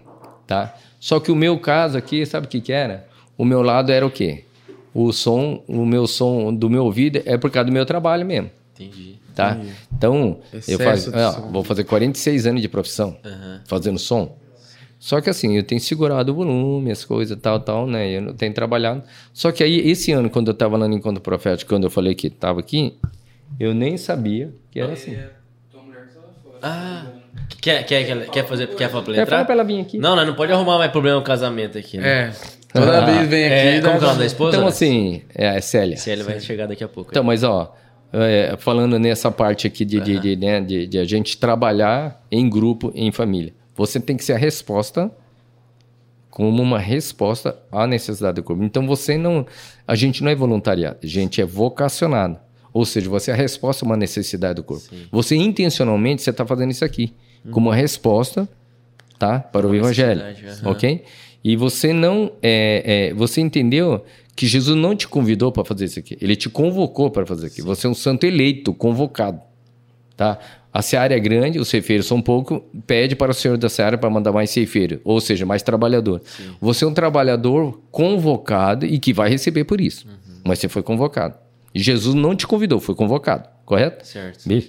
Tá? 0.47 0.75
Só 1.01 1.21
que 1.21 1.31
o 1.31 1.37
meu 1.37 1.59
caso 1.59 1.97
aqui, 1.97 2.27
sabe 2.27 2.47
o 2.47 2.51
que, 2.51 2.61
que 2.61 2.73
era? 2.73 3.07
O 3.37 3.45
meu 3.45 3.63
lado 3.63 3.91
era 3.93 4.05
o 4.05 4.11
quê? 4.11 4.45
O 4.93 5.13
som, 5.13 5.63
o 5.69 5.87
meu 5.87 6.07
som 6.07 6.53
do 6.53 6.69
meu 6.69 6.85
ouvido 6.85 7.23
é 7.25 7.39
por 7.39 7.51
causa 7.51 7.67
do 7.67 7.73
meu 7.73 7.87
trabalho 7.87 8.27
mesmo. 8.27 8.51
Entendi. 8.75 9.17
Tá? 9.35 9.57
Então, 9.97 10.39
eu 10.53 10.59
Excesso 10.59 11.13
faço, 11.13 11.39
ó, 11.39 11.43
som. 11.43 11.53
vou 11.53 11.63
fazer 11.63 11.85
46 11.85 12.47
anos 12.47 12.61
de 12.61 12.69
profissão 12.69 13.17
fazendo 13.67 13.99
som. 13.99 14.37
Só 14.99 15.21
que 15.21 15.31
assim, 15.31 15.57
eu 15.57 15.63
tenho 15.63 15.81
segurado 15.81 16.33
o 16.33 16.35
volume, 16.35 16.91
as 16.91 17.05
coisas, 17.05 17.39
tal, 17.41 17.61
tal, 17.61 17.87
né? 17.87 18.11
Eu 18.11 18.21
não 18.23 18.35
tenho 18.35 18.53
trabalhado. 18.53 19.03
Só 19.33 19.53
que 19.53 19.63
aí, 19.63 19.89
esse 19.89 20.11
ano, 20.13 20.29
quando 20.29 20.49
eu 20.49 20.53
estava 20.53 20.77
lá 20.77 20.89
no 20.89 20.95
Encontro 20.95 21.23
Profético, 21.23 21.71
quando 21.73 21.85
eu 21.85 21.91
falei 21.91 22.15
que 22.15 22.27
estava 22.27 22.59
aqui, 22.61 22.95
eu 23.61 23.73
nem 23.73 23.97
sabia 23.97 24.51
que 24.71 24.81
era 24.81 24.93
assim. 24.93 25.17
Ah, 26.61 27.07
quer, 27.61 27.85
quer, 27.87 28.05
quer, 28.05 28.31
quer 28.31 28.47
fazer, 28.47 28.67
quer 28.69 28.89
falar 28.91 29.03
pra 29.05 29.13
É, 29.13 29.17
fala 29.17 29.23
entrar? 29.27 29.45
pra 29.45 29.55
ela 29.55 29.63
vir 29.65 29.81
aqui. 29.81 29.99
Não, 29.99 30.17
não, 30.17 30.27
não 30.27 30.35
pode 30.35 30.53
arrumar 30.53 30.79
mais 30.79 30.91
problema 30.91 31.19
no 31.19 31.25
casamento 31.25 31.79
aqui, 31.79 31.99
né? 31.99 32.09
É. 32.09 32.33
Toda 32.73 32.99
Ah, 32.99 33.05
vez 33.05 33.29
vem 33.29 33.45
aqui. 33.47 33.55
É, 33.55 33.81
como 33.81 33.99
que 33.99 34.05
é 34.05 34.07
o 34.07 34.09
nome 34.09 34.19
da 34.19 34.27
esposa? 34.27 34.57
Então, 34.57 34.69
assim, 34.69 35.23
é, 35.35 35.57
é 35.57 35.61
Célia. 35.61 35.97
Ele 36.07 36.23
vai 36.25 36.41
chegar 36.41 36.67
daqui 36.67 36.83
a 36.85 36.89
pouco. 36.89 37.11
Então, 37.13 37.23
mas 37.23 37.43
ó, 37.45 37.75
é, 38.13 38.57
falando 38.59 38.99
nessa 38.99 39.31
parte 39.31 39.67
aqui 39.67 39.85
de, 39.85 40.01
de, 40.01 40.19
de, 40.19 40.37
né, 40.37 40.61
de, 40.61 40.87
de 40.87 40.99
a 40.99 41.05
gente 41.05 41.39
trabalhar 41.39 42.21
em 42.31 42.49
grupo, 42.51 42.93
em 42.95 43.11
família, 43.13 43.53
você 43.85 44.01
tem 44.01 44.17
que 44.17 44.25
ser 44.25 44.33
a 44.33 44.39
resposta 44.39 45.11
como 46.31 46.63
uma 46.63 46.79
resposta 46.79 47.57
à 47.73 47.87
necessidade 47.87 48.37
do 48.37 48.43
corpo. 48.43 48.63
Então 48.63 48.87
você 48.87 49.17
não, 49.17 49.47
a 49.87 49.95
gente 49.95 50.23
não 50.23 50.31
é 50.31 50.35
voluntariado, 50.35 50.99
a 51.03 51.07
gente 51.07 51.41
é 51.41 51.45
vocacionado. 51.45 52.39
Ou 52.73 52.85
seja, 52.85 53.09
você 53.09 53.31
é 53.31 53.35
a 53.35 53.37
resposta 53.37 53.85
a 53.85 53.87
uma 53.87 53.97
necessidade 53.97 54.57
do 54.57 54.63
corpo. 54.63 54.85
Você 55.11 55.37
intencionalmente 55.37 56.23
você 56.23 56.31
está 56.31 56.45
fazendo 56.45 56.71
isso 56.71 56.85
aqui 56.85 57.15
como 57.51 57.71
uma 57.71 57.75
resposta, 57.75 58.49
tá, 59.19 59.41
para 59.41 59.67
o 59.67 59.75
evangelho, 59.75 60.21
aham. 60.23 60.71
ok? 60.71 61.05
E 61.43 61.57
você 61.57 61.93
não, 61.93 62.33
é, 62.43 63.11
é, 63.11 63.15
você 63.15 63.41
entendeu 63.41 64.05
que 64.37 64.47
Jesus 64.47 64.77
não 64.77 64.95
te 64.95 65.09
convidou 65.09 65.51
para 65.51 65.65
fazer 65.65 65.87
isso 65.87 65.99
aqui, 65.99 66.17
ele 66.21 66.37
te 66.37 66.49
convocou 66.49 67.11
para 67.11 67.25
fazer 67.25 67.47
aqui. 67.47 67.63
Você 67.63 67.87
é 67.87 67.91
um 67.91 67.95
santo 67.95 68.25
eleito, 68.25 68.73
convocado, 68.75 69.41
tá? 70.17 70.39
A 70.79 70.83
seara 70.83 71.13
é 71.13 71.19
grande, 71.19 71.59
os 71.59 71.67
ceifeiros 71.67 72.07
são 72.07 72.23
pouco, 72.23 72.65
pede 72.87 73.17
para 73.17 73.33
o 73.33 73.35
senhor 73.35 73.59
da 73.59 73.69
seara 73.69 73.99
para 73.99 74.09
mandar 74.09 74.31
mais 74.31 74.49
ceifeiro, 74.51 75.01
ou 75.03 75.21
seja, 75.21 75.45
mais 75.45 75.61
trabalhador. 75.61 76.23
Você 76.61 76.85
é 76.85 76.87
um 76.87 76.95
trabalhador 76.95 77.81
convocado 77.91 78.87
e 78.87 78.97
que 79.01 79.13
vai 79.13 79.29
receber 79.29 79.65
por 79.65 79.81
isso, 79.81 80.07
mas 80.45 80.61
você 80.61 80.69
foi 80.69 80.85
convocado. 80.85 81.35
E 81.75 81.81
Jesus 81.83 82.15
não 82.15 82.33
te 82.37 82.47
convidou, 82.47 82.79
foi 82.79 82.95
convocado, 82.95 83.49
correto? 83.65 84.07
Certo. 84.07 84.49
Beleza? 84.49 84.69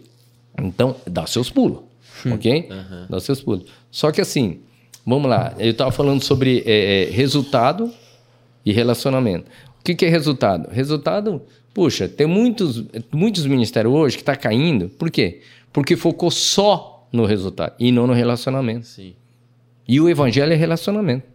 Então, 0.60 0.96
dá 1.06 1.28
seus 1.28 1.52
pulos, 1.52 1.82
ok? 2.26 2.68
Dá 3.08 3.20
seus 3.20 3.40
pulos. 3.40 3.66
Só 3.92 4.12
que 4.12 4.20
assim, 4.20 4.62
vamos 5.06 5.30
lá, 5.30 5.54
eu 5.60 5.70
estava 5.70 5.92
falando 5.92 6.24
sobre 6.24 6.64
é, 6.66 7.04
é, 7.04 7.12
resultado 7.12 7.94
e 8.66 8.74
relacionamento. 8.74 9.46
O 9.80 9.84
que, 9.84 9.94
que 9.94 10.08
é 10.08 10.10
resultado? 10.10 10.72
Resultado, 10.72 11.44
puxa, 11.74 12.08
tem 12.08 12.28
muitos, 12.28 12.84
muitos 13.12 13.46
ministérios 13.46 13.94
hoje 13.94 14.18
que 14.18 14.22
está 14.22 14.36
caindo, 14.36 14.90
por 14.90 15.10
quê? 15.10 15.42
Porque 15.72 15.96
focou 15.96 16.32
só 16.32 17.08
no 17.12 17.26
resultado 17.26 17.74
e 17.80 17.92
não 17.92 18.08
no 18.08 18.14
relacionamento. 18.14 18.86
Sim. 18.86 19.14
E 19.88 20.00
o 20.00 20.10
evangelho 20.10 20.54
é 20.54 20.56
relacionamento. 20.56 21.26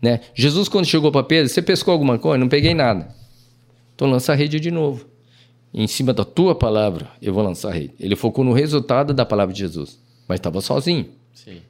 Né? 0.00 0.20
Jesus, 0.34 0.68
quando 0.68 0.84
chegou 0.84 1.10
para 1.10 1.22
Pedro, 1.22 1.48
você 1.48 1.62
pescou 1.62 1.92
alguma 1.92 2.18
coisa? 2.18 2.38
Não 2.38 2.48
peguei 2.48 2.74
nada. 2.74 3.08
Então 3.94 4.08
lança 4.08 4.32
a 4.32 4.36
rede 4.36 4.60
de 4.60 4.70
novo. 4.70 5.06
Em 5.72 5.86
cima 5.86 6.12
da 6.12 6.24
tua 6.24 6.54
palavra, 6.54 7.08
eu 7.20 7.34
vou 7.34 7.42
lançar 7.42 7.70
a 7.70 7.72
rede. 7.72 7.94
Ele 7.98 8.14
focou 8.14 8.44
no 8.44 8.52
resultado 8.52 9.12
da 9.12 9.26
palavra 9.26 9.52
de 9.52 9.60
Jesus, 9.60 9.98
mas 10.28 10.38
estava 10.38 10.60
sozinho. 10.60 11.06
Sim. 11.32 11.62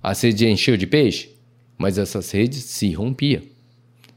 A 0.00 0.12
rede 0.12 0.46
encheu 0.46 0.76
de 0.76 0.86
peixe, 0.86 1.30
mas 1.76 1.98
essas 1.98 2.30
redes 2.30 2.62
se 2.64 2.92
rompiam. 2.92 3.42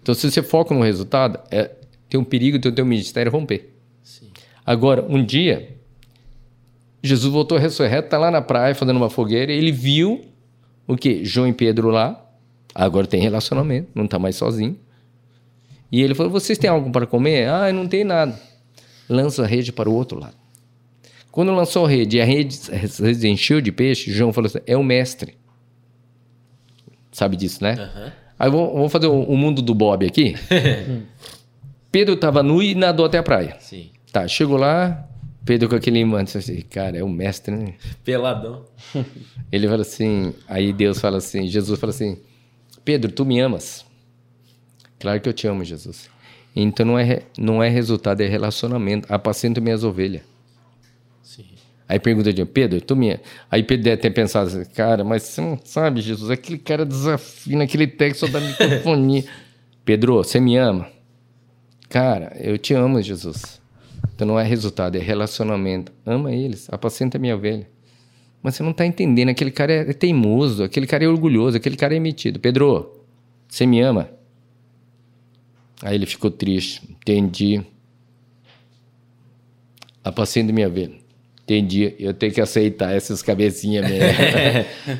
Então, 0.02 0.14
se 0.14 0.30
você 0.30 0.44
foca 0.44 0.76
no 0.76 0.82
resultado, 0.82 1.40
é, 1.50 1.72
tem 2.12 2.20
um 2.20 2.26
perigo 2.26 2.60
do 2.60 2.74
teu 2.74 2.86
ministério 2.86 3.32
romper. 3.32 3.74
Sim. 4.04 4.28
Agora, 4.66 5.02
um 5.08 5.24
dia, 5.24 5.78
Jesus 7.02 7.32
voltou 7.32 7.58
ressurreto, 7.58 8.08
está 8.08 8.18
lá 8.18 8.30
na 8.30 8.42
praia 8.42 8.76
fazendo 8.76 8.98
uma 8.98 9.10
fogueira, 9.10 9.50
e 9.50 9.58
ele 9.58 9.72
viu 9.72 10.26
o 10.86 10.98
quê? 10.98 11.22
João 11.24 11.48
e 11.48 11.54
Pedro 11.54 11.88
lá, 11.88 12.22
agora 12.76 13.08
tem 13.08 13.22
relacionamento, 13.22 13.92
não 13.96 14.04
está 14.04 14.20
mais 14.20 14.36
sozinho. 14.36 14.78
E 15.90 16.02
ele 16.02 16.14
falou: 16.14 16.30
Vocês 16.30 16.58
têm 16.58 16.70
algo 16.70 16.92
para 16.92 17.08
comer? 17.08 17.48
Ah, 17.48 17.72
não 17.72 17.88
tem 17.88 18.04
nada. 18.04 18.38
Lança 19.08 19.44
a 19.44 19.48
rede 19.48 19.72
para 19.72 19.90
o 19.90 19.94
outro 19.94 20.20
lado. 20.20 20.36
Quando 21.32 21.54
lançou 21.54 21.86
a 21.86 21.90
rede 21.90 22.18
e 22.18 22.22
a 22.22 22.26
rede, 22.26 22.60
a 22.74 23.06
rede 23.06 23.28
encheu 23.30 23.62
de 23.62 23.72
peixe, 23.72 24.12
João 24.12 24.34
falou 24.34 24.48
assim: 24.48 24.60
É 24.68 24.76
o 24.76 24.84
mestre. 24.84 25.38
Sabe 27.10 27.38
disso, 27.38 27.64
né? 27.64 27.76
Aham. 27.80 28.12
Aí 28.38 28.50
vamos 28.50 28.74
vamos 28.74 28.92
fazer 28.92 29.08
o, 29.08 29.22
o 29.22 29.38
mundo 29.38 29.62
do 29.62 29.74
Bob 29.74 30.06
aqui. 30.06 30.36
Pedro 31.92 32.16
estava 32.16 32.42
nu 32.42 32.64
e 32.64 32.74
nadou 32.74 33.06
até 33.06 33.18
a 33.18 33.24
praia. 33.24 33.58
Sim. 33.60 33.92
Tá, 34.12 34.28
chegou 34.28 34.58
lá, 34.58 35.08
Pedro 35.44 35.68
com 35.68 35.76
aquele 35.76 36.04
manto, 36.06 36.38
assim, 36.38 36.62
cara, 36.62 36.98
é 36.98 37.04
o 37.04 37.10
mestre, 37.10 37.56
né? 37.56 37.74
Peladão. 38.04 38.66
Ele 39.52 39.68
fala 39.68 39.82
assim, 39.82 40.34
aí 40.48 40.72
Deus 40.72 41.00
fala 41.00 41.18
assim, 41.18 41.48
Jesus 41.48 41.80
fala 41.80 41.92
assim, 41.92 42.18
Pedro, 42.86 43.12
tu 43.12 43.26
me 43.26 43.40
amas? 43.40 43.86
Claro 45.00 45.20
que 45.20 45.28
eu 45.28 45.34
te 45.34 45.48
amo, 45.48 45.64
Jesus. 45.64 46.10
Então 46.56 46.86
não 46.86 47.00
é, 47.00 47.24
não 47.38 47.64
é 47.64 47.70
resultado, 47.70 48.22
é 48.22 48.28
relacionamento. 48.28 49.12
Apacento 49.12 49.62
minhas 49.62 49.84
ovelhas. 49.84 50.22
Sim. 51.24 51.46
Aí 51.88 52.00
pergunta 52.00 52.32
de 52.32 52.46
Pedro, 52.46 52.80
tu 52.80 52.96
me... 52.96 53.20
Aí 53.50 53.64
Pedro 53.64 53.86
deve 53.86 53.98
ter 53.98 54.12
pensado 54.12 54.48
assim, 54.48 54.66
cara, 54.72 55.04
mas 55.04 55.24
você 55.24 55.42
não 55.42 55.60
sabe, 55.64 56.02
Jesus, 56.02 56.30
aquele 56.30 56.60
cara 56.60 56.86
desafina 56.86 57.64
aquele 57.64 57.88
texto 57.88 58.28
da 58.28 58.40
microfonia. 58.40 59.24
Pedro, 59.84 60.18
você 60.18 60.40
me 60.40 60.56
ama? 60.56 60.88
Cara, 61.92 62.32
eu 62.40 62.58
te 62.58 62.74
amo, 62.74 63.02
Jesus. 63.02 63.62
Então 64.16 64.26
não 64.26 64.40
é 64.40 64.44
resultado, 64.44 64.96
é 64.96 65.00
relacionamento. 65.00 65.92
Ama 66.06 66.34
eles, 66.34 66.70
apacenta 66.72 67.20
minha 67.20 67.36
ovelha. 67.36 67.68
Mas 68.42 68.56
você 68.56 68.64
não 68.64 68.72
está 68.72 68.86
entendendo, 68.86 69.28
aquele 69.28 69.52
cara 69.52 69.74
é 69.74 69.94
teimoso, 69.94 70.64
aquele 70.64 70.88
cara 70.88 71.04
é 71.04 71.08
orgulhoso, 71.08 71.58
aquele 71.58 71.76
cara 71.76 71.94
é 71.94 72.00
metido. 72.00 72.40
Pedro, 72.40 73.04
você 73.48 73.66
me 73.66 73.82
ama? 73.82 74.10
Aí 75.84 75.96
ele 75.96 76.06
ficou 76.06 76.32
triste, 76.32 76.82
entendi. 76.90 77.62
Apacenta 80.02 80.54
minha 80.54 80.70
ovelha. 80.70 80.96
Entendi, 81.44 81.94
eu 82.00 82.14
tenho 82.14 82.32
que 82.32 82.40
aceitar 82.40 82.96
essas 82.96 83.22
cabecinhas 83.22 83.88
mesmo. 83.90 84.08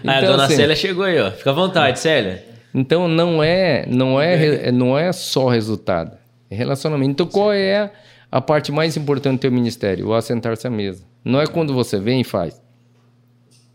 Ah, 0.06 0.12
a 0.18 0.18
Então, 0.20 0.32
dona 0.34 0.46
assim, 0.46 0.58
Célia 0.58 0.76
chegou 0.76 1.06
aí, 1.06 1.18
ó. 1.20 1.32
Fica 1.32 1.52
à 1.52 1.54
vontade, 1.54 2.00
Célia. 2.00 2.44
então 2.76 3.08
não 3.08 3.42
é, 3.42 3.86
não 3.88 4.20
é, 4.20 4.72
não 4.74 5.00
é 5.00 5.14
só 5.14 5.48
resultado, 5.48 6.18
relacionamento. 6.56 7.12
Então 7.12 7.28
qual 7.28 7.52
é 7.54 7.92
a 8.32 8.42
parte 8.42 8.72
mais 8.72 8.96
importante 8.98 9.38
do 9.38 9.42
teu 9.42 9.52
ministério? 9.52 10.08
O 10.08 10.14
assentar-se 10.14 10.68
à 10.68 10.70
mesa. 10.70 11.04
Não 11.24 11.40
é 11.42 11.48
quando 11.48 11.74
você 11.74 12.00
vem 12.00 12.22
e 12.22 12.24
faz. 12.24 12.62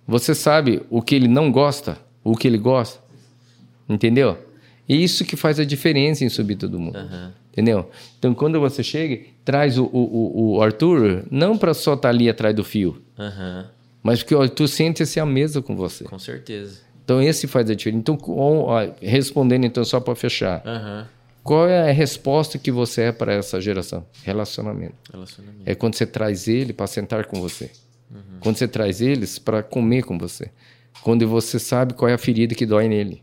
Você 0.06 0.34
sabe 0.34 0.82
o 0.88 1.02
que 1.02 1.14
ele 1.14 1.28
não 1.28 1.50
gosta, 1.50 1.98
o 2.22 2.36
que 2.36 2.46
ele 2.46 2.58
gosta. 2.58 3.00
Entendeu? 3.88 4.38
E 4.88 5.02
isso 5.02 5.24
que 5.24 5.36
faz 5.36 5.58
a 5.58 5.64
diferença 5.64 6.24
em 6.24 6.28
subir 6.28 6.56
todo 6.56 6.78
mundo. 6.78 6.96
Aham. 6.96 7.32
Entendeu? 7.52 7.90
Então 8.18 8.34
quando 8.34 8.60
você 8.60 8.82
chega, 8.82 9.24
traz 9.44 9.78
o, 9.78 9.84
o, 9.84 10.56
o- 10.56 10.62
Arthur 10.62 11.24
não 11.30 11.56
para 11.56 11.72
só 11.72 11.94
estar 11.94 12.10
ali 12.10 12.28
atrás 12.28 12.54
do 12.54 12.62
fio, 12.62 13.00
Aham. 13.18 13.66
mas 14.02 14.18
porque 14.22 14.34
o 14.34 14.42
Arthur 14.42 14.68
sente-se 14.68 15.18
à 15.18 15.24
mesa 15.24 15.62
com 15.62 15.74
você. 15.74 16.04
Com 16.04 16.18
certeza. 16.18 16.80
Então 17.02 17.22
esse 17.22 17.46
faz 17.46 17.70
a 17.70 17.74
diferença. 17.74 17.98
Então, 18.12 18.18
respondendo 19.00 19.64
então 19.64 19.84
só 19.84 19.98
para 20.00 20.14
fechar, 20.14 20.62
Aham. 20.66 21.08
Qual 21.46 21.68
é 21.68 21.88
a 21.88 21.92
resposta 21.92 22.58
que 22.58 22.72
você 22.72 23.02
é 23.02 23.12
para 23.12 23.32
essa 23.32 23.60
geração? 23.60 24.04
Relacionamento. 24.24 24.96
Relacionamento. 25.12 25.62
É 25.64 25.76
quando 25.76 25.94
você 25.94 26.04
traz 26.04 26.48
ele 26.48 26.72
para 26.72 26.88
sentar 26.88 27.26
com 27.26 27.40
você. 27.40 27.70
Quando 28.40 28.56
você 28.56 28.66
traz 28.66 29.00
eles 29.00 29.38
para 29.38 29.62
comer 29.62 30.02
com 30.02 30.18
você. 30.18 30.50
Quando 31.02 31.26
você 31.28 31.58
sabe 31.58 31.94
qual 31.94 32.08
é 32.08 32.14
a 32.14 32.18
ferida 32.18 32.54
que 32.54 32.66
dói 32.66 32.88
nele. 32.88 33.22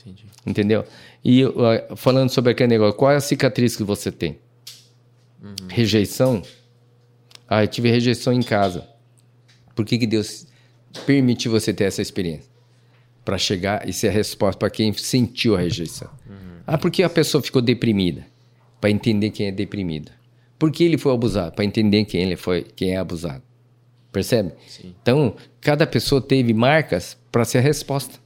Entendi. 0.00 0.26
Entendeu? 0.46 0.84
E 1.24 1.44
ó, 1.44 1.96
falando 1.96 2.30
sobre 2.30 2.52
aquele 2.52 2.68
negócio, 2.68 2.94
qual 2.94 3.10
é 3.10 3.16
a 3.16 3.20
cicatriz 3.20 3.76
que 3.76 3.82
você 3.82 4.12
tem? 4.12 4.38
Rejeição? 5.68 6.42
Ah, 7.48 7.64
eu 7.64 7.68
tive 7.68 7.90
rejeição 7.90 8.32
em 8.32 8.42
casa. 8.42 8.86
Por 9.74 9.84
que, 9.84 9.98
que 9.98 10.06
Deus 10.06 10.46
permitiu 11.06 11.50
você 11.50 11.72
ter 11.72 11.84
essa 11.84 12.00
experiência? 12.00 12.50
Para 13.24 13.36
chegar 13.36 13.88
e 13.88 13.92
ser 13.92 14.08
a 14.08 14.12
resposta 14.12 14.58
para 14.58 14.70
quem 14.70 14.92
sentiu 14.92 15.56
a 15.56 15.58
rejeição. 15.58 16.08
Ah, 16.66 16.78
porque 16.78 17.02
a 17.02 17.10
pessoa 17.10 17.42
ficou 17.42 17.60
deprimida? 17.60 18.26
Para 18.80 18.90
entender 18.90 19.30
quem 19.30 19.46
é 19.46 19.52
deprimido. 19.52 20.10
Por 20.58 20.70
que 20.70 20.84
ele 20.84 20.98
foi 20.98 21.12
abusado? 21.12 21.52
Para 21.52 21.64
entender 21.64 22.04
quem 22.04 22.22
ele 22.22 22.36
foi, 22.36 22.62
quem 22.62 22.92
é 22.92 22.96
abusado. 22.96 23.42
Percebe? 24.12 24.52
Então, 25.02 25.34
cada 25.60 25.86
pessoa 25.86 26.20
teve 26.20 26.54
marcas 26.54 27.18
para 27.32 27.44
ser 27.44 27.58
a 27.58 27.60
resposta. 27.60 28.18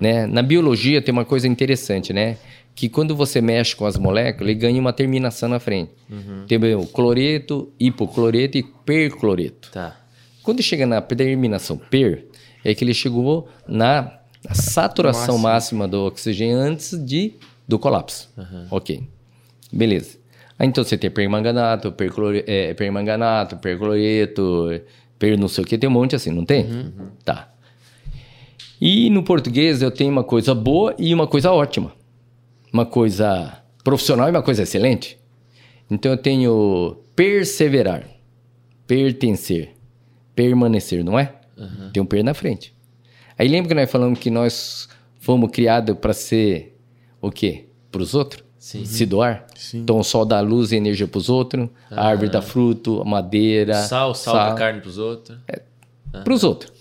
Né? 0.00 0.26
Na 0.26 0.42
biologia 0.42 1.00
tem 1.00 1.12
uma 1.12 1.24
coisa 1.24 1.46
interessante, 1.46 2.12
né? 2.12 2.38
Que 2.74 2.88
quando 2.88 3.14
você 3.14 3.40
mexe 3.40 3.76
com 3.76 3.86
as 3.86 3.96
moléculas, 3.96 4.50
ele 4.50 4.58
ganha 4.58 4.80
uma 4.80 4.92
terminação 4.92 5.48
na 5.48 5.60
frente. 5.60 5.92
Tem 6.48 6.58
o 6.74 6.86
cloreto, 6.86 7.72
hipocloreto 7.78 8.58
e 8.58 8.62
percloreto. 8.62 9.70
Tá. 9.70 9.96
Quando 10.42 10.62
chega 10.62 10.86
na 10.86 11.00
terminação 11.00 11.76
per, 11.76 12.26
é 12.64 12.74
que 12.74 12.82
ele 12.82 12.94
chegou 12.94 13.48
na 13.68 14.18
saturação 14.52 15.38
máxima 15.38 15.88
do 15.88 16.04
oxigênio 16.04 16.58
antes 16.58 16.98
de, 17.04 17.34
do 17.66 17.78
colapso. 17.78 18.30
Ok. 18.70 19.02
Beleza. 19.72 20.18
Aí 20.58 20.68
então 20.68 20.84
você 20.84 20.96
tem 20.96 21.10
permanganato, 21.10 21.90
perclore, 21.92 22.44
é, 22.46 22.74
permanganato, 22.74 23.56
percloreto, 23.56 24.68
per 25.18 25.38
não 25.38 25.48
sei 25.48 25.64
o 25.64 25.66
que, 25.66 25.78
tem 25.78 25.88
um 25.88 25.92
monte 25.92 26.14
assim, 26.14 26.30
não 26.30 26.44
tem? 26.44 26.64
Tá. 27.24 27.52
E 28.80 29.08
no 29.10 29.22
português 29.22 29.82
eu 29.82 29.90
tenho 29.90 30.10
uma 30.10 30.24
coisa 30.24 30.54
boa 30.54 30.94
e 30.98 31.12
uma 31.14 31.26
coisa 31.26 31.50
ótima. 31.50 31.92
Uma 32.72 32.84
coisa 32.84 33.62
profissional 33.82 34.28
e 34.28 34.30
uma 34.30 34.42
coisa 34.42 34.62
excelente. 34.62 35.18
Então 35.90 36.12
eu 36.12 36.18
tenho 36.18 36.96
perseverar, 37.14 38.08
pertencer, 38.86 39.70
permanecer, 40.34 41.04
não 41.04 41.18
é? 41.18 41.32
Tem 41.92 42.02
um 42.02 42.06
per 42.06 42.24
na 42.24 42.34
frente. 42.34 42.73
Aí 43.38 43.48
lembra 43.48 43.68
que 43.68 43.74
nós 43.74 43.90
falamos 43.90 44.18
que 44.18 44.30
nós 44.30 44.88
fomos 45.18 45.50
criados 45.50 45.96
para 45.98 46.12
ser 46.12 46.76
o 47.20 47.30
quê? 47.30 47.66
Para 47.90 48.02
os 48.02 48.14
outros? 48.14 48.42
Sim. 48.58 48.84
Se 48.86 49.04
doar? 49.04 49.46
Então 49.78 49.98
o 49.98 50.04
sol 50.04 50.24
dá 50.24 50.40
luz 50.40 50.72
e 50.72 50.76
energia 50.76 51.06
para 51.06 51.18
os 51.18 51.28
outros, 51.28 51.68
a 51.90 52.06
árvore 52.08 52.30
dá 52.30 52.40
fruto, 52.42 53.00
a 53.02 53.04
madeira. 53.04 53.74
Sal, 53.82 54.14
sal 54.14 54.34
da 54.34 54.54
carne 54.54 54.80
pros 54.80 54.96
outros. 54.98 55.38
Para 56.10 56.32
os 56.32 56.44
outros. 56.44 56.72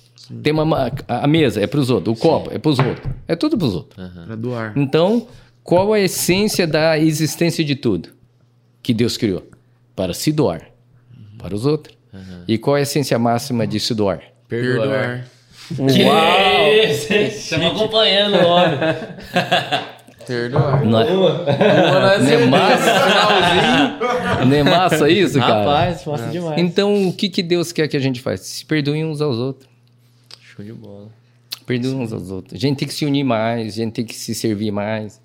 Tem 0.42 0.54
uma, 0.54 0.64
ma- 0.64 0.92
a 1.08 1.28
mesa 1.28 1.60
é 1.62 1.68
para 1.68 1.80
os 1.82 1.90
outros, 1.90 2.18
o 2.18 2.22
copo 2.22 2.50
é 2.54 2.58
para 2.58 2.72
os 2.72 2.80
outros. 2.80 3.12
É 3.28 3.36
tudo 3.36 3.58
para 3.58 3.68
os 3.68 3.76
outros. 3.76 4.10
Pra 4.26 4.36
doar. 4.36 4.74
Então, 4.78 5.28
qual 5.64 5.92
a 5.92 6.00
essência 6.00 6.66
da 6.66 6.98
existência 6.98 7.64
de 7.66 7.76
tudo 7.76 8.10
que 8.82 8.94
Deus 8.94 9.18
criou? 9.18 9.46
Para 9.96 10.14
se 10.14 10.32
doar 10.32 10.70
para 11.38 11.54
os 11.54 11.66
outros. 11.66 11.98
E 12.48 12.58
qual 12.58 12.76
a 12.78 12.82
essência 12.82 13.20
máxima 13.20 13.68
de 13.68 13.80
se 13.80 13.94
doar? 13.94 14.22
Perdoar. 14.48 15.28
Uau! 15.80 16.74
Estamos 16.74 17.68
acompanhando 17.68 18.36
o 18.36 18.48
homem. 18.48 18.78
Perdoar. 20.26 20.84
Não 20.86 21.00
é, 21.02 21.10
não 21.14 21.28
é 22.30 22.46
massa? 22.46 22.94
Não 24.46 24.56
é 24.56 24.64
massa 24.64 25.10
isso, 25.10 25.40
cara? 25.40 25.60
Rapaz, 25.60 26.06
mostra 26.06 26.32
demais. 26.32 26.62
Então, 26.62 27.08
o 27.08 27.14
que, 27.14 27.30
que 27.30 27.44
Deus 27.44 27.72
quer 27.72 27.88
que 27.88 27.98
a 27.98 28.00
gente 28.00 28.22
faça? 28.22 28.44
Se 28.44 28.66
perdoem 28.66 29.06
uns 29.06 29.22
aos 29.22 29.38
outros. 29.38 29.70
Show 30.42 30.64
de 30.64 30.72
bola. 30.72 31.10
Perdoem 31.66 31.96
uns 31.96 32.14
aos 32.14 32.32
outros. 32.32 32.54
A 32.54 32.58
gente 32.58 32.78
tem 32.78 32.88
que 32.88 32.94
se 32.94 33.06
unir 33.06 33.24
mais, 33.24 33.74
a 33.74 33.78
gente 33.78 33.94
tem 33.94 34.06
que 34.06 34.16
se 34.16 34.34
servir 34.34 34.72
mais. 34.72 35.22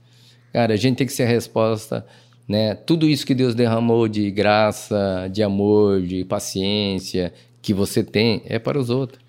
Cara, 0.52 0.74
a 0.74 0.77
gente 0.77 0.97
tem 0.97 1.06
que 1.06 1.12
ser 1.12 1.24
a 1.24 1.28
resposta, 1.28 2.05
né? 2.48 2.74
Tudo 2.74 3.09
isso 3.09 3.24
que 3.27 3.35
Deus 3.35 3.55
derramou 3.55 4.09
de 4.09 4.31
graça, 4.31 5.28
de 5.31 5.43
amor, 5.43 6.02
de 6.02 6.24
paciência 6.24 7.32
que 7.62 7.73
você 7.74 8.02
tem 8.02 8.43
é 8.47 8.59
para 8.59 8.78
os 8.78 8.90
outros. 8.90 9.28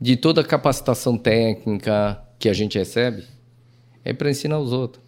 De 0.00 0.16
toda 0.16 0.40
a 0.40 0.44
capacitação 0.44 1.16
técnica 1.16 2.20
que 2.38 2.48
a 2.48 2.52
gente 2.52 2.78
recebe 2.78 3.24
é 4.04 4.12
para 4.12 4.30
ensinar 4.30 4.58
os 4.58 4.72
outros. 4.72 5.04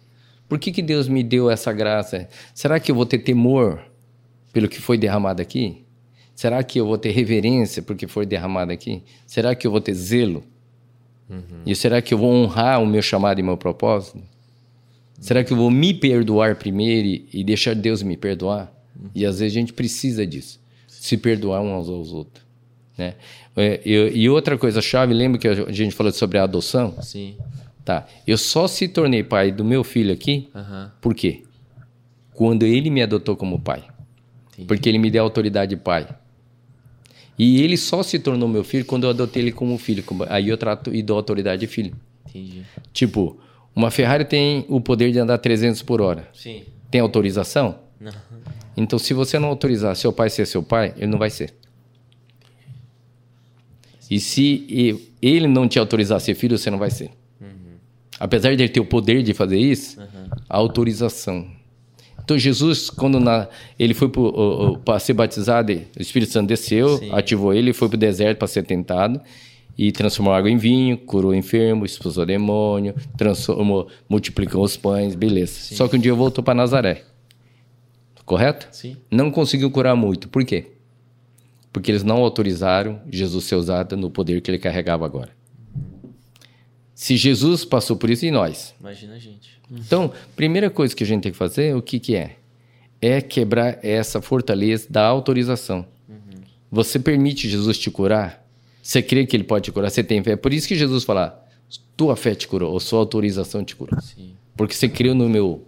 Por 0.47 0.59
que, 0.59 0.71
que 0.71 0.81
Deus 0.81 1.07
me 1.07 1.23
deu 1.23 1.49
essa 1.49 1.73
graça? 1.73 2.27
Será 2.53 2.79
que 2.79 2.91
eu 2.91 2.95
vou 2.95 3.05
ter 3.05 3.19
temor 3.19 3.83
pelo 4.51 4.67
que 4.67 4.79
foi 4.79 4.97
derramado 4.97 5.41
aqui? 5.41 5.83
Será 6.35 6.63
que 6.63 6.79
eu 6.79 6.85
vou 6.85 6.97
ter 6.97 7.11
reverência 7.11 7.81
por 7.81 7.95
que 7.95 8.07
foi 8.07 8.25
derramado 8.25 8.71
aqui? 8.71 9.03
Será 9.25 9.55
que 9.55 9.65
eu 9.65 9.71
vou 9.71 9.81
ter 9.81 9.93
zelo? 9.93 10.43
E 11.65 11.75
será 11.75 12.01
que 12.01 12.13
eu 12.13 12.17
vou 12.17 12.31
honrar 12.31 12.81
o 12.81 12.85
meu 12.85 13.01
chamado 13.01 13.39
e 13.39 13.43
meu 13.43 13.57
propósito? 13.57 14.21
Será 15.19 15.43
que 15.43 15.53
eu 15.53 15.57
vou 15.57 15.71
me 15.71 15.93
perdoar 15.93 16.55
primeiro 16.57 17.07
e, 17.07 17.29
e 17.33 17.43
deixar 17.43 17.73
Deus 17.75 18.03
me 18.03 18.17
perdoar? 18.17 18.71
E 19.15 19.25
às 19.25 19.39
vezes 19.39 19.55
a 19.55 19.59
gente 19.59 19.73
precisa 19.73 20.25
disso, 20.25 20.59
se 20.87 21.17
perdoar 21.17 21.61
uns 21.61 21.89
aos 21.89 22.11
outros. 22.11 22.42
Né? 22.97 23.15
É, 23.55 23.81
e, 23.85 24.21
e 24.23 24.29
outra 24.29 24.57
coisa 24.57 24.81
chave, 24.81 25.13
lembra 25.13 25.39
que 25.39 25.47
a 25.47 25.71
gente 25.71 25.95
falou 25.95 26.11
sobre 26.11 26.37
a 26.37 26.43
adoção? 26.43 26.95
Sim. 27.01 27.35
Tá. 27.83 28.07
Eu 28.25 28.37
só 28.37 28.67
se 28.67 28.87
tornei 28.87 29.23
pai 29.23 29.51
do 29.51 29.63
meu 29.65 29.83
filho 29.83 30.13
aqui, 30.13 30.49
por 31.01 31.13
quê? 31.13 31.43
Quando 32.33 32.63
ele 32.65 32.89
me 32.89 33.01
adotou 33.01 33.35
como 33.35 33.59
pai. 33.59 33.83
Entendi. 34.53 34.67
Porque 34.67 34.87
ele 34.89 34.97
me 34.99 35.09
deu 35.11 35.23
autoridade 35.23 35.75
de 35.75 35.81
pai. 35.81 36.07
E 37.37 37.61
ele 37.63 37.75
só 37.77 38.03
se 38.03 38.19
tornou 38.19 38.47
meu 38.47 38.63
filho 38.63 38.85
quando 38.85 39.03
eu 39.05 39.09
adotei 39.09 39.41
ele 39.41 39.51
como 39.51 39.77
filho. 39.77 40.03
como- 40.03 40.25
Aí 40.29 40.49
eu 40.49 40.57
trato 40.57 40.93
e 40.93 41.01
dou 41.01 41.17
autoridade 41.17 41.61
de 41.61 41.67
filho. 41.67 41.95
Entendi. 42.29 42.63
Tipo, 42.93 43.39
uma 43.75 43.89
Ferrari 43.91 44.23
tem 44.25 44.65
o 44.69 44.79
poder 44.79 45.11
de 45.11 45.19
andar 45.19 45.37
300 45.39 45.81
por 45.81 45.99
hora. 46.01 46.27
Sim. 46.33 46.63
Tem 46.91 47.01
autorização? 47.01 47.79
Não. 47.99 48.11
Então, 48.77 48.97
se 48.99 49.13
você 49.13 49.37
não 49.39 49.49
autorizar 49.49 49.95
seu 49.95 50.13
pai 50.13 50.29
ser 50.29 50.45
seu 50.45 50.61
pai, 50.63 50.93
ele 50.97 51.07
não 51.07 51.17
vai 51.19 51.29
ser. 51.29 51.53
E 54.09 54.19
se 54.19 55.01
ele 55.21 55.47
não 55.47 55.67
te 55.67 55.79
autorizar 55.79 56.17
a 56.17 56.19
ser 56.19 56.35
filho, 56.35 56.57
você 56.57 56.69
não 56.69 56.77
vai 56.77 56.89
ser. 56.91 57.09
Apesar 58.19 58.55
de 58.55 58.63
ele 58.63 58.69
ter 58.69 58.79
o 58.79 58.85
poder 58.85 59.23
de 59.23 59.33
fazer 59.33 59.57
isso, 59.57 59.99
a 60.49 60.57
autorização. 60.57 61.47
Então, 62.23 62.37
Jesus, 62.37 62.89
quando 62.89 63.19
na- 63.19 63.49
ele 63.77 63.93
foi 63.93 64.09
para 64.85 64.97
ser 64.99 65.13
batizado, 65.13 65.73
o 65.73 66.01
Espírito 66.01 66.31
Santo 66.31 66.47
desceu, 66.47 66.97
Sim. 66.99 67.09
ativou 67.11 67.53
ele, 67.53 67.73
foi 67.73 67.89
para 67.89 67.95
o 67.95 67.99
deserto 67.99 68.37
para 68.37 68.47
ser 68.47 68.63
tentado 68.63 69.19
e 69.77 69.91
transformou 69.91 70.33
água 70.33 70.49
em 70.49 70.55
vinho, 70.55 70.97
curou 70.99 71.31
o 71.31 71.35
enfermo, 71.35 71.83
expulsou 71.85 72.25
demônio, 72.25 72.95
transformou, 73.17 73.87
multiplicou 74.07 74.63
os 74.63 74.77
pães, 74.77 75.15
beleza. 75.15 75.75
Só 75.75 75.87
que 75.87 75.97
um 75.97 75.99
dia 75.99 76.13
voltou 76.13 76.41
para 76.41 76.53
Nazaré. 76.53 77.03
Correto? 78.25 78.69
Sim. 78.71 78.95
Não 79.11 79.29
conseguiu 79.29 79.69
curar 79.69 79.95
muito. 79.95 80.29
Por 80.29 80.45
quê? 80.45 80.67
Porque 81.73 81.91
eles 81.91 82.03
não 82.03 82.17
autorizaram 82.17 83.01
Jesus 83.09 83.45
ser 83.45 83.55
usado 83.55 83.97
no 83.97 84.09
poder 84.09 84.39
que 84.39 84.49
ele 84.49 84.59
carregava 84.59 85.05
agora. 85.05 85.31
Se 86.93 87.17
Jesus 87.17 87.65
passou 87.65 87.97
por 87.97 88.09
isso, 88.09 88.25
e 88.25 88.31
nós? 88.31 88.73
Imagina 88.79 89.15
a 89.15 89.19
gente. 89.19 89.59
Então, 89.69 90.13
primeira 90.35 90.69
coisa 90.69 90.95
que 90.95 91.03
a 91.03 91.07
gente 91.07 91.23
tem 91.23 91.31
que 91.31 91.37
fazer, 91.37 91.75
o 91.75 91.81
que, 91.81 91.99
que 91.99 92.15
é? 92.15 92.37
É 93.01 93.19
quebrar 93.19 93.83
essa 93.83 94.21
fortaleza 94.21 94.87
da 94.89 95.05
autorização. 95.05 95.85
Você 96.71 96.97
permite 96.97 97.47
Jesus 97.47 97.77
te 97.77 97.91
curar? 97.91 98.43
Você 98.81 99.01
crê 99.01 99.27
que 99.27 99.35
ele 99.35 99.43
pode 99.43 99.65
te 99.65 99.71
curar? 99.71 99.91
Você 99.91 100.03
tem 100.03 100.23
fé? 100.23 100.31
É 100.31 100.35
por 100.35 100.51
isso 100.51 100.67
que 100.67 100.75
Jesus 100.75 101.03
fala, 101.03 101.45
tua 101.95 102.15
fé 102.15 102.33
te 102.33 102.47
curou, 102.47 102.73
ou 102.73 102.79
sua 102.79 102.99
autorização 102.99 103.63
te 103.63 103.75
curou. 103.75 104.01
Sim. 104.01 104.33
Porque 104.57 104.73
você 104.73 104.89
creu 104.89 105.13
no 105.13 105.29
meu, 105.29 105.67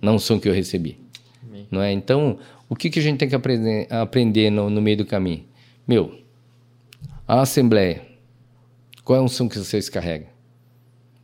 na 0.00 0.12
unção 0.12 0.38
que 0.38 0.48
eu 0.48 0.52
recebi. 0.52 0.98
Amém. 1.42 1.66
Não 1.72 1.82
é? 1.82 1.92
Então, 1.92 2.38
o 2.74 2.76
que, 2.76 2.90
que 2.90 2.98
a 2.98 3.02
gente 3.02 3.18
tem 3.18 3.28
que 3.28 3.36
aprender, 3.36 3.86
aprender 3.88 4.50
no, 4.50 4.68
no 4.68 4.82
meio 4.82 4.96
do 4.96 5.06
caminho? 5.06 5.44
Meu, 5.86 6.18
a 7.26 7.40
Assembleia, 7.40 8.02
qual 9.04 9.16
é 9.16 9.20
a 9.20 9.24
unção 9.24 9.48
que 9.48 9.56
vocês 9.56 9.88
carregam? 9.88 10.26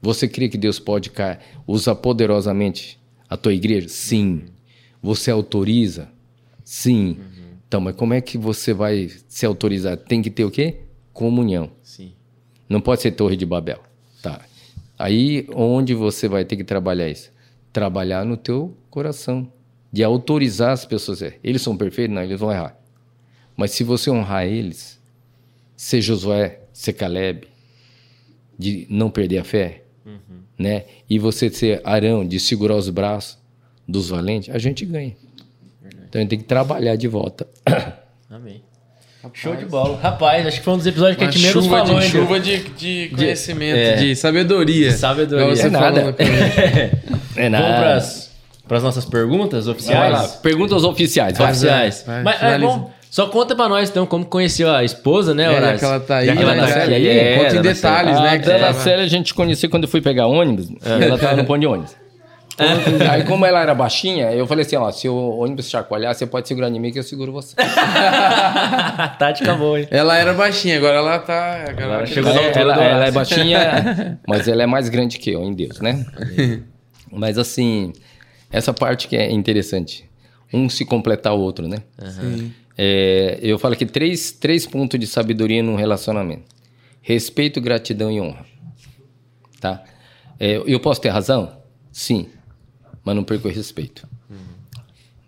Você 0.01 0.29
crê 0.29 0.49
que 0.49 0.57
Deus 0.57 0.79
pode 0.79 1.11
usar 1.67 1.97
poderosamente 1.97 3.01
a 3.29 3.37
tua 3.37 3.53
igreja? 3.53 3.89
Sim. 3.89 4.45
Você 5.03 5.29
autoriza? 5.29 6.09
Sim. 6.65 7.19
Então, 7.67 7.81
mas 7.81 7.97
como 7.97 8.15
é 8.15 8.21
que 8.21 8.39
você 8.39 8.73
vai 8.73 9.11
se 9.27 9.45
autorizar? 9.45 9.97
Tem 9.97 10.23
que 10.23 10.31
ter 10.31 10.45
o 10.45 10.53
quê? 10.53 10.83
Comunhão. 11.13 11.73
Sim. 11.83 12.13
Não 12.69 12.81
pode 12.81 13.03
ser 13.03 13.11
Torre 13.11 13.37
de 13.37 13.45
Babel. 13.45 13.83
Tá. 14.23 14.41
Aí 14.97 15.49
onde 15.53 15.95
você 15.95 16.29
vai 16.29 16.45
ter 16.45 16.57
que 16.57 16.65
trabalhar 16.65 17.09
isso? 17.09 17.33
Trabalhar 17.73 18.25
no 18.25 18.37
teu 18.37 18.77
coração. 18.89 19.51
De 19.93 20.05
autorizar 20.05 20.73
as 20.73 20.85
pessoas. 20.85 21.23
É, 21.23 21.39
Eles 21.43 21.63
são 21.63 21.77
perfeitos? 21.77 22.15
Não, 22.15 22.23
eles 22.23 22.39
vão 22.39 22.53
errar. 22.53 22.77
Mas 23.57 23.73
se 23.73 23.85
você 23.85 24.11
honrar 24.11 24.47
eles, 24.47 25.01
ser 25.77 26.01
Josué, 26.01 26.61
ser 26.73 26.93
Caleb, 26.93 27.49
de 28.59 28.87
não 28.89 29.11
perder 29.11 29.39
a 29.39 29.45
fé, 29.45 29.83
né? 30.59 30.85
E 31.09 31.19
você 31.19 31.51
ser 31.51 31.81
Arão, 31.85 32.27
de 32.27 32.39
segurar 32.39 32.77
os 32.77 32.89
braços 32.89 33.39
dos 33.89 34.11
valentes, 34.11 34.55
a 34.55 34.59
gente 34.59 34.85
ganha. 34.85 35.17
Então 36.09 36.19
a 36.19 36.23
gente 36.23 36.31
tem 36.31 36.39
que 36.39 36.45
trabalhar 36.45 36.97
de 36.97 37.09
volta. 37.09 37.47
Amém. 38.31 38.63
Show 39.35 39.55
de 39.55 39.67
bola. 39.67 39.99
Rapaz, 40.01 40.47
acho 40.47 40.59
que 40.59 40.65
foi 40.65 40.75
um 40.75 40.77
dos 40.79 40.87
episódios 40.87 41.19
que 41.19 41.25
a 41.25 41.31
gente 41.31 41.43
menos 41.43 41.65
chuva, 41.65 41.79
falou, 41.85 41.99
de, 41.99 42.05
hein, 42.05 42.11
chuva 42.11 42.41
de, 42.41 42.59
de 42.71 43.11
conhecimento, 43.15 43.77
é. 43.77 43.97
de 43.97 44.17
sabedoria. 44.17 44.93
Sabedoria. 44.93 45.45
Igual 45.45 45.57
você 45.57 45.67
É 45.67 45.71
nada. 45.71 46.05
né? 46.05 46.15
É 47.37 47.49
Vamos 47.51 48.20
para 48.71 48.77
as 48.77 48.85
nossas 48.85 49.05
perguntas 49.05 49.65
Vai 49.67 49.75
oficiais? 49.75 50.13
lá, 50.13 50.29
perguntas 50.41 50.85
oficiais. 50.85 51.37
vai. 51.37 51.51
Oficiais. 51.51 52.05
vai, 52.07 52.23
Mas, 52.23 52.37
é, 52.37 52.39
finaliza. 52.39 52.67
vamos- 52.71 52.91
só 53.11 53.25
Só 53.25 53.27
conta 53.29 53.57
pra 53.57 53.69
nós, 53.69 53.91
então, 53.91 54.07
como 54.07 54.25
conheceu 54.25 54.73
a 54.73 54.85
esposa, 54.85 55.35
né, 55.35 55.47
É, 55.47 55.49
Horácio? 55.57 55.73
já 55.73 55.79
que 55.79 55.85
ela 55.85 55.99
tá 56.01 56.17
aí, 56.19 56.27
Já 56.27 56.37
que 56.37 56.43
ela 56.45 56.55
né, 56.55 56.67
cara? 56.73 56.83
aí, 56.95 57.09
É, 57.09 57.35
conta 57.39 57.49
em 57.49 57.53
ela 57.55 57.63
detalhes, 57.63 58.21
né, 58.21 58.29
A 58.31 58.39
que 58.39 58.47
Dana 58.47 58.73
Célia 58.73 59.05
a 59.05 59.09
gente 59.09 59.35
conheceu 59.35 59.69
quando 59.69 59.83
eu 59.83 59.89
fui 59.89 60.01
pegar 60.01 60.29
ônibus. 60.29 60.69
Ela 60.85 61.19
tava 61.19 61.35
no 61.37 61.45
ponto 61.45 61.59
de 61.59 61.67
ônibus. 61.67 61.97
Aí, 63.11 63.25
como 63.25 63.45
ela 63.45 63.61
era 63.63 63.75
baixinha, 63.75 64.31
eu 64.33 64.47
falei 64.47 64.65
assim: 64.65 64.77
ó, 64.77 64.89
se 64.93 65.09
o 65.09 65.17
ônibus 65.41 65.69
chacoalhar, 65.69 66.15
você 66.15 66.25
pode 66.27 66.47
segurar 66.47 66.69
em 66.69 66.79
mim 66.79 66.93
que 66.93 66.99
eu 67.01 67.03
seguro 67.03 67.33
você. 67.33 67.57
Tática 69.19 69.55
boa, 69.55 69.81
hein? 69.81 69.89
Ela 69.91 70.17
era 70.17 70.33
baixinha, 70.35 70.77
agora 70.77 70.99
ela 70.99 71.19
tá. 71.19 71.65
Agora 71.69 71.95
ela 71.95 72.07
chegou 72.07 72.31
É, 72.31 72.35
na 72.35 72.41
altura 72.43 72.61
ela, 72.61 72.75
do 72.75 72.81
ela 72.81 73.07
é 73.07 73.11
baixinha, 73.11 74.19
mas 74.29 74.47
ela 74.47 74.63
é 74.63 74.67
mais 74.67 74.89
grande 74.89 75.19
que 75.19 75.31
eu, 75.33 75.43
em 75.43 75.53
Deus, 75.55 75.81
né? 75.81 76.05
mas 77.11 77.39
assim, 77.39 77.93
essa 78.51 78.75
parte 78.75 79.09
que 79.09 79.17
é 79.17 79.31
interessante. 79.31 80.09
Um 80.53 80.69
se 80.69 80.85
completar 80.85 81.35
o 81.35 81.41
outro, 81.41 81.69
né? 81.69 81.79
É, 82.77 83.39
eu 83.43 83.59
falo 83.59 83.77
que 83.77 83.87
três, 83.87 84.33
três 84.33 84.67
pontos 84.67 84.99
de 84.99 85.07
sabedoria 85.07 85.63
num 85.63 85.77
relacionamento: 85.77 86.45
respeito, 87.01 87.61
gratidão 87.61 88.11
e 88.11 88.21
honra. 88.21 88.45
Tá? 89.61 89.85
É, 90.39 90.57
eu 90.67 90.81
posso 90.81 91.01
ter 91.01 91.11
razão? 91.11 91.61
Sim, 91.93 92.29
mas 93.05 93.15
não 93.15 93.23
perco 93.23 93.49
o 93.49 93.51
respeito. 93.51 94.09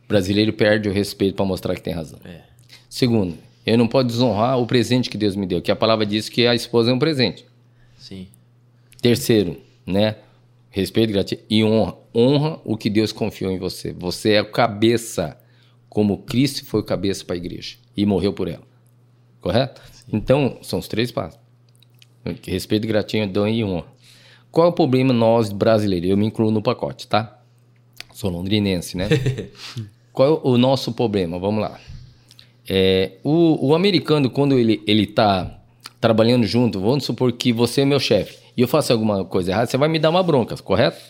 O 0.05 0.09
brasileiro 0.09 0.53
perde 0.53 0.89
o 0.89 0.93
respeito 0.93 1.37
para 1.37 1.45
mostrar 1.45 1.75
que 1.75 1.83
tem 1.83 1.93
razão. 1.93 2.19
Segundo, 2.89 3.39
eu 3.65 3.79
não 3.79 3.87
posso 3.87 4.07
desonrar 4.07 4.59
o 4.59 4.67
presente 4.67 5.09
que 5.09 5.17
Deus 5.17 5.37
me 5.37 5.47
deu, 5.47 5.63
que 5.63 5.71
a 5.71 5.77
palavra 5.77 6.05
diz 6.05 6.29
que 6.29 6.47
a 6.47 6.55
esposa 6.55 6.91
é 6.91 6.95
um 6.95 6.99
presente. 6.99 7.47
Sim. 7.97 8.27
Terceiro, 9.01 9.59
né? 9.87 10.17
Respeito, 10.71 11.13
gratidão 11.13 11.45
e 11.49 11.63
honra. 11.65 12.02
Honra 12.15 12.61
o 12.65 12.77
que 12.77 12.91
Deus 12.91 13.13
confiou 13.13 13.51
em 13.51 13.59
você. 13.59 13.93
Você 13.93 14.33
é 14.33 14.43
o 14.43 14.51
cabeça, 14.51 15.39
como 15.89 16.19
Cristo 16.19 16.65
foi 16.65 16.81
o 16.81 16.85
cabeça 16.85 17.25
para 17.25 17.35
a 17.35 17.39
igreja 17.39 17.77
e 17.97 18.05
morreu 18.05 18.33
por 18.33 18.49
ela. 18.49 18.63
Correto? 19.41 19.81
Então, 20.13 20.59
são 20.63 20.79
os 20.79 20.89
três 20.89 21.11
passos. 21.11 21.41
Respeito, 22.47 22.87
gratidão 22.87 23.49
e 23.49 23.65
honra. 23.65 23.87
Qual 24.51 24.67
é 24.67 24.71
o 24.71 24.73
problema 24.73 25.13
nós 25.13 25.51
brasileiros? 25.51 26.11
Eu 26.11 26.17
me 26.17 26.27
incluo 26.27 26.51
no 26.51 26.63
pacote, 26.63 27.09
tá? 27.09 27.41
Sou 28.13 28.31
londrinense, 28.31 28.97
né? 28.97 29.09
Qual 30.13 30.29
é 30.29 30.41
o 30.49 30.59
nosso 30.59 30.93
problema? 30.93 31.39
Vamos 31.39 31.63
lá. 31.63 31.81
É, 32.69 33.13
o, 33.25 33.69
o 33.69 33.75
americano, 33.75 34.31
quando 34.31 34.59
ele, 34.59 34.83
ele 34.87 35.07
tá 35.07 35.59
trabalhando 36.01 36.47
junto, 36.47 36.81
vamos 36.81 37.05
supor 37.05 37.33
que 37.33 37.53
você 37.53 37.81
é 37.81 37.85
meu 37.85 37.99
chefe 37.99 38.43
e 38.57 38.61
eu 38.61 38.69
faço 38.69 38.93
alguma 38.93 39.25
coisa 39.25 39.53
errada, 39.53 39.67
você 39.67 39.77
vai 39.77 39.89
me 39.89 39.99
dar 39.99 40.11
uma 40.11 40.23
bronca, 40.23 40.55
correto? 40.57 41.01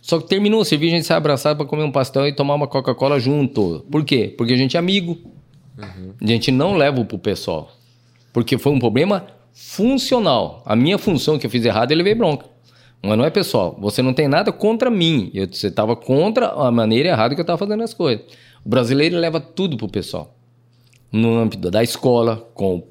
Só 0.00 0.18
que 0.18 0.28
terminou 0.28 0.60
o 0.60 0.64
serviço, 0.64 0.94
a 0.94 0.96
gente 0.96 1.06
sai 1.06 1.16
abraçado 1.16 1.56
para 1.56 1.66
comer 1.66 1.84
um 1.84 1.92
pastel 1.92 2.26
e 2.26 2.32
tomar 2.32 2.54
uma 2.54 2.66
Coca-Cola 2.66 3.20
junto. 3.20 3.84
Por 3.90 4.04
quê? 4.04 4.34
Porque 4.36 4.54
a 4.54 4.56
gente 4.56 4.76
é 4.76 4.80
amigo. 4.80 5.18
A 6.20 6.26
gente 6.26 6.50
não 6.50 6.74
leva 6.76 7.04
pro 7.04 7.18
pessoal. 7.18 7.70
Porque 8.32 8.58
foi 8.58 8.72
um 8.72 8.78
problema 8.78 9.26
funcional. 9.52 10.62
A 10.64 10.74
minha 10.74 10.98
função 10.98 11.38
que 11.38 11.46
eu 11.46 11.50
fiz 11.50 11.64
errado, 11.64 11.92
ele 11.92 12.02
veio 12.02 12.16
bronca. 12.16 12.46
Mas 13.02 13.16
não 13.16 13.24
é 13.24 13.30
pessoal. 13.30 13.76
Você 13.80 14.02
não 14.02 14.12
tem 14.12 14.28
nada 14.28 14.52
contra 14.52 14.90
mim. 14.90 15.30
Eu, 15.34 15.46
você 15.50 15.68
estava 15.68 15.96
contra 15.96 16.48
a 16.48 16.70
maneira 16.70 17.08
errada 17.10 17.34
que 17.34 17.40
eu 17.40 17.44
estava 17.44 17.58
fazendo 17.58 17.82
as 17.82 17.94
coisas. 17.94 18.24
O 18.64 18.68
brasileiro 18.68 19.16
leva 19.16 19.40
tudo 19.40 19.76
pro 19.76 19.88
pessoal. 19.88 20.34
No 21.10 21.38
âmbito 21.38 21.70
da 21.70 21.82
escola, 21.82 22.36
com 22.54 22.76
o 22.76 22.82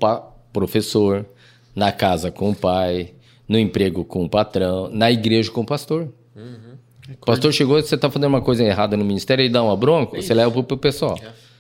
professor, 0.52 1.26
na 1.76 1.92
casa 1.92 2.32
com 2.32 2.50
o 2.50 2.56
pai, 2.56 3.14
no 3.48 3.58
emprego 3.58 4.04
com 4.04 4.26
o 4.26 4.30
patrão, 4.30 4.90
na 4.92 5.12
igreja 5.12 5.52
com 5.52 5.62
o 5.62 5.66
pastor. 5.66 6.10
O 7.22 7.26
pastor 7.26 7.54
chegou, 7.54 7.82
você 7.82 7.96
está 7.96 8.10
fazendo 8.10 8.28
uma 8.28 8.42
coisa 8.42 8.64
errada 8.64 8.96
no 8.96 9.04
ministério 9.04 9.44
e 9.44 9.50
dá 9.50 9.64
uma 9.64 9.76
bronca, 9.76 10.22
você 10.22 10.34
leva 10.34 10.64
pro, 10.64 10.78
pessoal. 10.78 11.18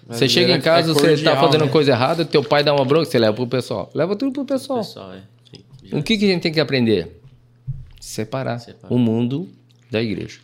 Você 0.08 0.26
Mas 0.26 0.32
chega 0.32 0.54
é- 0.54 0.58
em 0.58 0.62
casa, 0.62 0.92
é 0.92 0.94
você 0.94 1.14
está 1.14 1.32
cordial, 1.32 1.46
fazendo 1.46 1.66
né? 1.66 1.72
coisa 1.72 1.92
errada, 1.92 2.26
teu 2.26 2.44
pai 2.44 2.64
dá 2.64 2.74
uma 2.74 2.86
bronca, 2.86 3.06
você 3.06 3.20
leva 3.20 3.34
pro 3.34 3.48
pessoal. 3.48 3.90
Leva 3.94 4.16
tudo 4.16 4.32
pro 4.32 4.46
pessoal. 4.46 4.80
Pessoal, 4.80 5.14
é. 5.14 5.22
Sim. 5.52 5.98
O 5.98 6.04
que, 6.04 6.18
que 6.18 6.26
a 6.26 6.28
gente 6.28 6.42
tem 6.42 6.52
que 6.52 6.60
aprender? 6.60 7.20
Separar, 8.00 8.60
Separar. 8.60 8.94
o 8.94 8.98
mundo 8.98 9.48
da 9.92 10.02
igreja. 10.02 10.40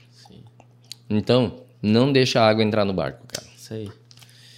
Então, 1.09 1.61
não 1.81 2.11
deixa 2.11 2.41
a 2.41 2.47
água 2.47 2.63
entrar 2.63 2.85
no 2.85 2.93
barco, 2.93 3.25
cara. 3.27 3.47
Isso 3.55 3.73
aí. 3.73 3.89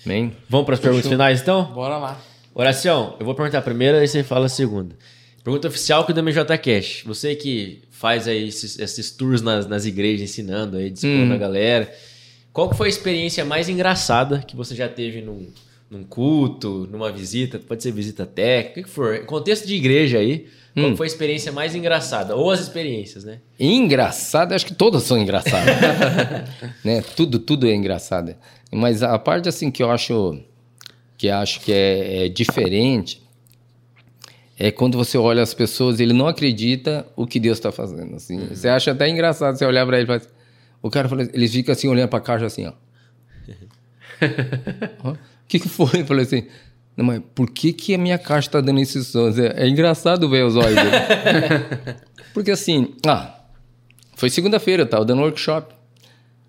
Amém? 0.06 0.34
Vamos 0.50 0.66
para 0.66 0.76
as 0.76 0.80
perguntas 0.80 1.08
finais, 1.08 1.42
então? 1.42 1.66
Bora 1.74 1.98
lá. 1.98 2.20
Oração, 2.54 3.16
eu 3.20 3.26
vou 3.26 3.36
perguntar 3.36 3.60
a 3.60 3.62
primeira 3.62 4.04
e 4.04 4.08
você 4.08 4.24
fala 4.24 4.46
a 4.46 4.50
segunda. 4.50 4.96
Pergunta 5.44 5.68
oficial 5.68 6.06
que 6.06 6.12
o 6.12 6.16
MJ 6.24 6.58
Cash. 6.58 7.04
Você 7.06 7.36
que 7.36 7.84
faz 7.98 8.28
aí 8.28 8.48
esses, 8.48 8.78
esses 8.78 9.10
tours 9.10 9.42
nas, 9.42 9.68
nas 9.68 9.86
igrejas 9.86 10.30
ensinando 10.30 10.78
aí, 10.78 10.90
discipulando 10.90 11.34
a 11.34 11.38
galera. 11.38 11.92
Qual 12.54 12.70
que 12.70 12.78
foi 12.78 12.88
a 12.88 12.90
experiência 12.90 13.44
mais 13.44 13.70
engraçada 13.70 14.40
que 14.40 14.56
você 14.56 14.76
já 14.76 14.88
teve 14.88 15.22
num, 15.22 15.48
num 15.90 16.04
culto, 16.04 16.88
numa 16.92 17.12
visita? 17.12 17.58
Pode 17.58 17.82
ser 17.82 17.92
visita 17.92 18.24
técnica, 18.26 18.82
o 18.82 18.84
que 18.84 18.90
for. 18.90 19.26
Contexto 19.26 19.66
de 19.66 19.76
igreja 19.76 20.20
aí. 20.20 20.48
Qual 20.76 20.92
que 20.92 20.98
foi 20.98 21.08
a 21.08 21.10
experiência 21.10 21.52
mais 21.52 21.74
engraçada? 21.74 22.36
Ou 22.36 22.52
as 22.52 22.60
experiências, 22.60 23.24
né? 23.24 23.40
Engraçado, 23.60 24.54
acho 24.54 24.68
que 24.68 24.76
todas 24.76 25.02
são 25.02 25.18
engraçadas. 25.18 25.76
né? 26.86 27.04
Tudo, 27.16 27.40
tudo 27.40 27.68
é 27.68 27.74
engraçado. 27.74 28.36
Mas 28.72 29.02
a 29.02 29.18
parte 29.18 29.50
assim 29.50 29.72
que 29.72 29.82
eu 29.82 29.90
acho 29.90 30.40
que 31.18 31.30
acho 31.30 31.62
que 31.62 31.74
é, 31.74 32.26
é 32.26 32.30
diferente 32.30 33.27
é 34.60 34.72
quando 34.72 34.98
você 34.98 35.18
olha 35.18 35.42
as 35.44 35.54
pessoas, 35.54 36.00
ele 36.00 36.14
não 36.14 36.28
acredita 36.28 37.06
o 37.16 37.28
que 37.28 37.40
Deus 37.40 37.58
está 37.58 37.72
fazendo. 37.72 38.16
Assim. 38.16 38.48
Você 38.48 38.68
acha 38.68 38.92
até 38.92 39.08
engraçado 39.08 39.58
você 39.58 39.66
olhar 39.66 39.86
para 39.86 39.98
ele, 39.98 40.06
e 40.06 40.08
faz- 40.08 40.30
o 40.82 40.90
cara 40.90 41.08
fala, 41.08 41.24
eles 41.34 41.52
ficam 41.52 41.72
assim 41.74 41.88
olhando 41.88 42.10
para 42.10 42.20
a 42.20 42.22
caixa 42.22 42.46
assim, 42.46 42.66
ó. 42.68 42.74
O 45.12 45.18
que, 45.48 45.60
que 45.60 45.70
foi? 45.70 46.02
Eu 46.02 46.06
falei 46.06 46.24
assim, 46.26 46.48
não, 46.96 47.06
mas 47.06 47.22
por 47.36 47.50
que, 47.52 47.72
que 47.72 47.94
a 47.94 47.98
minha 47.98 48.18
caixa 48.18 48.50
tá 48.50 48.62
dando 48.62 48.80
esses 48.80 49.08
sons? 49.08 49.38
É, 49.38 49.64
é 49.64 49.68
engraçado 49.68 50.28
ver 50.30 50.44
os 50.44 50.56
olhos 50.56 50.76
dele. 50.76 51.96
Porque 52.34 52.50
assim, 52.52 52.96
ah, 53.06 53.36
foi 54.16 54.30
segunda-feira, 54.32 54.84
eu 54.84 54.88
tava 54.88 55.06
dando 55.06 55.22
workshop. 55.22 55.74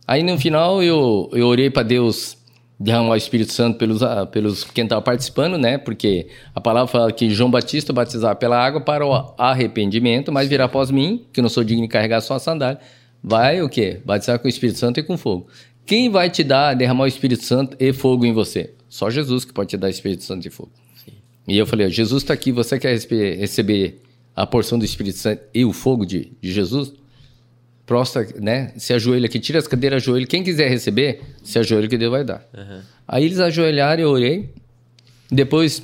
Aí 0.07 0.23
no 0.23 0.39
final 0.39 0.83
eu, 0.83 1.29
eu 1.35 1.47
orei 1.47 1.69
para 1.69 1.83
Deus 1.83 2.38
derramar 2.79 3.11
o 3.11 3.17
Espírito 3.17 3.53
Santo 3.53 3.77
pelos, 3.77 4.03
ah, 4.03 4.25
pelos 4.25 4.63
quem 4.65 4.85
estava 4.85 5.03
participando, 5.03 5.59
né? 5.59 5.79
Porque 5.79 6.29
a 6.55 6.61
palavra 6.61 6.87
fala 6.87 7.13
que 7.13 7.29
João 7.31 7.51
Batista 7.51 7.93
batizava 7.93 8.37
pela 8.37 8.59
água 8.59 8.81
para 8.81 9.05
o 9.05 9.35
arrependimento, 9.37 10.31
mas 10.31 10.49
virá 10.49 10.67
após 10.67 10.91
mim, 10.91 11.25
que 11.33 11.43
não 11.43 11.49
sou 11.49 11.65
digno 11.65 11.83
de 11.83 11.89
carregar 11.89 12.21
sua 12.21 12.39
sandália, 12.39 12.79
vai 13.23 13.61
o 13.63 13.69
quê? 13.69 14.01
Batizar 14.05 14.39
com 14.39 14.47
o 14.47 14.49
Espírito 14.49 14.79
Santo 14.79 15.01
e 15.01 15.03
com 15.03 15.19
fogo. 15.19 15.49
Quem 15.85 16.09
vai 16.09 16.31
te 16.31 16.45
dar, 16.45 16.75
derramar 16.75 17.05
o 17.05 17.09
Espírito 17.09 17.45
Santo 17.45 17.77
e 17.81 17.93
fogo 17.93 18.25
em 18.25 18.33
você? 18.33 18.75
Só 18.89 19.11
Jesus 19.11 19.45
que 19.45 19.53
pode 19.53 19.71
te 19.71 19.77
dar 19.77 19.91
Espírito 19.91 20.23
Santo 20.23 20.47
e 20.47 20.51
fogo. 20.51 20.71
E 21.49 21.57
eu 21.57 21.67
falei, 21.67 21.89
Jesus 21.91 22.23
está 22.23 22.35
aqui, 22.35 22.53
você 22.53 22.79
quer 22.79 22.93
receber 22.93 24.03
a 24.37 24.47
porção 24.47 24.79
do 24.79 24.85
Espírito 24.85 25.19
Santo 25.19 25.43
e 25.53 25.65
o 25.65 25.73
fogo 25.73 26.05
de, 26.05 26.33
de 26.41 26.53
Jesus? 26.53 26.93
Prostra, 27.89 28.29
né? 28.39 28.71
Se 28.77 28.93
ajoelha 28.93 29.25
aqui, 29.25 29.41
tira 29.41 29.59
as 29.59 29.67
cadeiras, 29.67 30.03
ajoelha. 30.03 30.27
Quem 30.27 30.45
quiser 30.45 30.69
receber, 30.69 31.23
se 31.43 31.59
ajoelha 31.59 31.89
que 31.89 31.97
Deus 31.97 32.11
vai 32.11 32.23
dar. 32.23 32.47
Aí 33.09 33.25
eles 33.25 33.41
ajoelharam, 33.41 34.03
eu 34.03 34.11
orei. 34.11 34.51
Depois 35.31 35.83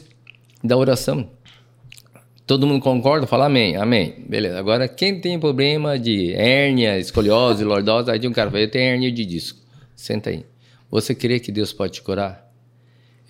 da 0.62 0.76
oração, 0.76 1.30
todo 2.46 2.66
mundo 2.66 2.82
concorda? 2.82 3.26
Fala 3.26 3.46
amém, 3.46 3.76
amém. 3.76 4.16
Beleza. 4.28 4.58
Agora, 4.58 4.86
quem 4.86 5.18
tem 5.18 5.40
problema 5.40 5.98
de 5.98 6.34
hérnia, 6.34 6.98
escoliose, 6.98 7.64
lordose, 7.64 8.10
aí 8.10 8.20
tem 8.20 8.28
um 8.28 8.34
cara, 8.34 8.50
fala, 8.50 8.62
eu 8.62 8.70
tenho 8.70 8.84
hérnia 8.84 9.10
de 9.10 9.24
disco. 9.24 9.58
Senta 9.96 10.28
aí. 10.28 10.44
Você 10.90 11.14
crê 11.14 11.40
que 11.40 11.50
Deus 11.50 11.72
pode 11.72 11.94
te 11.94 12.02
curar? 12.02 12.52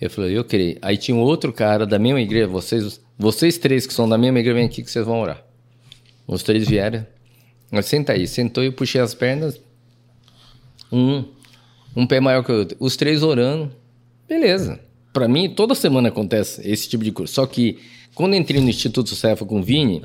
Eu 0.01 0.09
falei, 0.09 0.37
eu 0.37 0.43
creio. 0.43 0.77
Aí 0.81 0.97
tinha 0.97 1.15
um 1.15 1.21
outro 1.21 1.53
cara 1.53 1.85
da 1.85 1.97
mesma 1.97 2.19
igreja, 2.19 2.47
vocês, 2.47 2.99
vocês 3.17 3.57
três 3.57 3.87
que 3.87 3.93
são 3.93 4.09
da 4.09 4.17
mesma 4.17 4.37
igreja, 4.39 4.55
vem 4.55 4.65
aqui 4.65 4.83
que 4.83 4.91
vocês 4.91 5.05
vão 5.05 5.21
orar. 5.21 5.41
Os 6.27 6.43
três 6.43 6.67
vieram. 6.67 7.14
Senta 7.83 8.13
aí. 8.13 8.27
Sentou 8.27 8.63
e 8.63 8.71
puxei 8.71 9.01
as 9.01 9.13
pernas. 9.13 9.59
Um, 10.91 11.25
um 11.95 12.07
pé 12.07 12.19
maior 12.19 12.43
que 12.43 12.51
o 12.51 12.59
outro. 12.59 12.77
Os 12.79 12.95
três 12.95 13.23
orando. 13.23 13.71
Beleza. 14.27 14.79
Pra 15.13 15.27
mim, 15.27 15.49
toda 15.49 15.73
semana 15.75 16.09
acontece 16.09 16.61
esse 16.69 16.89
tipo 16.89 17.03
de 17.03 17.11
coisa. 17.11 17.31
Só 17.31 17.45
que 17.45 17.79
quando 18.13 18.35
entrei 18.35 18.59
no 18.61 18.69
Instituto 18.69 19.15
Cefa 19.15 19.45
com 19.45 19.59
o 19.59 19.63
Vini, 19.63 20.01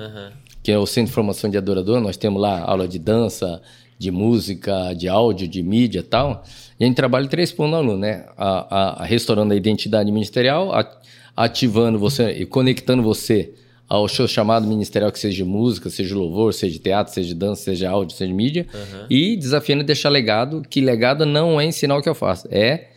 que 0.62 0.70
é 0.70 0.78
o 0.78 0.86
Centro 0.86 1.08
de 1.10 1.14
Formação 1.14 1.50
de 1.50 1.56
Adorador, 1.58 2.00
nós 2.00 2.16
temos 2.16 2.40
lá 2.40 2.60
aula 2.60 2.86
de 2.86 2.98
dança, 2.98 3.60
de 3.98 4.10
música, 4.10 4.92
de 4.94 5.08
áudio, 5.08 5.48
de 5.48 5.62
mídia 5.62 6.00
e 6.00 6.02
tal. 6.02 6.44
E 6.78 6.84
a 6.84 6.86
gente 6.86 6.96
trabalha 6.96 7.26
três 7.28 7.50
pontos 7.52 7.72
no 7.72 7.76
aluno, 7.78 7.98
né? 7.98 8.26
A, 8.36 8.76
a- 8.98 9.02
a 9.02 9.04
restaurando 9.04 9.52
a 9.52 9.56
identidade 9.56 10.10
ministerial, 10.12 10.72
a- 10.72 11.00
ativando 11.36 11.98
você 11.98 12.30
e 12.32 12.46
conectando 12.46 13.02
você 13.02 13.52
ao 13.90 14.06
seu 14.06 14.28
chamado 14.28 14.68
ministerial, 14.68 15.10
que 15.10 15.18
seja 15.18 15.38
de 15.38 15.44
música, 15.44 15.90
seja 15.90 16.10
de 16.10 16.14
louvor, 16.14 16.54
seja 16.54 16.72
de 16.72 16.78
teatro, 16.78 17.12
seja 17.12 17.26
de 17.26 17.34
dança, 17.34 17.64
seja 17.64 17.78
de 17.78 17.86
áudio, 17.86 18.16
seja 18.16 18.28
de 18.28 18.34
mídia. 18.34 18.64
E 19.10 19.36
desafiando 19.36 19.82
a 19.82 19.84
deixar 19.84 20.10
legado, 20.10 20.62
que 20.62 20.80
legado 20.80 21.26
não 21.26 21.60
é 21.60 21.64
ensinar 21.64 21.96
o 21.96 22.02
que 22.02 22.08
eu 22.08 22.14
faço, 22.14 22.46
é, 22.52 22.90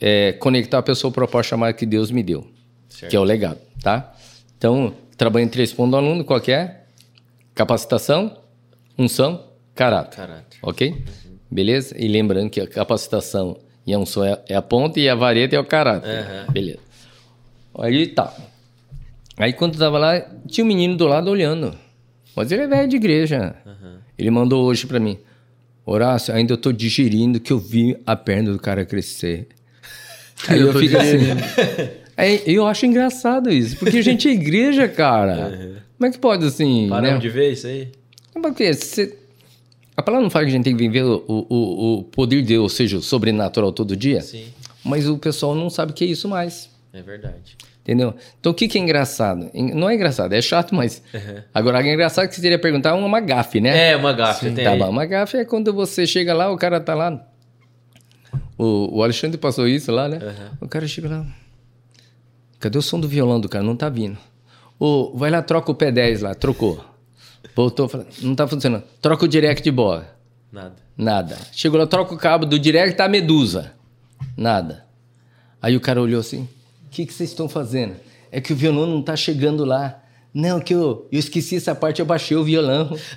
é 0.00 0.32
conectar 0.32 0.78
a 0.78 0.82
pessoa 0.82 1.10
ao 1.10 1.12
propósito 1.12 1.50
chamado 1.50 1.74
que 1.74 1.84
Deus 1.84 2.10
me 2.10 2.22
deu, 2.22 2.46
que 3.10 3.14
é 3.14 3.20
o 3.20 3.22
legado, 3.22 3.60
tá? 3.82 4.14
Então, 4.56 4.94
trabalho 5.18 5.44
em 5.44 5.48
três 5.48 5.70
pontos 5.70 5.90
do 5.90 5.96
aluno, 5.98 6.24
qual 6.24 6.40
é? 6.48 6.80
Capacitação, 7.54 8.38
unção, 8.98 9.44
caráter. 9.74 10.16
Caráter. 10.16 10.58
Ok? 10.62 11.04
Beleza? 11.50 11.94
E 11.98 12.08
lembrando 12.08 12.48
que 12.48 12.58
a 12.58 12.66
capacitação 12.66 13.58
e 13.86 13.92
a 13.92 13.98
unção 13.98 14.24
é, 14.24 14.40
é 14.48 14.54
a 14.54 14.62
ponta 14.62 14.98
e 14.98 15.10
a 15.10 15.14
vareta 15.14 15.56
é 15.56 15.60
o 15.60 15.64
caráter. 15.64 16.10
Beleza. 16.50 16.78
Aí 17.74 18.06
tá. 18.06 18.34
Aí 19.40 19.52
quando 19.52 19.74
eu 19.74 19.78
tava 19.80 19.98
lá, 19.98 20.20
tinha 20.46 20.64
um 20.64 20.68
menino 20.68 20.96
do 20.96 21.06
lado 21.06 21.30
olhando. 21.30 21.74
Mas 22.36 22.52
ele 22.52 22.62
é 22.62 22.66
velho 22.66 22.88
de 22.88 22.96
igreja. 22.96 23.54
Ele 24.18 24.30
mandou 24.30 24.64
hoje 24.64 24.86
pra 24.86 25.00
mim. 25.00 25.18
Horácio, 25.84 26.34
ainda 26.34 26.52
eu 26.52 26.58
tô 26.58 26.70
digerindo 26.72 27.40
que 27.40 27.52
eu 27.52 27.58
vi 27.58 27.96
a 28.06 28.14
perna 28.14 28.52
do 28.52 28.58
cara 28.58 28.84
crescer. 28.84 29.48
Aí 30.46 30.60
eu, 30.60 30.72
fico 30.74 30.96
assim. 30.96 31.16
Aí 32.16 32.42
eu 32.46 32.66
acho 32.66 32.86
engraçado 32.86 33.50
isso, 33.50 33.76
porque 33.76 33.98
a 33.98 34.02
gente 34.02 34.28
é 34.28 34.32
igreja, 34.32 34.86
cara. 34.88 35.80
Como 35.96 36.06
é 36.08 36.10
que 36.10 36.18
pode 36.18 36.44
assim? 36.46 36.86
Paramos 36.88 37.14
né? 37.14 37.18
de 37.18 37.28
ver 37.28 37.52
isso 37.52 37.66
aí? 37.66 37.88
Porque 38.40 38.72
você- 38.72 39.16
a 39.96 40.02
palavra 40.02 40.22
não 40.22 40.30
fala 40.30 40.44
que 40.46 40.50
a 40.50 40.54
gente 40.54 40.64
tem 40.64 40.76
que 40.76 40.82
viver 40.82 41.02
o, 41.02 41.24
o, 41.26 41.98
o 41.98 42.04
poder 42.04 42.40
de 42.40 42.48
Deus, 42.48 42.62
ou 42.62 42.68
seja, 42.68 42.96
o 42.96 43.02
sobrenatural 43.02 43.72
todo 43.72 43.94
dia. 43.96 44.22
Sim, 44.22 44.46
Mas 44.84 45.06
o 45.08 45.18
pessoal 45.18 45.54
não 45.54 45.68
sabe 45.68 45.92
o 45.92 45.94
que 45.94 46.04
é 46.04 46.06
isso 46.06 46.28
mais. 46.28 46.70
é 46.92 47.02
verdade. 47.02 47.56
Entendeu? 47.82 48.14
Então 48.38 48.52
o 48.52 48.54
que, 48.54 48.68
que 48.68 48.78
é 48.78 48.80
engraçado? 48.80 49.50
En- 49.54 49.74
Não 49.74 49.88
é 49.88 49.94
engraçado, 49.94 50.32
é 50.32 50.40
chato, 50.42 50.74
mas. 50.74 51.02
Agora, 51.52 51.82
é 51.82 51.92
engraçado 51.92 52.28
que 52.28 52.34
você 52.34 52.42
teria 52.42 52.58
perguntar 52.58 52.94
uma 52.94 53.20
gafe, 53.20 53.60
né? 53.60 53.90
É, 53.92 53.96
uma 53.96 54.12
gafe, 54.12 54.46
você 54.48 54.54
tem 54.54 54.64
Tá 54.64 54.72
aí. 54.72 54.78
bom, 54.78 54.90
uma 54.90 55.06
gafe 55.06 55.38
é 55.38 55.44
quando 55.44 55.72
você 55.72 56.06
chega 56.06 56.34
lá, 56.34 56.50
o 56.52 56.56
cara 56.56 56.78
tá 56.80 56.94
lá. 56.94 57.26
O, 58.58 58.98
o 58.98 59.02
Alexandre 59.02 59.38
passou 59.38 59.66
isso 59.66 59.90
lá, 59.90 60.08
né? 60.08 60.18
O 60.60 60.68
cara 60.68 60.86
chega 60.86 61.08
lá. 61.08 61.26
Cadê 62.58 62.76
o 62.76 62.82
som 62.82 63.00
do 63.00 63.08
violão 63.08 63.40
do 63.40 63.48
cara? 63.48 63.64
Não 63.64 63.74
tá 63.74 63.88
vindo. 63.88 64.18
Ô, 64.78 65.12
vai 65.16 65.30
lá, 65.30 65.40
troca 65.42 65.70
o 65.72 65.74
P10 65.74 66.22
lá, 66.22 66.34
trocou. 66.34 66.84
Voltou, 67.56 67.90
não 68.20 68.34
tá 68.34 68.46
funcionando. 68.46 68.84
Troca 69.00 69.24
o 69.24 69.28
direct 69.28 69.62
de 69.64 69.70
bola. 69.70 70.14
Nada. 70.52 70.76
Nada. 70.96 71.38
Chegou 71.52 71.78
lá, 71.80 71.86
troca 71.86 72.14
o 72.14 72.18
cabo 72.18 72.44
do 72.44 72.58
direct 72.58 72.96
da 72.96 73.08
Medusa. 73.08 73.72
Nada. 74.36 74.84
Aí 75.62 75.74
o 75.74 75.80
cara 75.80 76.00
olhou 76.00 76.20
assim: 76.20 76.42
O 76.42 76.59
que, 76.90 77.06
que 77.06 77.12
vocês 77.12 77.30
estão 77.30 77.48
fazendo? 77.48 77.94
É 78.32 78.40
que 78.40 78.52
o 78.52 78.56
violão 78.56 78.86
não 78.86 79.02
tá 79.02 79.16
chegando 79.16 79.64
lá. 79.64 79.96
Não, 80.32 80.60
que 80.60 80.72
eu, 80.72 81.08
eu 81.10 81.18
esqueci 81.18 81.56
essa 81.56 81.74
parte, 81.74 81.98
eu 81.98 82.06
baixei 82.06 82.36
o 82.36 82.44
violão. 82.44 82.96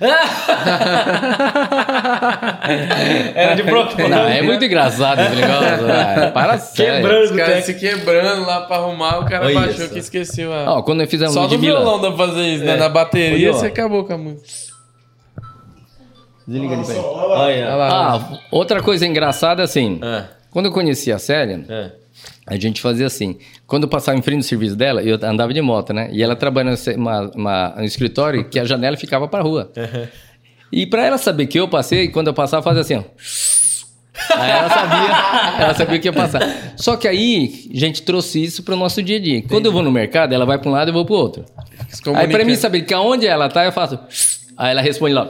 Era 3.34 3.54
de 3.54 3.62
propósito. 3.62 4.08
Não, 4.08 4.26
é 4.26 4.42
muito 4.42 4.64
engraçado 4.64 5.20
esse 5.20 5.36
negócio. 5.36 5.86
ah, 5.92 6.30
para 6.34 6.58
sério. 6.58 7.02
Quebrando 7.02 7.24
Os 7.24 7.30
o 7.30 7.36
caras 7.36 7.54
teto. 7.54 7.66
se 7.66 7.74
quebrando 7.74 8.44
lá 8.44 8.62
pra 8.62 8.76
arrumar, 8.78 9.20
o 9.20 9.24
cara 9.26 9.46
Olha 9.46 9.54
baixou 9.54 9.84
isso. 9.84 9.92
que 9.92 9.98
esqueceu 10.00 10.52
a. 10.52 10.78
Ó, 10.78 10.82
quando 10.82 10.98
nós 11.00 11.10
fizemos 11.10 11.34
Só 11.34 11.40
um 11.40 11.42
no 11.44 11.48
de 11.50 11.58
Mila... 11.58 11.80
violão 11.80 12.00
dá 12.00 12.10
pra 12.12 12.26
fazer 12.26 12.42
isso, 12.48 12.64
né? 12.64 12.76
Na 12.76 12.88
bateria 12.88 13.50
Olha, 13.50 13.58
você 13.60 13.66
acabou 13.66 14.04
com 14.04 14.12
a 14.12 14.18
música. 14.18 14.74
Desliga 16.46 16.74
ali, 16.74 16.84
peraí. 16.86 17.00
Olha. 17.00 17.38
Olha 17.38 17.74
lá. 17.76 18.16
Ah, 18.16 18.38
outra 18.50 18.82
coisa 18.82 19.06
engraçada 19.06 19.62
assim. 19.62 19.98
Ah, 20.02 20.24
Quando 20.50 20.66
eu 20.66 20.72
conheci 20.72 21.10
a 21.12 21.18
Célia, 21.18 21.64
ah. 21.68 21.90
A 22.46 22.56
gente 22.56 22.80
fazia 22.80 23.06
assim. 23.06 23.38
Quando 23.66 23.84
eu 23.84 23.88
passava 23.88 24.18
em 24.18 24.22
frente 24.22 24.38
do 24.38 24.44
serviço 24.44 24.76
dela, 24.76 25.02
eu 25.02 25.18
andava 25.22 25.52
de 25.52 25.60
moto, 25.60 25.92
né? 25.92 26.08
E 26.12 26.22
ela 26.22 26.36
trabalhava 26.36 26.76
no 27.76 27.84
escritório 27.84 28.48
que 28.48 28.58
a 28.58 28.64
janela 28.64 28.96
ficava 28.96 29.26
pra 29.26 29.40
rua. 29.40 29.72
E 30.70 30.86
pra 30.86 31.06
ela 31.06 31.18
saber 31.18 31.46
que 31.46 31.58
eu 31.58 31.68
passei, 31.68 32.08
quando 32.08 32.28
eu 32.28 32.34
passava, 32.34 32.62
fazia 32.62 32.80
assim, 32.82 32.96
ó. 32.96 33.02
Aí 34.36 34.50
ela 34.50 34.68
sabia, 34.68 35.64
ela 35.64 35.74
sabia 35.74 35.98
que 35.98 36.08
ia 36.08 36.12
passar. 36.12 36.74
Só 36.76 36.96
que 36.96 37.08
aí, 37.08 37.68
a 37.74 37.78
gente 37.78 38.02
trouxe 38.02 38.42
isso 38.42 38.62
pro 38.62 38.76
nosso 38.76 39.02
dia 39.02 39.16
a 39.16 39.20
dia. 39.20 39.42
Quando 39.42 39.66
eu 39.66 39.72
vou 39.72 39.82
no 39.82 39.90
mercado, 39.90 40.32
ela 40.32 40.44
vai 40.44 40.58
pra 40.58 40.68
um 40.68 40.72
lado 40.72 40.88
e 40.88 40.90
eu 40.90 40.94
vou 40.94 41.04
pro 41.04 41.14
outro. 41.14 41.44
Se 41.88 42.02
Aí 42.14 42.28
pra 42.28 42.44
mim 42.44 42.54
saber 42.56 42.82
que 42.82 42.94
aonde 42.94 43.26
ela 43.26 43.48
tá, 43.48 43.64
eu 43.64 43.72
faço. 43.72 43.98
Aí 44.56 44.70
ela 44.70 44.80
responde 44.80 45.14
lá. 45.14 45.28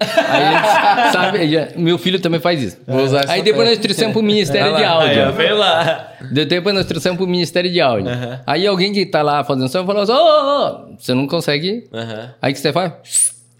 Aí 0.00 1.12
sabe, 1.12 1.48
já- 1.50 1.68
meu 1.76 1.96
filho 1.98 2.20
também 2.20 2.40
faz 2.40 2.62
isso. 2.62 2.76
Vou 2.86 3.04
usar 3.04 3.20
essa 3.24 3.32
Aí 3.32 3.42
depois 3.42 3.68
nós 3.68 3.78
trouxemos 3.78 4.12
pro 4.12 4.22
Ministério 4.22 4.76
de 4.76 4.84
Aí, 4.84 4.84
Áudio. 4.84 5.32
vem 5.32 5.52
lá. 5.52 6.12
De- 6.30 6.44
Depois 6.44 6.74
nós 6.74 6.86
trouxemos 6.86 7.16
pro 7.16 7.26
Ministério 7.26 7.70
de 7.70 7.80
Áudio. 7.80 8.10
Aí 8.46 8.66
alguém 8.66 8.92
que 8.92 9.06
tá 9.06 9.22
lá 9.22 9.42
fazendo 9.44 9.68
som 9.68 9.86
falou 9.86 10.02
assim: 10.02 10.12
Ô, 10.12 10.16
ô, 10.16 10.66
ô, 10.92 10.96
você 10.98 11.14
não 11.14 11.26
consegue. 11.26 11.84
Aham. 11.92 12.30
Aí 12.42 12.52
o 12.52 12.54
que 12.54 12.60
você 12.60 12.72
faz? 12.72 12.92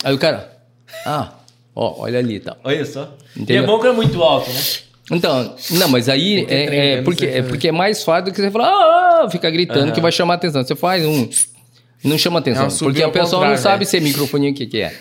Aí 0.04 0.14
o 0.14 0.18
cara, 0.18 0.50
ah, 1.06 1.28
ó, 1.74 1.94
olha 2.02 2.18
ali 2.18 2.36
e 2.36 2.40
tal. 2.40 2.56
Olha 2.64 2.84
só. 2.84 3.08
E 3.36 3.42
Entendeu? 3.42 3.64
é 3.64 3.66
bom 3.66 3.78
que 3.80 3.86
é 3.86 3.92
muito 3.92 4.22
alto, 4.22 4.50
né? 4.50 4.60
Então, 5.12 5.54
não, 5.70 5.88
mas 5.88 6.08
aí 6.08 6.44
é, 6.48 6.94
é 6.98 7.02
porque, 7.02 7.20
sei 7.26 7.28
é 7.30 7.36
fazer. 7.36 7.48
porque 7.48 7.68
é 7.68 7.72
mais 7.72 8.02
fácil 8.02 8.24
do 8.26 8.32
que 8.32 8.40
você 8.40 8.50
falar, 8.50 8.66
ah, 8.68 9.22
ah", 9.24 9.30
ficar 9.30 9.50
gritando 9.50 9.92
que 9.92 10.00
vai 10.00 10.10
chamar 10.10 10.34
atenção. 10.34 10.64
Você 10.64 10.74
faz 10.74 11.04
um. 11.06 11.28
Não 12.06 12.16
chama 12.18 12.38
atenção. 12.38 12.66
É 12.66 12.70
porque 12.70 13.04
o 13.04 13.10
pessoal 13.10 13.42
não 13.42 13.48
contrário, 13.50 13.58
sabe 13.58 13.78
né? 13.80 13.84
se 13.86 13.96
é 13.96 14.00
o 14.50 14.54
que, 14.54 14.66
que 14.66 14.80
é. 14.80 14.94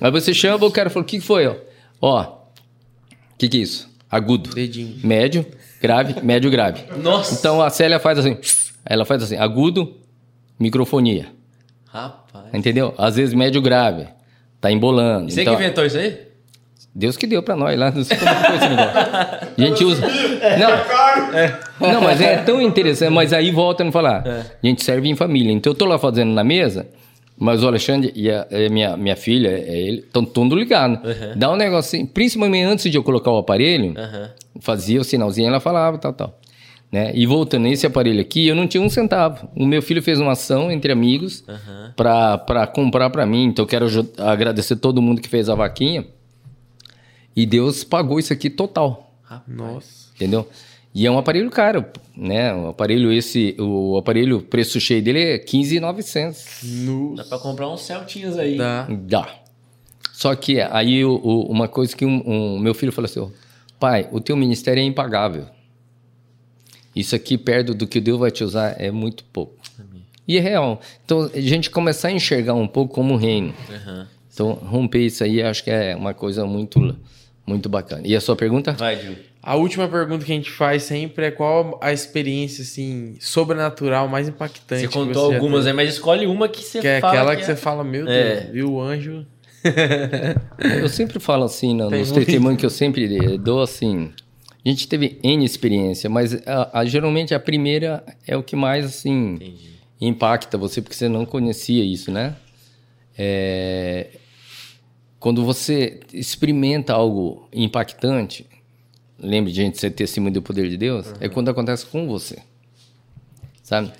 Aí 0.00 0.10
você 0.10 0.34
chama, 0.34 0.66
o 0.66 0.70
cara 0.70 0.90
fala, 0.90 1.02
o 1.02 1.06
que, 1.06 1.18
foi? 1.20 1.46
Ó, 1.46 1.56
ó, 2.00 2.22
o 2.22 3.38
que, 3.38 3.48
que 3.48 3.56
é 3.56 3.60
isso? 3.60 3.88
Agudo. 4.10 4.50
Dedinho. 4.54 4.96
Médio, 5.02 5.46
grave, 5.80 6.20
médio, 6.22 6.50
grave. 6.50 6.82
Nossa. 7.02 7.34
Então 7.34 7.62
a 7.62 7.70
Célia 7.70 7.98
faz 7.98 8.18
assim, 8.18 8.36
ela 8.84 9.04
faz 9.04 9.22
assim, 9.22 9.36
agudo, 9.36 9.96
microfonia. 10.60 11.28
Rapaz. 11.86 12.46
Entendeu? 12.52 12.94
Às 12.98 13.16
vezes 13.16 13.34
médio, 13.34 13.60
grave. 13.62 14.06
Tá 14.60 14.70
embolando. 14.70 15.30
Você 15.30 15.42
Então- 15.42 15.56
que 15.56 15.62
inventou 15.62 15.84
isso 15.84 15.96
aí? 15.98 16.31
Deus 16.94 17.16
que 17.16 17.26
deu 17.26 17.42
pra 17.42 17.56
nós 17.56 17.78
lá, 17.78 17.90
não 17.90 18.04
sei 18.04 18.16
como 18.18 18.34
foi 18.34 18.56
esse 18.56 18.68
negócio. 18.68 18.92
A 18.98 19.60
gente 19.60 19.84
usa. 19.84 20.02
Não, 21.80 21.92
não, 21.92 22.00
mas 22.02 22.20
é 22.20 22.36
tão 22.38 22.60
interessante. 22.60 23.10
Mas 23.10 23.32
aí 23.32 23.50
volta 23.50 23.82
a 23.82 23.84
não 23.84 23.92
falar. 23.92 24.22
A 24.62 24.66
gente 24.66 24.84
serve 24.84 25.08
em 25.08 25.16
família. 25.16 25.52
Então 25.52 25.72
eu 25.72 25.76
tô 25.76 25.86
lá 25.86 25.98
fazendo 25.98 26.32
na 26.32 26.44
mesa, 26.44 26.86
mas 27.38 27.62
o 27.64 27.66
Alexandre 27.66 28.12
e 28.14 28.30
a, 28.30 28.46
e 28.50 28.66
a 28.66 28.68
minha, 28.68 28.96
minha 28.96 29.16
filha, 29.16 29.48
é 29.48 29.74
ele, 29.80 29.98
estão 30.00 30.24
tudo 30.24 30.54
ligado. 30.54 31.00
Dá 31.34 31.50
um 31.50 31.56
negocinho, 31.56 32.06
principalmente 32.06 32.64
antes 32.64 32.90
de 32.90 32.96
eu 32.98 33.02
colocar 33.02 33.30
o 33.30 33.38
aparelho, 33.38 33.94
Aham. 33.96 34.30
fazia 34.60 35.00
o 35.00 35.04
sinalzinho, 35.04 35.48
ela 35.48 35.60
falava, 35.60 35.96
tal, 35.96 36.12
tal. 36.12 36.38
Né? 36.92 37.10
E 37.14 37.24
voltando 37.24 37.62
nesse 37.62 37.86
aparelho 37.86 38.20
aqui, 38.20 38.46
eu 38.46 38.54
não 38.54 38.66
tinha 38.66 38.82
um 38.82 38.90
centavo. 38.90 39.48
O 39.56 39.64
meu 39.64 39.80
filho 39.80 40.02
fez 40.02 40.20
uma 40.20 40.32
ação 40.32 40.70
entre 40.70 40.92
amigos 40.92 41.42
pra 41.96 42.36
para 42.36 42.66
comprar 42.66 43.08
pra 43.08 43.24
mim. 43.24 43.44
Então 43.44 43.62
eu 43.62 43.66
quero 43.66 43.86
agradecer 44.18 44.76
todo 44.76 45.00
mundo 45.00 45.22
que 45.22 45.28
fez 45.28 45.48
a 45.48 45.54
vaquinha. 45.54 46.04
E 47.34 47.46
Deus 47.46 47.82
pagou 47.84 48.18
isso 48.18 48.32
aqui 48.32 48.50
total, 48.50 49.14
Nossa. 49.48 50.10
entendeu? 50.14 50.48
E 50.94 51.06
é 51.06 51.10
um 51.10 51.16
aparelho 51.16 51.50
caro, 51.50 51.86
né? 52.14 52.52
O 52.54 52.68
aparelho 52.68 53.10
esse, 53.10 53.56
o 53.58 53.96
aparelho 53.96 54.38
o 54.38 54.42
preço 54.42 54.78
cheio 54.78 55.02
dele 55.02 55.20
é 55.20 55.38
15,900. 55.38 56.44
No... 56.64 57.14
Dá 57.16 57.24
pra 57.24 57.38
comprar 57.38 57.68
uns 57.70 57.80
Celtinhas 57.80 58.38
aí. 58.38 58.58
Dá. 58.58 58.86
Dá. 58.90 59.34
Só 60.12 60.34
que 60.36 60.60
aí 60.60 61.02
o- 61.04 61.14
o- 61.22 61.46
uma 61.50 61.66
coisa 61.66 61.96
que 61.96 62.04
um, 62.04 62.22
um- 62.26 62.58
meu 62.58 62.74
filho 62.74 62.92
falou 62.92 63.06
assim: 63.06 63.32
pai, 63.80 64.06
o 64.12 64.20
teu 64.20 64.36
ministério 64.36 64.80
é 64.82 64.84
impagável. 64.84 65.46
Isso 66.94 67.16
aqui 67.16 67.38
perto 67.38 67.72
do 67.74 67.86
que 67.86 67.98
Deus 68.00 68.20
vai 68.20 68.30
te 68.30 68.44
usar 68.44 68.76
é 68.78 68.90
muito 68.90 69.24
pouco. 69.24 69.54
E 70.28 70.36
é 70.36 70.40
real. 70.40 70.78
Então 71.04 71.30
a 71.34 71.40
gente 71.40 71.70
começar 71.70 72.08
a 72.08 72.12
enxergar 72.12 72.52
um 72.54 72.68
pouco 72.68 72.94
como 72.94 73.14
um 73.14 73.16
reino. 73.16 73.54
Aham. 73.70 74.08
Então 74.32 74.52
romper 74.52 75.00
isso 75.06 75.22
aí 75.24 75.42
acho 75.42 75.62
que 75.64 75.70
é 75.70 75.94
uma 75.94 76.14
coisa 76.14 76.44
muito 76.46 76.96
muito 77.46 77.68
bacana. 77.68 78.02
E 78.04 78.14
a 78.14 78.20
sua 78.20 78.36
pergunta? 78.36 78.72
Vai, 78.72 78.96
Gil. 79.00 79.16
A 79.42 79.56
última 79.56 79.88
pergunta 79.88 80.24
que 80.24 80.30
a 80.30 80.34
gente 80.36 80.50
faz 80.52 80.84
sempre 80.84 81.26
é 81.26 81.30
qual 81.32 81.76
a 81.82 81.92
experiência, 81.92 82.62
assim, 82.62 83.16
sobrenatural 83.18 84.06
mais 84.06 84.28
impactante 84.28 84.82
Você 84.82 84.86
que 84.86 84.94
contou 84.94 85.30
já 85.30 85.34
algumas 85.36 85.66
aí, 85.66 85.72
mas 85.72 85.90
escolhe 85.94 86.26
uma 86.28 86.48
que 86.48 86.62
você 86.62 86.80
Que 86.80 86.86
é 86.86 87.00
fala 87.00 87.12
aquela 87.12 87.36
que, 87.36 87.42
é- 87.42 87.44
você 87.46 87.56
fala, 87.56 87.82
meu 87.82 88.08
É. 88.08 88.36
Deus, 88.42 88.52
viu 88.52 88.72
o 88.74 88.80
anjo... 88.80 89.26
Eu 90.80 90.88
sempre 90.88 91.18
falo 91.20 91.44
assim, 91.44 91.74
no- 91.74 91.88
Tem 91.90 91.98
nos 92.00 92.12
testemunhos 92.12 92.58
que 92.60 92.66
eu 92.66 92.70
sempre 92.70 93.36
dou 93.38 93.62
assim. 93.62 94.10
A 94.64 94.68
gente 94.68 94.86
teve 94.88 95.18
N 95.22 95.44
experiência, 95.44 96.08
mas 96.08 96.34
a- 96.46 96.70
a- 96.80 96.84
geralmente 96.84 97.34
a 97.34 97.40
primeira 97.40 98.04
é 98.26 98.36
o 98.36 98.42
que 98.44 98.54
mais 98.56 98.84
assim 98.84 99.34
Entendi. 99.34 99.70
impacta 100.00 100.56
você, 100.56 100.80
porque 100.80 100.94
você 100.96 101.08
não 101.08 101.24
conhecia 101.26 101.84
isso, 101.84 102.10
né? 102.12 102.34
É, 103.18 104.06
Quando 105.22 105.44
você 105.44 106.00
experimenta 106.12 106.92
algo 106.92 107.46
impactante, 107.52 108.44
lembre 109.16 109.52
gente 109.52 109.78
ser 109.78 109.92
testemunho 109.92 110.34
do 110.34 110.42
poder 110.42 110.68
de 110.68 110.76
Deus, 110.76 111.14
é 111.20 111.28
quando 111.28 111.48
acontece 111.48 111.86
com 111.86 112.08
você, 112.08 112.38
sabe? 113.62 113.92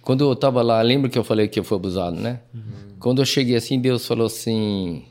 Quando 0.00 0.22
eu 0.22 0.36
tava 0.36 0.62
lá, 0.62 0.80
lembra 0.80 1.10
que 1.10 1.18
eu 1.18 1.24
falei 1.24 1.48
que 1.48 1.58
eu 1.58 1.64
fui 1.64 1.76
abusado, 1.76 2.20
né? 2.20 2.38
Quando 3.00 3.20
eu 3.20 3.26
cheguei 3.26 3.56
assim, 3.56 3.80
Deus 3.80 4.06
falou 4.06 4.26
assim, 4.28 5.02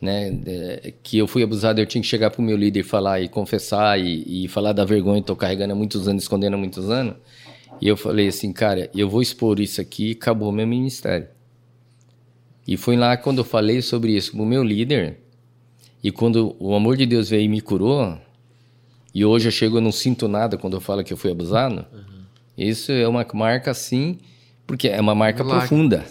né, 0.00 0.32
é, 0.46 0.94
que 1.02 1.18
eu 1.18 1.26
fui 1.26 1.42
abusado, 1.42 1.80
eu 1.80 1.86
tinha 1.86 2.00
que 2.00 2.06
chegar 2.06 2.30
pro 2.30 2.40
meu 2.40 2.56
líder 2.56 2.78
e 2.78 2.84
falar 2.84 3.20
e 3.20 3.28
confessar 3.28 3.98
e, 3.98 4.44
e 4.44 4.46
falar 4.46 4.72
da 4.72 4.84
vergonha 4.84 5.20
que 5.20 5.26
tô 5.26 5.34
carregando 5.34 5.72
há 5.72 5.76
muitos 5.76 6.06
anos, 6.06 6.22
escondendo 6.22 6.54
há 6.54 6.56
muitos 6.56 6.88
anos. 6.88 7.16
E 7.80 7.88
eu 7.88 7.96
falei 7.96 8.28
assim, 8.28 8.52
cara, 8.52 8.88
eu 8.94 9.10
vou 9.10 9.20
expor 9.20 9.58
isso 9.58 9.80
aqui 9.80 10.10
e 10.10 10.12
acabou 10.12 10.52
meu 10.52 10.68
ministério. 10.68 11.26
E 12.66 12.76
foi 12.76 12.96
lá 12.96 13.16
quando 13.16 13.38
eu 13.38 13.44
falei 13.44 13.82
sobre 13.82 14.12
isso 14.16 14.32
com 14.32 14.42
o 14.42 14.46
meu 14.46 14.62
líder. 14.62 15.18
E 16.02 16.10
quando 16.10 16.54
o 16.58 16.74
amor 16.74 16.96
de 16.96 17.06
Deus 17.06 17.28
veio 17.28 17.42
e 17.44 17.48
me 17.48 17.60
curou, 17.60 18.18
e 19.14 19.24
hoje 19.24 19.48
eu 19.48 19.52
chego, 19.52 19.76
eu 19.78 19.80
não 19.80 19.92
sinto 19.92 20.28
nada 20.28 20.56
quando 20.56 20.74
eu 20.74 20.80
falo 20.80 21.02
que 21.04 21.12
eu 21.12 21.16
fui 21.16 21.30
abusado. 21.30 21.84
Isso 22.56 22.92
é 22.92 23.06
uma 23.08 23.26
marca 23.34 23.70
assim, 23.70 24.18
porque 24.66 24.88
é 24.88 25.00
uma 25.00 25.14
marca 25.14 25.42
profunda. 25.60 26.04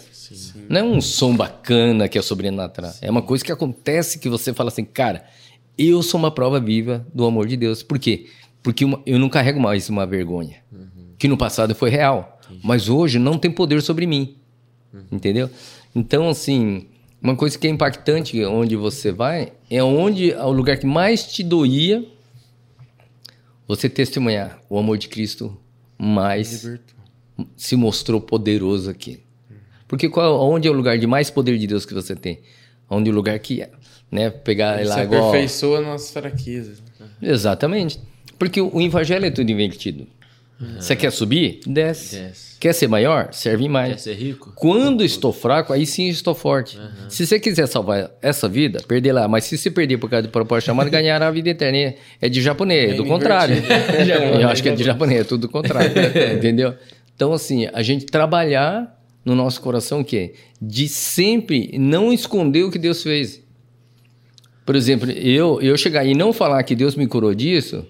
Não 0.68 0.80
é 0.80 0.82
um 0.82 1.00
som 1.00 1.36
bacana 1.36 2.08
que 2.08 2.18
é 2.18 2.22
sobrenatural. 2.22 2.92
É 3.00 3.10
uma 3.10 3.22
coisa 3.22 3.44
que 3.44 3.52
acontece 3.52 4.18
que 4.18 4.28
você 4.28 4.52
fala 4.54 4.68
assim, 4.68 4.84
cara, 4.84 5.24
eu 5.76 6.02
sou 6.02 6.18
uma 6.18 6.30
prova 6.30 6.58
viva 6.60 7.06
do 7.14 7.24
amor 7.24 7.46
de 7.46 7.56
Deus. 7.56 7.82
Por 7.82 7.98
quê? 7.98 8.26
Porque 8.62 8.84
uma- 8.84 9.00
eu 9.04 9.18
não 9.18 9.28
carrego 9.28 9.60
mais 9.60 9.88
uma 9.90 10.06
vergonha. 10.06 10.56
Que 11.18 11.28
no 11.28 11.36
passado 11.36 11.74
foi 11.74 11.90
real. 11.90 12.40
Mas 12.62 12.88
hoje 12.88 13.18
não 13.18 13.38
tem 13.38 13.50
poder 13.50 13.80
sobre 13.82 14.06
mim. 14.06 14.36
Entendeu? 15.12 15.50
Então, 15.94 16.28
assim, 16.28 16.88
uma 17.22 17.36
coisa 17.36 17.58
que 17.58 17.66
é 17.66 17.70
impactante 17.70 18.42
onde 18.44 18.76
você 18.76 19.12
vai 19.12 19.52
é 19.70 19.82
onde 19.82 20.32
é 20.32 20.44
o 20.44 20.50
lugar 20.50 20.76
que 20.78 20.86
mais 20.86 21.26
te 21.26 21.42
doía 21.42 22.04
você 23.66 23.88
testemunhar 23.88 24.60
o 24.68 24.78
amor 24.78 24.98
de 24.98 25.08
Cristo 25.08 25.56
mais 25.98 26.68
se 27.56 27.76
mostrou 27.76 28.20
poderoso 28.20 28.90
aqui. 28.90 29.20
Porque 29.88 30.08
qual, 30.08 30.40
onde 30.50 30.68
é 30.68 30.70
o 30.70 30.74
lugar 30.74 30.98
de 30.98 31.06
mais 31.06 31.30
poder 31.30 31.58
de 31.58 31.66
Deus 31.66 31.86
que 31.86 31.94
você 31.94 32.14
tem? 32.14 32.40
Onde 32.90 33.08
é 33.08 33.12
o 33.12 33.14
lugar 33.14 33.38
que, 33.38 33.66
né, 34.10 34.30
pegar 34.30 34.80
Ele 34.80 34.88
lá 34.88 34.96
se 34.96 35.00
igual... 35.02 35.28
aperfeiçoa 35.28 35.80
nas 35.80 36.10
fraquezas. 36.10 36.82
né? 36.98 37.06
Exatamente. 37.22 38.00
Porque 38.38 38.60
o 38.60 38.80
evangelho 38.80 39.24
é 39.24 39.30
tudo 39.30 39.50
invertido. 39.50 40.06
Você 40.76 40.96
quer 40.96 41.10
subir? 41.10 41.60
Desce. 41.66 42.16
Desce. 42.16 42.53
Quer 42.64 42.72
ser 42.72 42.88
maior? 42.88 43.28
Serve 43.30 43.64
Quer 43.64 43.68
mais. 43.68 44.00
ser 44.00 44.14
rico? 44.14 44.50
Quando 44.56 45.04
estou 45.04 45.34
fraco, 45.34 45.70
aí 45.70 45.84
sim 45.84 46.08
estou 46.08 46.34
forte. 46.34 46.80
Se 47.10 47.26
você 47.26 47.38
quiser 47.38 47.66
salvar 47.66 48.10
essa 48.22 48.48
vida, 48.48 48.82
perder 48.88 49.12
lá. 49.12 49.28
Mas 49.28 49.44
se 49.44 49.58
você 49.58 49.70
perder 49.70 49.98
por 49.98 50.08
causa 50.08 50.26
do 50.26 50.30
propósito 50.30 50.68
chamado, 50.68 50.88
ganhará 50.88 51.28
a 51.28 51.30
vida 51.30 51.50
eterna. 51.50 51.94
É 52.22 52.26
de 52.26 52.40
japonês, 52.40 52.92
é 52.92 52.94
do 52.94 53.04
É 53.04 53.06
contrário. 53.06 53.56
Eu 54.40 54.48
acho 54.48 54.62
que 54.62 54.70
é 54.70 54.74
de 54.74 54.82
japonês, 54.82 55.20
é 55.20 55.24
tudo 55.24 55.42
do 55.42 55.48
contrário. 55.50 55.92
entendeu? 56.34 56.72
Então, 57.14 57.34
assim, 57.34 57.68
a 57.70 57.82
gente 57.82 58.06
trabalhar 58.06 58.98
no 59.22 59.34
nosso 59.34 59.60
coração 59.60 60.00
o 60.00 60.04
quê? 60.04 60.32
De 60.58 60.88
sempre 60.88 61.70
não 61.76 62.14
esconder 62.14 62.62
o 62.62 62.70
que 62.70 62.78
Deus 62.78 63.02
fez. 63.02 63.42
Por 64.64 64.74
exemplo, 64.74 65.10
eu, 65.10 65.60
eu 65.60 65.76
chegar 65.76 66.06
e 66.06 66.14
não 66.14 66.32
falar 66.32 66.62
que 66.62 66.74
Deus 66.74 66.96
me 66.96 67.06
curou 67.06 67.34
disso, 67.34 67.86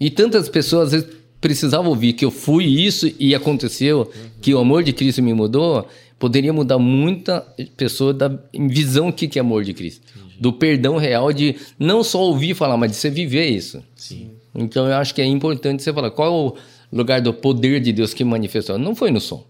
e 0.00 0.10
tantas 0.10 0.48
pessoas 0.48 0.86
às 0.86 0.92
vezes 0.92 1.21
precisavam 1.42 1.90
ouvir 1.90 2.14
que 2.14 2.24
eu 2.24 2.30
fui 2.30 2.64
isso 2.64 3.12
e 3.18 3.34
aconteceu, 3.34 4.10
que 4.40 4.54
o 4.54 4.58
amor 4.58 4.84
de 4.84 4.92
Cristo 4.92 5.20
me 5.20 5.34
mudou, 5.34 5.86
poderia 6.18 6.52
mudar 6.52 6.78
muita 6.78 7.40
pessoa 7.76 8.14
da 8.14 8.30
visão 8.54 9.10
do 9.10 9.12
que 9.12 9.26
que 9.26 9.38
é 9.38 9.42
amor 9.42 9.64
de 9.64 9.74
Cristo. 9.74 10.06
Do 10.40 10.52
perdão 10.52 10.96
real 10.96 11.32
de 11.32 11.56
não 11.78 12.04
só 12.04 12.20
ouvir 12.22 12.54
falar, 12.54 12.76
mas 12.76 12.92
de 12.92 12.96
você 12.96 13.10
viver 13.10 13.50
isso. 13.50 13.82
Sim. 13.96 14.30
Então 14.54 14.86
eu 14.86 14.94
acho 14.94 15.14
que 15.14 15.20
é 15.20 15.26
importante 15.26 15.82
você 15.82 15.92
falar 15.92 16.12
qual 16.12 16.28
é 16.28 16.30
o 16.30 16.56
lugar 16.96 17.20
do 17.20 17.34
poder 17.34 17.80
de 17.80 17.92
Deus 17.92 18.14
que 18.14 18.24
manifestou. 18.24 18.78
Não 18.78 18.94
foi 18.94 19.10
no 19.10 19.20
som. 19.20 19.44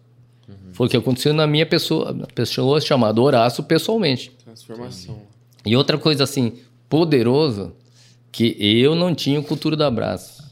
Foi 0.72 0.86
o 0.86 0.90
que 0.90 0.96
aconteceu 0.96 1.34
na 1.34 1.46
minha 1.46 1.66
pessoa, 1.66 2.14
pessoa 2.34 2.80
chamada 2.80 3.20
Horácio 3.20 3.62
pessoalmente. 3.62 4.32
Transformação. 4.42 5.18
E 5.66 5.76
outra 5.76 5.98
coisa 5.98 6.24
assim, 6.24 6.54
poderoso, 6.88 7.74
que 8.30 8.56
eu 8.58 8.94
não 8.94 9.14
tinha 9.14 9.42
cultura 9.42 9.76
do 9.76 9.84
abraço. 9.84 10.42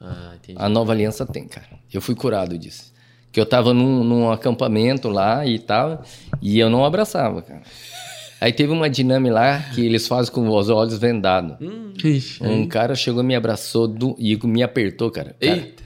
Ah, 0.00 0.34
entendi. 0.50 0.64
A 0.64 0.68
nova 0.68 0.92
aliança 0.92 1.24
tem, 1.26 1.46
cara. 1.46 1.66
Eu 1.92 2.00
fui 2.00 2.14
curado 2.14 2.56
disso. 2.58 2.92
Que 3.32 3.40
eu 3.40 3.46
tava 3.46 3.72
num, 3.72 4.02
num 4.04 4.30
acampamento 4.30 5.08
lá 5.08 5.46
e 5.46 5.58
tal, 5.58 6.02
e 6.42 6.58
eu 6.58 6.68
não 6.68 6.84
abraçava, 6.84 7.42
cara. 7.42 7.62
Aí 8.40 8.52
teve 8.52 8.72
uma 8.72 8.88
dinâmica 8.88 9.34
lá 9.34 9.58
que 9.74 9.84
eles 9.84 10.08
fazem 10.08 10.32
com 10.32 10.48
os 10.48 10.68
olhos 10.70 10.96
vendados. 10.98 11.56
Ixi. 12.02 12.42
Um 12.42 12.66
cara 12.66 12.94
chegou, 12.94 13.22
me 13.22 13.36
abraçou 13.36 13.86
do- 13.86 14.16
e 14.18 14.34
me 14.46 14.62
apertou, 14.62 15.10
cara. 15.10 15.36
Cara, 15.38 15.52
Eita. 15.56 15.82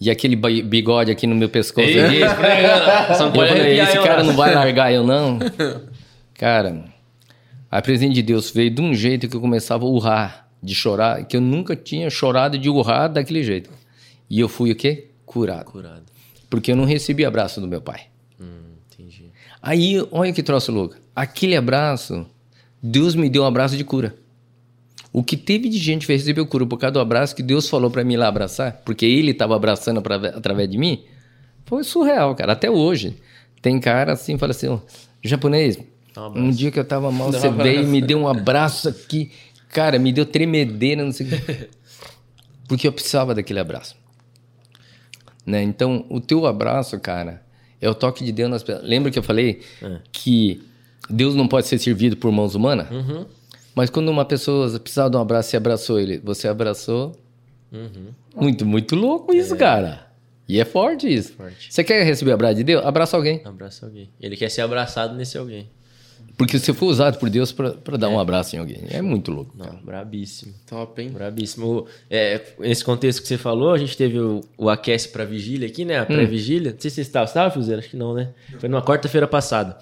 E 0.00 0.10
aquele 0.10 0.34
bi- 0.34 0.62
bigode 0.62 1.10
aqui 1.10 1.26
no 1.26 1.34
meu 1.36 1.48
pescoço. 1.50 1.86
Ei, 1.86 2.22
aqui. 2.22 3.14
Só 3.14 3.28
não 3.30 3.42
Eu 3.42 3.48
falei, 3.48 3.78
esse 3.80 3.98
cara 4.00 4.24
não 4.24 4.32
vai 4.34 4.54
largar 4.54 4.90
eu, 4.92 5.04
não. 5.06 5.38
Cara, 6.34 6.84
a 7.70 7.82
presença 7.82 8.14
de 8.14 8.22
Deus 8.22 8.50
veio 8.50 8.70
de 8.70 8.80
um 8.80 8.94
jeito 8.94 9.28
que 9.28 9.36
eu 9.36 9.40
começava 9.40 9.84
a 9.84 9.88
urrar, 9.88 10.48
de 10.62 10.74
chorar, 10.74 11.24
que 11.26 11.36
eu 11.36 11.40
nunca 11.40 11.76
tinha 11.76 12.08
chorado 12.08 12.58
de 12.58 12.68
urrar 12.70 13.08
daquele 13.08 13.42
jeito. 13.42 13.70
E 14.30 14.38
eu 14.40 14.48
fui 14.48 14.70
o 14.70 14.76
quê? 14.76 15.08
Curado. 15.26 15.64
Curado. 15.66 16.04
Porque 16.48 16.70
eu 16.72 16.76
não 16.76 16.84
recebi 16.84 17.24
abraço 17.24 17.60
do 17.60 17.66
meu 17.68 17.80
pai. 17.82 18.02
Hum, 18.40 18.46
entendi. 18.92 19.26
Aí, 19.60 20.06
olha 20.10 20.32
que 20.32 20.42
troço 20.42 20.70
louco. 20.72 20.94
Aquele 21.14 21.56
abraço, 21.56 22.24
Deus 22.82 23.14
me 23.14 23.28
deu 23.28 23.42
um 23.42 23.46
abraço 23.46 23.76
de 23.76 23.84
cura. 23.84 24.14
O 25.12 25.24
que 25.24 25.36
teve 25.36 25.68
de 25.68 25.76
gente 25.78 26.06
que 26.06 26.12
recebeu 26.12 26.46
cura 26.46 26.64
por 26.64 26.78
causa 26.78 26.92
do 26.92 27.00
abraço 27.00 27.34
que 27.34 27.42
Deus 27.42 27.68
falou 27.68 27.90
pra 27.90 28.04
mim 28.04 28.16
lá 28.16 28.28
abraçar, 28.28 28.80
porque 28.84 29.04
ele 29.04 29.32
estava 29.32 29.56
abraçando 29.56 30.00
pra- 30.00 30.14
através 30.16 30.70
de 30.70 30.78
mim, 30.78 31.02
foi 31.66 31.82
surreal, 31.82 32.34
cara. 32.36 32.52
Até 32.52 32.70
hoje. 32.70 33.16
Tem 33.60 33.78
cara 33.80 34.12
assim, 34.12 34.38
fala 34.38 34.52
assim, 34.52 34.80
japonês, 35.22 35.76
um 36.16 36.46
um 36.46 36.50
dia 36.50 36.70
que 36.70 36.78
eu 36.78 36.84
tava 36.84 37.10
mal, 37.12 37.30
Dá 37.30 37.38
você 37.40 37.50
veio 37.50 37.82
e 37.82 37.86
me 37.86 38.00
deu 38.00 38.18
um 38.18 38.28
abraço 38.28 38.88
aqui. 38.88 39.30
Cara, 39.68 39.98
me 39.98 40.12
deu 40.12 40.24
tremedeira, 40.24 41.04
não 41.04 41.12
sei 41.12 41.26
o 41.26 41.30
quê. 41.30 41.68
Porque 42.66 42.86
eu 42.88 42.92
precisava 42.92 43.34
daquele 43.34 43.58
abraço. 43.58 43.96
Né? 45.44 45.62
Então, 45.62 46.04
o 46.08 46.20
teu 46.20 46.46
abraço, 46.46 46.98
cara, 47.00 47.42
é 47.80 47.88
o 47.88 47.94
toque 47.94 48.24
de 48.24 48.32
Deus 48.32 48.50
nas 48.50 48.62
pessoas. 48.62 48.86
Lembra 48.86 49.10
que 49.10 49.18
eu 49.18 49.22
falei 49.22 49.62
que 50.12 50.62
Deus 51.08 51.34
não 51.34 51.48
pode 51.48 51.66
ser 51.66 51.78
servido 51.78 52.16
por 52.16 52.30
mãos 52.30 52.54
humanas? 52.54 52.90
Uhum. 52.90 53.26
Mas 53.74 53.88
quando 53.88 54.08
uma 54.08 54.24
pessoa 54.24 54.78
precisava 54.78 55.10
de 55.10 55.16
um 55.16 55.20
abraço, 55.20 55.50
você 55.50 55.56
abraçou 55.56 55.98
ele, 55.98 56.18
você 56.18 56.48
abraçou. 56.48 57.12
Uhum. 57.72 58.08
Muito, 58.36 58.66
muito 58.66 58.96
louco 58.96 59.32
isso, 59.32 59.56
cara. 59.56 60.10
E 60.48 60.60
é 60.60 60.64
forte 60.64 61.06
isso. 61.06 61.32
Forte. 61.34 61.72
Você 61.72 61.84
quer 61.84 62.02
receber 62.04 62.32
o 62.32 62.34
abraço 62.34 62.56
de 62.56 62.64
Deus? 62.64 62.84
Abraça 62.84 63.16
alguém. 63.16 63.40
Abraça 63.44 63.86
alguém. 63.86 64.10
Ele 64.20 64.36
quer 64.36 64.50
ser 64.50 64.62
abraçado 64.62 65.14
nesse 65.14 65.38
alguém. 65.38 65.70
Porque 66.40 66.58
você 66.58 66.72
foi 66.72 66.88
usado 66.88 67.18
por 67.18 67.28
Deus 67.28 67.52
pra 67.52 67.72
pra 67.72 67.96
dar 67.98 68.08
um 68.08 68.18
abraço 68.18 68.56
em 68.56 68.58
alguém. 68.58 68.82
É 68.90 69.02
muito 69.02 69.30
louco. 69.30 69.54
Não, 69.56 69.76
brabíssimo. 69.84 70.54
Top, 70.66 71.00
hein? 71.02 71.10
Brabíssimo. 71.10 71.86
É, 72.08 72.40
nesse 72.58 72.82
contexto 72.82 73.20
que 73.20 73.28
você 73.28 73.36
falou, 73.36 73.72
a 73.72 73.78
gente 73.78 73.96
teve 73.96 74.18
o, 74.18 74.40
o 74.56 74.70
aquece 74.70 75.08
pra 75.10 75.24
vigília 75.24 75.68
aqui, 75.68 75.84
né? 75.84 75.98
A 75.98 76.06
pré-vigília. 76.06 76.72
Não 76.72 76.80
sei 76.80 76.90
se 76.90 76.94
você 76.96 77.00
estava. 77.02 77.26
Você 77.26 77.30
estava, 77.32 77.50
Fuzeiro? 77.52 77.78
Acho 77.80 77.90
que 77.90 77.96
não, 77.96 78.14
né? 78.14 78.30
Foi 78.58 78.68
numa 78.68 78.82
quarta-feira 78.82 79.26
passada. 79.26 79.76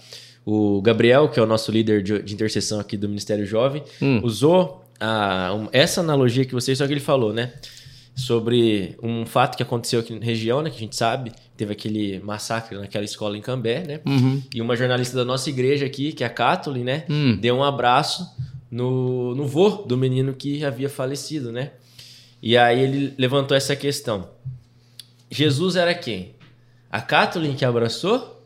O 0.44 0.80
Gabriel, 0.82 1.28
que 1.28 1.38
é 1.38 1.42
o 1.42 1.46
nosso 1.46 1.70
líder 1.70 2.02
de, 2.02 2.20
de 2.22 2.34
intercessão 2.34 2.80
aqui 2.80 2.96
do 2.96 3.08
Ministério 3.08 3.46
Jovem, 3.46 3.82
usou 4.24 4.82
a- 4.98 5.54
um- 5.54 5.68
essa 5.72 6.00
analogia 6.00 6.44
que 6.44 6.52
vocês, 6.54 6.76
só 6.78 6.86
que 6.86 6.92
ele 6.92 7.00
falou, 7.00 7.32
né? 7.32 7.52
Sobre 8.18 8.96
um 9.00 9.24
fato 9.24 9.56
que 9.56 9.62
aconteceu 9.62 10.00
aqui 10.00 10.12
na 10.12 10.24
região, 10.24 10.60
né? 10.60 10.70
Que 10.70 10.76
a 10.76 10.80
gente 10.80 10.96
sabe. 10.96 11.30
Teve 11.56 11.72
aquele 11.72 12.18
massacre 12.20 12.76
naquela 12.76 13.04
escola 13.04 13.38
em 13.38 13.40
Cambé, 13.40 13.84
né? 13.86 14.00
E 14.52 14.60
uma 14.60 14.74
jornalista 14.76 15.16
da 15.16 15.24
nossa 15.24 15.48
igreja 15.48 15.86
aqui, 15.86 16.12
que 16.12 16.24
é 16.24 16.26
a 16.26 16.30
Cátholi, 16.30 16.82
né? 16.82 17.04
Deu 17.40 17.54
um 17.56 17.62
abraço 17.62 18.28
no, 18.70 19.34
no 19.36 19.46
vô 19.46 19.70
do 19.86 19.96
menino 19.96 20.34
que 20.34 20.64
havia 20.64 20.88
falecido, 20.88 21.52
né? 21.52 21.70
E 22.42 22.56
aí 22.56 22.80
ele 22.80 23.14
levantou 23.16 23.56
essa 23.56 23.74
questão. 23.76 24.28
Jesus 25.30 25.76
era 25.76 25.94
quem? 25.94 26.34
A 26.90 27.00
Kathleen 27.00 27.54
que 27.54 27.64
abraçou 27.64 28.44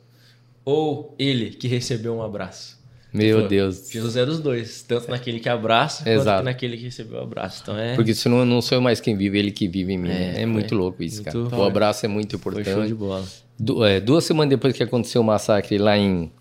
ou 0.64 1.14
ele 1.18 1.50
que 1.50 1.66
recebeu 1.68 2.14
um 2.14 2.22
abraço? 2.22 2.81
Meu 3.12 3.40
Foi. 3.40 3.48
Deus. 3.48 3.90
Jesus 3.90 4.16
era 4.16 4.30
os 4.30 4.40
dois, 4.40 4.82
tanto 4.82 5.10
naquele 5.10 5.38
que 5.38 5.48
abraça 5.48 6.02
quanto 6.02 6.08
Exato. 6.08 6.38
que 6.38 6.44
naquele 6.46 6.76
que 6.78 6.84
recebeu 6.84 7.18
o 7.18 7.22
abraço. 7.22 7.60
Então 7.62 7.76
é 7.78 7.94
Porque 7.94 8.14
senão 8.14 8.44
não 8.46 8.62
sou 8.62 8.76
eu 8.78 8.82
mais 8.82 9.00
quem 9.00 9.14
vive, 9.16 9.38
ele 9.38 9.50
que 9.50 9.68
vive 9.68 9.92
em 9.92 9.98
mim. 9.98 10.08
né? 10.08 10.30
É, 10.30 10.34
foi 10.36 10.46
muito 10.46 10.74
louco 10.74 11.02
isso, 11.02 11.22
muito 11.22 11.50
cara. 11.50 11.60
O 11.62 11.64
abraço 11.66 12.06
é 12.06 12.08
muito 12.08 12.38
foi 12.38 12.52
importante. 12.52 12.74
show 12.74 12.86
de 12.86 12.94
bola. 12.94 13.24
Du- 13.58 13.84
é, 13.84 14.00
duas 14.00 14.24
semanas 14.24 14.48
depois 14.50 14.74
que 14.74 14.82
aconteceu 14.82 15.20
o 15.20 15.24
massacre 15.24 15.76
lá 15.76 15.96
em, 15.98 16.32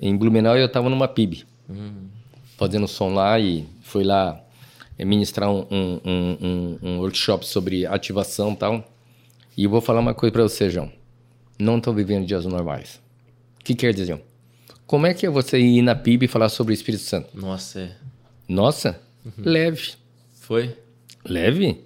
em 0.00 0.16
Blumenau, 0.16 0.56
eu 0.56 0.68
tava 0.70 0.88
numa 0.88 1.06
PIB. 1.06 1.44
Fazendo 2.56 2.88
som 2.88 3.12
lá 3.12 3.38
e 3.38 3.66
fui 3.82 4.02
lá 4.02 4.40
é, 4.98 5.04
ministrar 5.04 5.50
um, 5.50 5.66
um, 5.70 6.00
um- 6.06 6.78
um- 6.82 6.98
workshop 7.00 7.46
sobre 7.46 7.84
ativação 7.84 8.52
e 8.52 8.56
tal. 8.56 8.92
E 9.56 9.64
eu 9.64 9.70
vou 9.70 9.82
falar 9.82 10.00
uma 10.00 10.14
coisa 10.14 10.32
para 10.32 10.42
você, 10.42 10.70
João. 10.70 10.90
Não 11.58 11.78
tô 11.80 11.92
vivendo 11.92 12.26
dias 12.26 12.46
normais. 12.46 13.00
O 13.60 13.64
que 13.64 13.74
quer 13.74 13.92
dizer, 13.92 14.06
João? 14.06 14.20
Como 14.86 15.06
é 15.06 15.14
que 15.14 15.26
é 15.26 15.30
você 15.30 15.58
ir 15.58 15.82
na 15.82 15.94
PIB 15.94 16.26
e 16.26 16.28
falar 16.28 16.48
sobre 16.48 16.72
o 16.72 16.74
Espírito 16.74 17.02
Santo? 17.02 17.28
Nossa, 17.34 17.80
é. 17.80 17.90
Nossa, 18.48 19.00
leve. 19.38 19.94
Foi? 20.40 20.76
Leve. 21.24 21.80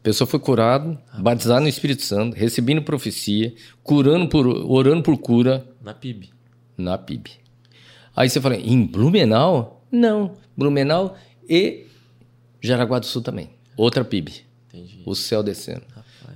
A 0.00 0.02
pessoa 0.02 0.26
foi 0.26 0.38
curado, 0.40 0.98
batizado 1.18 1.60
no 1.60 1.68
Espírito 1.68 2.02
Santo, 2.02 2.34
recebendo 2.34 2.80
profecia, 2.80 3.54
curando 3.82 4.28
por, 4.28 4.46
orando 4.46 5.02
por 5.02 5.18
cura 5.18 5.66
Na 5.82 5.92
PIB. 5.92 6.30
na 6.76 6.96
PIB. 6.96 7.30
Aí 8.16 8.30
você 8.30 8.40
fala, 8.40 8.56
em 8.56 8.82
Blumenau? 8.86 9.84
Não, 9.92 10.32
Blumenau 10.56 11.16
e 11.48 11.84
Jaraguá 12.60 12.98
do 12.98 13.06
Sul 13.06 13.20
também. 13.22 13.50
Outra 13.76 14.02
PIB. 14.04 14.32
Entendi. 14.68 15.02
O 15.04 15.14
céu 15.14 15.42
descendo. 15.42 15.82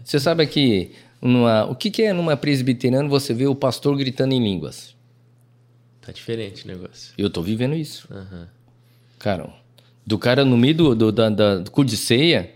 Você 0.04 0.20
sabe 0.20 0.46
que 0.46 0.92
numa, 1.20 1.64
o 1.64 1.74
que, 1.74 1.90
que 1.90 2.02
é 2.02 2.12
numa 2.12 2.36
presbiteriana 2.36 3.08
você 3.08 3.32
vê 3.32 3.46
o 3.46 3.54
pastor 3.54 3.96
gritando 3.96 4.34
em 4.34 4.42
línguas? 4.42 4.91
Tá 6.04 6.12
diferente 6.12 6.64
o 6.64 6.68
negócio. 6.68 7.12
Eu 7.16 7.30
tô 7.30 7.42
vivendo 7.42 7.74
isso. 7.74 8.08
Aham. 8.10 8.48
Cara, 9.18 9.48
do 10.06 10.18
cara 10.18 10.44
no 10.44 10.56
meio 10.56 10.74
do, 10.74 10.94
do, 10.94 11.12
da, 11.12 11.28
da, 11.30 11.56
do 11.58 11.70
cu 11.70 11.84
de 11.84 11.96
ceia, 11.96 12.50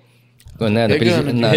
né, 0.58 0.88
na, 0.88 0.94
Pegando 0.98 1.22
presi- 1.24 1.38
na, 1.38 1.48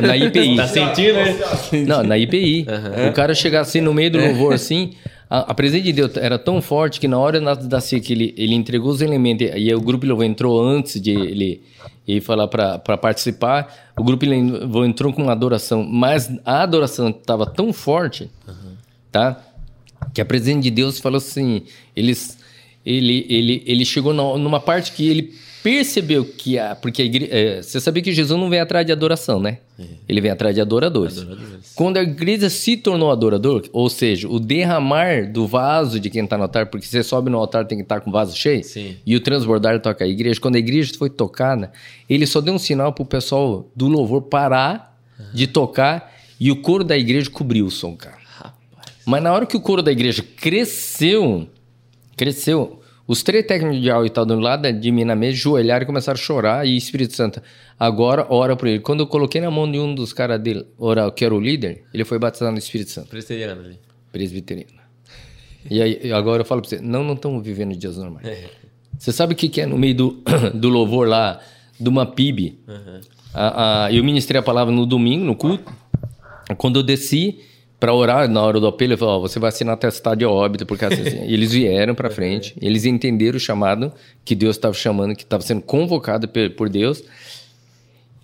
na, 0.00 0.06
na 0.08 0.16
IPI. 0.16 0.56
Tá 0.56 0.66
sentindo, 0.68 1.14
né? 1.14 1.38
Não, 1.86 2.02
na 2.02 2.16
IPI. 2.16 2.66
O 3.08 3.12
cara 3.12 3.34
chegar 3.34 3.60
assim 3.60 3.80
no 3.80 3.92
meio 3.92 4.10
do 4.10 4.18
louvor, 4.18 4.54
assim, 4.54 4.92
a, 5.28 5.50
a 5.50 5.54
presença 5.54 5.84
de 5.84 5.92
Deus 5.92 6.16
era 6.16 6.38
tão 6.38 6.62
forte 6.62 6.98
que 6.98 7.06
na 7.08 7.18
hora 7.18 7.40
na- 7.40 7.54
da 7.54 7.80
ceia 7.80 8.00
que 8.00 8.12
ele, 8.14 8.34
ele 8.38 8.54
entregou 8.54 8.90
os 8.90 9.02
elementos, 9.02 9.46
e 9.46 9.50
aí 9.50 9.74
o 9.74 9.80
grupo 9.82 10.04
de 10.06 10.08
louvor 10.10 10.24
entrou 10.24 10.62
antes 10.66 10.98
de 11.00 11.10
ele, 11.10 11.62
e 12.08 12.20
falar 12.22 12.48
para 12.48 12.78
participar. 12.96 13.90
O 13.98 14.02
grupo 14.02 14.24
ele 14.24 14.36
entrou 14.86 15.12
com 15.12 15.22
uma 15.24 15.32
adoração, 15.32 15.84
mas 15.84 16.30
a 16.44 16.62
adoração 16.62 17.10
estava 17.10 17.44
tão 17.44 17.70
forte, 17.72 18.30
tá? 19.12 19.44
Que 20.12 20.20
a 20.20 20.24
presença 20.24 20.60
de 20.60 20.70
Deus 20.70 20.98
falou 20.98 21.18
assim, 21.18 21.62
eles, 21.94 22.38
ele, 22.84 23.26
ele, 23.28 23.62
ele 23.66 23.84
chegou 23.84 24.12
numa 24.12 24.60
parte 24.60 24.92
que 24.92 25.08
ele 25.08 25.34
percebeu 25.62 26.24
que 26.24 26.58
a. 26.58 26.74
Porque 26.74 27.02
a 27.02 27.04
igreja, 27.04 27.32
é, 27.32 27.62
você 27.62 27.80
sabia 27.80 28.02
que 28.02 28.12
Jesus 28.12 28.38
não 28.38 28.48
vem 28.48 28.60
atrás 28.60 28.84
de 28.84 28.92
adoração, 28.92 29.40
né? 29.40 29.58
É. 29.78 29.84
Ele 30.08 30.20
vem 30.20 30.30
atrás 30.30 30.54
de 30.54 30.60
adoradores. 30.60 31.18
adoradores. 31.18 31.72
Quando 31.74 31.96
a 31.98 32.02
igreja 32.02 32.48
se 32.50 32.76
tornou 32.76 33.10
adorador, 33.10 33.64
ou 33.72 33.88
seja, 33.88 34.28
o 34.28 34.38
derramar 34.38 35.30
do 35.30 35.46
vaso 35.46 36.00
de 36.00 36.10
quem 36.10 36.24
está 36.24 36.36
no 36.36 36.44
altar, 36.44 36.66
porque 36.66 36.86
você 36.86 37.02
sobe 37.02 37.30
no 37.30 37.38
altar 37.38 37.66
tem 37.66 37.78
que 37.78 37.84
estar 37.84 37.96
tá 37.96 38.00
com 38.00 38.10
o 38.10 38.12
vaso 38.12 38.36
cheio, 38.36 38.64
Sim. 38.64 38.96
e 39.04 39.16
o 39.16 39.20
transbordar 39.20 39.80
toca 39.80 40.04
a 40.04 40.08
igreja. 40.08 40.40
Quando 40.40 40.56
a 40.56 40.58
igreja 40.58 40.92
foi 40.98 41.10
tocada, 41.10 41.72
ele 42.08 42.26
só 42.26 42.40
deu 42.40 42.54
um 42.54 42.58
sinal 42.58 42.92
para 42.92 43.02
o 43.02 43.06
pessoal 43.06 43.70
do 43.74 43.86
louvor 43.86 44.22
parar 44.22 44.98
uhum. 45.18 45.26
de 45.32 45.46
tocar 45.46 46.12
e 46.38 46.50
o 46.50 46.56
coro 46.56 46.82
da 46.82 46.96
igreja 46.96 47.30
cobriu 47.30 47.66
o 47.66 47.70
som, 47.70 47.94
cara. 47.94 48.19
Mas 49.06 49.22
na 49.22 49.32
hora 49.32 49.46
que 49.46 49.56
o 49.56 49.60
coro 49.60 49.82
da 49.82 49.90
igreja 49.92 50.22
cresceu, 50.22 51.48
cresceu, 52.16 52.80
os 53.10 53.24
três 53.24 53.44
técnicos 53.44 53.80
de 53.80 53.90
áudio 53.90 54.06
estavam 54.06 54.36
do 54.36 54.40
lado 54.40 54.72
de 54.72 54.92
mim 54.92 55.02
na 55.02 55.16
mesa, 55.16 55.36
joelharam 55.36 55.82
e 55.82 55.86
começaram 55.86 56.16
a 56.16 56.22
chorar. 56.22 56.64
E 56.64 56.76
Espírito 56.76 57.14
Santo, 57.14 57.42
agora 57.76 58.24
ora 58.30 58.54
por 58.54 58.68
ele. 58.68 58.78
Quando 58.78 59.00
eu 59.00 59.06
coloquei 59.08 59.40
na 59.40 59.50
mão 59.50 59.68
de 59.68 59.80
um 59.80 59.94
dos 59.94 60.12
caras 60.12 60.40
dele, 60.40 60.64
orar, 60.78 61.10
que 61.10 61.24
era 61.24 61.34
o 61.34 61.40
líder, 61.40 61.82
ele 61.92 62.04
foi 62.04 62.20
batizado 62.20 62.52
no 62.52 62.58
Espírito 62.58 62.92
Santo. 62.92 63.08
Presbiteriano 63.08 63.62
ali. 63.62 63.80
Presbiteriano. 64.12 64.80
E 65.68 65.82
aí, 65.82 66.12
agora 66.12 66.42
eu 66.42 66.44
falo 66.46 66.62
para 66.62 66.70
você, 66.70 66.80
não, 66.80 67.02
não 67.02 67.14
estamos 67.14 67.42
vivendo 67.42 67.76
dias 67.76 67.96
normais. 67.96 68.26
É. 68.26 68.44
Você 68.96 69.10
sabe 69.10 69.32
o 69.34 69.36
que, 69.36 69.48
que 69.48 69.60
é 69.60 69.66
no 69.66 69.76
meio 69.76 69.94
do, 69.96 70.22
do 70.54 70.68
louvor 70.68 71.08
lá, 71.08 71.40
de 71.80 71.88
uma 71.88 72.06
PIB? 72.06 72.60
Uhum. 72.68 73.00
A, 73.34 73.86
a, 73.86 73.92
eu 73.92 74.04
ministrei 74.04 74.38
a 74.38 74.42
palavra 74.42 74.72
no 74.72 74.86
domingo, 74.86 75.24
no 75.24 75.34
culto. 75.34 75.72
Quando 76.56 76.78
eu 76.78 76.82
desci, 76.84 77.40
para 77.80 77.94
orar 77.94 78.28
na 78.28 78.42
hora 78.42 78.60
do 78.60 78.66
apelo, 78.66 78.92
ele 78.92 78.98
falou: 78.98 79.16
oh, 79.16 79.20
você 79.20 79.38
vai 79.38 79.48
assinar 79.48 79.72
atestado 79.72 80.18
de 80.18 80.26
óbito, 80.26 80.66
porque 80.66 80.84
assim, 80.84 81.00
assim. 81.08 81.24
eles 81.24 81.50
vieram 81.50 81.94
para 81.94 82.10
frente, 82.10 82.54
eles 82.60 82.84
entenderam 82.84 83.38
o 83.38 83.40
chamado 83.40 83.90
que 84.22 84.34
Deus 84.34 84.56
estava 84.56 84.74
chamando, 84.74 85.16
que 85.16 85.22
estava 85.22 85.42
sendo 85.42 85.62
convocado 85.62 86.28
por 86.28 86.68
Deus. 86.68 87.02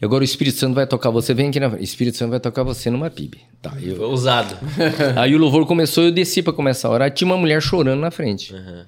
E 0.01 0.05
agora 0.05 0.21
o 0.21 0.25
Espírito 0.25 0.59
Santo 0.59 0.75
vai 0.75 0.87
tocar 0.87 1.09
você, 1.09 1.33
vem 1.33 1.49
aqui 1.49 1.59
na 1.59 1.71
frente. 1.71 1.81
O 1.81 1.85
Espírito 1.85 2.19
Santo 2.19 2.31
vai 2.31 2.41
tocar 2.41 2.63
você 2.63 2.91
numa 2.91 3.09
PIB. 3.09 3.39
Tá, 3.63 3.73
eu... 3.83 4.03
Ousado. 4.03 4.55
Aí 5.17 5.35
o 5.35 5.39
louvor 5.39 5.67
começou, 5.67 6.05
eu 6.05 6.13
desci 6.13 6.43
para 6.43 6.53
começar 6.53 6.89
a 6.89 6.91
orar, 6.91 7.11
tinha 7.11 7.27
uma 7.27 7.39
mulher 7.39 7.63
chorando 7.63 8.01
na 8.01 8.11
frente. 8.11 8.53
Uhum. 8.53 8.85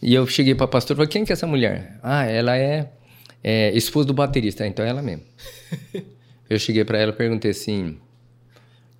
E 0.00 0.14
eu 0.14 0.26
cheguei 0.26 0.54
para 0.54 0.66
pastor 0.66 0.94
e 0.94 0.96
falei: 0.96 1.08
quem 1.08 1.24
que 1.24 1.32
é 1.32 1.34
essa 1.34 1.46
mulher? 1.46 1.98
Ah, 2.02 2.24
ela 2.24 2.56
é, 2.56 2.88
é 3.44 3.76
esposa 3.76 4.06
do 4.06 4.14
baterista, 4.14 4.66
então 4.66 4.82
é 4.82 4.88
ela 4.88 5.02
mesmo. 5.02 5.22
eu 6.48 6.58
cheguei 6.58 6.82
para 6.82 6.98
ela 6.98 7.12
e 7.12 7.14
perguntei 7.14 7.50
assim. 7.50 7.98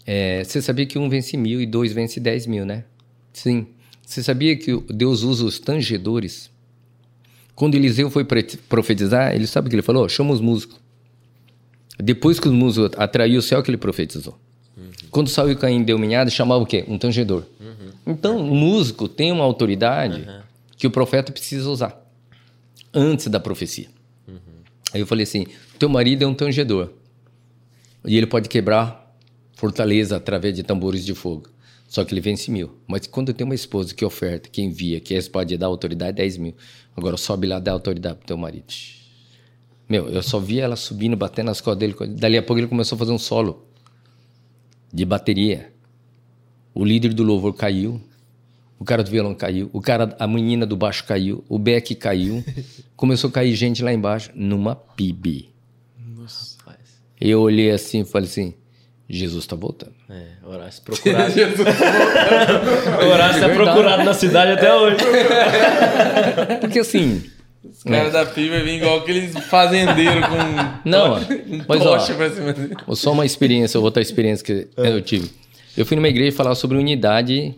É, 0.06 0.42
você 0.44 0.60
sabia 0.60 0.86
que 0.86 0.98
um 0.98 1.08
vence 1.08 1.36
mil 1.36 1.60
e 1.60 1.66
dois 1.66 1.92
vence 1.92 2.18
dez 2.18 2.47
mil, 2.47 2.64
né? 2.66 2.84
Sim. 3.32 3.66
Você 4.05 4.22
sabia 4.22 4.56
que 4.56 4.76
Deus 4.92 5.22
usa 5.22 5.44
os 5.44 5.58
tangedores? 5.58 6.50
Quando 7.55 7.74
Eliseu 7.74 8.10
foi 8.10 8.24
profetizar, 8.68 9.34
ele 9.34 9.47
sabe 9.47 9.66
o 9.66 9.70
que 9.70 9.76
ele 9.76 9.82
falou? 9.82 10.08
Chama 10.08 10.32
os 10.32 10.40
músicos. 10.40 10.81
Depois 11.98 12.40
que 12.40 12.48
os 12.48 12.55
músicos 12.55 12.90
atraiu 12.98 13.39
o 13.39 13.42
céu, 13.42 13.62
que 13.62 13.70
ele 13.70 13.76
profetizou. 13.76 14.39
Uhum. 14.76 14.90
Quando 15.10 15.31
e 15.50 15.55
Caim 15.55 15.82
deu 15.82 15.98
minhada, 15.98 16.31
chamava 16.31 16.62
o 16.62 16.66
quê? 16.66 16.84
Um 16.89 16.98
tangedor. 16.98 17.44
Uhum. 17.60 17.90
Então, 18.06 18.36
o 18.39 18.55
músico 18.55 19.06
tem 19.06 19.31
uma 19.31 19.44
autoridade 19.44 20.22
uhum. 20.22 20.40
que 20.76 20.86
o 20.86 20.90
profeta 20.90 21.31
precisa 21.31 21.68
usar 21.68 22.02
antes 22.92 23.28
da 23.28 23.39
profecia. 23.39 23.89
Uhum. 24.26 24.34
Aí 24.92 25.00
eu 25.00 25.06
falei 25.06 25.22
assim: 25.22 25.47
teu 25.78 25.89
marido 25.89 26.24
é 26.24 26.26
um 26.26 26.34
tangedor. 26.34 26.90
E 28.05 28.16
ele 28.16 28.26
pode 28.26 28.48
quebrar 28.48 29.01
fortaleza 29.62 30.16
através 30.16 30.57
de 30.57 30.65
tambores 30.65 31.05
de 31.05 31.15
fogo. 31.15 31.49
Só 31.86 32.05
que 32.05 32.12
ele 32.12 32.20
vence 32.20 32.50
mil. 32.50 32.73
Mas 32.84 33.07
quando 33.07 33.32
tem 33.32 33.44
uma 33.44 33.55
esposa 33.55 33.94
que 33.94 34.05
oferta, 34.05 34.49
que 34.49 34.60
envia, 34.60 34.99
que 34.99 35.16
pode 35.31 35.57
dar 35.57 35.66
autoridade, 35.68 36.16
10 36.16 36.36
mil. 36.39 36.55
Agora 36.97 37.16
sobe 37.16 37.47
lá, 37.47 37.60
dá 37.60 37.70
autoridade 37.70 38.16
pro 38.16 38.26
teu 38.26 38.36
marido. 38.36 38.65
Meu, 39.89 40.08
eu 40.08 40.20
só 40.20 40.41
vi 40.41 40.58
ela 40.58 40.74
subindo, 40.74 41.16
batendo 41.16 41.47
nas 41.47 41.60
costas 41.60 41.78
dele. 41.78 41.94
Dali 42.08 42.39
a 42.39 42.42
pouco 42.42 42.58
ele 42.58 42.66
começou 42.66 42.97
a 42.97 42.99
fazer 42.99 43.12
um 43.12 43.18
solo 43.18 43.65
de 44.92 45.05
bateria. 45.05 45.73
O 46.74 46.84
líder 46.84 47.15
do 47.15 47.23
louvor 47.23 47.55
caiu. 47.55 48.00
O 48.81 48.84
cara 48.84 49.05
do 49.05 49.10
violão 49.12 49.32
caiu. 49.32 49.70
O 49.73 49.81
cara, 49.81 50.16
a 50.18 50.26
menina 50.26 50.66
do 50.66 50.76
baixo 50.76 51.05
caiu. 51.05 51.44
O 51.49 51.57
Beck 51.57 51.94
caiu. 51.94 52.42
Começou 52.97 53.31
a 53.31 53.32
cair 53.32 53.55
gente 53.55 53.81
lá 53.81 53.92
embaixo 53.92 54.32
numa 54.34 54.74
PIB. 54.74 55.50
Nossa. 55.97 56.57
Eu 57.20 57.42
olhei 57.42 57.70
assim 57.70 58.00
e 58.00 58.05
falei 58.05 58.28
assim: 58.28 58.55
Jesus 59.08 59.44
está 59.44 59.56
voltando. 59.56 59.92
É, 60.08 60.47
Horácio 60.47 60.82
procurado. 60.82 61.32
Jesus 61.34 61.68
tá 61.68 63.06
Horácio 63.06 63.44
é 63.44 63.55
procurado 63.55 64.05
na 64.05 64.14
cidade 64.14 64.52
até 64.52 64.74
hoje. 64.74 64.97
Porque 66.60 66.78
assim. 66.78 67.22
Os 67.64 67.84
caras 67.84 68.12
né? 68.12 68.24
da 68.24 68.26
PIB 68.26 68.62
vêm 68.62 68.78
igual 68.78 68.98
aqueles 68.98 69.36
fazendeiros 69.47 70.24
com. 70.26 70.89
Não, 70.89 71.16
um 71.16 71.64
mas 71.68 71.82
ó, 72.86 72.94
só 72.94 73.12
uma 73.12 73.24
experiência, 73.24 73.78
outra 73.78 74.02
experiência 74.02 74.44
que 74.44 74.68
é. 74.76 74.89
eu 74.89 75.00
tive. 75.00 75.31
Eu 75.76 75.86
fui 75.86 75.97
numa 75.97 76.08
igreja 76.08 76.36
falar 76.36 76.55
sobre 76.55 76.76
unidade, 76.76 77.55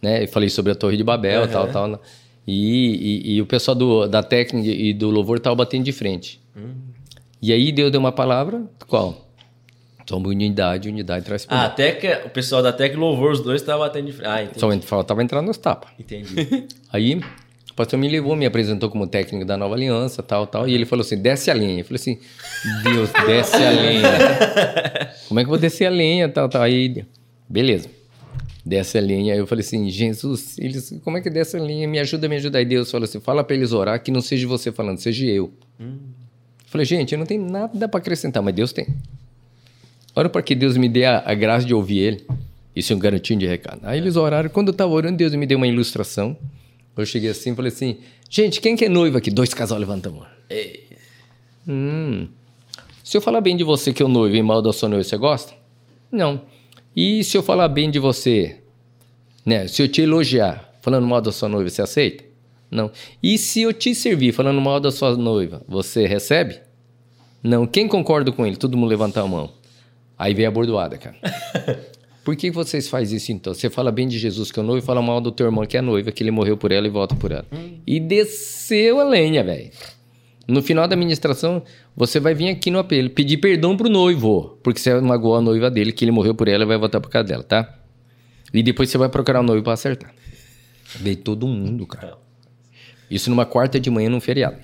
né? 0.00 0.24
Eu 0.24 0.28
falei 0.28 0.48
sobre 0.48 0.72
a 0.72 0.74
Torre 0.74 0.96
de 0.96 1.04
Babel, 1.04 1.42
uhum. 1.42 1.48
tal, 1.48 1.68
tal. 1.68 1.88
Né? 1.88 1.98
E, 2.46 3.24
e, 3.24 3.34
e, 3.34 3.42
o 3.42 3.46
pessoal 3.46 3.74
do, 3.74 4.06
da 4.08 4.22
técnica 4.22 4.68
e 4.68 4.92
do 4.92 5.10
louvor 5.10 5.38
tava 5.38 5.54
batendo 5.54 5.84
de 5.84 5.92
frente. 5.92 6.40
Hum. 6.56 6.72
E 7.40 7.52
aí 7.52 7.70
Deus 7.70 7.90
deu 7.90 8.00
uma 8.00 8.10
palavra, 8.10 8.64
qual? 8.88 9.31
Somos 10.08 10.30
unidade, 10.30 10.88
unidade 10.88 11.24
traz 11.24 11.44
poder. 11.44 11.60
Ah, 11.60 11.64
até 11.66 11.92
que 11.92 12.08
o 12.26 12.30
pessoal 12.30 12.62
da 12.62 12.72
Tec 12.72 12.96
Louvor, 12.96 13.32
os 13.32 13.40
dois 13.40 13.60
estavam 13.60 13.86
batendo 13.86 14.06
de 14.06 14.12
frente. 14.12 14.28
Ah, 14.28 14.42
entendi. 14.42 14.60
Só 14.60 14.70
faltava 14.80 15.22
entrar 15.22 15.42
nos 15.42 15.56
tapas. 15.58 15.90
Entendi. 15.98 16.66
Aí, 16.92 17.20
o 17.72 17.74
pastor 17.74 17.98
me 17.98 18.08
levou, 18.08 18.36
me 18.36 18.44
apresentou 18.44 18.90
como 18.90 19.06
técnico 19.06 19.46
da 19.46 19.56
Nova 19.56 19.74
Aliança, 19.74 20.22
tal, 20.22 20.46
tal. 20.46 20.68
E 20.68 20.74
ele 20.74 20.84
falou 20.84 21.02
assim, 21.02 21.16
desce 21.16 21.50
a 21.50 21.54
lenha. 21.54 21.80
Eu 21.80 21.84
falei 21.84 22.00
assim, 22.00 22.18
Deus, 22.82 23.10
desce 23.26 23.56
a 23.56 23.70
lenha. 23.70 24.02
Como 25.26 25.40
é 25.40 25.42
que 25.42 25.46
eu 25.46 25.50
vou 25.50 25.58
descer 25.58 25.86
a 25.86 25.90
lenha, 25.90 26.28
tal, 26.28 26.48
tal. 26.50 26.60
Aí, 26.60 27.04
beleza. 27.48 27.88
Desce 28.64 28.98
a 28.98 29.00
lenha. 29.00 29.32
Aí 29.32 29.38
eu 29.38 29.46
falei 29.46 29.64
assim, 29.64 29.88
Jesus, 29.88 30.58
eles, 30.58 31.00
como 31.02 31.16
é 31.16 31.20
que 31.20 31.30
desce 31.30 31.56
a 31.56 31.60
lenha? 31.60 31.88
Me 31.88 31.98
ajuda, 31.98 32.28
me 32.28 32.36
ajuda. 32.36 32.58
Aí 32.58 32.64
Deus 32.64 32.90
falou 32.90 33.04
assim, 33.04 33.18
fala 33.18 33.42
para 33.42 33.56
eles 33.56 33.72
orar 33.72 34.00
que 34.02 34.10
não 34.10 34.20
seja 34.20 34.46
você 34.46 34.70
falando, 34.70 34.98
seja 34.98 35.24
eu. 35.24 35.52
Hum. 35.80 35.98
Falei, 36.66 36.84
gente, 36.84 37.12
eu 37.12 37.18
não 37.18 37.26
tenho 37.26 37.44
nada 37.44 37.88
para 37.88 37.98
acrescentar, 37.98 38.42
mas 38.42 38.54
Deus 38.54 38.72
tem. 38.72 38.86
Ora 40.14 40.28
para 40.28 40.42
que 40.42 40.54
Deus 40.54 40.76
me 40.76 40.88
dê 40.88 41.04
a, 41.04 41.22
a, 41.24 41.34
graça 41.34 41.66
de 41.66 41.74
ouvir 41.74 41.98
ele. 41.98 42.26
Isso 42.74 42.92
é 42.92 42.96
um 42.96 42.98
garantinho 42.98 43.38
de 43.38 43.46
recado. 43.46 43.80
Aí 43.82 43.98
eles 43.98 44.16
oraram. 44.16 44.48
Quando 44.50 44.68
eu 44.68 44.72
estava 44.72 44.92
orando, 44.92 45.16
Deus 45.16 45.34
me 45.34 45.46
deu 45.46 45.56
uma 45.56 45.66
ilustração. 45.66 46.36
Eu 46.96 47.06
cheguei 47.06 47.30
assim 47.30 47.52
e 47.52 47.54
falei 47.54 47.72
assim: 47.72 47.98
Gente, 48.28 48.60
quem 48.60 48.76
que 48.76 48.84
é 48.84 48.88
noivo 48.88 49.18
aqui? 49.18 49.30
Dois 49.30 49.54
casal 49.54 49.78
levantam 49.78 50.12
a 50.12 50.16
mão. 50.16 50.26
Hum. 51.66 52.28
Se 53.02 53.16
eu 53.16 53.20
falar 53.20 53.40
bem 53.40 53.56
de 53.56 53.64
você 53.64 53.92
que 53.92 54.02
é 54.02 54.06
o 54.06 54.08
noivo 54.08 54.36
e 54.36 54.42
mal 54.42 54.60
da 54.62 54.72
sua 54.72 54.88
noiva, 54.88 55.04
você 55.04 55.16
gosta? 55.16 55.54
Não. 56.10 56.42
E 56.94 57.24
se 57.24 57.36
eu 57.36 57.42
falar 57.42 57.68
bem 57.68 57.90
de 57.90 57.98
você, 57.98 58.58
né? 59.44 59.66
Se 59.66 59.82
eu 59.82 59.88
te 59.88 60.02
elogiar, 60.02 60.76
falando 60.82 61.06
mal 61.06 61.20
da 61.20 61.32
sua 61.32 61.48
noiva, 61.48 61.68
você 61.68 61.82
aceita? 61.82 62.24
Não. 62.70 62.90
E 63.22 63.36
se 63.38 63.62
eu 63.62 63.72
te 63.72 63.94
servir, 63.94 64.32
falando 64.32 64.60
mal 64.60 64.80
da 64.80 64.90
sua 64.90 65.16
noiva, 65.16 65.62
você 65.68 66.06
recebe? 66.06 66.60
Não. 67.42 67.66
Quem 67.66 67.88
concorda 67.88 68.30
com 68.32 68.46
ele? 68.46 68.56
Todo 68.56 68.76
mundo 68.76 68.88
levanta 68.88 69.20
a 69.20 69.26
mão. 69.26 69.50
Aí 70.22 70.34
veio 70.34 70.46
a 70.46 70.52
bordoada, 70.52 70.96
cara. 70.96 71.16
Por 72.24 72.36
que 72.36 72.48
vocês 72.48 72.88
fazem 72.88 73.16
isso 73.16 73.32
então? 73.32 73.52
Você 73.52 73.68
fala 73.68 73.90
bem 73.90 74.06
de 74.06 74.20
Jesus 74.20 74.52
que 74.52 74.60
é 74.60 74.62
o 74.62 74.64
noivo 74.64 74.84
e 74.84 74.86
fala 74.86 75.02
mal 75.02 75.20
do 75.20 75.32
teu 75.32 75.46
irmão 75.46 75.66
que 75.66 75.76
é 75.76 75.82
noiva, 75.82 76.12
que 76.12 76.22
ele 76.22 76.30
morreu 76.30 76.56
por 76.56 76.70
ela 76.70 76.86
e 76.86 76.90
volta 76.90 77.16
por 77.16 77.32
ela. 77.32 77.44
Hum. 77.52 77.78
E 77.84 77.98
desceu 77.98 79.00
a 79.00 79.04
lenha, 79.04 79.42
velho. 79.42 79.72
No 80.46 80.62
final 80.62 80.86
da 80.86 80.94
ministração, 80.94 81.60
você 81.96 82.20
vai 82.20 82.34
vir 82.34 82.50
aqui 82.50 82.70
no 82.70 82.78
apelo, 82.78 83.10
pedir 83.10 83.38
perdão 83.38 83.76
pro 83.76 83.88
noivo, 83.88 84.60
porque 84.62 84.78
você 84.78 85.00
magoou 85.00 85.34
a 85.34 85.40
noiva 85.40 85.68
dele, 85.68 85.90
que 85.90 86.04
ele 86.04 86.12
morreu 86.12 86.36
por 86.36 86.46
ela 86.46 86.62
e 86.62 86.66
vai 86.68 86.78
voltar 86.78 87.00
por 87.00 87.10
causa 87.10 87.26
dela, 87.26 87.42
tá? 87.42 87.76
E 88.54 88.62
depois 88.62 88.90
você 88.90 88.98
vai 88.98 89.08
procurar 89.08 89.40
o 89.40 89.42
noivo 89.42 89.64
para 89.64 89.72
acertar. 89.72 90.14
Veio 91.00 91.16
todo 91.16 91.48
mundo, 91.48 91.84
cara. 91.84 92.16
Isso 93.10 93.28
numa 93.28 93.44
quarta 93.44 93.80
de 93.80 93.90
manhã 93.90 94.08
num 94.08 94.20
feriado. 94.20 94.58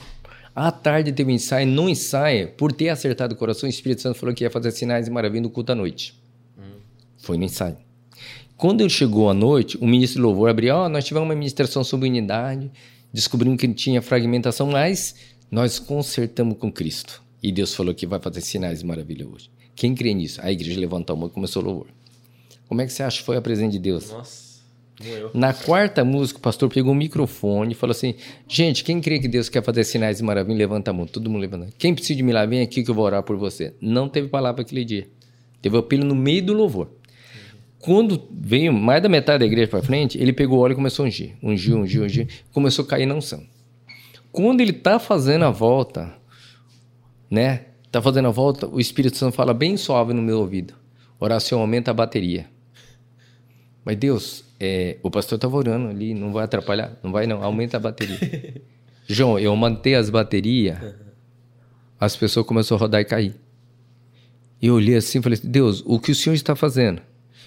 À 0.55 0.73
tarde 0.73 1.13
teve 1.13 1.31
um 1.31 1.35
ensaio, 1.35 1.67
no 1.67 1.89
ensaio, 1.89 2.49
por 2.53 2.73
ter 2.73 2.89
acertado 2.89 3.35
o 3.35 3.37
coração, 3.37 3.69
o 3.69 3.71
Espírito 3.71 4.03
Santo 4.03 4.19
falou 4.19 4.35
que 4.35 4.45
ia 4.45 4.51
fazer 4.51 4.71
sinais 4.73 5.07
e 5.07 5.11
maravilhas 5.11 5.45
no 5.45 5.51
culto 5.51 5.73
à 5.73 5.75
noite. 5.75 6.15
Hum. 6.59 6.81
Foi 7.19 7.37
no 7.37 7.45
ensaio. 7.45 7.77
Quando 8.57 8.81
ele 8.81 8.91
chegou 8.91 9.31
à 9.31 9.35
noite, 9.35 9.79
o 9.79 9.87
ministro 9.87 10.21
do 10.21 10.27
louvor 10.27 10.51
abriu, 10.51 10.75
ó, 10.75 10.87
oh, 10.87 10.89
nós 10.89 11.05
tivemos 11.05 11.29
uma 11.29 11.35
ministração 11.35 11.85
sobre 11.85 12.09
unidade, 12.09 12.71
descobrimos 13.13 13.61
que 13.61 13.69
tinha 13.69 14.03
fragmentação, 14.03 14.67
mas 14.67 15.15
nós 15.51 15.79
consertamos 15.79 16.59
com 16.59 16.71
Cristo. 16.71 17.23
E 17.41 17.53
Deus 17.53 17.73
falou 17.73 17.95
que 17.95 18.05
vai 18.05 18.19
fazer 18.19 18.41
sinais 18.41 18.81
e 18.81 18.87
maravilhas 18.87 19.29
hoje. 19.29 19.51
Quem 19.77 19.95
crê 19.95 20.13
nisso? 20.13 20.41
A 20.43 20.51
igreja 20.51 20.81
levantou 20.81 21.15
a 21.15 21.19
mão 21.19 21.29
e 21.29 21.31
começou 21.31 21.63
o 21.63 21.67
louvor. 21.67 21.87
Como 22.67 22.81
é 22.81 22.87
que 22.87 22.93
você 22.93 23.05
acha 23.05 23.19
que 23.19 23.25
foi 23.25 23.37
a 23.37 23.41
presença 23.41 23.71
de 23.71 23.79
Deus? 23.79 24.11
Nossa. 24.11 24.48
Na 25.33 25.53
quarta 25.53 26.05
música, 26.05 26.39
o 26.39 26.43
pastor 26.43 26.69
pegou 26.69 26.93
o 26.93 26.95
microfone 26.95 27.73
e 27.73 27.75
falou 27.75 27.93
assim: 27.93 28.15
Gente, 28.49 28.83
quem 28.83 29.01
crê 29.01 29.21
que 29.21 29.29
Deus 29.29 29.49
quer 29.49 29.63
fazer 29.63 29.85
sinais 29.85 30.19
e 30.19 30.25
maravilhas, 30.25 30.59
levanta 30.59 30.91
a 30.91 30.95
mão. 30.95 31.07
Todo 31.07 31.31
mundo 31.31 31.41
levanta. 31.41 31.69
Quem 31.79 31.95
precisa 31.95 32.17
de 32.17 32.23
milagre, 32.23 32.57
vem 32.57 32.65
aqui 32.65 32.83
que 32.83 32.91
eu 32.91 32.95
vou 32.95 33.05
orar 33.05 33.23
por 33.23 33.37
você. 33.37 33.75
Não 33.81 34.09
teve 34.09 34.29
palavra 34.29 34.63
aquele 34.63 34.85
dia. 34.85 35.07
Teve 35.63 35.77
o 35.77 35.79
apelo 35.79 36.05
no 36.05 36.15
meio 36.15 36.45
do 36.45 36.53
louvor. 36.53 36.91
Quando 37.79 38.29
veio 38.33 38.73
mais 38.73 39.01
da 39.03 39.09
metade 39.09 39.39
da 39.39 39.47
igreja 39.47 39.69
para 39.69 39.83
frente, 39.83 40.19
ele 40.19 40.33
pegou 40.33 40.59
o 40.59 40.63
óleo 40.63 40.73
e 40.73 40.77
começou 40.77 41.05
a 41.05 41.09
ungir. 41.09 41.37
Ungiu, 41.41 41.79
ungiu, 41.79 42.03
ungiu. 42.03 42.27
Começou 42.53 42.85
a 42.85 42.89
cair 42.89 43.07
na 43.07 43.15
unção. 43.15 43.43
Quando 44.33 44.61
ele 44.61 44.73
tá 44.73 44.99
fazendo 44.99 45.45
a 45.45 45.51
volta, 45.51 46.13
né? 47.31 47.67
Tá 47.91 48.03
fazendo 48.03 48.29
a 48.29 48.31
volta, 48.31 48.67
o 48.67 48.81
Espírito 48.81 49.17
Santo 49.17 49.35
fala 49.35 49.55
bem 49.55 49.77
suave 49.77 50.13
no 50.13 50.21
meu 50.21 50.41
ouvido. 50.41 50.75
Oração 51.19 51.61
aumenta 51.61 51.91
a 51.91 51.95
bateria. 51.95 52.47
Mas 53.89 53.97
Deus, 53.97 54.45
é, 54.61 54.99
o 55.03 55.11
pastor 55.11 55.37
estava 55.37 55.57
orando 55.57 55.89
ali, 55.89 56.13
não 56.13 56.31
vai 56.31 56.45
atrapalhar? 56.45 56.95
Não 57.03 57.11
vai 57.11 57.27
não, 57.27 57.43
aumenta 57.43 57.79
a 57.79 57.81
bateria. 57.81 58.19
João, 59.09 59.39
eu 59.39 59.57
mantei 59.57 59.95
as 59.95 60.11
baterias, 60.11 60.77
as 61.99 62.15
pessoas 62.15 62.45
começaram 62.45 62.77
a 62.77 62.81
rodar 62.81 63.01
e 63.01 63.07
cair. 63.07 63.35
E 64.61 64.67
eu 64.67 64.75
olhei 64.75 64.95
assim 64.95 65.21
e 65.21 65.23
falei, 65.23 65.39
Deus, 65.43 65.83
o 65.87 65.99
que 65.99 66.13
o 66.13 66.15
Senhor 66.15 66.35
está 66.35 66.55
fazendo? 66.55 67.01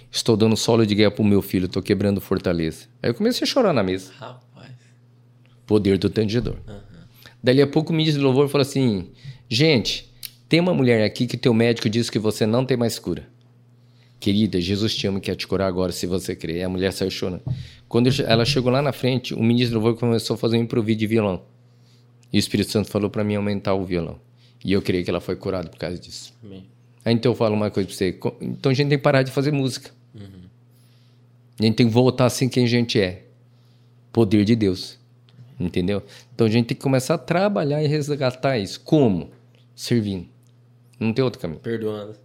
Estou 0.09 0.35
dando 0.35 0.57
solo 0.57 0.83
de 0.83 0.95
guerra 0.95 1.11
para 1.11 1.21
o 1.21 1.25
meu 1.25 1.43
filho, 1.43 1.67
estou 1.67 1.83
quebrando 1.83 2.19
fortaleza. 2.19 2.87
Aí 3.03 3.11
eu 3.11 3.13
comecei 3.13 3.43
a 3.43 3.47
chorar 3.47 3.71
na 3.71 3.83
mesa. 3.83 4.11
Rapaz. 4.17 4.71
Poder 5.67 5.99
do 5.99 6.09
tangedor. 6.09 6.55
Dali 7.43 7.61
a 7.61 7.67
pouco 7.67 7.93
o 7.93 7.95
ministro 7.95 8.19
do 8.19 8.25
louvor 8.25 8.49
falou 8.49 8.63
assim, 8.63 9.11
gente, 9.47 10.11
tem 10.49 10.59
uma 10.59 10.73
mulher 10.73 11.05
aqui 11.05 11.27
que 11.27 11.37
teu 11.37 11.53
médico 11.53 11.87
disse 11.87 12.11
que 12.11 12.17
você 12.17 12.47
não 12.47 12.65
tem 12.65 12.75
mais 12.75 12.97
cura. 12.97 13.29
Querida, 14.21 14.61
Jesus 14.61 14.95
te 14.95 15.07
ama 15.07 15.17
e 15.17 15.21
quer 15.21 15.35
te 15.35 15.47
curar 15.47 15.65
agora, 15.65 15.91
se 15.91 16.05
você 16.05 16.35
crer. 16.35 16.57
E 16.57 16.63
a 16.63 16.69
mulher 16.69 16.93
saiu 16.93 17.09
chorando. 17.09 17.41
Quando 17.89 18.07
ela 18.21 18.45
chegou 18.45 18.71
lá 18.71 18.79
na 18.79 18.93
frente, 18.93 19.33
o 19.33 19.41
ministro 19.41 19.81
do 19.81 19.95
começou 19.95 20.35
a 20.35 20.37
fazer 20.37 20.57
um 20.57 20.61
improviso 20.61 20.99
de 20.99 21.07
violão. 21.07 21.41
E 22.31 22.37
o 22.37 22.39
Espírito 22.39 22.71
Santo 22.71 22.87
falou 22.87 23.09
para 23.09 23.23
mim 23.23 23.33
aumentar 23.33 23.73
o 23.73 23.83
violão. 23.83 24.19
E 24.63 24.71
eu 24.71 24.81
creio 24.83 25.03
que 25.03 25.09
ela 25.09 25.19
foi 25.19 25.35
curada 25.35 25.69
por 25.69 25.79
causa 25.79 25.97
disso. 25.97 26.33
Amém. 26.43 26.67
Aí 27.03 27.15
então 27.15 27.31
eu 27.31 27.35
falo 27.35 27.55
uma 27.55 27.71
coisa 27.71 27.87
pra 27.87 27.97
você. 27.97 28.19
Então 28.39 28.71
a 28.71 28.75
gente 28.75 28.89
tem 28.89 28.97
que 28.99 29.03
parar 29.03 29.23
de 29.23 29.31
fazer 29.31 29.51
música. 29.51 29.89
A 31.59 31.63
gente 31.63 31.75
tem 31.75 31.87
que 31.87 31.93
voltar 31.93 32.27
assim 32.27 32.47
quem 32.47 32.65
a 32.65 32.67
gente 32.67 33.01
é. 33.01 33.23
Poder 34.13 34.45
de 34.45 34.55
Deus. 34.55 34.99
Entendeu? 35.59 36.03
Então 36.35 36.45
a 36.45 36.49
gente 36.49 36.67
tem 36.67 36.77
que 36.77 36.83
começar 36.83 37.15
a 37.15 37.17
trabalhar 37.17 37.83
e 37.83 37.87
resgatar 37.87 38.59
isso. 38.59 38.79
Como? 38.81 39.31
Servindo. 39.75 40.27
Não 40.99 41.11
tem 41.11 41.25
outro 41.25 41.41
caminho. 41.41 41.59
Perdoando. 41.59 42.15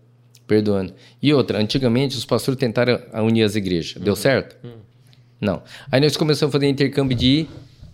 Perdoando. 0.46 0.94
E 1.20 1.34
outra, 1.34 1.58
antigamente 1.58 2.16
os 2.16 2.24
pastores 2.24 2.58
tentaram 2.58 3.00
unir 3.14 3.42
as 3.42 3.56
igrejas. 3.56 4.00
Deu 4.00 4.14
certo? 4.14 4.56
Não. 5.40 5.62
Aí 5.90 6.00
nós 6.00 6.16
começamos 6.16 6.54
a 6.54 6.58
fazer 6.58 6.68
intercâmbio 6.68 7.16
de 7.16 7.46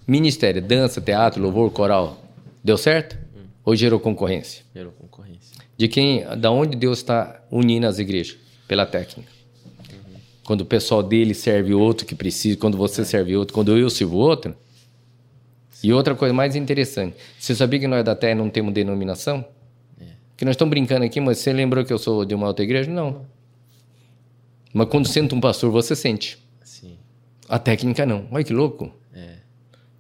ministério, 0.07 0.61
dança, 0.61 1.01
teatro, 1.01 1.43
louvor, 1.43 1.71
coral. 1.71 2.23
Deu 2.63 2.77
certo? 2.77 3.17
Ou 3.65 3.75
gerou 3.75 3.99
concorrência? 3.99 4.65
Gerou 4.75 4.93
concorrência. 4.93 5.57
De 5.77 5.89
quem, 5.89 6.25
da 6.39 6.51
onde 6.51 6.77
Deus 6.77 6.99
está 6.99 7.43
unindo 7.51 7.87
as 7.87 7.99
igrejas? 7.99 8.37
Pela 8.69 8.87
técnica. 8.87 9.31
Quando 10.45 10.63
o 10.63 10.65
pessoal 10.67 11.03
dele 11.03 11.35
serve 11.35 11.73
outro 11.73 12.07
que 12.07 12.15
precisa, 12.15 12.57
quando 12.57 12.77
você 12.77 13.05
serve 13.05 13.37
outro, 13.37 13.55
quando 13.55 13.77
eu 13.77 13.89
sirvo 13.89 14.17
outro. 14.17 14.55
E 15.83 15.93
outra 15.93 16.15
coisa 16.15 16.33
mais 16.33 16.55
interessante, 16.55 17.17
você 17.39 17.55
sabia 17.55 17.81
que 17.81 17.87
nós 17.89 18.05
da 18.05 18.15
Terra 18.15 18.37
não 18.37 18.49
temos 18.49 18.73
denominação? 18.73 19.45
Que 20.43 20.45
nós 20.45 20.55
estamos 20.55 20.71
brincando 20.71 21.05
aqui, 21.05 21.21
mas 21.21 21.39
você 21.39 21.53
lembrou 21.53 21.85
que 21.85 21.93
eu 21.93 21.99
sou 21.99 22.25
de 22.25 22.35
uma 22.35 22.49
outra 22.49 22.65
igreja? 22.65 22.91
Não. 22.91 23.27
Mas 24.75 24.89
quando 24.89 25.07
senta 25.07 25.37
um 25.37 25.41
pastor, 25.41 25.71
você 25.71 25.95
sente. 25.95 26.37
Sim. 26.65 26.97
A 27.49 27.61
técnica 27.61 28.05
não. 28.05 28.27
Olha 28.29 28.43
que 28.43 28.53
louco. 28.53 28.93
É. 29.15 29.35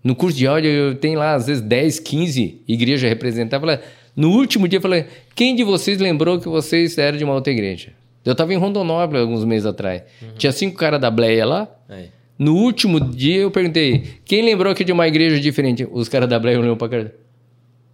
No 0.02 0.16
curso 0.16 0.36
de 0.36 0.44
áudio, 0.48 0.68
eu 0.68 0.96
tenho 0.96 1.16
lá, 1.16 1.34
às 1.34 1.46
vezes, 1.46 1.62
10, 1.62 2.00
15 2.00 2.60
igrejas 2.66 3.08
representadas. 3.08 3.78
No 4.16 4.30
último 4.30 4.66
dia, 4.66 4.78
eu 4.78 4.82
falei: 4.82 5.06
quem 5.32 5.54
de 5.54 5.62
vocês 5.62 5.98
lembrou 6.00 6.40
que 6.40 6.48
vocês 6.48 6.98
eram 6.98 7.16
de 7.16 7.22
uma 7.22 7.34
outra 7.34 7.52
igreja? 7.52 7.92
Eu 8.24 8.32
estava 8.32 8.52
em 8.52 8.56
Rondonópolis 8.56 9.22
alguns 9.22 9.44
meses 9.44 9.64
atrás. 9.64 10.02
Tinha 10.36 10.50
cinco 10.50 10.76
caras 10.76 11.00
da 11.00 11.08
Bleia 11.08 11.46
lá. 11.46 11.68
Aí. 11.88 12.10
No 12.36 12.56
último 12.56 12.98
dia, 12.98 13.42
eu 13.42 13.50
perguntei: 13.52 14.16
quem 14.24 14.42
lembrou 14.42 14.74
que 14.74 14.82
é 14.82 14.86
de 14.86 14.90
uma 14.90 15.06
igreja 15.06 15.38
diferente? 15.38 15.86
Os 15.88 16.08
caras 16.08 16.28
da 16.28 16.36
Bleia 16.36 16.58
olham 16.58 16.76
pra 16.76 16.88
cara. 16.88 17.14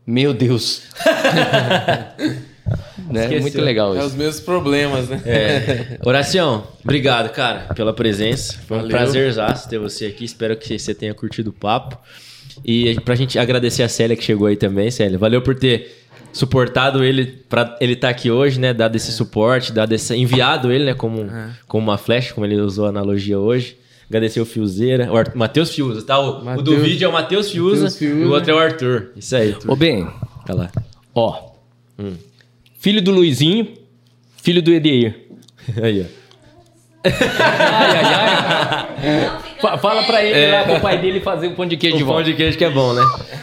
Meu 0.06 0.32
Deus. 0.32 0.84
né? 3.10 3.40
Muito 3.40 3.60
legal 3.60 3.94
É 3.94 3.98
isso. 3.98 4.07
os 4.08 4.15
mesmos 4.15 4.40
problemas, 4.40 5.08
né? 5.08 5.20
É. 5.24 5.98
Oração, 6.05 6.66
obrigado, 6.82 7.31
cara, 7.31 7.73
pela 7.74 7.92
presença. 7.92 8.55
Foi 8.66 8.76
um 8.78 8.81
Valeu. 8.82 8.97
prazerzaço 8.97 9.68
ter 9.68 9.78
você 9.78 10.07
aqui. 10.07 10.24
Espero 10.24 10.57
que 10.57 10.78
você 10.78 10.94
tenha 10.94 11.15
curtido 11.15 11.50
o 11.50 11.52
papo. 11.52 11.98
E 12.65 12.98
pra 13.05 13.15
gente 13.15 13.39
agradecer 13.39 13.82
a 13.82 13.89
Célia 13.89 14.16
que 14.16 14.24
chegou 14.24 14.47
aí 14.48 14.57
também, 14.57 14.90
Célia. 14.90 15.16
Valeu 15.18 15.40
por 15.40 15.55
ter 15.55 15.97
suportado 16.32 17.02
ele 17.02 17.24
para 17.48 17.76
ele 17.81 17.94
estar 17.94 18.08
aqui 18.10 18.31
hoje, 18.31 18.60
né? 18.60 18.74
Dado 18.74 18.97
esse 18.97 19.12
suporte, 19.12 19.73
dado 19.73 19.92
esse 19.94 20.15
enviado 20.15 20.70
ele, 20.70 20.84
né, 20.84 20.94
como, 20.94 21.26
como 21.66 21.84
uma 21.90 21.97
flecha, 21.98 22.34
como 22.34 22.44
ele 22.44 22.57
usou 22.57 22.86
a 22.86 22.89
analogia 22.89 23.39
hoje. 23.39 23.76
Agradecer 24.10 24.40
o 24.40 24.44
Fiozeira, 24.47 25.12
o 25.12 25.16
Ar- 25.16 25.32
Matheus 25.34 25.70
Fiuza, 25.74 26.02
tá? 26.02 26.18
O, 26.18 26.42
o 26.58 26.62
do 26.62 26.78
vídeo 26.78 27.05
é 27.05 27.08
o 27.08 27.12
Matheus 27.12 27.50
Fiuza, 27.50 27.90
Fiuza. 27.90 28.20
e 28.20 28.24
o 28.24 28.31
outro 28.31 28.50
é 28.50 28.55
o 28.55 28.58
Arthur. 28.58 29.08
Isso 29.16 29.36
aí. 29.36 29.55
Ô, 29.66 29.76
bem, 29.76 30.07
Tá 30.47 30.55
lá. 30.55 30.70
Ó. 31.18 31.48
Filho 32.78 33.02
do 33.02 33.10
Luizinho, 33.10 33.74
filho 34.42 34.62
do 34.62 34.72
Edeir. 34.72 35.14
Aí, 35.82 36.06
ó. 36.06 36.18
Ai, 37.05 37.97
ai, 37.97 38.05
ai. 38.05 39.30
Fa- 39.60 39.78
Fala 39.78 40.02
pra 40.05 40.22
ele 40.24 40.50
lá 40.52 40.62
pro 40.64 40.80
pai 40.80 40.98
dele 40.98 41.20
fazer 41.20 41.48
o 41.48 41.52
pão 41.52 41.66
de 41.66 41.76
queijo 41.76 41.97
de 41.97 42.02
O 42.02 42.06
pão 42.06 42.14
volta. 42.16 42.30
de 42.30 42.36
queijo 42.36 42.56
que 42.56 42.64
é 42.64 42.70
bom, 42.70 42.92
né? 42.92 43.02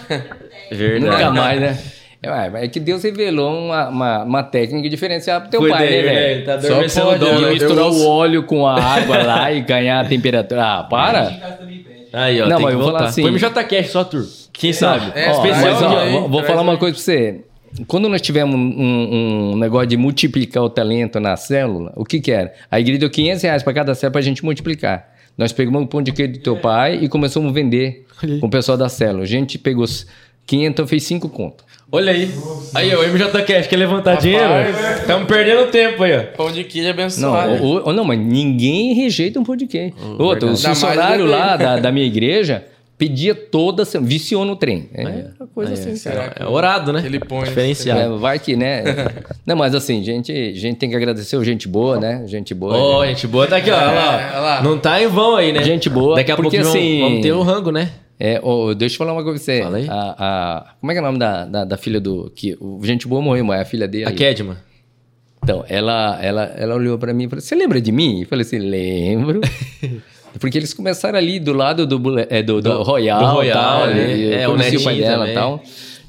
Verdade. 0.72 1.06
Nunca 1.12 1.32
mais, 1.32 1.60
né? 1.60 1.78
É, 2.24 2.66
é 2.66 2.68
que 2.68 2.80
Deus 2.80 3.04
revelou 3.04 3.54
uma, 3.54 3.88
uma, 3.90 4.24
uma 4.24 4.44
técnica 4.44 4.90
diferenciada 4.90 5.42
pro 5.42 5.52
teu 5.52 5.60
Foi 5.62 5.70
pai, 5.70 5.88
dele, 5.88 6.08
né, 6.08 6.14
né? 6.14 6.20
velho? 6.22 6.36
Ele 6.38 6.46
tá 6.46 6.90
Só 6.90 7.06
pode, 7.06 7.20
dom, 7.20 7.26
né? 7.32 7.36
De 7.38 7.42
né? 7.44 7.50
misturar 7.52 7.86
Eu- 7.86 7.92
o 7.92 8.08
óleo 8.08 8.44
com 8.44 8.66
a 8.66 8.82
água 8.82 9.22
lá 9.24 9.52
e 9.52 9.62
ganhar 9.62 10.00
a 10.00 10.06
temperatura. 10.06 10.64
Ah, 10.64 10.84
para! 10.84 11.58
Aí, 12.14 12.42
ó, 12.42 12.48
Não, 12.48 12.56
tem 12.58 12.66
mas 12.66 12.74
que 12.76 12.80
eu 12.80 12.84
vou 12.84 12.88
falar 12.88 13.00
voltar. 13.00 13.06
assim- 13.06 13.22
Põe 13.22 13.32
no 13.32 13.38
JCast 13.38 13.92
só, 13.92 14.04
Tur. 14.06 14.26
Quem 14.54 14.74
sabe? 14.74 15.12
É, 15.14 15.30
Ó, 15.30 15.32
especial 15.34 15.74
mas, 15.74 15.82
ó, 15.84 15.98
aí, 16.00 16.12
vou, 16.14 16.30
vou 16.30 16.44
falar 16.44 16.62
uma 16.62 16.78
coisa 16.78 16.96
pra 16.96 17.04
você. 17.04 17.42
Quando 17.88 18.08
nós 18.08 18.22
tivemos 18.22 18.56
um, 18.56 19.52
um- 19.54 19.58
negócio 19.58 19.88
de 19.88 19.98
multiplicar 19.98 20.64
o 20.64 20.70
talento 20.70 21.20
na 21.20 21.36
célula, 21.36 21.92
o 21.96 22.06
que 22.06 22.20
que 22.22 22.32
era? 22.32 22.54
A 22.72 22.80
igreja 22.80 23.00
deu 23.00 23.10
500 23.10 23.44
reais 23.44 23.64
pra 23.64 23.74
cada 23.74 23.94
célula 23.94 24.12
pra 24.14 24.22
gente 24.22 24.44
multiplicar. 24.46 25.14
Nós 25.38 25.52
pegamos 25.52 25.82
o 25.84 25.88
pão 25.88 26.02
de 26.02 26.12
queijo 26.14 26.34
do 26.34 26.40
teu 26.40 26.56
pai 26.56 27.00
e 27.02 27.10
começamos 27.10 27.50
a 27.50 27.54
vender 27.54 28.06
com 28.40 28.48
o 28.48 28.50
pessoal 28.50 28.78
da 28.78 28.88
célula. 28.88 29.24
A 29.24 29.28
gente 29.28 29.58
pegou 29.58 29.86
500, 30.46 30.90
fez 30.90 31.04
5 31.04 31.28
contas. 31.28 31.66
Olha 31.92 32.12
aí. 32.12 32.32
Aí, 32.74 32.96
ó, 32.96 33.02
o 33.02 33.08
MJCast 33.08 33.70
quer 33.70 33.76
levantar 33.78 34.16
Rapaz. 34.16 34.24
dinheiro? 34.24 35.00
Estamos 35.02 35.28
perdendo 35.28 35.70
tempo 35.70 36.04
aí, 36.04 36.18
ó. 36.18 36.24
Pão 36.38 36.52
de 36.52 36.64
queijo 36.64 36.88
Não, 36.88 36.94
abençoado. 36.94 37.64
o- 37.64 37.90
o- 37.90 37.94
não, 37.94 38.04
mas 38.06 38.18
ninguém 38.20 38.94
rejeita 38.94 39.40
um 39.40 39.44
pão 39.44 39.56
de 39.56 39.68
queijo. 39.68 39.94
Outro, 40.18 40.48
o 40.48 40.52
Ainda 40.52 40.64
mais 40.64 40.64
funcionário 40.64 41.26
o 41.26 41.28
lá 41.30 41.56
da, 41.58 41.78
da 41.80 41.92
minha 41.92 42.06
igreja 42.06 42.66
pedia 42.98 43.36
toda 43.36 43.84
semana, 43.86 44.10
viciou 44.10 44.46
no 44.46 44.56
trem. 44.56 44.90
É 44.94 45.04
uma 45.40 45.48
coisa 45.48 45.74
assim, 45.74 45.98
cara. 45.98 46.32
Será 46.32 46.34
É 46.40 46.46
orado, 46.48 46.94
né? 46.94 47.04
ele 47.06 47.20
põe- 47.20 47.44
Diferenciado. 47.46 48.00
É, 48.16 48.18
vai 48.18 48.40
que, 48.40 48.56
né? 48.56 48.84
Não, 49.46 49.56
mas 49.56 49.76
assim, 49.76 50.04
gente, 50.04 50.54
gente 50.56 50.78
tem 50.78 50.90
que 50.90 50.96
agradecer 50.96 51.36
o 51.38 51.44
gente 51.44 51.68
boa, 51.68 52.00
né? 52.00 52.24
Gente 52.26 52.54
boa. 52.54 52.76
Ô, 52.78 53.06
gente 53.06 53.28
boa, 53.28 53.48
tá 53.48 53.58
aqui, 53.58 53.70
ó. 53.70 53.76
Olha 53.76 53.84
É, 53.84 53.94
lá. 53.94 54.30
olha 54.32 54.40
lá. 54.40 54.64
Não 54.64 54.78
tá 54.80 55.02
em 55.02 55.08
vão 55.08 55.36
aí, 55.36 55.52
né? 55.52 55.64
Gente 55.64 55.90
boa, 55.90 56.16
Daqui 56.16 56.32
a 56.32 56.36
porque 56.36 56.58
pouco 56.58 56.72
vamos, 56.72 56.80
assim- 56.80 57.00
vamos 57.02 57.22
ter 57.22 57.32
o 57.34 57.42
rango, 57.42 57.72
né? 57.72 57.92
É, 58.18 58.40
ô, 58.42 58.74
deixa 58.74 58.96
eu 58.96 58.98
falar 59.00 59.12
uma 59.12 59.24
coisa 59.24 59.38
pra 59.38 59.44
você. 59.46 59.62
Fala 59.62 59.78
aí. 59.78 59.88
A, 59.90 60.16
a- 60.18 60.66
como 60.80 60.90
é 60.92 60.96
que 60.96 61.00
é 61.00 61.02
o 61.02 61.06
nome 61.06 61.20
da, 61.20 61.46
da, 61.46 61.66
da 61.66 61.78
filha 61.78 62.00
do. 62.00 62.32
Que, 62.34 62.56
o 62.62 62.80
gente 62.84 63.08
boa 63.10 63.22
morreu, 63.22 63.44
mas 63.44 63.60
é 63.60 63.62
a 63.62 63.66
filha 63.66 63.88
dele. 63.90 64.06
A 64.06 64.12
Kedma. 64.14 64.58
Então, 65.44 65.64
ela, 65.68 66.18
ela, 66.24 66.44
ela 66.58 66.76
olhou 66.76 66.98
pra 66.98 67.14
mim 67.14 67.26
e 67.26 67.30
falou: 67.30 67.42
Você 67.42 67.54
lembra 67.54 67.80
de 67.82 67.92
mim? 67.92 68.22
Eu 68.22 68.28
falei 68.28 68.44
assim: 68.46 68.58
Lembro. 68.58 69.42
Porque 70.40 70.58
eles 70.58 70.74
começaram 70.74 71.18
ali 71.18 71.40
do 71.40 71.54
lado 71.54 71.86
do, 71.86 72.20
é, 72.20 72.44
do, 72.44 72.62
do, 72.62 72.84
Royal. 72.84 73.20
do 73.20 73.26
Royal, 73.26 73.54
tal, 73.58 73.88
né? 73.88 74.18
e 74.18 74.24
eu 74.24 74.40
É, 74.40 74.48
o 74.48 74.52
conheci 74.52 74.78
o 74.78 74.84
pai 74.84 74.94
Netinho 74.96 75.10
dela 75.10 75.30
e 75.30 75.34
tal. 75.34 75.64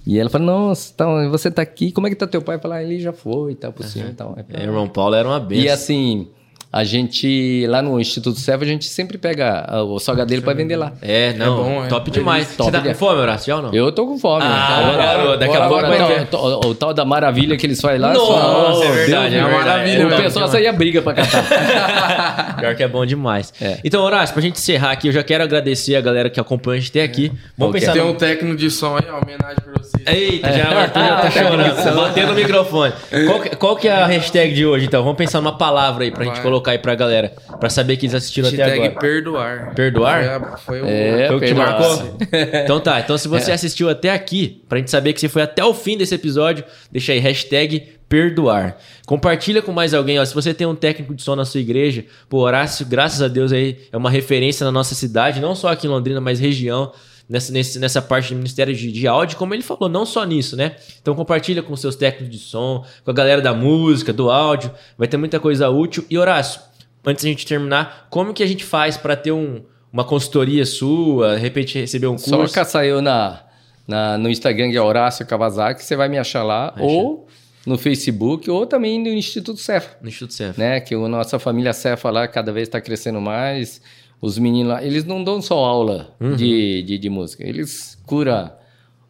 E 0.07 0.19
ela 0.19 0.31
falou: 0.31 0.47
Nossa, 0.47 0.93
então, 0.95 1.31
você 1.31 1.51
tá 1.51 1.63
aqui, 1.63 1.91
como 1.93 2.07
é 2.07 2.11
que 2.11 2.17
tá 2.17 2.27
teu 2.27 2.43
pai? 2.43 2.59
Falei: 2.59 2.79
ah, 2.79 2.83
Ele 2.83 3.01
já 3.01 3.13
foi 3.13 3.53
e 3.53 3.55
tal, 3.57 3.73
por 3.73 3.85
cima 3.85 4.09
e 4.09 4.13
tal. 4.15 4.37
É, 4.53 4.63
irmão 4.63 4.89
Paulo 4.89 5.15
era 5.15 5.27
uma 5.27 5.41
benção. 5.41 5.65
E 5.65 5.69
assim, 5.69 6.29
a 6.73 6.85
gente, 6.85 7.65
lá 7.69 7.81
no 7.81 7.99
Instituto 7.99 8.39
Serva, 8.39 8.65
a 8.65 8.67
gente 8.67 8.85
sempre 8.85 9.17
pega 9.17 9.67
o 9.85 9.99
salgadeiro 9.99 10.43
pra 10.43 10.53
vender 10.53 10.77
lá. 10.77 10.93
É, 11.01 11.33
não, 11.33 11.57
bom, 11.57 11.85
é. 11.85 11.89
top 11.89 12.11
demais. 12.11 12.49
Top 12.57 12.65
Você 12.65 12.70
tá 12.73 12.78
com 12.78 12.83
demais. 12.83 12.99
fome, 12.99 13.20
Horácio, 13.20 13.57
ou 13.57 13.62
não? 13.62 13.73
Eu 13.75 13.91
tô 13.93 14.07
com 14.07 14.19
fome. 14.19 14.43
Ah, 14.45 14.93
né? 14.93 14.97
garoto, 15.03 15.39
daqui 15.39 15.57
a 15.57 15.69
pouco 15.69 15.83
vai 15.86 15.97
Agora, 15.99 16.25
ter. 16.27 16.36
o, 16.36 16.39
o- 16.39 16.67
o 16.70 16.75
tal 16.75 16.93
da 16.93 17.05
maravilha 17.05 17.57
que 17.57 17.67
eles 17.67 17.81
fazem 17.81 17.99
lá. 17.99 18.12
Nossa, 18.12 18.78
só- 18.78 18.85
é 18.85 18.93
verdade, 18.93 19.31
Deus 19.31 19.43
é 19.43 19.47
uma 19.49 19.59
maravilha 19.59 20.07
O 20.07 20.17
pessoal 20.23 20.49
saía 20.49 20.73
briga 20.73 21.01
pra 21.01 21.15
catar. 21.15 22.57
Pior 22.61 22.75
que 22.75 22.83
é 22.83 22.89
bom 22.89 23.07
demais. 23.07 23.53
É. 23.61 23.78
Então, 23.85 24.03
Horácio, 24.03 24.33
pra 24.35 24.43
gente 24.43 24.57
encerrar 24.59 24.91
aqui, 24.93 25.09
eu 25.09 25.12
já 25.12 25.23
quero 25.23 25.45
agradecer 25.45 25.97
a 25.97 26.01
galera 26.01 26.28
que 26.28 26.39
acompanha 26.41 26.78
a 26.78 26.81
gente 26.81 26.91
até 26.91 27.03
aqui. 27.03 27.33
Vamos 27.57 27.70
Ok. 27.75 27.81
pensar 27.81 27.93
Tem 27.93 28.03
no... 28.03 28.11
um 28.11 28.15
técnico 28.15 28.57
de 28.57 28.70
som 28.70 28.97
aí, 28.97 29.05
ó, 29.11 29.19
homenagem 29.23 29.57
pra 29.65 29.73
vocês. 29.83 30.03
Eita, 30.07 30.53
já 30.53 30.73
o 30.73 30.78
Arthur 30.78 31.01
já 31.01 31.17
tá 31.20 31.31
chorando, 31.33 31.97
batendo 31.97 32.28
no 32.28 32.35
microfone. 32.35 32.93
Qual 33.27 33.41
que, 33.41 33.57
qual 33.57 33.77
que 33.77 33.89
é 33.89 33.93
a 33.93 34.07
hashtag 34.07 34.55
de 34.55 34.65
hoje, 34.67 34.86
então? 34.86 35.03
Vamos 35.03 35.17
pensar 35.19 35.41
numa 35.41 35.57
palavra 35.57 36.05
aí 36.05 36.11
pra 36.11 36.25
gente 36.25 36.35
Vai. 36.35 36.43
Colocar 36.57 36.73
aí 36.73 36.78
pra 36.78 36.94
galera, 36.94 37.33
pra 37.60 37.68
saber 37.68 37.97
que 37.97 38.07
eles 38.07 38.15
assistiram 38.15 38.49
até 38.49 38.57
Hashtag 38.57 38.86
agora. 38.86 39.01
perdoar. 39.01 39.75
Perdoar? 39.75 40.59
Foi, 40.59 40.81
o... 40.81 40.86
É, 40.86 41.28
Foi 41.28 41.36
o 41.36 41.41
que 41.41 41.55
marcou? 41.55 42.17
Então 42.65 42.81
tá, 42.81 43.01
então 43.01 43.17
se 43.18 43.28
você 43.28 43.52
assistiu 43.52 43.89
até 43.89 44.10
aqui, 44.10 44.62
pra 44.68 44.78
gente 44.78 44.91
saber 44.91 45.12
que 45.12 45.20
você 45.20 45.28
foi 45.28 45.43
até 45.43 45.65
o 45.65 45.75
fim 45.75 45.97
desse 45.97 46.15
episódio, 46.15 46.65
deixa 46.91 47.12
aí 47.12 47.18
hashtag 47.18 47.97
perdoar. 48.09 48.78
Compartilha 49.07 49.60
com 49.60 49.73
mais 49.73 49.93
alguém, 49.93 50.18
ó. 50.18 50.25
Se 50.25 50.35
você 50.35 50.55
tem 50.55 50.67
um 50.67 50.75
técnico 50.75 51.15
de 51.15 51.23
som 51.23 51.35
na 51.35 51.44
sua 51.44 51.60
igreja, 51.60 52.05
pô, 52.28 52.39
Horácio, 52.39 52.86
graças 52.86 53.20
a 53.20 53.28
Deus 53.28 53.52
aí, 53.52 53.78
é 53.93 53.97
uma 53.97 54.10
referência 54.10 54.65
na 54.65 54.73
nossa 54.73 54.94
cidade, 54.94 55.41
não 55.41 55.55
só 55.55 55.68
aqui 55.68 55.86
em 55.86 55.91
Londrina, 55.91 56.20
mas 56.20 56.41
região. 56.41 56.93
Nessa, 57.29 57.53
nesse- 57.53 57.79
nessa 57.81 58.01
parte 58.01 58.29
do 58.33 58.37
Ministério 58.37 58.73
de, 58.75 58.93
de 58.93 59.07
Áudio, 59.09 59.37
como 59.37 59.53
ele 59.53 59.63
falou, 59.63 59.89
não 59.89 60.07
só 60.07 60.25
nisso, 60.25 60.55
né? 60.57 60.77
Então 61.03 61.13
compartilha 61.15 61.61
com 61.63 61.75
seus 61.75 61.97
técnicos 61.97 62.31
de 62.37 62.39
som, 62.41 62.85
com 63.05 63.11
a 63.11 63.15
galera 63.15 63.43
da 63.43 63.53
música, 63.53 64.13
do 64.13 64.31
áudio, 64.31 64.71
vai 64.97 65.09
ter 65.09 65.17
muita 65.17 65.41
coisa 65.41 65.69
útil. 65.69 66.05
E 66.09 66.17
Horácio, 66.17 66.61
antes 67.05 67.25
da 67.25 67.29
gente 67.31 67.45
terminar, 67.45 68.07
como 68.11 68.33
que 68.33 68.43
a 68.45 68.47
gente 68.47 68.65
faz 68.65 68.97
pra 68.97 69.17
ter 69.17 69.33
um, 69.33 69.61
uma 69.93 70.05
consultoria 70.05 70.65
sua, 70.65 71.35
de 71.35 71.41
repente 71.41 71.77
receber 71.81 72.07
um 72.07 72.17
Só 72.17 72.37
curso? 72.37 72.55
caçar 72.55 72.85
eu 72.85 73.03
na, 73.03 73.41
na, 73.89 74.17
no 74.17 74.29
Instagram, 74.31 74.71
que 74.71 74.77
é 74.77 74.81
Horácio 74.83 75.27
Kawasaki, 75.27 75.83
você 75.85 75.97
vai 75.97 76.09
me 76.09 76.19
achar 76.19 76.45
lá, 76.45 76.75
ou 76.79 77.27
no 77.67 77.77
Facebook, 77.77 78.49
ou 78.49 78.65
também 78.67 79.03
no 79.03 79.09
Instituto 79.09 79.59
Cefa, 79.59 79.97
No 80.01 80.09
Instituto 80.09 80.33
Cef. 80.33 80.57
né? 80.57 80.79
Que 80.81 80.95
a 80.95 80.99
nossa 81.09 81.41
família 81.41 81.73
Cefa 81.73 82.09
lá 82.09 82.29
cada 82.29 82.53
vez 82.53 82.69
está 82.69 82.81
crescendo 82.81 83.21
mais. 83.21 83.81
Os 84.20 84.39
meninos 84.39 84.73
lá, 84.73 84.85
eles 84.85 85.05
não 85.05 85.23
dão 85.23 85.41
só 85.43 85.59
aula 85.65 86.15
de, 86.36 86.83
de, 86.83 86.99
de 86.99 87.11
música, 87.11 87.47
eles 87.47 87.99
curam 88.07 88.51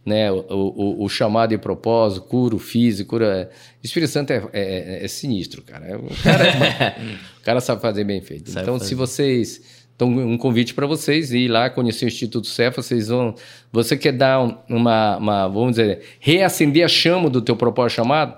né, 0.05 0.31
o, 0.31 0.44
o, 0.49 1.05
o 1.05 1.09
chamado 1.09 1.52
e 1.52 1.59
propósito, 1.59 2.23
cura 2.26 2.55
o 2.55 2.59
físico, 2.60 3.10
cura... 3.10 3.51
O 3.83 3.86
Espírito 3.86 4.10
Santo 4.10 4.31
é, 4.33 4.43
é, 4.52 5.05
é 5.05 5.09
sinistro, 5.09 5.62
cara. 5.62 5.99
O 5.99 6.23
cara, 6.23 6.97
o 7.41 7.43
cara 7.43 7.60
sabe 7.60 7.83
fazer 7.83 8.05
bem 8.05 8.20
feito. 8.20 8.51
Sabe 8.51 8.62
então, 8.62 8.75
fazer. 8.78 8.89
se 8.89 8.94
vocês... 8.94 9.86
Então, 9.97 10.09
um 10.09 10.36
convite 10.39 10.75
para 10.75 10.86
vocês 10.86 11.33
ir 11.33 11.49
lá 11.49 11.70
conhecer 11.70 12.05
o 12.05 12.09
Instituto 12.09 12.47
Cefa, 12.47 12.83
vocês 12.83 13.09
vão... 13.09 13.35
Você 13.73 13.97
quer 13.97 14.12
dar 14.12 14.44
um- 14.44 14.57
uma, 14.68 15.17
uma 15.17 15.49
vamos 15.49 15.70
dizer, 15.70 16.02
reacender 16.20 16.85
a 16.85 16.89
chama 16.89 17.28
do 17.28 17.41
teu 17.43 17.57
propósito 17.57 17.97
chamado? 17.97 18.36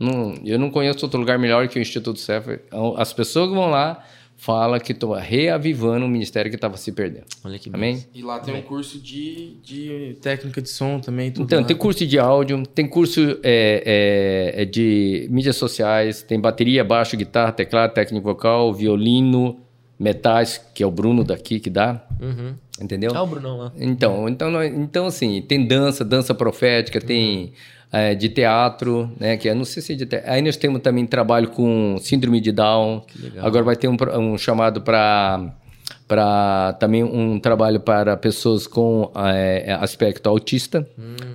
Não, 0.00 0.34
eu 0.44 0.58
não 0.58 0.68
conheço 0.68 1.04
outro 1.04 1.20
lugar 1.20 1.38
melhor 1.38 1.68
que 1.68 1.78
o 1.78 1.82
Instituto 1.82 2.18
Cefa. 2.18 2.58
As 2.96 3.12
pessoas 3.12 3.50
que 3.50 3.54
vão 3.54 3.70
lá 3.70 4.04
falam 4.36 4.78
que 4.78 4.92
estão 4.92 5.12
reavivando 5.12 6.04
o 6.04 6.08
ministério 6.08 6.50
que 6.50 6.56
estava 6.56 6.76
se 6.76 6.92
perdendo. 6.92 7.24
Olha 7.44 7.58
que 7.58 7.70
Amém? 7.72 8.04
E 8.14 8.22
lá 8.22 8.38
tem 8.40 8.54
um 8.54 8.62
curso 8.62 8.98
de, 8.98 9.56
de 9.62 10.16
técnica 10.20 10.60
de 10.60 10.68
som 10.68 11.00
também. 11.00 11.30
Tudo 11.30 11.44
Então, 11.44 11.60
lá. 11.60 11.66
tem 11.66 11.76
curso 11.76 12.06
de 12.06 12.18
áudio, 12.18 12.62
tem 12.66 12.86
curso 12.86 13.20
é, 13.42 14.52
é, 14.54 14.62
é 14.62 14.64
de 14.64 15.26
mídias 15.30 15.56
sociais, 15.56 16.22
tem 16.22 16.38
bateria, 16.38 16.84
baixo, 16.84 17.16
guitarra, 17.16 17.52
teclado, 17.52 17.94
técnico 17.94 18.24
vocal, 18.26 18.72
violino, 18.74 19.60
metais, 19.98 20.58
que 20.74 20.82
é 20.82 20.86
o 20.86 20.90
Bruno 20.90 21.24
daqui 21.24 21.58
que 21.60 21.70
dá, 21.70 22.04
Uhum. 22.20 22.54
entendeu? 22.82 23.12
Ah, 23.14 23.22
o 23.22 23.26
Brunão 23.26 23.56
lá. 23.56 23.72
Então, 23.78 24.28
então, 24.28 24.62
então, 24.64 25.06
assim, 25.06 25.40
tem 25.40 25.66
dança, 25.66 26.04
dança 26.04 26.34
profética, 26.34 27.00
tem 27.00 27.52
é, 27.94 28.12
de 28.12 28.28
teatro, 28.28 29.08
né? 29.20 29.36
Que 29.36 29.48
eu 29.48 29.54
não 29.54 29.64
sei 29.64 29.80
se 29.80 29.92
é 29.92 29.96
de 29.96 30.04
teatro. 30.04 30.28
Aí 30.28 30.42
nós 30.42 30.56
temos 30.56 30.82
também 30.82 31.06
trabalho 31.06 31.48
com 31.48 31.96
síndrome 32.00 32.40
de 32.40 32.50
Down. 32.50 33.02
Agora 33.38 33.62
vai 33.62 33.76
ter 33.76 33.86
um, 33.86 33.96
um 34.18 34.36
chamado 34.36 34.82
para 34.82 35.54
para 36.08 36.74
também 36.74 37.02
um 37.02 37.38
trabalho 37.38 37.80
para 37.80 38.16
pessoas 38.16 38.66
com 38.66 39.10
é, 39.14 39.76
aspecto 39.80 40.28
autista, 40.28 40.86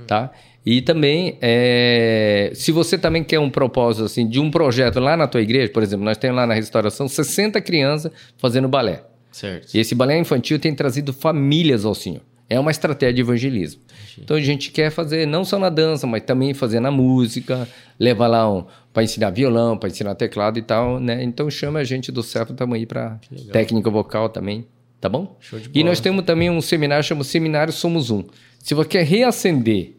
tá? 0.06 0.32
E 0.66 0.82
também, 0.82 1.38
é, 1.42 2.52
se 2.54 2.72
você 2.72 2.98
também 2.98 3.24
quer 3.24 3.40
um 3.40 3.50
propósito 3.50 4.06
assim 4.06 4.28
de 4.28 4.40
um 4.40 4.52
projeto 4.52 5.00
lá 5.00 5.16
na 5.16 5.28
tua 5.28 5.42
igreja, 5.42 5.72
por 5.72 5.82
exemplo, 5.82 6.04
nós 6.04 6.18
temos 6.18 6.36
lá 6.36 6.46
na 6.46 6.54
restauração 6.54 7.08
60 7.08 7.62
crianças 7.62 8.12
fazendo 8.38 8.68
balé. 8.68 9.04
Certo. 9.32 9.74
E 9.74 9.80
esse 9.80 9.96
balé 9.96 10.20
infantil 10.20 10.60
tem 10.60 10.76
trazido 10.76 11.14
famílias 11.14 11.86
ao 11.86 11.96
Senhor. 11.96 12.22
É 12.50 12.60
uma 12.60 12.72
estratégia 12.72 13.14
de 13.14 13.22
evangelismo. 13.22 13.82
Então 14.18 14.36
a 14.36 14.42
gente 14.42 14.72
quer 14.72 14.90
fazer 14.90 15.28
não 15.28 15.46
só 15.46 15.60
na 15.60 15.70
dança, 15.70 16.08
mas 16.08 16.24
também 16.24 16.54
fazer 16.54 16.80
na 16.80 16.90
música, 16.90 17.68
levar 18.00 18.28
lá 18.28 18.52
um, 18.52 18.66
para 18.92 19.04
ensinar 19.04 19.30
violão, 19.30 19.78
para 19.78 19.90
ensinar 19.90 20.16
teclado 20.16 20.58
e 20.58 20.62
tal, 20.62 21.00
né? 21.00 21.24
Então 21.24 21.50
chama 21.50 21.80
a 21.80 21.84
gente 21.84 22.12
do 22.12 22.24
CEP 22.24 22.54
também 22.54 22.86
para 22.88 23.20
técnica 23.52 23.90
vocal 23.90 24.30
também, 24.30 24.66
tá 25.00 25.08
bom? 25.08 25.38
Show 25.40 25.60
de 25.60 25.68
E 25.68 25.70
bola. 25.74 25.86
nós 25.86 26.00
temos 26.00 26.26
também 26.26 26.50
um 26.50 26.60
seminário 26.60 27.04
chama 27.04 27.24
Seminário 27.24 27.72
Somos 27.72 28.10
Um. 28.10 28.24
Se 28.58 28.74
você 28.74 28.90
quer 28.90 29.06
reacender, 29.06 29.94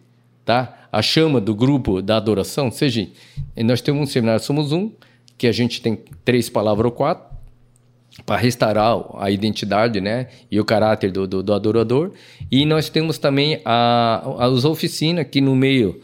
tá? 0.45 0.89
A 0.93 1.01
chama 1.01 1.41
do 1.41 1.55
grupo 1.55 2.03
da 2.03 2.17
adoração, 2.17 2.69
seja, 2.71 3.07
nós 3.57 3.81
temos 3.81 4.03
um 4.03 4.07
seminário 4.07 4.43
Somos 4.43 4.73
Um, 4.73 4.91
que 5.39 5.47
a 5.47 5.53
gente 5.53 5.81
tem 5.81 5.99
três 6.25 6.51
palavras 6.51 6.85
ou 6.87 6.93
quatro 6.93 7.30
para 8.25 8.37
restaurar 8.37 8.99
a 9.19 9.31
identidade 9.31 10.01
né, 10.01 10.27
e 10.51 10.61
o 10.61 10.65
caráter 10.65 11.11
do, 11.11 11.27
do, 11.27 11.43
do 11.43 11.53
adorador. 11.53 12.13
E 12.51 12.67
nós 12.67 12.89
temos 12.89 13.19
também 13.19 13.61
a, 13.65 14.37
as 14.39 14.65
oficinas 14.65 15.27
que 15.31 15.41
no 15.41 15.55
meio 15.55 16.01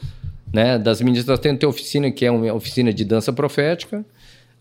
né, 0.52 0.78
das 0.78 1.00
ministras 1.00 1.38
tem 1.38 1.58
a 1.62 1.68
oficina 1.68 2.10
que 2.10 2.24
é 2.24 2.30
uma 2.30 2.52
oficina 2.52 2.92
de 2.92 3.04
dança 3.04 3.32
profética, 3.32 4.04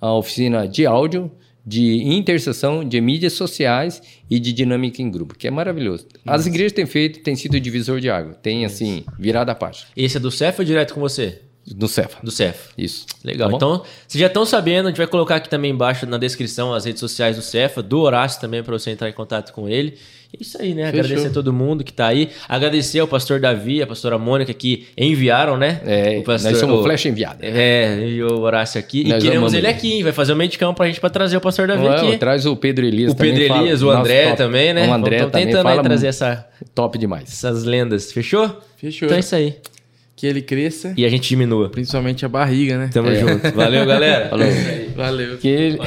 a 0.01 0.13
oficina 0.13 0.67
de 0.67 0.85
áudio, 0.85 1.31
de 1.65 2.03
intercessão, 2.03 2.87
de 2.87 3.01
mídias 3.01 3.33
sociais 3.33 4.01
e 4.29 4.39
de 4.39 4.53
dinâmica 4.53 5.01
em 5.01 5.09
grupo, 5.09 5.35
que 5.35 5.47
é 5.47 5.51
maravilhoso. 5.51 6.05
As 6.25 6.45
igrejas 6.45 6.73
têm 6.73 6.85
feito, 6.85 7.21
tem 7.21 7.35
sido 7.35 7.59
divisor 7.59 7.99
de 7.99 8.09
água, 8.09 8.35
tem 8.35 8.65
assim, 8.65 9.03
virada 9.17 9.51
a 9.51 9.55
página 9.55 9.87
Esse 9.97 10.17
é 10.17 10.19
do 10.19 10.29
Cef 10.29 10.59
ou 10.59 10.65
direto 10.65 10.93
com 10.93 10.99
você? 10.99 11.41
No 11.75 11.87
Cefa. 11.87 12.17
Do 12.23 12.29
Cef. 12.31 12.69
Isso. 12.77 13.05
Legal. 13.23 13.49
Tá 13.49 13.55
então, 13.55 13.81
vocês 14.07 14.19
já 14.19 14.27
estão 14.27 14.45
sabendo, 14.45 14.85
a 14.87 14.89
gente 14.89 14.97
vai 14.97 15.07
colocar 15.07 15.35
aqui 15.37 15.49
também 15.49 15.71
embaixo 15.71 16.05
na 16.05 16.17
descrição 16.17 16.73
as 16.73 16.85
redes 16.85 16.99
sociais 16.99 17.35
do 17.37 17.41
Cefa, 17.41 17.81
do 17.81 17.99
Horácio 18.01 18.39
também, 18.39 18.61
para 18.61 18.77
você 18.77 18.91
entrar 18.91 19.09
em 19.09 19.13
contato 19.13 19.51
com 19.51 19.67
ele. 19.67 19.97
É 20.33 20.37
isso 20.41 20.61
aí, 20.61 20.73
né? 20.73 20.91
Fechou. 20.91 20.99
Agradecer 21.05 21.27
a 21.27 21.31
todo 21.31 21.53
mundo 21.53 21.83
que 21.83 21.93
tá 21.93 22.07
aí. 22.07 22.29
Agradecer 22.49 22.99
ao 22.99 23.07
pastor 23.07 23.39
Davi, 23.39 23.81
a 23.81 23.87
pastora 23.87 24.17
Mônica 24.17 24.53
que 24.53 24.85
enviaram, 24.97 25.55
né? 25.57 25.79
É, 25.85 26.17
O 26.19 26.23
pastor- 26.23 26.51
nós 26.51 26.59
somos 26.59 26.79
o- 26.81 26.83
flecha 26.83 27.07
enviada. 27.07 27.39
É, 27.41 27.99
e 28.09 28.21
o 28.21 28.41
Horácio 28.41 28.77
aqui. 28.79 29.07
Nós 29.07 29.23
e 29.23 29.27
queremos 29.27 29.53
ele 29.53 29.65
aqui, 29.67 29.93
hein? 29.93 30.03
Vai 30.03 30.11
fazer 30.11 30.33
o 30.33 30.35
meio 30.35 30.49
de 30.49 30.57
campo 30.57 30.75
pra 30.77 30.87
gente 30.87 30.99
pra 30.99 31.09
trazer 31.09 31.37
o 31.37 31.41
pastor 31.41 31.67
Davi 31.67 31.85
Ué, 31.85 31.95
aqui. 31.95 32.17
Traz 32.17 32.45
o 32.45 32.55
Pedro 32.55 32.85
Elias 32.85 33.13
O 33.13 33.15
também. 33.15 33.33
Pedro 33.33 33.47
fala- 33.47 33.61
Elias, 33.61 33.81
o 33.81 33.85
nosso 33.85 33.99
André 34.01 34.23
top- 34.25 34.37
também, 34.37 34.73
né? 34.73 34.87
O 34.89 34.93
André 34.93 35.15
Estamos 35.15 35.31
também 35.31 35.45
tentando 35.47 35.67
aí 35.67 35.73
fala 35.75 35.83
trazer 35.83 36.07
essa, 36.07 36.47
top 36.75 36.97
demais. 36.97 37.23
essas 37.31 37.63
lendas. 37.63 38.11
Fechou? 38.11 38.61
Fechou. 38.77 39.05
Então 39.05 39.15
é 39.17 39.19
isso 39.21 39.35
aí. 39.35 39.55
Que 40.15 40.25
ele 40.27 40.41
cresça, 40.41 40.93
E 40.95 41.03
a 41.05 41.09
gente 41.09 41.27
diminua. 41.27 41.69
principalmente 41.69 42.25
a 42.25 42.29
barriga, 42.29 42.77
né? 42.77 42.89
Tamo 42.93 43.13
junto. 43.13 43.51
Valeu, 43.53 43.85
galera. 43.85 44.29
Falou. 44.31 44.47
Valeu. 44.95 45.37
Que. 45.37 45.77